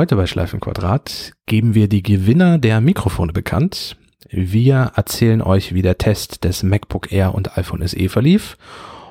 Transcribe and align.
Heute 0.00 0.16
bei 0.16 0.26
Schleifenquadrat 0.26 1.34
geben 1.44 1.74
wir 1.74 1.86
die 1.86 2.02
Gewinner 2.02 2.56
der 2.56 2.80
Mikrofone 2.80 3.34
bekannt. 3.34 3.98
Wir 4.30 4.92
erzählen 4.96 5.42
euch, 5.42 5.74
wie 5.74 5.82
der 5.82 5.98
Test 5.98 6.42
des 6.44 6.62
MacBook 6.62 7.12
Air 7.12 7.34
und 7.34 7.58
iPhone 7.58 7.86
SE 7.86 8.08
verlief. 8.08 8.56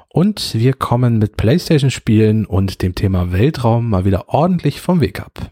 Und 0.08 0.56
wir 0.56 0.74
kommen 0.74 1.20
mit 1.20 1.38
PlayStation-Spielen 1.38 2.48
und 2.48 2.82
dem 2.82 2.96
Thema 2.96 3.32
Weltraum 3.32 3.88
mal 3.88 4.04
wieder 4.04 4.30
ordentlich 4.30 4.82
vom 4.82 5.00
Weg 5.00 5.20
ab. 5.22 5.52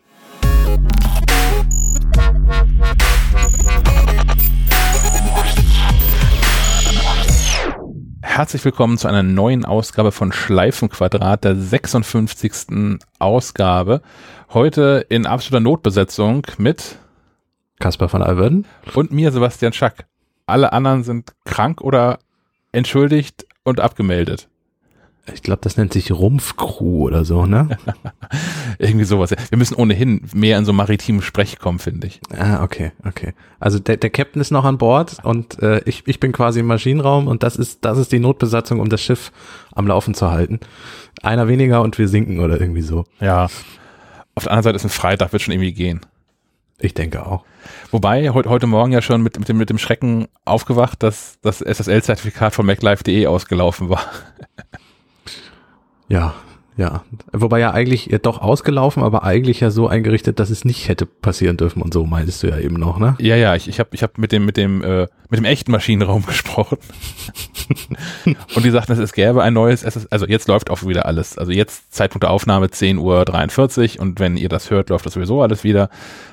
Herzlich 8.37 8.63
willkommen 8.65 8.99
zu 8.99 9.07
einer 9.07 9.23
neuen 9.23 9.65
Ausgabe 9.65 10.11
von 10.11 10.31
Schleifenquadrat, 10.31 11.43
der 11.43 11.55
56. 11.55 12.99
Ausgabe. 13.17 14.03
Heute 14.53 15.03
in 15.09 15.25
absoluter 15.25 15.59
Notbesetzung 15.59 16.45
mit 16.59 16.99
Kaspar 17.79 18.09
von 18.09 18.21
Alverden 18.21 18.67
und 18.93 19.11
mir, 19.11 19.31
Sebastian 19.31 19.73
Schack. 19.73 20.05
Alle 20.45 20.71
anderen 20.71 21.03
sind 21.03 21.33
krank 21.45 21.81
oder 21.81 22.19
entschuldigt 22.71 23.47
und 23.63 23.79
abgemeldet. 23.79 24.47
Ich 25.33 25.43
glaube, 25.43 25.59
das 25.61 25.75
nennt 25.77 25.93
sich 25.93 26.11
Rumpfcrew 26.11 27.03
oder 27.03 27.25
so, 27.25 27.45
ne? 27.45 27.77
Irgendwie 28.79 29.05
sowas. 29.05 29.31
Wir 29.49 29.57
müssen 29.57 29.75
ohnehin 29.75 30.21
mehr 30.33 30.57
in 30.57 30.65
so 30.65 30.71
maritimen 30.71 31.21
Sprech 31.21 31.59
kommen, 31.59 31.79
finde 31.79 32.07
ich. 32.07 32.21
Ah, 32.37 32.63
okay, 32.63 32.91
okay. 33.05 33.33
Also 33.59 33.79
der, 33.79 33.97
der 33.97 34.09
Captain 34.09 34.41
ist 34.41 34.51
noch 34.51 34.63
an 34.63 34.77
Bord 34.77 35.17
und 35.23 35.61
äh, 35.61 35.81
ich, 35.85 36.03
ich 36.07 36.19
bin 36.19 36.31
quasi 36.31 36.61
im 36.61 36.67
Maschinenraum 36.67 37.27
und 37.27 37.43
das 37.43 37.57
ist, 37.57 37.83
das 37.83 37.97
ist 37.97 38.11
die 38.11 38.19
Notbesatzung, 38.19 38.79
um 38.79 38.89
das 38.89 39.01
Schiff 39.01 39.31
am 39.73 39.87
Laufen 39.87 40.13
zu 40.13 40.31
halten. 40.31 40.59
Einer 41.21 41.47
weniger 41.47 41.81
und 41.81 41.97
wir 41.97 42.07
sinken 42.07 42.39
oder 42.39 42.59
irgendwie 42.61 42.81
so. 42.81 43.05
Ja. 43.19 43.47
Auf 44.35 44.43
der 44.43 44.51
anderen 44.51 44.63
Seite 44.63 44.75
ist 44.77 44.85
ein 44.85 44.89
Freitag, 44.89 45.33
wird 45.33 45.41
schon 45.41 45.53
irgendwie 45.53 45.73
gehen. 45.73 46.01
Ich 46.79 46.93
denke 46.93 47.25
auch. 47.25 47.43
Wobei, 47.91 48.29
heute, 48.29 48.49
heute 48.49 48.67
Morgen 48.67 48.91
ja 48.91 49.01
schon 49.01 49.23
mit, 49.23 49.39
mit, 49.39 49.49
dem, 49.49 49.57
mit 49.57 49.69
dem 49.69 49.79
Schrecken 49.79 50.27
aufgewacht, 50.45 51.01
dass 51.01 51.39
das 51.41 51.61
SSL-Zertifikat 51.61 52.53
von 52.53 52.65
MacLife.de 52.65 53.25
ausgelaufen 53.27 53.89
war. 53.89 54.01
Ja, 56.09 56.33
ja. 56.77 57.03
Wobei 57.33 57.59
ja 57.59 57.71
eigentlich 57.71 58.05
ja 58.05 58.19
doch 58.19 58.39
ausgelaufen, 58.39 59.01
aber 59.01 59.23
eigentlich 59.23 59.61
ja 59.61 59.71
so 59.71 59.87
eingerichtet, 59.87 60.39
dass 60.39 60.51
es 60.51 60.63
nicht 60.63 60.87
hätte 60.87 61.07
passieren 61.07 61.57
dürfen 61.57 61.81
und 61.81 61.91
so 61.91 62.05
meintest 62.05 62.43
du 62.43 62.47
ja 62.47 62.59
eben 62.59 62.75
noch, 62.75 62.99
ne? 62.99 63.15
Ja, 63.19 63.35
ja, 63.35 63.55
ich, 63.55 63.67
ich 63.67 63.79
habe 63.79 63.89
ich 63.93 64.03
hab 64.03 64.19
mit 64.19 64.31
dem 64.31 64.45
mit 64.45 64.57
dem 64.57 64.83
äh, 64.83 65.07
mit 65.29 65.39
dem 65.39 65.45
echten 65.45 65.71
Maschinenraum 65.71 66.23
gesprochen. 66.27 66.77
und 68.55 68.63
die 68.63 68.69
sagten, 68.69 68.91
es 68.91 69.13
gäbe 69.13 69.41
ein 69.41 69.55
neues, 69.55 69.83
es 69.83 69.95
ist, 69.95 70.11
also 70.11 70.27
jetzt 70.27 70.47
läuft 70.47 70.69
auch 70.69 70.83
wieder 70.83 71.07
alles. 71.07 71.39
Also 71.39 71.51
jetzt 71.51 71.95
Zeitpunkt 71.95 72.23
der 72.23 72.29
Aufnahme 72.29 72.67
10.43 72.67 73.95
Uhr 73.95 74.01
und 74.03 74.19
wenn 74.19 74.37
ihr 74.37 74.49
das 74.49 74.69
hört, 74.69 74.89
läuft 74.89 75.07
das 75.07 75.13
sowieso 75.13 75.41
alles 75.41 75.63
wieder. 75.63 75.89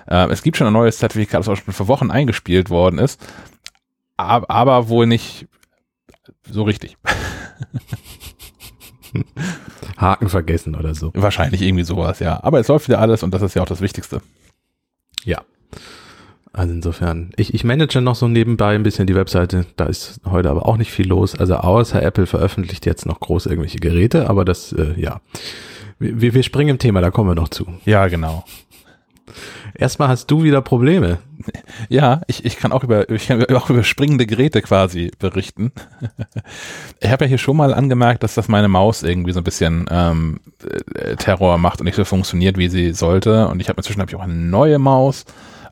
Äh, 0.06 0.28
es 0.30 0.42
gibt 0.42 0.58
schon 0.58 0.66
ein 0.66 0.74
neues 0.74 0.98
Zertifikat, 0.98 1.40
das 1.40 1.48
auch 1.48 1.56
schon 1.56 1.72
vor 1.72 1.88
Wochen 1.88 2.10
eingespielt 2.10 2.68
worden 2.68 2.98
ist, 2.98 3.18
aber, 4.18 4.50
aber 4.50 4.88
wohl 4.90 5.06
nicht 5.06 5.46
so 6.50 6.64
richtig. 6.64 6.98
Haken 9.96 10.28
vergessen 10.28 10.74
oder 10.74 10.94
so. 10.94 11.10
Wahrscheinlich 11.14 11.62
irgendwie 11.62 11.84
sowas, 11.84 12.20
ja. 12.20 12.42
Aber 12.42 12.60
es 12.60 12.68
läuft 12.68 12.88
wieder 12.88 13.00
alles 13.00 13.22
und 13.22 13.32
das 13.32 13.42
ist 13.42 13.54
ja 13.54 13.62
auch 13.62 13.66
das 13.66 13.80
Wichtigste. 13.80 14.20
Ja. 15.24 15.42
Also 16.52 16.72
insofern, 16.72 17.32
ich, 17.36 17.52
ich 17.52 17.64
manage 17.64 18.00
noch 18.00 18.14
so 18.14 18.28
nebenbei 18.28 18.76
ein 18.76 18.84
bisschen 18.84 19.08
die 19.08 19.16
Webseite. 19.16 19.66
Da 19.76 19.86
ist 19.86 20.20
heute 20.24 20.50
aber 20.50 20.66
auch 20.66 20.76
nicht 20.76 20.92
viel 20.92 21.08
los. 21.08 21.34
Also 21.34 21.56
außer 21.56 22.00
Apple 22.00 22.26
veröffentlicht 22.26 22.86
jetzt 22.86 23.06
noch 23.06 23.18
groß 23.18 23.46
irgendwelche 23.46 23.78
Geräte, 23.78 24.30
aber 24.30 24.44
das, 24.44 24.72
äh, 24.72 24.94
ja. 24.96 25.20
Wir, 25.98 26.34
wir 26.34 26.42
springen 26.42 26.70
im 26.70 26.78
Thema, 26.78 27.00
da 27.00 27.10
kommen 27.10 27.30
wir 27.30 27.34
noch 27.34 27.48
zu. 27.48 27.66
Ja, 27.84 28.06
genau. 28.08 28.44
Erstmal 29.74 30.08
hast 30.08 30.26
du 30.30 30.42
wieder 30.42 30.62
Probleme. 30.62 31.18
Ja, 31.88 32.22
ich, 32.26 32.44
ich 32.44 32.56
kann 32.56 32.72
auch 32.72 32.84
über 32.84 33.10
ich 33.10 33.26
kann 33.26 33.44
auch 33.46 33.68
über 33.68 33.82
springende 33.82 34.26
Geräte 34.26 34.62
quasi 34.62 35.10
berichten. 35.18 35.72
ich 37.00 37.10
habe 37.10 37.24
ja 37.24 37.28
hier 37.28 37.38
schon 37.38 37.56
mal 37.56 37.74
angemerkt, 37.74 38.22
dass 38.22 38.34
das 38.34 38.48
meine 38.48 38.68
Maus 38.68 39.02
irgendwie 39.02 39.32
so 39.32 39.40
ein 39.40 39.44
bisschen 39.44 39.86
ähm, 39.90 40.40
äh, 40.94 41.16
Terror 41.16 41.58
macht 41.58 41.80
und 41.80 41.86
nicht 41.86 41.96
so 41.96 42.04
funktioniert, 42.04 42.56
wie 42.56 42.68
sie 42.68 42.92
sollte. 42.92 43.48
Und 43.48 43.60
ich 43.60 43.68
habe 43.68 43.78
inzwischen 43.78 44.00
hab 44.00 44.08
ich 44.08 44.16
auch 44.16 44.22
eine 44.22 44.34
neue 44.34 44.78
Maus. 44.78 45.24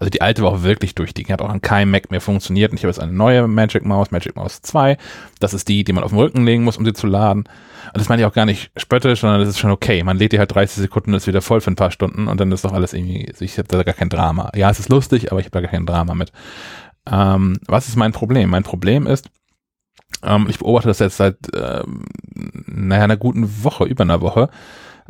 Also 0.03 0.11
die 0.11 0.21
alte 0.21 0.43
war 0.43 0.51
auch 0.51 0.65
wirklich 0.65 0.97
durch. 0.97 1.15
Die 1.15 1.25
hat 1.27 1.41
auch 1.41 1.49
an 1.49 1.61
keinem 1.61 1.93
Mac 1.93 2.11
mehr 2.11 2.21
funktioniert. 2.21 2.73
Und 2.73 2.77
ich 2.77 2.83
habe 2.83 2.91
jetzt 2.91 2.99
eine 2.99 3.13
neue 3.13 3.47
Magic 3.47 3.85
Maus, 3.85 4.11
Magic 4.11 4.35
Mouse 4.35 4.61
2. 4.61 4.99
Das 5.39 5.55
ist 5.55 5.69
die, 5.69 5.85
die 5.85 5.93
man 5.93 6.03
auf 6.03 6.11
den 6.11 6.19
Rücken 6.19 6.45
legen 6.45 6.65
muss, 6.65 6.77
um 6.77 6.85
sie 6.85 6.93
zu 6.93 7.07
laden. 7.07 7.45
Und 7.45 8.01
das 8.01 8.09
meine 8.09 8.21
ich 8.21 8.27
auch 8.27 8.33
gar 8.33 8.45
nicht 8.45 8.73
spöttisch, 8.77 9.21
sondern 9.21 9.39
das 9.39 9.49
ist 9.49 9.61
schon 9.61 9.71
okay. 9.71 10.03
Man 10.03 10.19
lädt 10.19 10.33
die 10.33 10.41
halt 10.41 10.53
30 10.53 10.83
Sekunden 10.83 11.11
und 11.11 11.19
ist 11.19 11.29
wieder 11.29 11.41
voll 11.41 11.61
für 11.61 11.71
ein 11.71 11.77
paar 11.77 11.93
Stunden 11.93 12.27
und 12.27 12.41
dann 12.41 12.51
ist 12.51 12.65
doch 12.65 12.73
alles 12.73 12.95
irgendwie, 12.95 13.33
ich 13.39 13.59
habe 13.59 13.69
da 13.69 13.85
gar 13.85 13.95
kein 13.95 14.09
Drama. 14.09 14.51
Ja, 14.57 14.71
es 14.71 14.81
ist 14.81 14.89
lustig, 14.89 15.31
aber 15.31 15.39
ich 15.39 15.47
habe 15.47 15.53
da 15.53 15.61
gar 15.61 15.71
kein 15.71 15.87
Drama 15.87 16.17
mit. 16.17 16.33
Ähm, 17.09 17.61
was 17.69 17.87
ist 17.87 17.95
mein 17.95 18.11
Problem? 18.11 18.51
Mein 18.51 18.65
Problem 18.65 19.07
ist, 19.07 19.31
ähm, 20.25 20.49
ich 20.49 20.59
beobachte 20.59 20.89
das 20.89 20.99
jetzt 20.99 21.17
seit, 21.19 21.37
ähm, 21.55 22.07
naja, 22.67 23.05
einer 23.05 23.17
guten 23.17 23.63
Woche, 23.63 23.85
über 23.85 24.03
einer 24.03 24.21
Woche, 24.21 24.49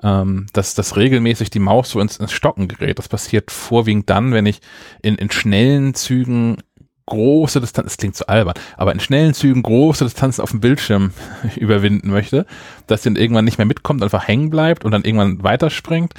ähm, 0.03 0.47
dass 0.53 0.75
das 0.75 0.97
regelmäßig 0.97 1.51
die 1.51 1.59
Maus 1.59 1.91
so 1.91 2.01
ins, 2.01 2.17
ins 2.17 2.33
Stocken 2.33 2.69
gerät. 2.69 2.99
Das 2.99 3.09
passiert 3.09 3.51
vorwiegend 3.51 4.11
dann, 4.11 4.33
wenn 4.33 4.47
ich 4.47 4.61
in, 5.03 5.17
in 5.17 5.31
schnellen 5.31 5.95
Zügen 5.95 6.59
große 7.07 7.61
Distanzen, 7.61 7.89
das 7.89 7.97
klingt 7.97 8.17
zu 8.17 8.29
albern, 8.29 8.55
aber 8.77 8.93
in 8.93 9.01
schnellen 9.01 9.35
Zügen 9.35 9.63
große 9.63 10.05
Distanzen 10.05 10.43
auf 10.43 10.51
dem 10.51 10.61
Bildschirm 10.61 11.13
überwinden 11.57 12.11
möchte, 12.11 12.47
dass 12.87 13.03
dann 13.03 13.17
irgendwann 13.17 13.45
nicht 13.45 13.59
mehr 13.59 13.67
mitkommt, 13.67 14.03
einfach 14.03 14.27
hängen 14.27 14.51
bleibt 14.51 14.85
und 14.85 14.93
dann 14.93 15.05
irgendwann 15.05 15.43
weiterspringt. 15.43 16.15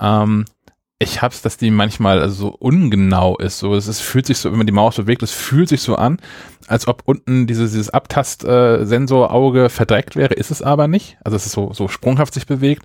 Ähm, 0.00 0.44
ich 1.04 1.22
hab's, 1.22 1.42
dass 1.42 1.56
die 1.56 1.70
manchmal 1.70 2.28
so 2.30 2.48
ungenau 2.48 3.36
ist. 3.36 3.58
So, 3.58 3.74
es 3.74 3.86
ist, 3.86 4.00
fühlt 4.00 4.26
sich 4.26 4.38
so, 4.38 4.50
wenn 4.50 4.58
man 4.58 4.66
die 4.66 4.72
Maus 4.72 4.96
bewegt, 4.96 5.22
es 5.22 5.30
fühlt 5.30 5.68
sich 5.68 5.80
so 5.82 5.96
an, 5.96 6.18
als 6.66 6.88
ob 6.88 7.02
unten 7.04 7.46
dieses, 7.46 7.72
dieses 7.72 7.90
Abtast-Sensor-Auge 7.90 9.68
verdreckt 9.68 10.16
wäre, 10.16 10.34
ist 10.34 10.50
es 10.50 10.62
aber 10.62 10.88
nicht. 10.88 11.16
Also 11.22 11.36
es 11.36 11.46
ist 11.46 11.52
so, 11.52 11.72
so 11.72 11.88
sprunghaft 11.88 12.34
sich 12.34 12.46
bewegt. 12.46 12.84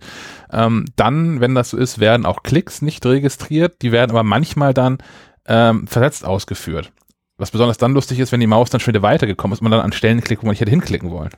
Ähm, 0.52 0.86
dann, 0.96 1.42
wenn 1.42 1.56
das 1.56 1.72
so 1.72 1.78
ist, 1.78 2.00
werden 2.00 2.26
auch 2.26 2.44
Klicks 2.44 2.82
nicht 2.82 3.06
registriert. 3.06 3.82
Die 3.82 3.92
werden 3.92 4.12
aber 4.12 4.24
manchmal 4.24 4.74
dann 4.74 5.00
ähm, 5.48 5.88
versetzt 5.88 6.26
ausgeführt. 6.26 6.92
Was 7.38 7.52
besonders 7.52 7.78
dann 7.78 7.94
lustig 7.94 8.20
ist, 8.20 8.32
wenn 8.32 8.42
die 8.42 8.48
Maus 8.48 8.70
dann 8.70 8.82
schon 8.82 8.94
wieder 8.94 9.02
weitergekommen 9.02 9.54
ist 9.54 9.62
und 9.62 9.70
man 9.70 9.72
dann 9.72 9.82
an 9.82 9.94
Stellen 9.94 10.22
klickt, 10.22 10.44
wo 10.44 10.46
man 10.46 10.52
nicht 10.52 10.62
hätte 10.62 10.72
hinklicken 10.72 11.10
wollen. 11.12 11.32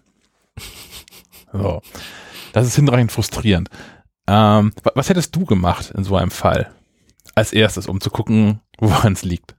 So. 1.53 1.81
Das 2.53 2.65
ist 2.65 2.77
hinreichend 2.77 3.11
frustrierend. 3.11 3.69
Ähm, 4.27 4.71
was 4.95 5.09
hättest 5.09 5.35
du 5.35 5.45
gemacht 5.45 5.91
in 5.95 6.03
so 6.03 6.15
einem 6.15 6.31
Fall? 6.31 6.71
Als 7.35 7.53
erstes, 7.53 7.87
um 7.87 8.01
zu 8.01 8.09
gucken, 8.09 8.59
woran 8.79 9.13
es 9.13 9.23
liegt. 9.23 9.55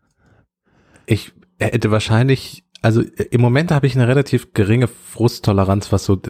Ich 1.06 1.32
hätte 1.58 1.90
wahrscheinlich, 1.90 2.64
also 2.80 3.02
im 3.02 3.40
Moment 3.40 3.70
habe 3.70 3.86
ich 3.86 3.94
eine 3.94 4.08
relativ 4.08 4.52
geringe 4.52 4.88
Frusttoleranz, 4.88 5.92
was 5.92 6.04
so 6.04 6.20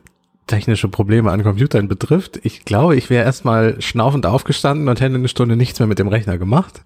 technische 0.46 0.88
Probleme 0.88 1.30
an 1.30 1.42
Computern 1.42 1.88
betrifft. 1.88 2.40
Ich 2.42 2.64
glaube, 2.64 2.96
ich 2.96 3.10
wäre 3.10 3.24
erstmal 3.24 3.80
schnaufend 3.80 4.26
aufgestanden 4.26 4.88
und 4.88 5.00
hätte 5.00 5.14
eine 5.14 5.28
Stunde 5.28 5.56
nichts 5.56 5.78
mehr 5.78 5.86
mit 5.86 5.98
dem 5.98 6.08
Rechner 6.08 6.36
gemacht 6.36 6.82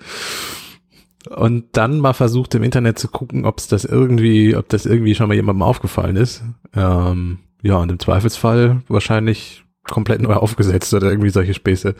und 1.28 1.64
dann 1.72 1.98
mal 1.98 2.12
versucht 2.12 2.54
im 2.54 2.62
Internet 2.62 2.98
zu 2.98 3.08
gucken, 3.08 3.44
ob 3.44 3.58
es 3.58 3.68
das 3.68 3.84
irgendwie, 3.84 4.56
ob 4.56 4.68
das 4.68 4.86
irgendwie 4.86 5.14
schon 5.14 5.28
mal 5.28 5.34
jemandem 5.34 5.62
aufgefallen 5.62 6.16
ist. 6.16 6.42
Ähm, 6.74 7.38
ja, 7.62 7.76
und 7.76 7.90
im 7.90 7.98
Zweifelsfall 7.98 8.82
wahrscheinlich 8.88 9.64
komplett 9.90 10.20
neu 10.20 10.34
aufgesetzt 10.34 10.92
oder 10.94 11.08
irgendwie 11.08 11.30
solche 11.30 11.54
Späße. 11.54 11.94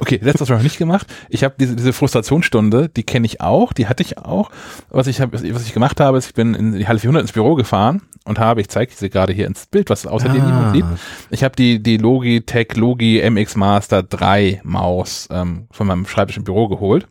Okay, 0.00 0.18
letztes 0.22 0.48
habe 0.48 0.56
ich 0.56 0.58
noch 0.58 0.62
nicht 0.62 0.78
gemacht. 0.78 1.06
Ich 1.28 1.44
habe 1.44 1.54
diese, 1.58 1.76
diese 1.76 1.92
Frustrationsstunde, 1.92 2.88
die 2.88 3.02
kenne 3.02 3.26
ich 3.26 3.40
auch, 3.40 3.72
die 3.72 3.86
hatte 3.86 4.02
ich 4.02 4.18
auch. 4.18 4.50
Was 4.90 5.06
ich 5.06 5.20
hab, 5.20 5.32
was 5.32 5.42
ich 5.42 5.74
gemacht 5.74 6.00
habe, 6.00 6.18
ist, 6.18 6.26
ich 6.26 6.34
bin 6.34 6.54
in 6.54 6.72
die 6.72 6.86
Halle 6.86 6.98
400 6.98 7.22
ins 7.22 7.32
Büro 7.32 7.54
gefahren 7.54 8.02
und 8.24 8.38
habe, 8.38 8.60
ich 8.60 8.68
zeige 8.68 8.92
sie 8.94 9.10
gerade 9.10 9.32
hier 9.32 9.46
ins 9.46 9.66
Bild, 9.66 9.90
was 9.90 10.06
außerdem 10.06 10.40
ah. 10.40 10.44
niemand 10.44 10.74
sieht. 10.74 10.84
Ich 11.30 11.42
habe 11.42 11.56
die 11.56 11.82
die 11.82 11.96
Logitech 11.96 12.76
Logi 12.76 13.28
MX 13.28 13.56
Master 13.56 14.02
3 14.02 14.60
Maus 14.64 15.28
ähm, 15.30 15.66
von 15.70 15.86
meinem 15.86 16.06
Schreibtisch 16.06 16.36
im 16.36 16.44
Büro 16.44 16.68
geholt 16.68 17.06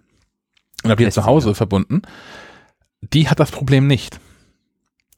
und 0.83 0.91
habe 0.91 1.03
die 1.03 1.11
zu 1.11 1.25
Hause 1.25 1.49
ja. 1.49 1.53
verbunden. 1.53 2.01
Die 3.01 3.29
hat 3.29 3.39
das 3.39 3.51
Problem 3.51 3.87
nicht. 3.87 4.19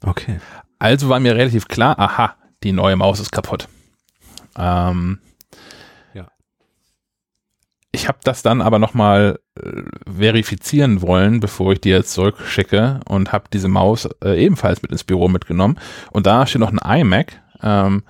Okay. 0.03 0.39
Also 0.79 1.09
war 1.09 1.19
mir 1.19 1.35
relativ 1.35 1.67
klar, 1.67 1.99
aha, 1.99 2.35
die 2.63 2.71
neue 2.71 2.95
Maus 2.95 3.19
ist 3.19 3.31
kaputt. 3.31 3.67
Ähm, 4.59 5.19
ja. 6.13 6.27
Ich 7.91 8.07
habe 8.07 8.19
das 8.23 8.41
dann 8.41 8.61
aber 8.61 8.77
nochmal 8.77 9.39
äh, 9.55 9.83
verifizieren 10.05 11.01
wollen, 11.01 11.39
bevor 11.39 11.73
ich 11.73 11.81
die 11.81 11.89
jetzt 11.89 12.11
zurückschicke 12.11 12.99
und 13.07 13.31
habe 13.31 13.45
diese 13.51 13.69
Maus 13.69 14.07
äh, 14.23 14.43
ebenfalls 14.43 14.81
mit 14.81 14.91
ins 14.91 15.03
Büro 15.03 15.27
mitgenommen. 15.29 15.79
Und 16.11 16.27
da 16.27 16.45
steht 16.45 16.61
noch 16.61 16.73
ein 16.73 17.01
iMac 17.01 17.41
ähm, 17.63 18.03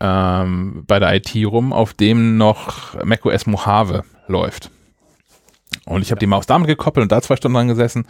ähm, 0.00 0.84
bei 0.86 0.98
der 0.98 1.14
IT 1.14 1.34
rum, 1.46 1.72
auf 1.72 1.94
dem 1.94 2.36
noch 2.36 3.02
macOS 3.04 3.46
Mojave 3.46 4.04
läuft. 4.26 4.70
Und 5.86 6.02
ich 6.02 6.10
habe 6.10 6.18
die 6.18 6.26
Maus 6.26 6.46
damit 6.46 6.68
gekoppelt 6.68 7.02
und 7.02 7.12
da 7.12 7.20
zwei 7.20 7.36
Stunden 7.36 7.56
dran 7.56 7.68
gesessen. 7.68 8.06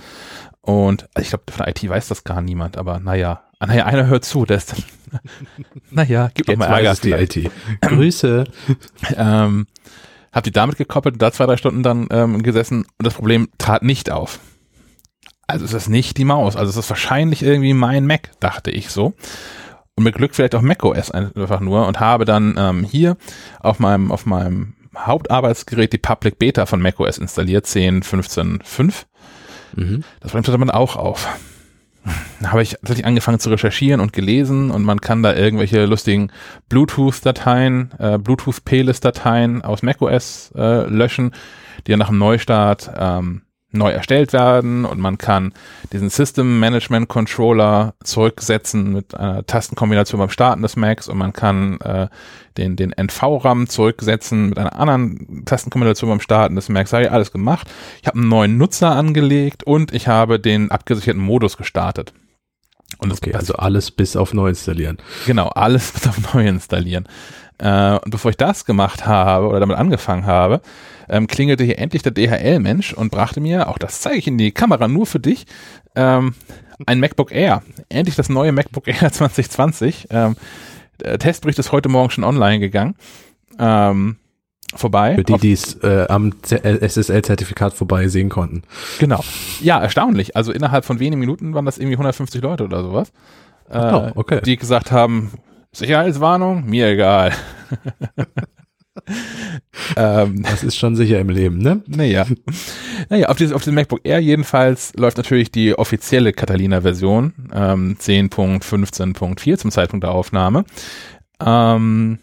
Und 0.61 1.09
also 1.15 1.25
ich 1.25 1.29
glaube, 1.31 1.45
von 1.51 1.65
der 1.65 1.69
IT 1.69 1.89
weiß 1.89 2.09
das 2.09 2.25
gar 2.25 2.41
niemand, 2.41 2.77
aber 2.77 3.01
naja. 3.01 3.43
Naja, 3.61 3.87
einer 3.87 4.07
hört 4.07 4.25
zu, 4.25 4.45
der 4.45 4.59
ist 4.59 4.73
dann, 4.73 5.21
naja, 5.95 6.31
gib 6.35 6.49
Jetzt 6.49 6.59
mal 6.59 6.67
Ärger. 6.67 6.95
die 7.03 7.13
IT. 7.13 7.51
Grüße. 7.81 8.45
ähm, 9.17 9.67
habe 10.33 10.43
die 10.43 10.51
damit 10.51 10.77
gekoppelt 10.77 11.15
und 11.15 11.23
da 11.23 11.33
zwei, 11.33 11.47
drei 11.47 11.57
Stunden 11.57 11.83
dann 11.83 12.09
ähm, 12.11 12.43
gesessen 12.43 12.87
und 12.99 13.07
das 13.07 13.15
Problem 13.15 13.49
trat 13.59 13.83
nicht 13.83 14.11
auf. 14.11 14.41
Also 15.47 15.65
ist 15.65 15.75
es 15.75 15.89
nicht 15.89 16.17
die 16.17 16.25
Maus, 16.25 16.57
also 16.57 16.71
es 16.71 16.77
ist 16.77 16.91
wahrscheinlich 16.91 17.43
irgendwie 17.43 17.75
mein 17.75 18.07
Mac, 18.07 18.31
dachte 18.41 18.71
ich 18.71 18.91
so. 18.91 19.15
Und 19.95 20.03
mit 20.03 20.17
Glück 20.17 20.35
vielleicht 20.35 20.57
auch 20.57 20.63
macOS 20.63 21.13
einfach 21.13 21.61
nur 21.61 21.87
und 21.87 22.01
habe 22.01 22.25
dann 22.25 22.57
ähm, 22.59 22.83
hier 22.85 23.17
auf 23.61 23.79
meinem, 23.79 24.11
auf 24.11 24.27
meinem 24.27 24.75
Hauptarbeitsgerät 24.97 25.93
die 25.93 25.99
Public 25.99 26.39
Beta 26.39 26.67
von 26.67 26.83
macOS 26.83 27.19
installiert, 27.19 27.67
10, 27.67 28.03
15, 28.03 28.61
5. 28.65 29.07
Mhm. 29.77 30.05
Das 30.21 30.33
Problem 30.33 30.45
tritt 30.45 30.61
dann 30.61 30.71
auch 30.71 30.97
auf. 30.97 31.29
Habe 32.45 32.63
ich 32.63 32.73
tatsächlich 32.73 33.07
angefangen 33.07 33.39
zu 33.39 33.51
recherchieren 33.51 34.01
und 34.01 34.13
gelesen 34.13 34.71
und 34.71 34.83
man 34.83 35.01
kann 35.01 35.23
da 35.23 35.35
irgendwelche 35.35 35.87
lustigen 35.87 36.31
Bluetooth-Dateien, 36.69 37.93
äh, 37.99 38.19
Bluetooth-Playlist-Dateien 38.19 39.63
aus 39.63 39.83
macOS 39.83 40.53
äh, 40.55 40.87
löschen, 40.87 41.33
die 41.87 41.93
dann 41.93 42.01
nach 42.01 42.09
dem 42.09 42.19
Neustart 42.19 42.91
ähm, 42.97 43.43
neu 43.75 43.91
erstellt 43.91 44.33
werden 44.33 44.85
und 44.85 44.99
man 44.99 45.19
kann 45.19 45.53
diesen 45.93 46.11
System 46.11 46.61
Management 46.61 47.09
Controller 47.09 47.95
zurücksetzen 48.03 48.93
mit 48.93 49.15
einer 49.15 49.45
Tastenkombination 49.47 50.19
beim 50.19 50.31
Starten 50.31 50.63
des 50.63 50.77
Macs 50.77 51.09
und 51.09 51.19
man 51.19 51.33
kann 51.33 51.81
äh, 51.81 52.09
den, 52.57 52.77
den 52.77 52.93
NV-RAM 52.93 53.69
zurücksetzen 53.69 54.51
mit 54.51 54.59
einer 54.59 54.79
anderen 54.79 55.45
Tastenkombination 55.45 56.11
beim 56.11 56.21
Starten 56.21 56.55
des 56.55 56.69
Macs. 56.69 56.93
Habe 56.93 57.05
ich 57.05 57.11
alles 57.11 57.33
gemacht. 57.33 57.69
Ich 58.01 58.07
habe 58.07 58.19
einen 58.19 58.29
neuen 58.29 58.57
Nutzer 58.57 58.93
angelegt 58.93 59.65
und 59.65 59.93
ich 59.93 60.09
habe 60.09 60.39
den 60.39 60.71
abgesicherten 60.71 61.23
Modus 61.23 61.57
gestartet. 61.57 62.13
Und 62.99 63.13
okay, 63.13 63.35
also 63.35 63.55
alles 63.55 63.91
bis 63.91 64.17
auf 64.17 64.35
neu 64.35 64.51
installieren. 64.51 64.99
Genau, 65.27 65.49
alles 65.49 65.93
bis 65.93 66.07
auf 66.07 66.35
neu 66.35 66.47
installieren. 66.47 67.09
Äh, 67.59 67.99
und 67.99 68.11
bevor 68.11 68.31
ich 68.31 68.37
das 68.37 68.65
gemacht 68.65 69.07
habe 69.07 69.49
oder 69.49 69.61
damit 69.61 69.77
angefangen 69.77 70.27
habe, 70.27 70.61
ähm, 71.09 71.27
klingelte 71.27 71.65
hier 71.65 71.79
endlich 71.79 72.03
der 72.03 72.13
DHL-Mensch 72.13 72.93
und 72.93 73.11
brachte 73.11 73.41
mir, 73.41 73.69
auch 73.69 73.79
das 73.79 74.01
zeige 74.01 74.19
ich 74.19 74.27
in 74.27 74.39
die 74.39 74.53
Kamera 74.53 74.89
nur 74.89 75.07
für 75.07 75.21
dich, 75.21 75.47
ähm, 75.95 76.35
ein 76.87 77.01
MacBook 77.01 77.33
Air. 77.33 77.63
Endlich 77.89 78.17
das 78.17 78.29
neue 78.29 78.53
MacBook 78.53 78.89
Air 78.89 79.13
2020. 79.13 80.09
Ähm, 80.11 80.37
der 81.01 81.19
Testbericht 81.19 81.59
ist 81.59 81.73
heute 81.73 81.89
Morgen 81.89 82.11
schon 82.11 82.25
online 82.25 82.61
gegangen. 82.61 82.95
Ähm, 83.59 84.17
vorbei. 84.75 85.15
Für 85.15 85.25
die, 85.25 85.39
die 85.39 85.53
es 85.53 85.75
äh, 85.83 86.07
am 86.09 86.33
äh, 86.51 86.89
SSL-Zertifikat 86.89 87.75
vorbei 87.75 88.09
sehen 88.09 88.29
konnten. 88.29 88.63
Genau. 88.99 89.23
Ja, 89.61 89.81
erstaunlich. 89.81 90.37
Also 90.37 90.53
innerhalb 90.53 90.85
von 90.85 90.99
wenigen 91.01 91.21
Minuten 91.21 91.55
waren 91.55 91.65
das 91.65 91.79
irgendwie 91.79 91.95
150 91.95 92.43
Leute 92.43 92.65
oder 92.65 92.83
sowas. 92.83 93.13
Äh, 93.71 93.79
oh, 93.79 94.11
okay. 94.17 94.41
Die 94.45 94.57
gesagt 94.57 94.93
haben, 94.93 95.33
Sicherheitswarnung, 95.73 96.65
mir 96.67 96.89
egal. 96.89 97.33
ähm, 99.97 100.43
das 100.43 100.65
ist 100.65 100.77
schon 100.77 100.97
sicher 100.97 101.19
im 101.21 101.29
Leben, 101.29 101.59
ne? 101.59 101.83
Naja. 101.87 102.27
Naja, 103.09 103.29
auf, 103.29 103.37
dieses, 103.37 103.55
auf 103.55 103.65
dem 103.65 103.75
MacBook 103.75 104.01
Air 104.05 104.21
jedenfalls 104.21 104.95
läuft 104.95 105.17
natürlich 105.17 105.51
die 105.51 105.77
offizielle 105.77 106.33
Catalina-Version, 106.33 107.51
ähm, 107.53 107.97
10.15.4 108.01 109.59
zum 109.59 109.71
Zeitpunkt 109.71 110.05
der 110.05 110.13
Aufnahme. 110.13 110.65
Ähm, 111.45 112.19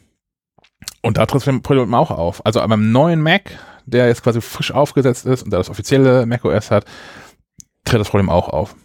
und 1.01 1.17
da 1.17 1.25
tritt 1.25 1.45
das 1.45 1.61
Problem 1.61 1.93
auch 1.93 2.11
auf. 2.11 2.45
Also 2.45 2.65
beim 2.65 2.91
neuen 2.91 3.21
Mac, 3.21 3.51
der 3.85 4.07
jetzt 4.07 4.23
quasi 4.23 4.41
frisch 4.41 4.71
aufgesetzt 4.71 5.25
ist 5.25 5.43
und 5.43 5.51
der 5.51 5.59
das 5.59 5.69
offizielle 5.69 6.25
macOS 6.25 6.71
hat, 6.71 6.85
tritt 7.85 7.99
das 7.99 8.09
Problem 8.09 8.29
auch 8.29 8.49
auf. 8.49 8.75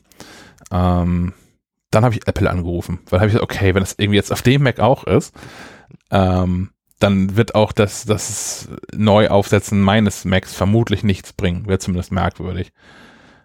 Ähm, 0.73 1.33
dann 1.91 2.05
habe 2.05 2.15
ich 2.15 2.27
Apple 2.27 2.51
angerufen, 2.51 3.01
weil 3.09 3.21
habe 3.21 3.29
ich 3.29 3.35
gesagt, 3.35 3.51
okay, 3.51 3.75
wenn 3.75 3.83
das 3.83 3.95
irgendwie 3.99 4.17
jetzt 4.17 4.33
auf 4.33 4.43
dem 4.43 4.63
Mac 4.63 4.81
auch 4.81 5.05
ist, 5.05 5.35
ähm, 6.11 6.71
dann 6.99 7.37
wird 7.37 7.55
auch 7.55 7.73
das, 7.73 8.05
das 8.05 8.69
Neuaufsetzen 8.95 9.81
meines 9.81 10.25
Macs 10.25 10.55
vermutlich 10.55 11.05
nichts 11.05 11.33
bringen. 11.33 11.67
Wäre 11.67 11.79
zumindest 11.79 12.13
merkwürdig. 12.13 12.73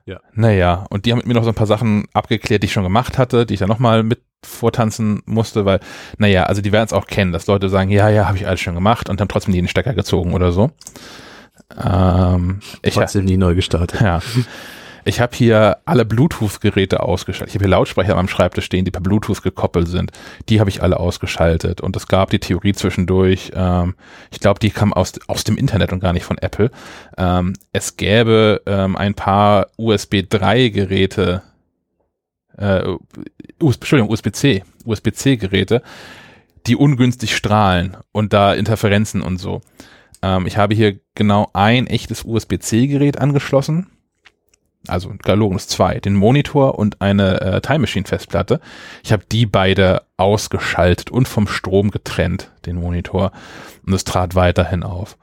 Ja. 0.06 0.19
Naja, 0.33 0.86
und 0.89 1.06
die 1.06 1.12
haben 1.12 1.19
mit 1.19 1.27
mir 1.27 1.33
noch 1.33 1.44
so 1.44 1.50
ein 1.50 1.56
paar 1.56 1.68
Sachen 1.68 2.06
abgeklärt, 2.13 2.63
die 2.63 2.65
ich 2.65 2.74
schon 2.74 2.83
gemacht 2.83 3.18
hatte, 3.18 3.45
die 3.45 3.53
ich 3.53 3.59
dann 3.59 3.69
nochmal 3.69 4.03
mit 4.03 4.21
vortanzen 4.44 5.21
musste, 5.25 5.65
weil, 5.65 5.80
naja, 6.18 6.44
also 6.44 6.62
die 6.62 6.71
werden 6.71 6.88
es 6.88 6.94
auch 6.94 7.06
kennen, 7.06 7.31
dass 7.31 7.48
Leute 7.48 7.69
sagen, 7.69 7.92
ja, 7.92 8.09
ja, 8.09 8.27
habe 8.27 8.38
ich 8.38 8.48
alles 8.48 8.59
schon 8.59 8.74
gemacht 8.74 9.09
und 9.09 9.21
haben 9.21 9.27
trotzdem 9.27 9.53
nie 9.53 9.62
den 9.62 9.68
Stecker 9.68 9.94
gezogen 9.94 10.33
oder 10.33 10.51
so. 10.51 10.71
Ähm, 11.77 12.62
ich 12.81 12.95
trotzdem 12.95 13.25
nie 13.25 13.38
neu 13.38 13.53
gestartet. 13.53 14.01
Ja. 14.01 14.21
Ich 15.03 15.19
habe 15.19 15.36
hier 15.36 15.77
alle 15.86 16.06
Bluetooth-Geräte 16.06 17.01
ausgeschaltet. 17.01 17.50
Ich 17.50 17.56
habe 17.56 17.65
hier 17.65 17.71
Lautsprecher 17.71 18.18
am 18.18 18.27
Schreibtisch 18.27 18.65
stehen, 18.65 18.86
die 18.86 18.92
per 18.92 19.01
Bluetooth 19.01 19.42
gekoppelt 19.42 19.88
sind. 19.88 20.12
Die 20.50 20.59
habe 20.59 20.69
ich 20.69 20.83
alle 20.83 21.00
ausgeschaltet. 21.00 21.81
Und 21.81 21.95
es 21.95 22.07
gab 22.07 22.30
die 22.30 22.39
Theorie 22.39 22.74
zwischendurch, 22.74 23.51
ähm, 23.56 23.95
ich 24.31 24.39
glaube, 24.39 24.59
die 24.59 24.69
kam 24.69 24.94
aus, 24.94 25.13
aus 25.27 25.44
dem 25.44 25.57
Internet 25.57 25.92
und 25.92 26.00
gar 26.00 26.13
nicht 26.13 26.25
von 26.25 26.38
Apple. 26.38 26.69
Ähm, 27.18 27.53
es 27.74 27.98
gäbe 27.98 28.62
ähm, 28.65 28.95
ein 28.95 29.15
paar 29.15 29.68
USB 29.77 30.15
3-Geräte, 30.15 31.42
äh, 32.57 32.83
US, 33.62 33.75
Entschuldigung, 33.75 34.12
USB-C, 34.12 34.63
USB-C-Geräte, 34.86 35.81
die 36.68 36.75
ungünstig 36.75 37.36
strahlen 37.36 37.98
und 38.12 38.33
da 38.33 38.53
Interferenzen 38.53 39.21
und 39.21 39.39
so. 39.39 39.62
Ähm, 40.21 40.45
ich 40.45 40.57
habe 40.57 40.75
hier 40.75 41.00
genau 41.15 41.50
ein 41.53 41.88
echtes 41.88 42.24
USB-C-Gerät 42.24 43.18
angeschlossen 43.18 43.88
also 44.88 45.13
Galorus 45.22 45.68
2, 45.68 46.00
den 46.00 46.16
Monitor 46.16 46.80
und 46.80 47.01
eine 47.01 47.42
äh, 47.42 47.62
Time 47.62 47.80
Machine 47.80 48.06
Festplatte. 48.06 48.60
Ich 49.04 49.12
habe 49.12 49.24
die 49.31 49.45
beide 49.45 50.04
ausgeschaltet 50.18 51.12
und 51.12 51.28
vom 51.28 51.48
Strom 51.48 51.92
getrennt, 51.92 52.51
den 52.66 52.78
Monitor. 52.78 53.31
Und 53.86 53.94
es 53.94 54.04
trat 54.04 54.36
weiterhin 54.36 54.83
auf. 54.83 55.18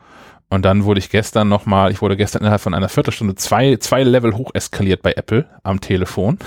Und 0.48 0.64
dann 0.64 0.84
wurde 0.84 1.00
ich 1.00 1.10
gestern 1.10 1.48
nochmal, 1.48 1.90
ich 1.90 2.00
wurde 2.00 2.16
gestern 2.16 2.42
innerhalb 2.42 2.60
von 2.60 2.72
einer 2.72 2.88
Viertelstunde 2.88 3.34
zwei, 3.34 3.76
zwei 3.76 4.02
Level 4.02 4.36
hoch 4.36 4.52
eskaliert 4.54 5.02
bei 5.02 5.12
Apple 5.12 5.46
am 5.62 5.80
Telefon. 5.80 6.38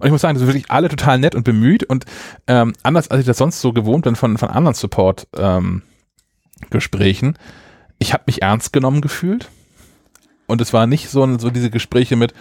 Und 0.00 0.06
ich 0.06 0.10
muss 0.10 0.22
sagen, 0.22 0.34
das 0.34 0.40
sind 0.40 0.48
wirklich 0.48 0.70
alle 0.70 0.88
total 0.88 1.18
nett 1.18 1.36
und 1.36 1.44
bemüht 1.44 1.84
und 1.84 2.04
ähm, 2.48 2.72
anders 2.82 3.08
als 3.08 3.20
ich 3.20 3.26
das 3.26 3.38
sonst 3.38 3.60
so 3.60 3.72
gewohnt 3.72 4.04
bin 4.04 4.16
von, 4.16 4.38
von 4.38 4.50
anderen 4.50 4.74
Support-Gesprächen. 4.74 7.26
Ähm, 7.26 7.34
ich 7.98 8.12
habe 8.12 8.24
mich 8.26 8.42
ernst 8.42 8.72
genommen 8.72 9.00
gefühlt 9.00 9.48
und 10.46 10.60
es 10.60 10.72
war 10.72 10.86
nicht 10.86 11.08
so, 11.08 11.38
so 11.38 11.50
diese 11.50 11.70
Gespräche 11.70 12.16
mit, 12.16 12.34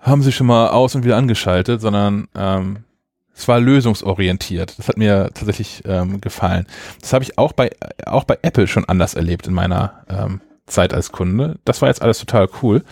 haben 0.00 0.22
Sie 0.22 0.32
schon 0.32 0.46
mal 0.46 0.68
aus 0.68 0.94
und 0.94 1.04
wieder 1.04 1.16
angeschaltet, 1.16 1.80
sondern 1.80 2.28
ähm, 2.36 2.78
es 3.34 3.46
war 3.46 3.60
lösungsorientiert. 3.60 4.78
Das 4.78 4.88
hat 4.88 4.96
mir 4.96 5.30
tatsächlich 5.34 5.82
ähm, 5.84 6.20
gefallen. 6.20 6.66
Das 7.00 7.12
habe 7.12 7.24
ich 7.24 7.38
auch 7.38 7.52
bei, 7.52 7.70
auch 8.04 8.24
bei 8.24 8.38
Apple 8.42 8.66
schon 8.66 8.84
anders 8.86 9.14
erlebt 9.14 9.46
in 9.46 9.54
meiner 9.54 10.04
ähm, 10.08 10.40
Zeit 10.66 10.92
als 10.92 11.12
Kunde. 11.12 11.58
Das 11.64 11.80
war 11.80 11.88
jetzt 11.88 12.02
alles 12.02 12.18
total 12.18 12.48
cool. 12.62 12.82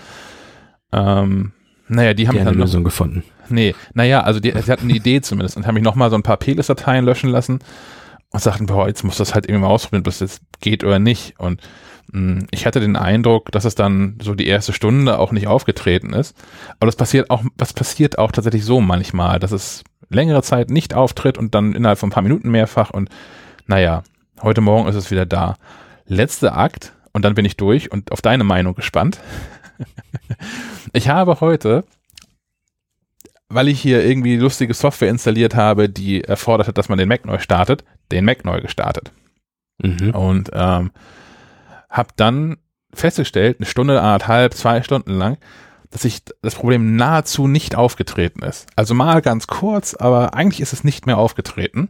Ähm, 0.93 1.53
naja, 1.89 2.15
die 2.15 2.29
haben 2.29 2.35
die 2.35 2.41
eine 2.41 2.53
Lösung 2.53 2.85
gefunden. 2.85 3.25
Nee, 3.49 3.75
naja, 3.95 4.23
also 4.23 4.41
die, 4.41 4.51
sie 4.51 4.73
hatten 4.73 4.89
eine 4.89 4.97
Idee 4.97 5.21
zumindest 5.21 5.57
und 5.57 5.67
haben 5.67 5.75
mich 5.75 5.85
nochmal 5.85 6.11
so 6.11 6.17
ein 6.17 6.23
paar 6.23 6.37
PLS-Dateien 6.37 7.05
löschen 7.05 7.31
lassen 7.31 7.61
und 8.31 8.43
sagten, 8.43 8.67
boah, 8.67 8.89
jetzt 8.89 9.05
muss 9.05 9.17
das 9.17 9.35
halt 9.35 9.47
irgendwie 9.47 9.63
mal 9.63 9.73
ausprobieren, 9.73 10.01
ob 10.01 10.07
das 10.07 10.21
jetzt 10.21 10.43
geht 10.61 10.85
oder 10.85 10.99
nicht. 10.99 11.39
Und 11.39 11.61
ich 12.51 12.67
hatte 12.67 12.81
den 12.81 12.97
Eindruck, 12.97 13.51
dass 13.53 13.65
es 13.65 13.75
dann 13.75 14.19
so 14.23 14.35
die 14.35 14.47
erste 14.47 14.73
Stunde 14.73 15.19
auch 15.19 15.33
nicht 15.33 15.49
aufgetreten 15.49 16.13
ist. 16.13 16.37
Aber 16.79 16.87
das 16.87 16.97
passiert 16.97 17.31
auch, 17.31 17.45
was 17.59 17.73
passiert 17.73 18.19
auch 18.19 18.33
tatsächlich 18.33 18.65
so 18.65 18.81
manchmal, 18.81 19.39
dass 19.39 19.53
es 19.53 19.83
längere 20.09 20.43
Zeit 20.43 20.71
nicht 20.71 20.95
auftritt 20.95 21.37
und 21.37 21.55
dann 21.55 21.75
innerhalb 21.75 21.99
von 21.99 22.09
ein 22.09 22.13
paar 22.13 22.23
Minuten 22.23 22.51
mehrfach 22.51 22.91
und 22.91 23.11
naja, 23.67 24.05
heute 24.41 24.61
Morgen 24.61 24.89
ist 24.89 24.95
es 24.95 25.11
wieder 25.11 25.27
da. 25.27 25.57
Letzter 26.07 26.57
Akt 26.57 26.93
und 27.13 27.25
dann 27.25 27.35
bin 27.35 27.45
ich 27.45 27.57
durch 27.57 27.91
und 27.91 28.13
auf 28.13 28.23
deine 28.23 28.45
Meinung 28.45 28.75
gespannt. 28.75 29.21
ich 30.93 31.09
habe 31.09 31.41
heute, 31.41 31.85
weil 33.49 33.69
ich 33.69 33.81
hier 33.81 34.05
irgendwie 34.05 34.37
lustige 34.37 34.75
Software 34.75 35.11
installiert 35.11 35.57
habe, 35.57 35.89
die 35.89 36.23
erfordert 36.23 36.69
hat, 36.69 36.79
dass 36.79 36.89
man 36.89 36.99
den 36.99 37.09
Mac 37.09 37.27
neu 37.27 37.39
startet, 37.41 37.85
den 38.13 38.25
Mac 38.25 38.45
neu 38.45 38.61
gestartet. 38.61 39.11
Mhm. 39.79 40.11
Und 40.11 40.51
ähm, 40.53 40.93
habe 41.97 42.11
dann 42.17 42.59
festgestellt, 42.93 43.59
eine 43.59 43.67
Stunde, 43.67 44.01
anderthalb, 44.01 44.55
zwei 44.55 44.83
Stunden 44.83 45.13
lang, 45.13 45.39
dass 45.91 46.03
sich 46.03 46.23
das 46.43 46.55
Problem 46.55 46.97
nahezu 46.97 47.47
nicht 47.47 47.77
aufgetreten 47.77 48.43
ist. 48.43 48.67
Also 48.77 48.95
mal 48.95 49.23
ganz 49.23 49.47
kurz, 49.47 49.95
aber 49.95 50.35
eigentlich 50.35 50.61
ist 50.61 50.73
es 50.73 50.85
nicht 50.85 51.07
mehr 51.07 51.19
aufgetreten. 51.19 51.89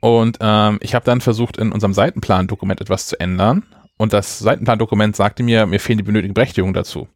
Und 0.00 0.38
ähm, 0.40 0.78
ich 0.82 0.94
habe 0.94 1.04
dann 1.04 1.20
versucht, 1.20 1.56
in 1.56 1.72
unserem 1.72 1.94
Seitenplan-Dokument 1.94 2.80
etwas 2.80 3.06
zu 3.06 3.18
ändern. 3.20 3.64
Und 3.96 4.12
das 4.12 4.38
Seitenplan-Dokument 4.40 5.14
sagte 5.14 5.42
mir, 5.42 5.66
mir 5.66 5.78
fehlen 5.78 5.98
die 5.98 6.04
benötigten 6.04 6.34
Berechtigungen 6.34 6.74
dazu. 6.74 7.08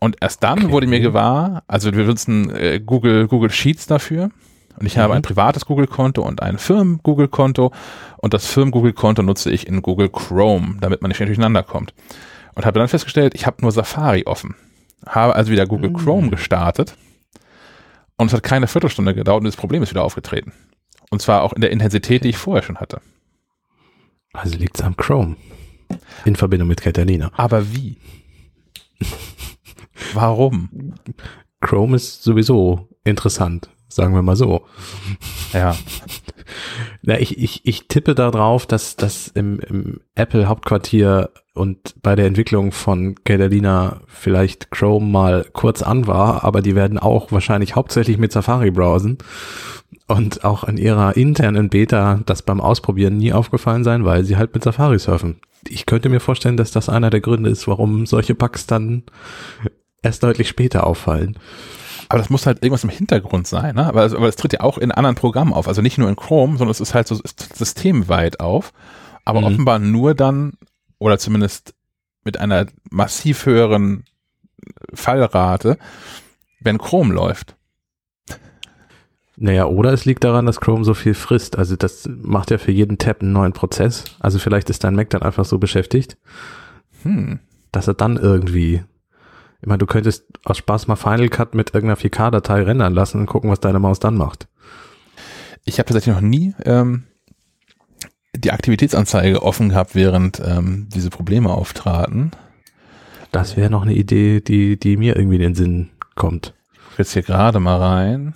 Und 0.00 0.16
erst 0.20 0.42
dann 0.42 0.60
okay. 0.60 0.70
wurde 0.70 0.86
mir 0.86 1.00
gewahr, 1.00 1.62
also 1.66 1.92
wir 1.92 2.04
benutzen 2.04 2.50
äh, 2.54 2.80
Google, 2.80 3.28
Google 3.28 3.50
Sheets 3.50 3.86
dafür. 3.86 4.30
Und 4.80 4.86
ich 4.86 4.96
mhm. 4.96 5.02
habe 5.02 5.14
ein 5.14 5.22
privates 5.22 5.66
Google-Konto 5.66 6.22
und 6.22 6.42
ein 6.42 6.58
Firmen-Google-Konto. 6.58 7.70
Und 8.16 8.34
das 8.34 8.46
Firmen-Google-Konto 8.46 9.22
nutze 9.22 9.50
ich 9.50 9.66
in 9.66 9.82
Google 9.82 10.08
Chrome, 10.08 10.78
damit 10.80 11.02
man 11.02 11.10
nicht 11.10 11.20
durcheinander 11.20 11.62
kommt. 11.62 11.94
Und 12.54 12.66
habe 12.66 12.78
dann 12.78 12.88
festgestellt, 12.88 13.34
ich 13.34 13.46
habe 13.46 13.58
nur 13.60 13.72
Safari 13.72 14.24
offen. 14.24 14.56
Habe 15.06 15.36
also 15.36 15.52
wieder 15.52 15.66
Google 15.66 15.90
mhm. 15.90 15.96
Chrome 15.96 16.30
gestartet. 16.30 16.96
Und 18.16 18.28
es 18.28 18.32
hat 18.32 18.42
keine 18.42 18.66
Viertelstunde 18.66 19.14
gedauert 19.14 19.40
und 19.40 19.46
das 19.46 19.56
Problem 19.56 19.82
ist 19.82 19.90
wieder 19.90 20.02
aufgetreten. 20.02 20.52
Und 21.10 21.20
zwar 21.20 21.42
auch 21.42 21.52
in 21.52 21.60
der 21.60 21.70
Intensität, 21.70 22.24
die 22.24 22.30
ich 22.30 22.38
vorher 22.38 22.62
schon 22.62 22.78
hatte. 22.78 23.00
Also 24.32 24.56
liegt 24.56 24.78
es 24.78 24.84
am 24.84 24.96
Chrome. 24.96 25.36
In 26.24 26.36
Verbindung 26.36 26.68
mit 26.68 26.80
Catalina. 26.80 27.30
Aber 27.36 27.74
wie? 27.74 27.98
Warum? 30.14 30.94
Chrome 31.60 31.96
ist 31.96 32.22
sowieso 32.22 32.88
interessant, 33.04 33.68
sagen 33.90 34.14
wir 34.14 34.22
mal 34.22 34.36
so. 34.36 34.66
Ja. 35.52 35.76
Na, 37.02 37.18
ich, 37.20 37.38
ich, 37.38 37.60
ich 37.64 37.88
tippe 37.88 38.14
darauf, 38.14 38.66
dass 38.66 38.96
das 38.96 39.28
im, 39.28 39.60
im 39.60 40.00
Apple-Hauptquartier 40.14 41.30
und 41.54 41.94
bei 42.02 42.16
der 42.16 42.26
Entwicklung 42.26 42.72
von 42.72 43.16
Catalina 43.24 44.00
vielleicht 44.06 44.70
Chrome 44.70 45.06
mal 45.06 45.46
kurz 45.52 45.82
an 45.82 46.06
war, 46.06 46.44
aber 46.44 46.62
die 46.62 46.74
werden 46.74 46.98
auch 46.98 47.32
wahrscheinlich 47.32 47.74
hauptsächlich 47.74 48.18
mit 48.18 48.32
Safari 48.32 48.70
browsen 48.70 49.18
und 50.06 50.44
auch 50.44 50.64
in 50.64 50.76
ihrer 50.76 51.16
internen 51.16 51.68
Beta 51.68 52.20
das 52.26 52.42
beim 52.42 52.60
Ausprobieren 52.60 53.16
nie 53.16 53.32
aufgefallen 53.32 53.84
sein, 53.84 54.04
weil 54.04 54.24
sie 54.24 54.36
halt 54.36 54.54
mit 54.54 54.64
Safari 54.64 54.98
surfen. 54.98 55.40
Ich 55.68 55.86
könnte 55.86 56.08
mir 56.08 56.20
vorstellen, 56.20 56.56
dass 56.56 56.70
das 56.70 56.88
einer 56.88 57.10
der 57.10 57.20
Gründe 57.20 57.50
ist, 57.50 57.68
warum 57.68 58.06
solche 58.06 58.34
Bugs 58.34 58.66
dann 58.66 59.02
erst 60.02 60.22
deutlich 60.22 60.48
später 60.48 60.86
auffallen. 60.86 61.38
Aber 62.10 62.18
das 62.18 62.28
muss 62.28 62.44
halt 62.44 62.58
irgendwas 62.64 62.82
im 62.82 62.90
Hintergrund 62.90 63.46
sein, 63.46 63.76
ne? 63.76 63.86
Aber, 63.86 64.02
aber 64.02 64.26
es 64.26 64.34
tritt 64.34 64.52
ja 64.52 64.60
auch 64.62 64.78
in 64.78 64.90
anderen 64.90 65.14
Programmen 65.14 65.52
auf. 65.52 65.68
Also 65.68 65.80
nicht 65.80 65.96
nur 65.96 66.08
in 66.08 66.16
Chrome, 66.16 66.58
sondern 66.58 66.72
es 66.72 66.80
ist 66.80 66.92
halt 66.92 67.06
so 67.06 67.16
systemweit 67.54 68.40
auf. 68.40 68.72
Aber 69.24 69.40
mhm. 69.40 69.46
offenbar 69.46 69.78
nur 69.78 70.16
dann, 70.16 70.54
oder 70.98 71.18
zumindest 71.18 71.72
mit 72.24 72.40
einer 72.40 72.66
massiv 72.90 73.46
höheren 73.46 74.06
Fallrate, 74.92 75.78
wenn 76.58 76.78
Chrome 76.78 77.14
läuft. 77.14 77.54
Naja, 79.36 79.66
oder 79.66 79.92
es 79.92 80.04
liegt 80.04 80.24
daran, 80.24 80.46
dass 80.46 80.60
Chrome 80.60 80.82
so 80.82 80.94
viel 80.94 81.14
frisst. 81.14 81.56
Also 81.56 81.76
das 81.76 82.10
macht 82.10 82.50
ja 82.50 82.58
für 82.58 82.72
jeden 82.72 82.98
Tab 82.98 83.22
einen 83.22 83.32
neuen 83.32 83.52
Prozess. 83.52 84.04
Also 84.18 84.40
vielleicht 84.40 84.68
ist 84.68 84.82
dein 84.82 84.96
Mac 84.96 85.10
dann 85.10 85.22
einfach 85.22 85.44
so 85.44 85.58
beschäftigt, 85.58 86.18
hm. 87.04 87.38
dass 87.70 87.86
er 87.86 87.94
dann 87.94 88.16
irgendwie 88.16 88.82
ich 89.60 89.66
meine, 89.66 89.78
du 89.78 89.86
könntest 89.86 90.24
aus 90.44 90.58
Spaß 90.58 90.86
mal 90.86 90.96
Final 90.96 91.28
Cut 91.28 91.54
mit 91.54 91.74
irgendeiner 91.74 92.00
4K-Datei 92.00 92.62
rendern 92.62 92.94
lassen 92.94 93.20
und 93.20 93.26
gucken, 93.26 93.50
was 93.50 93.60
deine 93.60 93.78
Maus 93.78 94.00
dann 94.00 94.16
macht. 94.16 94.48
Ich 95.64 95.78
habe 95.78 95.86
tatsächlich 95.86 96.14
noch 96.14 96.22
nie 96.22 96.54
ähm, 96.64 97.04
die 98.34 98.52
Aktivitätsanzeige 98.52 99.42
offen 99.42 99.70
gehabt, 99.70 99.94
während 99.94 100.40
ähm, 100.40 100.88
diese 100.94 101.10
Probleme 101.10 101.50
auftraten. 101.50 102.30
Das 103.32 103.56
wäre 103.56 103.70
noch 103.70 103.82
eine 103.82 103.94
Idee, 103.94 104.40
die, 104.40 104.78
die 104.78 104.96
mir 104.96 105.16
irgendwie 105.16 105.36
in 105.36 105.42
den 105.42 105.54
Sinn 105.54 105.90
kommt. 106.14 106.54
Ich 106.92 106.98
jetzt 106.98 107.12
hier 107.12 107.22
gerade 107.22 107.60
mal 107.60 107.78
rein. 107.78 108.34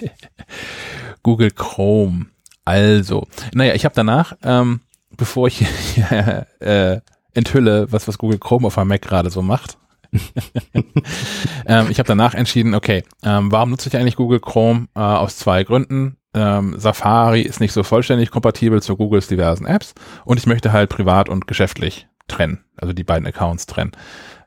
Google 1.22 1.52
Chrome. 1.52 2.26
Also, 2.64 3.26
naja, 3.54 3.74
ich 3.74 3.84
habe 3.84 3.94
danach, 3.94 4.36
ähm, 4.42 4.80
bevor 5.16 5.46
ich 5.46 5.64
äh, 6.58 7.00
enthülle, 7.32 7.92
was, 7.92 8.08
was 8.08 8.18
Google 8.18 8.38
Chrome 8.38 8.66
auf 8.66 8.76
meinem 8.76 8.88
Mac 8.88 9.02
gerade 9.02 9.30
so 9.30 9.40
macht, 9.40 9.78
ähm, 11.66 11.86
ich 11.90 11.98
habe 11.98 12.06
danach 12.06 12.34
entschieden, 12.34 12.74
okay, 12.74 13.04
ähm, 13.22 13.52
warum 13.52 13.70
nutze 13.70 13.88
ich 13.88 13.96
eigentlich 13.96 14.16
Google 14.16 14.40
Chrome? 14.40 14.88
Äh, 14.94 15.00
aus 15.00 15.36
zwei 15.36 15.64
Gründen. 15.64 16.16
Ähm, 16.34 16.74
Safari 16.78 17.42
ist 17.42 17.60
nicht 17.60 17.72
so 17.72 17.82
vollständig 17.82 18.30
kompatibel 18.30 18.82
zu 18.82 18.96
Googles 18.96 19.26
diversen 19.26 19.66
Apps 19.66 19.94
und 20.24 20.38
ich 20.38 20.46
möchte 20.46 20.72
halt 20.72 20.90
privat 20.90 21.28
und 21.28 21.46
geschäftlich 21.46 22.08
trennen, 22.28 22.64
also 22.76 22.92
die 22.92 23.04
beiden 23.04 23.26
Accounts 23.26 23.66
trennen. 23.66 23.92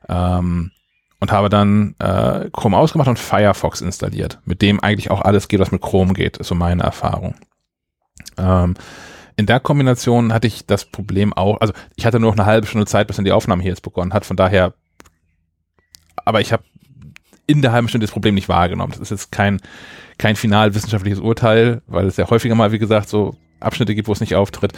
Ähm, 0.08 0.70
und 1.20 1.32
habe 1.32 1.50
dann 1.50 1.94
äh, 1.98 2.48
Chrome 2.50 2.76
ausgemacht 2.76 3.08
und 3.08 3.18
Firefox 3.18 3.80
installiert, 3.82 4.38
mit 4.44 4.62
dem 4.62 4.80
eigentlich 4.80 5.10
auch 5.10 5.20
alles 5.20 5.48
geht, 5.48 5.60
was 5.60 5.70
mit 5.70 5.82
Chrome 5.82 6.14
geht, 6.14 6.38
ist 6.38 6.46
so 6.46 6.54
meine 6.54 6.82
Erfahrung. 6.82 7.34
Ähm, 8.38 8.74
in 9.36 9.46
der 9.46 9.60
Kombination 9.60 10.32
hatte 10.32 10.46
ich 10.46 10.66
das 10.66 10.84
Problem 10.84 11.32
auch, 11.32 11.60
also 11.60 11.72
ich 11.96 12.06
hatte 12.06 12.20
nur 12.20 12.30
noch 12.30 12.38
eine 12.38 12.46
halbe 12.46 12.66
Stunde 12.66 12.86
Zeit, 12.86 13.06
bis 13.06 13.16
dann 13.16 13.24
die 13.24 13.32
Aufnahme 13.32 13.62
hier 13.62 13.70
jetzt 13.70 13.82
begonnen 13.82 14.12
hat, 14.12 14.24
von 14.24 14.36
daher 14.36 14.74
aber 16.24 16.40
ich 16.40 16.52
habe 16.52 16.62
in 17.46 17.62
der 17.62 17.72
halben 17.72 17.88
Stunde 17.88 18.06
das 18.06 18.12
Problem 18.12 18.34
nicht 18.34 18.48
wahrgenommen. 18.48 18.92
Das 18.92 19.00
ist 19.00 19.10
jetzt 19.10 19.32
kein, 19.32 19.60
kein 20.18 20.36
final 20.36 20.74
wissenschaftliches 20.74 21.18
Urteil, 21.18 21.82
weil 21.86 22.06
es 22.06 22.16
ja 22.16 22.30
häufiger 22.30 22.54
mal, 22.54 22.72
wie 22.72 22.78
gesagt, 22.78 23.08
so 23.08 23.36
Abschnitte 23.58 23.94
gibt, 23.94 24.08
wo 24.08 24.12
es 24.12 24.20
nicht 24.20 24.34
auftritt. 24.34 24.72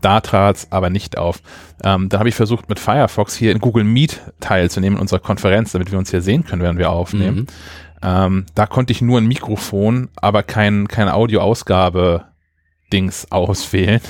Da 0.00 0.20
trat 0.20 0.56
es 0.56 0.72
aber 0.72 0.90
nicht 0.90 1.18
auf. 1.18 1.42
Ähm, 1.82 2.08
da 2.08 2.18
habe 2.18 2.28
ich 2.28 2.34
versucht, 2.34 2.68
mit 2.68 2.78
Firefox 2.78 3.34
hier 3.34 3.52
in 3.52 3.58
Google 3.58 3.84
Meet 3.84 4.20
teilzunehmen 4.40 4.96
in 4.96 5.02
unserer 5.02 5.20
Konferenz, 5.20 5.72
damit 5.72 5.92
wir 5.92 5.98
uns 5.98 6.10
hier 6.10 6.22
sehen 6.22 6.44
können, 6.44 6.62
während 6.62 6.78
wir 6.78 6.90
aufnehmen. 6.90 7.40
Mhm. 7.40 7.46
Ähm, 8.02 8.46
da 8.54 8.66
konnte 8.66 8.92
ich 8.92 9.02
nur 9.02 9.18
ein 9.18 9.26
Mikrofon, 9.26 10.08
aber 10.16 10.42
kein, 10.42 10.88
keine 10.88 11.12
Audioausgabe-Dings 11.14 13.30
auswählen. 13.30 14.00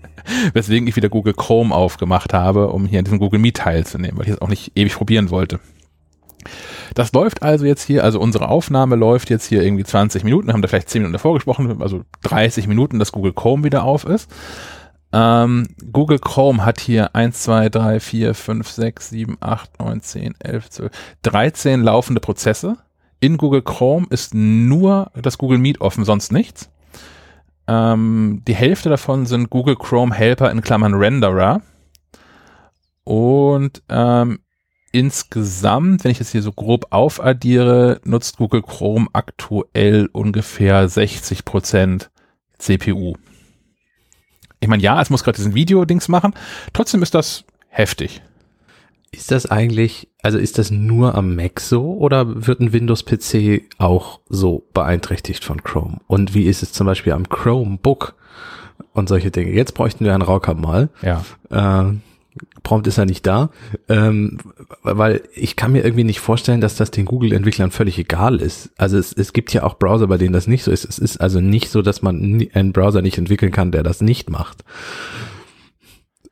Weswegen 0.52 0.88
ich 0.88 0.96
wieder 0.96 1.08
Google 1.08 1.34
Chrome 1.34 1.72
aufgemacht 1.72 2.34
habe, 2.34 2.66
um 2.68 2.86
hier 2.86 2.98
in 2.98 3.04
diesem 3.04 3.20
Google 3.20 3.38
Meet 3.38 3.58
teilzunehmen, 3.58 4.18
weil 4.18 4.26
ich 4.26 4.32
das 4.32 4.42
auch 4.42 4.48
nicht 4.48 4.72
ewig 4.74 4.94
probieren 4.94 5.30
wollte. 5.30 5.60
Das 6.94 7.12
läuft 7.12 7.42
also 7.42 7.64
jetzt 7.64 7.82
hier, 7.82 8.04
also 8.04 8.20
unsere 8.20 8.48
Aufnahme 8.48 8.96
läuft 8.96 9.30
jetzt 9.30 9.46
hier 9.46 9.62
irgendwie 9.62 9.84
20 9.84 10.24
Minuten, 10.24 10.52
haben 10.52 10.62
da 10.62 10.68
vielleicht 10.68 10.88
10 10.88 11.02
Minuten 11.02 11.14
davor 11.14 11.34
gesprochen, 11.34 11.82
also 11.82 12.02
30 12.22 12.66
Minuten, 12.68 12.98
dass 12.98 13.12
Google 13.12 13.32
Chrome 13.32 13.64
wieder 13.64 13.84
auf 13.84 14.04
ist. 14.04 14.30
Ähm, 15.12 15.68
Google 15.92 16.18
Chrome 16.18 16.64
hat 16.64 16.80
hier 16.80 17.14
1, 17.14 17.42
2, 17.42 17.68
3, 17.68 18.00
4, 18.00 18.34
5, 18.34 18.68
6, 18.68 19.08
7, 19.10 19.36
8, 19.40 19.80
9, 19.80 20.00
10, 20.00 20.34
11, 20.40 20.70
12, 20.70 20.92
13 21.22 21.82
laufende 21.82 22.20
Prozesse. 22.20 22.76
In 23.20 23.38
Google 23.38 23.62
Chrome 23.62 24.06
ist 24.10 24.34
nur 24.34 25.10
das 25.14 25.38
Google 25.38 25.58
Meet 25.58 25.80
offen, 25.80 26.04
sonst 26.04 26.32
nichts. 26.32 26.70
Ähm, 27.66 28.42
die 28.46 28.54
Hälfte 28.54 28.88
davon 28.88 29.26
sind 29.26 29.50
Google 29.50 29.76
Chrome 29.76 30.14
Helper 30.14 30.50
in 30.50 30.60
Klammern 30.60 30.94
Renderer. 30.94 31.62
Und 33.04 33.82
ähm, 33.88 34.40
insgesamt, 34.96 36.04
wenn 36.04 36.10
ich 36.10 36.18
das 36.18 36.32
hier 36.32 36.40
so 36.40 36.52
grob 36.52 36.86
aufaddiere, 36.88 38.00
nutzt 38.04 38.38
Google 38.38 38.62
Chrome 38.62 39.08
aktuell 39.12 40.08
ungefähr 40.10 40.88
60 40.88 41.44
Prozent 41.44 42.10
CPU. 42.56 43.14
Ich 44.58 44.68
meine, 44.68 44.82
ja, 44.82 45.00
es 45.02 45.10
muss 45.10 45.22
gerade 45.22 45.36
diesen 45.36 45.54
Video-Dings 45.54 46.08
machen. 46.08 46.32
Trotzdem 46.72 47.02
ist 47.02 47.14
das 47.14 47.44
heftig. 47.68 48.22
Ist 49.12 49.30
das 49.30 49.44
eigentlich, 49.44 50.08
also 50.22 50.38
ist 50.38 50.56
das 50.56 50.70
nur 50.70 51.14
am 51.14 51.36
Mac 51.36 51.60
so 51.60 51.92
oder 51.98 52.46
wird 52.46 52.60
ein 52.60 52.72
Windows-PC 52.72 53.64
auch 53.76 54.20
so 54.30 54.66
beeinträchtigt 54.72 55.44
von 55.44 55.62
Chrome? 55.62 55.98
Und 56.06 56.32
wie 56.32 56.44
ist 56.44 56.62
es 56.62 56.72
zum 56.72 56.86
Beispiel 56.86 57.12
am 57.12 57.28
Chromebook 57.28 58.14
und 58.94 59.10
solche 59.10 59.30
Dinge? 59.30 59.52
Jetzt 59.52 59.74
bräuchten 59.74 60.06
wir 60.06 60.14
einen 60.14 60.22
Rauker 60.22 60.54
mal. 60.54 60.88
Ja. 61.02 61.22
Äh, 61.50 61.96
Prompt 62.62 62.86
ist 62.86 62.98
ja 62.98 63.04
nicht 63.04 63.26
da, 63.26 63.50
ähm, 63.88 64.38
weil 64.82 65.22
ich 65.34 65.56
kann 65.56 65.72
mir 65.72 65.84
irgendwie 65.84 66.04
nicht 66.04 66.20
vorstellen, 66.20 66.60
dass 66.60 66.76
das 66.76 66.90
den 66.90 67.04
Google-Entwicklern 67.04 67.70
völlig 67.70 67.98
egal 67.98 68.40
ist. 68.40 68.70
Also 68.76 68.98
es, 68.98 69.12
es 69.12 69.32
gibt 69.32 69.52
ja 69.52 69.62
auch 69.62 69.78
Browser, 69.78 70.06
bei 70.06 70.18
denen 70.18 70.32
das 70.32 70.46
nicht 70.46 70.64
so 70.64 70.70
ist. 70.70 70.84
Es 70.84 70.98
ist 70.98 71.20
also 71.20 71.40
nicht 71.40 71.70
so, 71.70 71.82
dass 71.82 72.02
man 72.02 72.48
einen 72.52 72.72
Browser 72.72 73.02
nicht 73.02 73.18
entwickeln 73.18 73.52
kann, 73.52 73.72
der 73.72 73.82
das 73.82 74.00
nicht 74.00 74.30
macht. 74.30 74.64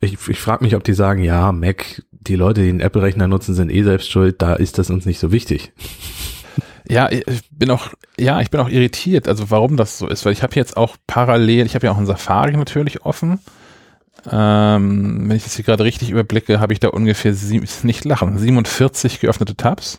Ich, 0.00 0.16
ich 0.28 0.40
frage 0.40 0.64
mich, 0.64 0.74
ob 0.74 0.84
die 0.84 0.92
sagen, 0.92 1.22
ja, 1.22 1.52
Mac, 1.52 2.02
die 2.10 2.36
Leute, 2.36 2.62
die 2.62 2.68
einen 2.68 2.80
Apple-Rechner 2.80 3.28
nutzen, 3.28 3.54
sind 3.54 3.70
eh 3.70 3.82
selbst 3.82 4.10
schuld, 4.10 4.42
da 4.42 4.54
ist 4.54 4.78
das 4.78 4.90
uns 4.90 5.06
nicht 5.06 5.18
so 5.18 5.32
wichtig. 5.32 5.72
Ja, 6.88 7.10
ich 7.10 7.24
bin 7.50 7.70
auch, 7.70 7.88
ja, 8.18 8.40
ich 8.40 8.50
bin 8.50 8.60
auch 8.60 8.68
irritiert, 8.68 9.26
also 9.26 9.50
warum 9.50 9.76
das 9.76 9.98
so 9.98 10.06
ist, 10.06 10.24
weil 10.26 10.34
ich 10.34 10.42
habe 10.42 10.54
jetzt 10.54 10.76
auch 10.76 10.96
parallel, 11.06 11.64
ich 11.64 11.74
habe 11.74 11.86
ja 11.86 11.92
auch 11.92 11.98
ein 11.98 12.06
Safari 12.06 12.52
natürlich 12.56 13.06
offen 13.06 13.38
ähm, 14.30 15.28
wenn 15.28 15.36
ich 15.36 15.44
das 15.44 15.56
hier 15.56 15.64
gerade 15.64 15.84
richtig 15.84 16.10
überblicke, 16.10 16.60
habe 16.60 16.72
ich 16.72 16.80
da 16.80 16.88
ungefähr, 16.88 17.34
sieben, 17.34 17.66
nicht 17.82 18.04
lachen, 18.04 18.38
47 18.38 19.20
geöffnete 19.20 19.56
Tabs. 19.56 19.98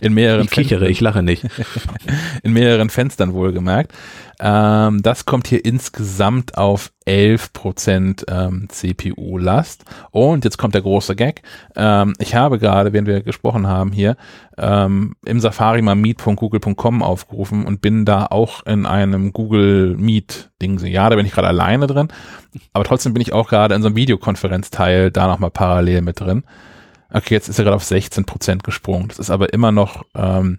In 0.00 0.14
mehreren 0.14 0.44
Ich 0.44 0.50
kichere, 0.50 0.88
ich 0.88 1.00
lache 1.00 1.22
nicht. 1.22 1.46
in 2.42 2.52
mehreren 2.52 2.90
Fenstern 2.90 3.32
wohlgemerkt. 3.32 3.92
Ähm, 4.40 5.02
das 5.02 5.26
kommt 5.26 5.48
hier 5.48 5.64
insgesamt 5.64 6.56
auf 6.56 6.92
11% 7.06 8.24
ähm, 8.28 8.68
CPU-Last. 8.68 9.84
Und 10.10 10.44
jetzt 10.44 10.58
kommt 10.58 10.74
der 10.74 10.82
große 10.82 11.16
Gag. 11.16 11.42
Ähm, 11.74 12.14
ich 12.18 12.34
habe 12.34 12.58
gerade, 12.58 12.92
während 12.92 13.08
wir 13.08 13.22
gesprochen 13.22 13.66
haben 13.66 13.90
hier, 13.90 14.16
ähm, 14.56 15.16
im 15.24 15.40
Safari 15.40 15.82
mal 15.82 15.96
meet.google.com 15.96 17.02
aufgerufen 17.02 17.64
und 17.66 17.80
bin 17.80 18.04
da 18.04 18.26
auch 18.26 18.64
in 18.66 18.86
einem 18.86 19.32
Google 19.32 19.96
Meet-Ding. 19.96 20.78
Ja, 20.86 21.10
da 21.10 21.16
bin 21.16 21.26
ich 21.26 21.32
gerade 21.32 21.48
alleine 21.48 21.86
drin. 21.86 22.08
Aber 22.72 22.84
trotzdem 22.84 23.14
bin 23.14 23.22
ich 23.22 23.32
auch 23.32 23.48
gerade 23.48 23.74
in 23.74 23.82
so 23.82 23.88
einem 23.88 23.96
Videokonferenzteil 23.96 25.10
da 25.10 25.26
nochmal 25.26 25.50
parallel 25.50 26.02
mit 26.02 26.20
drin. 26.20 26.44
Okay, 27.12 27.34
jetzt 27.34 27.48
ist 27.48 27.58
er 27.58 27.64
gerade 27.64 27.76
auf 27.76 27.84
16% 27.84 28.62
gesprungen. 28.62 29.08
Das 29.08 29.18
ist 29.18 29.30
aber 29.30 29.52
immer 29.52 29.72
noch 29.72 30.04
ähm, 30.14 30.58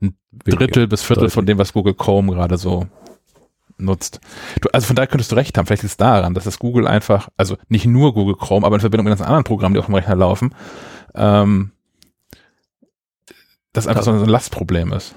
ein 0.00 0.16
Drittel 0.44 0.86
bis 0.86 1.02
Viertel 1.02 1.28
von 1.28 1.46
dem, 1.46 1.58
was 1.58 1.72
Google 1.72 1.94
Chrome 1.94 2.32
gerade 2.32 2.56
so 2.56 2.86
nutzt. 3.78 4.20
Du, 4.60 4.68
also 4.70 4.86
von 4.86 4.96
daher 4.96 5.08
könntest 5.08 5.32
du 5.32 5.36
recht 5.36 5.56
haben. 5.56 5.66
Vielleicht 5.66 5.84
ist 5.84 5.92
es 5.92 5.96
daran, 5.96 6.34
dass 6.34 6.44
das 6.44 6.58
Google 6.58 6.86
einfach, 6.86 7.28
also 7.36 7.56
nicht 7.68 7.86
nur 7.86 8.14
Google 8.14 8.36
Chrome, 8.36 8.66
aber 8.66 8.76
in 8.76 8.80
Verbindung 8.80 9.04
mit 9.04 9.12
ganz 9.12 9.26
anderen 9.26 9.44
Programmen, 9.44 9.74
die 9.74 9.80
auf 9.80 9.86
dem 9.86 9.94
Rechner 9.94 10.16
laufen, 10.16 10.54
ähm, 11.14 11.72
das 13.72 13.86
einfach 13.86 14.02
so 14.02 14.12
ein 14.12 14.24
Lastproblem 14.24 14.92
ist. 14.92 15.14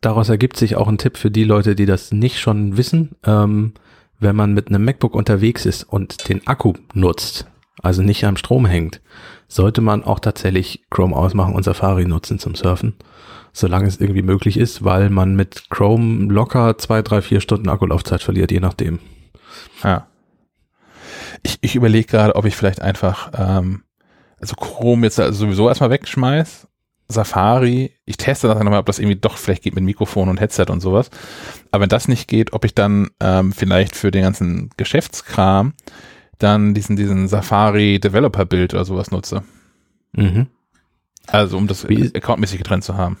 Daraus 0.00 0.28
ergibt 0.28 0.56
sich 0.56 0.76
auch 0.76 0.88
ein 0.88 0.98
Tipp 0.98 1.18
für 1.18 1.30
die 1.30 1.44
Leute, 1.44 1.74
die 1.74 1.86
das 1.86 2.12
nicht 2.12 2.40
schon 2.40 2.76
wissen. 2.76 3.16
Ähm, 3.24 3.74
wenn 4.18 4.36
man 4.36 4.52
mit 4.52 4.68
einem 4.68 4.84
MacBook 4.84 5.14
unterwegs 5.14 5.66
ist 5.66 5.82
und 5.84 6.28
den 6.28 6.46
Akku 6.46 6.74
nutzt, 6.92 7.49
also 7.82 8.02
nicht 8.02 8.24
am 8.24 8.36
Strom 8.36 8.66
hängt, 8.66 9.00
sollte 9.48 9.80
man 9.80 10.04
auch 10.04 10.20
tatsächlich 10.20 10.84
Chrome 10.90 11.16
ausmachen 11.16 11.54
und 11.54 11.64
Safari 11.64 12.04
nutzen 12.04 12.38
zum 12.38 12.54
Surfen, 12.54 12.94
solange 13.52 13.88
es 13.88 14.00
irgendwie 14.00 14.22
möglich 14.22 14.56
ist, 14.56 14.84
weil 14.84 15.10
man 15.10 15.34
mit 15.34 15.70
Chrome 15.70 16.32
locker 16.32 16.78
zwei, 16.78 17.02
drei, 17.02 17.22
vier 17.22 17.40
Stunden 17.40 17.68
Akkulaufzeit 17.68 18.22
verliert, 18.22 18.52
je 18.52 18.60
nachdem. 18.60 19.00
Ja. 19.82 20.06
Ich, 21.42 21.58
ich 21.62 21.74
überlege 21.74 22.06
gerade, 22.06 22.36
ob 22.36 22.44
ich 22.44 22.54
vielleicht 22.54 22.82
einfach, 22.82 23.30
ähm, 23.36 23.82
also 24.40 24.54
Chrome 24.54 25.06
jetzt 25.06 25.18
also 25.18 25.46
sowieso 25.46 25.68
erstmal 25.68 25.90
wegschmeiß. 25.90 26.66
Safari, 27.08 27.92
ich 28.04 28.18
teste 28.18 28.46
das 28.46 28.56
nochmal, 28.58 28.78
ob 28.78 28.86
das 28.86 29.00
irgendwie 29.00 29.18
doch 29.18 29.36
vielleicht 29.36 29.64
geht 29.64 29.74
mit 29.74 29.82
Mikrofon 29.82 30.28
und 30.28 30.38
Headset 30.38 30.66
und 30.68 30.80
sowas. 30.80 31.10
Aber 31.72 31.82
wenn 31.82 31.88
das 31.88 32.06
nicht 32.06 32.28
geht, 32.28 32.52
ob 32.52 32.64
ich 32.64 32.74
dann 32.74 33.08
ähm, 33.18 33.52
vielleicht 33.52 33.96
für 33.96 34.12
den 34.12 34.22
ganzen 34.22 34.70
Geschäftskram 34.76 35.72
dann 36.42 36.74
diesen, 36.74 36.96
diesen 36.96 37.28
Safari 37.28 38.00
Developer 38.00 38.44
Build 38.44 38.74
oder 38.74 38.84
sowas 38.84 39.10
nutze. 39.10 39.42
Mhm. 40.12 40.48
Also 41.26 41.56
um 41.56 41.66
das 41.66 41.84
accountmäßig 41.84 42.58
getrennt 42.58 42.84
zu 42.84 42.96
haben. 42.96 43.18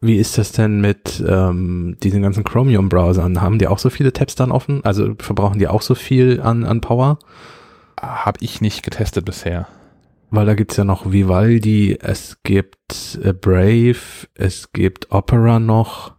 Wie 0.00 0.16
ist 0.16 0.36
das 0.36 0.50
denn 0.50 0.80
mit 0.80 1.22
ähm, 1.26 1.96
diesen 2.02 2.22
ganzen 2.22 2.42
Chromium-Browsern? 2.42 3.40
Haben 3.40 3.58
die 3.58 3.68
auch 3.68 3.78
so 3.78 3.88
viele 3.88 4.12
Tabs 4.12 4.34
dann 4.34 4.50
offen? 4.50 4.84
Also 4.84 5.14
verbrauchen 5.18 5.60
die 5.60 5.68
auch 5.68 5.82
so 5.82 5.94
viel 5.94 6.40
an, 6.40 6.64
an 6.64 6.80
Power? 6.80 7.18
Habe 8.00 8.38
ich 8.40 8.60
nicht 8.60 8.82
getestet 8.82 9.24
bisher. 9.24 9.68
Weil 10.30 10.46
da 10.46 10.54
gibt's 10.54 10.76
ja 10.76 10.84
noch 10.84 11.12
Vivaldi, 11.12 11.98
es 12.00 12.38
gibt 12.42 13.20
äh, 13.22 13.32
Brave, 13.32 14.26
es 14.34 14.72
gibt 14.72 15.12
Opera 15.12 15.60
noch. 15.60 16.14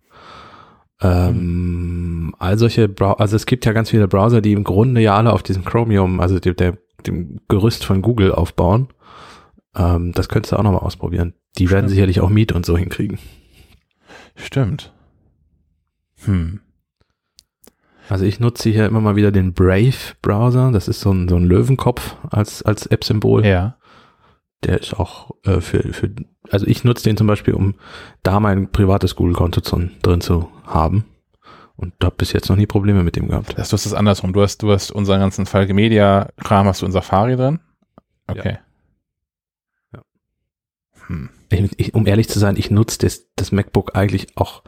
Ähm, 1.03 2.33
all 2.39 2.57
solche, 2.57 2.87
Brau 2.87 3.13
also 3.13 3.35
es 3.35 3.45
gibt 3.45 3.65
ja 3.65 3.73
ganz 3.73 3.89
viele 3.89 4.07
Browser, 4.07 4.41
die 4.41 4.53
im 4.53 4.63
Grunde 4.63 5.01
ja 5.01 5.15
alle 5.17 5.33
auf 5.33 5.43
diesem 5.43 5.65
Chromium, 5.65 6.19
also 6.19 6.39
dem, 6.39 6.55
der, 6.55 6.77
dem 7.05 7.41
Gerüst 7.49 7.83
von 7.83 8.01
Google 8.01 8.31
aufbauen. 8.31 8.87
Ähm, 9.75 10.13
das 10.13 10.29
könntest 10.29 10.53
du 10.53 10.57
auch 10.57 10.63
nochmal 10.63 10.81
ausprobieren. 10.81 11.33
Die 11.57 11.69
werden 11.69 11.85
Stimmt. 11.85 11.89
sicherlich 11.91 12.21
auch 12.21 12.29
Meet 12.29 12.53
und 12.53 12.65
so 12.65 12.77
hinkriegen. 12.77 13.19
Stimmt. 14.35 14.93
Hm. 16.23 16.61
Also 18.09 18.25
ich 18.25 18.39
nutze 18.39 18.69
hier 18.69 18.85
immer 18.85 19.01
mal 19.01 19.15
wieder 19.15 19.31
den 19.31 19.53
Brave-Browser. 19.53 20.71
Das 20.71 20.87
ist 20.87 21.01
so 21.01 21.11
ein, 21.11 21.27
so 21.27 21.35
ein 21.35 21.45
Löwenkopf 21.45 22.15
als, 22.29 22.63
als 22.63 22.85
App-Symbol. 22.85 23.45
Ja. 23.45 23.77
Der 24.63 24.79
ist 24.79 24.93
auch 24.93 25.31
äh, 25.43 25.59
für, 25.61 25.81
für, 25.93 26.11
also 26.49 26.65
ich 26.65 26.83
nutze 26.83 27.03
den 27.03 27.17
zum 27.17 27.27
Beispiel, 27.27 27.53
um 27.53 27.75
da 28.23 28.39
mein 28.39 28.71
privates 28.71 29.15
Google-Konto 29.15 29.61
drin 30.01 30.21
zu 30.21 30.49
haben. 30.65 31.05
Und 31.75 31.93
da 31.99 32.07
habe 32.07 32.17
bis 32.17 32.33
jetzt 32.33 32.49
noch 32.49 32.55
nie 32.55 32.67
Probleme 32.67 33.03
mit 33.03 33.15
dem 33.15 33.27
gehabt. 33.27 33.57
Das, 33.57 33.69
du 33.69 33.73
hast 33.73 33.85
es 33.85 33.93
andersrum. 33.93 34.31
Du 34.31 34.41
hast, 34.41 34.61
du 34.61 34.71
hast 34.71 34.91
unseren 34.91 35.19
ganzen 35.19 35.45
Falke 35.45 35.73
Media 35.73 36.29
Kram 36.37 36.67
hast 36.67 36.81
du 36.81 36.85
in 36.85 36.91
Safari 36.91 37.35
drin. 37.35 37.59
Okay. 38.27 38.57
Ja. 39.93 40.01
Hm. 41.07 41.29
Ich, 41.49 41.79
ich, 41.79 41.93
um 41.93 42.07
ehrlich 42.07 42.29
zu 42.29 42.39
sein, 42.39 42.55
ich 42.57 42.71
nutze 42.71 42.99
das, 42.99 43.27
das 43.35 43.51
MacBook 43.51 43.95
eigentlich 43.95 44.37
auch 44.37 44.63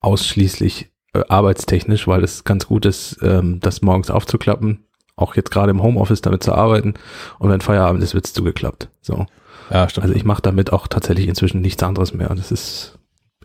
ausschließlich 0.00 0.90
äh, 1.14 1.22
arbeitstechnisch, 1.28 2.06
weil 2.06 2.22
es 2.22 2.44
ganz 2.44 2.66
gut 2.66 2.86
ist, 2.86 3.18
ähm, 3.22 3.60
das 3.60 3.82
morgens 3.82 4.10
aufzuklappen, 4.10 4.84
auch 5.16 5.34
jetzt 5.34 5.50
gerade 5.50 5.70
im 5.70 5.82
Homeoffice 5.82 6.20
damit 6.20 6.42
zu 6.42 6.52
arbeiten 6.52 6.94
und 7.38 7.50
wenn 7.50 7.60
Feierabend 7.60 8.02
ist, 8.02 8.14
wird's 8.14 8.32
zugeklappt. 8.32 8.88
So. 9.00 9.26
Ja, 9.70 9.88
stimmt. 9.88 10.04
Also 10.04 10.14
ich 10.14 10.24
mache 10.24 10.42
damit 10.42 10.72
auch 10.72 10.86
tatsächlich 10.86 11.26
inzwischen 11.26 11.60
nichts 11.60 11.82
anderes 11.82 12.14
mehr. 12.14 12.28
Das 12.28 12.52
ist, 12.52 12.95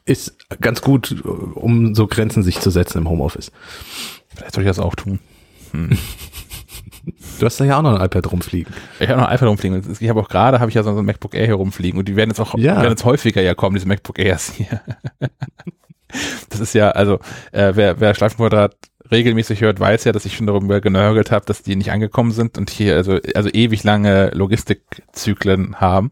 ist 0.06 0.36
ganz 0.60 0.82
gut, 0.82 1.24
um 1.24 1.96
so 1.96 2.08
Grenzen 2.08 2.44
sich 2.44 2.60
zu 2.60 2.70
setzen 2.70 3.00
im 3.00 3.10
Homeoffice. 3.10 3.52
Vielleicht 4.36 4.56
soll 4.56 4.64
ich 4.64 4.70
das 4.70 4.80
auch 4.80 4.96
tun. 4.96 5.20
Hm. 5.72 5.98
Du 7.40 7.48
hast 7.48 7.60
da 7.60 7.66
ja 7.66 7.80
auch 7.80 7.82
noch 7.82 7.98
ein 7.98 8.06
iPad 8.06 8.32
rumfliegen. 8.32 8.72
Ich 9.00 9.10
habe 9.10 9.20
noch 9.20 9.28
ein 9.28 9.36
iPad 9.36 9.50
rumfliegen. 9.50 9.84
Ich 10.00 10.08
habe 10.08 10.20
auch 10.20 10.30
gerade, 10.30 10.60
habe 10.60 10.70
ich 10.70 10.76
ja 10.76 10.84
so 10.84 10.96
ein 10.96 11.04
MacBook 11.04 11.34
Air 11.34 11.48
hier 11.48 11.56
rumfliegen 11.56 11.98
und 11.98 12.08
die 12.08 12.16
werden 12.16 12.30
jetzt 12.30 12.40
auch 12.40 12.56
Ja. 12.56 12.76
werden 12.76 12.92
jetzt 12.92 13.06
häufiger 13.06 13.42
ja 13.42 13.56
kommen, 13.56 13.74
diese 13.74 13.88
MacBook 13.88 14.20
Airs 14.20 14.52
hier. 14.54 14.82
das 16.50 16.60
ist 16.60 16.76
ja, 16.76 16.92
also 16.92 17.16
äh, 17.52 17.72
wer, 17.74 18.00
wer 18.00 18.14
Schleifenquadrat 18.14 18.76
regelmäßig 19.10 19.62
hört, 19.62 19.80
weiß 19.80 20.04
ja, 20.04 20.12
dass 20.12 20.26
ich 20.26 20.38
schon 20.38 20.46
darüber 20.46 20.80
genörgelt 20.80 21.32
habe, 21.32 21.46
dass 21.46 21.64
die 21.64 21.76
nicht 21.76 21.92
angekommen 21.92 22.32
sind 22.32 22.60
und 22.60 22.70
hier 22.70 22.96
also, 22.96 23.18
also 23.34 23.50
ewig 23.50 23.84
lange 23.84 24.30
Logistikzyklen 24.36 25.82
haben. 25.82 26.12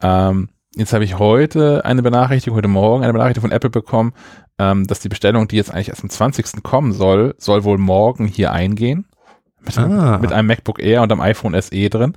Ähm, 0.00 0.48
jetzt 0.76 0.92
habe 0.92 1.04
ich 1.04 1.18
heute 1.18 1.84
eine 1.84 2.02
Benachrichtigung, 2.02 2.56
heute 2.56 2.68
Morgen 2.68 3.04
eine 3.04 3.12
Benachrichtigung 3.12 3.50
von 3.50 3.56
Apple 3.56 3.70
bekommen, 3.70 4.12
ähm, 4.58 4.86
dass 4.86 5.00
die 5.00 5.08
Bestellung, 5.08 5.48
die 5.48 5.56
jetzt 5.56 5.70
eigentlich 5.70 5.88
erst 5.88 6.02
am 6.02 6.10
20. 6.10 6.62
kommen 6.62 6.92
soll, 6.92 7.34
soll 7.38 7.64
wohl 7.64 7.78
morgen 7.78 8.26
hier 8.26 8.52
eingehen. 8.52 9.06
Mit, 9.60 9.78
Ah. 9.78 10.18
mit 10.18 10.30
einem 10.32 10.46
MacBook 10.48 10.78
Air 10.82 11.02
und 11.02 11.10
einem 11.10 11.22
iPhone 11.22 11.54
SE 11.60 11.88
drin. 11.88 12.14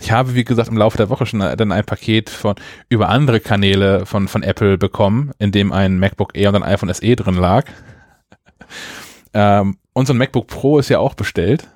Ich 0.00 0.10
habe, 0.12 0.34
wie 0.34 0.44
gesagt, 0.44 0.68
im 0.68 0.76
Laufe 0.76 0.96
der 0.96 1.08
Woche 1.10 1.26
schon 1.26 1.40
dann 1.40 1.72
ein 1.72 1.84
Paket 1.84 2.30
von 2.30 2.54
über 2.88 3.10
andere 3.10 3.38
Kanäle 3.38 4.06
von, 4.06 4.28
von 4.28 4.42
Apple 4.42 4.78
bekommen, 4.78 5.30
in 5.38 5.52
dem 5.52 5.72
ein 5.72 5.98
MacBook 5.98 6.34
Air 6.34 6.48
und 6.48 6.56
ein 6.56 6.62
iPhone 6.64 6.92
SE 6.92 7.16
drin 7.16 7.34
lag. 7.34 7.64
Ähm, 9.32 9.76
und 9.92 10.06
so 10.06 10.12
ein 10.12 10.16
MacBook 10.16 10.48
Pro 10.48 10.80
ist 10.80 10.88
ja 10.88 10.98
auch 10.98 11.14
bestellt. 11.14 11.68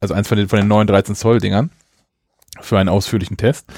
Also 0.00 0.14
eins 0.14 0.28
von 0.28 0.38
den, 0.38 0.48
von 0.48 0.58
den 0.58 0.66
neuen 0.66 0.86
13 0.86 1.14
Zoll 1.14 1.40
Dingern. 1.40 1.70
Für 2.60 2.78
einen 2.78 2.88
ausführlichen 2.88 3.36
Test. 3.36 3.70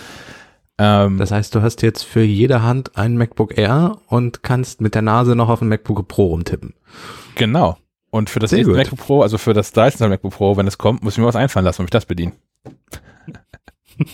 Ähm, 0.78 1.18
Das 1.18 1.30
heißt, 1.30 1.54
du 1.54 1.62
hast 1.62 1.82
jetzt 1.82 2.02
für 2.02 2.22
jede 2.22 2.62
Hand 2.62 2.96
ein 2.96 3.16
MacBook 3.16 3.56
Air 3.56 3.98
und 4.08 4.42
kannst 4.42 4.80
mit 4.80 4.94
der 4.94 5.02
Nase 5.02 5.36
noch 5.36 5.48
auf 5.48 5.60
ein 5.62 5.68
MacBook 5.68 6.06
Pro 6.08 6.26
rumtippen. 6.26 6.74
genau. 7.36 7.78
Und 8.10 8.30
für 8.30 8.38
das 8.38 8.52
nächste. 8.52 8.72
MacBook 8.74 8.98
Pro, 9.00 9.22
also 9.22 9.38
für 9.38 9.54
das 9.54 9.72
13 9.72 9.98
Zoll 9.98 10.08
MacBook 10.08 10.32
Pro, 10.34 10.56
wenn 10.56 10.68
es 10.68 10.78
kommt, 10.78 11.02
muss 11.02 11.14
ich 11.14 11.18
mir 11.18 11.26
was 11.26 11.34
einfallen 11.36 11.64
lassen, 11.64 11.80
um 11.82 11.84
mich 11.84 11.90
das 11.90 12.06
bedienen. 12.06 12.32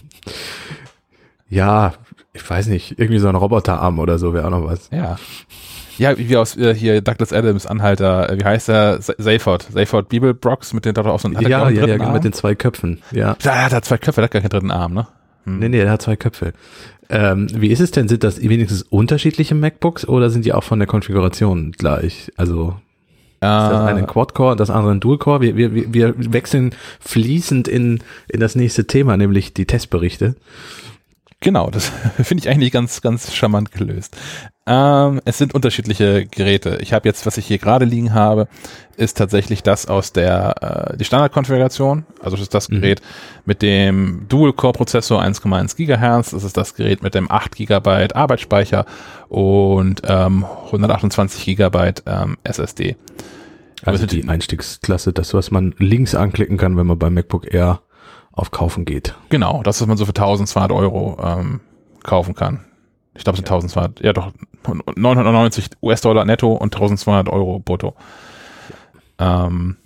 Ja, 1.48 1.94
ich 2.32 2.48
weiß 2.48 2.68
nicht, 2.68 2.98
irgendwie 2.98 3.18
so 3.18 3.28
ein 3.28 3.34
Roboterarm 3.34 3.98
oder 3.98 4.18
so 4.18 4.32
wäre 4.34 4.46
auch 4.46 4.50
noch 4.50 4.64
was. 4.64 4.88
Ja. 4.92 5.16
Ja, 5.98 6.16
wie 6.16 6.36
aus 6.36 6.56
äh, 6.56 6.74
hier 6.74 7.00
Douglas 7.02 7.32
Adams 7.32 7.66
Anhalter, 7.66 8.30
äh, 8.30 8.38
wie 8.38 8.44
heißt 8.44 8.68
der? 8.68 9.02
Sa- 9.02 9.14
Seyford. 9.18 9.64
Seyford 9.70 10.08
Bibelbrox 10.08 10.72
mit 10.72 10.84
den 10.84 10.94
da 10.94 11.02
auch 11.04 11.18
so 11.20 11.26
einen 11.28 11.36
er 11.36 11.42
Ja, 11.48 11.68
ja, 11.68 11.86
ja, 11.86 12.00
Arm? 12.00 12.12
mit 12.12 12.24
den 12.24 12.32
zwei 12.32 12.54
Köpfen. 12.54 13.02
Ja. 13.10 13.36
Ja, 13.42 13.52
er 13.52 13.70
hat 13.70 13.84
zwei 13.84 13.98
Köpfe, 13.98 14.20
der 14.20 14.24
hat 14.26 14.30
gar 14.30 14.40
keinen 14.42 14.50
dritten 14.50 14.70
Arm, 14.70 14.94
ne? 14.94 15.08
Hm. 15.44 15.58
Nee, 15.58 15.68
nee, 15.68 15.78
der 15.78 15.90
hat 15.90 16.02
zwei 16.02 16.16
Köpfe. 16.16 16.52
Ähm, 17.08 17.48
wie 17.54 17.68
ist 17.68 17.80
es 17.80 17.90
denn? 17.90 18.06
Sind 18.08 18.22
das 18.22 18.40
wenigstens 18.40 18.82
unterschiedliche 18.82 19.54
MacBooks 19.54 20.06
oder 20.06 20.30
sind 20.30 20.44
die 20.44 20.52
auch 20.52 20.62
von 20.64 20.78
der 20.78 20.86
Konfiguration 20.86 21.72
gleich? 21.72 22.30
Also 22.36 22.74
ist 23.42 23.42
das 23.42 23.80
eine 23.80 23.98
ein 24.00 24.04
Äh, 24.04 24.06
Quad-Core, 24.06 24.54
das 24.54 24.68
andere 24.70 24.92
ein 24.92 25.00
Dual-Core? 25.00 25.40
Wir, 25.40 25.56
wir, 25.56 25.74
wir- 25.74 25.92
wir 25.94 26.14
wechseln 26.32 26.74
fließend 27.00 27.68
in, 27.68 28.00
in 28.28 28.38
das 28.38 28.54
nächste 28.54 28.86
Thema, 28.86 29.16
nämlich 29.16 29.54
die 29.54 29.64
Testberichte. 29.66 30.36
Genau, 31.40 31.70
das 31.70 31.90
finde 32.22 32.42
ich 32.42 32.48
eigentlich 32.48 32.72
ganz, 32.72 33.00
ganz 33.00 33.34
charmant 33.34 33.72
gelöst. 33.72 34.16
Ähm, 34.66 35.20
es 35.24 35.38
sind 35.38 35.54
unterschiedliche 35.54 36.26
Geräte. 36.26 36.78
Ich 36.80 36.92
habe 36.92 37.08
jetzt, 37.08 37.26
was 37.26 37.36
ich 37.38 37.46
hier 37.46 37.58
gerade 37.58 37.84
liegen 37.84 38.14
habe, 38.14 38.46
ist 38.96 39.16
tatsächlich 39.16 39.62
das 39.62 39.86
aus 39.86 40.12
der 40.12 40.92
äh, 40.92 40.96
die 40.96 41.04
Standardkonfiguration. 41.04 42.04
Also 42.22 42.36
das 42.36 42.42
ist 42.42 42.54
das 42.54 42.68
Mhm. 42.68 42.80
Gerät 42.80 43.02
mit 43.44 43.62
dem 43.62 44.26
Dual-Core-Prozessor 44.28 45.20
1,1 45.20 45.76
Gigahertz. 45.76 46.30
Das 46.30 46.44
ist 46.44 46.56
das 46.56 46.74
Gerät 46.74 47.02
mit 47.02 47.14
dem 47.14 47.30
8 47.30 47.56
Gigabyte 47.56 48.14
Arbeitsspeicher 48.14 48.84
und 49.28 50.02
ähm, 50.06 50.44
128 50.66 51.44
Gigabyte 51.44 52.04
ähm, 52.06 52.36
SSD. 52.44 52.96
Also 53.82 54.06
die 54.06 54.28
Einstiegsklasse, 54.28 55.12
das, 55.12 55.32
was 55.32 55.50
man 55.50 55.74
links 55.78 56.14
anklicken 56.14 56.58
kann, 56.58 56.76
wenn 56.76 56.86
man 56.86 56.98
beim 56.98 57.14
MacBook 57.14 57.52
Air 57.52 57.80
auf 58.32 58.50
Kaufen 58.50 58.84
geht. 58.84 59.14
Genau, 59.28 59.62
das, 59.62 59.80
was 59.80 59.88
man 59.88 59.96
so 59.96 60.04
für 60.06 60.10
1200 60.10 60.72
Euro 60.72 61.18
ähm, 61.22 61.60
kaufen 62.02 62.34
kann. 62.34 62.64
Ich 63.14 63.24
glaube, 63.24 63.34
es 63.34 63.38
sind 63.38 63.50
1200, 63.50 64.00
ja 64.00 64.12
doch, 64.12 64.32
990 64.96 65.70
US-Dollar 65.82 66.24
netto 66.24 66.52
und 66.52 66.74
1200 66.74 67.28
Euro 67.28 67.58
brutto. 67.58 67.94
Ähm, 69.18 69.76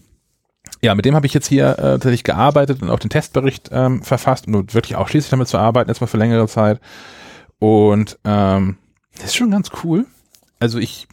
ja, 0.83 0.95
mit 0.95 1.05
dem 1.05 1.15
habe 1.15 1.27
ich 1.27 1.35
jetzt 1.35 1.47
hier 1.47 1.71
äh, 1.79 1.83
tatsächlich 1.83 2.25
gearbeitet 2.25 2.83
und 2.83 2.91
auch 2.91 2.99
den 2.99 3.11
Testbericht 3.11 3.71
ähm, 3.73 4.03
verfasst, 4.03 4.47
um 4.47 4.73
wirklich 4.73 4.97
auch 4.97 5.09
schließlich 5.09 5.31
damit 5.31 5.49
zu 5.49 5.59
arbeiten, 5.59 5.89
jetzt 5.89 6.01
mal 6.01 6.07
für 6.07 6.19
längere 6.19 6.47
Zeit. 6.47 6.81
Und 7.59 8.19
ähm, 8.25 8.77
das 9.15 9.27
ist 9.27 9.37
schon 9.37 9.51
ganz 9.51 9.71
cool. 9.83 10.07
Also 10.61 10.79
ich 10.79 11.09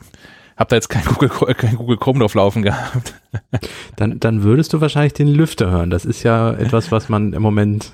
habe 0.62 0.70
da 0.70 0.76
jetzt 0.78 0.90
kein 0.90 1.04
Google, 1.04 1.30
kein 1.56 1.76
Google 1.76 1.98
Chrome 1.98 2.20
drauf 2.20 2.36
laufen 2.36 2.62
gehabt. 2.62 3.16
Dann, 3.96 4.20
dann 4.20 4.44
würdest 4.44 4.74
du 4.74 4.82
wahrscheinlich 4.82 5.14
den 5.14 5.28
Lüfter 5.28 5.72
hören. 5.72 5.90
Das 5.90 6.06
ist 6.06 6.24
ja 6.24 6.52
etwas, 6.52 6.92
was 6.92 7.08
man 7.10 7.34
im 7.34 7.42
Moment 7.42 7.94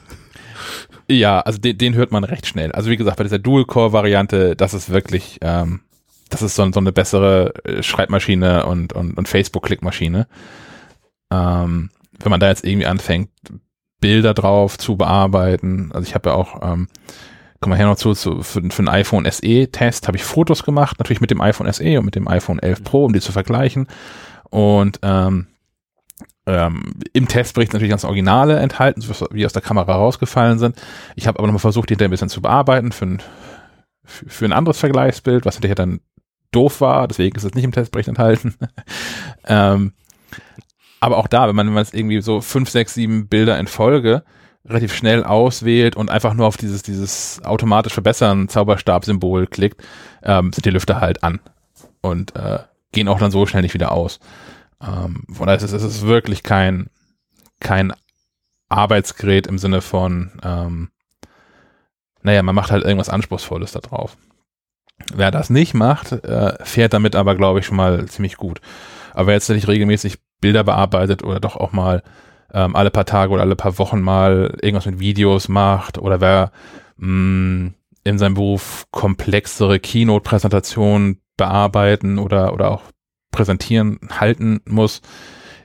Ja, 1.07 1.41
also 1.41 1.59
den, 1.59 1.77
den 1.77 1.95
hört 1.95 2.11
man 2.11 2.23
recht 2.23 2.47
schnell. 2.47 2.71
Also 2.71 2.89
wie 2.89 2.97
gesagt, 2.97 3.17
bei 3.17 3.23
dieser 3.23 3.39
Dual-Core-Variante, 3.39 4.55
das 4.55 4.73
ist 4.73 4.89
wirklich, 4.89 5.37
ähm, 5.41 5.81
das 6.29 6.41
ist 6.41 6.55
so, 6.55 6.69
so 6.71 6.79
eine 6.79 6.91
bessere 6.91 7.53
äh, 7.65 7.83
Schreibmaschine 7.83 8.65
und, 8.65 8.93
und, 8.93 9.17
und 9.17 9.27
Facebook-Klickmaschine. 9.27 10.27
Ähm, 11.31 11.89
wenn 12.19 12.29
man 12.29 12.39
da 12.39 12.49
jetzt 12.49 12.65
irgendwie 12.65 12.87
anfängt, 12.87 13.29
Bilder 13.99 14.33
drauf 14.33 14.77
zu 14.77 14.97
bearbeiten, 14.97 15.91
also 15.93 16.07
ich 16.07 16.15
habe 16.15 16.29
ja 16.29 16.35
auch, 16.35 16.61
ähm, 16.61 16.87
kommen 17.59 17.73
wir 17.73 17.77
her 17.77 17.87
noch 17.87 17.97
zu, 17.97 18.13
zu 18.13 18.43
für, 18.43 18.61
für 18.69 18.79
einen 18.79 18.89
iPhone 18.89 19.29
SE-Test 19.29 20.07
habe 20.07 20.17
ich 20.17 20.23
Fotos 20.23 20.63
gemacht, 20.63 20.99
natürlich 20.99 21.21
mit 21.21 21.31
dem 21.31 21.41
iPhone 21.41 21.71
SE 21.71 21.99
und 21.99 22.05
mit 22.05 22.15
dem 22.15 22.27
iPhone 22.27 22.59
11 22.59 22.83
Pro, 22.83 23.05
um 23.05 23.13
die 23.13 23.21
zu 23.21 23.31
vergleichen. 23.31 23.87
Und 24.49 24.99
ähm, 25.01 25.47
ähm, 26.45 26.93
im 27.13 27.27
Testbericht 27.27 27.73
natürlich 27.73 27.89
ganz 27.89 28.05
Originale 28.05 28.57
enthalten, 28.59 29.03
wie 29.31 29.45
aus 29.45 29.53
der 29.53 29.61
Kamera 29.61 29.95
rausgefallen 29.95 30.59
sind. 30.59 30.81
Ich 31.15 31.27
habe 31.27 31.39
aber 31.39 31.47
nochmal 31.47 31.59
versucht, 31.59 31.89
die 31.89 31.93
hinterher 31.93 32.07
ein 32.07 32.11
bisschen 32.11 32.29
zu 32.29 32.41
bearbeiten 32.41 32.91
für 32.91 33.05
ein, 33.05 33.21
für 34.03 34.45
ein 34.45 34.53
anderes 34.53 34.79
Vergleichsbild, 34.79 35.45
was 35.45 35.55
hinterher 35.55 35.75
dann 35.75 35.99
doof 36.51 36.79
war, 36.79 37.07
deswegen 37.07 37.35
ist 37.35 37.43
es 37.43 37.53
nicht 37.53 37.65
im 37.65 37.73
Testbericht 37.73 38.07
enthalten. 38.07 38.55
ähm, 39.45 39.91
aber 40.99 41.17
auch 41.17 41.27
da, 41.27 41.47
wenn 41.47 41.55
man, 41.55 41.67
wenn 41.67 41.73
man 41.73 41.83
jetzt 41.83 41.93
irgendwie 41.93 42.21
so 42.21 42.39
fünf, 42.39 42.69
sechs, 42.69 42.93
sieben 42.93 43.27
Bilder 43.27 43.59
in 43.59 43.67
Folge 43.67 44.23
relativ 44.67 44.93
schnell 44.93 45.23
auswählt 45.23 45.95
und 45.95 46.09
einfach 46.09 46.33
nur 46.33 46.45
auf 46.45 46.57
dieses, 46.57 46.83
dieses 46.83 47.41
automatisch 47.43 47.93
verbessern 47.93 48.49
Zauberstab-Symbol 48.49 49.47
klickt, 49.47 49.81
ähm, 50.23 50.51
sind 50.51 50.65
die 50.65 50.71
Lüfter 50.71 50.99
halt 50.99 51.23
an 51.23 51.39
und 52.01 52.35
äh, 52.35 52.59
gehen 52.91 53.07
auch 53.07 53.19
dann 53.19 53.31
so 53.31 53.45
schnell 53.45 53.61
nicht 53.61 53.73
wieder 53.73 53.91
aus. 53.91 54.19
Ähm, 54.81 55.23
von 55.31 55.47
daher 55.47 55.61
ist 55.61 55.71
es, 55.71 55.83
ist 55.83 56.05
wirklich 56.05 56.43
kein, 56.43 56.89
kein 57.59 57.93
Arbeitsgerät 58.69 59.47
im 59.47 59.57
Sinne 59.57 59.81
von, 59.81 60.31
ähm, 60.43 60.89
naja, 62.21 62.43
man 62.43 62.55
macht 62.55 62.71
halt 62.71 62.83
irgendwas 62.83 63.09
Anspruchsvolles 63.09 63.71
da 63.71 63.79
drauf. 63.79 64.17
Wer 65.13 65.31
das 65.31 65.49
nicht 65.49 65.73
macht, 65.73 66.11
äh, 66.11 66.53
fährt 66.65 66.93
damit 66.93 67.15
aber, 67.15 67.35
glaube 67.35 67.59
ich, 67.59 67.65
schon 67.65 67.77
mal 67.77 68.05
ziemlich 68.07 68.35
gut. 68.35 68.59
Aber 69.13 69.27
wer 69.27 69.35
jetzt 69.35 69.49
nicht 69.49 69.67
regelmäßig 69.67 70.17
Bilder 70.41 70.63
bearbeitet 70.63 71.23
oder 71.23 71.39
doch 71.39 71.55
auch 71.55 71.71
mal 71.71 72.03
ähm, 72.53 72.75
alle 72.75 72.91
paar 72.91 73.05
Tage 73.05 73.31
oder 73.31 73.43
alle 73.43 73.55
paar 73.55 73.77
Wochen 73.77 74.01
mal 74.01 74.57
irgendwas 74.61 74.85
mit 74.85 74.99
Videos 74.99 75.47
macht 75.49 75.97
oder 75.97 76.21
wer 76.21 76.51
mh, 76.97 77.07
mm, 77.07 77.73
in 78.03 78.17
seinem 78.17 78.35
Beruf 78.35 78.85
komplexere 78.91 79.79
Keynote-Präsentationen 79.79 81.19
bearbeiten 81.35 82.19
oder, 82.19 82.53
oder 82.53 82.71
auch 82.71 82.83
präsentieren, 83.31 83.99
halten 84.09 84.61
muss, 84.65 85.01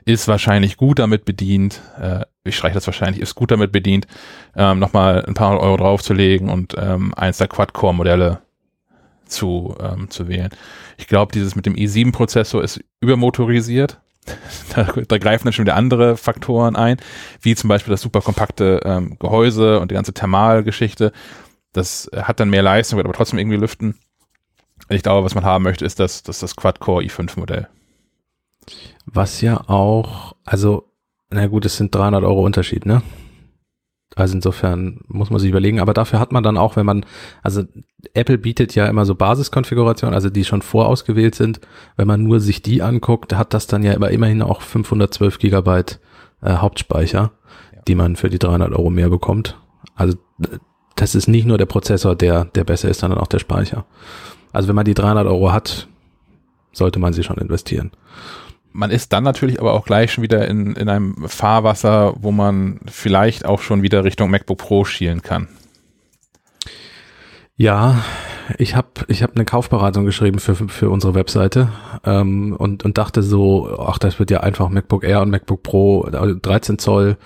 ist 0.05 0.27
wahrscheinlich 0.27 0.77
gut 0.77 0.99
damit 0.99 1.25
bedient, 1.25 1.81
äh, 1.99 2.25
ich 2.43 2.57
streiche 2.57 2.75
das 2.75 2.85
wahrscheinlich, 2.85 3.21
ist 3.21 3.35
gut 3.35 3.51
damit 3.51 3.71
bedient, 3.71 4.07
ähm, 4.55 4.79
nochmal 4.79 5.23
ein 5.25 5.33
paar 5.33 5.59
Euro 5.59 5.77
draufzulegen 5.77 6.49
und 6.49 6.75
ähm, 6.77 7.13
eins 7.15 7.37
der 7.37 7.47
Quad-Core-Modelle 7.47 8.41
zu, 9.25 9.75
ähm, 9.79 10.09
zu 10.09 10.27
wählen. 10.27 10.49
Ich 10.97 11.07
glaube, 11.07 11.31
dieses 11.31 11.55
mit 11.55 11.65
dem 11.65 11.75
i7-Prozessor 11.75 12.63
ist 12.63 12.83
übermotorisiert. 12.99 14.01
Da, 14.75 14.83
da, 14.83 15.17
greifen 15.17 15.43
dann 15.43 15.53
schon 15.53 15.65
wieder 15.65 15.75
andere 15.75 16.17
Faktoren 16.17 16.75
ein, 16.75 16.97
wie 17.41 17.55
zum 17.55 17.67
Beispiel 17.67 17.91
das 17.91 18.01
super 18.01 18.21
kompakte 18.21 18.79
ähm, 18.83 19.17
Gehäuse 19.19 19.79
und 19.79 19.91
die 19.91 19.95
ganze 19.95 20.13
Thermalgeschichte. 20.13 21.11
Das 21.73 22.09
hat 22.15 22.39
dann 22.39 22.49
mehr 22.49 22.63
Leistung, 22.63 22.97
wird 22.97 23.05
aber 23.05 23.15
trotzdem 23.15 23.37
irgendwie 23.37 23.57
lüften. 23.57 23.99
Ich 24.89 25.03
glaube, 25.03 25.25
was 25.25 25.35
man 25.35 25.45
haben 25.45 25.63
möchte, 25.63 25.85
ist 25.85 25.99
das, 25.99 26.23
das, 26.23 26.39
das 26.39 26.55
Quad-Core 26.55 27.03
i5-Modell. 27.03 27.67
Was 29.05 29.41
ja 29.41 29.61
auch, 29.69 30.35
also, 30.45 30.89
na 31.29 31.47
gut, 31.47 31.65
es 31.65 31.77
sind 31.77 31.93
300 31.93 32.23
Euro 32.23 32.43
Unterschied, 32.43 32.85
ne? 32.85 33.01
Also 34.15 34.35
insofern 34.35 35.01
muss 35.07 35.29
man 35.29 35.39
sich 35.39 35.49
überlegen, 35.49 35.79
aber 35.79 35.93
dafür 35.93 36.19
hat 36.19 36.31
man 36.31 36.43
dann 36.43 36.57
auch, 36.57 36.75
wenn 36.75 36.85
man, 36.85 37.05
also 37.41 37.63
Apple 38.13 38.37
bietet 38.37 38.75
ja 38.75 38.85
immer 38.85 39.05
so 39.05 39.15
Basiskonfigurationen, 39.15 40.13
also 40.13 40.29
die 40.29 40.43
schon 40.43 40.61
vorausgewählt 40.61 41.35
sind. 41.35 41.59
Wenn 41.95 42.07
man 42.07 42.23
nur 42.23 42.39
sich 42.39 42.61
die 42.61 42.81
anguckt, 42.81 43.35
hat 43.35 43.53
das 43.53 43.67
dann 43.67 43.83
ja 43.83 43.93
immer 43.93 44.11
immerhin 44.11 44.41
auch 44.41 44.61
512 44.61 45.39
Gigabyte 45.39 45.99
äh, 46.41 46.55
Hauptspeicher, 46.55 47.31
ja. 47.73 47.81
die 47.87 47.95
man 47.95 48.15
für 48.15 48.29
die 48.29 48.39
300 48.39 48.71
Euro 48.71 48.89
mehr 48.89 49.09
bekommt. 49.09 49.57
Also 49.95 50.17
das 50.95 51.15
ist 51.15 51.27
nicht 51.27 51.45
nur 51.45 51.57
der 51.57 51.65
Prozessor, 51.65 52.15
der, 52.15 52.45
der 52.45 52.63
besser 52.63 52.89
ist, 52.89 52.99
sondern 52.99 53.19
auch 53.19 53.27
der 53.27 53.39
Speicher. 53.39 53.85
Also 54.51 54.67
wenn 54.67 54.75
man 54.75 54.85
die 54.85 54.93
300 54.93 55.25
Euro 55.25 55.51
hat, 55.51 55.87
sollte 56.71 56.99
man 56.99 57.13
sie 57.13 57.23
schon 57.23 57.37
investieren. 57.37 57.91
Man 58.73 58.89
ist 58.89 59.13
dann 59.13 59.23
natürlich 59.23 59.59
aber 59.59 59.73
auch 59.73 59.85
gleich 59.85 60.11
schon 60.11 60.23
wieder 60.23 60.47
in, 60.47 60.75
in 60.75 60.89
einem 60.89 61.27
Fahrwasser, 61.27 62.15
wo 62.19 62.31
man 62.31 62.79
vielleicht 62.87 63.45
auch 63.45 63.61
schon 63.61 63.83
wieder 63.83 64.03
Richtung 64.03 64.31
MacBook 64.31 64.57
Pro 64.57 64.83
schielen 64.83 65.21
kann. 65.21 65.47
Ja, 67.55 68.03
ich 68.57 68.75
habe 68.75 68.87
ich 69.07 69.21
hab 69.21 69.35
eine 69.35 69.45
Kaufberatung 69.45 70.05
geschrieben 70.05 70.39
für, 70.39 70.55
für 70.55 70.89
unsere 70.89 71.13
Webseite 71.13 71.69
ähm, 72.03 72.55
und, 72.57 72.83
und 72.83 72.97
dachte 72.97 73.21
so, 73.21 73.77
ach, 73.79 73.99
das 73.99 74.17
wird 74.17 74.31
ja 74.31 74.39
einfach 74.39 74.69
MacBook 74.69 75.03
Air 75.03 75.21
und 75.21 75.29
MacBook 75.29 75.61
Pro 75.61 76.09
13 76.09 76.79
Zoll. 76.79 77.17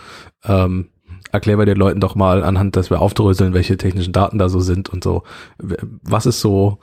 Ähm, 0.43 0.89
erklären 1.31 1.59
wir 1.59 1.65
den 1.65 1.77
Leuten 1.77 2.01
doch 2.01 2.15
mal 2.15 2.43
anhand, 2.43 2.75
dass 2.75 2.89
wir 2.89 3.01
aufdröseln, 3.01 3.53
welche 3.53 3.77
technischen 3.77 4.11
Daten 4.11 4.37
da 4.37 4.49
so 4.49 4.59
sind 4.59 4.89
und 4.89 5.01
so. 5.01 5.23
Was 5.57 6.25
ist 6.25 6.41
so 6.41 6.79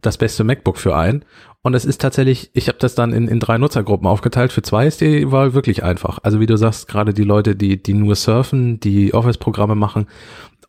das 0.00 0.16
beste 0.16 0.44
MacBook 0.44 0.78
für 0.78 0.96
einen. 0.96 1.24
Und 1.66 1.74
es 1.74 1.84
ist 1.84 2.00
tatsächlich, 2.00 2.48
ich 2.52 2.68
habe 2.68 2.78
das 2.78 2.94
dann 2.94 3.12
in, 3.12 3.26
in 3.26 3.40
drei 3.40 3.58
Nutzergruppen 3.58 4.06
aufgeteilt. 4.06 4.52
Für 4.52 4.62
zwei 4.62 4.86
ist 4.86 5.00
die 5.00 5.32
Wahl 5.32 5.52
wirklich 5.52 5.82
einfach. 5.82 6.20
Also 6.22 6.38
wie 6.38 6.46
du 6.46 6.56
sagst, 6.56 6.86
gerade 6.86 7.12
die 7.12 7.24
Leute, 7.24 7.56
die, 7.56 7.82
die 7.82 7.92
nur 7.92 8.14
surfen, 8.14 8.78
die 8.78 9.12
Office-Programme 9.12 9.74
machen 9.74 10.06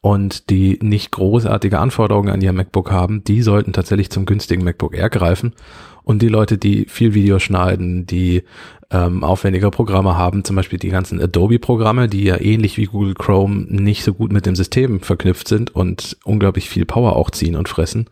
und 0.01 0.49
die 0.49 0.79
nicht 0.81 1.11
großartige 1.11 1.77
Anforderungen 1.77 2.29
an 2.29 2.41
ihr 2.41 2.51
MacBook 2.51 2.89
haben, 2.89 3.23
die 3.23 3.43
sollten 3.43 3.73
tatsächlich 3.73 4.09
zum 4.09 4.25
günstigen 4.25 4.63
MacBook 4.63 4.97
Air 4.97 5.11
greifen. 5.11 5.53
Und 6.03 6.23
die 6.23 6.29
Leute, 6.29 6.57
die 6.57 6.85
viel 6.89 7.13
Video 7.13 7.37
schneiden, 7.37 8.07
die 8.07 8.41
ähm, 8.89 9.23
aufwendige 9.23 9.69
Programme 9.69 10.17
haben, 10.17 10.43
zum 10.45 10.55
Beispiel 10.55 10.79
die 10.79 10.89
ganzen 10.89 11.21
Adobe-Programme, 11.21 12.07
die 12.07 12.23
ja 12.23 12.41
ähnlich 12.41 12.77
wie 12.77 12.85
Google 12.85 13.13
Chrome 13.13 13.67
nicht 13.69 14.03
so 14.03 14.15
gut 14.15 14.31
mit 14.31 14.47
dem 14.47 14.55
System 14.55 15.01
verknüpft 15.01 15.47
sind 15.47 15.75
und 15.75 16.17
unglaublich 16.23 16.67
viel 16.71 16.85
Power 16.85 17.15
auch 17.15 17.29
ziehen 17.29 17.55
und 17.55 17.69
fressen, 17.69 18.09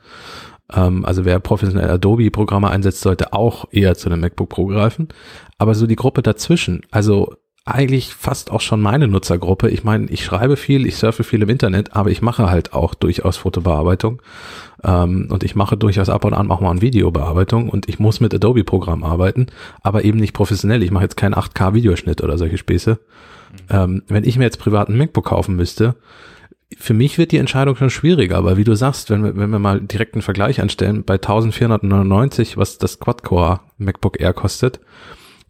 also 1.05 1.25
wer 1.25 1.39
professionell 1.39 1.89
Adobe-Programme 1.89 2.69
einsetzt, 2.69 3.01
sollte 3.01 3.33
auch 3.33 3.65
eher 3.71 3.95
zu 3.95 4.09
einem 4.09 4.21
MacBook 4.21 4.49
Pro 4.49 4.65
greifen. 4.65 5.09
Aber 5.57 5.75
so 5.75 5.87
die 5.87 5.95
Gruppe 5.95 6.21
dazwischen, 6.21 6.81
also 6.91 7.33
eigentlich 7.65 8.13
fast 8.13 8.51
auch 8.51 8.61
schon 8.61 8.79
meine 8.79 9.07
Nutzergruppe. 9.07 9.69
Ich 9.69 9.83
meine, 9.83 10.05
ich 10.09 10.23
schreibe 10.23 10.55
viel, 10.55 10.85
ich 10.85 10.97
surfe 10.97 11.23
viel 11.23 11.41
im 11.41 11.49
Internet, 11.49 11.95
aber 11.95 12.11
ich 12.11 12.21
mache 12.21 12.49
halt 12.49 12.73
auch 12.73 12.93
durchaus 12.93 13.37
Fotobearbeitung 13.37 14.21
ähm, 14.83 15.27
und 15.31 15.43
ich 15.43 15.55
mache 15.55 15.75
durchaus 15.75 16.09
ab 16.09 16.25
und 16.25 16.35
an 16.35 16.51
auch 16.51 16.61
mal 16.61 16.69
eine 16.69 16.81
Videobearbeitung 16.81 17.69
und 17.69 17.89
ich 17.89 17.97
muss 17.97 18.19
mit 18.19 18.35
Adobe-Programm 18.35 19.03
arbeiten, 19.03 19.47
aber 19.81 20.05
eben 20.05 20.19
nicht 20.19 20.33
professionell. 20.33 20.83
Ich 20.83 20.91
mache 20.91 21.05
jetzt 21.05 21.17
keinen 21.17 21.33
8K-Videoschnitt 21.33 22.23
oder 22.23 22.37
solche 22.37 22.59
Späße. 22.59 22.99
Mhm. 23.51 23.57
Ähm, 23.71 24.03
wenn 24.09 24.25
ich 24.25 24.37
mir 24.37 24.43
jetzt 24.43 24.59
privaten 24.59 24.95
MacBook 24.95 25.25
kaufen 25.25 25.55
müsste, 25.55 25.95
für 26.77 26.93
mich 26.93 27.17
wird 27.17 27.31
die 27.31 27.37
Entscheidung 27.37 27.75
schon 27.75 27.89
schwieriger, 27.89 28.37
aber 28.37 28.57
wie 28.57 28.63
du 28.63 28.75
sagst, 28.75 29.09
wenn 29.09 29.23
wir, 29.23 29.35
wenn 29.35 29.49
wir 29.49 29.59
mal 29.59 29.81
direkt 29.81 30.13
einen 30.13 30.21
Vergleich 30.21 30.61
anstellen, 30.61 31.03
bei 31.03 31.15
1499, 31.15 32.57
was 32.57 32.77
das 32.77 32.99
Quad-Core 32.99 33.61
MacBook 33.77 34.19
Air 34.19 34.33
kostet, 34.33 34.79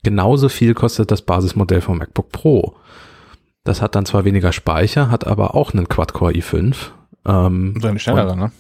genauso 0.03 0.49
viel 0.49 0.73
kostet 0.73 1.11
das 1.11 1.21
Basismodell 1.21 1.81
vom 1.81 1.97
MacBook 1.97 2.31
Pro. 2.31 2.75
Das 3.63 3.81
hat 3.81 3.95
dann 3.95 4.05
zwar 4.05 4.25
weniger 4.25 4.51
Speicher, 4.51 5.09
hat 5.09 5.25
aber 5.25 5.55
auch 5.55 5.73
einen 5.73 5.89
Quad-Core 5.89 6.33
i5. 6.33 6.75
Ähm, 7.25 7.73
und 7.75 7.85
eine 7.85 7.99
schnellere, 7.99 8.37
ne? 8.37 8.51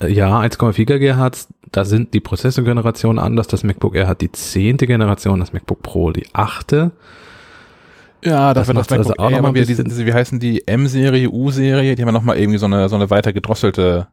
Äh, 0.00 0.12
ja, 0.12 0.40
1,4 0.40 0.98
GHz, 0.98 1.48
da 1.72 1.84
sind 1.84 2.14
die 2.14 2.20
Prozessorgenerationen 2.20 3.18
anders. 3.18 3.48
Das 3.48 3.64
MacBook 3.64 3.94
Air 3.94 4.06
hat 4.06 4.20
die 4.20 4.32
zehnte 4.32 4.86
Generation, 4.86 5.40
das 5.40 5.52
MacBook 5.52 5.82
Pro 5.82 6.12
die 6.12 6.26
achte. 6.32 6.92
Ja, 8.24 8.52
das, 8.52 8.66
das 8.66 8.76
wird 8.76 8.78
das 8.78 8.90
also 8.90 9.14
auch 9.16 9.30
nochmal 9.30 9.54
wieder 9.54 9.66
diese, 9.66 9.84
diese, 9.84 10.06
wie 10.06 10.12
heißen 10.12 10.40
die, 10.40 10.66
M-Serie, 10.66 11.30
U-Serie, 11.30 11.94
die 11.94 12.02
haben 12.02 12.08
ja 12.08 12.12
nochmal 12.12 12.38
irgendwie 12.38 12.58
so 12.58 12.66
eine, 12.66 12.88
so 12.88 12.96
eine 12.96 13.10
weiter 13.10 13.32
gedrosselte 13.32 14.08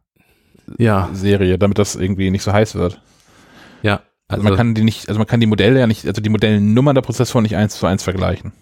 ja. 0.78 1.08
Serie, 1.12 1.58
damit 1.58 1.78
das 1.78 1.96
irgendwie 1.96 2.30
nicht 2.30 2.42
so 2.42 2.52
heiß 2.52 2.74
wird. 2.76 3.00
Ja. 3.82 4.02
Also, 4.28 4.42
also 4.42 4.42
man 4.42 4.56
kann 4.56 4.74
die 4.74 4.82
nicht, 4.82 5.08
also 5.08 5.18
man 5.18 5.26
kann 5.26 5.40
die 5.40 5.46
Modelle 5.46 5.78
ja 5.78 5.86
nicht, 5.86 6.06
also 6.06 6.20
die 6.20 6.30
Modellnummern 6.30 6.94
der 6.94 7.02
Prozessoren 7.02 7.42
nicht 7.42 7.56
eins 7.56 7.76
zu 7.76 7.86
eins 7.86 8.02
vergleichen. 8.02 8.52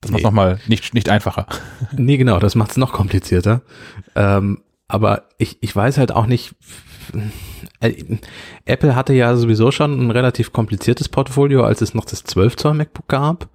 Das 0.00 0.10
nee. 0.10 0.16
macht 0.16 0.24
nochmal 0.24 0.58
nicht, 0.66 0.92
nicht 0.94 1.08
einfacher. 1.08 1.46
Nee, 1.96 2.16
genau, 2.16 2.38
das 2.38 2.54
macht 2.54 2.72
es 2.72 2.76
noch 2.76 2.92
komplizierter. 2.92 3.62
Ähm, 4.16 4.62
aber 4.88 5.28
ich, 5.38 5.58
ich 5.60 5.74
weiß 5.74 5.98
halt 5.98 6.12
auch 6.12 6.26
nicht, 6.26 6.54
äh, 7.80 8.18
Apple 8.64 8.96
hatte 8.96 9.12
ja 9.12 9.34
sowieso 9.36 9.70
schon 9.70 10.06
ein 10.06 10.10
relativ 10.10 10.52
kompliziertes 10.52 11.08
Portfolio, 11.08 11.64
als 11.64 11.80
es 11.80 11.94
noch 11.94 12.04
das 12.04 12.24
12 12.24 12.56
Zoll 12.56 12.74
MacBook 12.74 13.08
gab. 13.08 13.48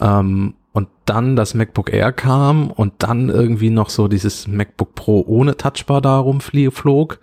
Ähm, 0.00 0.54
und 0.78 0.86
dann 1.06 1.34
das 1.34 1.54
MacBook 1.54 1.92
Air 1.92 2.12
kam 2.12 2.70
und 2.70 2.92
dann 2.98 3.30
irgendwie 3.30 3.68
noch 3.68 3.90
so 3.90 4.06
dieses 4.06 4.46
MacBook 4.46 4.94
Pro 4.94 5.24
ohne 5.26 5.56
Touchbar 5.56 6.00
da 6.00 6.20
rumflog. 6.20 7.18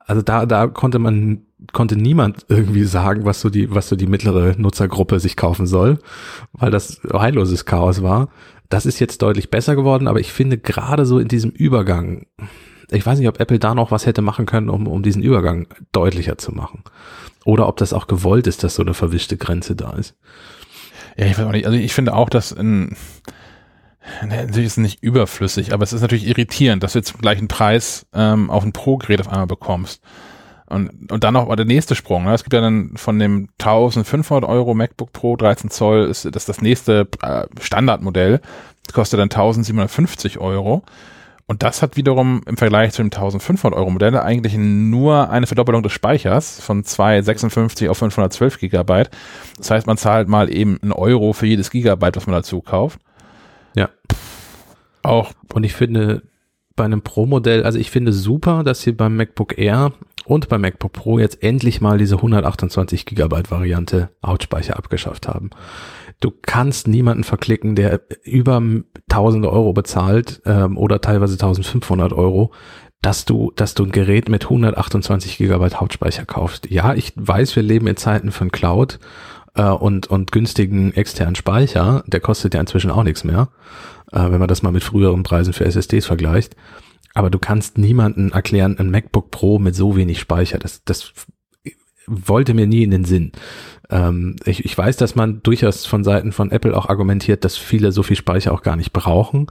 Also 0.00 0.20
da, 0.22 0.46
da 0.46 0.66
konnte 0.66 0.98
man, 0.98 1.42
konnte 1.72 1.94
niemand 1.94 2.44
irgendwie 2.48 2.82
sagen, 2.82 3.24
was 3.24 3.40
so 3.40 3.50
die, 3.50 3.72
was 3.72 3.88
so 3.88 3.94
die 3.94 4.08
mittlere 4.08 4.56
Nutzergruppe 4.58 5.20
sich 5.20 5.36
kaufen 5.36 5.68
soll, 5.68 6.00
weil 6.54 6.72
das 6.72 7.00
heilloses 7.12 7.66
Chaos 7.66 8.02
war. 8.02 8.30
Das 8.68 8.84
ist 8.84 8.98
jetzt 8.98 9.22
deutlich 9.22 9.48
besser 9.48 9.76
geworden, 9.76 10.08
aber 10.08 10.18
ich 10.18 10.32
finde 10.32 10.58
gerade 10.58 11.06
so 11.06 11.20
in 11.20 11.28
diesem 11.28 11.52
Übergang, 11.52 12.26
ich 12.90 13.06
weiß 13.06 13.20
nicht, 13.20 13.28
ob 13.28 13.38
Apple 13.38 13.60
da 13.60 13.76
noch 13.76 13.92
was 13.92 14.06
hätte 14.06 14.22
machen 14.22 14.44
können, 14.44 14.70
um, 14.70 14.88
um 14.88 15.04
diesen 15.04 15.22
Übergang 15.22 15.68
deutlicher 15.92 16.36
zu 16.36 16.50
machen. 16.50 16.82
Oder 17.44 17.68
ob 17.68 17.76
das 17.76 17.92
auch 17.92 18.08
gewollt 18.08 18.48
ist, 18.48 18.64
dass 18.64 18.74
so 18.74 18.82
eine 18.82 18.94
verwischte 18.94 19.36
Grenze 19.36 19.76
da 19.76 19.92
ist. 19.92 20.16
Ja, 21.16 21.26
ich 21.26 21.38
weiß 21.38 21.46
auch 21.46 21.52
nicht. 21.52 21.66
Also 21.66 21.78
ich 21.78 21.94
finde 21.94 22.14
auch, 22.14 22.28
dass 22.28 22.52
ein, 22.52 22.96
natürlich 24.22 24.66
ist 24.66 24.72
es 24.72 24.78
nicht 24.78 25.02
überflüssig, 25.02 25.72
aber 25.72 25.82
es 25.82 25.92
ist 25.92 26.02
natürlich 26.02 26.26
irritierend, 26.26 26.82
dass 26.82 26.92
du 26.92 26.98
jetzt 26.98 27.08
zum 27.08 27.20
gleichen 27.20 27.48
Preis 27.48 28.06
ähm, 28.12 28.50
auch 28.50 28.64
ein 28.64 28.72
Pro-Gerät 28.72 29.20
auf 29.20 29.28
einmal 29.28 29.46
bekommst. 29.46 30.02
Und, 30.68 31.12
und 31.12 31.22
dann 31.22 31.34
noch 31.34 31.54
der 31.54 31.64
nächste 31.64 31.94
Sprung. 31.94 32.24
Ne? 32.24 32.34
Es 32.34 32.42
gibt 32.42 32.52
ja 32.52 32.60
dann 32.60 32.96
von 32.96 33.18
dem 33.18 33.48
1500 33.60 34.48
Euro 34.48 34.74
MacBook 34.74 35.12
Pro 35.12 35.36
13 35.36 35.70
Zoll 35.70 36.06
ist 36.06 36.28
das 36.34 36.44
das 36.44 36.60
nächste 36.60 37.08
äh, 37.22 37.46
Standardmodell. 37.60 38.40
Das 38.84 38.92
kostet 38.92 39.20
dann 39.20 39.30
1750 39.30 40.38
Euro. 40.38 40.82
Und 41.48 41.62
das 41.62 41.80
hat 41.80 41.96
wiederum 41.96 42.40
im 42.46 42.56
Vergleich 42.56 42.92
zu 42.92 43.02
dem 43.02 43.06
1500 43.06 43.78
Euro 43.78 43.90
Modell 43.90 44.16
eigentlich 44.16 44.56
nur 44.56 45.30
eine 45.30 45.46
Verdoppelung 45.46 45.84
des 45.84 45.92
Speichers 45.92 46.60
von 46.60 46.82
256 46.82 47.88
auf 47.88 47.98
512 47.98 48.58
Gigabyte. 48.58 49.10
Das 49.56 49.70
heißt, 49.70 49.86
man 49.86 49.96
zahlt 49.96 50.28
mal 50.28 50.52
eben 50.52 50.78
einen 50.82 50.92
Euro 50.92 51.32
für 51.32 51.46
jedes 51.46 51.70
Gigabyte, 51.70 52.16
was 52.16 52.26
man 52.26 52.34
dazu 52.34 52.60
kauft. 52.62 52.98
Ja. 53.76 53.90
Auch. 55.02 55.32
Und 55.52 55.62
ich 55.62 55.74
finde, 55.74 56.22
bei 56.74 56.84
einem 56.84 57.02
Pro-Modell, 57.02 57.62
also 57.62 57.78
ich 57.78 57.92
finde 57.92 58.12
super, 58.12 58.64
dass 58.64 58.82
sie 58.82 58.90
beim 58.90 59.16
MacBook 59.16 59.56
Air 59.56 59.92
und 60.24 60.48
beim 60.48 60.62
MacBook 60.62 60.92
Pro 60.92 61.20
jetzt 61.20 61.44
endlich 61.44 61.80
mal 61.80 61.98
diese 61.98 62.16
128 62.16 63.06
Gigabyte 63.06 63.52
Variante 63.52 64.10
Hauptspeicher 64.24 64.76
abgeschafft 64.76 65.28
haben. 65.28 65.50
Du 66.20 66.32
kannst 66.42 66.88
niemanden 66.88 67.24
verklicken, 67.24 67.76
der 67.76 68.00
über 68.24 68.62
tausende 69.08 69.50
Euro 69.50 69.72
bezahlt 69.72 70.40
ähm, 70.46 70.78
oder 70.78 71.00
teilweise 71.00 71.34
1500 71.34 72.12
Euro, 72.12 72.52
dass 73.02 73.24
du, 73.24 73.52
dass 73.54 73.74
du 73.74 73.84
ein 73.84 73.92
Gerät 73.92 74.28
mit 74.28 74.44
128 74.44 75.36
Gigabyte 75.36 75.80
Hauptspeicher 75.80 76.24
kaufst. 76.24 76.70
Ja, 76.70 76.94
ich 76.94 77.12
weiß, 77.16 77.54
wir 77.54 77.62
leben 77.62 77.86
in 77.86 77.96
Zeiten 77.96 78.32
von 78.32 78.50
Cloud 78.50 78.98
äh, 79.54 79.62
und, 79.62 80.06
und 80.06 80.32
günstigen 80.32 80.92
externen 80.94 81.36
Speicher. 81.36 82.02
Der 82.06 82.20
kostet 82.20 82.54
ja 82.54 82.60
inzwischen 82.60 82.90
auch 82.90 83.02
nichts 83.02 83.22
mehr, 83.22 83.48
äh, 84.12 84.30
wenn 84.30 84.38
man 84.38 84.48
das 84.48 84.62
mal 84.62 84.72
mit 84.72 84.84
früheren 84.84 85.22
Preisen 85.22 85.52
für 85.52 85.66
SSDs 85.66 86.06
vergleicht. 86.06 86.56
Aber 87.14 87.30
du 87.30 87.38
kannst 87.38 87.78
niemanden 87.78 88.32
erklären, 88.32 88.78
ein 88.78 88.90
MacBook 88.90 89.30
Pro 89.30 89.58
mit 89.58 89.74
so 89.74 89.96
wenig 89.96 90.18
Speicher. 90.18 90.58
Das, 90.58 90.82
das 90.84 91.12
wollte 92.06 92.54
mir 92.54 92.66
nie 92.66 92.82
in 92.82 92.90
den 92.90 93.04
Sinn. 93.04 93.32
Ähm, 93.90 94.36
ich, 94.44 94.64
ich 94.64 94.76
weiß, 94.76 94.96
dass 94.96 95.14
man 95.14 95.42
durchaus 95.42 95.86
von 95.86 96.04
Seiten 96.04 96.32
von 96.32 96.50
Apple 96.50 96.76
auch 96.76 96.88
argumentiert, 96.88 97.44
dass 97.44 97.56
viele 97.56 97.92
so 97.92 98.02
viel 98.02 98.16
Speicher 98.16 98.52
auch 98.52 98.62
gar 98.62 98.76
nicht 98.76 98.92
brauchen. 98.92 99.46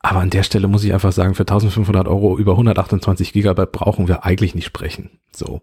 Aber 0.00 0.20
an 0.20 0.30
der 0.30 0.42
Stelle 0.42 0.66
muss 0.66 0.84
ich 0.84 0.94
einfach 0.94 1.12
sagen, 1.12 1.34
für 1.34 1.42
1500 1.42 2.08
Euro 2.08 2.38
über 2.38 2.52
128 2.52 3.32
Gigabyte 3.32 3.72
brauchen 3.72 4.08
wir 4.08 4.24
eigentlich 4.24 4.54
nicht 4.54 4.64
sprechen. 4.64 5.20
So. 5.34 5.60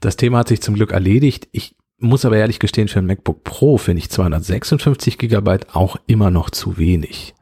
Das 0.00 0.16
Thema 0.16 0.38
hat 0.38 0.48
sich 0.48 0.62
zum 0.62 0.74
Glück 0.74 0.92
erledigt. 0.92 1.48
Ich 1.50 1.74
muss 1.98 2.24
aber 2.24 2.36
ehrlich 2.36 2.60
gestehen, 2.60 2.88
für 2.88 3.00
ein 3.00 3.06
MacBook 3.06 3.44
Pro 3.44 3.76
finde 3.76 3.98
ich 3.98 4.10
256 4.10 5.18
Gigabyte 5.18 5.74
auch 5.74 5.96
immer 6.06 6.30
noch 6.30 6.50
zu 6.50 6.78
wenig. 6.78 7.34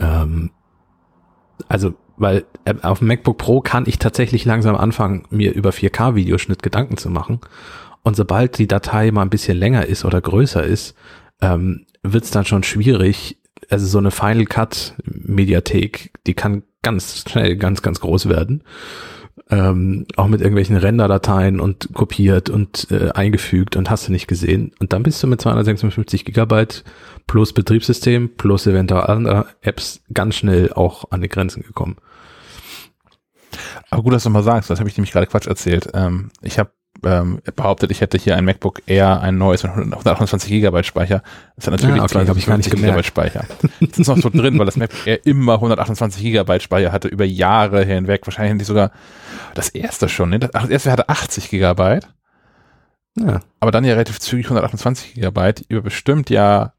Ähm, 0.00 0.50
also, 1.68 1.94
weil 2.18 2.44
äh, 2.64 2.74
auf 2.82 2.98
dem 2.98 3.08
MacBook 3.08 3.38
Pro 3.38 3.60
kann 3.60 3.84
ich 3.86 3.98
tatsächlich 3.98 4.44
langsam 4.44 4.76
anfangen, 4.76 5.24
mir 5.30 5.54
über 5.54 5.70
4K-Videoschnitt 5.70 6.62
Gedanken 6.62 6.96
zu 6.96 7.10
machen. 7.10 7.40
Und 8.02 8.16
sobald 8.16 8.58
die 8.58 8.68
Datei 8.68 9.10
mal 9.10 9.22
ein 9.22 9.30
bisschen 9.30 9.58
länger 9.58 9.86
ist 9.86 10.04
oder 10.04 10.20
größer 10.20 10.62
ist, 10.62 10.94
ähm, 11.40 11.86
wird 12.02 12.24
es 12.24 12.30
dann 12.30 12.44
schon 12.44 12.62
schwierig. 12.62 13.38
Also 13.70 13.86
so 13.86 13.98
eine 13.98 14.10
Final 14.10 14.46
Cut 14.46 14.94
Mediathek, 15.04 16.12
die 16.26 16.34
kann 16.34 16.62
ganz 16.82 17.24
schnell 17.28 17.56
ganz, 17.56 17.82
ganz 17.82 18.00
groß 18.00 18.28
werden. 18.28 18.62
Ähm, 19.50 20.06
auch 20.16 20.26
mit 20.26 20.40
irgendwelchen 20.40 20.76
Renderdateien 20.76 21.58
und 21.58 21.90
kopiert 21.94 22.50
und 22.50 22.88
äh, 22.90 23.10
eingefügt 23.10 23.76
und 23.76 23.88
hast 23.88 24.08
du 24.08 24.12
nicht 24.12 24.26
gesehen. 24.26 24.72
Und 24.78 24.92
dann 24.92 25.02
bist 25.02 25.22
du 25.22 25.26
mit 25.26 25.40
256 25.40 26.24
Gigabyte 26.24 26.84
plus 27.26 27.52
Betriebssystem 27.54 28.36
plus 28.36 28.66
eventuell 28.66 29.04
andere 29.04 29.46
Apps 29.62 30.02
ganz 30.12 30.34
schnell 30.34 30.72
auch 30.72 31.10
an 31.10 31.22
die 31.22 31.28
Grenzen 31.28 31.62
gekommen. 31.62 31.96
Aber 33.90 34.02
gut, 34.02 34.12
dass 34.12 34.24
du 34.24 34.30
mal 34.30 34.42
sagst, 34.42 34.70
das 34.70 34.78
habe 34.78 34.88
ich 34.88 34.96
nämlich 34.96 35.12
gerade 35.12 35.26
Quatsch 35.26 35.46
erzählt. 35.46 35.90
Ähm, 35.94 36.30
ich 36.42 36.58
habe 36.58 36.70
ähm, 37.04 37.40
behauptet, 37.54 37.90
ich 37.90 38.00
hätte 38.00 38.18
hier 38.18 38.36
ein 38.36 38.44
MacBook 38.44 38.82
Air, 38.86 39.20
ein 39.20 39.38
neues 39.38 39.62
mit 39.62 39.72
128 39.72 40.50
Gigabyte 40.50 40.86
Speicher. 40.86 41.22
Das 41.56 41.66
hat 41.66 41.72
natürlich 41.72 42.00
ah, 42.00 42.04
okay, 42.04 42.12
250 42.12 42.42
ich 42.42 42.46
gar 42.46 42.56
nicht 42.56 42.70
Gigabyte 42.70 43.06
Speicher. 43.06 43.44
Das 43.80 43.98
ist 43.98 44.08
noch 44.08 44.18
so 44.18 44.30
drin, 44.30 44.58
weil 44.58 44.66
das 44.66 44.76
MacBook 44.76 45.06
Air 45.06 45.24
immer 45.24 45.54
128 45.54 46.22
Gigabyte 46.22 46.62
Speicher 46.62 46.92
hatte, 46.92 47.08
über 47.08 47.24
Jahre 47.24 47.84
hinweg. 47.84 48.26
Wahrscheinlich 48.26 48.66
sogar 48.66 48.90
das 49.54 49.68
erste 49.68 50.08
schon. 50.08 50.30
Ne? 50.30 50.40
Das 50.40 50.68
erste 50.68 50.90
hatte 50.90 51.08
80 51.08 51.50
Gigabyte. 51.50 52.08
Ja. 53.16 53.40
Aber 53.60 53.70
dann 53.70 53.84
ja 53.84 53.92
relativ 53.92 54.20
zügig 54.20 54.46
128 54.46 55.14
Gigabyte 55.14 55.64
über 55.68 55.82
bestimmt 55.82 56.30
ja 56.30 56.72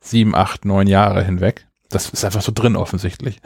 sieben, 0.00 0.34
acht, 0.34 0.64
neun 0.64 0.86
Jahre 0.86 1.22
hinweg. 1.22 1.66
Das 1.90 2.10
ist 2.10 2.24
einfach 2.24 2.42
so 2.42 2.52
drin 2.54 2.76
offensichtlich. 2.76 3.40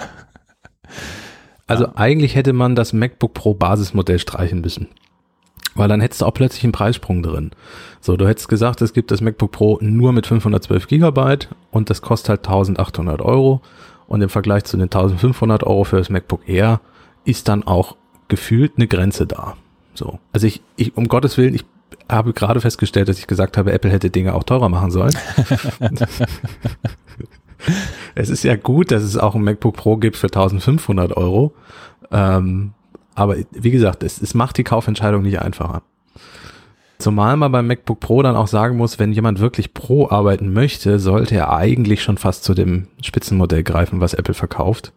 Also 1.67 1.85
ja. 1.85 1.93
eigentlich 1.97 2.35
hätte 2.35 2.53
man 2.53 2.75
das 2.75 2.93
MacBook 2.93 3.35
Pro 3.35 3.55
Basismodell 3.55 4.19
streichen 4.19 4.61
müssen. 4.61 4.89
Weil 5.75 5.89
dann 5.89 6.01
hättest 6.01 6.21
du 6.21 6.27
auch 6.27 6.35
plötzlich 6.35 6.63
einen 6.63 6.73
Preissprung 6.73 7.23
drin. 7.23 7.51
So, 8.01 8.17
du 8.17 8.29
hättest 8.29 8.49
gesagt, 8.49 8.81
es 8.81 8.93
gibt 8.93 9.11
das 9.11 9.21
MacBook 9.21 9.51
Pro 9.51 9.79
nur 9.81 10.13
mit 10.13 10.27
512 10.27 10.87
Gigabyte 10.87 11.49
und 11.71 11.91
das 11.91 12.01
kostet 12.01 12.29
halt 12.29 12.47
1800 12.47 13.21
Euro. 13.23 13.61
Und 14.07 14.21
im 14.21 14.29
Vergleich 14.29 14.65
zu 14.65 14.77
den 14.77 14.85
1500 14.85 15.65
Euro 15.65 15.85
für 15.85 15.97
das 15.97 16.11
MacBook 16.11 16.49
Air 16.49 16.81
ist 17.25 17.49
dann 17.49 17.65
auch 17.65 17.97
gefühlt 18.29 18.75
eine 18.77 18.87
Grenze 18.87 19.27
da. 19.27 19.57
So. 19.95 20.19
Also 20.33 20.47
ich, 20.47 20.63
ich, 20.77 20.97
um 20.97 21.09
Gottes 21.09 21.39
Willen, 21.39 21.55
ich 21.55 21.65
habe 22.09 22.35
gerade 22.35 22.61
festgestellt, 22.61 23.09
dass 23.09 23.19
ich 23.19 23.27
gesagt 23.27 23.57
habe, 23.57 23.73
Apple 23.73 23.91
hätte 23.91 24.11
Dinge 24.11 24.35
auch 24.35 24.45
teurer 24.45 24.69
machen 24.69 24.91
sollen. 24.91 25.17
es 28.15 28.31
ist 28.31 28.45
ja 28.45 28.57
gut, 28.57 28.91
dass 28.91 29.03
es 29.03 29.17
auch 29.17 29.35
ein 29.35 29.43
MacBook 29.43 29.77
Pro 29.77 29.97
gibt 29.97 30.17
für 30.17 30.27
1500 30.27 31.17
Euro. 31.17 31.55
Ähm, 32.11 32.73
aber 33.15 33.37
wie 33.53 33.71
gesagt, 33.71 34.03
es, 34.03 34.21
es 34.21 34.35
macht 34.35 34.59
die 34.59 34.65
Kaufentscheidung 34.65 35.23
nicht 35.23 35.41
einfacher. 35.41 35.83
Zumal 36.99 37.37
man 37.37 37.53
beim 37.53 37.67
MacBook 37.67 38.01
Pro 38.01 38.23
dann 38.23 38.37
auch 38.37 38.47
sagen 38.47 38.77
muss, 38.77 38.99
wenn 38.99 39.13
jemand 39.13 39.41
wirklich 39.41 39.75
Pro 39.75 40.09
arbeiten 40.09 40.53
möchte, 40.53 40.99
sollte 40.99 41.35
er 41.35 41.53
eigentlich 41.53 42.03
schon 42.03 42.19
fast 42.19 42.45
zu 42.45 42.55
dem 42.55 42.87
Spitzenmodell 43.03 43.63
greifen, 43.63 44.01
was 44.01 44.15
Apple 44.15 44.35
verkauft. 44.35 44.93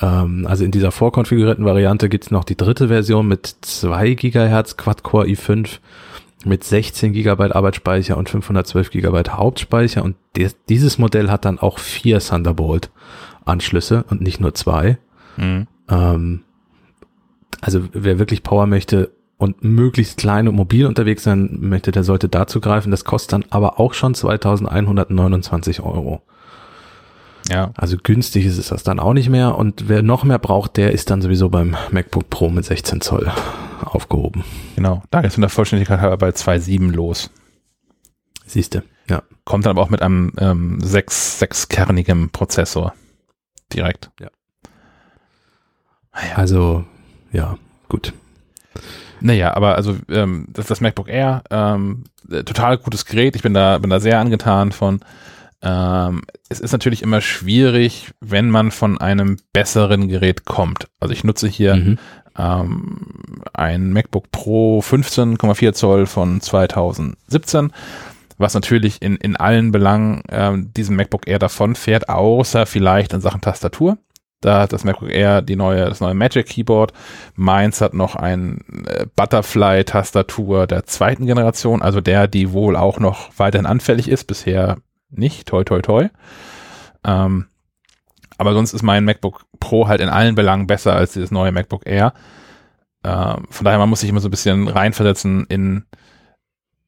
Ähm, 0.00 0.46
also 0.48 0.64
in 0.64 0.70
dieser 0.70 0.92
vorkonfigurierten 0.92 1.64
Variante 1.64 2.08
gibt's 2.08 2.30
noch 2.30 2.44
die 2.44 2.56
dritte 2.56 2.88
Version 2.88 3.26
mit 3.26 3.56
2 3.62 4.14
Gigahertz 4.14 4.76
Quad-Core 4.76 5.26
i5 5.26 5.78
mit 6.46 6.64
16 6.64 7.12
Gigabyte 7.12 7.54
Arbeitsspeicher 7.54 8.16
und 8.16 8.28
512 8.28 8.90
Gigabyte 8.90 9.36
Hauptspeicher 9.36 10.02
und 10.02 10.16
des, 10.36 10.56
dieses 10.68 10.98
Modell 10.98 11.30
hat 11.30 11.44
dann 11.44 11.58
auch 11.58 11.78
vier 11.78 12.20
Thunderbolt 12.20 12.90
Anschlüsse 13.44 14.04
und 14.08 14.20
nicht 14.20 14.40
nur 14.40 14.54
zwei. 14.54 14.98
Mhm. 15.36 15.66
Ähm, 15.88 16.40
also 17.60 17.82
wer 17.92 18.18
wirklich 18.18 18.42
Power 18.42 18.66
möchte 18.66 19.10
und 19.38 19.64
möglichst 19.64 20.18
klein 20.18 20.46
und 20.48 20.54
mobil 20.54 20.86
unterwegs 20.86 21.24
sein 21.24 21.58
möchte, 21.60 21.90
der 21.90 22.04
sollte 22.04 22.28
dazu 22.28 22.60
greifen. 22.60 22.90
Das 22.90 23.04
kostet 23.04 23.32
dann 23.32 23.44
aber 23.50 23.80
auch 23.80 23.94
schon 23.94 24.14
2129 24.14 25.80
Euro. 25.80 26.22
Ja. 27.50 27.72
Also 27.74 27.96
günstig 27.96 28.46
ist 28.46 28.58
es 28.58 28.68
das 28.68 28.82
dann 28.82 29.00
auch 29.00 29.12
nicht 29.12 29.28
mehr. 29.28 29.56
Und 29.56 29.88
wer 29.88 30.02
noch 30.02 30.24
mehr 30.24 30.38
braucht, 30.38 30.76
der 30.76 30.92
ist 30.92 31.10
dann 31.10 31.22
sowieso 31.22 31.48
beim 31.48 31.76
MacBook 31.90 32.30
Pro 32.30 32.48
mit 32.48 32.64
16 32.64 33.00
Zoll 33.00 33.30
aufgehoben. 33.84 34.44
Genau. 34.76 35.02
Da 35.10 35.20
ist 35.20 35.36
in 35.36 35.40
der 35.40 35.50
Vollständigkeit 35.50 36.00
halber 36.00 36.16
bei 36.16 36.28
2.7 36.30 36.92
los. 36.92 37.30
Siehste, 38.46 38.84
ja. 39.08 39.22
Kommt 39.44 39.66
dann 39.66 39.70
aber 39.70 39.82
auch 39.82 39.90
mit 39.90 40.02
einem 40.02 40.32
ähm, 40.38 40.78
6, 40.80 41.40
6 41.40 41.68
kernigem 41.68 42.30
Prozessor 42.30 42.94
direkt. 43.72 44.10
Ja. 44.20 44.28
Ah 46.12 46.36
also 46.36 46.84
ja, 47.32 47.56
gut. 47.88 48.12
Naja, 49.20 49.54
aber 49.54 49.76
also 49.76 49.96
ähm, 50.10 50.46
das, 50.50 50.66
das 50.66 50.80
MacBook 50.80 51.08
Air, 51.08 51.42
ähm, 51.50 52.04
äh, 52.30 52.44
total 52.44 52.78
gutes 52.78 53.06
Gerät. 53.06 53.36
Ich 53.36 53.42
bin 53.42 53.54
da, 53.54 53.78
bin 53.78 53.90
da 53.90 54.00
sehr 54.00 54.18
angetan 54.18 54.72
von. 54.72 55.00
Ähm, 55.62 56.22
es 56.48 56.60
ist 56.60 56.72
natürlich 56.72 57.02
immer 57.02 57.20
schwierig, 57.20 58.10
wenn 58.20 58.50
man 58.50 58.70
von 58.70 58.98
einem 58.98 59.36
besseren 59.52 60.08
Gerät 60.08 60.44
kommt. 60.44 60.88
Also 60.98 61.14
ich 61.14 61.22
nutze 61.22 61.48
hier 61.48 61.76
mhm. 61.76 61.98
ähm, 62.36 63.42
ein 63.52 63.92
MacBook 63.92 64.32
Pro 64.32 64.80
15,4 64.80 65.72
Zoll 65.72 66.06
von 66.06 66.40
2017, 66.40 67.72
was 68.38 68.54
natürlich 68.54 69.00
in, 69.02 69.16
in 69.16 69.36
allen 69.36 69.70
Belangen 69.70 70.22
ähm, 70.30 70.72
diesem 70.74 70.96
MacBook 70.96 71.28
Air 71.28 71.38
davon 71.38 71.76
fährt, 71.76 72.08
außer 72.08 72.66
vielleicht 72.66 73.12
in 73.12 73.20
Sachen 73.20 73.40
Tastatur. 73.40 73.98
Da 74.40 74.62
hat 74.62 74.72
das 74.72 74.82
MacBook 74.82 75.10
Air 75.10 75.42
die 75.42 75.54
neue, 75.54 75.84
das 75.84 76.00
neue 76.00 76.14
Magic 76.14 76.46
Keyboard. 76.48 76.92
Meins 77.36 77.80
hat 77.80 77.94
noch 77.94 78.16
ein 78.16 78.64
äh, 78.88 79.06
Butterfly-Tastatur 79.14 80.66
der 80.66 80.86
zweiten 80.86 81.26
Generation, 81.26 81.82
also 81.82 82.00
der, 82.00 82.26
die 82.26 82.50
wohl 82.50 82.74
auch 82.74 82.98
noch 82.98 83.30
weiterhin 83.36 83.66
anfällig 83.66 84.08
ist, 84.08 84.24
bisher 84.24 84.78
nicht, 85.12 85.46
toi 85.46 85.64
toi 85.64 85.80
toi. 85.80 86.08
Ähm, 87.04 87.46
aber 88.38 88.54
sonst 88.54 88.72
ist 88.72 88.82
mein 88.82 89.04
MacBook 89.04 89.44
Pro 89.60 89.88
halt 89.88 90.00
in 90.00 90.08
allen 90.08 90.34
Belangen 90.34 90.66
besser 90.66 90.94
als 90.94 91.12
dieses 91.12 91.30
neue 91.30 91.52
MacBook 91.52 91.86
Air. 91.86 92.12
Ähm, 93.04 93.46
von 93.50 93.64
daher, 93.64 93.78
man 93.78 93.88
muss 93.88 94.00
sich 94.00 94.10
immer 94.10 94.20
so 94.20 94.28
ein 94.28 94.32
bisschen 94.32 94.68
reinversetzen 94.68 95.46
in 95.48 95.84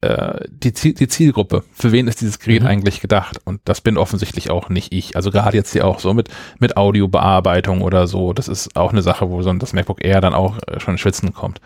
äh, 0.04 0.44
die, 0.48 0.72
die 0.72 1.08
Zielgruppe. 1.08 1.64
Für 1.72 1.92
wen 1.92 2.08
ist 2.08 2.20
dieses 2.20 2.38
Gerät 2.38 2.62
mhm. 2.62 2.68
eigentlich 2.68 3.00
gedacht? 3.00 3.38
Und 3.44 3.60
das 3.64 3.80
bin 3.80 3.96
offensichtlich 3.96 4.50
auch 4.50 4.68
nicht 4.68 4.92
ich. 4.92 5.16
Also 5.16 5.30
gerade 5.30 5.56
jetzt 5.56 5.72
hier 5.72 5.86
auch 5.86 5.98
so 5.98 6.12
mit, 6.12 6.28
mit 6.58 6.76
Audiobearbeitung 6.76 7.80
oder 7.80 8.06
so, 8.06 8.32
das 8.32 8.48
ist 8.48 8.76
auch 8.76 8.92
eine 8.92 9.02
Sache, 9.02 9.30
wo 9.30 9.40
so 9.42 9.52
das 9.54 9.72
MacBook 9.72 10.04
Air 10.04 10.20
dann 10.20 10.34
auch 10.34 10.58
äh, 10.66 10.78
schon 10.78 10.98
schwitzen 10.98 11.32
kommt. 11.32 11.60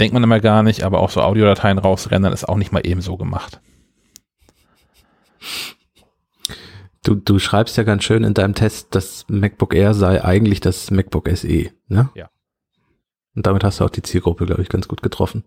denkt 0.00 0.12
man 0.12 0.24
immer 0.24 0.40
gar 0.40 0.62
nicht, 0.62 0.82
aber 0.82 1.00
auch 1.00 1.10
so 1.10 1.22
Audiodateien 1.22 1.78
rausrendern 1.78 2.32
ist 2.32 2.48
auch 2.48 2.56
nicht 2.56 2.72
mal 2.72 2.82
ebenso 2.84 3.16
gemacht. 3.16 3.60
Du, 7.04 7.14
du 7.14 7.38
schreibst 7.38 7.76
ja 7.76 7.82
ganz 7.82 8.02
schön 8.02 8.24
in 8.24 8.34
deinem 8.34 8.54
Test, 8.54 8.88
das 8.94 9.26
MacBook 9.28 9.74
Air 9.74 9.94
sei 9.94 10.24
eigentlich 10.24 10.60
das 10.60 10.90
MacBook 10.90 11.28
SE, 11.34 11.70
ne? 11.88 12.08
Ja. 12.14 12.30
Und 13.36 13.46
damit 13.46 13.62
hast 13.62 13.80
du 13.80 13.84
auch 13.84 13.90
die 13.90 14.02
Zielgruppe, 14.02 14.46
glaube 14.46 14.62
ich, 14.62 14.68
ganz 14.68 14.88
gut 14.88 15.02
getroffen. 15.02 15.44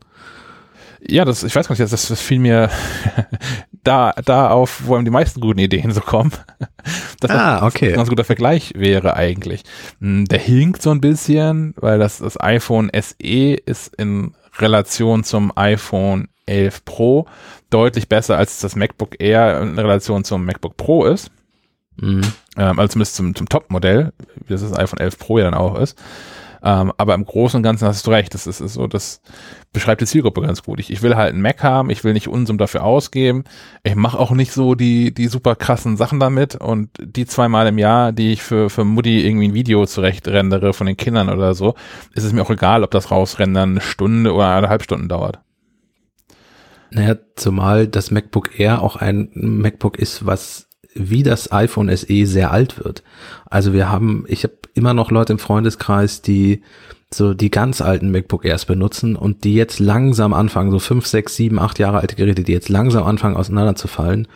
Ja, 1.01 1.25
das, 1.25 1.43
ich 1.43 1.55
weiß 1.55 1.67
gar 1.67 1.73
nicht, 1.73 1.91
das, 1.91 2.07
das 2.07 2.21
fiel 2.21 2.39
mir 2.39 2.69
da, 3.83 4.13
da 4.23 4.49
auf, 4.49 4.85
wo 4.85 4.95
einem 4.95 5.05
die 5.05 5.11
meisten 5.11 5.41
guten 5.41 5.59
Ideen 5.59 5.91
so 5.91 6.01
kommen. 6.01 6.31
Das 7.19 7.31
ah, 7.31 7.65
okay. 7.65 7.89
ein 7.89 7.95
ganz 7.95 8.09
guter 8.09 8.23
Vergleich 8.23 8.73
wäre 8.75 9.15
eigentlich. 9.15 9.63
Hm, 9.99 10.25
der 10.25 10.37
hinkt 10.37 10.83
so 10.83 10.91
ein 10.91 11.01
bisschen, 11.01 11.73
weil 11.75 11.97
das, 11.97 12.19
das 12.19 12.39
iPhone 12.39 12.91
SE 12.93 13.53
ist 13.55 13.95
in 13.95 14.35
Relation 14.59 15.23
zum 15.23 15.51
iPhone 15.55 16.27
11 16.45 16.85
Pro 16.85 17.25
deutlich 17.71 18.07
besser 18.07 18.37
als 18.37 18.59
das 18.59 18.75
MacBook 18.75 19.19
Air 19.19 19.61
in 19.61 19.77
Relation 19.79 20.23
zum 20.23 20.45
MacBook 20.45 20.77
Pro 20.77 21.05
ist. 21.05 21.31
Mhm. 21.99 22.21
Ähm, 22.57 22.79
also 22.79 22.93
zumindest 22.93 23.15
zum, 23.15 23.35
zum 23.35 23.49
Top-Modell, 23.49 24.13
wie 24.45 24.53
das, 24.53 24.61
das 24.61 24.77
iPhone 24.77 24.99
11 24.99 25.17
Pro 25.19 25.37
ja 25.37 25.45
dann 25.45 25.53
auch 25.53 25.77
ist. 25.79 25.97
Ähm, 26.63 26.91
aber 26.97 27.13
im 27.13 27.25
Großen 27.25 27.57
und 27.57 27.63
Ganzen 27.63 27.87
hast 27.87 28.05
du 28.07 28.11
recht. 28.11 28.33
Das 28.33 28.47
ist, 28.47 28.61
ist, 28.61 28.73
so, 28.73 28.87
das 28.87 29.21
beschreibt 29.73 30.01
die 30.01 30.05
Zielgruppe 30.05 30.41
ganz 30.41 30.63
gut. 30.63 30.79
Ich, 30.79 30.91
ich 30.91 31.01
will 31.01 31.15
halt 31.15 31.33
einen 31.33 31.41
Mac 31.41 31.63
haben, 31.63 31.89
ich 31.89 32.03
will 32.03 32.13
nicht 32.13 32.27
Unsum 32.27 32.57
dafür 32.57 32.83
ausgeben. 32.83 33.43
Ich 33.83 33.95
mache 33.95 34.17
auch 34.17 34.31
nicht 34.31 34.51
so 34.51 34.75
die, 34.75 35.13
die 35.13 35.27
super 35.27 35.55
krassen 35.55 35.97
Sachen 35.97 36.19
damit. 36.19 36.55
Und 36.55 36.89
die 36.99 37.25
zweimal 37.25 37.67
im 37.67 37.77
Jahr, 37.77 38.11
die 38.11 38.33
ich 38.33 38.41
für, 38.41 38.69
für 38.69 38.83
Mutti 38.83 39.25
irgendwie 39.25 39.49
ein 39.49 39.53
Video 39.53 39.85
zurecht 39.85 40.27
rendere 40.27 40.73
von 40.73 40.87
den 40.87 40.97
Kindern 40.97 41.29
oder 41.29 41.53
so, 41.53 41.75
ist 42.13 42.23
es 42.23 42.33
mir 42.33 42.41
auch 42.41 42.49
egal, 42.49 42.83
ob 42.83 42.91
das 42.91 43.11
rausrendern 43.11 43.71
eine 43.71 43.81
Stunde 43.81 44.33
oder 44.33 44.49
eineinhalb 44.49 44.83
Stunden 44.83 45.07
dauert. 45.07 45.39
Naja, 46.89 47.17
zumal 47.35 47.87
das 47.87 48.11
MacBook 48.11 48.59
Air 48.59 48.81
auch 48.81 48.95
ein 48.95 49.29
MacBook 49.33 49.97
ist, 49.99 50.25
was 50.25 50.66
wie 50.99 51.23
das 51.23 51.51
iPhone 51.51 51.95
SE 51.95 52.25
sehr 52.25 52.51
alt 52.51 52.83
wird. 52.83 53.03
Also 53.45 53.73
wir 53.73 53.89
haben, 53.89 54.25
ich 54.27 54.43
habe 54.43 54.53
immer 54.73 54.93
noch 54.93 55.11
Leute 55.11 55.33
im 55.33 55.39
Freundeskreis, 55.39 56.21
die 56.21 56.61
so 57.13 57.33
die 57.33 57.49
ganz 57.49 57.81
alten 57.81 58.11
MacBook 58.11 58.43
Airs 58.43 58.65
benutzen 58.65 59.15
und 59.15 59.43
die 59.45 59.53
jetzt 59.53 59.79
langsam 59.79 60.33
anfangen, 60.33 60.71
so 60.71 60.79
fünf, 60.79 61.05
sechs, 61.05 61.35
sieben, 61.35 61.57
acht 61.57 61.79
Jahre 61.79 61.99
alte 61.99 62.15
Geräte, 62.15 62.43
die 62.43 62.51
jetzt 62.51 62.69
langsam 62.69 63.03
anfangen 63.03 63.37
auseinanderzufallen 63.37 64.27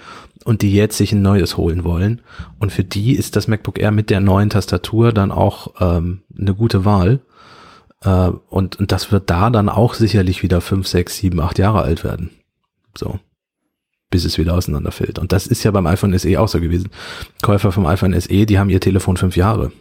und 0.45 0.61
die 0.61 0.73
jetzt 0.73 0.97
sich 0.97 1.11
ein 1.11 1.21
neues 1.21 1.57
holen 1.57 1.83
wollen. 1.83 2.21
Und 2.59 2.71
für 2.71 2.83
die 2.83 3.13
ist 3.13 3.35
das 3.35 3.47
MacBook 3.47 3.77
Air 3.77 3.91
mit 3.91 4.09
der 4.09 4.21
neuen 4.21 4.49
Tastatur 4.49 5.11
dann 5.11 5.31
auch 5.31 5.73
ähm, 5.81 6.21
eine 6.37 6.55
gute 6.55 6.85
Wahl. 6.85 7.19
Äh, 8.03 8.31
und, 8.49 8.79
und 8.79 8.91
das 8.91 9.11
wird 9.11 9.29
da 9.29 9.49
dann 9.49 9.67
auch 9.67 9.93
sicherlich 9.93 10.41
wieder 10.41 10.61
fünf, 10.61 10.87
sechs, 10.87 11.17
sieben, 11.17 11.41
acht 11.41 11.59
Jahre 11.59 11.81
alt 11.81 12.05
werden. 12.05 12.29
So 12.97 13.19
bis 14.11 14.25
es 14.25 14.37
wieder 14.37 14.53
auseinanderfällt. 14.53 15.17
Und 15.17 15.31
das 15.31 15.47
ist 15.47 15.63
ja 15.63 15.71
beim 15.71 15.87
iPhone 15.87 16.17
SE 16.19 16.39
auch 16.39 16.47
so 16.47 16.59
gewesen. 16.59 16.91
Käufer 17.41 17.71
vom 17.71 17.87
iPhone 17.87 18.19
SE, 18.19 18.45
die 18.45 18.59
haben 18.59 18.69
ihr 18.69 18.79
Telefon 18.79 19.17
fünf 19.17 19.35
Jahre. 19.35 19.71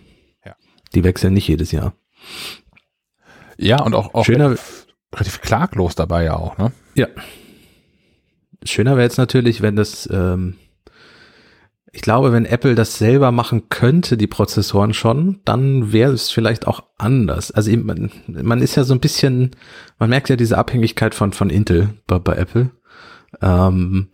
Ja. 0.46 0.54
Die 0.94 1.04
wechseln 1.04 1.34
nicht 1.34 1.48
jedes 1.48 1.72
Jahr. 1.72 1.92
Ja, 3.58 3.82
und 3.82 3.94
auch, 3.94 4.14
auch 4.14 4.24
Schöner, 4.24 4.56
relativ 5.12 5.42
klaglos 5.42 5.94
dabei 5.94 6.24
ja 6.24 6.36
auch, 6.36 6.56
ne? 6.56 6.72
Ja. 6.94 7.08
Schöner 8.64 8.92
wäre 8.92 9.02
jetzt 9.02 9.18
natürlich, 9.18 9.62
wenn 9.62 9.76
das, 9.76 10.08
ähm, 10.12 10.56
ich 11.92 12.02
glaube, 12.02 12.32
wenn 12.32 12.44
Apple 12.44 12.74
das 12.74 12.98
selber 12.98 13.32
machen 13.32 13.68
könnte, 13.68 14.16
die 14.16 14.28
Prozessoren 14.28 14.94
schon, 14.94 15.40
dann 15.44 15.92
wäre 15.92 16.12
es 16.12 16.30
vielleicht 16.30 16.66
auch 16.66 16.84
anders. 16.98 17.50
Also 17.50 17.70
man, 17.76 18.12
man 18.28 18.62
ist 18.62 18.76
ja 18.76 18.84
so 18.84 18.94
ein 18.94 19.00
bisschen, 19.00 19.50
man 19.98 20.08
merkt 20.08 20.28
ja 20.28 20.36
diese 20.36 20.56
Abhängigkeit 20.56 21.14
von, 21.14 21.32
von 21.32 21.50
Intel 21.50 21.94
bei, 22.06 22.18
bei 22.18 22.36
Apple. 22.36 22.70
Ähm, 23.42 24.08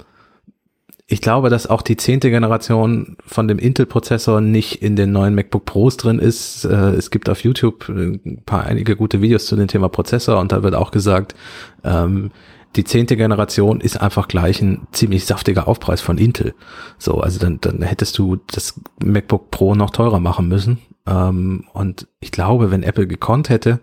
ich 1.09 1.21
glaube, 1.21 1.51
dass 1.51 1.69
auch 1.69 1.83
die 1.83 1.97
zehnte 1.97 2.31
Generation 2.31 3.17
von 3.25 3.47
dem 3.47 3.59
Intel-Prozessor 3.59 4.41
nicht 4.41 4.83
in 4.83 4.97
den 4.97 5.13
neuen 5.13 5.37
MacBook 5.37 5.65
Pros 5.65 5.97
drin 5.97 6.19
ist. 6.19 6.65
Äh, 6.65 6.91
es 6.95 7.11
gibt 7.11 7.29
auf 7.29 7.45
YouTube 7.45 7.89
ein 7.89 8.43
paar 8.45 8.65
einige 8.65 8.97
gute 8.97 9.23
Videos 9.23 9.47
zu 9.47 9.55
dem 9.55 9.69
Thema 9.69 9.89
Prozessor 9.89 10.41
und 10.41 10.51
da 10.51 10.65
wird 10.65 10.75
auch 10.75 10.91
gesagt, 10.91 11.37
ähm, 11.85 12.33
die 12.75 12.85
zehnte 12.85 13.17
Generation 13.17 13.81
ist 13.81 14.01
einfach 14.01 14.27
gleich 14.27 14.61
ein 14.61 14.87
ziemlich 14.91 15.25
saftiger 15.27 15.69
Aufpreis 15.69 16.01
von 16.01 16.19
Intel. 16.19 16.55
So, 16.99 17.21
also 17.21 17.39
dann, 17.39 17.61
dann 17.61 17.83
hättest 17.83 18.19
du 18.19 18.37
das 18.49 18.79
MacBook 19.03 19.51
Pro 19.51 19.75
noch 19.75 19.91
teurer 19.91 20.19
machen 20.21 20.49
müssen. 20.49 20.79
Ähm, 21.07 21.65
und 21.73 22.09
ich 22.19 22.33
glaube, 22.33 22.73
wenn 22.73 22.83
Apple 22.83 23.07
gekonnt 23.07 23.49
hätte, 23.49 23.81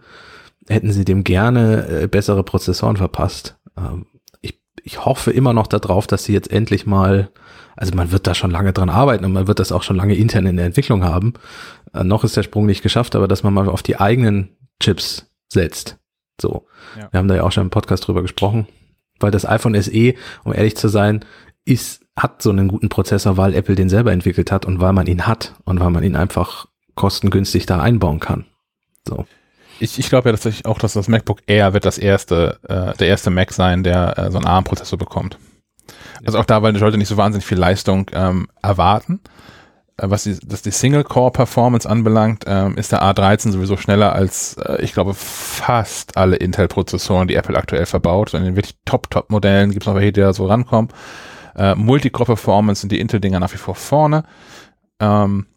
hätten 0.67 0.91
sie 0.91 1.05
dem 1.05 1.23
gerne 1.23 1.87
äh, 1.87 2.07
bessere 2.07 2.43
Prozessoren 2.43 2.97
verpasst. 2.97 3.57
Ähm, 3.77 4.05
ich 4.83 5.05
hoffe 5.05 5.31
immer 5.31 5.53
noch 5.53 5.67
darauf, 5.67 6.07
dass 6.07 6.25
sie 6.25 6.33
jetzt 6.33 6.51
endlich 6.51 6.85
mal, 6.85 7.29
also 7.75 7.95
man 7.95 8.11
wird 8.11 8.27
da 8.27 8.35
schon 8.35 8.51
lange 8.51 8.73
dran 8.73 8.89
arbeiten 8.89 9.25
und 9.25 9.31
man 9.31 9.47
wird 9.47 9.59
das 9.59 9.71
auch 9.71 9.81
schon 9.81 9.95
lange 9.95 10.15
intern 10.15 10.45
in 10.45 10.57
der 10.57 10.65
Entwicklung 10.65 11.03
haben. 11.03 11.33
Äh, 11.93 12.03
noch 12.03 12.23
ist 12.23 12.37
der 12.37 12.43
Sprung 12.43 12.65
nicht 12.65 12.83
geschafft, 12.83 13.15
aber 13.15 13.27
dass 13.27 13.43
man 13.43 13.53
mal 13.53 13.69
auf 13.69 13.81
die 13.81 13.99
eigenen 13.99 14.57
Chips 14.81 15.31
setzt. 15.51 15.97
So. 16.39 16.67
Ja. 16.99 17.07
Wir 17.11 17.17
haben 17.17 17.27
da 17.27 17.35
ja 17.35 17.43
auch 17.43 17.51
schon 17.51 17.63
im 17.63 17.69
Podcast 17.69 18.05
drüber 18.05 18.21
gesprochen, 18.21 18.67
weil 19.19 19.31
das 19.31 19.45
iPhone 19.45 19.79
SE, 19.81 20.13
um 20.43 20.53
ehrlich 20.53 20.75
zu 20.75 20.89
sein, 20.89 21.23
ist, 21.65 22.01
hat 22.17 22.41
so 22.41 22.49
einen 22.49 22.67
guten 22.67 22.89
Prozessor, 22.89 23.37
weil 23.37 23.55
Apple 23.55 23.75
den 23.75 23.89
selber 23.89 24.11
entwickelt 24.11 24.51
hat 24.51 24.65
und 24.65 24.81
weil 24.81 24.93
man 24.93 25.07
ihn 25.07 25.25
hat 25.25 25.55
und 25.63 25.79
weil 25.79 25.89
man 25.91 26.03
ihn 26.03 26.17
einfach 26.17 26.67
kostengünstig 26.95 27.65
da 27.65 27.81
einbauen 27.81 28.19
kann. 28.19 28.45
So 29.07 29.25
ich, 29.79 29.99
ich 29.99 30.09
glaube 30.09 30.29
ja 30.29 30.33
tatsächlich 30.33 30.65
auch, 30.65 30.77
dass 30.77 30.93
das 30.93 31.07
MacBook 31.07 31.39
Air 31.47 31.73
wird 31.73 31.85
das 31.85 31.97
erste, 31.97 32.59
äh, 32.67 32.97
der 32.97 33.07
erste 33.07 33.29
Mac 33.29 33.53
sein, 33.53 33.83
der 33.83 34.17
äh, 34.17 34.31
so 34.31 34.37
einen 34.37 34.47
ARM-Prozessor 34.47 34.97
bekommt. 34.97 35.37
Also 36.25 36.39
auch 36.39 36.45
da, 36.45 36.61
weil 36.61 36.73
die 36.73 36.79
Leute 36.79 36.97
nicht 36.97 37.07
so 37.07 37.17
wahnsinnig 37.17 37.45
viel 37.45 37.57
Leistung 37.57 38.09
ähm, 38.13 38.47
erwarten. 38.61 39.19
Äh, 39.97 40.09
was 40.09 40.23
die, 40.23 40.37
das 40.39 40.61
die 40.61 40.71
Single-Core-Performance 40.71 41.89
anbelangt, 41.89 42.45
ähm, 42.47 42.77
ist 42.77 42.91
der 42.91 43.03
A13 43.03 43.51
sowieso 43.51 43.77
schneller 43.77 44.13
als, 44.13 44.57
äh, 44.57 44.81
ich 44.81 44.93
glaube, 44.93 45.13
fast 45.13 46.17
alle 46.17 46.37
Intel-Prozessoren, 46.37 47.27
die 47.27 47.35
Apple 47.35 47.57
aktuell 47.57 47.85
verbaut. 47.85 48.33
in 48.33 48.43
den 48.43 48.55
wirklich 48.55 48.77
Top-Top-Modellen 48.85 49.71
gibt 49.71 49.83
es 49.83 49.87
noch 49.87 49.95
welche, 49.95 50.13
die 50.13 50.21
da 50.21 50.33
so 50.33 50.45
rankommen. 50.45 50.89
Äh, 51.55 51.75
Multicore-Performance 51.75 52.81
sind 52.81 52.91
die 52.91 52.99
Intel-Dinger 52.99 53.39
nach 53.39 53.53
wie 53.53 53.57
vor 53.57 53.75
vorne. 53.75 54.23
Ähm, 54.99 55.47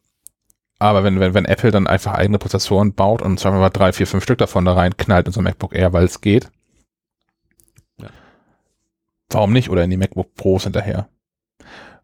aber 0.79 1.05
wenn, 1.05 1.21
wenn, 1.21 1.35
wenn 1.35 1.45
Apple 1.47 1.71
dann 1.71 1.87
einfach 1.87 2.15
eigene 2.15 2.39
Prozessoren 2.39 2.93
baut 2.93 3.23
und 3.23 3.41
sagen 3.41 3.57
wir 3.57 3.61
mal 3.61 3.71
drei, 3.71 3.93
vier, 3.93 4.07
fünf 4.07 4.25
Stück 4.25 4.39
davon 4.39 4.65
da 4.65 4.75
rein 4.75 4.97
knallt 4.97 5.27
in 5.27 5.33
so 5.33 5.41
ein 5.41 5.45
MacBook 5.45 5.75
Air, 5.75 5.93
weil 5.93 6.05
es 6.05 6.21
geht. 6.21 6.51
Ja. 8.01 8.09
Warum 9.31 9.53
nicht? 9.53 9.71
Oder 9.71 9.85
in 9.85 9.91
die 9.91 9.97
MacBook 9.97 10.35
Pros 10.35 10.65
hinterher. 10.65 11.09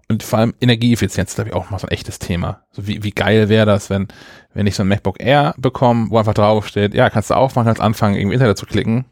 Und 0.08 0.22
vor 0.22 0.38
allem 0.38 0.54
Energieeffizienz 0.60 1.30
ist, 1.30 1.34
glaube 1.36 1.50
ich, 1.50 1.54
auch 1.54 1.70
mal 1.70 1.78
so 1.78 1.86
ein 1.86 1.92
echtes 1.92 2.18
Thema. 2.18 2.62
So 2.70 2.86
wie, 2.86 3.02
wie 3.02 3.12
geil 3.12 3.48
wäre 3.48 3.66
das, 3.66 3.88
wenn, 3.88 4.08
wenn 4.52 4.66
ich 4.66 4.74
so 4.74 4.82
ein 4.82 4.88
MacBook 4.88 5.22
Air 5.22 5.54
bekomme, 5.58 6.10
wo 6.10 6.18
einfach 6.18 6.34
draufsteht, 6.34 6.94
ja, 6.94 7.08
kannst 7.10 7.30
du 7.30 7.34
aufmachen, 7.34 7.66
kannst 7.66 7.80
anfangen, 7.80 8.16
irgendwie 8.16 8.34
Internet 8.34 8.58
zu 8.58 8.66
klicken. 8.66 9.04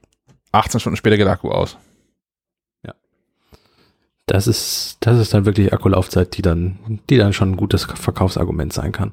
18 0.52 0.80
Stunden 0.80 0.96
später 0.96 1.16
geht 1.16 1.26
der 1.26 1.34
Akku 1.34 1.50
aus. 1.50 1.76
Ja. 2.84 2.94
Das 4.26 4.46
ist, 4.46 4.98
das 5.00 5.18
ist 5.18 5.32
dann 5.32 5.46
wirklich 5.46 5.72
Akkulaufzeit, 5.72 6.36
die 6.36 6.42
dann, 6.42 7.00
die 7.08 7.18
dann 7.18 7.32
schon 7.32 7.52
ein 7.52 7.56
gutes 7.56 7.84
Verkaufsargument 7.84 8.72
sein 8.72 8.92
kann. 8.92 9.12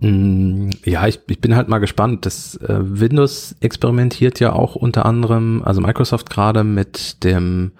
Ja, 0.00 0.08
mm, 0.08 0.70
ja 0.84 1.06
ich, 1.06 1.20
ich 1.28 1.40
bin 1.40 1.56
halt 1.56 1.68
mal 1.68 1.78
gespannt. 1.78 2.26
Das 2.26 2.56
äh, 2.56 2.78
Windows 2.80 3.56
experimentiert 3.60 4.40
ja 4.40 4.52
auch 4.52 4.74
unter 4.76 5.06
anderem, 5.06 5.62
also 5.64 5.80
Microsoft 5.80 6.30
gerade 6.30 6.64
mit 6.64 7.24
dem 7.24 7.72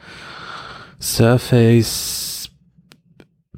Surface 1.01 2.51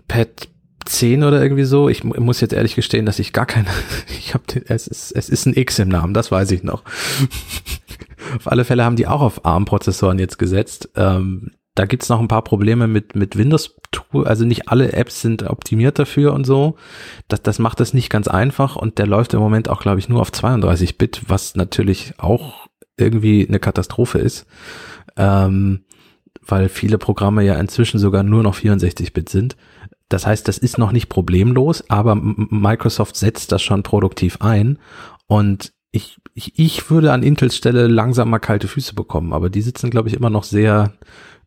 Pad 0.08 0.48
10 0.86 1.24
oder 1.24 1.42
irgendwie 1.42 1.64
so. 1.64 1.88
Ich 1.88 2.04
muss 2.04 2.40
jetzt 2.40 2.52
ehrlich 2.52 2.74
gestehen, 2.74 3.06
dass 3.06 3.18
ich 3.18 3.32
gar 3.32 3.46
keine, 3.46 3.68
ich 4.08 4.34
habe, 4.34 4.44
es 4.66 4.86
ist, 4.86 5.12
es 5.12 5.28
ist 5.28 5.46
ein 5.46 5.56
X 5.56 5.78
im 5.78 5.88
Namen, 5.88 6.14
das 6.14 6.30
weiß 6.30 6.50
ich 6.50 6.62
noch. 6.62 6.82
auf 8.36 8.50
alle 8.50 8.64
Fälle 8.64 8.84
haben 8.84 8.96
die 8.96 9.06
auch 9.06 9.20
auf 9.20 9.44
ARM-Prozessoren 9.44 10.18
jetzt 10.18 10.38
gesetzt. 10.38 10.90
Ähm, 10.96 11.52
da 11.74 11.86
gibt's 11.86 12.08
noch 12.08 12.20
ein 12.20 12.28
paar 12.28 12.44
Probleme 12.44 12.86
mit, 12.86 13.16
mit 13.16 13.36
Windows 13.36 13.76
Tool. 13.90 14.26
Also 14.26 14.44
nicht 14.44 14.68
alle 14.68 14.92
Apps 14.92 15.20
sind 15.20 15.42
optimiert 15.42 15.98
dafür 15.98 16.32
und 16.32 16.44
so. 16.44 16.76
Das, 17.28 17.42
das 17.42 17.58
macht 17.58 17.80
es 17.80 17.94
nicht 17.94 18.10
ganz 18.10 18.28
einfach 18.28 18.76
und 18.76 18.98
der 18.98 19.06
läuft 19.06 19.34
im 19.34 19.40
Moment 19.40 19.68
auch, 19.68 19.80
glaube 19.80 19.98
ich, 19.98 20.08
nur 20.08 20.20
auf 20.20 20.32
32 20.32 20.98
Bit, 20.98 21.22
was 21.28 21.56
natürlich 21.56 22.14
auch 22.18 22.66
irgendwie 22.96 23.46
eine 23.46 23.58
Katastrophe 23.58 24.18
ist. 24.18 24.46
Ähm, 25.16 25.84
weil 26.46 26.68
viele 26.68 26.98
Programme 26.98 27.42
ja 27.42 27.58
inzwischen 27.58 27.98
sogar 27.98 28.22
nur 28.22 28.42
noch 28.42 28.54
64 28.54 29.12
Bit 29.12 29.28
sind. 29.28 29.56
Das 30.08 30.26
heißt, 30.26 30.46
das 30.46 30.58
ist 30.58 30.78
noch 30.78 30.92
nicht 30.92 31.08
problemlos, 31.08 31.88
aber 31.88 32.14
Microsoft 32.14 33.16
setzt 33.16 33.50
das 33.50 33.62
schon 33.62 33.82
produktiv 33.82 34.38
ein 34.40 34.78
und 35.26 35.72
ich, 35.90 36.18
ich, 36.34 36.58
ich 36.58 36.90
würde 36.90 37.12
an 37.12 37.22
Intels 37.22 37.56
Stelle 37.56 37.86
langsam 37.86 38.28
mal 38.28 38.40
kalte 38.40 38.68
Füße 38.68 38.94
bekommen, 38.94 39.32
aber 39.32 39.48
die 39.48 39.62
sitzen, 39.62 39.90
glaube 39.90 40.08
ich, 40.08 40.14
immer 40.14 40.28
noch 40.28 40.44
sehr 40.44 40.92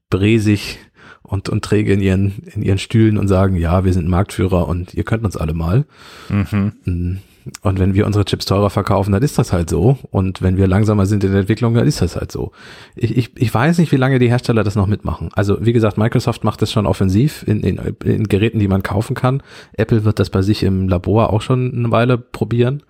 bresig 0.10 0.80
und, 1.24 1.50
und 1.50 1.64
träge 1.64 1.94
in 1.94 2.02
ihren, 2.02 2.44
in 2.54 2.62
ihren 2.62 2.78
Stühlen 2.78 3.18
und 3.18 3.28
sagen, 3.28 3.56
ja, 3.56 3.84
wir 3.84 3.94
sind 3.94 4.08
Marktführer 4.08 4.68
und 4.68 4.94
ihr 4.94 5.04
könnt 5.04 5.26
uns 5.26 5.38
alle 5.38 5.54
mal. 5.54 5.86
Mhm. 6.30 6.74
Hm, 6.84 7.20
und 7.62 7.80
wenn 7.80 7.94
wir 7.94 8.06
unsere 8.06 8.26
Chips 8.26 8.46
teurer 8.46 8.70
verkaufen, 8.70 9.12
dann 9.12 9.24
ist 9.24 9.38
das 9.38 9.54
halt 9.54 9.70
so. 9.70 9.98
Und 10.12 10.42
wenn 10.42 10.58
wir 10.58 10.68
langsamer 10.68 11.06
sind 11.06 11.24
in 11.24 11.32
der 11.32 11.42
Entwicklung, 11.42 11.74
dann 11.74 11.88
ist 11.88 12.02
das 12.02 12.16
halt 12.16 12.32
so. 12.32 12.52
Ich, 12.96 13.16
ich, 13.16 13.32
ich 13.36 13.54
weiß 13.54 13.78
nicht, 13.78 13.92
wie 13.92 13.98
lange 13.98 14.20
die 14.20 14.30
Hersteller 14.30 14.64
das 14.64 14.76
noch 14.76 14.88
mitmachen. 14.88 15.30
Also 15.34 15.58
wie 15.66 15.74
gesagt, 15.74 15.98
Microsoft 15.98 16.44
macht 16.44 16.62
das 16.62 16.72
schon 16.72 16.86
offensiv 16.86 17.44
in, 17.48 17.62
in, 17.62 17.78
in 18.04 18.24
Geräten, 18.26 18.60
die 18.60 18.68
man 18.68 18.84
kaufen 18.84 19.16
kann. 19.16 19.42
Apple 19.74 20.04
wird 20.04 20.20
das 20.20 20.30
bei 20.30 20.42
sich 20.42 20.64
im 20.64 20.90
Labor 20.90 21.32
auch 21.32 21.42
schon 21.42 21.74
eine 21.74 21.92
Weile 21.92 22.18
probieren. 22.18 22.84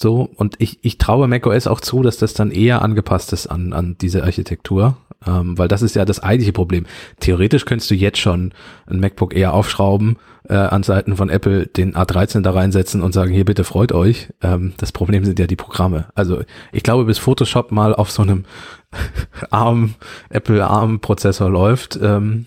So, 0.00 0.28
und 0.34 0.56
ich, 0.58 0.84
ich 0.84 0.98
traue 0.98 1.28
macOS 1.28 1.66
auch 1.66 1.80
zu, 1.80 2.02
dass 2.02 2.16
das 2.16 2.34
dann 2.34 2.50
eher 2.50 2.82
angepasst 2.82 3.32
ist 3.32 3.46
an, 3.46 3.72
an 3.72 3.96
diese 4.00 4.24
Architektur, 4.24 4.96
ähm, 5.26 5.58
weil 5.58 5.68
das 5.68 5.82
ist 5.82 5.96
ja 5.96 6.04
das 6.04 6.20
eigentliche 6.20 6.52
Problem. 6.52 6.86
Theoretisch 7.20 7.64
könntest 7.64 7.90
du 7.90 7.94
jetzt 7.94 8.18
schon 8.18 8.52
ein 8.86 9.00
MacBook 9.00 9.34
eher 9.34 9.54
aufschrauben, 9.54 10.16
äh, 10.48 10.54
an 10.54 10.82
Seiten 10.82 11.16
von 11.16 11.30
Apple 11.30 11.66
den 11.66 11.94
A13 11.94 12.42
da 12.42 12.50
reinsetzen 12.50 13.02
und 13.02 13.12
sagen, 13.12 13.32
hier 13.32 13.44
bitte 13.44 13.64
freut 13.64 13.92
euch. 13.92 14.28
Ähm, 14.42 14.74
das 14.76 14.92
Problem 14.92 15.24
sind 15.24 15.38
ja 15.38 15.46
die 15.46 15.56
Programme. 15.56 16.06
Also 16.14 16.42
ich 16.72 16.82
glaube, 16.82 17.04
bis 17.04 17.18
Photoshop 17.18 17.72
mal 17.72 17.94
auf 17.94 18.10
so 18.10 18.22
einem 18.22 18.44
ARM, 19.50 19.94
Apple 20.30 20.64
ARM 20.66 21.00
Prozessor 21.00 21.50
läuft, 21.50 21.98
ähm, 22.02 22.46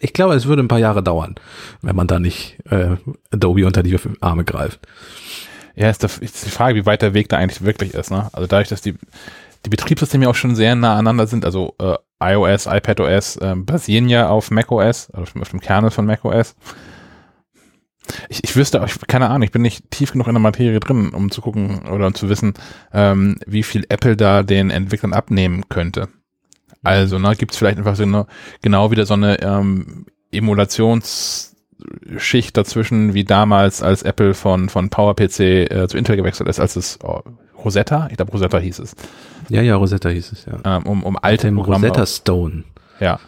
ich 0.00 0.12
glaube, 0.12 0.34
es 0.34 0.46
würde 0.46 0.62
ein 0.62 0.68
paar 0.68 0.78
Jahre 0.78 1.02
dauern, 1.02 1.36
wenn 1.82 1.96
man 1.96 2.06
da 2.06 2.18
nicht 2.18 2.58
äh, 2.70 2.96
Adobe 3.30 3.66
unter 3.66 3.82
die 3.82 3.96
Arme 4.20 4.44
greift. 4.44 4.80
Ja, 5.74 5.90
ist, 5.90 6.02
ist 6.02 6.46
die 6.46 6.50
Frage, 6.50 6.76
wie 6.76 6.86
weit 6.86 7.02
der 7.02 7.14
Weg 7.14 7.28
da 7.28 7.36
eigentlich 7.36 7.62
wirklich 7.62 7.94
ist. 7.94 8.10
Ne? 8.10 8.28
Also 8.32 8.46
dadurch, 8.46 8.68
dass 8.68 8.80
die, 8.80 8.94
die 9.66 9.70
Betriebssysteme 9.70 10.24
ja 10.24 10.30
auch 10.30 10.36
schon 10.36 10.54
sehr 10.54 10.76
nah 10.76 10.92
aneinander 10.92 11.26
sind, 11.26 11.44
also 11.44 11.74
äh, 11.80 11.96
iOS, 12.22 12.66
iPadOS 12.66 13.36
äh, 13.38 13.56
basieren 13.56 14.08
ja 14.08 14.28
auf 14.28 14.52
macOS, 14.52 15.10
also 15.10 15.40
auf 15.40 15.48
dem 15.50 15.60
Kernel 15.60 15.90
von 15.90 16.06
macOS. 16.06 16.54
Ich, 18.28 18.44
ich 18.44 18.54
wüsste, 18.54 18.80
ich, 18.86 18.96
keine 19.08 19.28
Ahnung, 19.28 19.42
ich 19.42 19.50
bin 19.50 19.62
nicht 19.62 19.90
tief 19.90 20.12
genug 20.12 20.28
in 20.28 20.34
der 20.34 20.40
Materie 20.40 20.78
drin, 20.78 21.08
um 21.08 21.32
zu 21.32 21.40
gucken 21.40 21.88
oder 21.88 22.06
um 22.06 22.14
zu 22.14 22.28
wissen, 22.28 22.54
ähm, 22.92 23.40
wie 23.44 23.64
viel 23.64 23.84
Apple 23.88 24.16
da 24.16 24.44
den 24.44 24.70
Entwicklern 24.70 25.12
abnehmen 25.12 25.68
könnte. 25.68 26.08
Also, 26.84 27.18
ne, 27.18 27.34
gibt 27.34 27.50
es 27.50 27.58
vielleicht 27.58 27.78
einfach 27.78 27.96
so 27.96 28.04
eine, 28.04 28.26
genau 28.62 28.92
wieder 28.92 29.04
so 29.04 29.14
eine 29.14 29.42
ähm, 29.42 30.06
Emulations- 30.32 31.56
Schicht 32.16 32.56
dazwischen, 32.56 33.12
wie 33.12 33.24
damals, 33.24 33.82
als 33.82 34.02
Apple 34.02 34.32
von, 34.32 34.70
von 34.70 34.88
PowerPC 34.88 35.40
äh, 35.40 35.86
zu 35.88 35.98
Intel 35.98 36.16
gewechselt 36.16 36.48
ist, 36.48 36.58
als 36.58 36.74
es 36.74 36.98
oh, 37.02 37.20
Rosetta, 37.66 38.06
ich 38.10 38.16
glaube 38.16 38.30
Rosetta 38.32 38.58
hieß 38.58 38.78
es. 38.78 38.94
Ja, 39.48 39.60
ja, 39.60 39.74
Rosetta 39.76 40.08
hieß 40.08 40.32
es, 40.32 40.46
ja. 40.46 40.76
Ähm, 40.76 40.86
um, 40.86 41.02
um 41.02 41.18
alte 41.20 41.48
Dem 41.48 41.56
Programme. 41.56 41.88
Rosetta 41.88 42.06
Stone. 42.06 42.64
Ja. 43.00 43.18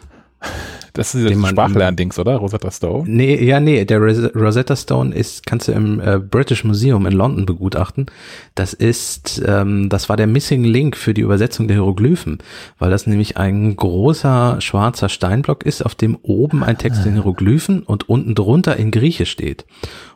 Das 0.93 1.13
ist 1.15 1.29
das 1.29 1.49
Sprachlerndings, 1.49 2.17
oder? 2.19 2.35
Rosetta 2.37 2.71
Stone? 2.71 3.03
Nee, 3.07 3.41
ja, 3.43 3.59
nee, 3.59 3.85
der 3.85 3.99
Rosetta 3.99 4.75
Stone 4.75 5.13
ist, 5.15 5.45
kannst 5.45 5.67
du 5.67 5.71
im 5.71 6.01
äh, 6.01 6.19
British 6.19 6.63
Museum 6.63 7.05
in 7.05 7.13
London 7.13 7.45
begutachten. 7.45 8.07
Das 8.55 8.73
ist, 8.73 9.41
ähm, 9.45 9.87
das 9.89 10.09
war 10.09 10.17
der 10.17 10.27
Missing 10.27 10.63
Link 10.63 10.97
für 10.97 11.13
die 11.13 11.21
Übersetzung 11.21 11.67
der 11.67 11.75
Hieroglyphen, 11.77 12.39
weil 12.79 12.89
das 12.89 13.07
nämlich 13.07 13.37
ein 13.37 13.75
großer 13.75 14.59
schwarzer 14.59 15.09
Steinblock 15.09 15.63
ist, 15.63 15.85
auf 15.85 15.95
dem 15.95 16.17
oben 16.21 16.63
ein 16.63 16.77
Text 16.77 17.05
in 17.05 17.13
Hieroglyphen 17.13 17.83
und 17.83 18.09
unten 18.09 18.35
drunter 18.35 18.75
in 18.75 18.91
Griechisch 18.91 19.31
steht. 19.31 19.65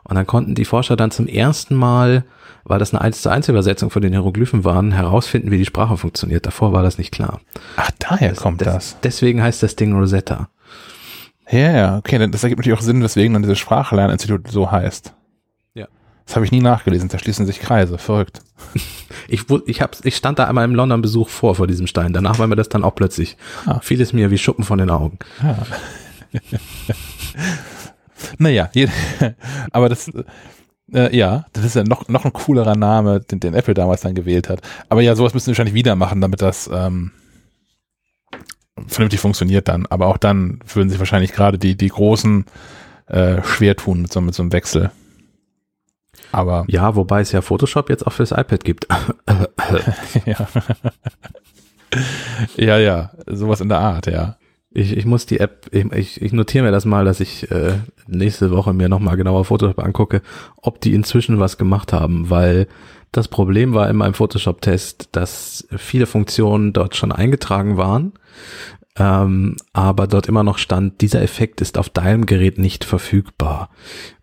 Und 0.03 0.15
dann 0.15 0.27
konnten 0.27 0.55
die 0.55 0.65
Forscher 0.65 0.95
dann 0.95 1.11
zum 1.11 1.27
ersten 1.27 1.75
Mal 1.75 2.23
weil 2.65 2.79
das 2.79 2.93
eine 2.93 3.01
1 3.01 3.21
zu 3.21 3.29
1 3.29 3.49
Übersetzung 3.49 3.89
von 3.89 4.01
den 4.01 4.13
Hieroglyphen 4.13 4.63
waren, 4.63 4.91
herausfinden, 4.91 5.51
wie 5.51 5.57
die 5.57 5.65
Sprache 5.65 5.97
funktioniert. 5.97 6.45
Davor 6.45 6.73
war 6.73 6.83
das 6.83 6.97
nicht 6.97 7.11
klar. 7.11 7.41
Ach, 7.75 7.91
daher 7.99 8.29
das, 8.29 8.39
kommt 8.39 8.61
das, 8.61 8.73
das. 8.73 8.97
Deswegen 9.03 9.41
heißt 9.41 9.61
das 9.63 9.75
Ding 9.75 9.93
Rosetta. 9.93 10.49
Ja, 11.49 11.71
ja, 11.71 11.97
okay, 11.97 12.17
das 12.29 12.43
ergibt 12.43 12.59
natürlich 12.59 12.77
auch 12.77 12.83
Sinn, 12.83 13.03
weswegen 13.03 13.33
dann 13.33 13.41
dieses 13.43 13.59
Sprachlerninstitut 13.59 14.47
so 14.47 14.71
heißt. 14.71 15.13
Ja. 15.73 15.87
Das 16.25 16.35
habe 16.35 16.45
ich 16.45 16.51
nie 16.53 16.61
nachgelesen, 16.61 17.09
da 17.09 17.19
schließen 17.19 17.45
sich 17.45 17.59
Kreise, 17.59 17.97
verrückt. 17.97 18.39
ich, 19.27 19.43
ich, 19.65 19.81
hab, 19.81 19.97
ich 20.05 20.15
stand 20.15 20.39
da 20.39 20.45
einmal 20.45 20.63
im 20.63 20.73
London-Besuch 20.73 21.27
vor, 21.27 21.55
vor 21.55 21.67
diesem 21.67 21.85
Stein. 21.85 22.13
Danach 22.13 22.39
war 22.39 22.47
mir 22.47 22.55
das 22.55 22.69
dann 22.69 22.85
auch 22.85 22.95
plötzlich, 22.95 23.35
ah. 23.65 23.79
fiel 23.81 24.01
es 24.01 24.13
mir 24.13 24.31
wie 24.31 24.37
Schuppen 24.37 24.63
von 24.63 24.79
den 24.79 24.89
Augen. 24.89 25.19
Ah. 25.41 25.57
naja, 28.37 28.69
aber 29.71 29.89
das, 29.89 30.11
äh, 30.91 31.15
ja, 31.15 31.45
das 31.53 31.65
ist 31.65 31.75
ja 31.75 31.83
noch, 31.83 32.07
noch 32.07 32.25
ein 32.25 32.33
coolerer 32.33 32.75
Name, 32.75 33.21
den, 33.21 33.39
den 33.39 33.53
Apple 33.53 33.73
damals 33.73 34.01
dann 34.01 34.15
gewählt 34.15 34.49
hat. 34.49 34.61
Aber 34.89 35.01
ja, 35.01 35.15
sowas 35.15 35.33
müssen 35.33 35.47
wir 35.47 35.51
wahrscheinlich 35.51 35.73
wieder 35.73 35.95
machen, 35.95 36.21
damit 36.21 36.41
das 36.41 36.69
ähm, 36.71 37.11
vernünftig 38.87 39.19
funktioniert 39.19 39.67
dann. 39.67 39.85
Aber 39.87 40.07
auch 40.07 40.17
dann 40.17 40.59
würden 40.73 40.89
sich 40.89 40.99
wahrscheinlich 40.99 41.33
gerade 41.33 41.57
die, 41.57 41.75
die 41.75 41.89
Großen 41.89 42.45
äh, 43.07 43.41
schwer 43.43 43.75
tun 43.75 44.01
mit 44.01 44.13
so, 44.13 44.21
mit 44.21 44.33
so 44.33 44.43
einem 44.43 44.51
Wechsel. 44.51 44.91
Aber 46.31 46.65
ja, 46.67 46.95
wobei 46.95 47.21
es 47.21 47.31
ja 47.31 47.41
Photoshop 47.41 47.89
jetzt 47.89 48.07
auch 48.07 48.13
fürs 48.13 48.31
iPad 48.31 48.63
gibt. 48.63 48.87
ja. 50.25 50.47
ja, 52.57 52.77
ja, 52.77 53.11
sowas 53.27 53.61
in 53.61 53.69
der 53.69 53.79
Art, 53.79 54.07
ja. 54.07 54.37
Ich, 54.73 54.97
ich 54.97 55.05
muss 55.05 55.25
die 55.25 55.39
App, 55.39 55.69
ich, 55.71 56.21
ich 56.21 56.33
notiere 56.33 56.65
mir 56.65 56.71
das 56.71 56.85
mal, 56.85 57.05
dass 57.05 57.19
ich 57.19 57.51
äh, 57.51 57.73
nächste 58.07 58.51
Woche 58.51 58.73
mir 58.73 58.89
nochmal 58.89 59.17
genauer 59.17 59.45
Photoshop 59.45 59.79
angucke, 59.79 60.21
ob 60.57 60.81
die 60.81 60.93
inzwischen 60.93 61.39
was 61.39 61.57
gemacht 61.57 61.93
haben, 61.93 62.29
weil 62.29 62.67
das 63.11 63.27
Problem 63.27 63.75
war 63.75 63.89
in 63.89 63.95
meinem 63.95 64.15
Photoshop-Test, 64.15 65.09
dass 65.11 65.67
viele 65.77 66.07
Funktionen 66.07 66.73
dort 66.73 66.95
schon 66.95 67.11
eingetragen 67.11 67.77
waren, 67.77 68.13
ähm, 68.97 69.55
aber 69.73 70.07
dort 70.07 70.27
immer 70.27 70.43
noch 70.43 70.57
stand, 70.57 71.01
dieser 71.01 71.21
Effekt 71.21 71.61
ist 71.61 71.77
auf 71.77 71.89
deinem 71.89 72.25
Gerät 72.25 72.57
nicht 72.57 72.83
verfügbar. 72.83 73.69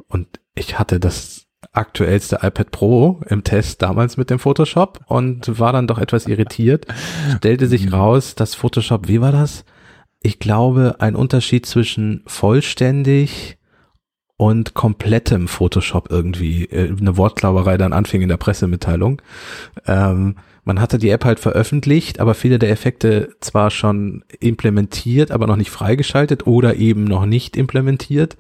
Und 0.09 0.27
ich 0.57 0.79
hatte 0.81 0.99
das 0.99 1.47
aktuellste 1.73 2.41
iPad 2.43 2.71
Pro 2.71 3.21
im 3.29 3.45
Test 3.45 3.83
damals 3.83 4.17
mit 4.17 4.31
dem 4.31 4.39
Photoshop 4.39 5.01
und 5.07 5.59
war 5.61 5.73
dann 5.73 5.87
doch 5.87 5.99
etwas 5.99 6.27
irritiert. 6.27 6.87
Stellte 7.37 7.69
sich 7.69 7.87
mhm. 7.87 7.95
raus, 7.95 8.35
dass 8.35 8.55
Photoshop, 8.55 9.09
wie 9.09 9.21
war 9.21 9.33
das? 9.33 9.65
Ich 10.23 10.39
glaube, 10.39 10.97
ein 10.99 11.17
Unterschied 11.17 11.67
zwischen 11.67 12.23
vollständig 12.27 13.59
und 14.37 14.75
komplettem 14.75 15.49
Photoshop 15.49 16.11
irgendwie, 16.11 16.65
äh, 16.65 16.95
eine 16.99 17.17
Wortklauberei 17.17 17.77
dann 17.77 17.93
anfing 17.93 18.23
in 18.23 18.29
der 18.29 18.37
Pressemitteilung. 18.37 19.21
Ähm, 19.87 20.37
man 20.65 20.81
hatte 20.81 20.99
die 20.99 21.11
App 21.11 21.25
halt 21.25 21.41
veröffentlicht, 21.41 22.21
aber 22.21 22.35
viele 22.35 22.59
der 22.59 22.71
Effekte 22.71 23.35
zwar 23.41 23.71
schon 23.71 24.25
implementiert, 24.41 25.31
aber 25.31 25.47
noch 25.47 25.57
nicht 25.57 25.71
freigeschaltet 25.71 26.47
oder 26.47 26.77
eben 26.77 27.05
noch 27.05 27.27
nicht 27.27 27.57
implementiert, 27.57 28.37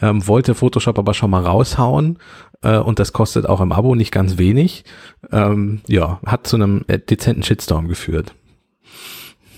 ähm, 0.00 0.26
wollte 0.26 0.54
Photoshop 0.54 0.98
aber 0.98 1.14
schon 1.14 1.30
mal 1.30 1.44
raushauen 1.44 2.18
äh, 2.62 2.78
und 2.78 2.98
das 2.98 3.12
kostet 3.12 3.48
auch 3.48 3.60
im 3.60 3.72
Abo 3.72 3.94
nicht 3.94 4.12
ganz 4.12 4.38
wenig. 4.38 4.84
Ähm, 5.30 5.80
ja, 5.86 6.20
hat 6.26 6.46
zu 6.46 6.56
einem 6.56 6.84
äh, 6.88 6.98
dezenten 6.98 7.42
Shitstorm 7.42 7.88
geführt. 7.88 8.34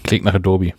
Klingt 0.03 0.25
nach 0.25 0.35
Adobe. 0.35 0.75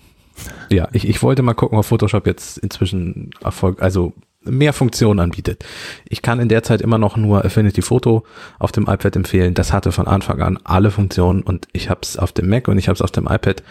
Ja, 0.69 0.87
ich, 0.91 1.07
ich 1.07 1.21
wollte 1.23 1.41
mal 1.41 1.53
gucken, 1.53 1.77
ob 1.77 1.85
Photoshop 1.85 2.27
jetzt 2.27 2.57
inzwischen 2.57 3.31
Erfolg, 3.43 3.81
also 3.81 4.13
mehr 4.45 4.73
Funktionen 4.73 5.19
anbietet. 5.19 5.65
Ich 6.07 6.21
kann 6.21 6.39
in 6.39 6.49
der 6.49 6.63
Zeit 6.63 6.81
immer 6.81 6.97
noch 6.97 7.17
nur 7.17 7.43
Affinity 7.43 7.81
Photo 7.81 8.23
auf 8.59 8.71
dem 8.71 8.83
iPad 8.83 9.15
empfehlen. 9.15 9.53
Das 9.53 9.73
hatte 9.73 9.91
von 9.91 10.07
Anfang 10.07 10.41
an 10.41 10.59
alle 10.63 10.91
Funktionen 10.91 11.41
und 11.41 11.67
ich 11.73 11.89
habe 11.89 12.01
es 12.03 12.17
auf 12.17 12.31
dem 12.31 12.49
Mac 12.49 12.67
und 12.67 12.77
ich 12.77 12.87
habe 12.87 12.95
es 12.95 13.01
auf 13.01 13.11
dem 13.11 13.25
iPad. 13.25 13.63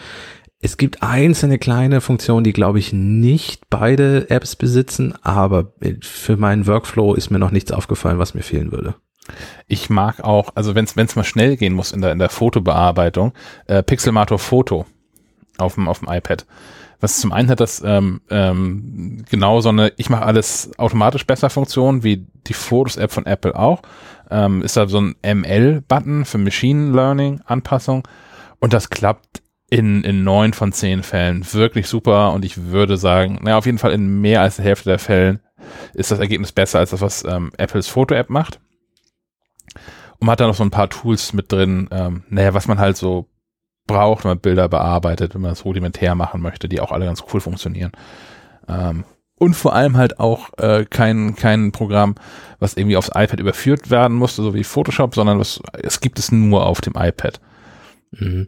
Es 0.61 0.77
gibt 0.77 1.03
einzelne 1.03 1.59
kleine 1.59 2.01
Funktionen, 2.01 2.43
die 2.43 2.53
glaube 2.53 2.79
ich 2.79 2.91
nicht 2.93 3.69
beide 3.69 4.29
Apps 4.29 4.55
besitzen, 4.55 5.13
aber 5.21 5.73
für 6.01 6.37
meinen 6.37 6.65
Workflow 6.65 7.13
ist 7.13 7.29
mir 7.29 7.39
noch 7.39 7.51
nichts 7.51 7.71
aufgefallen, 7.71 8.19
was 8.19 8.33
mir 8.33 8.41
fehlen 8.41 8.71
würde. 8.71 8.95
Ich 9.67 9.89
mag 9.89 10.23
auch, 10.23 10.51
also 10.55 10.75
wenn 10.75 10.85
es 10.85 11.15
mal 11.15 11.23
schnell 11.23 11.57
gehen 11.57 11.73
muss 11.73 11.91
in 11.91 12.01
der 12.01 12.11
in 12.11 12.19
der 12.19 12.29
Fotobearbeitung, 12.29 13.33
äh, 13.67 13.81
Pixelmator 13.83 14.39
Foto 14.39 14.85
auf 15.57 15.75
dem, 15.75 15.87
auf 15.87 15.99
dem 15.99 16.09
iPad. 16.09 16.45
Was 16.99 17.19
zum 17.19 17.31
einen 17.31 17.49
hat 17.49 17.59
das 17.59 17.83
ähm, 17.85 18.21
ähm, 18.29 19.25
genau 19.29 19.61
so 19.61 19.69
eine 19.69 19.91
Ich 19.97 20.09
mache 20.09 20.25
alles 20.25 20.71
automatisch 20.77 21.25
besser 21.25 21.49
Funktion 21.49 22.03
wie 22.03 22.25
die 22.47 22.53
Fotos-App 22.53 23.11
von 23.11 23.25
Apple 23.25 23.55
auch. 23.55 23.81
Ähm, 24.31 24.61
ist 24.61 24.77
da 24.77 24.87
so 24.87 25.01
ein 25.01 25.15
ML-Button 25.21 26.25
für 26.25 26.37
Machine 26.37 26.93
Learning 26.93 27.41
Anpassung 27.45 28.07
und 28.59 28.73
das 28.73 28.89
klappt 28.89 29.43
in, 29.69 30.03
in 30.03 30.23
neun 30.23 30.53
von 30.53 30.71
zehn 30.71 31.03
Fällen 31.03 31.45
wirklich 31.53 31.87
super 31.87 32.33
und 32.33 32.45
ich 32.45 32.65
würde 32.65 32.97
sagen, 32.97 33.39
naja, 33.41 33.57
auf 33.57 33.65
jeden 33.65 33.77
Fall 33.77 33.91
in 33.91 34.21
mehr 34.21 34.41
als 34.41 34.55
der 34.55 34.65
Hälfte 34.65 34.89
der 34.89 34.99
Fällen 34.99 35.41
ist 35.93 36.11
das 36.11 36.19
Ergebnis 36.19 36.51
besser 36.51 36.79
als 36.79 36.91
das, 36.91 37.01
was 37.01 37.23
ähm, 37.23 37.51
Apples 37.57 37.87
Foto-App 37.87 38.29
macht. 38.29 38.59
Und 40.19 40.27
man 40.27 40.31
hat 40.31 40.39
da 40.39 40.47
noch 40.47 40.55
so 40.55 40.63
ein 40.63 40.71
paar 40.71 40.89
Tools 40.89 41.33
mit 41.33 41.51
drin, 41.51 41.89
ähm, 41.91 42.23
naja, 42.29 42.53
was 42.53 42.67
man 42.67 42.79
halt 42.79 42.97
so 42.97 43.27
braucht, 43.87 44.23
wenn 44.23 44.31
man 44.31 44.39
Bilder 44.39 44.67
bearbeitet, 44.67 45.35
wenn 45.35 45.41
man 45.41 45.51
das 45.51 45.65
rudimentär 45.65 46.15
machen 46.15 46.41
möchte, 46.41 46.67
die 46.67 46.81
auch 46.81 46.91
alle 46.91 47.05
ganz 47.05 47.23
cool 47.33 47.39
funktionieren. 47.39 47.91
Ähm, 48.67 49.03
und 49.37 49.53
vor 49.53 49.75
allem 49.75 49.97
halt 49.97 50.19
auch 50.19 50.49
äh, 50.57 50.85
kein, 50.85 51.35
kein 51.35 51.71
Programm, 51.71 52.15
was 52.59 52.75
irgendwie 52.75 52.97
aufs 52.97 53.09
iPad 53.09 53.39
überführt 53.39 53.89
werden 53.89 54.15
musste, 54.15 54.41
so 54.41 54.53
wie 54.53 54.63
Photoshop, 54.63 55.13
sondern 55.13 55.39
was, 55.39 55.59
es 55.83 55.99
gibt 55.99 56.19
es 56.19 56.31
nur 56.31 56.65
auf 56.65 56.81
dem 56.81 56.93
iPad. 56.95 57.39
Mhm. 58.11 58.47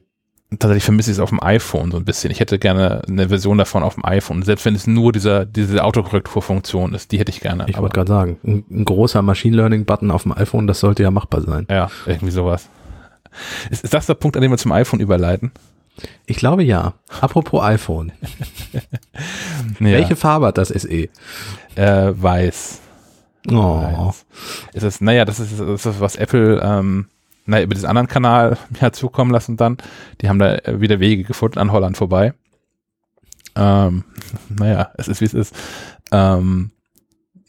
tatsächlich 0.50 0.86
vermisse 0.86 1.12
ich 1.12 1.18
es 1.18 1.20
auf 1.20 1.30
dem 1.30 1.44
iPhone 1.44 1.92
so 1.92 1.98
ein 1.98 2.06
bisschen. 2.06 2.32
Ich 2.32 2.40
hätte 2.40 2.58
gerne 2.58 3.02
eine 3.06 3.28
Version 3.28 3.58
davon 3.58 3.84
auf 3.84 3.96
dem 3.96 4.06
iPhone, 4.06 4.44
selbst 4.44 4.64
wenn 4.64 4.76
es 4.76 4.88
nur 4.88 5.12
dieser, 5.12 5.46
diese 5.46 5.84
Autokorrekturfunktion 5.84 6.94
ist, 6.94 7.12
die 7.12 7.20
hätte 7.20 7.32
ich 7.32 7.42
gerne. 7.42 7.66
Ich 7.68 7.78
wollte 7.78 7.96
gerade 7.96 8.08
sagen, 8.08 8.40
ein, 8.46 8.64
ein, 8.72 8.86
großer 8.86 9.22
Machine 9.22 9.58
Learning 9.58 9.84
Button 9.84 10.10
auf 10.10 10.24
dem 10.24 10.32
iPhone, 10.32 10.68
das 10.68 10.80
sollte 10.80 11.04
ja 11.04 11.12
machbar 11.12 11.42
sein. 11.42 11.68
Ja, 11.70 11.92
irgendwie 12.06 12.32
sowas. 12.32 12.70
Ist, 13.70 13.84
ist 13.84 13.94
das 13.94 14.06
der 14.06 14.16
Punkt, 14.16 14.36
an 14.36 14.42
dem 14.42 14.52
wir 14.52 14.58
zum 14.58 14.72
iPhone 14.72 15.00
überleiten? 15.00 15.52
Ich 16.26 16.38
glaube 16.38 16.64
ja. 16.64 16.94
Apropos 17.22 17.64
iPhone. 17.64 18.12
ja. 18.74 18.82
Welche 19.80 20.16
Farbe 20.16 20.48
hat 20.48 20.58
das 20.58 20.70
SE? 20.70 21.10
Äh, 21.76 22.14
weiß. 22.16 22.82
Oh. 23.50 23.82
Weiß. 23.82 24.26
Ist 24.74 24.84
es, 24.84 25.02
naja, 25.02 25.26
das 25.26 25.40
ist, 25.40 25.60
das 25.60 25.86
ist 25.86 26.00
was 26.00 26.16
Apple 26.16 26.62
ähm, 26.64 27.08
na, 27.48 27.62
über 27.62 27.74
diesen 27.74 27.90
anderen 27.90 28.08
Kanal 28.08 28.58
mir 28.82 28.92
zukommen 28.92 29.32
lassen 29.32 29.58
dann. 29.58 29.78
Die 30.22 30.30
haben 30.30 30.40
da 30.40 30.60
wieder 30.68 31.00
Wege 31.00 31.24
gefunden 31.24 31.60
an 31.60 31.72
Holland 31.72 31.98
vorbei. 31.98 32.34
Ähm, 33.56 34.04
naja, 34.50 34.92
es 34.98 35.08
ist 35.08 35.22
wie 35.22 35.26
es 35.26 35.34
ist. 35.34 35.56
Ähm, 36.12 36.72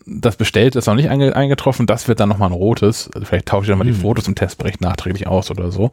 das 0.09 0.37
bestellt 0.37 0.77
ist 0.77 0.87
noch 0.87 0.95
nicht 0.95 1.11
einge 1.11 1.37
eingetroffen, 1.37 1.87
das 1.87 2.09
wird 2.09 2.21
dann 2.21 2.29
nochmal 2.29 2.51
ein 2.51 2.55
rotes. 2.55 3.11
Also 3.15 3.27
vielleicht 3.27 3.47
tausche 3.47 3.65
ich 3.65 3.69
dann 3.69 3.79
mal 3.79 3.87
hm. 3.87 3.95
die 3.95 4.01
Fotos 4.01 4.29
im 4.29 4.35
Testbericht 4.35 4.81
nachträglich 4.81 5.27
aus 5.27 5.51
oder 5.51 5.71
so. 5.71 5.91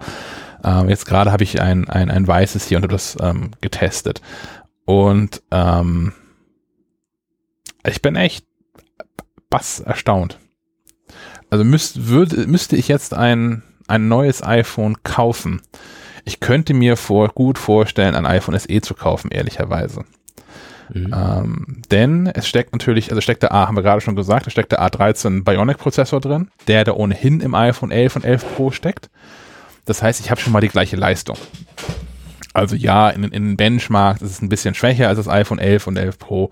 Ähm, 0.63 0.89
jetzt 0.89 1.05
gerade 1.05 1.31
habe 1.31 1.43
ich 1.43 1.61
ein, 1.61 1.89
ein, 1.89 2.09
ein 2.09 2.27
weißes 2.27 2.67
hier 2.67 2.77
und 2.77 2.83
habe 2.83 2.93
das 2.93 3.17
ähm, 3.21 3.51
getestet. 3.61 4.21
Und 4.85 5.41
ähm, 5.51 6.13
ich 7.85 8.01
bin 8.01 8.15
echt 8.15 8.45
bass 9.49 9.79
erstaunt. 9.79 10.39
Also 11.49 11.63
müsst, 11.63 12.07
würde, 12.07 12.47
müsste 12.47 12.75
ich 12.75 12.87
jetzt 12.87 13.13
ein, 13.13 13.63
ein 13.87 14.07
neues 14.07 14.43
iPhone 14.43 15.03
kaufen. 15.03 15.61
Ich 16.23 16.39
könnte 16.39 16.73
mir 16.73 16.97
vor, 16.97 17.29
gut 17.29 17.57
vorstellen, 17.57 18.15
ein 18.15 18.25
iPhone 18.25 18.57
SE 18.57 18.81
zu 18.81 18.95
kaufen, 18.95 19.29
ehrlicherweise. 19.29 20.05
Mhm. 20.93 21.13
Ähm, 21.13 21.81
denn 21.91 22.27
es 22.27 22.47
steckt 22.47 22.71
natürlich, 22.73 23.09
also 23.09 23.21
steckt 23.21 23.43
der 23.43 23.53
A, 23.53 23.67
haben 23.67 23.75
wir 23.75 23.83
gerade 23.83 24.01
schon 24.01 24.15
gesagt, 24.15 24.47
es 24.47 24.53
steckt 24.53 24.71
der 24.71 24.81
A13 24.81 25.43
Bionic 25.43 25.77
Prozessor 25.77 26.21
drin, 26.21 26.49
der 26.67 26.83
da 26.83 26.93
ohnehin 26.93 27.41
im 27.41 27.55
iPhone 27.55 27.91
11 27.91 28.17
und 28.17 28.25
11 28.25 28.55
Pro 28.55 28.71
steckt. 28.71 29.09
Das 29.85 30.01
heißt, 30.01 30.19
ich 30.19 30.31
habe 30.31 30.41
schon 30.41 30.53
mal 30.53 30.61
die 30.61 30.69
gleiche 30.69 30.95
Leistung. 30.95 31.37
Also 32.53 32.75
ja, 32.75 33.09
in, 33.09 33.23
in 33.25 33.57
Benchmark 33.57 34.21
ist 34.21 34.31
es 34.31 34.41
ein 34.41 34.49
bisschen 34.49 34.75
schwächer 34.75 35.09
als 35.09 35.17
das 35.17 35.27
iPhone 35.27 35.59
11 35.59 35.87
und 35.87 35.97
11 35.97 36.19
Pro. 36.19 36.49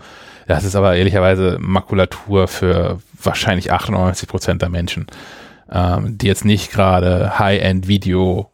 Das 0.47 0.63
ist 0.63 0.75
aber 0.75 0.95
ehrlicherweise 0.95 1.57
Makulatur 1.59 2.47
für 2.47 2.99
wahrscheinlich 3.21 3.71
98 3.71 4.27
Prozent 4.27 4.61
der 4.61 4.69
Menschen, 4.69 5.07
ähm, 5.71 6.17
die 6.17 6.27
jetzt 6.27 6.43
nicht 6.43 6.71
gerade 6.71 7.39
High-End-Video 7.39 8.52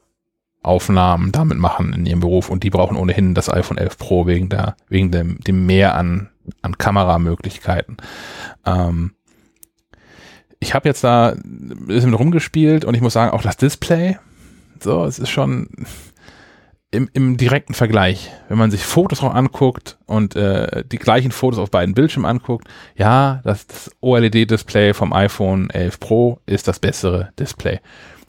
Aufnahmen 0.62 1.32
damit 1.32 1.57
machen 1.57 1.93
in 1.93 2.05
ihrem 2.05 2.20
Beruf 2.20 2.49
und 2.49 2.64
die 2.64 2.70
brauchen 2.70 2.97
ohnehin 2.97 3.34
das 3.34 3.49
iPhone 3.49 3.78
11 3.78 3.97
Pro 3.97 4.28
wegen 4.28 4.49
der, 4.49 4.76
wegen 4.89 5.12
dem, 5.12 5.39
dem 5.39 5.66
Mehr 5.66 5.95
an, 5.95 6.30
an 6.62 6.78
Kameramöglichkeiten. 6.78 7.97
Ähm, 8.66 9.14
ich 10.60 10.74
habe 10.74 10.89
jetzt 10.89 11.03
da 11.03 11.30
ein 11.30 11.86
bisschen 11.88 12.14
rumgespielt 12.14 12.84
und 12.84 12.93
ich 12.93 13.01
muss 13.01 13.14
sagen, 13.14 13.32
auch 13.32 13.41
das 13.41 13.55
Display, 13.55 14.18
so, 14.82 15.05
es 15.05 15.20
ist 15.20 15.30
schon 15.30 15.70
im, 16.91 17.10
im 17.14 17.38
direkten 17.38 17.74
Vergleich, 17.74 18.32
wenn 18.47 18.57
man 18.57 18.72
sich 18.72 18.84
Fotos 18.84 19.22
auch 19.22 19.34
anguckt 19.34 19.97
und 20.05 20.36
äh, 20.36 20.84
die 20.86 20.97
gleichen 20.97 21.32
Fotos 21.32 21.60
auf 21.60 21.72
beiden 21.72 21.93
Bildschirmen 21.93 22.30
anguckt, 22.30 22.68
ja, 22.95 23.41
das, 23.43 23.68
das 23.68 23.91
OLED-Display 24.01 24.93
vom 24.93 25.14
iPhone 25.14 25.70
11 25.70 25.99
Pro 25.99 26.39
ist 26.45 26.68
das 26.68 26.80
bessere 26.80 27.30
Display. 27.39 27.80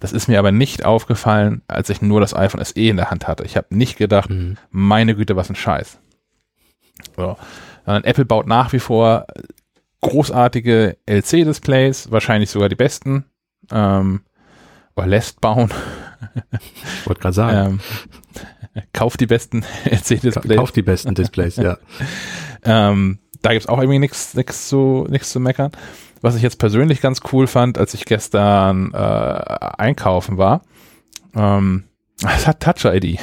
Das 0.01 0.13
ist 0.13 0.29
mir 0.29 0.39
aber 0.39 0.51
nicht 0.51 0.85
aufgefallen, 0.85 1.63
als 1.69 1.91
ich 1.91 2.03
nur 2.03 2.21
das 2.21 2.35
iPhone 2.35 2.65
SE 2.65 2.81
in 2.81 2.97
der 2.97 3.11
Hand 3.11 3.29
hatte. 3.29 3.45
Ich 3.45 3.57
habe 3.57 3.67
nicht 3.71 3.97
gedacht, 3.97 4.31
mhm. 4.31 4.57
meine 4.71 5.15
Güte, 5.15 5.37
was 5.37 5.51
ein 5.51 5.57
Scheiß. 5.57 5.99
So. 7.17 7.37
Apple 7.87 8.25
baut 8.25 8.47
nach 8.47 8.73
wie 8.73 8.79
vor 8.79 9.27
großartige 10.01 10.97
LC-Displays, 11.07 12.11
wahrscheinlich 12.11 12.51
sogar 12.51 12.69
die 12.69 12.77
besten. 12.77 13.25
Ähm, 13.71 14.23
oder 14.97 15.07
lässt 15.07 15.41
bauen. 15.41 15.71
Ich 16.53 17.07
wollte 17.07 17.21
gerade 17.21 17.35
sagen. 17.35 17.81
Ähm, 18.75 18.85
kauft 18.93 19.21
die 19.21 19.27
besten 19.27 19.65
LC-Displays. 19.85 20.57
Kauft 20.57 20.77
die 20.77 20.83
besten 20.83 21.15
Displays, 21.15 21.57
ja. 21.57 21.79
ähm, 22.65 23.19
da 23.43 23.53
gibt's 23.53 23.69
auch 23.69 23.79
irgendwie 23.79 23.99
nichts 23.99 24.33
zu, 24.69 25.07
nix 25.09 25.31
zu 25.31 25.41
meckern. 25.41 25.73
Was 26.21 26.37
ich 26.37 26.43
jetzt 26.43 26.59
persönlich 26.59 27.01
ganz 27.01 27.21
cool 27.33 27.47
fand, 27.47 27.79
als 27.79 27.95
ich 27.95 28.05
gestern 28.05 28.93
äh, 28.93 28.97
einkaufen 28.97 30.37
war, 30.37 30.63
ähm, 31.35 31.85
es 32.23 32.47
hat 32.47 32.61
Touch-ID. 32.61 33.19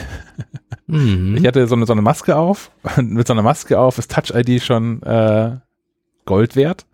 Mhm. 0.87 1.37
Ich 1.37 1.45
hatte 1.45 1.67
so 1.67 1.75
eine, 1.75 1.85
so 1.85 1.93
eine 1.93 2.01
Maske 2.01 2.35
auf 2.35 2.71
und 2.97 3.11
mit 3.11 3.27
so 3.27 3.33
einer 3.33 3.43
Maske 3.43 3.79
auf 3.79 3.97
ist 3.97 4.11
Touch-ID 4.11 4.61
schon 4.63 5.03
äh, 5.03 5.57
Gold 6.25 6.55
wert. 6.55 6.85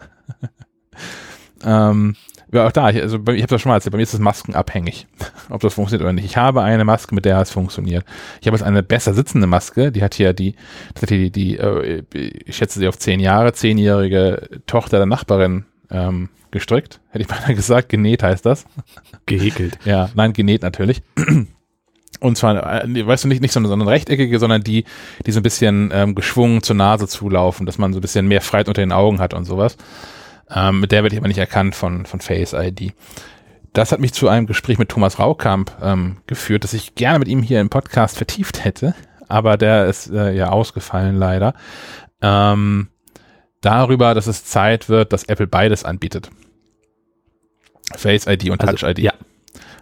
ähm, 1.63 2.15
ja, 2.53 2.67
auch 2.67 2.71
da, 2.71 2.89
ich, 2.89 3.01
also 3.01 3.17
ich 3.17 3.41
habe 3.41 3.47
das 3.47 3.61
schon 3.61 3.69
mal 3.69 3.75
erzählt, 3.75 3.91
bei 3.91 3.97
mir 3.97 4.03
ist 4.03 4.13
das 4.13 4.19
maskenabhängig, 4.21 5.07
ob 5.49 5.61
das 5.61 5.73
funktioniert 5.73 6.03
oder 6.03 6.13
nicht. 6.13 6.25
Ich 6.25 6.37
habe 6.37 6.61
eine 6.61 6.85
Maske, 6.85 7.15
mit 7.15 7.25
der 7.25 7.39
es 7.39 7.51
funktioniert. 7.51 8.05
Ich 8.41 8.47
habe 8.47 8.55
jetzt 8.55 8.65
eine 8.65 8.83
besser 8.83 9.13
sitzende 9.13 9.47
Maske, 9.47 9.91
die 9.91 10.03
hat 10.03 10.13
hier 10.13 10.33
die, 10.33 10.55
die, 11.01 11.05
die, 11.05 11.31
die 11.31 11.57
äh, 11.57 12.03
ich 12.45 12.55
schätze 12.55 12.79
sie 12.79 12.87
auf 12.87 12.97
zehn 12.97 13.19
Jahre, 13.19 13.53
zehnjährige 13.53 14.61
Tochter 14.67 14.97
der 14.97 15.05
Nachbarin 15.05 15.65
ähm, 15.89 16.29
gestrickt, 16.51 17.01
hätte 17.09 17.23
ich 17.23 17.27
beinahe 17.27 17.55
gesagt, 17.55 17.89
genäht 17.89 18.23
heißt 18.23 18.45
das. 18.45 18.65
Gehäkelt. 19.25 19.77
ja, 19.85 20.09
nein, 20.15 20.33
genäht 20.33 20.61
natürlich. 20.61 21.01
Und 22.19 22.37
zwar, 22.37 22.85
äh, 22.85 23.05
weißt 23.05 23.25
du, 23.25 23.27
nicht, 23.27 23.41
nicht 23.41 23.51
so 23.51 23.59
eine, 23.59 23.67
so 23.67 23.73
eine 23.73 23.85
rechteckige, 23.85 24.39
sondern 24.39 24.63
die, 24.63 24.85
die 25.25 25.31
so 25.31 25.41
ein 25.41 25.43
bisschen 25.43 25.91
ähm, 25.93 26.15
geschwungen 26.15 26.63
zur 26.63 26.77
Nase 26.77 27.07
zulaufen, 27.07 27.65
dass 27.65 27.77
man 27.77 27.91
so 27.91 27.99
ein 27.99 28.01
bisschen 28.01 28.27
mehr 28.27 28.39
Freiheit 28.39 28.69
unter 28.69 28.81
den 28.81 28.93
Augen 28.93 29.19
hat 29.19 29.33
und 29.33 29.43
sowas. 29.43 29.75
Ähm, 30.49 30.79
mit 30.79 30.91
der 30.91 31.03
werde 31.03 31.15
ich 31.15 31.19
aber 31.19 31.27
nicht 31.27 31.37
erkannt 31.37 31.75
von, 31.75 32.05
von 32.05 32.19
Face 32.19 32.53
ID. 32.53 32.93
Das 33.73 33.91
hat 33.91 33.99
mich 33.99 34.13
zu 34.13 34.27
einem 34.29 34.45
Gespräch 34.45 34.77
mit 34.77 34.89
Thomas 34.89 35.17
Raukamp 35.19 35.71
ähm, 35.81 36.17
geführt, 36.27 36.63
das 36.63 36.73
ich 36.73 36.95
gerne 36.95 37.19
mit 37.19 37.27
ihm 37.27 37.41
hier 37.41 37.59
im 37.59 37.69
Podcast 37.69 38.17
vertieft 38.17 38.63
hätte, 38.63 38.93
aber 39.27 39.57
der 39.57 39.87
ist 39.87 40.11
äh, 40.11 40.31
ja 40.31 40.49
ausgefallen 40.49 41.15
leider. 41.15 41.55
Ähm, 42.21 42.89
darüber, 43.61 44.13
dass 44.13 44.27
es 44.27 44.45
Zeit 44.45 44.89
wird, 44.89 45.11
dass 45.11 45.23
Apple 45.23 45.47
beides 45.47 45.83
anbietet. 45.83 46.29
Face 47.95 48.27
ID 48.27 48.49
und 48.49 48.61
also, 48.61 48.75
Touch 48.75 48.89
ID. 48.89 48.99
Ja. 48.99 49.13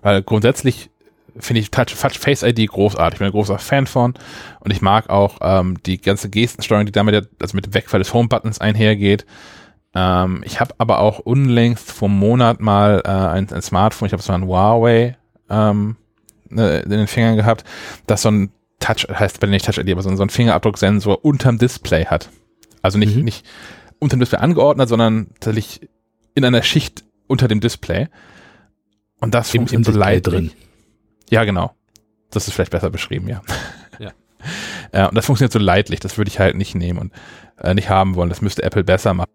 Weil 0.02 0.22
grundsätzlich 0.24 0.90
finde 1.38 1.62
ich 1.62 1.72
Touch, 1.72 1.96
Touch 2.00 2.18
Face 2.18 2.44
ID 2.44 2.68
großartig. 2.70 3.16
Ich 3.16 3.20
bin 3.20 3.28
ein 3.28 3.32
großer 3.32 3.60
Fan 3.60 3.88
von 3.88 4.14
und 4.60 4.72
ich 4.72 4.82
mag 4.82 5.10
auch 5.10 5.40
ähm, 5.42 5.78
die 5.86 6.00
ganze 6.00 6.30
Gestensteuerung, 6.30 6.86
die 6.86 6.92
damit, 6.92 7.30
also 7.40 7.56
mit 7.56 7.66
dem 7.66 7.74
Wegfall 7.74 8.00
des 8.00 8.14
Home-Buttons 8.14 8.60
einhergeht. 8.60 9.26
Ähm, 9.94 10.42
ich 10.46 10.60
habe 10.60 10.74
aber 10.78 11.00
auch 11.00 11.20
unlängst 11.20 11.92
vom 11.92 12.18
Monat 12.18 12.60
mal 12.62 13.02
äh, 13.04 13.10
ein, 13.10 13.52
ein 13.52 13.62
Smartphone, 13.62 14.08
ich 14.08 14.14
habe 14.14 14.24
so 14.24 14.32
ein 14.32 14.46
Huawei 14.46 15.18
ähm, 15.50 15.98
ne, 16.50 16.80
in 16.80 16.90
den 16.90 17.08
Fingern 17.08 17.36
gehabt, 17.36 17.66
das 18.08 18.22
so 18.22 18.32
ein 18.32 18.52
Touch, 18.80 19.08
heißt 19.10 19.42
nicht 19.44 19.66
Touch 19.66 19.78
ID, 19.78 19.92
aber 19.92 20.02
so 20.02 20.10
ein 20.10 20.30
Fingerabdrucksensor 20.30 21.24
unterm 21.24 21.58
Display 21.58 22.06
hat. 22.06 22.30
Also 22.82 22.98
nicht, 22.98 23.16
mhm. 23.16 23.24
nicht 23.24 23.46
unter 24.00 24.18
dem 24.18 24.22
Display 24.22 24.40
angeordnet, 24.40 24.90
sondern 24.90 25.28
tatsächlich 25.40 25.90
in 26.34 26.46
einer 26.46 26.64
Schicht 26.64 27.04
unter 27.28 27.48
dem 27.48 27.60
Display. 27.60 28.08
Und 29.20 29.36
das 29.36 29.54
Im, 29.54 29.62
funktioniert 29.62 29.88
im 29.88 29.94
so 29.94 30.00
leid 30.00 30.28
drin. 30.28 30.52
Ja, 31.30 31.44
genau. 31.44 31.76
Das 32.32 32.48
ist 32.48 32.54
vielleicht 32.54 32.72
besser 32.72 32.90
beschrieben, 32.90 33.28
ja. 33.28 33.42
Ja. 34.00 34.12
ja. 34.94 35.08
Und 35.10 35.16
das 35.16 35.26
funktioniert 35.26 35.54
so 35.54 35.60
leidlich. 35.60 36.00
Das 36.00 36.18
würde 36.18 36.30
ich 36.30 36.40
halt 36.40 36.56
nicht 36.56 36.74
nehmen 36.74 36.98
und 36.98 37.14
äh, 37.58 37.74
nicht 37.74 37.90
haben 37.90 38.16
wollen. 38.16 38.30
Das 38.30 38.42
müsste 38.42 38.64
Apple 38.64 38.84
besser 38.84 39.14
machen. 39.14 39.30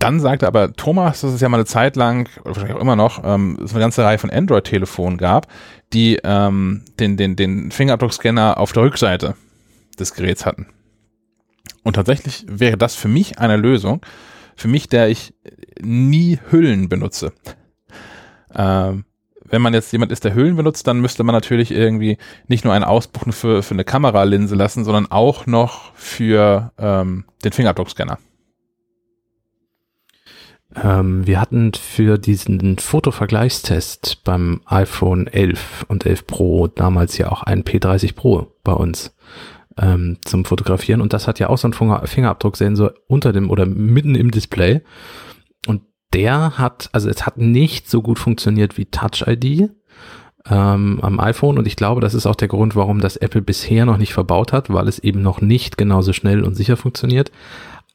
Dann 0.00 0.18
sagte 0.18 0.46
aber 0.46 0.72
Thomas, 0.72 1.20
dass 1.20 1.32
es 1.32 1.42
ja 1.42 1.48
mal 1.50 1.58
eine 1.58 1.66
Zeit 1.66 1.94
lang, 1.94 2.26
oder 2.40 2.46
wahrscheinlich 2.46 2.74
auch 2.74 2.80
immer 2.80 2.96
noch, 2.96 3.22
ähm, 3.22 3.58
es 3.62 3.72
eine 3.72 3.80
ganze 3.80 4.02
Reihe 4.02 4.16
von 4.16 4.30
Android-Telefonen 4.30 5.18
gab, 5.18 5.46
die 5.92 6.18
ähm, 6.24 6.82
den, 6.98 7.18
den, 7.18 7.36
den 7.36 7.70
Fingerabdruckscanner 7.70 8.56
auf 8.56 8.72
der 8.72 8.84
Rückseite 8.84 9.34
des 9.98 10.14
Geräts 10.14 10.46
hatten. 10.46 10.68
Und 11.82 11.96
tatsächlich 11.96 12.46
wäre 12.48 12.78
das 12.78 12.94
für 12.94 13.08
mich 13.08 13.38
eine 13.40 13.58
Lösung, 13.58 14.00
für 14.56 14.68
mich, 14.68 14.88
der 14.88 15.10
ich 15.10 15.34
nie 15.82 16.38
Hüllen 16.50 16.88
benutze. 16.88 17.34
Ähm, 18.54 19.04
wenn 19.44 19.60
man 19.60 19.74
jetzt 19.74 19.92
jemand 19.92 20.12
ist, 20.12 20.24
der 20.24 20.34
Hüllen 20.34 20.56
benutzt, 20.56 20.86
dann 20.86 21.00
müsste 21.00 21.24
man 21.24 21.34
natürlich 21.34 21.72
irgendwie 21.72 22.16
nicht 22.48 22.64
nur 22.64 22.72
einen 22.72 22.84
Ausbuchen 22.84 23.32
für, 23.32 23.62
für 23.62 23.74
eine 23.74 23.84
Kameralinse 23.84 24.54
lassen, 24.54 24.82
sondern 24.82 25.10
auch 25.10 25.44
noch 25.44 25.94
für 25.94 26.72
ähm, 26.78 27.26
den 27.44 27.52
Fingerabdruckscanner. 27.52 28.18
Ähm, 30.76 31.26
wir 31.26 31.40
hatten 31.40 31.72
für 31.74 32.18
diesen 32.18 32.78
Fotovergleichstest 32.78 34.22
beim 34.24 34.60
iPhone 34.66 35.26
11 35.26 35.86
und 35.88 36.06
11 36.06 36.26
Pro 36.26 36.68
damals 36.68 37.18
ja 37.18 37.32
auch 37.32 37.42
einen 37.42 37.64
P30 37.64 38.14
Pro 38.14 38.52
bei 38.62 38.72
uns 38.72 39.14
ähm, 39.78 40.18
zum 40.24 40.44
Fotografieren. 40.44 41.00
Und 41.00 41.12
das 41.12 41.26
hat 41.26 41.38
ja 41.38 41.48
auch 41.48 41.58
so 41.58 41.68
einen 41.68 42.06
Fingerabdrucksensor 42.06 42.94
unter 43.08 43.32
dem 43.32 43.50
oder 43.50 43.66
mitten 43.66 44.14
im 44.14 44.30
Display. 44.30 44.82
Und 45.66 45.82
der 46.12 46.58
hat, 46.58 46.88
also 46.92 47.08
es 47.08 47.26
hat 47.26 47.38
nicht 47.38 47.90
so 47.90 48.02
gut 48.02 48.18
funktioniert 48.18 48.78
wie 48.78 48.86
Touch 48.86 49.24
ID. 49.26 49.70
ähm, 50.48 51.00
am 51.02 51.20
iPhone 51.20 51.58
und 51.58 51.66
ich 51.66 51.76
glaube, 51.76 52.00
das 52.00 52.14
ist 52.14 52.26
auch 52.26 52.34
der 52.34 52.48
Grund, 52.48 52.74
warum 52.74 53.00
das 53.00 53.16
Apple 53.16 53.42
bisher 53.42 53.84
noch 53.84 53.98
nicht 53.98 54.14
verbaut 54.14 54.54
hat, 54.54 54.72
weil 54.72 54.88
es 54.88 54.98
eben 54.98 55.20
noch 55.20 55.42
nicht 55.42 55.76
genauso 55.76 56.14
schnell 56.14 56.42
und 56.44 56.54
sicher 56.54 56.78
funktioniert. 56.78 57.30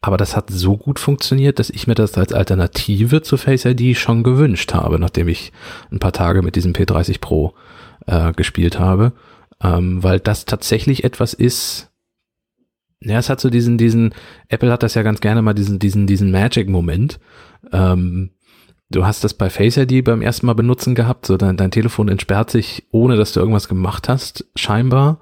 Aber 0.06 0.18
das 0.18 0.36
hat 0.36 0.52
so 0.52 0.78
gut 0.78 1.00
funktioniert, 1.00 1.58
dass 1.58 1.72
ich 1.72 1.88
mir 1.88 1.96
das 1.96 2.16
als 2.16 2.32
Alternative 2.32 3.24
zu 3.24 3.38
Face 3.38 3.66
ID 3.66 3.98
schon 3.98 4.22
gewünscht 4.22 4.72
habe, 4.76 5.00
nachdem 5.00 5.28
ich 5.28 5.52
ein 5.92 5.98
paar 5.98 6.14
Tage 6.14 6.44
mit 6.44 6.56
diesem 6.56 6.74
P30 6.74 7.20
Pro 7.20 7.56
äh, 8.06 8.32
gespielt 8.34 8.78
habe, 8.78 9.14
ähm, 9.64 10.04
weil 10.04 10.20
das 10.20 10.46
tatsächlich 10.46 11.06
etwas 11.06 11.34
ist. 11.34 11.90
Ja, 13.02 13.18
es 13.18 13.32
hat 13.32 13.42
so 13.42 13.50
diesen, 13.50 13.80
diesen, 13.80 14.14
Apple 14.48 14.72
hat 14.72 14.84
das 14.84 14.94
ja 14.94 15.02
ganz 15.02 15.22
gerne 15.22 15.42
mal 15.42 15.56
diesen, 15.56 15.80
diesen, 15.80 16.06
diesen 16.06 16.30
Magic-Moment. 16.30 17.20
Ähm, 17.74 18.30
du 18.92 19.08
hast 19.08 19.24
das 19.24 19.34
bei 19.34 19.50
Face 19.50 19.78
ID 19.78 20.04
beim 20.04 20.22
ersten 20.22 20.46
Mal 20.46 20.54
benutzen 20.54 20.94
gehabt, 20.94 21.26
so 21.26 21.36
dein, 21.36 21.58
dein 21.58 21.72
Telefon 21.72 22.10
entsperrt 22.10 22.52
sich, 22.52 22.86
ohne 22.92 23.18
dass 23.18 23.34
du 23.34 23.40
irgendwas 23.40 23.68
gemacht 23.68 24.08
hast, 24.08 24.46
scheinbar. 24.56 25.20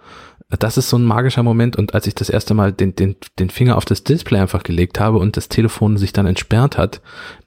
Das 0.59 0.77
ist 0.77 0.89
so 0.89 0.97
ein 0.97 1.03
magischer 1.03 1.43
Moment 1.43 1.75
und 1.75 1.93
als 1.93 2.07
ich 2.07 2.15
das 2.15 2.29
erste 2.29 2.53
Mal 2.53 2.71
den, 2.71 2.95
den, 2.95 3.15
den 3.39 3.49
Finger 3.49 3.77
auf 3.77 3.85
das 3.85 4.03
Display 4.03 4.39
einfach 4.39 4.63
gelegt 4.63 4.99
habe 4.99 5.17
und 5.17 5.37
das 5.37 5.49
Telefon 5.49 5.97
sich 5.97 6.13
dann 6.13 6.27
entsperrt 6.27 6.77
hat, 6.77 7.01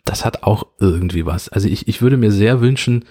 das 0.04 0.24
hat 0.24 0.42
auch 0.42 0.66
irgendwie 0.80 1.26
was. 1.26 1.48
Also 1.48 1.68
ich, 1.68 1.88
ich 1.88 2.02
würde 2.02 2.16
mir 2.16 2.32
sehr 2.32 2.60
wünschen, 2.60 3.04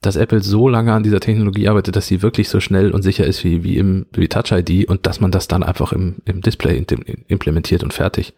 dass 0.00 0.16
Apple 0.16 0.42
so 0.42 0.68
lange 0.68 0.92
an 0.92 1.02
dieser 1.02 1.20
Technologie 1.20 1.68
arbeitet, 1.68 1.96
dass 1.96 2.06
sie 2.06 2.22
wirklich 2.22 2.48
so 2.48 2.60
schnell 2.60 2.90
und 2.90 3.02
sicher 3.02 3.26
ist 3.26 3.42
wie, 3.44 3.64
wie 3.64 3.76
im 3.78 4.06
wie 4.12 4.28
Touch 4.28 4.52
ID 4.52 4.88
und 4.88 5.06
dass 5.06 5.20
man 5.20 5.30
das 5.30 5.48
dann 5.48 5.62
einfach 5.62 5.92
im, 5.92 6.16
im 6.24 6.40
Display 6.40 6.84
implementiert 7.28 7.82
und 7.82 7.92
fertig. 7.92 8.34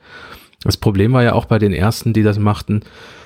Das 0.63 0.77
Problem 0.77 1.13
war 1.13 1.23
ja 1.23 1.33
auch 1.33 1.45
bei 1.45 1.59
den 1.59 1.73
ersten, 1.73 2.13
die 2.13 2.23
das 2.23 2.39
machten, 2.39 2.81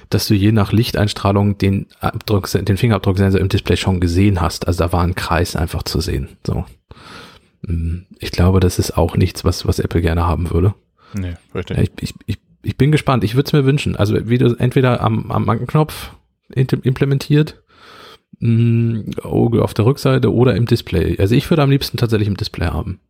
dass 0.08 0.26
du 0.26 0.34
je 0.34 0.52
nach 0.52 0.72
Lichteinstrahlung 0.72 1.58
den 1.58 1.86
Abdruck, 2.00 2.50
den 2.50 2.76
Fingerabdrucksensor 2.76 3.40
im 3.40 3.48
Display 3.48 3.76
schon 3.76 4.00
gesehen 4.00 4.40
hast. 4.40 4.66
Also 4.66 4.84
da 4.84 4.92
war 4.92 5.02
ein 5.02 5.14
Kreis 5.14 5.54
einfach 5.54 5.84
zu 5.84 6.00
sehen. 6.00 6.28
So. 6.44 6.64
Mm, 7.62 8.00
ich 8.18 8.32
glaube, 8.32 8.60
das 8.60 8.78
ist 8.78 8.96
auch 8.96 9.16
nichts, 9.16 9.44
was, 9.44 9.66
was 9.66 9.78
Apple 9.78 10.00
gerne 10.00 10.26
haben 10.26 10.50
würde. 10.50 10.74
Nee, 11.14 11.34
richtig. 11.54 11.78
Ich, 11.78 11.90
ich, 12.00 12.14
ich, 12.26 12.38
ich 12.62 12.76
bin 12.76 12.92
gespannt. 12.92 13.24
Ich 13.24 13.34
würde 13.34 13.46
es 13.46 13.52
mir 13.52 13.64
wünschen. 13.64 13.96
Also 13.96 14.28
wie 14.28 14.38
du 14.38 14.54
entweder 14.58 15.00
am, 15.00 15.30
am 15.30 15.48
Ankenknopf 15.48 16.12
implementiert 16.52 17.62
mm, 18.40 19.10
auf 19.22 19.74
der 19.74 19.84
Rückseite 19.84 20.32
oder 20.32 20.54
im 20.56 20.66
Display. 20.66 21.16
Also 21.18 21.34
ich 21.34 21.48
würde 21.50 21.62
am 21.62 21.70
liebsten 21.70 21.96
tatsächlich 21.96 22.28
im 22.28 22.36
Display 22.36 22.66
haben. 22.66 23.00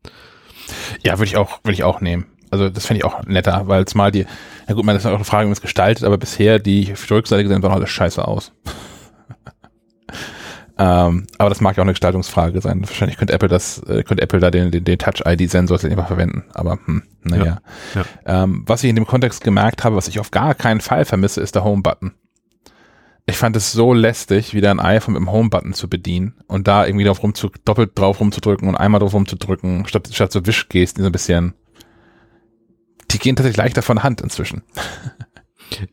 Ja, 1.04 1.18
würde 1.18 1.24
ich 1.24 1.36
auch, 1.36 1.60
würde 1.64 1.74
ich 1.74 1.84
auch 1.84 2.00
nehmen. 2.00 2.26
Also 2.50 2.68
das 2.68 2.86
fände 2.86 2.98
ich 2.98 3.04
auch 3.04 3.24
netter, 3.26 3.68
weil 3.68 3.84
es 3.84 3.94
mal 3.94 4.10
die, 4.10 4.26
ja 4.68 4.74
gut, 4.74 4.84
man 4.84 4.96
ist 4.96 5.06
auch 5.06 5.14
eine 5.14 5.24
Frage, 5.24 5.44
wie 5.44 5.48
man 5.48 5.52
es 5.52 5.60
gestaltet, 5.60 6.04
aber 6.04 6.18
bisher 6.18 6.58
die 6.58 6.92
auf 6.92 7.06
der 7.06 7.16
Rückseite 7.18 7.44
gesehen 7.44 7.62
sahen 7.62 7.72
alles 7.72 7.90
scheiße 7.90 8.26
aus. 8.26 8.52
Ähm, 10.80 11.26
aber 11.36 11.50
das 11.50 11.60
mag 11.60 11.76
ja 11.76 11.82
auch 11.82 11.84
eine 11.84 11.92
Gestaltungsfrage 11.92 12.60
sein. 12.60 12.80
Wahrscheinlich 12.80 13.18
könnte 13.18 13.34
Apple 13.34 13.48
das, 13.48 13.82
äh, 13.82 14.02
könnte 14.02 14.22
Apple 14.22 14.40
da 14.40 14.50
den, 14.50 14.70
den, 14.70 14.82
den 14.82 14.98
Touch-ID-Sensor 14.98 15.84
einfach 15.84 16.06
verwenden. 16.06 16.44
Aber 16.54 16.78
hm, 16.86 17.02
naja. 17.22 17.60
Ja, 17.94 18.02
ja. 18.26 18.42
Ähm, 18.44 18.64
was 18.66 18.82
ich 18.82 18.90
in 18.90 18.96
dem 18.96 19.06
Kontext 19.06 19.44
gemerkt 19.44 19.84
habe, 19.84 19.96
was 19.96 20.08
ich 20.08 20.18
auf 20.18 20.30
gar 20.30 20.54
keinen 20.54 20.80
Fall 20.80 21.04
vermisse, 21.04 21.42
ist 21.42 21.54
der 21.54 21.64
Home-Button 21.64 22.14
ich 23.30 23.36
fand 23.36 23.56
es 23.56 23.72
so 23.72 23.94
lästig, 23.94 24.54
wieder 24.54 24.70
ein 24.70 24.80
iPhone 24.80 25.14
mit 25.14 25.20
dem 25.20 25.30
Home-Button 25.30 25.72
zu 25.72 25.88
bedienen 25.88 26.34
und 26.46 26.68
da 26.68 26.86
irgendwie 26.86 27.04
drauf 27.04 27.22
rumzu, 27.22 27.50
doppelt 27.64 27.98
drauf 27.98 28.20
rumzudrücken 28.20 28.68
und 28.68 28.76
einmal 28.76 29.00
drauf 29.00 29.14
rumzudrücken, 29.14 29.86
statt, 29.86 30.08
statt 30.12 30.32
so 30.32 30.44
Wischgesten, 30.44 30.98
die 30.98 31.02
so 31.02 31.08
ein 31.08 31.12
bisschen, 31.12 31.54
die 33.10 33.18
gehen 33.18 33.36
tatsächlich 33.36 33.58
leichter 33.58 33.82
von 33.82 34.02
Hand 34.02 34.20
inzwischen. 34.20 34.62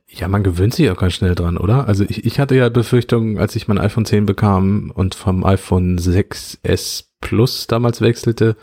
Ja, 0.08 0.28
man 0.28 0.44
gewöhnt 0.44 0.74
sich 0.74 0.90
auch 0.90 0.98
ganz 0.98 1.14
schnell 1.14 1.36
dran, 1.36 1.58
oder? 1.58 1.88
Also 1.88 2.04
ich, 2.04 2.26
ich 2.26 2.40
hatte 2.40 2.56
ja 2.56 2.70
Befürchtungen, 2.70 3.38
als 3.38 3.56
ich 3.56 3.68
mein 3.68 3.78
iPhone 3.78 4.06
10 4.06 4.26
bekam 4.26 4.92
und 4.94 5.16
vom 5.16 5.44
iPhone 5.44 6.00
6S 6.00 7.06
Plus 7.22 7.68
damals 7.68 8.02
wechselte, 8.02 8.56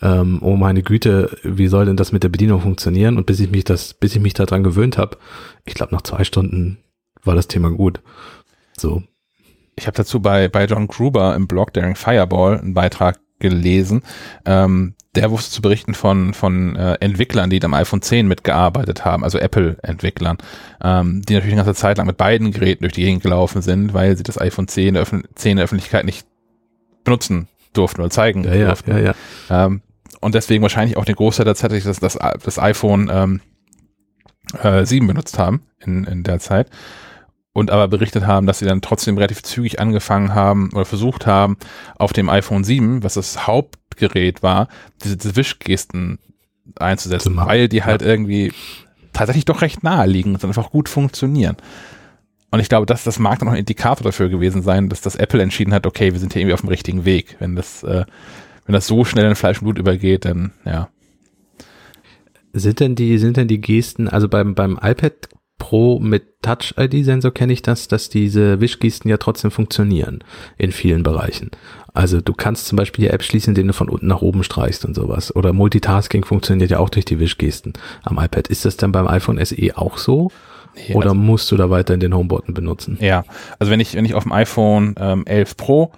ähm, 0.00 0.38
oh 0.42 0.56
meine 0.56 0.82
Güte, 0.82 1.36
wie 1.42 1.68
soll 1.68 1.86
denn 1.86 1.96
das 1.96 2.12
mit 2.12 2.22
der 2.22 2.28
Bedienung 2.28 2.60
funktionieren? 2.60 3.16
Und 3.16 3.26
bis 3.26 3.40
ich 3.40 3.50
mich 3.50 3.64
das, 3.64 3.94
bis 3.94 4.14
ich 4.14 4.20
mich 4.20 4.34
daran 4.34 4.64
gewöhnt 4.64 4.98
habe, 4.98 5.16
ich 5.64 5.74
glaube 5.74 5.94
nach 5.94 6.02
zwei 6.02 6.24
Stunden 6.24 6.78
war 7.22 7.34
das 7.34 7.48
Thema 7.48 7.70
gut. 7.70 8.00
So. 8.76 9.02
Ich 9.76 9.86
habe 9.86 9.96
dazu 9.96 10.20
bei, 10.20 10.48
bei 10.48 10.66
John 10.66 10.86
Gruber 10.86 11.34
im 11.34 11.48
Blog 11.48 11.72
Daring 11.72 11.96
Fireball 11.96 12.58
einen 12.58 12.74
Beitrag 12.74 13.18
gelesen. 13.44 14.02
Ähm, 14.46 14.94
der 15.14 15.30
wusste 15.30 15.52
zu 15.52 15.62
berichten 15.62 15.94
von, 15.94 16.34
von 16.34 16.74
äh, 16.76 16.94
Entwicklern, 16.94 17.50
die 17.50 17.62
am 17.62 17.74
iPhone 17.74 18.02
10 18.02 18.26
mitgearbeitet 18.26 19.04
haben, 19.04 19.22
also 19.22 19.38
Apple-Entwicklern, 19.38 20.38
ähm, 20.82 21.22
die 21.22 21.34
natürlich 21.34 21.54
eine 21.54 21.64
ganze 21.64 21.80
Zeit 21.80 21.98
lang 21.98 22.06
mit 22.06 22.16
beiden 22.16 22.50
Geräten 22.50 22.82
durch 22.82 22.94
die 22.94 23.02
Gegend 23.02 23.22
gelaufen 23.22 23.62
sind, 23.62 23.94
weil 23.94 24.16
sie 24.16 24.24
das 24.24 24.40
iPhone 24.40 24.66
10 24.66 24.88
in 24.88 24.94
der, 24.94 25.02
Öffn 25.02 25.24
10 25.34 25.52
in 25.52 25.56
der 25.58 25.64
Öffentlichkeit 25.64 26.04
nicht 26.04 26.26
benutzen 27.04 27.48
durften 27.74 28.00
oder 28.00 28.10
zeigen 28.10 28.44
ja, 28.44 28.66
durften. 28.66 28.90
Ja, 28.90 28.98
ja, 28.98 29.14
ähm, 29.66 29.82
und 30.20 30.34
deswegen 30.34 30.62
wahrscheinlich 30.62 30.96
auch 30.96 31.04
den 31.04 31.16
Großteil 31.16 31.44
der 31.44 31.54
Zeit 31.54 31.72
das, 31.72 32.00
das, 32.00 32.18
das 32.42 32.58
iPhone 32.58 33.10
ähm, 33.12 33.40
äh, 34.62 34.84
7 34.84 35.06
benutzt 35.06 35.38
haben 35.38 35.62
in, 35.84 36.04
in 36.04 36.22
der 36.22 36.40
Zeit 36.40 36.70
und 37.54 37.70
aber 37.70 37.88
berichtet 37.88 38.26
haben, 38.26 38.46
dass 38.46 38.58
sie 38.58 38.66
dann 38.66 38.82
trotzdem 38.82 39.16
relativ 39.16 39.42
zügig 39.42 39.80
angefangen 39.80 40.34
haben 40.34 40.70
oder 40.74 40.84
versucht 40.84 41.26
haben, 41.26 41.56
auf 41.96 42.12
dem 42.12 42.28
iPhone 42.28 42.64
7, 42.64 43.02
was 43.02 43.14
das 43.14 43.46
Hauptgerät 43.46 44.42
war, 44.42 44.68
diese, 45.02 45.16
diese 45.16 45.36
Wischgesten 45.36 46.18
einzusetzen, 46.76 47.36
weil 47.36 47.68
die 47.68 47.84
halt 47.84 48.02
ja. 48.02 48.08
irgendwie 48.08 48.52
tatsächlich 49.12 49.44
doch 49.44 49.62
recht 49.62 49.84
nahe 49.84 50.06
liegen 50.06 50.34
und 50.34 50.44
einfach 50.44 50.70
gut 50.70 50.88
funktionieren. 50.88 51.56
Und 52.50 52.60
ich 52.60 52.68
glaube, 52.68 52.86
das, 52.86 53.04
das 53.04 53.18
mag 53.18 53.38
dann 53.38 53.48
auch 53.48 53.52
ein 53.52 53.58
Indikator 53.58 54.04
dafür 54.04 54.28
gewesen 54.28 54.62
sein, 54.62 54.88
dass 54.88 55.00
das 55.00 55.16
Apple 55.16 55.42
entschieden 55.42 55.72
hat, 55.72 55.86
okay, 55.86 56.12
wir 56.12 56.20
sind 56.20 56.32
hier 56.32 56.42
irgendwie 56.42 56.54
auf 56.54 56.60
dem 56.60 56.68
richtigen 56.68 57.04
Weg. 57.04 57.36
Wenn 57.38 57.54
das, 57.54 57.84
äh, 57.84 58.04
wenn 58.66 58.72
das 58.72 58.86
so 58.86 59.04
schnell 59.04 59.26
in 59.26 59.34
Fleisch 59.36 59.58
und 59.58 59.64
Blut 59.64 59.78
übergeht, 59.78 60.24
dann 60.24 60.52
ja. 60.64 60.88
Sind 62.52 62.80
denn 62.80 62.94
die, 62.94 63.18
sind 63.18 63.36
denn 63.36 63.48
die 63.48 63.60
Gesten, 63.60 64.08
also 64.08 64.28
beim, 64.28 64.54
beim 64.54 64.78
iPad 64.80 65.28
Pro 65.58 65.98
mit 65.98 66.42
Touch-ID-Sensor 66.42 67.32
kenne 67.32 67.52
ich 67.52 67.62
das, 67.62 67.88
dass 67.88 68.08
diese 68.08 68.60
Wischgesten 68.60 69.08
ja 69.08 69.16
trotzdem 69.16 69.50
funktionieren 69.50 70.22
in 70.58 70.72
vielen 70.72 71.02
Bereichen. 71.02 71.50
Also 71.94 72.20
du 72.20 72.32
kannst 72.32 72.66
zum 72.66 72.76
Beispiel 72.76 73.04
die 73.04 73.10
App 73.10 73.22
schließen, 73.22 73.52
indem 73.52 73.68
du 73.68 73.72
von 73.72 73.88
unten 73.88 74.08
nach 74.08 74.20
oben 74.20 74.42
streichst 74.42 74.84
und 74.84 74.94
sowas. 74.94 75.34
Oder 75.34 75.52
Multitasking 75.52 76.24
funktioniert 76.24 76.70
ja 76.70 76.80
auch 76.80 76.90
durch 76.90 77.04
die 77.04 77.20
Wischgesten 77.20 77.72
am 78.02 78.18
iPad. 78.18 78.48
Ist 78.48 78.64
das 78.64 78.76
dann 78.76 78.92
beim 78.92 79.06
iPhone 79.06 79.42
SE 79.44 79.56
auch 79.76 79.96
so? 79.96 80.30
Nee, 80.76 80.94
Oder 80.94 81.10
also, 81.10 81.14
musst 81.14 81.52
du 81.52 81.56
da 81.56 81.70
weiterhin 81.70 82.00
den 82.00 82.14
Home-Button 82.14 82.52
benutzen? 82.52 82.98
Ja, 83.00 83.24
also 83.58 83.70
wenn 83.70 83.80
ich, 83.80 83.94
wenn 83.94 84.04
ich 84.04 84.14
auf 84.14 84.24
dem 84.24 84.32
iPhone 84.32 84.96
ähm, 84.98 85.24
11 85.24 85.56
Pro 85.56 85.92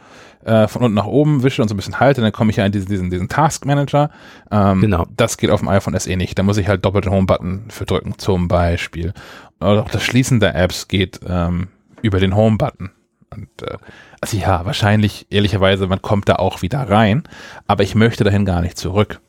äh, 0.45 0.69
von 0.69 0.83
unten 0.83 0.95
nach 0.95 1.07
oben 1.07 1.43
wische 1.43 1.63
und 1.63 1.69
so 1.69 1.75
ein 1.75 1.77
bisschen 1.77 1.99
halte, 1.99 2.21
dann 2.21 2.33
komme 2.33 2.51
ich 2.51 2.57
ja 2.57 2.67
in 2.67 2.73
diesen, 2.73 2.89
diesen, 2.89 3.11
diesen 3.11 3.29
Task 3.29 3.65
Manager. 3.65 4.11
Ähm, 4.51 4.81
genau. 4.81 5.07
Das 5.17 5.39
geht 5.39 5.51
auf 5.51 5.61
dem 5.61 5.69
iPhone 5.69 5.99
SE 5.99 6.15
nicht. 6.17 6.39
Da 6.39 6.43
muss 6.43 6.57
ich 6.59 6.69
halt 6.69 6.85
doppelt 6.85 7.07
den 7.07 7.13
Home-Button 7.13 7.65
für 7.69 7.85
drücken, 7.85 8.15
zum 8.19 8.49
Beispiel. 8.49 9.13
Oder 9.61 9.83
auch 9.83 9.91
das 9.91 10.03
Schließen 10.03 10.41
der 10.41 10.55
Apps 10.55 10.89
geht 10.89 11.21
ähm, 11.27 11.69
über 12.03 12.21
den 12.21 12.37
Home-Button. 12.37 12.91
Und 13.31 13.63
äh, 13.63 13.79
also 14.21 14.37
ja, 14.37 14.65
wahrscheinlich, 14.65 15.27
ehrlicherweise, 15.31 15.87
man 15.87 16.03
kommt 16.03 16.29
da 16.29 16.37
auch 16.37 16.63
wieder 16.63 16.89
rein, 16.89 17.25
aber 17.67 17.83
ich 17.83 17.95
möchte 17.95 18.25
dahin 18.25 18.45
gar 18.45 18.61
nicht 18.61 18.79
zurück. 18.79 19.21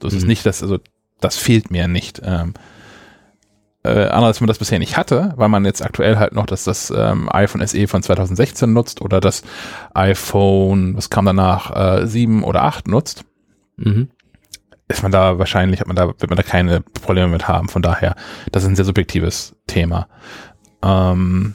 Das 0.00 0.12
mhm. 0.12 0.18
ist 0.18 0.26
nicht 0.26 0.46
das, 0.46 0.62
also 0.62 0.78
das 1.20 1.36
fehlt 1.36 1.70
mir 1.70 1.88
nicht. 1.88 2.20
Ähm, 2.24 2.54
äh, 3.84 4.06
anders, 4.08 4.40
wenn 4.40 4.46
man 4.46 4.48
das 4.48 4.58
bisher 4.58 4.78
nicht 4.78 4.96
hatte, 4.96 5.34
weil 5.36 5.48
man 5.48 5.64
jetzt 5.64 5.82
aktuell 5.82 6.16
halt 6.16 6.32
noch 6.32 6.46
das, 6.46 6.64
das 6.64 6.90
ähm, 6.90 7.28
iPhone 7.30 7.66
SE 7.66 7.86
von 7.86 8.02
2016 8.02 8.72
nutzt 8.72 9.02
oder 9.02 9.20
das 9.20 9.42
iPhone, 9.92 10.96
was 10.96 11.10
kam 11.10 11.26
danach, 11.26 12.00
äh, 12.00 12.06
7 12.06 12.44
oder 12.44 12.62
8 12.64 12.88
nutzt, 12.88 13.24
mhm. 13.76 14.08
Ist 14.88 15.02
man 15.02 15.12
da 15.12 15.38
wahrscheinlich, 15.38 15.80
hat 15.80 15.86
man 15.86 15.96
da, 15.96 16.08
wird 16.08 16.28
man 16.28 16.36
da 16.36 16.42
keine 16.42 16.80
Probleme 16.80 17.28
mit 17.28 17.48
haben. 17.48 17.68
Von 17.68 17.82
daher, 17.82 18.16
das 18.52 18.62
ist 18.62 18.68
ein 18.68 18.76
sehr 18.76 18.84
subjektives 18.84 19.56
Thema. 19.66 20.08
Ähm, 20.82 21.54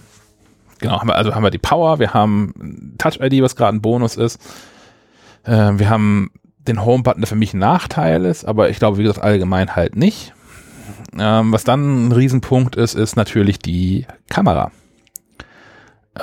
genau, 0.79 0.99
haben 0.99 1.07
wir, 1.07 1.15
also 1.15 1.35
haben 1.35 1.43
wir 1.43 1.51
die 1.51 1.59
Power, 1.59 1.99
wir 1.99 2.13
haben 2.13 2.95
Touch-ID, 2.97 3.43
was 3.43 3.55
gerade 3.55 3.77
ein 3.77 3.81
Bonus 3.81 4.17
ist. 4.17 4.41
Äh, 5.43 5.73
wir 5.75 5.89
haben 5.89 6.31
den 6.59 6.83
Home-Button, 6.83 7.21
der 7.21 7.27
für 7.27 7.35
mich 7.35 7.53
ein 7.53 7.59
Nachteil 7.59 8.25
ist, 8.25 8.45
aber 8.45 8.69
ich 8.69 8.79
glaube, 8.79 8.97
wie 8.97 9.03
gesagt, 9.03 9.23
allgemein 9.23 9.75
halt 9.75 9.95
nicht. 9.95 10.33
Ähm, 11.17 11.51
was 11.51 11.63
dann 11.63 12.07
ein 12.07 12.11
Riesenpunkt 12.11 12.75
ist, 12.75 12.95
ist 12.95 13.15
natürlich 13.15 13.59
die 13.59 14.05
Kamera 14.29 14.71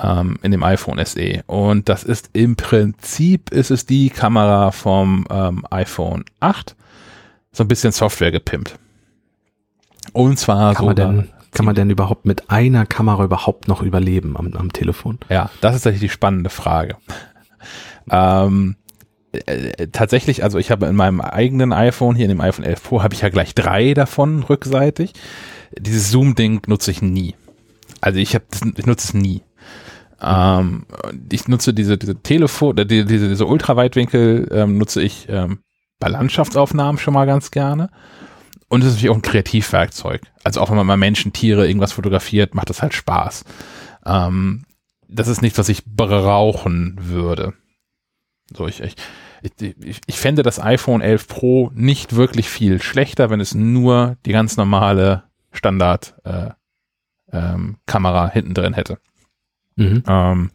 ähm, 0.02 0.38
in 0.42 0.50
dem 0.50 0.62
iPhone 0.62 1.04
SE. 1.04 1.42
Und 1.46 1.88
das 1.88 2.04
ist 2.04 2.30
im 2.32 2.56
Prinzip 2.56 3.50
ist 3.50 3.70
es 3.70 3.86
die 3.86 4.10
Kamera 4.10 4.70
vom 4.70 5.26
ähm, 5.30 5.64
iPhone 5.70 6.24
8, 6.40 6.76
so 7.56 7.64
ein 7.64 7.68
bisschen 7.68 7.92
Software 7.92 8.30
gepimpt. 8.30 8.78
Und 10.12 10.38
zwar 10.38 10.74
kann 10.74 10.84
man 10.84 10.96
denn, 10.96 11.28
kann 11.52 11.64
man 11.64 11.74
denn 11.74 11.88
überhaupt 11.88 12.26
mit 12.26 12.50
einer 12.50 12.84
Kamera 12.84 13.24
überhaupt 13.24 13.66
noch 13.66 13.82
überleben 13.82 14.36
am, 14.36 14.52
am 14.52 14.72
Telefon? 14.72 15.18
Ja, 15.30 15.50
das 15.62 15.74
ist 15.74 15.82
tatsächlich 15.82 16.10
die 16.10 16.14
spannende 16.14 16.50
Frage. 16.50 16.96
ähm, 18.10 18.76
äh, 19.32 19.88
tatsächlich, 19.88 20.44
also 20.44 20.58
ich 20.58 20.70
habe 20.70 20.86
in 20.86 20.96
meinem 20.96 21.22
eigenen 21.22 21.72
iPhone, 21.72 22.14
hier 22.14 22.26
in 22.26 22.30
dem 22.30 22.40
iPhone 22.42 22.64
11 22.64 22.82
Pro, 22.82 23.02
habe 23.02 23.14
ich 23.14 23.22
ja 23.22 23.30
gleich 23.30 23.54
drei 23.54 23.94
davon 23.94 24.42
rückseitig. 24.42 25.14
Dieses 25.78 26.10
Zoom-Ding 26.10 26.62
nutze 26.66 26.90
ich 26.90 27.00
nie. 27.00 27.34
Also 28.02 28.18
ich, 28.18 28.34
hab, 28.34 28.42
ich 28.76 28.86
nutze 28.86 29.08
es 29.08 29.14
nie. 29.14 29.40
Ähm, 30.20 30.84
ich 31.32 31.48
nutze 31.48 31.72
diese, 31.72 31.96
diese 31.96 32.16
Telefon, 32.22 32.76
diese, 32.76 33.06
diese 33.06 33.46
Ultraweitwinkel 33.46 34.48
ähm, 34.52 34.78
nutze 34.78 35.02
ich 35.02 35.26
ähm, 35.30 35.58
bei 35.98 36.08
Landschaftsaufnahmen 36.08 36.98
schon 36.98 37.14
mal 37.14 37.26
ganz 37.26 37.50
gerne. 37.50 37.90
Und 38.68 38.82
es 38.82 38.88
ist 38.88 38.94
natürlich 38.94 39.10
auch 39.10 39.16
ein 39.16 39.22
Kreativwerkzeug. 39.22 40.22
Also 40.42 40.60
auch 40.60 40.70
wenn 40.70 40.76
man 40.76 40.86
mal 40.86 40.96
Menschen, 40.96 41.32
Tiere, 41.32 41.66
irgendwas 41.66 41.92
fotografiert, 41.92 42.54
macht 42.54 42.70
das 42.70 42.82
halt 42.82 42.94
Spaß. 42.94 43.44
Ähm, 44.04 44.64
das 45.08 45.28
ist 45.28 45.42
nichts, 45.42 45.58
was 45.58 45.68
ich 45.68 45.84
brauchen 45.84 46.96
würde. 46.98 47.54
So, 48.52 48.66
ich, 48.66 48.80
ich, 48.80 48.96
ich, 49.60 50.00
ich 50.06 50.18
fände 50.18 50.42
das 50.42 50.60
iPhone 50.60 51.00
11 51.00 51.28
Pro 51.28 51.70
nicht 51.74 52.16
wirklich 52.16 52.48
viel 52.48 52.82
schlechter, 52.82 53.30
wenn 53.30 53.40
es 53.40 53.54
nur 53.54 54.16
die 54.26 54.32
ganz 54.32 54.56
normale 54.56 55.24
Standard 55.52 56.14
äh, 56.24 56.50
ähm, 57.32 57.78
Kamera 57.86 58.28
hinten 58.28 58.54
drin 58.54 58.74
hätte. 58.74 58.98
Mhm. 59.76 60.02
Ähm, 60.06 60.50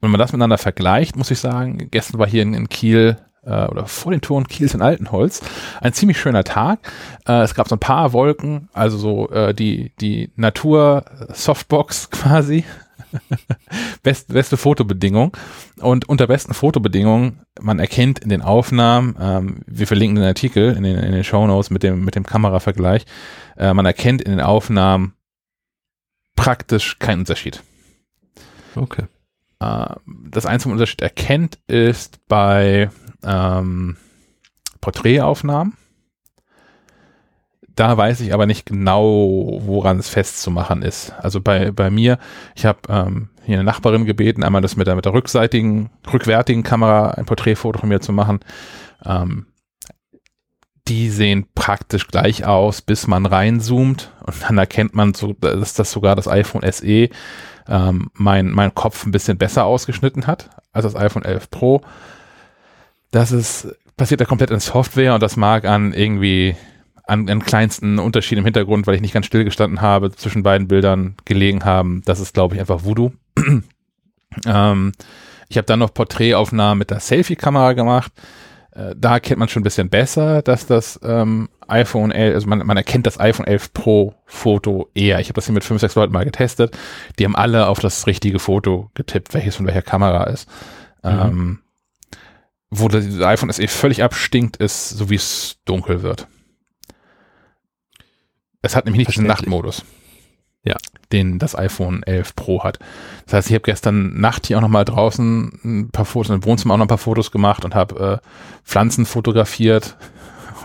wenn 0.00 0.10
man 0.10 0.18
das 0.18 0.32
miteinander 0.32 0.58
vergleicht, 0.58 1.16
muss 1.16 1.30
ich 1.30 1.38
sagen, 1.38 1.88
gestern 1.90 2.18
war 2.18 2.28
hier 2.28 2.42
in, 2.42 2.54
in 2.54 2.68
Kiel 2.68 3.16
äh, 3.44 3.66
oder 3.66 3.86
vor 3.86 4.12
den 4.12 4.20
Toren 4.20 4.46
Kiels 4.46 4.74
in 4.74 4.82
Altenholz 4.82 5.40
ein 5.80 5.92
ziemlich 5.92 6.20
schöner 6.20 6.44
Tag. 6.44 6.80
Äh, 7.26 7.42
es 7.42 7.54
gab 7.54 7.68
so 7.68 7.76
ein 7.76 7.80
paar 7.80 8.12
Wolken, 8.12 8.68
also 8.72 8.98
so 8.98 9.30
äh, 9.30 9.54
die, 9.54 9.92
die 10.00 10.30
Natur-Softbox 10.36 12.10
quasi. 12.10 12.64
Best, 14.02 14.28
beste 14.28 14.56
Fotobedingung. 14.56 15.34
Und 15.80 16.08
unter 16.08 16.26
besten 16.26 16.52
Fotobedingungen, 16.52 17.40
man 17.60 17.78
erkennt 17.78 18.18
in 18.18 18.28
den 18.28 18.42
Aufnahmen, 18.42 19.16
ähm, 19.18 19.60
wir 19.66 19.86
verlinken 19.86 20.16
den 20.16 20.26
Artikel 20.26 20.74
in 20.76 20.82
den, 20.82 20.98
in 20.98 21.12
den 21.12 21.24
Show 21.24 21.46
Notes 21.46 21.70
mit 21.70 21.82
dem, 21.82 22.04
mit 22.04 22.14
dem 22.14 22.26
Kameravergleich, 22.26 23.06
äh, 23.56 23.72
man 23.72 23.86
erkennt 23.86 24.20
in 24.20 24.30
den 24.30 24.40
Aufnahmen 24.40 25.14
praktisch 26.36 26.98
keinen 26.98 27.20
Unterschied. 27.20 27.62
Okay. 28.74 29.06
Äh, 29.60 29.94
das 30.30 30.46
einzige 30.46 30.72
Unterschied 30.72 31.02
erkennt 31.02 31.58
ist 31.66 32.20
bei 32.28 32.90
ähm, 33.24 33.96
Porträtaufnahmen. 34.80 35.76
Da 37.74 37.96
weiß 37.96 38.20
ich 38.20 38.34
aber 38.34 38.46
nicht 38.46 38.66
genau, 38.66 39.60
woran 39.62 40.00
es 40.00 40.08
festzumachen 40.08 40.82
ist. 40.82 41.12
Also 41.20 41.40
bei, 41.40 41.70
bei 41.70 41.90
mir, 41.90 42.18
ich 42.56 42.66
habe 42.66 42.80
ähm, 42.88 43.28
hier 43.44 43.54
eine 43.54 43.64
Nachbarin 43.64 44.04
gebeten, 44.04 44.42
einmal 44.42 44.62
das 44.62 44.74
mit 44.74 44.88
der, 44.88 44.96
mit 44.96 45.04
der 45.04 45.14
rückseitigen, 45.14 45.90
rückwärtigen 46.12 46.64
Kamera 46.64 47.12
ein 47.12 47.24
Porträtfoto 47.24 47.78
von 47.78 47.88
mir 47.88 48.00
zu 48.00 48.12
machen. 48.12 48.40
Ähm, 49.04 49.46
die 50.88 51.10
sehen 51.10 51.46
praktisch 51.54 52.08
gleich 52.08 52.46
aus, 52.46 52.82
bis 52.82 53.06
man 53.06 53.26
reinzoomt 53.26 54.10
und 54.24 54.42
dann 54.42 54.58
erkennt 54.58 54.94
man 54.94 55.14
so, 55.14 55.34
dass 55.34 55.74
das 55.74 55.92
sogar 55.92 56.16
das 56.16 56.26
iPhone 56.26 56.62
SE 56.72 57.10
ähm, 57.68 58.10
mein, 58.14 58.50
mein 58.50 58.74
Kopf 58.74 59.04
ein 59.06 59.12
bisschen 59.12 59.38
besser 59.38 59.64
ausgeschnitten 59.64 60.26
hat 60.26 60.50
als 60.72 60.84
das 60.84 60.96
iPhone 60.96 61.24
11 61.24 61.50
Pro. 61.50 61.82
Das 63.10 63.32
ist, 63.32 63.68
passiert 63.96 64.20
ja 64.20 64.26
komplett 64.26 64.50
in 64.50 64.60
Software 64.60 65.14
und 65.14 65.22
das 65.22 65.36
mag 65.36 65.64
an 65.64 65.92
irgendwie 65.92 66.56
an, 67.08 67.28
an 67.28 67.42
kleinsten 67.42 67.98
Unterschieden 67.98 68.40
im 68.40 68.44
Hintergrund, 68.44 68.86
weil 68.86 68.94
ich 68.94 69.00
nicht 69.00 69.14
ganz 69.14 69.26
still 69.26 69.44
gestanden 69.44 69.80
habe, 69.80 70.12
zwischen 70.12 70.42
beiden 70.42 70.68
Bildern 70.68 71.16
gelegen 71.24 71.64
haben. 71.64 72.02
Das 72.04 72.20
ist, 72.20 72.34
glaube 72.34 72.54
ich, 72.54 72.60
einfach 72.60 72.84
Voodoo. 72.84 73.12
ähm, 74.46 74.92
ich 75.48 75.56
habe 75.56 75.64
dann 75.64 75.78
noch 75.78 75.94
Porträtaufnahmen 75.94 76.78
mit 76.78 76.90
der 76.90 77.00
Selfie-Kamera 77.00 77.72
gemacht. 77.72 78.12
Äh, 78.72 78.94
da 78.94 79.20
kennt 79.20 79.38
man 79.38 79.48
schon 79.48 79.62
ein 79.62 79.64
bisschen 79.64 79.88
besser, 79.88 80.42
dass 80.42 80.66
das 80.66 81.00
ähm, 81.02 81.48
iPhone 81.66 82.10
11, 82.10 82.34
also 82.34 82.46
man, 82.46 82.58
man 82.66 82.76
erkennt 82.76 83.06
das 83.06 83.18
iPhone 83.18 83.46
11 83.46 83.72
Pro 83.72 84.14
Foto 84.26 84.90
eher. 84.94 85.18
Ich 85.20 85.28
habe 85.28 85.34
das 85.34 85.46
hier 85.46 85.54
mit 85.54 85.64
fünf, 85.64 85.80
sechs 85.80 85.94
Leuten 85.94 86.12
mal 86.12 86.24
getestet. 86.24 86.76
Die 87.18 87.24
haben 87.24 87.36
alle 87.36 87.68
auf 87.68 87.80
das 87.80 88.06
richtige 88.06 88.38
Foto 88.38 88.90
getippt, 88.92 89.32
welches 89.32 89.56
von 89.56 89.66
welcher 89.66 89.80
Kamera 89.80 90.24
ist. 90.24 90.46
Mhm. 91.02 91.10
Ähm, 91.10 91.58
wo 92.70 92.88
das 92.88 93.04
iPhone 93.20 93.50
SE 93.52 93.68
völlig 93.68 94.02
abstinkt, 94.02 94.56
ist, 94.58 94.90
so 94.90 95.10
wie 95.10 95.14
es 95.14 95.58
dunkel 95.64 96.02
wird. 96.02 96.26
Es 98.62 98.76
hat 98.76 98.84
nämlich 98.84 99.06
nicht 99.06 99.10
diesen 99.10 99.26
Nachtmodus. 99.26 99.84
Ja. 100.64 100.76
Den 101.12 101.38
das 101.38 101.56
iPhone 101.56 102.02
11 102.02 102.36
Pro 102.36 102.62
hat. 102.64 102.78
Das 103.24 103.34
heißt, 103.34 103.48
ich 103.48 103.54
habe 103.54 103.62
gestern 103.62 104.20
Nacht 104.20 104.46
hier 104.46 104.58
auch 104.58 104.62
nochmal 104.62 104.84
draußen 104.84 105.60
ein 105.64 105.90
paar 105.90 106.04
Fotos, 106.04 106.34
im 106.34 106.44
Wohnzimmer 106.44 106.74
auch 106.74 106.78
noch 106.78 106.84
ein 106.84 106.88
paar 106.88 106.98
Fotos 106.98 107.30
gemacht 107.30 107.64
und 107.64 107.74
habe 107.74 108.20
äh, 108.22 108.28
Pflanzen 108.64 109.06
fotografiert. 109.06 109.96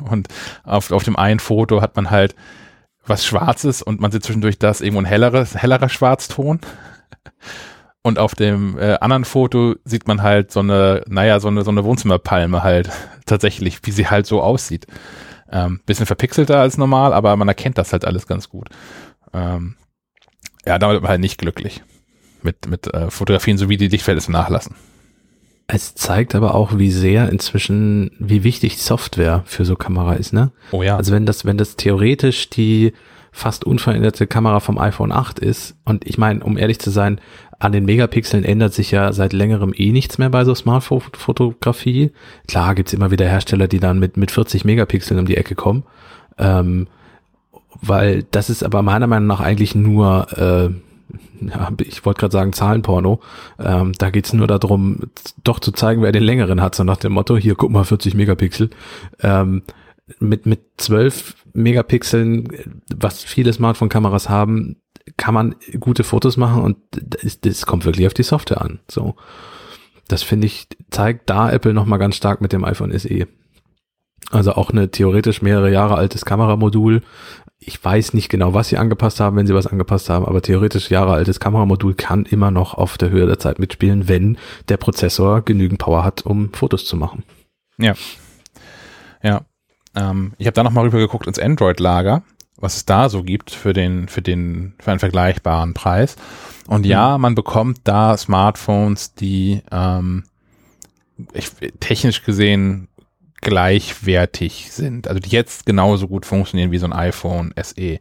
Und 0.10 0.28
auf, 0.64 0.92
auf 0.92 1.04
dem 1.04 1.16
einen 1.16 1.40
Foto 1.40 1.80
hat 1.80 1.96
man 1.96 2.10
halt 2.10 2.34
was 3.06 3.26
Schwarzes 3.26 3.84
und 3.84 4.02
man 4.02 4.12
sieht 4.12 4.24
zwischendurch 4.24 4.58
das 4.58 4.82
irgendwo 4.82 5.02
ein 5.02 5.06
helleres, 5.06 5.56
hellerer 5.56 5.88
Schwarzton. 5.88 6.60
Und 8.04 8.20
auf 8.20 8.36
dem 8.36 8.78
äh, 8.78 8.96
anderen 9.00 9.24
Foto 9.24 9.76
sieht 9.86 10.08
man 10.08 10.22
halt 10.22 10.52
so 10.52 10.60
eine, 10.60 11.04
naja, 11.08 11.40
so 11.40 11.48
eine, 11.48 11.64
so 11.64 11.72
eine 11.72 11.86
Wohnzimmerpalme 11.86 12.62
halt 12.62 12.90
tatsächlich, 13.26 13.80
wie 13.84 13.92
sie 13.92 14.08
halt 14.08 14.26
so 14.26 14.42
aussieht. 14.42 14.88
Ähm, 15.50 15.80
bisschen 15.86 16.06
verpixelter 16.06 16.60
als 16.60 16.78
normal, 16.78 17.14
aber 17.14 17.36
man 17.38 17.48
erkennt 17.48 17.78
das 17.78 17.94
halt 17.94 18.06
alles 18.06 18.28
ganz 18.28 18.50
gut. 18.50 18.70
Ähm, 19.34 19.76
ja, 20.66 20.78
damit 20.80 21.02
war 21.02 21.10
halt 21.10 21.22
nicht 21.22 21.38
glücklich 21.38 21.82
mit, 22.42 22.68
mit 22.68 22.94
äh, 22.94 23.10
Fotografien, 23.10 23.58
so 23.58 23.70
wie 23.70 23.78
die 23.78 23.88
Lichtverhältnisse 23.88 24.32
nachlassen. 24.32 24.76
Es 25.68 25.96
zeigt 25.96 26.36
aber 26.36 26.56
auch, 26.56 26.78
wie 26.78 26.92
sehr 26.92 27.30
inzwischen, 27.30 28.12
wie 28.20 28.44
wichtig 28.44 28.80
Software 28.80 29.44
für 29.46 29.64
so 29.64 29.76
Kamera 29.76 30.16
ist, 30.16 30.34
ne? 30.34 30.52
Oh 30.72 30.84
ja. 30.84 30.98
Also 30.98 31.14
wenn 31.14 31.26
das, 31.26 31.46
wenn 31.46 31.58
das 31.58 31.78
theoretisch 31.78 32.50
die 32.50 32.92
fast 33.32 33.64
unveränderte 33.64 34.28
Kamera 34.28 34.60
vom 34.60 34.78
iPhone 34.78 35.12
8 35.12 35.40
ist, 35.40 35.76
und 35.86 36.06
ich 36.06 36.18
meine, 36.18 36.44
um 36.44 36.58
ehrlich 36.58 36.80
zu 36.80 36.92
sein, 36.92 37.20
an 37.64 37.72
den 37.72 37.86
Megapixeln 37.86 38.44
ändert 38.44 38.74
sich 38.74 38.92
ja 38.92 39.14
seit 39.14 39.32
längerem 39.32 39.74
eh 39.74 39.94
nichts 39.94 40.18
mehr 40.18 40.30
bei 40.30 40.44
so 40.44 40.54
Smartphone-Fotografie. 40.54 42.12
Klar 42.46 42.76
gibt's 42.76 42.92
immer 42.92 43.10
wieder 43.10 43.26
Hersteller, 43.26 43.70
die 43.70 43.80
dann 43.80 44.00
mit, 44.00 44.18
mit 44.18 44.32
40 44.32 44.66
Megapixeln 44.66 45.18
um 45.18 45.26
die 45.26 45.38
Ecke 45.38 45.56
kommen. 45.56 45.84
Ähm, 46.38 46.88
weil 47.82 48.24
das 48.32 48.50
ist 48.50 48.66
aber 48.66 48.82
meiner 48.82 49.08
Meinung 49.08 49.28
nach 49.28 49.40
eigentlich 49.40 49.76
nur, 49.76 50.28
äh, 50.38 50.72
ja, 51.46 51.72
ich 51.80 52.06
wollte 52.06 52.20
gerade 52.20 52.34
sagen 52.34 52.52
Zahlenporno. 52.52 53.22
Ähm, 53.60 53.94
da 53.98 54.10
geht's 54.10 54.34
nur 54.34 54.48
darum, 54.48 55.00
doch 55.46 55.60
zu 55.60 55.72
zeigen, 55.72 56.02
wer 56.02 56.12
den 56.12 56.24
längeren 56.24 56.62
hat, 56.62 56.76
so 56.76 56.84
nach 56.84 56.98
dem 56.98 57.14
Motto, 57.14 57.38
hier 57.38 57.56
guck 57.56 57.72
mal 57.72 57.86
40 57.86 58.14
Megapixel. 58.14 58.72
Ähm, 59.22 59.62
mit, 60.20 60.46
mit 60.46 60.60
12 60.80 61.36
Megapixeln, 61.54 62.50
was 62.94 63.24
viele 63.24 63.54
Smartphone-Kameras 63.54 64.28
haben, 64.28 64.76
kann 65.18 65.34
man 65.34 65.56
gute 65.80 66.04
Fotos 66.04 66.38
machen 66.38 66.62
und 66.64 66.78
das, 66.92 67.40
das 67.42 67.66
kommt 67.66 67.86
wirklich 67.86 68.08
auf 68.08 68.14
die 68.14 68.24
Software 68.24 68.62
an. 68.62 68.80
So, 68.90 69.16
das 70.08 70.24
finde 70.24 70.48
ich 70.48 70.68
zeigt 70.90 71.30
da 71.30 71.52
Apple 71.52 71.74
noch 71.74 71.86
mal 71.86 71.98
ganz 71.98 72.16
stark 72.16 72.42
mit 72.42 72.54
dem 72.54 72.64
iPhone 72.64 72.98
SE. 72.98 73.28
Also 74.32 74.54
auch 74.54 74.72
eine 74.72 74.90
theoretisch 74.90 75.42
mehrere 75.42 75.72
Jahre 75.72 75.96
altes 75.96 76.26
Kameramodul. 76.26 77.02
Ich 77.60 77.84
weiß 77.84 78.14
nicht 78.14 78.30
genau, 78.30 78.54
was 78.54 78.70
sie 78.70 78.78
angepasst 78.78 79.20
haben, 79.20 79.38
wenn 79.38 79.48
sie 79.48 79.54
was 79.54 79.68
angepasst 79.68 80.10
haben, 80.10 80.26
aber 80.26 80.42
theoretisch 80.42 80.90
Jahre 80.90 81.14
altes 81.14 81.40
Kameramodul 81.40 81.94
kann 81.94 82.26
immer 82.26 82.52
noch 82.52 82.74
auf 82.74 82.98
der 82.98 83.10
Höhe 83.10 83.26
der 83.26 83.40
Zeit 83.40 83.60
mitspielen, 83.60 84.08
wenn 84.08 84.38
der 84.70 84.78
Prozessor 84.78 85.42
genügend 85.42 85.80
Power 85.80 86.04
hat, 86.04 86.26
um 86.26 86.52
Fotos 86.54 86.86
zu 86.86 86.98
machen. 86.98 87.24
Ja. 87.78 87.94
Ja. 89.22 89.46
Ähm, 89.96 90.34
ich 90.38 90.48
habe 90.48 90.56
da 90.56 90.64
noch 90.64 90.72
mal 90.72 90.84
rüber 90.84 90.98
geguckt 90.98 91.28
ins 91.28 91.40
Android-Lager 91.40 92.24
was 92.64 92.78
es 92.78 92.86
da 92.86 93.10
so 93.10 93.24
gibt 93.24 93.52
für 93.52 93.74
den, 93.74 94.08
für 94.08 94.22
den, 94.22 94.74
für 94.80 94.92
einen 94.92 95.00
vergleichbaren 95.02 95.74
Preis. 95.74 96.16
Und 96.66 96.86
ja, 96.86 97.18
mhm. 97.18 97.22
man 97.22 97.36
bekommt 97.36 97.82
da 97.84 98.16
Smartphones, 98.16 99.14
die 99.16 99.62
ähm, 99.70 100.24
ich, 101.34 101.52
technisch 101.82 102.24
gesehen 102.24 102.88
gleichwertig 103.42 104.72
sind, 104.72 105.10
also 105.10 105.20
die 105.20 105.30
jetzt 105.30 105.66
genauso 105.66 106.08
gut 106.08 106.26
funktionieren 106.26 106.72
wie 106.72 106.78
so 106.78 106.86
ein 106.86 106.94
iPhone 106.94 107.54
SE. 107.62 108.00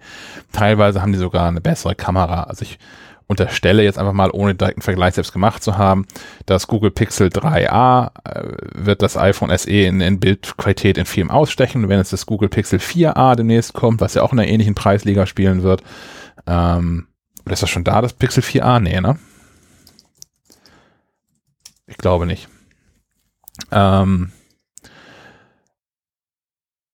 Teilweise 0.52 1.02
haben 1.02 1.12
die 1.12 1.18
sogar 1.18 1.48
eine 1.48 1.60
bessere 1.60 1.96
Kamera. 1.96 2.44
Also 2.44 2.62
ich 2.62 2.78
unterstelle 3.27 3.83
jetzt 3.83 3.99
einfach 3.99 4.12
mal, 4.12 4.31
ohne 4.31 4.55
direkten 4.55 4.83
Vergleich 4.83 5.14
selbst 5.14 5.33
gemacht 5.33 5.62
zu 5.62 5.79
haben, 5.79 6.07
das 6.47 6.66
Google 6.66 6.91
Pixel 6.91 7.29
3a 7.29 8.11
äh, 8.25 8.57
wird 8.75 9.03
das 9.03 9.16
iPhone 9.16 9.57
SE 9.57 9.70
in, 9.70 10.01
in 10.01 10.20
Bildqualität 10.20 10.99
in 10.99 11.07
Film 11.07 11.31
ausstechen. 11.31 11.89
wenn 11.89 11.99
jetzt 11.99 12.12
das 12.12 12.27
Google 12.27 12.49
Pixel 12.49 12.79
4a 12.79 13.37
demnächst 13.37 13.73
kommt, 13.73 14.01
was 14.01 14.14
ja 14.14 14.23
auch 14.23 14.33
in 14.33 14.39
einer 14.39 14.49
ähnlichen 14.49 14.75
Preisliga 14.75 15.27
spielen 15.27 15.62
wird, 15.62 15.83
ähm, 16.47 17.07
ist 17.51 17.62
das 17.62 17.70
schon 17.70 17.85
da, 17.85 18.01
das 18.01 18.12
Pixel 18.12 18.43
4a? 18.43 18.81
Nee, 18.81 19.01
ne? 19.01 19.18
Ich 21.87 21.99
glaube 21.99 22.27
nicht. 22.27 22.49
Ähm, 23.70 24.33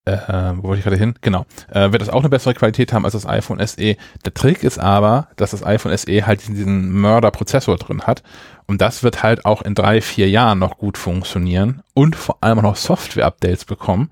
äh, 0.08 0.56
wo 0.56 0.68
wollte 0.68 0.78
ich 0.78 0.84
gerade 0.84 0.96
hin? 0.96 1.14
Genau. 1.20 1.46
Äh, 1.70 1.92
wird 1.92 2.02
das 2.02 2.08
auch 2.08 2.20
eine 2.20 2.28
bessere 2.28 2.54
Qualität 2.54 2.92
haben 2.92 3.04
als 3.04 3.12
das 3.12 3.26
iPhone 3.26 3.64
SE. 3.66 3.96
Der 4.24 4.34
Trick 4.34 4.62
ist 4.62 4.78
aber, 4.78 5.28
dass 5.36 5.52
das 5.52 5.64
iPhone 5.64 5.96
SE 5.96 6.26
halt 6.26 6.46
diesen 6.46 6.92
Mörderprozessor 6.92 7.76
drin 7.76 8.02
hat. 8.02 8.22
Und 8.66 8.80
das 8.80 9.02
wird 9.02 9.22
halt 9.22 9.44
auch 9.44 9.62
in 9.62 9.74
drei, 9.74 10.00
vier 10.00 10.28
Jahren 10.28 10.58
noch 10.58 10.78
gut 10.78 10.98
funktionieren 10.98 11.82
und 11.94 12.16
vor 12.16 12.38
allem 12.42 12.58
auch 12.58 12.62
noch 12.62 12.76
Software-Updates 12.76 13.64
bekommen, 13.64 14.10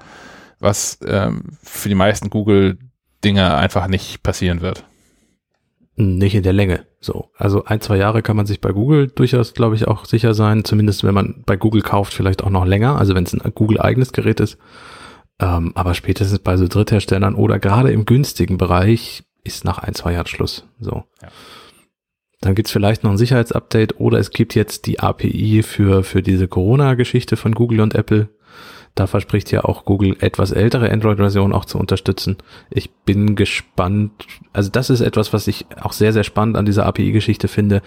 was 0.60 0.98
ähm, 1.06 1.58
für 1.62 1.88
die 1.88 1.94
meisten 1.94 2.30
Google-Dinge 2.30 3.54
einfach 3.54 3.86
nicht 3.86 4.22
passieren 4.22 4.62
wird. 4.62 4.84
Nicht 5.96 6.34
in 6.34 6.42
der 6.42 6.52
Länge. 6.52 6.84
So. 7.00 7.30
Also 7.36 7.64
ein, 7.64 7.80
zwei 7.80 7.96
Jahre 7.96 8.20
kann 8.20 8.36
man 8.36 8.46
sich 8.46 8.60
bei 8.60 8.70
Google 8.72 9.08
durchaus, 9.08 9.54
glaube 9.54 9.76
ich, 9.76 9.88
auch 9.88 10.04
sicher 10.04 10.34
sein. 10.34 10.64
Zumindest 10.64 11.04
wenn 11.04 11.14
man 11.14 11.42
bei 11.46 11.56
Google 11.56 11.80
kauft, 11.82 12.12
vielleicht 12.12 12.44
auch 12.44 12.50
noch 12.50 12.66
länger. 12.66 12.98
Also 12.98 13.14
wenn 13.14 13.24
es 13.24 13.32
ein 13.32 13.54
Google-eigenes 13.54 14.12
Gerät 14.12 14.40
ist. 14.40 14.58
Ähm, 15.38 15.72
aber 15.74 15.94
spätestens 15.94 16.38
bei 16.38 16.56
so 16.56 16.66
Drittherstellern 16.66 17.34
oder 17.34 17.58
gerade 17.58 17.92
im 17.92 18.06
günstigen 18.06 18.56
Bereich 18.56 19.24
ist 19.44 19.64
nach 19.64 19.78
ein, 19.78 19.94
zwei 19.94 20.12
Jahren 20.12 20.26
Schluss. 20.26 20.66
So. 20.80 21.04
Ja. 21.22 21.28
Dann 22.40 22.54
gibt's 22.54 22.70
vielleicht 22.70 23.02
noch 23.02 23.10
ein 23.10 23.18
Sicherheitsupdate 23.18 23.98
oder 23.98 24.18
es 24.18 24.30
gibt 24.30 24.54
jetzt 24.54 24.86
die 24.86 25.00
API 25.00 25.62
für, 25.62 26.02
für 26.02 26.22
diese 26.22 26.48
Corona-Geschichte 26.48 27.36
von 27.36 27.54
Google 27.54 27.80
und 27.80 27.94
Apple. 27.94 28.28
Da 28.94 29.06
verspricht 29.06 29.50
ja 29.52 29.64
auch 29.64 29.84
Google 29.84 30.16
etwas 30.20 30.52
ältere 30.52 30.90
Android-Versionen 30.90 31.52
auch 31.52 31.66
zu 31.66 31.78
unterstützen. 31.78 32.36
Ich 32.70 32.90
bin 32.90 33.36
gespannt. 33.36 34.26
Also 34.54 34.70
das 34.70 34.88
ist 34.90 35.02
etwas, 35.02 35.34
was 35.34 35.48
ich 35.48 35.66
auch 35.80 35.92
sehr, 35.92 36.14
sehr 36.14 36.24
spannend 36.24 36.56
an 36.56 36.64
dieser 36.64 36.86
API-Geschichte 36.86 37.48
finde, 37.48 37.82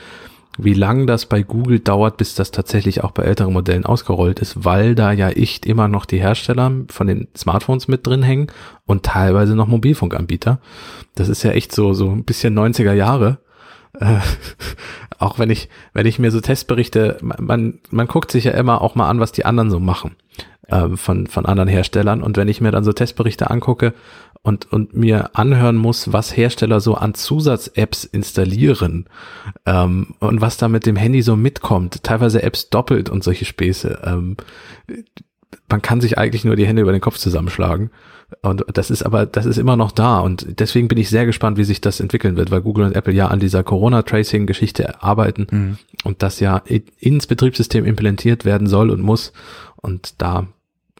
wie 0.58 0.74
lang 0.74 1.08
das 1.08 1.26
bei 1.26 1.42
Google 1.42 1.80
dauert, 1.80 2.18
bis 2.18 2.36
das 2.36 2.52
tatsächlich 2.52 3.04
auch 3.04 3.12
bei 3.12 3.24
älteren 3.24 3.54
Modellen 3.54 3.86
ausgerollt 3.86 4.40
ist, 4.40 4.66
weil 4.66 4.96
da 4.96 5.12
ja 5.12 5.30
echt 5.30 5.66
immer 5.66 5.88
noch 5.88 6.06
die 6.06 6.20
Hersteller 6.20 6.72
von 6.90 7.08
den 7.08 7.28
Smartphones 7.36 7.88
mit 7.88 8.06
drin 8.06 8.24
hängen 8.24 8.48
und 8.86 9.04
teilweise 9.04 9.56
noch 9.56 9.68
Mobilfunkanbieter. 9.68 10.60
Das 11.16 11.30
ist 11.30 11.44
ja 11.44 11.52
echt 11.52 11.74
so, 11.74 11.94
so 11.94 12.10
ein 12.10 12.26
bisschen 12.26 12.58
90er 12.58 12.94
Jahre. 12.94 13.38
Äh, 14.00 14.18
auch 15.20 15.40
wenn 15.40 15.50
ich, 15.50 15.70
wenn 15.94 16.06
ich 16.06 16.20
mir 16.20 16.32
so 16.32 16.42
Testberichte, 16.42 17.18
man, 17.22 17.80
man 17.90 18.08
guckt 18.08 18.32
sich 18.32 18.46
ja 18.46 18.52
immer 18.52 18.82
auch 18.82 18.96
mal 18.96 19.10
an, 19.10 19.20
was 19.20 19.32
die 19.32 19.46
anderen 19.46 19.70
so 19.70 19.80
machen 19.80 20.16
äh, 20.68 20.90
von, 20.96 21.28
von 21.28 21.46
anderen 21.46 21.70
Herstellern. 21.70 22.22
Und 22.22 22.38
wenn 22.38 22.48
ich 22.48 22.62
mir 22.62 22.72
dann 22.72 22.84
so 22.84 22.94
Testberichte 22.94 23.50
angucke 23.50 23.94
und, 24.42 24.72
und 24.72 24.96
mir 24.96 25.36
anhören 25.36 25.76
muss, 25.76 26.14
was 26.14 26.36
Hersteller 26.36 26.80
so 26.80 26.96
an 26.96 27.14
Zusatz-Apps 27.14 28.06
installieren 28.06 29.06
ähm, 29.66 30.16
und 30.20 30.42
was 30.42 30.58
da 30.58 30.68
mit 30.70 30.86
dem 30.86 30.96
Handy 30.96 31.22
so 31.22 31.36
mitkommt, 31.36 32.04
teilweise 32.04 32.42
Apps 32.42 32.70
doppelt 32.70 33.10
und 33.10 33.24
solche 33.24 33.46
Späße. 33.46 34.02
Ähm, 34.04 34.38
man 35.68 35.82
kann 35.82 36.02
sich 36.02 36.18
eigentlich 36.18 36.46
nur 36.46 36.56
die 36.56 36.66
Hände 36.66 36.82
über 36.82 36.92
den 36.92 37.02
Kopf 37.02 37.18
zusammenschlagen. 37.18 37.92
Und 38.42 38.64
das 38.72 38.92
ist 38.92 39.04
aber, 39.04 39.26
das 39.26 39.46
ist 39.46 39.58
immer 39.58 39.76
noch 39.76 39.92
da. 39.92 40.20
Und 40.20 40.60
deswegen 40.60 40.88
bin 40.88 41.00
ich 41.00 41.10
sehr 41.10 41.26
gespannt, 41.26 41.58
wie 41.58 41.64
sich 41.64 41.82
das 41.82 42.00
entwickeln 42.00 42.38
wird, 42.38 42.52
weil 42.52 42.62
Google 42.62 42.86
und 42.86 42.96
Apple 42.96 43.14
ja 43.14 43.28
an 43.28 43.40
dieser 43.40 43.64
Corona-Tracing-Geschichte 43.64 45.02
arbeiten 45.02 45.48
mhm. 45.50 45.78
und 46.04 46.22
das 46.22 46.40
ja 46.40 46.62
ins 47.00 47.28
Betriebssystem 47.28 47.86
implementiert 47.86 48.46
werden 48.46 48.68
soll 48.68 48.92
und 48.92 49.02
muss. 49.02 49.34
Und 49.76 50.22
da 50.22 50.48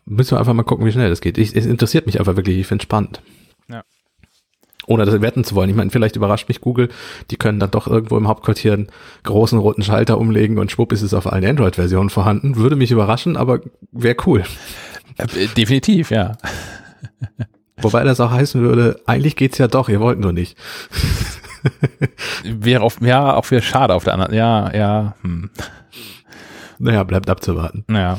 müssen 0.10 0.32
wir 0.32 0.40
einfach 0.40 0.54
mal 0.54 0.64
gucken, 0.64 0.86
wie 0.86 0.92
schnell 0.92 1.10
das 1.10 1.22
geht. 1.22 1.38
Ich, 1.38 1.56
es 1.56 1.66
interessiert 1.66 2.06
mich 2.06 2.20
einfach 2.20 2.36
wirklich, 2.36 2.58
ich 2.58 2.68
finde 2.68 2.82
es 2.82 2.84
spannend. 2.84 3.22
Ja. 3.70 3.84
Ohne 4.88 5.06
das 5.06 5.22
werten 5.22 5.44
zu 5.44 5.56
wollen. 5.56 5.70
Ich 5.70 5.76
meine, 5.76 5.92
vielleicht 5.92 6.16
überrascht 6.16 6.48
mich 6.50 6.62
Google, 6.62 6.90
die 7.30 7.38
können 7.38 7.60
dann 7.60 7.72
doch 7.72 7.88
irgendwo 7.88 8.18
im 8.18 8.28
Hauptquartier 8.28 8.74
einen 8.74 8.88
großen 9.24 9.60
roten 9.60 9.84
Schalter 9.84 10.18
umlegen 10.18 10.58
und 10.58 10.72
schwupp 10.72 10.92
ist 10.92 11.04
es 11.04 11.14
auf 11.14 11.32
allen 11.32 11.46
Android-Versionen 11.46 12.10
vorhanden. 12.10 12.56
Würde 12.56 12.76
mich 12.76 12.92
überraschen, 12.92 13.38
aber 13.38 13.62
wäre 13.92 14.18
cool. 14.26 14.44
Äh, 15.18 15.48
definitiv, 15.56 16.12
ja. 16.12 16.38
Wobei 17.78 18.04
das 18.04 18.20
auch 18.20 18.32
heißen 18.32 18.62
würde, 18.62 19.00
eigentlich 19.06 19.36
geht's 19.36 19.58
ja 19.58 19.68
doch, 19.68 19.90
ihr 19.90 20.02
wollt 20.02 20.20
nur 20.20 20.34
nicht. 20.34 20.58
wäre 22.44 22.82
auf, 22.82 23.00
ja, 23.02 23.36
auch 23.36 23.50
wieder 23.52 23.62
schade 23.62 23.94
auf 23.94 24.04
der 24.04 24.14
anderen, 24.14 24.34
ja, 24.34 24.74
ja. 24.76 25.16
Hm. 25.22 25.50
Naja, 26.80 27.04
bleibt 27.04 27.30
abzuwarten. 27.30 27.84
Naja. 27.88 28.18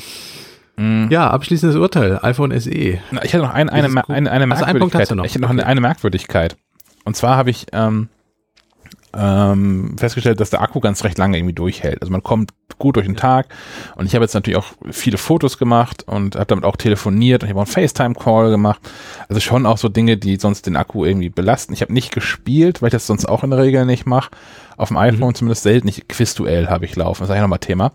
Mhm. 0.81 1.09
Ja, 1.11 1.29
abschließendes 1.29 1.77
Urteil, 1.77 2.19
iPhone 2.23 2.59
SE. 2.59 2.71
Ich 2.71 2.99
hätte 3.13 3.39
noch 3.39 3.53
ein, 3.53 3.69
eine, 3.69 3.87
eine, 3.87 4.09
eine, 4.09 4.31
eine 4.31 4.47
Merkwürdigkeit. 4.47 5.11
noch. 5.11 5.25
Ich 5.25 5.33
hätte 5.33 5.43
noch 5.43 5.51
okay. 5.51 5.61
eine, 5.61 5.67
eine 5.67 5.81
Merkwürdigkeit. 5.83 6.57
Und 7.05 7.17
zwar 7.17 7.37
habe 7.37 7.51
ich 7.51 7.67
ähm, 7.75 8.09
ähm, 9.15 9.97
festgestellt, 9.99 10.41
dass 10.41 10.49
der 10.49 10.63
Akku 10.63 10.81
ganz 10.81 11.05
recht 11.05 11.19
lange 11.19 11.37
irgendwie 11.37 11.53
durchhält. 11.53 12.01
Also 12.01 12.11
man 12.11 12.23
kommt 12.23 12.53
gut 12.79 12.97
durch 12.97 13.05
den 13.05 13.17
Tag 13.17 13.49
und 13.97 14.07
ich 14.07 14.15
habe 14.15 14.25
jetzt 14.25 14.33
natürlich 14.33 14.57
auch 14.57 14.73
viele 14.91 15.19
Fotos 15.19 15.59
gemacht 15.59 16.05
und 16.07 16.37
habe 16.37 16.47
damit 16.47 16.65
auch 16.65 16.77
telefoniert 16.77 17.43
und 17.43 17.49
ich 17.49 17.51
habe 17.51 17.61
auch 17.61 17.67
einen 17.67 17.73
FaceTime-Call 17.73 18.49
gemacht. 18.49 18.81
Also 19.29 19.41
schon 19.41 19.67
auch 19.67 19.77
so 19.77 19.91
Dinge, 19.91 20.17
die 20.17 20.37
sonst 20.37 20.67
den 20.67 20.77
Akku 20.77 21.05
irgendwie 21.05 21.29
belasten. 21.29 21.75
Ich 21.75 21.83
habe 21.83 21.93
nicht 21.93 22.11
gespielt, 22.11 22.81
weil 22.81 22.89
ich 22.89 22.93
das 22.93 23.07
sonst 23.07 23.27
auch 23.27 23.45
in 23.45 23.51
der 23.51 23.59
Regel 23.59 23.85
nicht 23.85 24.07
mache. 24.07 24.31
Auf 24.79 24.89
dem 24.89 24.97
iPhone 24.97 25.29
mhm. 25.29 25.35
zumindest 25.35 25.63
selten. 25.65 25.89
Ich, 25.89 26.09
Quizduell 26.09 26.69
habe 26.69 26.87
ich 26.87 26.97
laufen. 26.97 27.21
Das 27.21 27.29
ist 27.29 27.33
eigentlich 27.33 27.43
nochmal 27.43 27.59
Thema. 27.59 27.93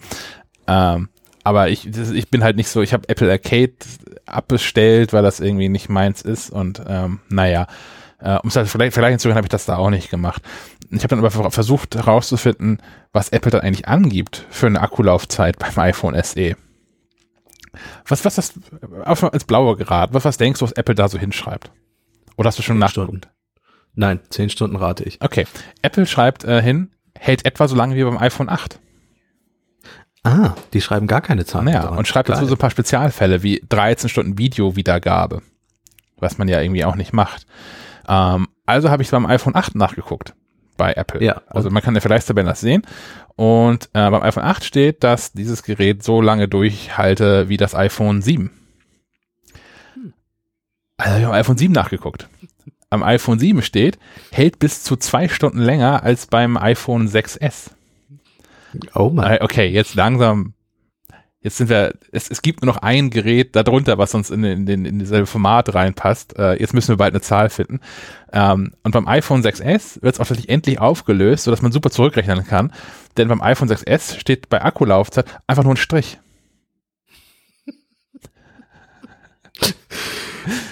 Ähm, 0.67 1.09
aber 1.45 1.69
ich, 1.69 1.89
das, 1.89 2.09
ich 2.09 2.29
bin 2.29 2.43
halt 2.43 2.57
nicht 2.57 2.69
so, 2.69 2.81
ich 2.81 2.91
habe 2.91 3.07
Apple 3.07 3.31
Arcade 3.31 3.73
abbestellt, 4.25 5.13
weil 5.13 5.21
das 5.21 5.39
irgendwie 5.39 5.69
nicht 5.69 5.89
meins 5.89 6.23
ist 6.23 6.49
und 6.49 6.81
ähm, 6.87 7.19
naja, 7.29 7.67
äh, 8.19 8.39
um 8.39 8.49
es 8.49 8.55
halt 8.55 8.67
vielleicht, 8.67 8.95
vielleicht 8.95 9.11
hinzugehen, 9.11 9.37
habe 9.37 9.45
ich 9.45 9.51
das 9.51 9.65
da 9.65 9.77
auch 9.77 9.91
nicht 9.91 10.09
gemacht. 10.09 10.41
Ich 10.89 11.03
habe 11.03 11.15
dann 11.15 11.23
aber 11.23 11.51
versucht 11.51 11.95
herauszufinden, 11.95 12.81
was 13.13 13.29
Apple 13.29 13.51
dann 13.51 13.61
eigentlich 13.61 13.87
angibt 13.87 14.47
für 14.49 14.65
eine 14.65 14.81
Akkulaufzeit 14.81 15.59
beim 15.59 15.71
iPhone 15.77 16.19
SE. 16.23 16.55
Was, 18.07 18.25
was 18.25 18.35
das, 18.35 18.53
als 19.03 19.43
blauer 19.43 19.77
Grad, 19.77 20.15
was, 20.15 20.25
was 20.25 20.37
denkst 20.37 20.59
du, 20.59 20.65
was 20.65 20.71
Apple 20.71 20.95
da 20.95 21.07
so 21.07 21.19
hinschreibt? 21.19 21.69
Oder 22.37 22.47
hast 22.47 22.57
du 22.57 22.63
schon 22.63 22.79
nachgeguckt? 22.79 23.29
Nein, 23.93 24.19
zehn 24.29 24.49
Stunden 24.49 24.77
rate 24.77 25.03
ich. 25.03 25.21
Okay. 25.21 25.45
Apple 25.83 26.07
schreibt 26.07 26.43
äh, 26.43 26.61
hin, 26.61 26.91
hält 27.15 27.45
etwa 27.45 27.67
so 27.67 27.75
lange 27.75 27.95
wie 27.95 28.03
beim 28.03 28.17
iPhone 28.17 28.49
8. 28.49 28.79
Ah, 30.25 30.55
die 30.73 30.81
schreiben 30.81 31.05
gar 31.05 31.21
keine 31.21 31.45
Zahlen. 31.45 31.67
Ja, 31.67 31.87
und 31.89 32.07
schreibt 32.07 32.29
dazu 32.29 32.47
so 32.47 32.55
ein 32.55 32.57
paar 32.57 32.71
Spezialfälle 32.71 33.43
wie 33.43 33.63
13 33.69 34.09
Stunden 34.09 34.39
Videowiedergabe, 34.39 35.43
was 36.17 36.39
man 36.39 36.47
ja 36.47 36.59
irgendwie 36.61 36.83
auch 36.83 36.95
nicht 36.95 37.13
macht. 37.13 37.45
Ähm, 38.07 38.47
also 38.65 38.89
habe 38.89 39.03
ich 39.03 39.11
beim 39.11 39.27
iPhone 39.27 39.55
8 39.55 39.75
nachgeguckt 39.75 40.33
bei 40.77 40.93
Apple. 40.93 41.23
Ja, 41.23 41.43
also 41.47 41.69
man 41.69 41.83
kann 41.83 41.93
ja 41.93 42.01
vielleicht 42.01 42.25
Vergleichstabellen 42.25 42.47
das 42.47 42.59
sehen. 42.59 42.81
Und 43.35 43.85
äh, 43.93 44.09
beim 44.09 44.23
iPhone 44.23 44.43
8 44.43 44.63
steht, 44.63 45.03
dass 45.03 45.31
dieses 45.31 45.61
Gerät 45.61 46.03
so 46.03 46.21
lange 46.21 46.47
durchhalte 46.47 47.47
wie 47.47 47.57
das 47.57 47.75
iPhone 47.75 48.23
7. 48.23 48.49
Also 50.97 51.11
habe 51.11 51.19
ich 51.19 51.25
beim 51.27 51.35
iPhone 51.35 51.57
7 51.57 51.71
nachgeguckt. 51.71 52.29
Am 52.89 53.03
iPhone 53.03 53.37
7 53.37 53.61
steht, 53.61 53.99
hält 54.31 54.57
bis 54.57 54.81
zu 54.81 54.95
zwei 54.95 55.27
Stunden 55.27 55.59
länger 55.59 56.01
als 56.01 56.25
beim 56.25 56.57
iPhone 56.57 57.07
6S. 57.07 57.74
Oh 58.93 59.09
mein. 59.13 59.33
Äh, 59.33 59.39
okay, 59.41 59.67
jetzt 59.67 59.95
langsam. 59.95 60.53
Jetzt 61.41 61.57
sind 61.57 61.69
wir, 61.69 61.93
es, 62.11 62.31
es 62.31 62.41
gibt 62.41 62.63
nur 62.63 62.73
noch 62.73 62.81
ein 62.81 63.11
Gerät 63.11 63.55
darunter, 63.55 63.99
was 63.99 64.15
uns 64.15 64.31
in, 64.31 64.43
in, 64.43 64.67
in, 64.67 64.83
in 64.85 64.97
dieselbe 64.97 65.27
Format 65.27 65.75
reinpasst. 65.75 66.39
Äh, 66.39 66.59
jetzt 66.59 66.73
müssen 66.73 66.89
wir 66.89 66.97
bald 66.97 67.13
eine 67.13 67.21
Zahl 67.21 67.51
finden. 67.51 67.81
Ähm, 68.33 68.71
und 68.81 68.91
beim 68.91 69.07
iPhone 69.07 69.43
6S 69.43 70.01
wird 70.01 70.15
es 70.15 70.19
auch 70.19 70.25
tatsächlich 70.25 70.49
endlich 70.49 70.79
aufgelöst, 70.79 71.43
sodass 71.43 71.61
man 71.61 71.71
super 71.71 71.91
zurückrechnen 71.91 72.47
kann. 72.47 72.73
Denn 73.17 73.27
beim 73.27 73.43
iPhone 73.43 73.69
6S 73.69 74.19
steht 74.19 74.49
bei 74.49 74.63
Akkulaufzeit 74.63 75.39
einfach 75.45 75.63
nur 75.63 75.75
ein 75.75 75.77
Strich. 75.77 76.17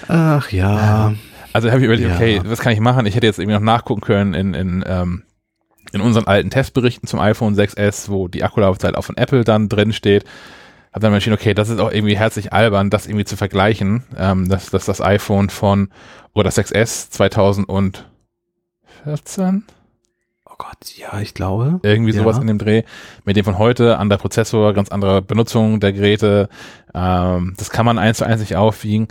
Ach 0.08 0.52
ja. 0.52 1.14
Also 1.54 1.70
habe 1.70 1.80
ich 1.80 1.86
überlegt, 1.86 2.10
ja. 2.10 2.16
okay, 2.16 2.41
was 2.44 2.60
kann 2.60 2.74
ich 2.74 2.80
machen? 2.80 3.06
Ich 3.06 3.16
hätte 3.16 3.28
jetzt 3.28 3.38
irgendwie 3.39 3.56
noch 3.56 3.64
nachgucken 3.64 4.02
können 4.02 4.34
in, 4.34 4.54
in 4.54 4.84
ähm, 4.88 5.24
in 5.94 6.02
unseren 6.02 6.26
alten 6.26 6.50
Testberichten 6.50 7.08
zum 7.08 7.20
iPhone 7.20 7.56
6S, 7.56 8.10
wo 8.10 8.28
die 8.28 8.44
Akkulaufzeit 8.44 8.96
auch 8.96 9.04
von 9.04 9.16
Apple 9.16 9.44
dann 9.44 9.70
drin 9.70 9.94
steht, 9.94 10.26
habe 10.91 11.02
dann 11.02 11.14
entschieden, 11.14 11.36
okay, 11.36 11.54
das 11.54 11.70
ist 11.70 11.80
auch 11.80 11.91
irgendwie 11.91 12.18
herzlich 12.18 12.52
albern, 12.52 12.89
das 12.89 13.08
irgendwie 13.08 13.26
zu 13.26 13.38
vergleichen, 13.38 14.04
ähm, 14.18 14.50
dass, 14.50 14.70
dass 14.70 14.86
das 14.86 15.02
iPhone 15.02 15.50
von 15.50 15.89
oder 16.34 16.46
das 16.46 16.58
6S 16.58 17.12
2014 17.12 19.64
Oh 20.54 20.56
Gott, 20.60 20.98
ja, 20.98 21.20
ich 21.20 21.34
glaube. 21.34 21.80
Irgendwie 21.82 22.12
sowas 22.12 22.36
ja. 22.36 22.41
in 22.41 22.48
dem 22.48 22.60
Dreh. 22.60 22.84
Mit 23.26 23.36
dem 23.36 23.44
von 23.44 23.58
heute, 23.58 23.98
anderer 23.98 24.20
Prozessor, 24.20 24.74
ganz 24.74 24.89
andere 24.89 25.24
Benutzung 25.24 25.80
der 25.80 25.94
Geräte. 25.94 26.48
Ähm, 26.94 27.56
das 27.58 27.72
kann 27.72 27.88
man 27.88 27.98
eins 27.98 28.20
zu 28.20 28.26
eins 28.26 28.39
nicht 28.39 28.56
aufwiegen 28.56 29.08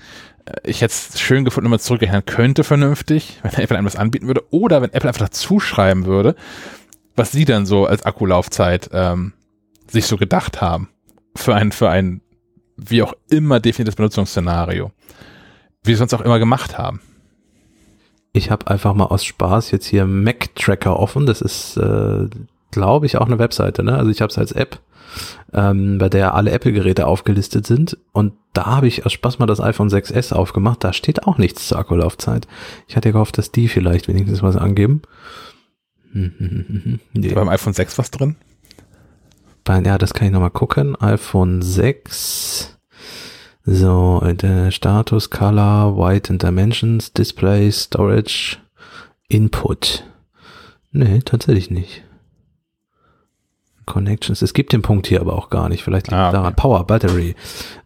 ich 0.64 0.80
hätte 0.80 0.92
es 0.92 1.20
schön 1.20 1.44
gefunden, 1.44 1.66
wenn 1.66 1.72
man 1.72 1.80
zurückrechnen 1.80 2.24
könnte 2.24 2.64
vernünftig, 2.64 3.38
wenn 3.42 3.52
Apple 3.52 3.76
einem 3.76 3.86
das 3.86 3.96
anbieten 3.96 4.26
würde, 4.26 4.44
oder 4.50 4.82
wenn 4.82 4.92
Apple 4.92 5.08
einfach 5.08 5.26
dazu 5.26 5.60
schreiben 5.60 6.06
würde, 6.06 6.34
was 7.16 7.32
sie 7.32 7.44
dann 7.44 7.66
so 7.66 7.86
als 7.86 8.04
Akkulaufzeit 8.04 8.90
ähm, 8.92 9.32
sich 9.86 10.06
so 10.06 10.16
gedacht 10.16 10.60
haben 10.60 10.88
für 11.36 11.54
ein, 11.54 11.72
für 11.72 11.90
ein 11.90 12.22
wie 12.76 13.02
auch 13.02 13.14
immer 13.28 13.60
definiertes 13.60 13.96
Benutzungsszenario. 13.96 14.90
Wie 15.84 15.92
sie 15.92 15.98
sonst 15.98 16.14
auch 16.14 16.20
immer 16.20 16.38
gemacht 16.38 16.78
haben. 16.78 17.00
Ich 18.32 18.50
habe 18.50 18.68
einfach 18.68 18.94
mal 18.94 19.06
aus 19.06 19.24
Spaß 19.24 19.70
jetzt 19.72 19.86
hier 19.86 20.06
Mac 20.06 20.54
Tracker 20.54 20.98
offen. 20.98 21.26
Das 21.26 21.42
ist, 21.42 21.76
äh, 21.76 22.28
glaube 22.70 23.06
ich, 23.06 23.18
auch 23.18 23.26
eine 23.26 23.38
Webseite. 23.38 23.82
Ne? 23.82 23.96
Also 23.96 24.10
ich 24.10 24.22
habe 24.22 24.30
es 24.30 24.38
als 24.38 24.52
App 24.52 24.80
ähm, 25.52 25.98
bei 25.98 26.08
der 26.08 26.34
alle 26.34 26.50
Apple-Geräte 26.50 27.06
aufgelistet 27.06 27.66
sind. 27.66 27.98
Und 28.12 28.34
da 28.52 28.66
habe 28.66 28.88
ich 28.88 29.06
aus 29.06 29.12
Spaß 29.12 29.38
mal 29.38 29.46
das 29.46 29.60
iPhone 29.60 29.88
6S 29.88 30.32
aufgemacht. 30.32 30.84
Da 30.84 30.92
steht 30.92 31.24
auch 31.24 31.38
nichts 31.38 31.68
zur 31.68 31.78
Akkulaufzeit. 31.78 32.46
Ich 32.88 32.96
hatte 32.96 33.12
gehofft, 33.12 33.38
dass 33.38 33.52
die 33.52 33.68
vielleicht 33.68 34.08
wenigstens 34.08 34.42
was 34.42 34.56
angeben. 34.56 35.02
nee. 36.12 36.98
Beim 37.34 37.48
iPhone 37.48 37.72
6 37.72 37.98
was 37.98 38.10
drin? 38.10 38.36
Bei, 39.64 39.80
ja, 39.80 39.96
das 39.98 40.12
kann 40.12 40.26
ich 40.26 40.32
nochmal 40.32 40.50
gucken. 40.50 40.96
iPhone 41.00 41.62
6. 41.62 42.78
So, 43.64 44.20
der 44.20 44.72
Status, 44.72 45.30
Color, 45.30 45.96
White 45.96 46.32
and 46.32 46.42
Dimensions, 46.42 47.12
Display, 47.12 47.70
Storage, 47.70 48.58
Input. 49.28 50.04
Nee, 50.90 51.20
tatsächlich 51.20 51.70
nicht. 51.70 52.02
Connections. 53.86 54.42
Es 54.42 54.54
gibt 54.54 54.72
den 54.72 54.82
Punkt 54.82 55.06
hier 55.06 55.20
aber 55.20 55.34
auch 55.34 55.50
gar 55.50 55.68
nicht. 55.68 55.82
Vielleicht 55.82 56.06
liegt 56.08 56.14
Ah, 56.14 56.28
es 56.28 56.34
okay. 56.34 56.36
daran. 56.38 56.56
Power, 56.56 56.86
Battery. 56.86 57.34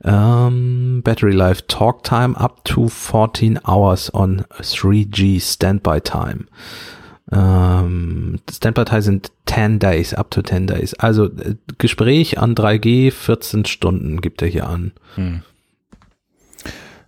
Ähm, 0.04 1.02
Battery 1.02 1.32
Life, 1.32 1.62
Talk 1.68 2.02
Time 2.04 2.36
up 2.38 2.64
to 2.64 2.88
14 2.88 3.60
hours 3.66 4.12
on 4.14 4.44
3G 4.60 5.40
Standby 5.40 6.00
Time. 6.00 6.46
Ähm, 7.32 8.38
Standby 8.50 8.84
Time 8.84 9.02
sind 9.02 9.32
10 9.46 9.78
Days, 9.78 10.14
up 10.14 10.30
to 10.30 10.42
10 10.42 10.66
Days. 10.68 10.94
Also 10.94 11.24
äh, 11.26 11.56
Gespräch 11.78 12.38
an 12.38 12.54
3G 12.54 13.10
14 13.10 13.64
Stunden 13.64 14.20
gibt 14.20 14.42
er 14.42 14.48
hier 14.48 14.68
an. 14.68 14.92
Hm. 15.16 15.42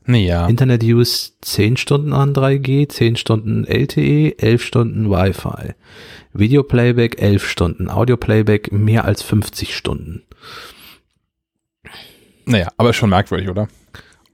Nee, 0.07 0.27
ja. 0.27 0.47
Internet 0.47 0.83
Use 0.83 1.33
10 1.43 1.77
Stunden 1.77 2.15
an 2.15 2.33
3G, 2.33 2.89
10 2.89 3.17
Stunden 3.17 3.65
LTE, 3.65 4.39
11 4.39 4.63
Stunden 4.65 5.11
Wi-Fi. 5.11 5.75
Video 6.39 6.63
Playback 6.63 7.21
11 7.21 7.49
Stunden, 7.49 7.91
Audio 7.91 8.17
Playback 8.17 8.71
mehr 8.73 9.05
als 9.05 9.23
50 9.23 9.77
Stunden. 9.77 10.23
Naja, 12.45 12.69
aber 12.77 12.93
schon 12.93 13.11
merkwürdig, 13.11 13.49
oder? 13.49 13.69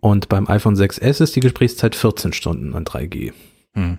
Und 0.01 0.29
beim 0.29 0.47
iPhone 0.49 0.77
6s 0.77 1.23
ist 1.23 1.35
die 1.35 1.41
Gesprächszeit 1.41 1.95
14 1.95 2.33
Stunden 2.33 2.75
an 2.75 2.85
3G. 2.85 3.33
Hm. 3.75 3.99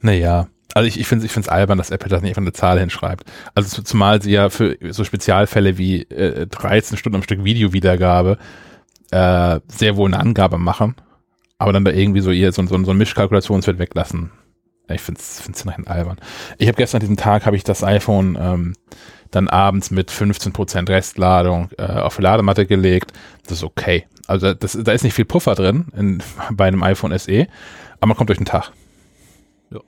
Naja, 0.00 0.48
also 0.74 0.86
ich, 0.88 0.98
ich 0.98 1.06
finde 1.06 1.24
es 1.24 1.26
ich 1.26 1.32
find's 1.32 1.48
albern, 1.48 1.78
dass 1.78 1.90
Apple 1.90 2.08
da 2.08 2.20
nicht 2.20 2.30
einfach 2.30 2.42
eine 2.42 2.52
Zahl 2.52 2.78
hinschreibt. 2.78 3.24
Also 3.54 3.68
zu- 3.68 3.82
zumal 3.82 4.22
sie 4.22 4.32
ja 4.32 4.50
für 4.50 4.76
so 4.90 5.04
Spezialfälle 5.04 5.78
wie 5.78 6.02
äh, 6.02 6.46
13 6.46 6.96
Stunden 6.96 7.16
am 7.16 7.22
Stück 7.22 7.44
Videowiedergabe 7.44 8.38
äh, 9.10 9.60
sehr 9.68 9.96
wohl 9.96 10.08
eine 10.08 10.18
Angabe 10.20 10.58
machen, 10.58 10.94
aber 11.58 11.72
dann 11.72 11.84
da 11.84 11.92
irgendwie 11.92 12.20
so 12.20 12.30
ihr 12.30 12.52
so, 12.52 12.64
so, 12.66 12.82
so 12.84 12.90
ein 12.90 12.96
Mischkalkulationswert 12.96 13.78
weglassen. 13.78 14.30
Ich 14.94 15.00
finde 15.00 15.20
es 15.20 15.64
nachher 15.64 15.90
albern. 15.90 16.18
Ich 16.58 16.68
habe 16.68 16.76
gestern 16.76 16.98
an 16.98 17.00
diesem 17.00 17.16
Tag 17.16 17.46
habe 17.46 17.56
ich 17.56 17.64
das 17.64 17.82
iPhone 17.82 18.36
ähm, 18.40 18.74
dann 19.30 19.48
abends 19.48 19.90
mit 19.90 20.10
15% 20.10 20.88
Restladung 20.88 21.70
äh, 21.78 21.84
auf 21.84 22.16
die 22.16 22.22
Ladematte 22.22 22.66
gelegt. 22.66 23.12
Das 23.44 23.58
ist 23.58 23.64
okay. 23.64 24.06
Also 24.26 24.54
das, 24.54 24.78
da 24.80 24.92
ist 24.92 25.02
nicht 25.02 25.14
viel 25.14 25.24
Puffer 25.24 25.54
drin 25.54 25.86
in, 25.96 26.22
bei 26.52 26.66
einem 26.66 26.82
iPhone 26.82 27.16
SE, 27.18 27.46
aber 27.98 28.08
man 28.08 28.16
kommt 28.16 28.28
durch 28.28 28.38
den 28.38 28.46
Tag. 28.46 28.72
Ja. 29.70 29.80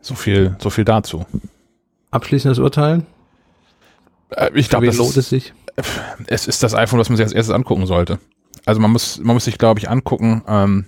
So 0.00 0.14
viel, 0.14 0.56
so 0.60 0.70
viel 0.70 0.84
dazu. 0.84 1.24
Abschließendes 2.10 2.58
Urteil? 2.58 3.04
Äh, 4.30 4.50
ich 4.54 4.68
glaube, 4.68 4.86
das 4.86 4.96
lohnt 4.96 5.16
es 5.16 5.28
sich? 5.28 5.52
es 6.26 6.46
ist 6.46 6.62
das 6.62 6.74
iPhone, 6.74 7.00
was 7.00 7.08
man 7.08 7.16
sich 7.16 7.24
als 7.24 7.32
erstes 7.32 7.54
angucken 7.54 7.86
sollte. 7.86 8.18
Also 8.64 8.80
man 8.80 8.90
muss, 8.90 9.18
man 9.18 9.34
muss 9.34 9.44
sich, 9.44 9.58
glaube 9.58 9.80
ich, 9.80 9.90
angucken, 9.90 10.42
ähm, 10.46 10.86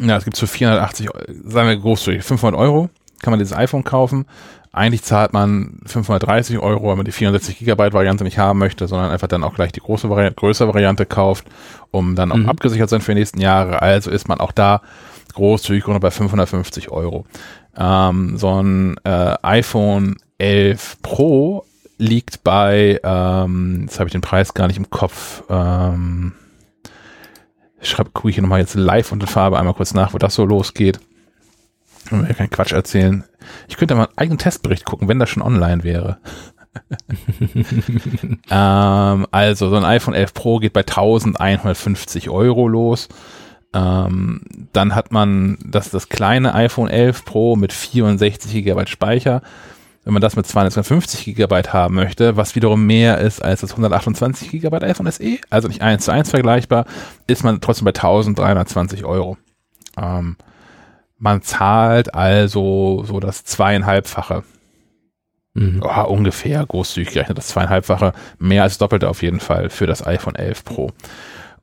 ja, 0.00 0.16
es 0.16 0.24
gibt 0.24 0.36
für 0.36 0.46
480, 0.46 1.14
Eu- 1.14 1.20
sagen 1.46 1.68
wir 1.68 1.76
großzügig, 1.76 2.22
500 2.24 2.58
Euro 2.60 2.88
kann 3.22 3.30
man 3.30 3.38
dieses 3.38 3.56
iPhone 3.56 3.84
kaufen. 3.84 4.26
Eigentlich 4.72 5.02
zahlt 5.04 5.32
man 5.32 5.78
530 5.86 6.58
Euro, 6.58 6.90
wenn 6.90 6.96
man 6.96 7.04
die 7.06 7.12
64 7.12 7.58
Gigabyte 7.58 7.92
Variante 7.92 8.24
nicht 8.24 8.38
haben 8.38 8.58
möchte, 8.58 8.88
sondern 8.88 9.10
einfach 9.12 9.28
dann 9.28 9.44
auch 9.44 9.54
gleich 9.54 9.70
die 9.72 9.80
große 9.80 10.10
Variante, 10.10 10.34
größere 10.34 10.74
Variante 10.74 11.06
kauft, 11.06 11.46
um 11.92 12.16
dann 12.16 12.32
auch 12.32 12.36
Mhm. 12.36 12.48
abgesichert 12.48 12.90
sein 12.90 13.00
für 13.00 13.12
die 13.14 13.20
nächsten 13.20 13.40
Jahre. 13.40 13.80
Also 13.82 14.10
ist 14.10 14.26
man 14.28 14.40
auch 14.40 14.50
da 14.52 14.82
großzügig 15.34 15.84
bei 16.00 16.10
550 16.10 16.90
Euro. 16.90 17.24
Ähm, 17.76 18.36
so 18.36 18.60
ein 18.62 18.96
äh, 19.04 19.34
iPhone 19.42 20.16
11 20.38 20.96
Pro 21.02 21.64
liegt 21.98 22.42
bei, 22.42 23.00
ähm, 23.04 23.82
jetzt 23.82 24.00
habe 24.00 24.08
ich 24.08 24.12
den 24.12 24.20
Preis 24.20 24.54
gar 24.54 24.66
nicht 24.66 24.76
im 24.76 24.90
Kopf, 24.90 25.44
ähm, 25.48 26.32
ich 27.84 27.90
schreibe, 27.90 28.10
gucke 28.10 28.30
ich 28.30 28.36
hier 28.36 28.42
nochmal 28.42 28.60
jetzt 28.60 28.74
live 28.74 29.12
und 29.12 29.22
in 29.22 29.28
Farbe 29.28 29.58
einmal 29.58 29.74
kurz 29.74 29.94
nach, 29.94 30.14
wo 30.14 30.18
das 30.18 30.34
so 30.34 30.44
losgeht. 30.44 31.00
Ich 32.04 32.12
will 32.12 32.20
mir 32.20 32.34
keinen 32.34 32.50
Quatsch 32.50 32.72
erzählen. 32.72 33.24
Ich 33.68 33.76
könnte 33.76 33.94
mal 33.94 34.06
einen 34.06 34.18
eigenen 34.18 34.38
Testbericht 34.38 34.84
gucken, 34.84 35.08
wenn 35.08 35.18
das 35.18 35.30
schon 35.30 35.42
online 35.42 35.84
wäre. 35.84 36.18
ähm, 38.50 39.26
also, 39.30 39.68
so 39.68 39.76
ein 39.76 39.84
iPhone 39.84 40.14
11 40.14 40.34
Pro 40.34 40.58
geht 40.58 40.72
bei 40.72 40.80
1150 40.80 42.30
Euro 42.30 42.68
los. 42.68 43.08
Ähm, 43.74 44.42
dann 44.72 44.94
hat 44.94 45.12
man 45.12 45.58
das, 45.64 45.90
das 45.90 46.08
kleine 46.08 46.54
iPhone 46.54 46.88
11 46.88 47.24
Pro 47.24 47.56
mit 47.56 47.72
64 47.72 48.64
GB 48.64 48.86
Speicher. 48.86 49.42
Wenn 50.04 50.12
man 50.12 50.20
das 50.20 50.36
mit 50.36 50.46
250 50.46 51.34
GB 51.34 51.62
haben 51.68 51.94
möchte, 51.94 52.36
was 52.36 52.54
wiederum 52.54 52.84
mehr 52.86 53.18
ist 53.18 53.42
als 53.42 53.62
das 53.62 53.70
128 53.70 54.50
GB 54.50 54.76
iPhone 54.78 55.10
SE, 55.10 55.38
also 55.50 55.68
nicht 55.68 55.82
eins 55.82 56.04
zu 56.04 56.12
eins 56.12 56.30
vergleichbar, 56.30 56.84
ist 57.26 57.42
man 57.42 57.60
trotzdem 57.60 57.86
bei 57.86 57.90
1320 57.90 59.04
Euro. 59.04 59.38
Ähm, 59.96 60.36
man 61.18 61.42
zahlt 61.42 62.14
also 62.14 63.02
so 63.06 63.18
das 63.20 63.44
zweieinhalbfache 63.44 64.44
Mhm. 65.54 65.82
ja, 65.84 66.02
ungefähr 66.02 66.66
großzügig 66.66 67.12
gerechnet, 67.14 67.38
das 67.38 67.48
zweieinhalbfache, 67.48 68.12
mehr 68.38 68.64
als 68.64 68.78
doppelte 68.78 69.08
auf 69.08 69.22
jeden 69.22 69.38
Fall 69.38 69.70
für 69.70 69.86
das 69.86 70.04
iPhone 70.04 70.34
11 70.34 70.64
Pro. 70.64 70.90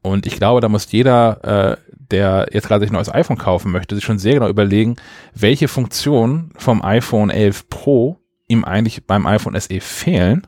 Und 0.02 0.26
ich 0.26 0.38
glaube, 0.38 0.62
da 0.62 0.70
muss 0.70 0.92
jeder, 0.92 1.78
äh, 1.78 1.92
der 2.10 2.48
jetzt 2.52 2.68
gerade 2.68 2.82
sich 2.82 2.90
ein 2.90 2.96
neues 2.96 3.14
iPhone 3.14 3.38
kaufen 3.38 3.72
möchte, 3.72 3.96
sich 3.96 4.04
schon 4.04 4.18
sehr 4.18 4.36
genau 4.36 4.48
überlegen, 4.48 4.96
welche 5.36 5.68
Funktionen 5.68 6.52
vom 6.56 6.84
iPhone 6.84 7.30
11 7.30 7.70
Pro 7.70 8.21
ihm 8.52 8.64
eigentlich 8.64 9.06
beim 9.06 9.26
iPhone 9.26 9.60
SE 9.60 9.80
fehlen 9.80 10.48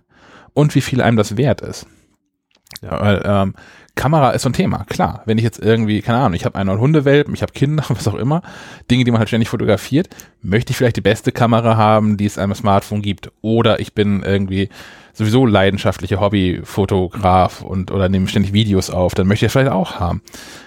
und 0.53 0.75
wie 0.75 0.81
viel 0.81 1.01
einem 1.01 1.17
das 1.17 1.37
wert 1.37 1.61
ist. 1.61 1.87
Ja, 2.81 2.99
weil, 2.99 3.21
ähm, 3.25 3.53
Kamera 3.95 4.31
ist 4.31 4.41
so 4.41 4.49
ein 4.49 4.53
Thema, 4.53 4.85
klar. 4.85 5.21
Wenn 5.25 5.37
ich 5.37 5.43
jetzt 5.43 5.59
irgendwie, 5.59 6.01
keine 6.01 6.17
Ahnung, 6.17 6.33
ich 6.33 6.45
habe 6.45 6.57
einen 6.57 6.79
Hundewelpen, 6.79 7.33
ich 7.35 7.43
habe 7.43 7.53
Kinder, 7.53 7.83
was 7.89 8.07
auch 8.07 8.15
immer, 8.15 8.41
Dinge, 8.89 9.03
die 9.03 9.11
man 9.11 9.19
halt 9.19 9.29
ständig 9.29 9.49
fotografiert, 9.49 10.09
möchte 10.41 10.71
ich 10.71 10.77
vielleicht 10.77 10.97
die 10.97 11.01
beste 11.01 11.31
Kamera 11.31 11.77
haben, 11.77 12.17
die 12.17 12.25
es 12.25 12.39
einem 12.39 12.55
Smartphone 12.55 13.03
gibt. 13.03 13.31
Oder 13.41 13.79
ich 13.79 13.93
bin 13.93 14.23
irgendwie 14.23 14.69
sowieso 15.13 15.45
leidenschaftlicher 15.45 16.19
Hobbyfotograf 16.19 17.61
und 17.61 17.91
oder 17.91 18.09
nehme 18.09 18.27
ständig 18.27 18.51
Videos 18.51 18.89
auf, 18.89 19.13
dann 19.13 19.27
möchte 19.27 19.45
ich 19.45 19.51
das 19.51 19.53
vielleicht 19.53 19.71
auch 19.71 19.99
haben. 19.99 20.23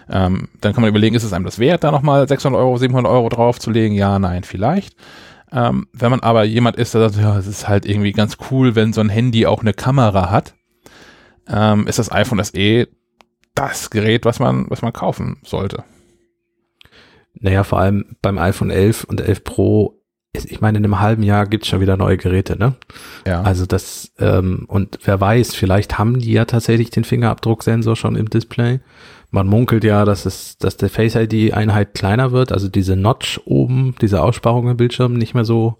Ähm, 0.09 0.49
dann 0.61 0.72
kann 0.72 0.82
man 0.82 0.91
überlegen, 0.91 1.16
ist 1.16 1.24
es 1.24 1.32
einem 1.32 1.45
das 1.45 1.59
wert, 1.59 1.82
da 1.82 1.91
nochmal 1.91 2.28
600 2.28 2.59
Euro, 2.59 2.76
700 2.76 3.11
Euro 3.11 3.28
draufzulegen? 3.28 3.97
Ja, 3.97 4.20
nein, 4.20 4.45
vielleicht. 4.45 4.95
Ähm, 5.53 5.86
wenn 5.92 6.11
man 6.11 6.20
aber 6.20 6.44
jemand 6.44 6.76
ist, 6.76 6.94
der 6.94 7.09
sagt, 7.09 7.22
ja, 7.22 7.38
es 7.38 7.47
ist 7.47 7.68
halt 7.68 7.86
irgendwie 7.86 8.12
ganz 8.12 8.36
cool, 8.51 8.74
wenn 8.74 8.92
so 8.92 9.01
ein 9.01 9.09
Handy 9.09 9.47
auch 9.47 9.61
eine 9.61 9.74
Kamera 9.74 10.30
hat, 10.30 10.55
ähm, 11.49 11.86
ist 11.86 11.99
das 11.99 12.11
iPhone 12.11 12.42
SE 12.42 12.88
das 13.55 13.90
Gerät, 13.90 14.24
was 14.24 14.38
man, 14.38 14.66
was 14.68 14.82
man 14.82 14.92
kaufen 14.92 15.38
sollte. 15.42 15.84
Naja, 17.34 17.64
vor 17.64 17.80
allem 17.80 18.16
beim 18.22 18.38
iPhone 18.38 18.70
11 18.70 19.05
und 19.05 19.20
11 19.20 19.44
Pro, 19.44 20.01
ich 20.32 20.61
meine, 20.61 20.78
in 20.78 20.84
einem 20.84 21.01
halben 21.01 21.22
Jahr 21.22 21.47
gibt's 21.47 21.68
schon 21.68 21.80
wieder 21.80 21.97
neue 21.97 22.18
Geräte, 22.18 22.59
ne? 22.59 22.74
Ja. 23.26 23.42
Also 23.42 23.64
das, 23.66 24.12
ähm, 24.18 24.64
und 24.68 24.99
wer 25.05 25.20
weiß, 25.20 25.55
vielleicht 25.55 25.99
haben 25.99 26.18
die 26.18 26.32
ja 26.32 26.44
tatsächlich 26.44 26.90
den 26.90 27.05
Fingerabdrucksensor 27.05 27.97
schon 27.97 28.16
im 28.16 28.28
Display. 28.28 28.80
Man 29.30 29.46
munkelt 29.46 29.84
ja, 29.84 30.04
dass 30.04 30.24
es, 30.24 30.56
dass 30.58 30.76
der 30.76 30.88
Face 30.88 31.14
ID-Einheit 31.14 31.94
kleiner 31.94 32.32
wird, 32.32 32.52
also 32.52 32.68
diese 32.68 32.96
Notch 32.96 33.40
oben, 33.44 33.94
diese 34.00 34.22
Aussparung 34.22 34.68
im 34.68 34.76
Bildschirm 34.76 35.14
nicht 35.14 35.34
mehr 35.34 35.44
so 35.44 35.78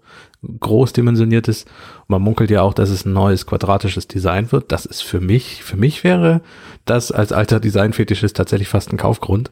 groß 0.59 0.93
dimensioniert 0.93 1.47
ist. 1.47 1.67
Man 2.07 2.21
munkelt 2.21 2.49
ja 2.51 2.61
auch, 2.61 2.73
dass 2.73 2.89
es 2.89 3.05
ein 3.05 3.13
neues 3.13 3.45
quadratisches 3.45 4.07
Design 4.07 4.51
wird. 4.51 4.71
Das 4.71 4.85
ist 4.85 5.01
für 5.01 5.19
mich, 5.19 5.63
für 5.63 5.77
mich 5.77 6.03
wäre 6.03 6.41
das 6.85 7.11
als 7.11 7.31
alter 7.31 7.59
Designfetischist 7.59 8.35
tatsächlich 8.35 8.67
fast 8.67 8.91
ein 8.91 8.97
Kaufgrund. 8.97 9.51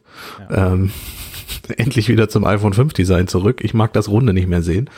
Ähm, 0.50 0.92
endlich 1.76 2.08
wieder 2.08 2.28
zum 2.28 2.44
iPhone 2.44 2.72
5 2.72 2.92
Design 2.92 3.28
zurück. 3.28 3.60
Ich 3.62 3.74
mag 3.74 3.92
das 3.92 4.08
Runde 4.08 4.32
nicht 4.32 4.48
mehr 4.48 4.62
sehen. 4.62 4.90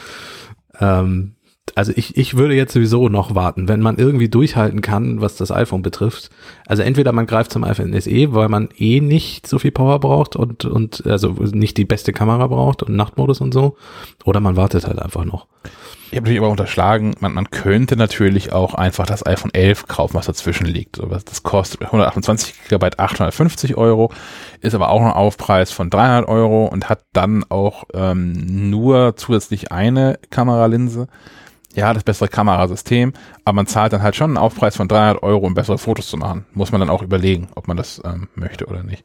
Ähm, 0.80 1.34
also 1.74 1.92
ich, 1.94 2.16
ich 2.16 2.36
würde 2.36 2.54
jetzt 2.54 2.72
sowieso 2.72 3.08
noch 3.08 3.34
warten, 3.34 3.68
wenn 3.68 3.80
man 3.80 3.96
irgendwie 3.96 4.28
durchhalten 4.28 4.80
kann, 4.80 5.20
was 5.20 5.36
das 5.36 5.50
iPhone 5.50 5.82
betrifft. 5.82 6.30
Also 6.66 6.82
entweder 6.82 7.12
man 7.12 7.26
greift 7.26 7.52
zum 7.52 7.64
iPhone 7.64 7.98
SE, 8.00 8.34
weil 8.34 8.48
man 8.48 8.68
eh 8.76 9.00
nicht 9.00 9.46
so 9.46 9.58
viel 9.58 9.70
Power 9.72 9.98
braucht 10.00 10.36
und, 10.36 10.64
und 10.64 11.06
also 11.06 11.28
nicht 11.28 11.76
die 11.76 11.84
beste 11.84 12.12
Kamera 12.12 12.46
braucht 12.46 12.82
und 12.82 12.96
Nachtmodus 12.96 13.40
und 13.40 13.52
so, 13.52 13.76
oder 14.24 14.40
man 14.40 14.56
wartet 14.56 14.86
halt 14.86 14.98
einfach 14.98 15.24
noch. 15.24 15.46
Ich 16.10 16.16
habe 16.16 16.22
natürlich 16.22 16.40
aber 16.40 16.50
unterschlagen, 16.50 17.14
man, 17.20 17.34
man 17.34 17.50
könnte 17.50 17.94
natürlich 17.94 18.52
auch 18.52 18.72
einfach 18.72 19.04
das 19.04 19.26
iPhone 19.26 19.52
11 19.52 19.88
kaufen, 19.88 20.14
was 20.14 20.24
dazwischen 20.24 20.66
liegt. 20.66 20.98
Das 20.98 21.42
kostet 21.42 21.82
128 21.82 22.54
GB 22.68 22.90
850 22.96 23.76
Euro, 23.76 24.10
ist 24.62 24.74
aber 24.74 24.88
auch 24.88 25.02
ein 25.02 25.12
Aufpreis 25.12 25.70
von 25.70 25.90
300 25.90 26.26
Euro 26.26 26.64
und 26.64 26.88
hat 26.88 27.04
dann 27.12 27.44
auch 27.50 27.84
ähm, 27.92 28.70
nur 28.70 29.16
zusätzlich 29.16 29.70
eine 29.70 30.18
Kameralinse. 30.30 31.08
Ja, 31.74 31.92
das 31.92 32.02
bessere 32.02 32.28
Kamerasystem, 32.28 33.12
aber 33.44 33.56
man 33.56 33.66
zahlt 33.66 33.92
dann 33.92 34.02
halt 34.02 34.16
schon 34.16 34.30
einen 34.30 34.36
Aufpreis 34.38 34.76
von 34.76 34.88
300 34.88 35.22
Euro, 35.22 35.46
um 35.46 35.54
bessere 35.54 35.78
Fotos 35.78 36.08
zu 36.08 36.16
machen. 36.16 36.46
Muss 36.54 36.72
man 36.72 36.80
dann 36.80 36.90
auch 36.90 37.02
überlegen, 37.02 37.48
ob 37.54 37.68
man 37.68 37.76
das 37.76 38.00
ähm, 38.04 38.28
möchte 38.34 38.66
oder 38.66 38.82
nicht. 38.82 39.04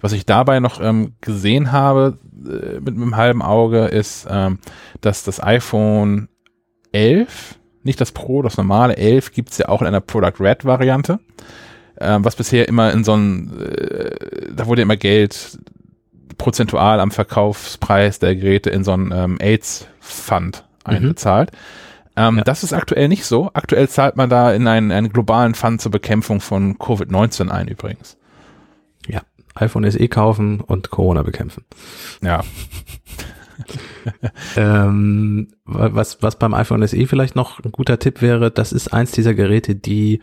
Was 0.00 0.12
ich 0.12 0.24
dabei 0.24 0.60
noch 0.60 0.80
ähm, 0.80 1.14
gesehen 1.20 1.72
habe 1.72 2.18
äh, 2.44 2.80
mit, 2.80 2.94
einem 2.94 3.16
halben 3.16 3.42
Auge 3.42 3.86
ist, 3.86 4.26
ähm, 4.30 4.60
dass 5.00 5.24
das 5.24 5.42
iPhone 5.42 6.28
11, 6.92 7.58
nicht 7.82 8.00
das 8.00 8.12
Pro, 8.12 8.40
das 8.42 8.56
normale 8.56 8.96
11 8.96 9.32
gibt's 9.32 9.58
ja 9.58 9.68
auch 9.68 9.80
in 9.80 9.88
einer 9.88 10.00
Product 10.00 10.40
Red 10.40 10.64
Variante, 10.64 11.18
ähm, 12.00 12.24
was 12.24 12.36
bisher 12.36 12.68
immer 12.68 12.92
in 12.92 13.04
so 13.04 13.14
einem, 13.14 13.52
äh, 13.60 14.52
da 14.54 14.66
wurde 14.66 14.82
immer 14.82 14.96
Geld 14.96 15.58
prozentual 16.38 17.00
am 17.00 17.10
Verkaufspreis 17.10 18.18
der 18.18 18.36
Geräte 18.36 18.70
in 18.70 18.84
so 18.84 18.92
einen 18.92 19.12
ähm, 19.12 19.38
AIDS-Fund 19.40 20.64
mhm. 20.86 20.94
Ähm, 22.16 22.38
ja. 22.38 22.44
Das 22.44 22.64
ist 22.64 22.72
aktuell 22.72 23.08
nicht 23.08 23.26
so. 23.26 23.50
Aktuell 23.52 23.88
zahlt 23.88 24.16
man 24.16 24.30
da 24.30 24.52
in 24.52 24.66
einen, 24.66 24.90
einen 24.90 25.12
globalen 25.12 25.54
Fund 25.54 25.80
zur 25.80 25.92
Bekämpfung 25.92 26.40
von 26.40 26.76
Covid-19 26.78 27.48
ein 27.48 27.68
übrigens. 27.68 28.16
Ja, 29.06 29.22
iPhone 29.54 29.88
SE 29.90 30.08
kaufen 30.08 30.60
und 30.60 30.90
Corona 30.90 31.22
bekämpfen. 31.22 31.64
Ja. 32.22 32.42
ähm, 34.56 35.48
was, 35.64 36.22
was 36.22 36.38
beim 36.38 36.54
iPhone 36.54 36.86
SE 36.86 37.06
vielleicht 37.06 37.36
noch 37.36 37.62
ein 37.62 37.72
guter 37.72 37.98
Tipp 37.98 38.22
wäre, 38.22 38.50
das 38.50 38.72
ist 38.72 38.92
eins 38.92 39.12
dieser 39.12 39.34
Geräte, 39.34 39.74
die 39.74 40.22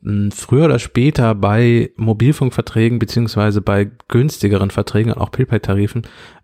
mh, 0.00 0.30
früher 0.34 0.66
oder 0.66 0.78
später 0.78 1.34
bei 1.34 1.92
Mobilfunkverträgen 1.96 2.98
beziehungsweise 2.98 3.60
bei 3.60 3.90
günstigeren 4.08 4.70
Verträgen 4.70 5.12
und 5.12 5.20
auch 5.20 5.30
Prepaid-Tarifen 5.30 6.02